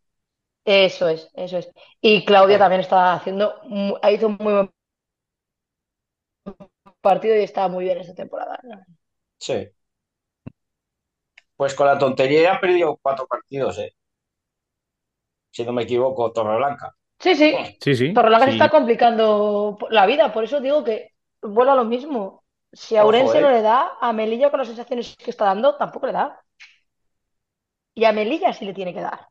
Eso 0.66 1.08
es, 1.08 1.30
eso 1.34 1.58
es. 1.58 1.70
Y 2.00 2.24
Claudia 2.24 2.58
también 2.58 2.80
está 2.80 3.14
haciendo, 3.14 3.54
mu- 3.64 3.96
hizo 4.10 4.26
un 4.28 4.36
muy 4.40 4.52
buen 4.52 4.70
partido 7.00 7.36
y 7.36 7.40
está 7.44 7.68
muy 7.68 7.84
bien 7.84 7.98
esta 7.98 8.14
temporada. 8.14 8.58
Sí. 9.38 9.74
Pues 11.56 11.74
con 11.74 11.88
la 11.88 11.98
tontería 11.98 12.52
ha 12.54 12.60
perdido 12.60 12.96
cuatro 13.02 13.26
partidos, 13.26 13.76
eh. 13.78 13.92
Si 15.52 15.64
no 15.64 15.72
me 15.72 15.84
equivoco, 15.84 16.32
Torreblanca. 16.32 16.94
Sí, 17.18 17.34
sí. 17.36 17.54
sí, 17.80 17.94
se 17.94 17.96
sí. 17.96 18.06
está 18.50 18.70
complicando 18.70 19.78
la 19.90 20.06
vida, 20.06 20.32
por 20.32 20.44
eso 20.44 20.60
digo 20.60 20.84
que 20.84 21.12
vuelve 21.42 21.72
a 21.72 21.74
lo 21.76 21.84
mismo. 21.84 22.44
Si 22.72 22.96
a 22.96 23.04
Ojo, 23.04 23.08
Ourense 23.08 23.38
eh. 23.38 23.42
no 23.42 23.50
le 23.50 23.62
da, 23.62 23.92
a 24.00 24.12
Melilla 24.12 24.50
con 24.50 24.58
las 24.58 24.68
sensaciones 24.68 25.16
que 25.16 25.30
está 25.30 25.46
dando, 25.46 25.76
tampoco 25.76 26.06
le 26.06 26.12
da. 26.12 26.44
Y 27.96 28.04
a 28.04 28.12
Melilla 28.12 28.52
sí 28.52 28.64
le 28.66 28.72
tiene 28.74 28.94
que 28.94 29.00
dar. 29.00 29.28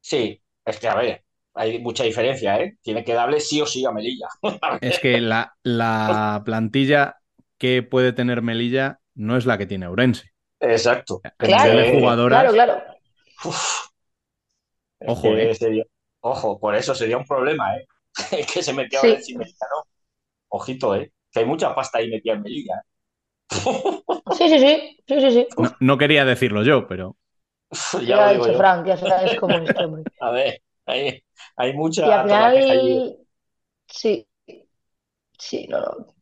Sí, 0.00 0.42
es 0.70 0.78
que 0.78 0.88
a 0.88 0.94
ver, 0.94 1.24
hay 1.54 1.78
mucha 1.80 2.04
diferencia, 2.04 2.60
¿eh? 2.60 2.76
Tiene 2.82 3.04
que 3.04 3.14
darle 3.14 3.40
sí 3.40 3.60
o 3.60 3.66
sí 3.66 3.84
a 3.84 3.90
Melilla. 3.92 4.28
Es 4.80 4.98
que 4.98 5.20
la, 5.20 5.54
la 5.62 6.42
plantilla 6.44 7.16
que 7.58 7.82
puede 7.82 8.12
tener 8.12 8.42
Melilla 8.42 9.00
no 9.14 9.36
es 9.36 9.46
la 9.46 9.58
que 9.58 9.66
tiene 9.66 9.86
Ourense. 9.86 10.30
Exacto. 10.60 11.20
Claro, 11.36 11.78
de 11.78 11.88
Eh, 11.88 12.00
jugadoras, 12.00 12.40
Claro, 12.40 12.52
claro. 12.52 12.82
Uf. 13.44 13.88
Es 15.00 15.08
Ojo, 15.08 15.22
que 15.22 15.50
eh. 15.50 15.54
sería- 15.54 15.84
ojo, 16.20 16.58
por 16.58 16.74
eso 16.74 16.94
sería 16.94 17.16
un 17.16 17.24
problema, 17.24 17.76
¿eh? 17.76 17.86
que 18.52 18.62
se 18.62 18.72
metía 18.72 19.00
Sí. 19.00 19.06
ahora 19.08 19.20
en 19.28 19.38
Melilla, 19.38 19.66
¿no? 19.70 19.88
Ojito, 20.50 20.94
¿eh? 20.96 21.12
Que 21.32 21.40
hay 21.40 21.46
mucha 21.46 21.74
pasta 21.74 21.98
ahí 21.98 22.10
metida 22.10 22.34
en 22.34 22.42
Melilla. 22.42 22.74
¿eh? 22.76 22.82
Sí, 24.38 24.48
sí, 24.48 24.58
sí. 24.58 24.98
Sí, 25.08 25.20
sí, 25.20 25.30
sí. 25.30 25.46
no, 25.56 25.74
no 25.80 25.98
quería 25.98 26.24
decirlo 26.24 26.62
yo, 26.62 26.86
pero 26.86 27.16
Ya 28.06 28.16
lo 28.16 28.24
ha 28.24 28.30
digo 28.30 28.32
dicho 28.32 28.52
yo. 28.52 28.60
Frank, 28.60 28.86
ya 28.86 28.96
sabes 28.98 29.34
cómo 29.34 29.58
es 29.58 29.64
este 29.70 29.84
hombre. 29.84 30.04
A 30.20 30.30
ver, 30.30 30.62
hay, 30.86 31.22
hay 31.56 31.72
mucha 31.74 32.02
Y 32.02 32.10
al 32.10 32.28
final, 32.28 33.16
sí. 33.88 34.26
Sí, 35.38 35.66
no, 35.68 35.80
no. 35.80 36.14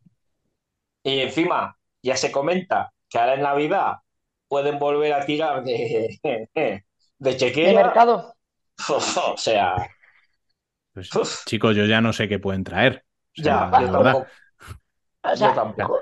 Y 1.02 1.20
encima, 1.20 1.78
ya 2.02 2.16
se 2.16 2.32
comenta 2.32 2.92
que 3.08 3.18
ahora 3.18 3.34
en 3.34 3.42
Navidad 3.42 3.96
pueden 4.48 4.78
volver 4.78 5.12
a 5.14 5.24
tirar 5.24 5.62
de, 5.64 6.18
de 7.18 7.36
De 7.60 7.70
chequera. 7.70 7.72
mercado. 7.74 8.34
O 9.34 9.36
sea, 9.36 9.76
pues, 10.92 11.10
chicos, 11.44 11.76
yo 11.76 11.84
ya 11.86 12.00
no 12.00 12.12
sé 12.12 12.28
qué 12.28 12.38
pueden 12.38 12.64
traer. 12.64 13.04
O 13.38 13.42
sea, 13.42 13.52
ya, 13.54 13.70
de 13.70 13.84
yo 13.84 13.90
verdad. 13.90 13.90
tampoco. 13.90 14.32
O 15.24 15.36
sea, 15.36 15.48
Yo 15.48 15.52
tampoco. 15.54 16.00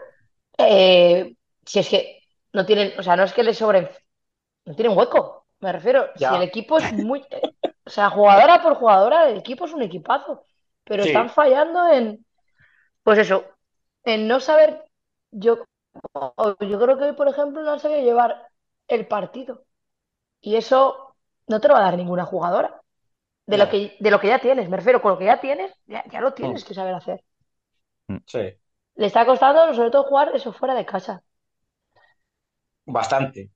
Eh, 0.58 1.34
si 1.66 1.78
es 1.80 1.88
que 1.88 2.20
no 2.52 2.64
tienen, 2.66 2.98
o 2.98 3.02
sea, 3.02 3.16
no 3.16 3.24
es 3.24 3.32
que 3.32 3.42
les 3.44 3.58
sobren, 3.58 3.88
no 4.64 4.74
tienen 4.74 4.96
hueco, 4.96 5.46
me 5.60 5.72
refiero. 5.72 6.08
Ya. 6.14 6.14
Si 6.16 6.34
el 6.34 6.42
equipo 6.42 6.78
es 6.78 6.92
muy, 6.92 7.20
o 7.86 7.90
sea, 7.90 8.10
jugadora 8.10 8.62
por 8.62 8.74
jugadora, 8.76 9.28
el 9.30 9.38
equipo 9.38 9.64
es 9.66 9.72
un 9.72 9.82
equipazo, 9.82 10.46
pero 10.84 11.02
Sí. 11.02 11.04
están 11.04 11.30
fallando 11.30 11.88
en, 11.92 12.24
pues 13.04 13.18
eso, 13.18 13.44
en 14.04 14.28
no 14.28 14.40
saber, 14.40 14.84
yo, 15.32 15.64
yo 16.60 16.80
creo 16.80 16.98
que 16.98 17.04
hoy, 17.04 17.12
por 17.14 17.28
ejemplo, 17.28 17.62
no 17.62 17.72
han 17.72 17.80
sabido 17.80 18.02
llevar 18.02 18.48
el 18.88 19.06
partido. 19.08 19.64
Y 20.40 20.56
eso 20.56 21.16
no 21.48 21.60
te 21.60 21.68
lo 21.68 21.74
va 21.74 21.80
a 21.80 21.84
dar 21.84 21.96
ninguna 21.98 22.24
jugadora. 22.26 22.82
De 23.46 23.58
lo 23.58 23.68
que, 23.70 23.96
de 24.00 24.10
lo 24.12 24.20
que 24.20 24.28
ya 24.28 24.40
tienes, 24.40 24.68
me 24.70 24.76
refiero, 24.78 25.02
con 25.02 25.12
lo 25.12 25.18
que 25.18 25.26
ya 25.26 25.40
tienes, 25.40 25.72
ya, 25.86 26.04
ya 26.10 26.20
lo 26.22 26.34
Mm. 26.42 26.54
tienes 26.54 26.64
que 26.64 26.74
saber 26.74 26.94
hacer. 26.94 27.22
Sí, 28.26 28.40
Le 29.00 29.06
está 29.06 29.24
costando, 29.24 29.72
sobre 29.72 29.92
todo, 29.92 30.02
jugar 30.10 30.34
eso 30.34 30.52
fuera 30.52 30.74
de 30.74 30.84
casa. 30.84 31.22
bastante. 32.86 33.50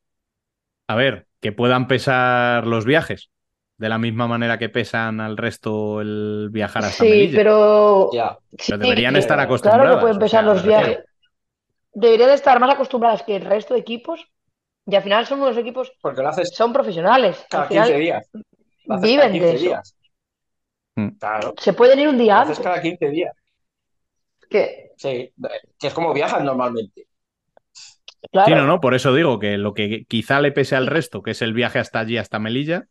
A 0.89 0.95
ver, 0.97 1.27
que 1.41 1.53
puedan 1.53 1.87
pesar 1.87 2.67
los 2.67 2.85
viajes, 2.85 3.31
de 3.77 3.89
la 3.89 3.99
misma 3.99 4.27
manera 4.27 4.59
que 4.59 4.69
pesan 4.69 5.21
al 5.21 5.37
resto 5.37 6.01
el 6.01 6.49
viajar 6.51 6.85
hasta 6.85 7.05
Sí, 7.05 7.11
Melilla. 7.11 7.37
pero 7.39 8.11
Pero 8.13 8.79
deberían 8.79 9.17
estar 9.17 9.37
claro 9.37 9.49
acostumbradas. 9.49 9.97
que 9.97 10.01
pueden 10.01 10.17
o 10.17 10.21
pesar 10.21 10.41
sea, 10.45 10.53
los 10.55 10.63
refiero. 10.65 10.87
viajes. 10.87 11.05
Deberían 11.93 12.29
de 12.29 12.35
estar 12.35 12.59
más 12.61 12.71
acostumbradas 12.75 13.23
que 13.23 13.37
el 13.37 13.45
resto 13.45 13.75
de 13.75 13.81
equipos. 13.81 14.27
Y 14.87 14.95
al 14.97 15.03
final 15.03 15.27
son 15.27 15.43
unos 15.43 15.57
equipos, 15.59 15.93
Porque 16.01 16.23
lo 16.23 16.29
haces 16.29 16.51
son 16.55 16.73
profesionales. 16.73 17.45
cada 17.51 17.65
Al 17.65 17.69
final 17.69 17.85
15 17.89 17.99
días. 18.01 18.29
Lo 18.85 18.95
haces 18.95 19.07
viven 19.11 19.21
cada 19.21 19.33
de 19.33 19.39
15 19.39 19.55
eso. 19.55 19.65
días. 19.65 19.97
Mm. 20.97 21.09
Claro. 21.19 21.55
Se 21.59 21.73
pueden 21.75 21.99
ir 21.99 22.09
un 22.09 22.17
Lo 22.17 22.23
día 22.23 22.41
haces 22.41 22.59
cada 22.61 22.81
15 22.81 23.09
días. 23.11 23.33
Que, 24.49 24.93
Sí. 24.97 25.33
Que 25.79 25.87
es 25.89 25.93
como 25.95 26.13
viajas 26.15 26.43
normalmente. 26.43 27.07
Claro, 28.33 28.49
Sí, 28.49 28.55
no, 28.55 28.67
no, 28.67 28.81
por 28.81 28.95
eso 28.95 29.15
digo 29.15 29.39
que 29.39 29.59
lo 29.59 29.75
que 29.75 30.05
quizá 30.07 30.41
le 30.41 30.53
pese 30.53 30.77
al 30.77 30.87
resto, 30.87 31.23
que 31.23 31.33
es 31.33 31.43
el 31.43 31.53
viaje 31.53 31.79
hasta 31.79 32.01
allí, 32.01 32.17
hasta 32.19 32.39
Melilla, 32.39 32.87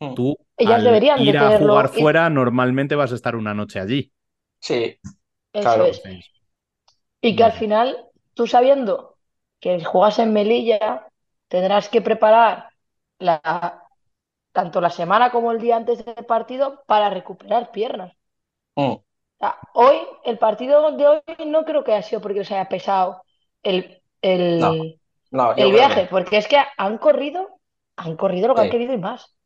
Mm. 0.00 0.14
tú 0.14 0.36
Ellas 0.56 0.76
al 0.76 0.84
deberían 0.84 1.18
de 1.18 1.24
ir 1.24 1.38
a 1.38 1.58
jugar 1.58 1.90
y- 1.94 2.00
fuera 2.00 2.30
normalmente 2.30 2.94
vas 2.96 3.12
a 3.12 3.14
estar 3.16 3.36
una 3.36 3.54
noche 3.54 3.80
allí. 3.80 4.12
Sí. 4.60 4.98
eso 5.52 5.62
claro. 5.62 5.84
es. 5.86 6.02
Y 7.20 7.36
que 7.36 7.44
al 7.44 7.52
final, 7.52 7.96
tú 8.34 8.46
sabiendo 8.46 9.16
que 9.60 9.82
juegas 9.84 10.18
en 10.18 10.32
Melilla, 10.32 11.08
tendrás 11.48 11.88
que 11.88 12.02
preparar 12.02 12.70
la, 13.18 13.82
tanto 14.52 14.80
la 14.80 14.90
semana 14.90 15.30
como 15.32 15.52
el 15.52 15.60
día 15.60 15.76
antes 15.76 16.04
del 16.04 16.26
partido 16.26 16.84
para 16.86 17.10
recuperar 17.10 17.72
piernas. 17.72 18.12
Mm. 18.76 18.82
O 18.82 19.04
sea, 19.38 19.58
hoy, 19.74 19.96
el 20.24 20.38
partido 20.38 20.92
de 20.92 21.06
hoy 21.06 21.20
no 21.46 21.64
creo 21.64 21.84
que 21.84 21.92
haya 21.92 22.02
sido 22.02 22.20
porque 22.20 22.40
os 22.40 22.50
haya 22.50 22.68
pesado 22.68 23.22
el, 23.62 24.02
el, 24.24 24.42
No, 24.58 24.74
No, 25.30 25.56
yo 25.56 25.66
el 25.66 25.72
viaje, 25.72 26.06
que- 26.06 26.08
porque 26.10 26.38
es 26.38 26.48
que 26.48 26.58
han 26.78 26.98
corrido, 26.98 27.60
han 27.96 28.16
corrido 28.16 28.48
lo 28.48 28.54
que 28.54 28.62
Sí. 28.62 28.62
han 28.62 28.70
querido 28.70 28.94
y 28.94 28.98
más. 28.98 29.36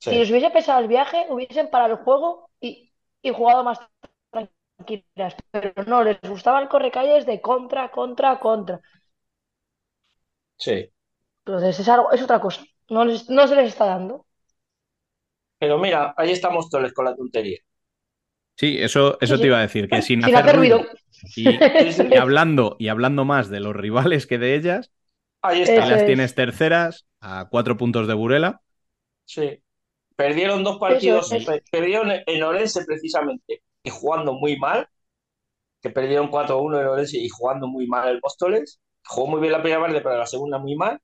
sí. 0.00 0.10
Si 0.10 0.18
les 0.18 0.30
hubiese 0.30 0.50
pesado 0.50 0.80
el 0.80 0.88
viaje, 0.88 1.26
hubiesen 1.30 1.70
parado 1.70 1.94
el 1.94 2.00
juego 2.04 2.50
y, 2.60 2.92
y 3.22 3.30
jugado 3.32 3.64
más 3.64 3.80
tranquilas. 4.30 5.36
Pero 5.52 5.84
no, 5.86 6.04
les 6.04 6.20
gustaba 6.22 6.60
el 6.60 6.68
correcalles 6.68 7.26
de 7.26 7.40
contra, 7.42 7.90
contra, 7.92 8.40
contra. 8.40 8.80
Sí. 10.56 10.92
Entonces 11.44 11.80
es 11.80 11.88
algo, 11.88 12.12
es 12.12 12.22
otra 12.22 12.40
cosa. 12.40 12.62
No, 12.90 13.04
les- 13.04 13.28
no 13.28 13.46
se 13.48 13.56
les 13.56 13.68
está 13.68 13.86
dando. 13.86 14.26
Pero 15.60 15.78
mira, 15.78 16.14
ahí 16.16 16.30
estamos 16.32 16.68
todos 16.68 16.92
con 16.92 17.04
la 17.04 17.14
tontería. 17.14 17.60
Sí, 18.58 18.76
eso, 18.78 19.18
eso 19.20 19.36
Sí, 19.36 19.40
te 19.40 19.46
iba 19.46 19.58
a 19.58 19.62
decir, 19.62 19.88
que 19.88 20.02
sin, 20.02 20.22
Sin 20.22 20.34
hacer 20.36 20.56
ruido. 20.56 20.84
Y, 21.34 22.16
hablando, 22.16 22.76
y 22.78 22.88
hablando 22.88 23.24
más 23.24 23.48
de 23.50 23.60
los 23.60 23.74
rivales 23.74 24.26
que 24.26 24.38
de 24.38 24.54
ellas, 24.54 24.92
Ahí 25.42 25.62
está. 25.62 25.86
las 25.86 26.00
es. 26.00 26.06
tienes 26.06 26.34
terceras 26.34 27.06
a 27.20 27.48
cuatro 27.50 27.76
puntos 27.76 28.08
de 28.08 28.14
Burela. 28.14 28.62
Sí. 29.24 29.62
Perdieron 30.16 30.64
dos 30.64 30.78
partidos, 30.78 31.32
es. 31.32 31.46
perdieron 31.70 32.10
en 32.26 32.42
Orense 32.42 32.84
precisamente 32.84 33.62
y 33.82 33.90
jugando 33.90 34.32
muy 34.34 34.58
mal, 34.58 34.88
que 35.82 35.90
perdieron 35.90 36.30
4-1 36.30 36.80
en 36.80 36.86
Orense 36.86 37.18
y 37.18 37.28
jugando 37.28 37.68
muy 37.68 37.86
mal 37.86 38.08
el 38.08 38.20
Móstoles. 38.22 38.80
Jugó 39.06 39.28
muy 39.28 39.40
bien 39.40 39.52
la 39.52 39.62
primera 39.62 39.80
parte, 39.82 40.00
pero 40.00 40.18
la 40.18 40.26
segunda 40.26 40.58
muy 40.58 40.76
mal. 40.76 41.00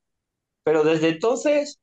Pero 0.64 0.84
desde 0.84 1.10
entonces 1.10 1.80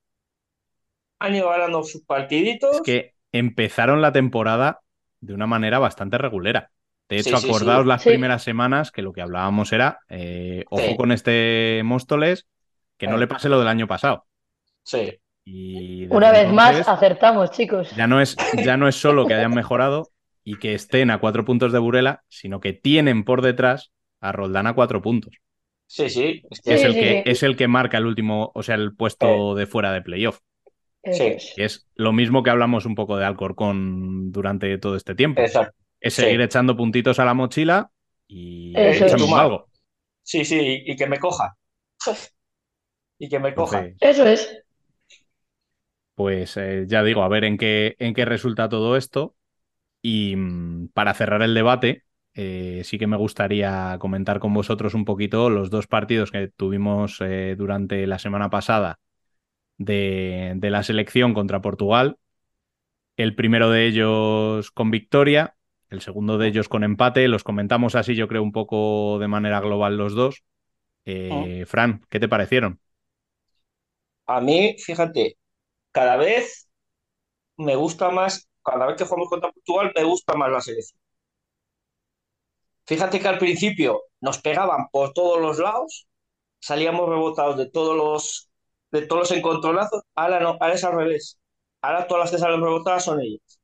han 1.19 1.35
ido 1.35 1.50
ganando 1.50 1.83
sus 1.83 2.03
partiditos. 2.03 2.75
Es 2.77 2.82
que 2.82 3.14
empezaron 3.32 4.01
la 4.01 4.11
temporada 4.11 4.82
de 5.22 5.33
una 5.33 5.48
manera 5.48 5.80
bastante 5.80 6.17
regulera. 6.17 6.72
De 7.09 7.19
hecho, 7.19 7.38
sí, 7.38 7.48
acordaos 7.50 7.83
sí. 7.83 7.88
las 7.88 8.01
Sí. 8.03 8.09
primeras 8.09 8.43
semanas 8.43 8.91
que 8.91 9.01
lo 9.01 9.14
que 9.14 9.22
hablábamos 9.22 9.74
era, 9.74 10.00
eh, 10.09 10.66
ojo 10.69 10.83
Sí. 10.90 10.95
con 10.98 11.11
este 11.11 11.82
Móstoles, 11.85 12.48
que 12.98 13.08
no 13.08 13.14
Sí. 13.16 13.19
le 13.22 13.27
pase 13.27 13.50
lo 13.50 13.59
del 13.59 13.67
año 13.67 13.88
pasado. 13.88 14.25
Sí, 14.83 15.17
Y 15.43 16.06
Una 16.09 16.32
vez 16.32 16.51
más, 16.53 16.88
acertamos, 16.88 17.50
chicos. 17.51 17.90
ya 17.95 18.06
no 18.08 18.22
es, 18.22 18.35
ya 18.64 18.77
no 18.77 18.88
es 18.88 18.95
solo 18.95 19.25
que 19.25 19.33
hayan 19.33 19.53
mejorado 19.56 20.09
y 20.43 20.58
que 20.59 20.75
estén 20.75 21.09
a 21.09 21.19
cuatro 21.19 21.45
puntos 21.45 21.72
de 21.74 21.80
Burela, 21.80 22.24
sino 22.30 22.59
que 22.59 22.74
tienen 22.74 23.24
por 23.24 23.41
detrás 23.41 23.91
a 24.19 24.32
Roldán 24.32 24.67
a 24.67 24.74
cuatro 24.75 25.01
puntos. 25.01 25.33
sí, 25.88 26.09
sí. 26.09 26.41
Es 26.50 26.61
que 26.61 26.74
es, 26.75 26.82
Sí, 26.82 26.88
el 26.88 26.93
sí, 26.93 27.00
que, 27.00 27.24
sí. 27.24 27.24
es 27.25 27.43
el 27.43 27.58
que 27.58 27.67
marca 27.67 27.98
el 27.98 28.06
último, 28.06 28.51
o 28.53 28.64
sea, 28.64 28.75
el 28.75 28.95
puesto 28.95 29.56
de 29.56 29.66
fuera 29.66 29.91
de 29.91 30.01
playoff. 30.01 30.40
Sí. 31.03 31.35
es. 31.57 31.88
Lo 31.95 32.13
mismo 32.13 32.43
que 32.43 32.49
hablamos 32.49 32.85
un 32.85 32.95
poco 32.95 33.17
de 33.17 33.25
Alcorcón 33.25 34.31
durante 34.31 34.77
todo 34.77 34.95
este 34.95 35.15
tiempo. 35.15 35.41
Exacto. 35.41 35.75
Es 35.99 36.13
Sí. 36.15 36.23
seguir 36.23 36.41
echando 36.41 36.75
puntitos 36.75 37.19
a 37.19 37.25
la 37.25 37.33
mochila 37.33 37.91
y 38.27 38.73
Eso 38.75 39.05
es. 39.05 39.30
valgo. 39.31 39.67
Sí, 40.23 40.45
sí, 40.45 40.83
y 40.85 40.95
que 40.95 41.07
me 41.07 41.19
coja. 41.19 41.55
Y 43.19 43.30
que 43.30 43.39
me 43.39 43.53
coja. 43.53 43.80
Entonces, 43.80 43.95
Eso 44.01 44.25
es. 44.27 44.63
pues 46.15 46.57
eh, 46.57 46.85
ya 46.88 47.03
digo, 47.03 47.23
a 47.23 47.27
ver 47.30 47.43
en 47.45 47.57
qué, 47.57 47.95
en 47.99 48.13
qué 48.13 48.25
resulta 48.25 48.69
todo 48.69 48.97
esto. 48.97 49.35
Y 50.01 50.35
mm, 50.38 50.89
para 50.93 51.13
cerrar 51.13 51.41
el 51.43 51.53
debate, 51.55 52.05
eh, 52.35 52.81
sí 52.85 52.99
que 52.99 53.07
me 53.07 53.17
gustaría 53.17 53.97
comentar 53.99 54.39
con 54.39 54.53
vosotros 54.53 54.93
un 54.95 55.05
poquito 55.05 55.49
los 55.49 55.69
dos 55.69 55.88
partidos 55.88 56.31
que 56.31 56.49
tuvimos 56.49 57.19
eh, 57.21 57.55
durante 57.57 58.07
la 58.07 58.19
semana 58.19 58.49
pasada 58.49 58.99
de, 59.84 60.53
de 60.56 60.69
la 60.69 60.84
selección 60.84 61.34
contra 61.34 61.61
Portugal. 61.61 62.18
El 63.18 63.35
primero 63.35 63.69
de 63.69 63.88
ellos 63.88 64.72
con 64.72 64.92
victoria, 64.92 65.56
el 65.90 66.01
segundo 66.01 66.38
de 66.38 66.48
ellos 66.48 66.69
con 66.69 66.84
empate. 66.84 67.27
Los 67.27 67.43
comentamos 67.43 67.95
así, 67.95 68.16
yo 68.16 68.27
creo, 68.27 68.43
un 68.43 68.51
poco 68.51 69.19
de 69.19 69.27
manera 69.27 69.60
global 69.60 69.98
los 69.98 70.14
dos. 70.14 70.43
Eh, 71.06 71.66
Fran, 71.68 72.06
¿qué 72.10 72.19
te 72.19 72.30
parecieron? 72.30 72.80
A 74.27 74.40
mí, 74.40 74.76
fíjate, 74.80 75.38
cada 75.92 76.16
vez 76.16 76.69
me 77.58 77.76
gusta 77.76 78.10
más, 78.11 78.48
cada 78.64 78.85
vez 78.88 78.98
que 78.98 79.06
jugamos 79.06 79.30
contra 79.30 79.51
Portugal, 79.51 79.92
me 79.95 80.03
gusta 80.03 80.35
más 80.35 80.51
la 80.51 80.61
selección. 80.61 81.00
Fíjate 82.85 83.19
que 83.19 83.27
al 83.27 83.38
principio 83.40 84.01
nos 84.19 84.40
pegaban 84.42 84.88
por 84.92 85.14
todos 85.14 85.42
los 85.42 85.60
lados, 85.60 86.08
salíamos 86.60 87.10
rebotados 87.10 87.58
de 87.58 87.69
todos 87.69 87.95
los, 87.95 88.50
de 88.91 89.03
todos 89.07 89.21
los 89.29 89.31
encontronazos, 89.37 90.03
ahora 90.15 90.39
no, 90.39 90.57
ahora 90.59 90.73
es 90.73 90.83
al 90.83 90.93
revés. 90.95 91.39
Ahora 91.81 92.07
todas 92.07 92.23
las 92.25 92.31
que 92.31 92.37
salen 92.37 92.61
rebotadas 92.61 93.05
son 93.05 93.21
ellas. 93.21 93.59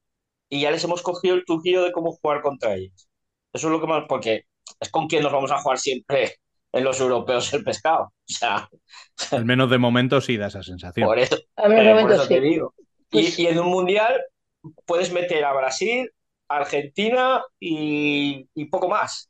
Y 0.50 0.62
ya 0.62 0.72
les 0.72 0.84
hemos 0.84 1.02
cogido 1.02 1.36
el 1.36 1.46
truquillo 1.46 1.84
de 1.84 1.92
cómo 1.92 2.14
jugar 2.14 2.42
contra 2.42 2.76
ellas. 2.76 3.10
Eso 3.54 3.68
es 3.68 3.72
lo 3.72 3.82
que 3.82 3.88
más, 3.88 4.06
porque 4.08 4.44
es 4.80 4.90
con 4.90 5.08
quien 5.08 5.24
nos 5.24 5.32
vamos 5.34 5.52
a 5.52 5.60
jugar 5.60 5.80
siempre 5.80 6.36
en 6.72 6.84
los 6.84 7.00
europeos 7.00 7.54
el 7.54 7.64
pescado. 7.64 8.14
O 8.30 8.34
sea, 8.34 8.70
Al 9.32 9.46
menos 9.46 9.70
de 9.70 9.78
momento 9.78 10.22
sí 10.22 10.38
da 10.38 10.48
esa 10.48 10.64
sensación. 10.64 11.08
por 11.08 11.20
eso, 11.20 11.38
A 11.56 11.68
mí 11.70 11.76
en 11.76 11.88
eh, 11.88 11.96
por 12.02 12.02
momento 12.02 12.28
te 12.28 12.36
sí. 12.36 12.42
digo. 12.42 12.74
Y, 13.12 13.22
Pues- 13.22 13.40
y 13.40 13.48
en 13.48 13.60
un 13.60 13.68
mundial 13.68 14.22
puedes 14.86 15.12
meter 15.12 15.46
a 15.46 15.54
Brasil, 15.54 16.10
Argentina 16.48 17.44
y, 17.60 18.48
y 18.54 18.66
poco 18.66 18.90
más. 18.90 19.30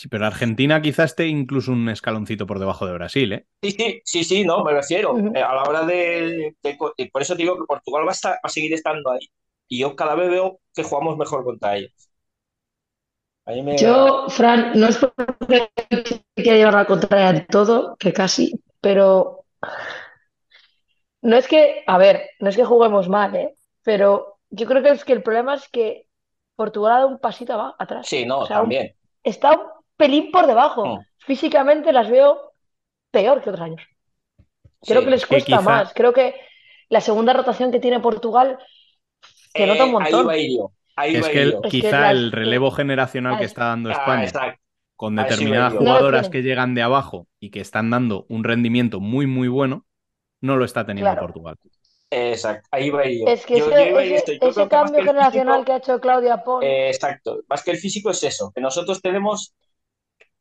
Sí, 0.00 0.08
pero 0.08 0.24
Argentina 0.24 0.80
quizás 0.80 1.10
esté 1.10 1.26
incluso 1.26 1.72
un 1.72 1.86
escaloncito 1.90 2.46
por 2.46 2.58
debajo 2.58 2.86
de 2.86 2.94
Brasil, 2.94 3.34
¿eh? 3.34 3.46
Sí, 3.62 3.72
sí, 3.72 4.00
sí, 4.02 4.24
sí, 4.24 4.44
no, 4.46 4.64
me 4.64 4.72
refiero. 4.72 5.14
Eh, 5.34 5.42
a 5.42 5.54
la 5.54 5.62
hora 5.64 5.84
de, 5.84 6.56
de 6.62 7.10
por 7.12 7.20
eso 7.20 7.34
digo 7.34 7.54
que 7.58 7.66
Portugal 7.66 8.04
va 8.06 8.12
a, 8.12 8.14
estar- 8.14 8.32
va 8.36 8.40
a 8.44 8.48
seguir 8.48 8.72
estando 8.72 9.10
ahí. 9.10 9.20
Y 9.68 9.80
yo 9.80 9.94
cada 9.96 10.14
vez 10.14 10.30
veo 10.30 10.58
que 10.74 10.84
jugamos 10.84 11.18
mejor 11.18 11.44
contra 11.44 11.76
ellos. 11.76 11.92
Me- 13.46 13.76
Yo, 13.76 14.24
Fran, 14.30 14.72
no 14.74 14.86
es 14.88 14.96
porque 14.96 15.70
quiera 16.34 16.56
llevar 16.56 16.74
la 16.74 16.86
contraria 16.86 17.30
en 17.30 17.46
todo, 17.46 17.96
que 17.98 18.12
casi, 18.12 18.52
pero 18.80 19.44
no 21.22 21.36
es 21.36 21.48
que, 21.48 21.82
a 21.86 21.98
ver, 21.98 22.30
no 22.40 22.48
es 22.48 22.56
que 22.56 22.64
juguemos 22.64 23.08
mal, 23.08 23.34
¿eh? 23.36 23.54
Pero 23.82 24.38
yo 24.50 24.66
creo 24.66 24.82
que 24.82 24.90
es 24.90 25.04
que 25.04 25.12
el 25.12 25.22
problema 25.22 25.54
es 25.54 25.68
que 25.68 26.06
Portugal 26.56 26.92
ha 26.92 26.96
dado 26.96 27.08
un 27.08 27.18
pasito 27.18 27.74
atrás. 27.78 28.06
Sí, 28.08 28.24
no, 28.26 28.40
O 28.40 28.46
sea, 28.46 28.58
un- 28.58 28.64
también. 28.64 28.94
está 29.22 29.52
un 29.52 29.60
pelín 30.00 30.30
por 30.32 30.46
debajo. 30.46 30.84
Mm. 30.96 31.00
Físicamente 31.18 31.92
las 31.92 32.10
veo 32.10 32.52
peor 33.12 33.42
que 33.42 33.50
otros 33.50 33.64
años. 33.64 33.82
Creo 34.84 35.00
Sí. 35.00 35.04
que 35.04 35.10
les 35.10 35.22
que 35.22 35.28
cuesta 35.28 35.46
quizá- 35.58 35.60
más. 35.60 35.92
Creo 35.94 36.12
que 36.12 36.34
la 36.88 37.00
segunda 37.00 37.32
rotación 37.32 37.70
que 37.70 37.78
tiene 37.80 38.00
Portugal 38.00 38.58
se 39.54 39.66
nota 39.66 39.84
un 39.84 39.90
Eh, 39.90 39.96
ahí 40.06 40.12
montón. 40.12 40.28
va 40.28 40.32
a 40.32 40.38
ir 40.38 40.56
yo. 40.58 40.72
Ahí 40.96 41.16
Es 41.16 41.22
va 41.24 41.30
que 41.30 41.42
ir 41.42 41.52
yo. 41.52 41.56
Es 41.58 41.62
que 41.62 41.68
quizá 41.68 42.00
las- 42.00 42.10
el 42.12 42.32
relevo 42.32 42.70
generacional 42.70 43.38
que 43.38 43.44
está 43.44 43.66
dando 43.66 43.90
Ah, 43.90 43.92
España 43.92 44.56
con 44.96 45.16
determinadas 45.16 45.74
jugadoras 45.74 46.28
que 46.28 46.42
llegan 46.42 46.74
de 46.74 46.82
abajo 46.82 47.26
y 47.38 47.50
que 47.50 47.60
están 47.60 47.90
dando 47.90 48.26
un 48.28 48.44
rendimiento 48.44 49.00
muy, 49.00 49.26
muy 49.26 49.48
bueno, 49.48 49.84
no 50.40 50.56
lo 50.56 50.64
está 50.64 50.84
teniendo 50.84 51.10
Claro. 51.12 51.26
Portugal. 51.26 51.56
Exacto, 52.12 52.68
ahí 52.72 52.90
va 52.90 53.04
yo. 53.04 53.26
Es 53.28 53.46
que 53.46 53.58
Yo- 53.58 53.70
ese, 53.70 54.38
yo. 54.40 54.50
Yo 54.50 54.68
cambio 54.68 54.96
que 54.98 55.04
generacional 55.06 55.54
físico, 55.60 55.64
que 55.66 55.72
ha 55.72 55.76
hecho 55.76 56.00
Claudia 56.00 56.42
Pons, 56.42 56.64
eh, 56.64 56.88
exacto, 56.88 57.40
más 57.48 57.62
que 57.62 57.70
el 57.70 57.76
físico 57.76 58.10
es 58.10 58.22
eso, 58.24 58.50
que 58.52 58.60
nosotros 58.60 59.00
tenemos 59.00 59.54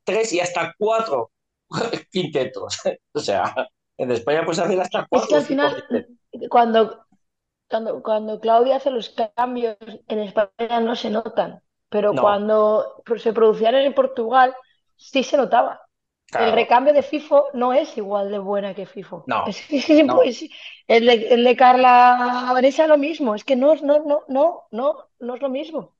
tres 0.03 0.33
y 0.33 0.39
hasta 0.39 0.73
cuatro 0.77 1.31
quintetos. 2.11 2.79
O 3.13 3.19
sea, 3.19 3.53
en 3.97 4.11
España 4.11 4.45
puedes 4.45 4.59
hacer 4.59 4.79
hasta 4.79 5.07
es 5.11 5.27
cuatro 5.27 5.27
que 5.27 5.35
o 5.35 5.37
al 5.37 5.45
final, 5.45 5.83
quintetos. 5.89 6.17
cuando, 6.49 7.05
cuando, 7.69 8.03
cuando 8.03 8.39
Claudia 8.39 8.77
hace 8.77 8.91
los 8.91 9.09
cambios 9.35 9.77
en 10.07 10.19
España 10.19 10.79
no 10.81 10.95
se 10.95 11.09
notan, 11.09 11.61
pero 11.89 12.13
No. 12.13 12.21
cuando 12.21 13.03
se 13.17 13.33
producían 13.33 13.75
en 13.75 13.93
Portugal 13.93 14.55
sí 14.95 15.23
se 15.23 15.37
notaba. 15.37 15.81
El 16.37 16.53
recambio 16.53 16.93
de 16.93 17.01
FIFO 17.03 17.47
no 17.53 17.73
es 17.73 17.97
igual 17.97 18.31
de 18.31 18.39
buena 18.39 18.75
que 18.75 18.85
FIFO. 18.85 19.25
No, 19.25 19.45
Es, 19.45 19.61
que 19.67 19.77
es 19.77 19.89
es- 20.43 20.49
el 20.87 21.05
de, 21.07 21.13
el 21.33 21.43
de 21.43 21.55
Carla 21.55 22.51
Vanessa 22.53 22.87
lo 22.87 22.97
mismo, 22.97 23.35
es 23.35 23.43
que 23.43 23.55
no, 23.55 23.73
es- 23.73 23.81
no, 23.83 23.99
no, 24.05 24.23
no, 24.27 24.67
no, 24.71 25.09
no 25.19 25.35
es 25.35 25.41
lo 25.41 25.49
mismo. 25.49 25.95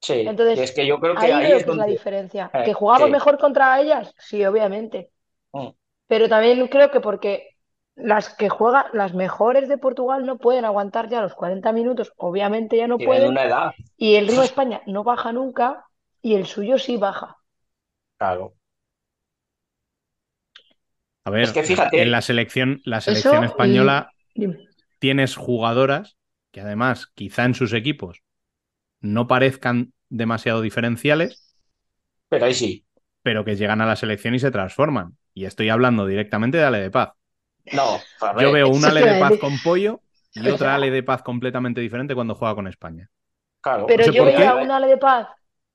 Sí. 0.00 0.12
Entonces, 0.14 0.58
es 0.60 0.72
que 0.72 0.86
yo 0.86 0.98
creo 1.00 1.14
que 1.14 1.20
Ahí 1.20 1.32
es 1.32 1.50
que 1.50 1.56
es 1.56 1.66
la 1.66 1.66
donde. 1.66 1.92
diferencia. 1.92 2.50
eh, 2.54 2.64
¿Que 2.64 2.72
jugamos 2.74 3.06
sí. 3.08 3.12
mejor 3.12 3.38
contra 3.38 3.80
ellas? 3.80 4.14
Sí, 4.18 4.44
obviamente. 4.44 5.10
Mm. 5.52 5.68
Pero 6.06 6.28
también 6.28 6.66
creo 6.68 6.90
que 6.90 7.00
porque 7.00 7.56
las 7.96 8.30
que 8.34 8.48
juegan, 8.48 8.86
las 8.92 9.14
mejores 9.14 9.68
de 9.68 9.78
Portugal 9.78 10.26
no 10.26 10.38
pueden 10.38 10.64
aguantar 10.64 11.08
ya 11.08 11.20
los 11.22 11.34
40 11.34 11.72
minutos, 11.72 12.12
obviamente 12.16 12.76
ya 12.76 12.86
no 12.88 12.96
Tienen 12.98 13.16
pueden, 13.16 13.30
una 13.30 13.44
edad, 13.44 13.72
y 13.96 14.16
el 14.16 14.26
ritmo 14.26 14.40
de 14.42 14.46
España 14.46 14.82
no 14.86 15.04
baja 15.04 15.32
nunca, 15.32 15.86
y 16.22 16.34
el 16.34 16.46
suyo 16.46 16.78
sí 16.78 16.96
baja. 16.96 17.38
claro. 18.16 18.54
A 21.24 21.30
ver, 21.30 21.42
Es 21.44 21.52
que 21.52 21.62
fíjate- 21.62 22.02
en 22.02 22.10
la 22.10 22.22
selección, 22.22 22.80
la 22.84 23.00
selección 23.00 23.44
Eso 23.44 23.52
española 23.52 24.10
tienes 24.98 25.36
jugadoras 25.36 26.16
que 26.52 26.60
además 26.62 27.08
quizá 27.14 27.44
en 27.44 27.54
sus 27.54 27.72
equipos 27.72 28.22
no 29.00 29.26
parezcan 29.28 29.92
demasiado 30.08 30.60
diferenciales, 30.62 31.42
Pero 32.28 32.46
ahí 32.46 32.54
sí. 32.54 32.84
pero 33.22 33.44
que 33.44 33.56
llegan 33.56 33.80
a 33.80 33.86
la 33.86 33.96
selección 33.96 34.34
y 34.34 34.38
se 34.38 34.50
transforman. 34.50 35.16
Y 35.34 35.44
estoy 35.44 35.68
hablando 35.68 36.06
directamente 36.06 36.58
de 36.58 36.64
Ale 36.64 36.80
de 36.80 36.90
Paz. 36.90 37.10
No, 37.72 38.00
Yo 38.32 38.52
veo 38.52 38.70
un 38.70 38.84
eso 38.84 38.88
Ale 38.88 39.02
de 39.04 39.14
Paz 39.14 39.36
con 39.36 39.60
pollo 39.60 40.02
y 40.34 40.50
otra 40.50 40.74
Ale 40.74 40.90
de 40.90 41.02
Paz 41.02 41.22
completamente 41.22 41.80
diferente 41.80 42.14
cuando 42.14 42.34
juega 42.34 42.54
con 42.54 42.66
España. 42.68 43.10
claro. 43.60 43.86
Pero 43.86 44.04
sé 44.04 44.12
yo 44.12 44.24
veía 44.24 44.54
una 44.56 44.76
Ale 44.76 44.86
de 44.88 44.98
Paz, 44.98 45.28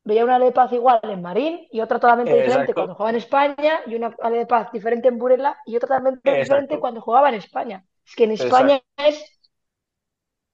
veía 0.03 0.24
una 0.24 0.35
Ale 0.35 0.45
de 0.45 0.52
Paz 0.52 0.72
igual 0.74 1.00
en 1.03 1.22
Marín 1.22 1.68
y 1.72 1.82
otra 1.82 2.00
totalmente 2.00 2.35
diferente 2.35 2.74
cuando 2.74 2.93
jugaba 2.95 3.11
en 3.11 3.18
España, 3.18 3.82
y 3.85 3.95
una 3.95 4.16
Ale 4.22 4.38
de 4.40 4.45
Paz 4.45 4.72
diferente 4.72 5.08
en 5.08 5.18
Burela 5.18 5.58
y 5.66 5.76
otra 5.76 5.88
totalmente 5.98 6.32
Exacto. 6.32 6.40
diferente 6.40 6.80
cuando 6.80 7.02
jugaba 7.02 7.30
en 7.30 7.35
España. 7.35 7.85
Es 8.06 8.16
que 8.16 8.26
en 8.26 8.32
España 8.32 8.82
es, 8.98 9.24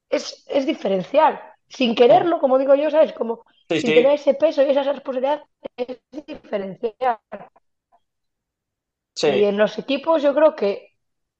es, 0.09 0.43
es 0.47 0.65
diferencial. 0.65 1.39
Sin 1.69 1.95
quererlo, 1.95 2.39
como 2.39 2.57
digo 2.57 2.75
yo, 2.75 2.89
¿sabes? 2.91 3.13
Como 3.13 3.45
Sí, 3.69 3.81
sin 3.81 3.93
sí. 3.93 3.93
tener 3.93 4.13
ese 4.13 4.33
peso 4.33 4.61
y 4.63 4.69
esa 4.71 4.83
responsabilidad, 4.83 5.43
es 5.77 5.99
diferencial. 6.27 7.19
Sí. 9.15 9.27
Y 9.27 9.43
en 9.43 9.57
los 9.57 9.77
equipos 9.77 10.21
yo 10.23 10.33
creo 10.33 10.55
que 10.55 10.95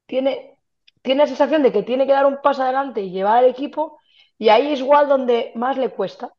tiene, 0.06 0.58
tiene 1.01 1.19
la 1.24 1.27
sensación 1.27 1.64
de 1.64 1.72
que 1.72 1.83
tiene 1.83 2.06
que 2.06 2.14
dar 2.14 2.25
un 2.25 2.41
paso 2.41 2.64
adelante 2.64 3.01
y 3.01 3.11
llevar 3.11 3.38
al 3.40 3.49
equipo, 3.49 3.99
y 4.38 4.49
ahí 4.49 4.74
es 4.74 4.80
igual 4.80 5.08
donde 5.09 5.51
más 5.56 5.77
le 5.77 5.90
cuesta. 5.91 6.33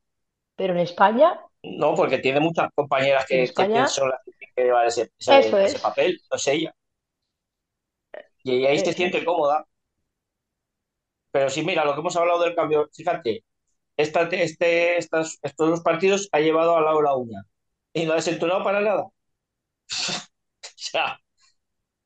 Pero 0.57 0.75
en 0.75 0.81
España, 0.81 1.41
No, 1.63 1.95
porque 1.95 2.19
tiene 2.19 2.41
muchas 2.41 2.71
compañeras 2.75 3.27
que, 3.27 3.37
En 3.37 3.41
que 3.41 3.47
España- 3.49 3.87
son 3.87 4.09
las 4.11 4.21
que 4.25 4.33
tienen 4.33 4.55
que 4.57 4.65
llevar 4.65 4.87
ese, 4.87 5.11
ese- 5.19 5.39
Eso 5.41 5.59
ese 5.63 5.79
es. 5.79 5.81
papel, 5.81 6.21
no 6.31 6.39
sé 6.39 6.55
ella. 6.55 6.75
Y 8.43 8.65
ahí 8.67 8.79
se 8.79 8.93
siente 8.93 9.25
cómoda. 9.25 9.67
Pero 11.33 11.51
sí, 11.51 11.63
mira, 11.65 11.85
lo 11.85 11.95
que 11.95 12.01
hemos 12.01 12.17
hablado 12.17 12.43
del 12.43 12.55
cambio, 12.55 12.89
fíjate, 12.93 13.45
esta, 14.01 14.23
este, 14.23 14.99
estas, 14.99 15.39
estos 15.43 15.71
dos 15.71 15.81
partidos 15.83 16.29
ha 16.33 16.41
llevado 16.41 16.77
a 16.77 16.81
Laura 16.83 17.15
Uña 17.17 17.43
y 17.93 18.07
no 18.07 18.13
ha 18.13 18.17
desentonado 18.17 18.65
para 18.65 18.81
nada. 18.81 19.05
O 20.63 20.83
sea, 20.83 21.21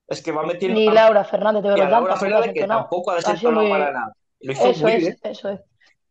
es 0.08 0.22
que 0.22 0.32
va 0.32 0.44
metiendo 0.46 0.78
ni 0.80 0.88
a- 0.88 0.92
Laura 0.92 1.24
Fernández 1.24 1.62
de 1.62 1.68
Berlán 1.70 1.90
Laura 1.90 2.16
Fernández 2.16 2.52
que 2.54 2.66
tampoco 2.66 3.10
ha 3.10 3.16
desentonado 3.16 3.62
muy- 3.62 3.70
para 3.70 3.92
nada. 3.92 4.12
Lo 4.40 4.52
hizo 4.52 4.68
Eso 4.68 4.82
muy 4.82 4.92
es, 4.92 4.98
bien. 5.00 5.16
eso 5.22 5.48
es. 5.50 5.60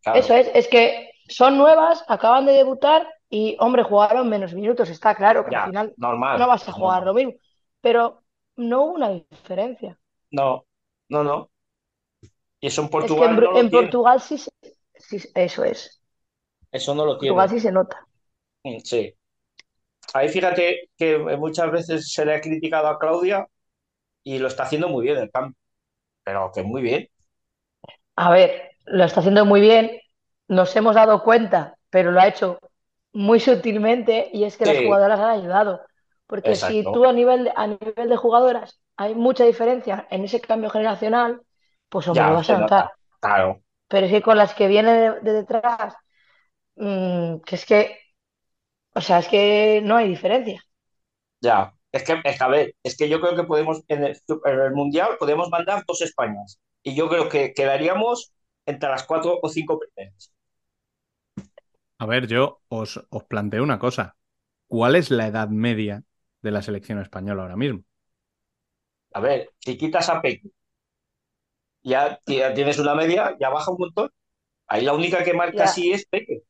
Claro, 0.02 0.18
Eso 0.20 0.34
es, 0.34 0.50
es 0.54 0.68
que 0.68 1.10
son 1.28 1.56
nuevas, 1.58 2.04
acaban 2.08 2.46
de 2.46 2.52
debutar 2.52 3.06
y, 3.30 3.56
hombre, 3.60 3.82
jugaron 3.84 4.28
menos 4.28 4.54
minutos, 4.54 4.90
está 4.90 5.14
claro 5.14 5.44
que 5.44 5.52
ya, 5.52 5.64
al 5.64 5.70
final 5.70 5.94
normal. 5.96 6.38
no 6.38 6.46
vas 6.48 6.68
a 6.68 6.72
jugar 6.72 7.04
normal. 7.04 7.04
lo 7.04 7.14
mismo, 7.14 7.32
pero 7.80 8.22
no 8.56 8.82
hubo 8.84 8.92
una 8.94 9.10
diferencia. 9.10 9.98
No, 10.30 10.66
no, 11.08 11.24
no. 11.24 11.50
Y 12.60 12.66
eso 12.68 12.80
en 12.80 12.86
Es 12.86 12.90
que 12.90 12.92
Portugal 12.92 13.30
en, 13.54 13.70
no. 13.70 13.70
Portugal 13.70 14.20
sí, 14.20 14.38
se- 14.38 14.50
sí- 15.08 15.30
eso 15.34 15.64
es, 15.64 16.02
Eso 16.72 16.94
no 16.94 17.06
lo 17.06 17.16
tiene. 17.18 17.38
Portugal 17.38 17.50
sí 17.50 17.60
se 17.60 17.72
nota. 17.72 18.06
Mm, 18.64 18.78
Sí. 18.84 19.14
Ahí 20.14 20.28
fíjate 20.28 20.90
que 20.96 21.18
muchas 21.18 21.70
veces 21.72 22.12
se 22.12 22.24
le 22.24 22.34
ha 22.34 22.40
criticado 22.40 22.88
a 22.88 22.98
Claudia 22.98 23.46
y 24.24 24.38
lo 24.38 24.48
está 24.48 24.64
haciendo 24.64 24.88
muy 24.88 25.04
bien 25.06 25.18
el 25.18 25.30
cambio. 25.32 25.56
Pero 26.24 26.52
que 26.54 26.62
muy 26.64 26.82
bien. 26.82 27.08
A 28.16 28.30
ver, 28.30 28.70
lo 28.86 29.04
está 29.04 29.20
haciendo 29.20 29.44
muy 29.44 29.60
bien, 29.60 29.90
nos 30.48 30.74
hemos 30.76 30.94
dado 30.94 31.22
cuenta, 31.22 31.76
pero 31.90 32.10
lo 32.12 32.20
ha 32.20 32.28
hecho 32.28 32.58
muy 33.12 33.40
sutilmente 33.40 34.30
y 34.32 34.44
es 34.44 34.56
que 34.56 34.66
las 34.66 34.78
jugadoras 34.78 35.20
han 35.20 35.30
ayudado. 35.30 35.80
Porque 36.26 36.56
si 36.56 36.84
tú 36.90 37.06
a 37.06 37.12
nivel 37.12 37.44
de, 37.44 37.52
a 37.56 37.66
nivel 37.66 38.08
de 38.08 38.16
jugadoras 38.16 38.80
hay 38.96 39.14
mucha 39.14 39.44
diferencia 39.44 40.06
en 40.10 40.24
ese 40.24 40.40
cambio 40.40 40.70
generacional, 40.70 41.42
pues 41.88 42.08
hombre, 42.08 42.30
Ya, 42.30 42.32
vas 42.32 42.50
a 42.50 42.58
notar. 42.58 42.86
nota. 42.86 42.92
Claro. 43.20 43.63
Pero 43.88 44.06
es 44.06 44.12
que 44.12 44.22
con 44.22 44.36
las 44.38 44.54
que 44.54 44.68
vienen 44.68 44.96
de, 45.24 45.32
de 45.32 45.32
detrás, 45.40 45.94
mm, 46.76 47.38
que 47.46 47.56
es 47.56 47.66
que, 47.66 47.98
o 48.94 49.00
sea, 49.00 49.18
es 49.20 49.28
que 49.28 49.80
no 49.84 49.96
hay 49.96 50.08
diferencia. 50.08 50.62
Ya. 51.40 51.74
Es 51.92 52.02
que, 52.04 52.14
es 52.24 52.38
que, 52.38 52.44
a 52.44 52.48
ver, 52.48 52.74
es 52.82 52.96
que 52.96 53.08
yo 53.08 53.20
creo 53.20 53.36
que 53.36 53.44
podemos, 53.44 53.82
en 53.88 54.04
el, 54.04 54.16
en 54.44 54.60
el 54.60 54.72
Mundial, 54.72 55.10
podemos 55.18 55.48
mandar 55.50 55.84
dos 55.86 56.02
Españas. 56.02 56.58
Y 56.82 56.96
yo 56.96 57.08
creo 57.08 57.28
que 57.28 57.52
quedaríamos 57.54 58.32
entre 58.66 58.88
las 58.90 59.04
cuatro 59.04 59.38
o 59.42 59.48
cinco 59.48 59.78
primeras. 59.78 60.32
A 61.98 62.06
ver, 62.06 62.26
yo 62.28 62.42
os, 62.68 62.92
os 63.10 63.24
planteo 63.24 63.62
una 63.62 63.78
cosa. 63.78 64.16
¿Cuál 64.68 64.96
es 64.96 65.10
la 65.10 65.26
edad 65.28 65.48
media 65.48 66.04
de 66.42 66.50
la 66.52 66.62
selección 66.62 67.00
española 67.00 67.42
ahora 67.42 67.56
mismo? 67.56 67.84
A 69.14 69.20
ver, 69.20 69.40
si 69.64 69.78
quitas 69.78 70.08
a 70.10 70.20
Peque, 70.22 70.48
ya, 71.84 72.20
ya 72.26 72.54
tienes 72.54 72.78
una 72.78 72.94
media, 72.94 73.36
ya 73.40 73.50
baja 73.50 73.70
un 73.70 73.78
montón. 73.78 74.10
Ahí 74.68 74.84
la 74.84 74.94
única 74.94 75.22
que 75.24 75.34
marca 75.34 75.58
Ya. 75.58 75.64
así 75.64 75.92
es 75.92 76.06
Peque. 76.06 76.42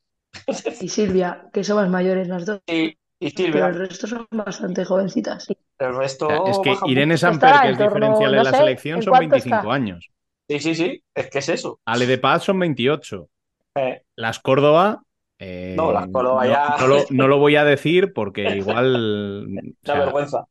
Y 0.80 0.88
Silvia, 0.88 1.48
que 1.52 1.64
son 1.64 1.76
más 1.76 1.88
mayores 1.90 2.28
las 2.28 2.46
dos, 2.46 2.60
Y, 2.66 2.96
y 3.20 3.30
pero 3.30 3.30
Silvia. 3.30 3.66
el 3.68 3.74
resto 3.74 4.06
son 4.06 4.26
bastante 4.30 4.84
jovencitas. 4.84 5.46
El 5.78 5.96
resto 5.96 6.28
O 6.28 6.46
es 6.50 6.58
que 6.58 6.90
Irene. 6.90 7.16
Samper, 7.16 7.52
que 7.60 7.68
en 7.68 7.72
es 7.72 7.78
torno, 7.78 7.88
diferencial 7.88 8.30
en 8.30 8.36
no 8.38 8.44
la 8.44 8.50
sé, 8.50 8.56
selección, 8.58 8.98
¿en 8.98 9.04
son 9.04 9.12
cuánto 9.12 9.30
25 9.30 9.56
está? 9.66 9.74
años. 9.74 10.10
Sí, 10.48 10.60
sí, 10.60 10.74
sí, 10.74 11.02
es 11.14 11.30
que 11.30 11.38
es 11.38 11.48
eso. 11.48 11.80
Ale 11.86 12.06
de 12.06 12.18
Paz 12.18 12.44
son 12.44 12.58
28. 12.58 13.28
Eh, 13.76 14.02
Las 14.16 14.38
Córdoba. 14.38 15.02
eh, 15.38 15.74
No, 15.76 15.92
las 15.92 16.06
Córdoba 16.08 16.46
no- 16.46 16.52
ya- 16.52 16.76
no 16.80 16.86
lo, 16.86 17.04
no 17.10 17.28
lo 17.28 17.38
voy 17.38 17.56
a 17.56 17.64
decir 17.64 18.12
porque 18.12 18.42
igual. 18.56 19.46
o 19.46 19.50
una 19.50 19.72
sea, 19.84 19.94
vergüenza. 20.04 20.46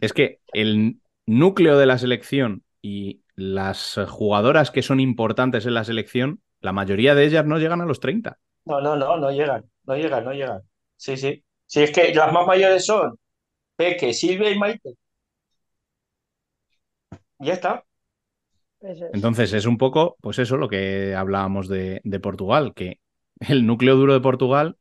es 0.00 0.12
que 0.12 0.40
el 0.52 0.96
núcleo 1.28 1.78
de 1.78 1.86
la 1.86 1.98
selección 1.98 2.64
y 2.82 3.22
las 3.36 3.98
jugadoras 4.08 4.70
que 4.72 4.82
son 4.82 5.00
importantes 5.00 5.66
en 5.66 5.74
la 5.74 5.84
selección, 5.84 6.42
la 6.60 6.72
mayoría 6.72 7.14
de 7.14 7.24
ellas 7.26 7.46
no 7.46 7.58
llegan 7.58 7.80
a 7.80 7.86
los 7.86 8.00
30. 8.00 8.40
No, 8.66 8.80
no, 8.80 8.96
no, 8.96 9.16
no 9.16 9.30
llegan, 9.30 9.68
no 9.84 9.96
llegan, 9.96 10.24
no 10.24 10.32
llegan. 10.32 10.62
Sí, 10.96 11.16
sí. 11.16 11.44
Sí, 11.66 11.82
es 11.82 11.90
que 11.92 12.14
las 12.14 12.32
más 12.32 12.46
mayores 12.46 12.84
son 12.86 13.18
Peque, 13.76 14.14
Silvia 14.14 14.50
y 14.50 14.58
Maite. 14.58 14.94
Ya 17.40 17.54
está. 17.54 17.84
Entonces 19.12 19.52
es 19.54 19.66
un 19.66 19.78
poco, 19.78 20.16
pues 20.20 20.38
eso, 20.38 20.56
lo 20.56 20.68
que 20.68 21.14
hablábamos 21.14 21.68
de, 21.68 22.00
de 22.04 22.20
Portugal, 22.20 22.74
que 22.74 23.00
el 23.40 23.66
núcleo 23.66 23.96
duro 23.96 24.12
de 24.14 24.20
Portugal 24.20 24.78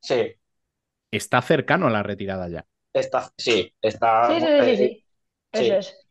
Sí, 0.00 0.36
está 1.10 1.42
cercano 1.42 1.88
a 1.88 1.90
la 1.90 2.04
retirada 2.04 2.48
ya. 2.48 2.64
está, 2.92 3.32
sí, 3.36 3.72
está. 3.80 4.38
Sí, 4.38 4.40
sí, 4.40 4.46
sí, 4.46 4.64
sí, 4.64 4.76
sí. 4.76 5.05
Eso 5.60 5.64
sí. 5.64 5.70
es. 5.70 6.06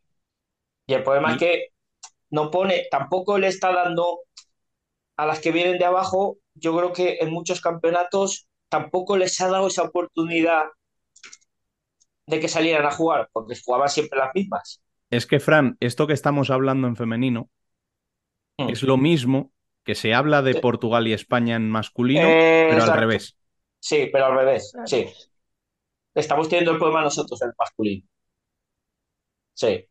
Y 0.88 0.94
el 0.94 1.04
problema 1.04 1.30
Y- 1.30 1.34
es 1.34 1.40
que 1.40 1.68
no 2.30 2.52
pone, 2.52 2.88
tampoco 2.92 3.38
le 3.38 3.48
está 3.48 3.72
dando 3.74 4.20
a 5.18 5.26
las 5.26 5.40
que 5.40 5.52
vienen 5.52 5.78
de 5.78 5.86
abajo, 5.86 6.38
yo 6.54 6.76
creo 6.78 6.92
que 6.94 7.18
en 7.22 7.32
muchos 7.32 7.62
campeonatos 7.62 8.48
tampoco 8.70 9.18
les 9.18 9.40
ha 9.42 9.48
dado 9.50 9.68
esa 9.68 9.84
oportunidad 9.84 10.66
de 12.28 12.40
que 12.40 12.48
salieran 12.48 12.86
a 12.86 12.92
jugar, 12.92 13.30
porque 13.32 13.56
jugaban 13.64 13.90
siempre 13.90 14.20
las 14.20 14.32
mismas. 14.34 14.82
Es 15.12 15.26
que, 15.26 15.40
Fran, 15.40 15.78
esto 15.80 16.08
que 16.08 16.14
estamos 16.14 16.50
hablando 16.50 16.88
en 16.88 16.96
femenino 16.96 17.50
Mm. 18.58 18.70
es 18.70 18.84
lo 18.84 18.98
mismo 18.98 19.52
que 19.84 19.96
se 19.96 20.14
habla 20.14 20.42
de 20.42 20.54
Sí. 20.54 20.60
Portugal 20.60 21.08
y 21.08 21.14
España 21.14 21.56
en 21.56 21.70
masculino, 21.70 22.28
Eh, 22.28 22.68
pero 22.72 22.84
al 22.84 22.98
revés. 23.00 23.38
Sí, 23.80 24.10
pero 24.12 24.26
al 24.26 24.36
revés, 24.36 24.74
sí. 24.86 25.08
Estamos 26.16 26.50
teniendo 26.50 26.72
el 26.72 26.78
problema 26.80 27.04
nosotros, 27.04 27.42
el 27.42 27.52
masculino. 27.58 28.08
Sí. 29.56 29.88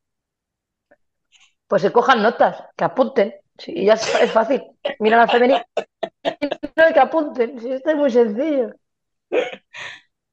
Pues 1.68 1.82
que 1.82 1.92
cojan 1.92 2.22
notas, 2.22 2.54
que 2.76 2.84
apunten. 2.84 3.34
Sí, 3.58 3.84
ya 3.84 3.94
es 3.94 4.32
fácil. 4.32 4.62
Miran 4.98 5.20
al 5.20 5.30
femenino 5.30 5.58
y 6.90 6.92
que 6.94 7.00
apunten. 7.00 7.58
Sí, 7.60 7.72
esto 7.72 7.90
es 7.90 7.96
muy 7.96 8.10
sencillo. 8.10 8.74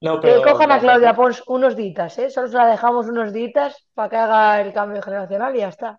No, 0.01 0.19
Que 0.23 0.31
cojan 0.45 0.71
a 0.71 0.77
la- 0.77 0.81
Claudia 0.83 1.13
Pons 1.19 1.37
unos 1.57 1.73
días, 1.81 2.17
¿eh? 2.23 2.29
Solo 2.35 2.47
se 2.47 2.57
la 2.61 2.67
dejamos 2.73 3.05
unos 3.13 3.29
días 3.39 3.71
para 3.95 4.09
que 4.09 4.17
haga 4.23 4.61
el 4.61 4.73
cambio 4.73 5.01
generacional 5.07 5.55
y 5.55 5.59
ya 5.59 5.69
está. 5.69 5.89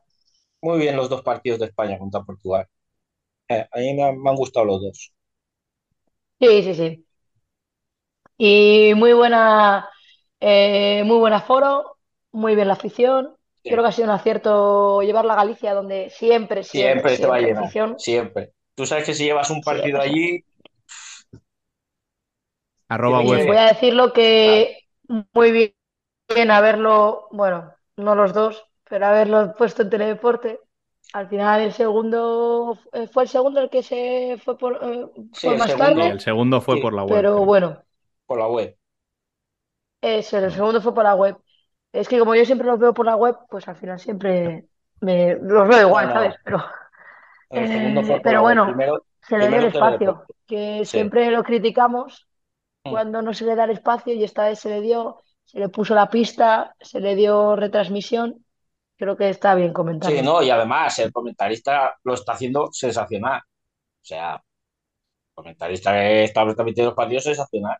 muy 0.63 0.79
bien 0.79 0.97
los 0.97 1.09
dos 1.11 1.23
partidos 1.23 1.59
de 1.61 1.67
España 1.67 1.99
contra 1.99 2.23
Portugal. 2.23 2.67
Eh, 3.49 3.67
a 3.71 3.79
mí 3.81 3.95
me 3.95 4.05
han, 4.05 4.21
me 4.23 4.31
han 4.31 4.37
gustado 4.37 4.67
los 4.67 4.83
dos. 4.83 5.13
Sí, 6.41 6.63
sí, 6.63 6.75
sí. 6.75 7.07
Y 8.37 8.95
muy 8.97 9.13
buena, 9.13 9.89
eh, 10.41 11.03
muy 11.05 11.19
buen 11.19 11.33
aforo, 11.33 11.92
muy 12.33 12.55
bien 12.55 12.69
la 12.69 12.75
afición. 12.75 13.37
Sí. 13.65 13.71
Creo 13.71 13.83
que 13.83 13.89
ha 13.89 13.93
sido 13.93 14.09
un 14.09 14.15
acierto 14.15 15.03
llevarla 15.03 15.35
a 15.35 15.37
Galicia, 15.37 15.75
donde 15.75 16.11
siempre, 16.11 16.63
siempre, 16.65 16.65
Siempre 16.65 17.19
te 17.19 17.27
va 17.27 17.37
a 17.37 17.41
llenar, 17.41 17.65
afición. 17.65 17.97
siempre. 17.97 18.53
Tú 18.75 18.87
sabes 18.87 19.05
que 19.07 19.15
si 19.15 19.25
llevas 19.25 19.51
un 19.51 19.61
partido 19.63 20.01
allí, 20.01 20.45
Arroba 22.89 23.21
UEFA. 23.23 23.45
voy 23.47 23.57
a 23.57 23.67
decirlo 23.67 24.13
que 24.13 24.79
muy 25.33 25.53
bien, 25.53 25.75
bien 26.35 26.51
haberlo, 26.51 27.29
bueno, 27.33 27.75
no 27.97 28.15
los 28.15 28.33
dos, 28.35 28.65
pero 28.89 29.07
haberlo 29.07 29.55
puesto 29.57 29.83
en 29.83 29.91
Teledeporte. 29.91 30.61
Al 31.13 31.29
final 31.29 31.61
el 31.63 31.73
segundo, 31.73 32.79
eh, 32.93 33.09
fue 33.09 33.25
el 33.25 33.29
segundo 33.29 33.61
el 33.61 33.71
que 33.71 33.83
se 33.83 34.39
fue 34.45 34.59
por, 34.59 34.79
eh, 34.83 35.07
Sí, 35.33 35.49
fue 35.49 35.57
el 35.57 35.59
más 35.59 35.67
segundo. 35.67 35.77
Tarde, 35.77 36.09
el 36.11 36.21
segundo 36.21 36.61
fue 36.61 36.77
Sí, 36.77 36.81
por 36.81 36.95
la 36.95 37.05
web. 37.05 37.11
pero 37.17 37.33
creo. 37.33 37.45
bueno, 37.45 37.83
por 38.27 38.39
la 38.39 38.49
web. 38.49 38.77
eso, 40.01 40.39
el 40.39 40.53
segundo 40.53 40.81
fue 40.83 40.95
por 40.95 41.05
la 41.05 41.15
web. 41.15 41.37
Es 41.93 42.09
que 42.09 42.19
como 42.19 42.35
yo 42.35 42.45
siempre 42.45 42.67
los 42.67 42.79
veo 42.79 42.95
por 42.95 43.07
la 43.07 43.17
web, 43.17 43.37
pues 43.49 43.69
al 43.69 43.77
final 43.77 43.99
siempre 43.99 44.67
me, 45.01 45.35
los 45.35 45.69
veo 45.69 45.89
igual, 45.89 46.09
No, 46.09 46.15
no. 46.15 46.21
¿sabes? 46.21 46.37
Pero, 46.45 46.65
eh, 47.51 48.21
pero 48.23 48.43
bueno, 48.43 48.67
Primero, 48.67 49.05
se 49.21 49.39
le 49.39 49.49
dio 49.49 49.57
el 49.59 49.65
espacio, 49.67 50.25
que 50.47 50.81
Sí. 50.85 50.91
siempre 50.93 51.31
lo 51.31 51.43
criticamos 51.43 52.27
Mm. 52.85 52.91
cuando 52.91 53.23
no 53.23 53.33
se 53.33 53.45
le 53.45 53.55
da 53.55 53.65
el 53.65 53.71
espacio 53.71 54.13
y 54.15 54.25
esta 54.25 54.49
vez 54.49 54.59
se 54.59 54.69
le 54.69 54.81
dio, 54.81 55.23
se 55.45 55.61
le 55.61 55.69
puso 55.69 55.95
la 55.95 56.09
pista, 56.11 56.75
se 56.81 56.99
le 56.99 57.15
dio 57.15 57.55
retransmisión. 57.55 58.45
Creo 58.97 59.17
que 59.17 59.29
está 59.29 59.55
bien 59.55 59.73
comentarlo. 59.73 60.17
Sí, 60.17 60.23
no, 60.23 60.43
y 60.43 60.51
además 60.51 60.99
el 60.99 61.13
comentarista 61.13 61.97
lo 62.05 62.15
está 62.15 62.33
haciendo 62.33 62.69
sensacional. 62.73 63.41
O 63.41 64.05
sea, 64.05 64.35
el 64.35 65.35
comentarista 65.35 65.93
que 65.93 66.25
está 66.25 66.43
transmitiendo 66.45 66.91
los 66.91 66.97
partidos 66.97 67.25
sensacional. 67.25 67.77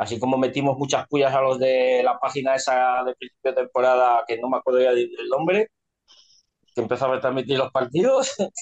Así 0.00 0.18
como 0.20 0.38
metimos 0.38 0.78
muchas 0.78 1.06
pullas 1.08 1.34
a 1.34 1.42
los 1.42 1.58
de 1.60 2.02
la 2.04 2.18
página 2.18 2.54
esa 2.56 3.04
de 3.04 3.14
principio 3.16 3.52
de 3.52 3.62
temporada, 3.64 4.24
que 4.28 4.38
no 4.40 4.48
me 4.50 4.58
acuerdo 4.58 4.80
ya 4.82 4.92
del 4.92 5.10
nombre, 5.30 5.68
que 6.74 6.80
empezó 6.82 7.06
a 7.12 7.20
transmitir 7.20 7.58
los 7.58 7.70
partidos. 7.72 8.34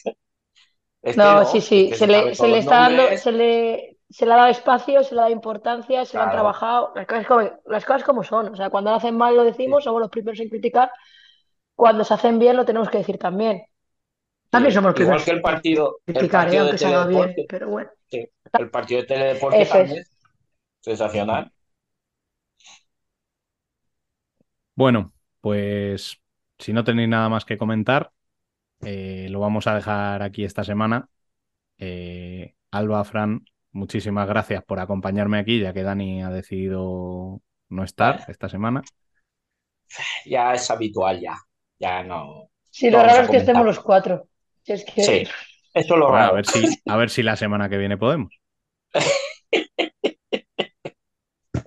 Este 1.02 1.20
No, 1.22 1.34
no, 1.34 1.44
sí, 1.44 1.60
sí, 1.60 1.92
se 1.94 2.06
se 2.06 2.06
le, 2.06 2.34
se 2.34 2.46
le 2.48 2.58
está 2.58 2.76
dando, 2.82 3.16
se 3.16 3.32
le, 3.32 3.98
se 4.10 4.26
le 4.26 4.32
ha 4.32 4.36
dado 4.36 4.48
espacio, 4.50 5.02
se 5.02 5.14
le 5.14 5.20
ha 5.20 5.24
dado 5.24 5.34
importancia, 5.34 6.04
se 6.04 6.16
le 6.16 6.22
han 6.22 6.30
Claro. 6.30 6.30
trabajado, 6.30 6.92
las 6.94 7.06
cosas 7.06 7.26
como, 7.26 7.40
las 7.66 7.84
cosas 7.84 8.04
como 8.04 8.22
son. 8.24 8.48
O 8.52 8.56
sea, 8.56 8.70
cuando 8.70 8.90
lo 8.90 8.96
hacen 8.96 9.16
mal 9.16 9.34
lo 9.36 9.42
decimos, 9.44 9.84
somos 9.84 10.00
los 10.00 10.10
primeros 10.10 10.38
en 10.40 10.48
criticar. 10.50 10.90
Cuando 11.74 12.04
se 12.04 12.14
hacen 12.14 12.38
bien 12.38 12.56
lo 12.56 12.64
tenemos 12.66 12.90
que 12.90 12.98
decir 12.98 13.18
también. 13.18 13.62
También 14.50 14.72
Sí, 14.72 14.74
somos 14.74 14.90
los 14.90 14.96
Igual 14.96 14.96
primeros 14.96 15.24
que 15.24 15.30
el 15.30 15.40
partido, 15.42 16.00
en 16.06 16.16
el 16.18 16.28
criticar, 16.28 16.48
¿eh? 16.50 16.58
partido 16.58 16.66
de 16.66 16.74
aunque 16.74 16.78
se 16.78 16.88
haga 16.88 17.06
bien, 17.06 17.38
Teledeporte. 17.38 17.46
pero 17.48 17.68
bueno. 17.70 17.90
Sí, 18.08 18.26
el 18.56 18.70
partido 18.70 19.02
de 19.02 19.06
Teledeporte 19.08 19.64
es. 19.64 19.68
también. 19.68 20.04
Sensacional. 20.80 21.52
Bueno, 24.74 25.12
pues 25.40 26.20
si 26.58 26.72
no 26.72 26.84
tenéis 26.84 27.08
nada 27.08 27.28
más 27.28 27.44
que 27.44 27.58
comentar, 27.58 28.12
eh, 28.82 29.28
lo 29.30 29.40
vamos 29.40 29.66
a 29.66 29.74
dejar 29.76 30.22
aquí 30.22 30.44
esta 30.44 30.64
semana. 30.64 31.10
Eh, 31.78 32.54
Alba, 32.72 33.04
Fran, 33.04 33.44
muchísimas 33.72 34.28
gracias 34.28 34.64
por 34.64 34.80
acompañarme 34.80 35.38
aquí, 35.38 35.60
ya 35.60 35.74
que 35.74 35.82
Dani 35.84 36.22
ha 36.22 36.30
decidido 36.30 37.42
no 37.70 37.84
estar 37.84 38.24
esta 38.28 38.48
semana. 38.48 38.88
Ya 40.24 40.54
es 40.54 40.70
habitual, 40.70 41.20
ya. 41.20 41.36
Ya 41.78 42.02
no. 42.02 42.50
Sí, 42.70 42.90
lo 42.90 43.02
Vamos 43.02 43.02
raro 43.02 43.20
a 43.20 43.24
es 43.24 43.30
que 43.30 43.38
estemos 43.38 43.64
los 43.64 43.80
cuatro. 43.80 44.28
Si 44.62 44.72
es 44.72 44.84
que 44.84 45.02
Sí, 45.02 45.24
eso 45.74 45.94
es 45.94 46.00
lo 46.00 46.10
Bueno, 46.10 46.28
a 46.28 46.32
raro. 46.32 46.32
ver 46.32 46.46
si, 46.46 46.74
a 46.86 46.96
ver 46.96 47.10
si 47.10 47.22
la 47.22 47.36
semana 47.36 47.68
que 47.68 47.78
viene 47.78 47.96
podemos. 47.98 48.40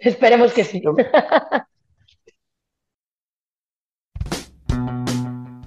esperemos 0.05 0.53
que 0.53 0.63
sí. 0.63 0.81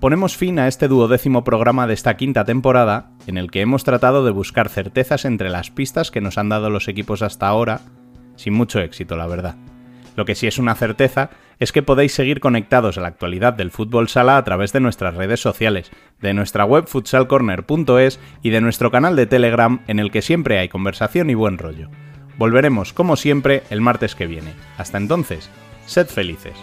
Ponemos 0.00 0.36
fin 0.36 0.58
a 0.58 0.68
este 0.68 0.86
duodécimo 0.86 1.44
programa 1.44 1.86
de 1.86 1.94
esta 1.94 2.16
quinta 2.16 2.44
temporada, 2.44 3.10
en 3.26 3.38
el 3.38 3.50
que 3.50 3.62
hemos 3.62 3.84
tratado 3.84 4.24
de 4.24 4.32
buscar 4.32 4.68
certezas 4.68 5.24
entre 5.24 5.48
las 5.48 5.70
pistas 5.70 6.10
que 6.10 6.20
nos 6.20 6.36
han 6.36 6.50
dado 6.50 6.68
los 6.68 6.88
equipos 6.88 7.22
hasta 7.22 7.46
ahora, 7.46 7.80
sin 8.36 8.52
mucho 8.52 8.80
éxito, 8.80 9.16
la 9.16 9.26
verdad. 9.26 9.56
Lo 10.14 10.26
que 10.26 10.34
sí 10.34 10.46
es 10.46 10.58
una 10.58 10.74
certeza 10.74 11.30
es 11.58 11.72
que 11.72 11.82
podéis 11.82 12.12
seguir 12.12 12.40
conectados 12.40 12.98
a 12.98 13.00
la 13.00 13.08
actualidad 13.08 13.54
del 13.54 13.70
fútbol 13.70 14.08
sala 14.08 14.36
a 14.36 14.44
través 14.44 14.72
de 14.72 14.80
nuestras 14.80 15.14
redes 15.14 15.40
sociales, 15.40 15.90
de 16.20 16.34
nuestra 16.34 16.64
web 16.64 16.86
futsalcorner.es 16.86 18.20
y 18.42 18.50
de 18.50 18.60
nuestro 18.60 18.90
canal 18.90 19.16
de 19.16 19.26
Telegram 19.26 19.82
en 19.86 19.98
el 19.98 20.10
que 20.10 20.22
siempre 20.22 20.58
hay 20.58 20.68
conversación 20.68 21.30
y 21.30 21.34
buen 21.34 21.56
rollo. 21.56 21.88
Volveremos, 22.38 22.92
como 22.92 23.16
siempre, 23.16 23.62
el 23.70 23.80
martes 23.80 24.14
que 24.14 24.26
viene. 24.26 24.54
Hasta 24.76 24.98
entonces, 24.98 25.50
sed 25.86 26.06
felices. 26.06 26.54